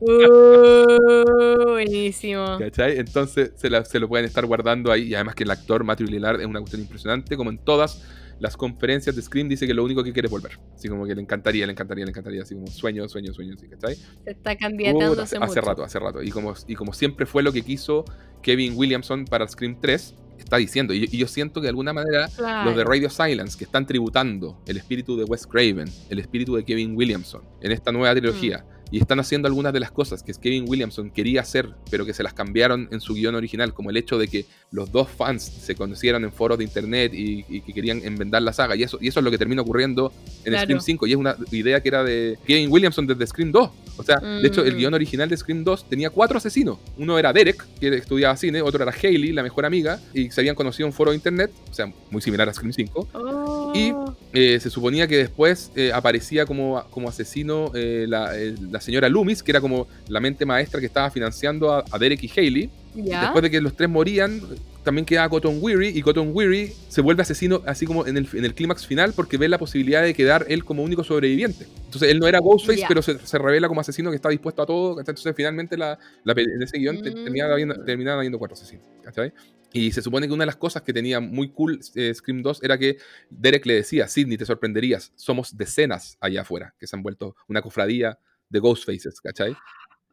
Uh, 0.00 1.62
buenísimo. 1.70 2.56
¿Cachai? 2.58 2.98
Entonces 2.98 3.52
se, 3.56 3.70
la- 3.70 3.84
se 3.84 3.98
lo 3.98 4.08
pueden 4.08 4.26
estar 4.26 4.44
guardando 4.46 4.90
ahí. 4.92 5.04
Y 5.08 5.14
además 5.14 5.34
que 5.34 5.44
el 5.44 5.50
actor 5.50 5.84
Matthew 5.84 6.08
Lillard 6.08 6.40
es 6.40 6.46
una 6.46 6.60
cuestión 6.60 6.82
impresionante. 6.82 7.36
Como 7.36 7.50
en 7.50 7.58
todas 7.58 8.02
las 8.40 8.56
conferencias 8.56 9.14
de 9.16 9.22
Scream 9.22 9.48
dice 9.48 9.66
que 9.66 9.74
lo 9.74 9.84
único 9.84 10.02
que 10.04 10.12
quiere 10.12 10.26
es 10.26 10.30
volver. 10.32 10.58
Así 10.74 10.88
como 10.88 11.06
que 11.06 11.14
le 11.14 11.22
encantaría, 11.22 11.66
le 11.66 11.72
encantaría, 11.72 12.04
le 12.04 12.10
encantaría. 12.10 12.42
Así 12.42 12.54
como 12.54 12.66
sueño, 12.66 13.08
sueño, 13.08 13.32
sueño. 13.32 13.54
¿sí? 13.58 13.68
¿Cachai? 13.68 13.96
Se 14.24 14.30
está 14.30 14.56
candidatando 14.56 15.10
Puta, 15.10 15.22
hace, 15.22 15.36
hace, 15.36 15.46
mucho. 15.46 15.60
rato, 15.60 15.84
hace 15.84 15.98
rato. 15.98 16.22
Y 16.22 16.30
como, 16.30 16.54
y 16.66 16.74
como 16.74 16.92
siempre 16.92 17.26
fue 17.26 17.42
lo 17.42 17.52
que 17.52 17.62
quiso 17.62 18.04
Kevin 18.42 18.74
Williamson 18.76 19.24
para 19.24 19.46
Scream 19.48 19.78
3, 19.80 20.14
está 20.38 20.56
diciendo. 20.56 20.92
Y, 20.94 21.08
y 21.10 21.16
yo 21.18 21.26
siento 21.26 21.60
que 21.60 21.66
de 21.66 21.70
alguna 21.70 21.92
manera 21.92 22.28
Claro. 22.36 22.70
los 22.70 22.76
de 22.76 22.84
Radio 22.84 23.08
Silence 23.10 23.56
que 23.56 23.64
están 23.64 23.86
tributando 23.86 24.60
el 24.66 24.76
espíritu 24.76 25.16
de 25.16 25.24
Wes 25.24 25.46
Craven, 25.46 25.88
el 26.10 26.18
espíritu 26.18 26.54
de 26.56 26.64
Kevin 26.64 26.96
Williamson 26.96 27.42
en 27.60 27.72
esta 27.72 27.92
nueva 27.92 28.12
trilogía. 28.14 28.64
Y 28.94 29.00
están 29.00 29.18
haciendo 29.18 29.48
algunas 29.48 29.72
de 29.72 29.80
las 29.80 29.90
cosas 29.90 30.22
que 30.22 30.32
Kevin 30.34 30.66
Williamson 30.68 31.10
quería 31.10 31.40
hacer, 31.40 31.68
pero 31.90 32.06
que 32.06 32.14
se 32.14 32.22
las 32.22 32.32
cambiaron 32.32 32.86
en 32.92 33.00
su 33.00 33.14
guion 33.14 33.34
original, 33.34 33.74
como 33.74 33.90
el 33.90 33.96
hecho 33.96 34.18
de 34.18 34.28
que 34.28 34.44
los 34.70 34.92
dos 34.92 35.08
fans 35.08 35.42
se 35.42 35.74
conocieran 35.74 36.22
en 36.22 36.30
foros 36.32 36.58
de 36.58 36.64
internet 36.64 37.12
y, 37.12 37.44
y 37.48 37.60
que 37.62 37.72
querían 37.72 38.04
enmendar 38.04 38.42
la 38.42 38.52
saga. 38.52 38.76
Y 38.76 38.84
eso, 38.84 38.98
y 39.00 39.08
eso 39.08 39.18
es 39.18 39.24
lo 39.24 39.32
que 39.32 39.38
termina 39.38 39.62
ocurriendo 39.62 40.12
en 40.44 40.52
Claro. 40.52 40.62
Scream 40.66 40.80
5. 40.80 41.06
Y 41.08 41.10
es 41.12 41.16
una 41.16 41.36
idea 41.50 41.80
que 41.82 41.88
era 41.88 42.04
de 42.04 42.38
Kevin 42.46 42.70
Williamson 42.70 43.04
desde 43.08 43.26
Scream 43.26 43.50
2. 43.50 43.70
O 43.96 44.02
sea, 44.02 44.16
de 44.18 44.46
hecho, 44.46 44.64
el 44.64 44.74
Mm. 44.74 44.78
guion 44.78 44.94
original 44.94 45.28
de 45.28 45.36
Scream 45.36 45.62
2 45.64 45.88
tenía 45.88 46.10
cuatro 46.10 46.38
asesinos. 46.38 46.78
Uno 46.96 47.16
era 47.18 47.32
Derek, 47.32 47.64
que 47.80 47.88
estudiaba 47.96 48.36
cine, 48.36 48.60
otro 48.60 48.82
era 48.82 48.92
Hailey, 48.92 49.32
la 49.32 49.42
mejor 49.44 49.64
amiga, 49.66 50.00
y 50.12 50.30
se 50.30 50.40
habían 50.40 50.56
conocido 50.56 50.86
en 50.88 50.92
foro 50.92 51.10
de 51.12 51.16
internet, 51.16 51.50
o 51.70 51.74
sea, 51.74 51.92
muy 52.10 52.20
similar 52.20 52.48
a 52.48 52.52
Scream 52.54 52.72
5. 52.72 53.08
Oh. 53.12 53.72
Y 53.74 53.92
eh, 54.32 54.58
se 54.60 54.68
suponía 54.70 55.06
que 55.06 55.16
después 55.16 55.70
eh, 55.76 55.92
aparecía 55.92 56.44
como, 56.44 56.82
como 56.90 57.08
asesino 57.08 57.70
eh, 57.74 58.06
la, 58.08 58.36
eh, 58.36 58.54
la 58.70 58.80
señora 58.84 59.08
Loomis, 59.08 59.42
que 59.42 59.50
era 59.52 59.60
como 59.60 59.88
la 60.08 60.20
mente 60.20 60.46
maestra 60.46 60.80
que 60.80 60.86
estaba 60.86 61.10
financiando 61.10 61.72
a, 61.72 61.84
a 61.90 61.98
Derek 61.98 62.22
y 62.22 62.30
Hailey. 62.34 62.70
¿Ya? 62.94 63.22
Después 63.22 63.42
de 63.42 63.50
que 63.50 63.60
los 63.60 63.74
tres 63.74 63.90
morían, 63.90 64.40
también 64.84 65.04
quedaba 65.04 65.28
Cotton 65.28 65.58
Weary 65.60 65.88
y 65.88 66.02
Cotton 66.02 66.30
Weary 66.32 66.72
se 66.88 67.00
vuelve 67.00 67.22
asesino 67.22 67.62
así 67.66 67.86
como 67.86 68.06
en 68.06 68.16
el, 68.16 68.28
en 68.32 68.44
el 68.44 68.54
clímax 68.54 68.86
final 68.86 69.12
porque 69.14 69.36
ve 69.36 69.48
la 69.48 69.58
posibilidad 69.58 70.02
de 70.02 70.14
quedar 70.14 70.44
él 70.48 70.64
como 70.64 70.84
único 70.84 71.02
sobreviviente. 71.02 71.66
Entonces 71.86 72.10
él 72.10 72.20
no 72.20 72.28
era 72.28 72.38
Ghostface, 72.38 72.84
pero 72.86 73.02
se, 73.02 73.18
se 73.18 73.38
revela 73.38 73.66
como 73.66 73.80
asesino 73.80 74.10
que 74.10 74.16
está 74.16 74.28
dispuesto 74.28 74.62
a 74.62 74.66
todo. 74.66 75.00
Entonces 75.00 75.34
finalmente 75.36 75.76
la, 75.76 75.98
en 76.24 76.62
ese 76.62 76.78
guion 76.78 76.98
Mm. 76.98 77.84
terminaban 77.84 78.18
habiendo, 78.18 78.38
cuatro 78.38 78.54
asesinos. 78.54 78.86
¿cachai? 79.02 79.32
Y 79.72 79.90
se 79.90 80.02
supone 80.02 80.28
que 80.28 80.32
una 80.32 80.42
de 80.42 80.46
las 80.46 80.56
cosas 80.56 80.82
que 80.82 80.92
tenía 80.92 81.18
muy 81.18 81.48
cool 81.48 81.80
eh, 81.96 82.14
Scream 82.14 82.42
2 82.42 82.62
era 82.62 82.78
que 82.78 82.98
Derek 83.28 83.66
le 83.66 83.74
decía, 83.74 84.06
Sidney, 84.06 84.36
te 84.36 84.46
sorprenderías, 84.46 85.12
somos 85.16 85.56
decenas 85.56 86.16
allá 86.20 86.42
afuera, 86.42 86.74
que 86.78 86.86
se 86.86 86.94
han 86.94 87.02
vuelto 87.02 87.34
una 87.48 87.60
cofradía 87.60 88.18
de 88.48 88.58
Ghostfaces, 88.60 89.20
¿cachai? 89.20 89.54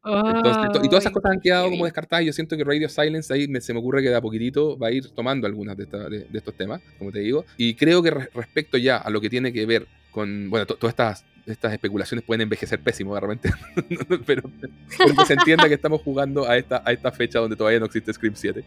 Entonces, 0.03 0.71
to- 0.73 0.83
y 0.83 0.87
todas 0.89 1.03
esas 1.03 1.13
cosas 1.13 1.31
han 1.31 1.39
quedado 1.41 1.69
como 1.69 1.85
descartadas. 1.85 2.23
y 2.23 2.25
Yo 2.27 2.33
siento 2.33 2.57
que 2.57 2.63
Radio 2.63 2.89
Silence 2.89 3.31
ahí 3.31 3.47
me- 3.47 3.61
se 3.61 3.71
me 3.71 3.79
ocurre 3.79 4.01
que 4.01 4.09
de 4.09 4.15
a 4.15 4.21
poquitito 4.21 4.77
va 4.77 4.87
a 4.87 4.91
ir 4.91 5.07
tomando 5.11 5.45
algunas 5.45 5.77
de, 5.77 5.83
esta- 5.83 6.09
de- 6.09 6.25
de 6.25 6.37
estos 6.37 6.55
temas, 6.55 6.81
como 6.97 7.11
te 7.11 7.19
digo. 7.19 7.45
Y 7.57 7.75
creo 7.75 8.01
que 8.01 8.09
re- 8.09 8.29
respecto 8.33 8.77
ya 8.79 8.97
a 8.97 9.09
lo 9.11 9.21
que 9.21 9.29
tiene 9.29 9.53
que 9.53 9.65
ver 9.67 9.85
con, 10.09 10.49
bueno, 10.49 10.65
to- 10.65 10.75
todas 10.75 10.93
estas, 10.93 11.25
estas 11.45 11.73
especulaciones 11.73 12.25
pueden 12.25 12.41
envejecer 12.41 12.79
pésimo 12.79 13.13
de 13.13 13.21
repente, 13.21 13.51
pero, 14.25 14.49
pero 14.97 15.15
que 15.15 15.25
se 15.25 15.33
entienda 15.33 15.67
que 15.67 15.75
estamos 15.75 16.01
jugando 16.01 16.47
a 16.49 16.57
esta, 16.57 16.81
a 16.83 16.91
esta 16.91 17.11
fecha 17.11 17.37
donde 17.39 17.55
todavía 17.55 17.79
no 17.79 17.85
existe 17.85 18.11
Scream 18.11 18.33
7. 18.35 18.63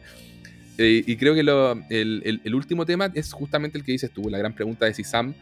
Eh, 0.79 1.05
y 1.07 1.17
creo 1.17 1.35
que 1.35 1.43
lo- 1.43 1.73
el, 1.91 2.23
el- 2.25 2.41
el 2.45 2.55
último 2.55 2.87
tema 2.87 3.11
es 3.13 3.33
justamente 3.33 3.77
el 3.77 3.85
que 3.85 3.93
dices 3.93 4.11
tú, 4.13 4.29
la 4.31 4.39
gran 4.39 4.55
pregunta 4.55 4.87
de 4.87 4.95
si 4.95 5.03
Sam 5.05 5.35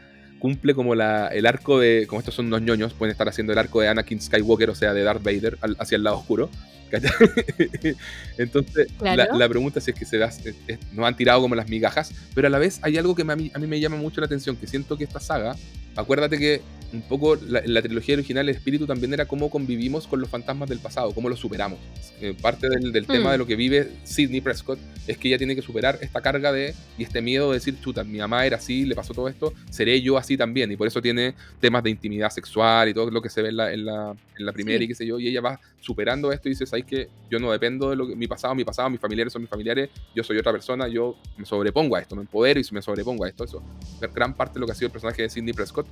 cumple 0.43 0.75
como 0.75 0.97
la, 0.97 1.29
el 1.29 1.47
arco 1.47 1.79
de, 1.79 2.07
como 2.09 2.19
estos 2.19 2.35
son 2.35 2.47
unos 2.47 2.63
ñoños, 2.63 2.95
pueden 2.95 3.13
estar 3.13 3.29
haciendo 3.29 3.53
el 3.53 3.61
arco 3.61 3.81
de 3.81 3.87
Anakin 3.87 4.21
Skywalker, 4.21 4.71
o 4.71 4.75
sea, 4.75 4.93
de 4.93 5.05
Darth 5.05 5.23
Vader 5.23 5.57
al- 5.61 5.77
hacia 5.79 5.95
el 5.95 6.03
lado 6.03 6.19
oscuro. 6.19 6.51
Entonces, 8.39 8.89
la, 9.01 9.15
Claro. 9.15 9.39
la 9.39 9.49
pregunta 9.49 9.79
es 9.79 9.85
si 9.85 9.93
es 9.93 9.99
que 9.99 10.05
se 10.05 10.19
da- 10.19 10.27
es- 10.27 10.45
es- 10.67 10.79
nos 10.93 11.07
han 11.07 11.17
tirado 11.17 11.41
como 11.41 11.55
las 11.55 11.69
migajas, 11.69 12.13
pero 12.35 12.49
a 12.49 12.51
la 12.51 12.59
vez 12.59 12.81
hay 12.83 12.99
algo 12.99 13.15
que 13.15 13.25
me- 13.25 13.33
a 13.33 13.37
mí, 13.37 13.51
a 13.55 13.59
mí 13.59 13.67
me 13.67 13.79
llama 13.81 13.97
mucho 13.97 14.21
la 14.21 14.27
atención, 14.27 14.57
que 14.57 14.67
siento 14.67 14.97
que 14.97 15.05
esta 15.05 15.21
saga, 15.21 15.55
acuérdate 15.97 16.39
que 16.39 16.61
un 16.93 17.03
poco 17.03 17.37
la- 17.37 17.63
la 17.65 17.81
trilogía 17.83 18.15
original 18.15 18.49
el 18.49 18.55
espíritu 18.55 18.87
también 18.87 19.13
era 19.15 19.25
cómo 19.27 19.51
convivimos 19.51 20.07
con 20.07 20.21
los 20.21 20.29
fantasmas 20.29 20.69
del 20.69 20.79
pasado, 20.79 21.13
cómo 21.15 21.29
los 21.29 21.39
superamos. 21.41 21.79
Eh, 22.21 22.35
parte 22.41 22.69
del, 22.69 22.93
del 22.93 23.07
tema 23.07 23.29
Mm. 23.31 23.33
de 23.33 23.39
lo 23.39 23.47
que 23.47 23.57
vive 23.57 23.91
Sidney 24.05 24.41
Prescott 24.41 24.79
es 25.07 25.17
que 25.19 25.29
ella 25.29 25.39
tiene 25.39 25.55
que 25.57 25.63
superar 25.63 25.99
esta 26.03 26.21
carga 26.21 26.53
de 26.53 26.75
y 26.99 27.03
este 27.03 27.21
miedo 27.23 27.51
de 27.51 27.55
decir, 27.59 27.77
chuta, 27.81 28.05
mi 28.05 28.19
mamá 28.19 28.47
era 28.47 28.57
así, 28.59 28.85
le 28.85 28.95
pasó 28.95 29.15
todo 29.15 29.29
esto, 29.29 29.53
seré 29.71 30.01
yo 30.03 30.17
así 30.19 30.37
también. 30.37 30.71
Y 30.71 30.77
por 30.77 30.87
eso 30.87 31.01
tiene 31.03 31.35
temas 31.61 31.83
de 31.83 31.91
intimidad 31.91 32.31
sexual 32.31 32.89
y 32.89 32.95
todo 32.95 33.11
lo 33.11 33.21
que 33.23 33.29
se 33.31 33.43
ve 33.43 33.49
en 33.49 33.57
la, 33.57 33.73
en 33.73 33.85
la, 33.85 34.15
en 34.39 34.47
la 34.47 34.53
primera 34.53 34.79
Sí. 34.79 34.85
y 34.85 34.89
qué 34.89 34.95
sé 34.95 35.07
yo. 35.07 35.19
Y 35.19 35.29
ella 35.29 35.41
va 35.41 35.59
superando 35.81 36.31
esto 36.31 36.49
y 36.49 36.53
dice, 36.53 36.67
¿sabes 36.67 36.85
que 36.85 37.09
Yo 37.31 37.39
no 37.39 37.51
dependo 37.51 37.89
de 37.91 37.97
lo 37.97 38.07
que, 38.07 38.15
mi 38.15 38.27
pasado, 38.29 38.55
mi 38.55 38.63
pasado, 38.65 38.91
mis 38.91 39.01
familiares 39.01 39.33
son 39.33 39.41
mis 39.43 39.49
familiares, 39.51 39.89
yo 40.15 40.23
soy 40.23 40.37
otra 40.37 40.53
persona, 40.53 40.87
yo 40.87 41.17
me 41.39 41.47
sobrepongo 41.47 41.97
a 41.97 42.01
esto, 42.01 42.15
me 42.15 42.21
empodero 42.23 42.61
y 42.61 42.65
me 42.73 42.83
sobrepongo 42.83 43.25
a 43.25 43.29
esto. 43.31 43.45
Eso 43.45 43.63
es 44.03 44.15
gran 44.15 44.35
parte 44.35 44.55
de 44.55 44.61
lo 44.61 44.67
que 44.67 44.73
ha 44.73 44.75
sido 44.75 44.87
el 44.89 44.93
personaje 44.93 45.23
de 45.23 45.31
Sidney 45.31 45.55
Prescott. 45.55 45.87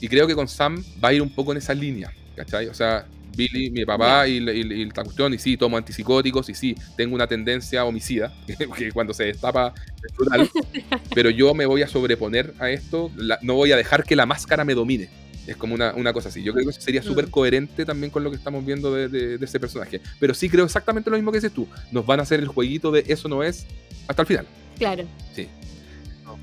Y 0.00 0.08
creo 0.08 0.26
que 0.26 0.33
con 0.34 0.48
Sam 0.48 0.82
va 1.02 1.08
a 1.08 1.12
ir 1.12 1.22
un 1.22 1.30
poco 1.34 1.52
en 1.52 1.58
esa 1.58 1.74
línea, 1.74 2.12
¿cachai? 2.36 2.66
O 2.68 2.74
sea, 2.74 3.06
Billy, 3.36 3.70
mi 3.70 3.84
papá, 3.84 4.28
y, 4.28 4.38
la- 4.40 4.52
y, 4.52 4.60
y 4.60 4.84
la 4.84 4.92
cuestión, 5.02 5.34
y 5.34 5.38
sí, 5.38 5.56
tomo 5.56 5.76
antipsicóticos, 5.76 6.48
y 6.50 6.54
sí, 6.54 6.76
tengo 6.96 7.14
una 7.16 7.26
tendencia 7.26 7.84
homicida, 7.84 8.32
que 8.78 8.92
cuando 8.92 9.12
se 9.12 9.24
destapa 9.24 9.74
es 10.06 10.16
brutal, 10.16 10.48
pero 11.14 11.30
yo 11.30 11.52
me 11.54 11.66
voy 11.66 11.82
a 11.82 11.88
sobreponer 11.88 12.54
a 12.60 12.70
esto, 12.70 13.10
la- 13.16 13.38
no 13.42 13.54
voy 13.54 13.72
a 13.72 13.76
dejar 13.76 14.04
que 14.04 14.14
la 14.16 14.24
máscara 14.26 14.64
me 14.64 14.74
domine. 14.74 15.08
Es 15.46 15.56
como 15.58 15.74
una, 15.74 15.92
una 15.94 16.14
cosa 16.14 16.30
así. 16.30 16.42
Yo 16.42 16.54
creo 16.54 16.64
que 16.64 16.70
eso 16.70 16.80
sería 16.80 17.02
Mm. 17.02 17.04
súper 17.04 17.28
coherente 17.28 17.84
también 17.84 18.10
con 18.10 18.24
lo 18.24 18.30
que 18.30 18.36
estamos 18.36 18.64
viendo 18.64 18.94
de, 18.94 19.08
de- 19.08 19.36
de 19.36 19.44
ese 19.44 19.60
personaje. 19.60 20.00
Pero 20.18 20.32
sí 20.32 20.48
creo 20.48 20.64
exactamente 20.64 21.10
lo 21.10 21.16
mismo 21.16 21.30
que 21.32 21.36
dices 21.38 21.52
tú. 21.52 21.68
Nos 21.92 22.06
van 22.06 22.20
a 22.20 22.22
hacer 22.22 22.40
el 22.40 22.48
jueguito 22.48 22.90
de 22.90 23.04
eso 23.08 23.28
no 23.28 23.42
es 23.42 23.66
hasta 24.08 24.22
el 24.22 24.26
final. 24.28 24.46
Claro. 24.78 25.04
Sí. 25.34 25.48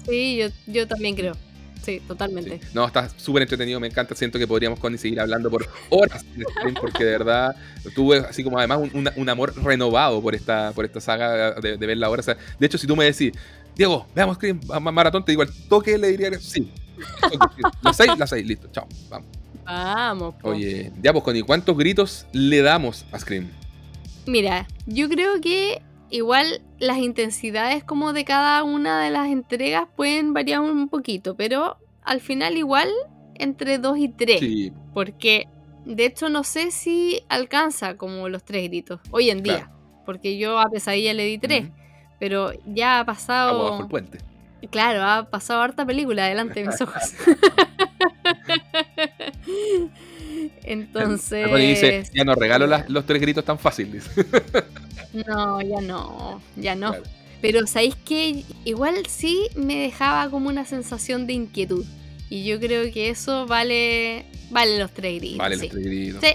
Sí, 0.07 0.37
yo, 0.37 0.47
yo 0.71 0.87
también 0.87 1.15
creo. 1.15 1.35
Sí, 1.83 1.99
totalmente. 2.07 2.59
Sí. 2.61 2.67
No, 2.73 2.85
está 2.85 3.09
súper 3.17 3.41
entretenido, 3.41 3.79
me 3.79 3.87
encanta. 3.87 4.13
Siento 4.15 4.37
que 4.37 4.47
podríamos 4.47 4.79
con 4.79 4.95
seguir 4.97 5.19
hablando 5.19 5.49
por 5.49 5.67
horas 5.89 6.23
porque 6.79 7.03
de 7.03 7.11
verdad 7.11 7.55
tuve 7.95 8.17
así 8.19 8.43
como 8.43 8.57
además 8.59 8.79
un, 8.93 9.09
un 9.15 9.29
amor 9.29 9.53
renovado 9.63 10.21
por 10.21 10.35
esta, 10.35 10.71
por 10.73 10.85
esta 10.85 11.01
saga 11.01 11.53
de, 11.59 11.77
de 11.77 11.87
verla 11.87 12.07
ahora. 12.07 12.19
O 12.19 12.23
sea, 12.23 12.37
de 12.59 12.65
hecho, 12.67 12.77
si 12.77 12.85
tú 12.85 12.95
me 12.95 13.05
decís, 13.05 13.31
Diego, 13.75 14.05
veamos 14.13 14.35
Scream 14.35 14.59
ma- 14.67 14.79
ma- 14.79 14.91
Maratón, 14.91 15.25
te 15.25 15.31
digo 15.31 15.41
al 15.41 15.51
toque, 15.67 15.97
le 15.97 16.09
diría 16.09 16.29
que 16.29 16.37
sí. 16.39 16.71
Las 17.81 17.97
seis, 17.97 18.11
las 18.17 18.29
seis, 18.29 18.45
listo, 18.45 18.67
chao, 18.71 18.87
vamos. 19.09 19.27
Vamos. 19.65 20.35
po. 20.35 20.49
Oye, 20.49 20.91
ya 21.01 21.11
pues, 21.13 21.23
Connie, 21.23 21.41
¿cuántos 21.43 21.75
gritos 21.77 22.25
le 22.31 22.61
damos 22.61 23.05
a 23.11 23.17
Scream? 23.19 23.49
Mira, 24.27 24.67
yo 24.85 25.09
creo 25.09 25.41
que 25.41 25.81
igual 26.11 26.61
las 26.81 26.97
intensidades 26.97 27.83
como 27.83 28.11
de 28.11 28.25
cada 28.25 28.63
una 28.63 29.03
de 29.03 29.11
las 29.11 29.27
entregas 29.27 29.87
pueden 29.95 30.33
variar 30.33 30.61
un 30.61 30.89
poquito, 30.89 31.35
pero 31.35 31.77
al 32.01 32.21
final 32.21 32.57
igual 32.57 32.89
entre 33.35 33.77
2 33.77 33.97
y 33.99 34.09
3. 34.09 34.39
Sí, 34.39 34.73
Porque 34.91 35.47
de 35.85 36.05
hecho 36.05 36.29
no 36.29 36.43
sé 36.43 36.71
si 36.71 37.21
alcanza 37.29 37.97
como 37.97 38.29
los 38.29 38.43
tres 38.43 38.67
gritos 38.67 38.99
hoy 39.11 39.29
en 39.29 39.43
día. 39.43 39.57
Claro. 39.57 39.71
Porque 40.07 40.39
yo 40.39 40.59
a 40.59 40.69
pesadilla 40.69 41.13
le 41.13 41.25
di 41.25 41.37
3. 41.37 41.65
Ujú. 41.65 41.73
Pero 42.19 42.51
ya 42.65 42.99
ha 42.99 43.05
pasado. 43.05 43.63
bajo 43.63 43.83
el 43.83 43.87
puente. 43.87 44.17
Claro, 44.71 45.03
ha 45.03 45.29
pasado 45.29 45.61
harta 45.61 45.85
película 45.85 46.25
delante 46.25 46.61
de 46.61 46.67
mis 46.67 46.81
ojos. 46.81 47.13
Entonces. 50.63 51.53
Dice, 51.55 52.03
ya 52.13 52.23
no 52.23 52.35
regalo 52.35 52.67
las- 52.67 52.89
los 52.89 53.05
tres 53.05 53.21
gritos 53.21 53.45
tan 53.45 53.59
fácil. 53.59 53.91
dice. 53.91 54.09
No, 55.27 55.61
ya 55.61 55.81
no, 55.81 56.41
ya 56.55 56.73
no. 56.73 56.91
Claro. 56.91 57.03
Pero 57.41 57.67
sabéis 57.67 57.95
que 57.95 58.45
igual 58.63 58.95
sí 59.09 59.47
me 59.55 59.75
dejaba 59.75 60.29
como 60.29 60.47
una 60.47 60.65
sensación 60.65 61.27
de 61.27 61.33
inquietud. 61.33 61.85
Y 62.29 62.45
yo 62.45 62.59
creo 62.61 62.89
que 62.93 63.09
eso 63.09 63.45
vale 63.45 64.25
vale 64.51 64.77
los 64.79 64.91
tres 64.91 65.19
gritos. 65.19 65.37
Vale, 65.39 65.57
sí. 65.57 65.63
los 65.63 65.71
tres 65.71 65.85
gritos. 65.85 66.21
Sí, 66.23 66.29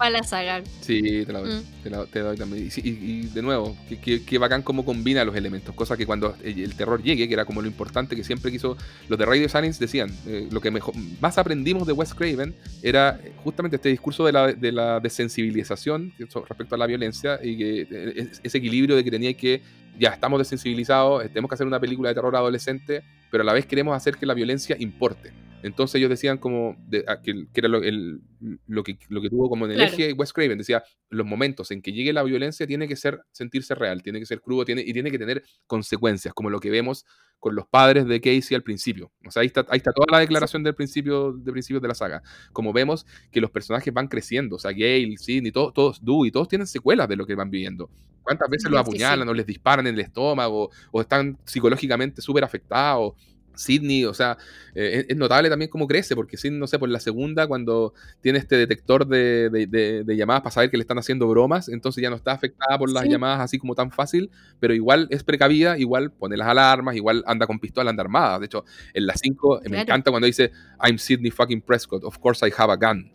para 0.00 0.10
la 0.10 0.22
saga. 0.24 0.62
Sí, 0.80 1.24
te 1.24 1.32
la 1.32 1.40
doy. 1.40 1.50
Mm. 1.52 1.82
Te, 1.84 1.90
la, 1.90 2.06
te 2.06 2.18
la 2.20 2.24
doy 2.26 2.36
también. 2.36 2.68
Y, 2.74 2.88
y- 2.88 2.98
y 3.20 3.22
de 3.26 3.42
nuevo, 3.42 3.76
que, 3.88 4.00
que- 4.00 4.24
que 4.24 4.38
bacán 4.38 4.62
cómo 4.62 4.84
combina 4.84 5.24
los 5.24 5.36
elementos. 5.36 5.74
Cosa 5.74 5.96
que 5.96 6.06
cuando 6.06 6.34
el, 6.42 6.74
terror 6.74 7.02
llegue, 7.02 7.28
que 7.28 7.34
era 7.34 7.44
como 7.44 7.60
lo 7.62 7.68
importante 7.68 8.16
que 8.16 8.24
siempre 8.24 8.50
quiso. 8.50 8.76
Los 9.08 9.18
de 9.18 9.26
Radio 9.26 9.48
Silence 9.48 9.78
decían: 9.78 10.10
eh, 10.26 10.48
lo 10.50 10.60
que 10.60 10.70
mejor, 10.70 10.94
más 11.20 11.38
aprendimos 11.38 11.86
de 11.86 11.92
Wes 11.92 12.14
Craven 12.14 12.54
era 12.82 13.20
eh, 13.22 13.32
justamente 13.44 13.76
este 13.76 13.90
discurso 13.90 14.24
de 14.26 14.32
la, 14.32 14.52
de 14.52 14.72
la 14.72 14.98
desensibilización 15.00 16.12
respecto 16.18 16.74
a 16.74 16.78
la 16.78 16.86
violencia 16.86 17.38
y 17.42 17.56
que 17.56 17.80
eh, 17.82 18.12
es- 18.16 18.40
ese 18.42 18.58
equilibrio 18.58 18.96
de 18.96 19.04
que 19.04 19.10
tenía 19.10 19.34
que. 19.34 19.62
Ya 19.98 20.10
estamos 20.10 20.38
desensibilizados, 20.38 21.24
tenemos 21.28 21.48
que 21.50 21.54
hacer 21.56 21.66
una 21.66 21.78
película 21.78 22.08
de 22.08 22.14
terror 22.14 22.34
adolescente, 22.34 23.02
pero 23.30 23.42
a 23.42 23.44
la 23.44 23.52
vez 23.52 23.66
queremos 23.66 23.94
hacer 23.94 24.16
que 24.16 24.24
la 24.24 24.32
violencia 24.32 24.74
importe. 24.78 25.30
Entonces 25.62 25.96
ellos 25.96 26.10
decían 26.10 26.38
como, 26.38 26.76
de- 26.88 27.04
a- 27.06 27.20
que, 27.20 27.46
que 27.52 27.60
era 27.60 27.68
lo, 27.68 27.78
el- 27.82 28.20
lo 28.66 28.82
que, 28.82 28.98
lo 29.08 29.20
que 29.20 29.28
tuvo 29.28 29.48
como 29.48 29.66
en 29.66 29.72
el 29.72 29.76
Claro. 29.78 29.92
eje 29.92 30.12
Wes 30.14 30.32
Craven, 30.32 30.58
decía, 30.58 30.82
los 31.10 31.26
momentos 31.26 31.70
en 31.70 31.82
que 31.82 31.92
llegue 31.92 32.12
la 32.12 32.22
violencia 32.22 32.66
tiene 32.66 32.88
que 32.88 32.96
ser, 32.96 33.20
sentirse 33.32 33.74
real, 33.74 34.02
tiene 34.02 34.18
que 34.18 34.26
ser 34.26 34.40
crudo 34.40 34.64
tiene, 34.64 34.82
y 34.82 34.92
tiene 34.92 35.10
que 35.10 35.18
tener 35.18 35.42
consecuencias, 35.66 36.32
como 36.34 36.50
lo 36.50 36.60
que 36.60 36.70
vemos 36.70 37.04
con 37.38 37.54
los 37.54 37.66
padres 37.66 38.06
de 38.06 38.20
Casey 38.20 38.54
al 38.54 38.62
principio. 38.62 39.10
O 39.26 39.30
sea, 39.30 39.40
ahí 39.40 39.46
está, 39.46 39.64
ahí 39.70 39.78
está 39.78 39.92
toda 39.92 40.06
la 40.10 40.18
declaración 40.20 40.62
del 40.62 40.74
principio, 40.74 41.32
de 41.32 41.52
principios 41.52 41.80
de 41.80 41.88
la 41.88 41.94
saga. 41.94 42.22
Como 42.52 42.72
vemos 42.72 43.06
que 43.30 43.40
los 43.40 43.50
personajes 43.50 43.92
van 43.94 44.08
creciendo, 44.08 44.56
o 44.56 44.58
sea, 44.58 44.72
Gale, 44.72 45.14
Sidney, 45.16 45.50
todos, 45.52 45.72
todos, 45.72 46.04
Dewey, 46.04 46.30
todos 46.30 46.48
tienen 46.48 46.66
secuelas 46.66 47.08
de 47.08 47.16
lo 47.16 47.24
que 47.26 47.34
van 47.34 47.48
viviendo. 47.50 47.90
¿Cuántas 48.22 48.48
veces 48.50 48.64
Sí, 48.68 48.70
los 48.70 48.80
apuñalan 48.82 49.26
sí. 49.26 49.30
o 49.30 49.34
les 49.34 49.46
disparan 49.46 49.86
en 49.86 49.94
el 49.94 50.00
estómago 50.00 50.70
o 50.92 51.00
están 51.00 51.38
psicológicamente 51.46 52.20
súper 52.20 52.44
afectados? 52.44 53.14
Sidney, 53.54 54.04
o 54.04 54.14
sea, 54.14 54.38
eh, 54.74 55.06
es, 55.08 55.16
notable 55.16 55.48
también 55.50 55.70
cómo 55.70 55.86
crece, 55.86 56.14
porque 56.14 56.36
Sidney, 56.36 56.58
no 56.58 56.66
sé, 56.66 56.78
por 56.78 56.88
la 56.88 57.00
segunda, 57.00 57.46
cuando 57.46 57.92
tiene 58.20 58.38
este 58.38 58.56
detector 58.56 59.06
de, 59.06 59.50
de- 59.50 59.66
de- 59.66 60.04
de 60.04 60.16
llamadas 60.16 60.42
para 60.42 60.52
saber 60.52 60.70
que 60.70 60.76
le 60.76 60.82
están 60.82 60.98
haciendo 60.98 61.28
bromas, 61.28 61.68
entonces 61.68 62.02
ya 62.02 62.10
no 62.10 62.16
está 62.16 62.32
afectada 62.32 62.78
por 62.78 62.90
las 62.90 63.02
Sí. 63.04 63.10
llamadas 63.10 63.40
así 63.40 63.58
como 63.58 63.74
tan 63.74 63.90
fácil, 63.90 64.30
pero 64.60 64.72
igual 64.74 65.08
es 65.10 65.24
precavida, 65.24 65.76
igual 65.78 66.10
pone 66.12 66.36
las 66.36 66.48
alarmas, 66.48 66.96
igual 66.96 67.22
anda 67.26 67.46
con 67.46 67.58
pistola, 67.58 67.90
anda 67.90 68.02
armada. 68.02 68.38
De 68.38 68.46
hecho, 68.46 68.64
en 68.94 69.06
la 69.06 69.14
5 69.14 69.60
me 69.64 69.68
Claro. 69.70 69.82
encanta 69.82 70.10
cuando 70.10 70.26
dice, 70.26 70.52
I'm 70.82 70.98
Sidney 70.98 71.30
fucking 71.30 71.62
Prescott, 71.62 72.04
of 72.04 72.18
course 72.18 72.46
I 72.46 72.52
have 72.56 72.72
a 72.72 72.76
gun. 72.76 73.10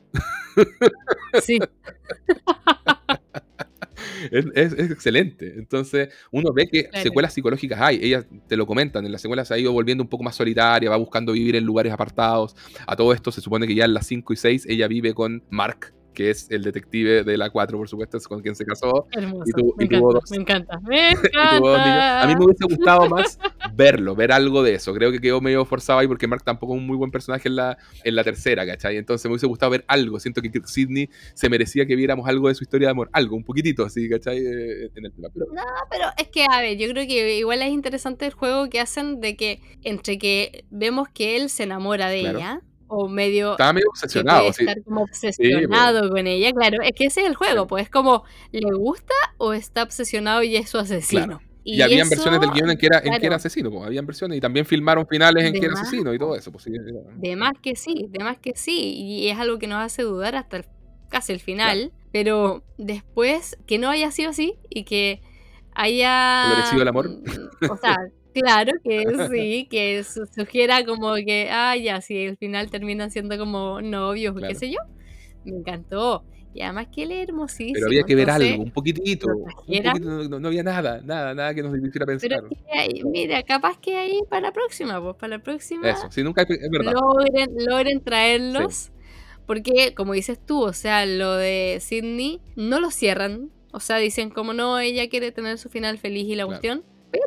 Sí, 1.42 1.60
Es, 4.32 4.46
es- 4.54 4.74
es 4.74 4.92
excelente. 4.92 5.54
Entonces, 5.58 6.10
uno 6.32 6.52
ve 6.54 6.68
que 6.68 6.86
Claro. 6.90 7.04
secuelas 7.04 7.34
psicológicas 7.34 7.80
hay. 7.82 8.00
Ellas 8.02 8.26
te 8.48 8.58
lo 8.58 8.66
comentan. 8.68 9.06
En 9.06 9.12
las 9.12 9.22
secuelas 9.22 9.48
se 9.48 9.54
ha 9.54 9.58
ido 9.58 9.72
volviendo 9.72 10.04
un 10.04 10.10
poco 10.10 10.24
más 10.24 10.36
solitaria, 10.36 10.90
va 10.90 10.98
buscando 10.98 11.34
vivir 11.34 11.56
en 11.56 11.64
lugares 11.64 11.92
apartados. 11.94 12.56
A 12.88 12.96
todo 12.96 13.14
esto 13.14 13.32
se 13.32 13.42
supone 13.42 13.68
que 13.68 13.76
ya 13.76 13.86
en 13.86 13.94
las 13.94 14.08
5 14.08 14.34
y 14.34 14.36
6 14.38 14.66
ella 14.70 14.88
vive 14.88 15.14
con 15.14 15.44
Mark, 15.50 15.94
que 16.16 16.32
es 16.32 16.50
el 16.50 16.64
detective 16.64 17.24
de 17.24 17.38
la 17.38 17.52
4, 17.52 17.78
por 17.78 17.88
supuesto, 17.88 18.18
es 18.18 18.28
con 18.28 18.42
quien 18.42 18.56
se 18.56 18.66
casó. 18.66 19.06
hermoso. 19.12 19.44
Y 19.46 19.52
tu- 19.52 19.76
me, 19.78 19.86
y 19.86 19.88
tuvo 19.90 20.12
encanta, 20.12 20.20
dos. 20.20 20.32
me 20.32 20.38
encanta, 20.38 20.80
me. 20.88 21.10
A 21.76 22.26
mí 22.28 22.36
me 22.36 22.46
hubiese 22.46 22.66
gustado 22.66 23.08
más 23.10 23.38
verlo, 23.74 24.16
ver 24.16 24.32
algo 24.32 24.64
de 24.64 24.76
eso. 24.76 24.94
Creo 24.94 25.12
que 25.12 25.20
quedó 25.20 25.42
medio 25.42 25.66
forzado 25.66 26.00
ahí 26.00 26.08
porque 26.08 26.28
Mark 26.28 26.44
tampoco 26.44 26.74
es 26.74 26.80
un 26.80 26.88
muy 26.88 26.98
buen 26.98 27.12
personaje 27.12 27.48
en 27.50 27.56
la, 27.58 27.78
en 28.04 28.16
la 28.16 28.24
tercera, 28.24 28.66
¿cachai? 28.66 28.98
Entonces 28.98 29.26
me 29.26 29.32
hubiese 29.34 29.48
gustado 29.48 29.72
ver 29.72 29.86
algo. 29.88 30.20
Siento 30.20 30.42
que 30.42 30.50
Sidney 30.66 31.10
se 31.34 31.50
merecía 31.50 31.86
que 31.86 31.96
viéramos 31.96 32.28
algo 32.28 32.48
de 32.48 32.56
su 32.56 32.64
historia 32.64 32.88
de 32.88 32.92
amor. 32.92 33.10
Algo, 33.12 33.36
un 33.36 33.44
poquitito 33.44 33.84
así, 33.86 34.10
¿cachai? 34.10 34.38
Eh, 34.38 34.92
En 34.96 35.06
el 35.06 35.12
tema. 35.12 35.28
Pero, 35.34 35.48
No, 35.54 35.62
pero 35.90 36.06
es 36.18 36.30
que, 36.30 36.46
a 36.50 36.62
ver, 36.62 36.78
yo 36.78 36.88
creo 36.90 37.06
que 37.08 37.38
igual 37.38 37.62
es 37.62 37.70
interesante 37.70 38.26
el 38.26 38.34
juego 38.34 38.70
que 38.70 38.80
hacen 38.80 39.20
de 39.20 39.36
que 39.36 39.62
entre 39.84 40.18
que 40.18 40.66
vemos 40.70 41.10
que 41.10 41.36
él 41.38 41.50
se 41.50 41.64
enamora 41.64 42.08
de 42.10 42.22
Claro. 42.22 42.38
ella, 42.40 42.62
o 42.88 43.08
medio 43.08 43.52
estaba 43.52 43.74
medio 43.74 43.88
obsesionado, 43.90 44.54
sí. 44.54 44.64
estar 44.64 44.84
como 44.84 45.02
obsesionado 45.04 46.10
con 46.10 46.28
ella, 46.28 46.52
claro, 46.54 46.82
es 46.84 46.92
que 46.94 47.06
ese 47.06 47.22
es 47.22 47.28
el 47.28 47.36
juego, 47.36 47.64
Sí. 47.64 47.68
pues 47.70 47.84
es 47.86 47.90
como, 47.90 48.24
¿le 48.52 48.72
gusta 48.74 49.14
o 49.38 49.54
está 49.54 49.84
obsesionado 49.84 50.44
y 50.44 50.56
es 50.56 50.70
su 50.70 50.78
asesino? 50.78 51.26
Claro. 51.26 51.42
Y, 51.68 51.82
habían 51.82 52.02
eso, 52.02 52.12
versiones 52.12 52.40
del 52.42 52.52
guion 52.52 52.70
en 52.70 52.78
que 52.78 52.86
era, 52.86 53.00
en 53.04 53.20
que 53.20 53.26
era 53.26 53.38
asesino, 53.38 53.72
pues, 53.72 53.84
habían 53.88 54.06
versiones 54.06 54.38
y 54.38 54.42
también 54.42 54.68
filmaron 54.68 55.08
finales 55.08 55.46
en 55.46 55.54
De 55.54 55.60
que 55.60 55.66
era 55.66 55.74
asesino 55.74 56.14
y 56.14 56.20
todo 56.20 56.36
eso. 56.36 56.52
Pues, 56.52 56.66
De 56.66 57.36
más 57.36 57.54
que 57.60 57.76
sí, 57.76 58.06
de 58.10 58.24
más 58.24 58.38
que 58.38 58.54
sí. 58.56 58.94
Y 58.96 59.30
es 59.30 59.40
algo 59.40 59.58
que 59.58 59.66
nos 59.66 59.84
hace 59.84 60.04
dudar 60.04 60.36
hasta 60.36 60.58
el- 60.58 60.66
casi 61.10 61.34
el 61.34 61.40
final. 61.40 61.92
Pero 62.12 62.64
después, 62.78 63.58
que 63.66 63.80
no 63.80 63.90
haya 63.90 64.12
sido 64.12 64.30
así 64.30 64.54
y 64.70 64.84
que 64.84 65.24
haya. 65.74 66.46
Florecido 66.54 66.82
el 66.84 66.88
amor. 66.88 67.10
O 67.68 67.78
sea, 67.78 67.98
claro 68.42 68.72
que 68.84 69.04
sí, 69.32 69.68
que 69.70 70.04
su- 70.04 70.26
sugiera 70.28 70.86
como 70.86 71.14
que, 71.16 71.50
ah, 71.52 71.76
ya, 71.78 72.02
si 72.02 72.18
el 72.18 72.38
final 72.38 72.70
terminan 72.70 73.12
siendo 73.12 73.38
como 73.38 73.82
novios 73.82 74.34
o 74.34 74.36
Claro. 74.38 74.54
qué 74.54 74.60
sé 74.60 74.70
yo. 74.72 74.80
Me 75.44 75.58
encantó. 75.58 76.24
Y 76.54 76.62
además 76.62 76.88
que 76.94 77.04
él 77.04 77.12
es 77.12 77.28
hermosísimo. 77.28 77.74
Pero 77.74 77.88
había 77.88 78.04
que 78.04 78.16
ver 78.16 78.30
entonces, 78.30 78.52
algo, 78.54 78.64
un 78.64 78.72
poquitito. 78.72 79.28
un 79.28 79.44
poquito, 79.84 80.10
no, 80.30 80.40
no 80.40 80.48
había 80.48 80.64
nada, 80.64 81.02
nada, 81.04 81.34
nada 81.34 81.54
que 81.54 81.62
nos 81.62 81.78
hiciera 81.78 82.06
pensar. 82.06 82.30
Pero 82.30 82.50
mira, 83.10 83.44
capaz 83.44 83.78
que 83.78 83.98
ahí 83.98 84.22
para 84.30 84.42
la 84.48 84.52
próxima, 84.54 85.02
pues 85.04 85.16
para 85.18 85.38
la 85.38 85.44
próxima 85.44 85.90
Eso, 85.90 86.08
sí, 86.10 86.24
nunca 86.24 86.44
es 86.44 86.70
verdad. 86.72 86.94
logren, 86.94 87.50
logren 87.66 88.02
traerlos. 88.02 88.92
Porque, 89.46 89.94
como 89.96 90.14
dices 90.14 90.40
tú, 90.44 90.64
o 90.64 90.74
sea, 90.74 91.06
lo 91.06 91.34
de 91.36 91.80
Sidney 91.82 92.40
no 92.56 92.80
lo 92.80 92.90
cierran. 92.90 93.52
O 93.74 93.82
sea, 93.82 93.98
dicen 93.98 94.30
como 94.30 94.54
no, 94.54 94.80
ella 94.80 95.10
quiere 95.10 95.32
tener 95.34 95.58
su 95.58 95.70
final 95.70 95.98
feliz 95.98 96.26
y 96.28 96.36
la 96.36 96.46
Claro. 96.46 96.62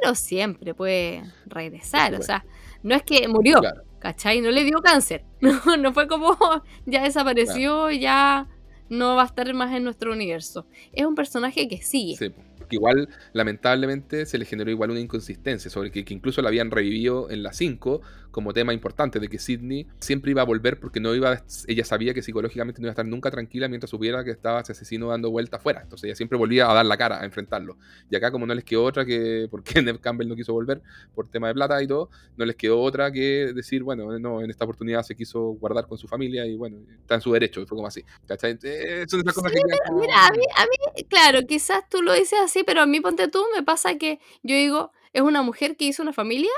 Pero 0.01 0.15
siempre 0.15 0.75
puede 0.75 1.23
regresar. 1.47 2.15
O 2.15 2.23
sea, 2.23 2.45
no 2.83 2.95
es 2.95 3.03
que 3.03 3.27
murió, 3.29 3.61
Claro. 3.61 3.83
¿cachai? 3.99 4.41
No 4.41 4.51
le 4.51 4.65
dio 4.65 4.79
cáncer. 4.83 5.25
No, 5.41 5.77
no 5.77 5.93
fue 5.93 6.09
como 6.09 6.37
ya 6.87 7.03
desapareció, 7.03 7.91
ya 7.91 8.49
no 8.89 9.17
va 9.17 9.23
a 9.23 9.27
estar 9.27 9.53
más 9.55 9.75
en 9.75 9.85
nuestro 9.85 10.13
universo. 10.13 10.67
Es 10.93 11.05
un 11.07 11.15
personaje 11.15 11.69
que 11.69 11.81
sigue. 11.83 12.17
Sí, 12.17 12.31
porque 12.57 12.77
igual, 12.77 13.09
lamentablemente, 13.33 14.27
se 14.27 14.39
le 14.39 14.45
generó 14.45 14.71
igual 14.71 14.91
una 14.91 15.01
inconsistencia 15.01 15.71
sobre 15.71 15.91
que, 15.91 16.05
que 16.05 16.15
incluso 16.15 16.43
la 16.43 16.49
habían 16.49 16.71
revivido 16.71 17.31
en 17.31 17.43
la 17.43 17.53
5 17.53 18.01
como 18.31 18.53
tema 18.53 18.73
importante 18.73 19.21
de 19.21 19.29
que 19.29 19.39
Sidney 19.39 19.87
siempre 20.01 20.31
iba 20.31 20.43
a 20.43 20.45
volver 20.45 20.79
porque 20.79 21.01
no 21.01 21.15
iba 21.15 21.43
ella 21.67 21.85
sabía 21.85 22.15
que 22.15 22.23
psicológicamente 22.23 22.81
no 22.81 22.87
iba 22.87 22.91
a 22.91 22.93
estar 22.93 23.07
nunca 23.07 23.31
tranquila 23.31 23.69
mientras 23.69 23.91
supiera 23.91 24.25
que 24.25 24.31
estaba 24.31 24.61
ese 24.61 24.73
asesino 24.73 25.09
dando 25.09 25.31
vuelta 25.31 25.57
afuera. 25.57 25.81
Entonces 25.83 26.05
ella 26.05 26.15
siempre 26.15 26.39
volvía 26.39 26.71
a 26.71 26.75
dar 26.75 26.87
la 26.87 26.97
cara, 26.97 27.21
a 27.21 27.25
enfrentarlo. 27.25 27.77
Y 28.11 28.17
acá 28.17 28.31
como 28.31 28.47
no 28.47 28.55
les 28.55 28.65
quedó 28.65 28.85
otra 28.85 29.05
que, 29.05 29.49
porque 29.51 29.83
Neve 29.83 30.01
Campbell 30.01 30.29
no 30.29 30.37
quiso 30.37 30.53
volver 30.53 30.83
por 31.15 31.29
tema 31.29 31.49
de 31.49 31.55
plata 31.55 31.83
y 31.83 31.87
todo, 31.87 32.11
no 32.37 32.45
les 32.45 32.57
quedó 32.57 32.81
otra 32.81 33.11
que 33.11 33.53
decir, 33.55 33.83
bueno, 33.83 34.19
no, 34.19 34.43
en 34.43 34.51
esta 34.51 34.65
oportunidad 34.65 35.03
se 35.03 35.15
quiso 35.15 35.41
guardar 35.53 35.87
con 35.87 35.99
su 35.99 36.09
familia 36.09 36.47
y 36.47 36.57
bueno, 36.57 36.79
está 37.01 37.17
en 37.17 37.21
su 37.21 37.33
derecho, 37.33 37.65
fue 37.67 37.77
como 37.77 37.87
así. 37.87 38.05
¿Cachai? 38.27 38.59
Eh, 38.63 39.05
son 39.09 39.21
esas 39.21 39.35
cosas 39.35 39.53
que 39.53 39.59
Mira, 39.95 40.27
a 40.27 40.31
mí, 40.33 40.43
a 40.57 40.65
mí, 40.65 41.05
claro, 41.05 41.41
quizás 41.47 41.89
tú 41.89 42.03
lo 42.03 42.13
dices 42.13 42.39
así, 42.43 42.63
pero 42.65 42.83
a 42.83 42.87
mí, 42.87 43.01
ponte 43.01 43.29
tú, 43.29 43.45
me 43.55 43.63
pasa 43.63 43.97
que 43.97 44.21
yo 44.43 44.55
digo, 44.55 44.93
es 45.13 45.23
una 45.23 45.43
mujer 45.43 45.77
que 45.77 45.87
hizo 45.87 46.03
una 46.03 46.13
familia, 46.13 46.51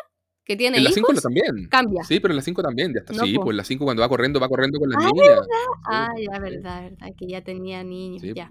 que 0.44 0.56
tiene 0.56 0.78
En 0.78 0.84
la 0.84 0.90
5 0.90 1.12
hijos. 1.12 1.22
también. 1.22 1.68
cambia. 1.68 2.02
Sí, 2.04 2.18
pero 2.20 2.32
en 2.32 2.36
la 2.36 2.42
5 2.42 2.62
también. 2.62 2.92
Ya 2.94 3.00
está. 3.00 3.12
No, 3.12 3.24
sí, 3.24 3.34
po. 3.34 3.44
pues 3.44 3.52
en 3.54 3.56
la 3.58 3.64
5 3.64 3.84
cuando 3.84 4.00
va 4.02 4.08
corriendo, 4.08 4.40
va 4.40 4.48
corriendo 4.48 4.78
con 4.78 4.88
las 4.90 5.04
Ah, 5.04 5.10
niñas. 5.12 5.40
Ah, 5.86 6.08
Sí, 6.16 6.24
ya, 6.26 6.34
sí. 6.34 6.40
verdad, 6.40 6.82
verdad, 6.82 7.08
que 7.16 7.26
ya 7.28 7.40
tenía 7.42 7.84
niños, 7.84 8.22
Sí. 8.22 8.32
ya. 8.34 8.50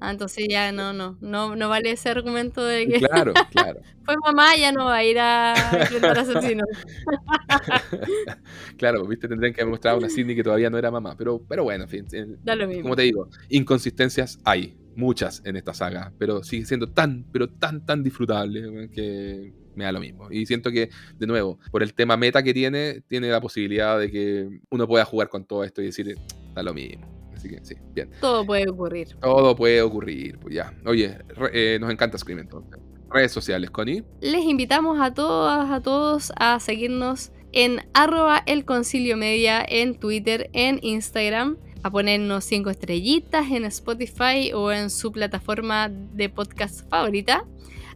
Ah, 0.00 0.12
entonces 0.12 0.46
ya 0.48 0.70
no, 0.70 0.92
no, 0.92 1.18
no, 1.20 1.56
no 1.56 1.68
vale 1.68 1.90
ese 1.90 2.08
argumento 2.08 2.62
de 2.64 2.86
que 2.86 2.98
Claro, 3.00 3.32
claro. 3.50 3.80
fue 4.04 4.14
mamá, 4.24 4.54
ya 4.56 4.70
no 4.70 4.84
va 4.84 4.96
a 4.96 5.04
ir 5.04 5.18
a 5.18 5.54
enfrentar 6.12 6.18
asesinos. 6.18 6.68
Claro, 8.76 9.04
viste, 9.06 9.26
tendrían 9.28 9.52
que 9.54 9.60
haber 9.62 9.70
mostrado 9.72 9.98
una 9.98 10.08
Sidney 10.08 10.36
que 10.36 10.44
todavía 10.44 10.70
no 10.70 10.78
era 10.78 10.90
mamá. 10.90 11.16
Pero, 11.16 11.42
pero 11.48 11.64
bueno, 11.64 11.84
en 11.84 11.90
fin. 11.90 12.06
eh, 12.12 12.26
Da 12.44 12.54
lo 12.54 12.66
mismo. 12.68 12.82
Como 12.82 12.96
te 12.96 13.02
digo, 13.02 13.28
inconsistencias 13.48 14.38
hay, 14.44 14.76
muchas 14.94 15.42
en 15.44 15.56
esta 15.56 15.74
saga, 15.74 16.12
pero 16.18 16.42
sigue 16.42 16.64
siendo 16.66 16.88
tan, 16.90 17.24
pero 17.32 17.48
tan, 17.48 17.84
tan 17.86 18.02
disfrutable 18.02 18.90
que 18.92 19.52
me 19.78 19.84
da 19.84 19.92
lo 19.92 20.00
mismo. 20.00 20.28
Y 20.30 20.44
siento 20.44 20.70
que, 20.70 20.90
de 21.18 21.26
nuevo, 21.26 21.58
por 21.70 21.82
el 21.82 21.94
tema 21.94 22.16
meta 22.16 22.42
que 22.42 22.52
tiene, 22.52 23.00
tiene 23.06 23.28
la 23.28 23.40
posibilidad 23.40 23.98
de 23.98 24.10
que 24.10 24.60
uno 24.70 24.86
pueda 24.86 25.04
jugar 25.04 25.28
con 25.28 25.44
todo 25.44 25.64
esto 25.64 25.80
y 25.80 25.86
decir, 25.86 26.18
da 26.54 26.62
lo 26.62 26.74
mismo. 26.74 27.06
Así 27.34 27.48
que 27.48 27.64
sí, 27.64 27.76
bien. 27.94 28.10
Todo 28.20 28.44
puede 28.44 28.68
ocurrir. 28.68 29.08
Todo 29.20 29.54
puede 29.54 29.80
ocurrir, 29.80 30.38
pues 30.40 30.54
ya. 30.56 30.74
Oye, 30.84 31.16
re- 31.28 31.50
eh, 31.74 31.78
nos 31.78 31.90
encanta 31.90 32.18
Scream 32.18 32.40
entonces. 32.40 32.80
Redes 33.10 33.30
sociales, 33.32 33.70
Connie. 33.70 34.02
Les 34.20 34.44
invitamos 34.44 34.98
a 35.00 35.14
todas, 35.14 35.70
a 35.70 35.80
todos 35.80 36.32
a 36.36 36.58
seguirnos 36.60 37.30
en 37.52 37.80
arroba 37.94 38.42
el 38.44 38.64
concilio 38.64 39.16
media 39.16 39.64
en 39.66 39.94
Twitter, 39.98 40.50
en 40.52 40.80
Instagram, 40.82 41.56
a 41.84 41.90
ponernos 41.90 42.44
cinco 42.44 42.70
estrellitas 42.70 43.50
en 43.52 43.64
Spotify 43.66 44.52
o 44.52 44.72
en 44.72 44.90
su 44.90 45.12
plataforma 45.12 45.88
de 45.88 46.28
podcast 46.28 46.86
favorita, 46.90 47.44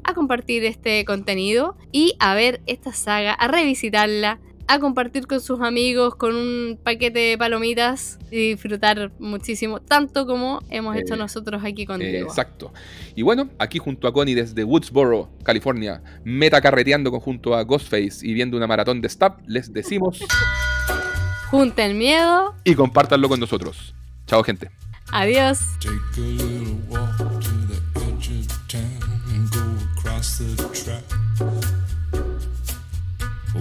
a 0.04 0.14
compartir 0.14 0.64
este 0.64 1.04
contenido 1.04 1.76
y 1.92 2.14
a 2.18 2.34
ver 2.34 2.60
esta 2.66 2.92
saga, 2.92 3.32
a 3.34 3.48
revisitarla, 3.48 4.38
a 4.68 4.78
compartir 4.78 5.26
con 5.26 5.40
sus 5.40 5.60
amigos 5.60 6.14
con 6.14 6.34
un 6.36 6.78
paquete 6.82 7.18
de 7.18 7.36
palomitas 7.38 8.18
y 8.30 8.50
disfrutar 8.50 9.12
muchísimo, 9.18 9.80
tanto 9.80 10.24
como 10.24 10.60
hemos 10.70 10.96
hecho 10.96 11.14
Eh, 11.14 11.18
nosotros 11.18 11.62
aquí 11.64 11.82
Eh, 11.82 11.86
contigo. 11.86 12.26
exacto. 12.28 12.72
Y 13.14 13.22
bueno, 13.22 13.50
aquí 13.58 13.78
junto 13.78 14.06
a 14.08 14.12
Connie 14.12 14.34
desde 14.34 14.64
Woodsboro, 14.64 15.28
California, 15.42 16.02
meta 16.24 16.60
carreteando 16.60 17.10
junto 17.20 17.54
a 17.54 17.62
Ghostface 17.64 18.26
y 18.26 18.32
viendo 18.34 18.56
una 18.56 18.66
maratón 18.68 19.00
de 19.00 19.08
Stab, 19.08 19.38
les 19.46 19.72
decimos 19.72 20.20
Junten 21.50 21.98
miedo, 21.98 22.54
y 22.64 22.74
compártanlo 22.74 23.28
con 23.28 23.38
nosotros. 23.40 23.94
Chao, 24.26 24.42
gente. 24.42 24.70
adiós. 25.10 25.58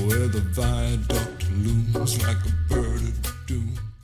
Where 0.08 0.28
the 0.28 0.42
viaduct 0.52 1.50
looms 1.52 2.26
like 2.26 2.38
a 2.46 2.74
bird. 2.74 3.41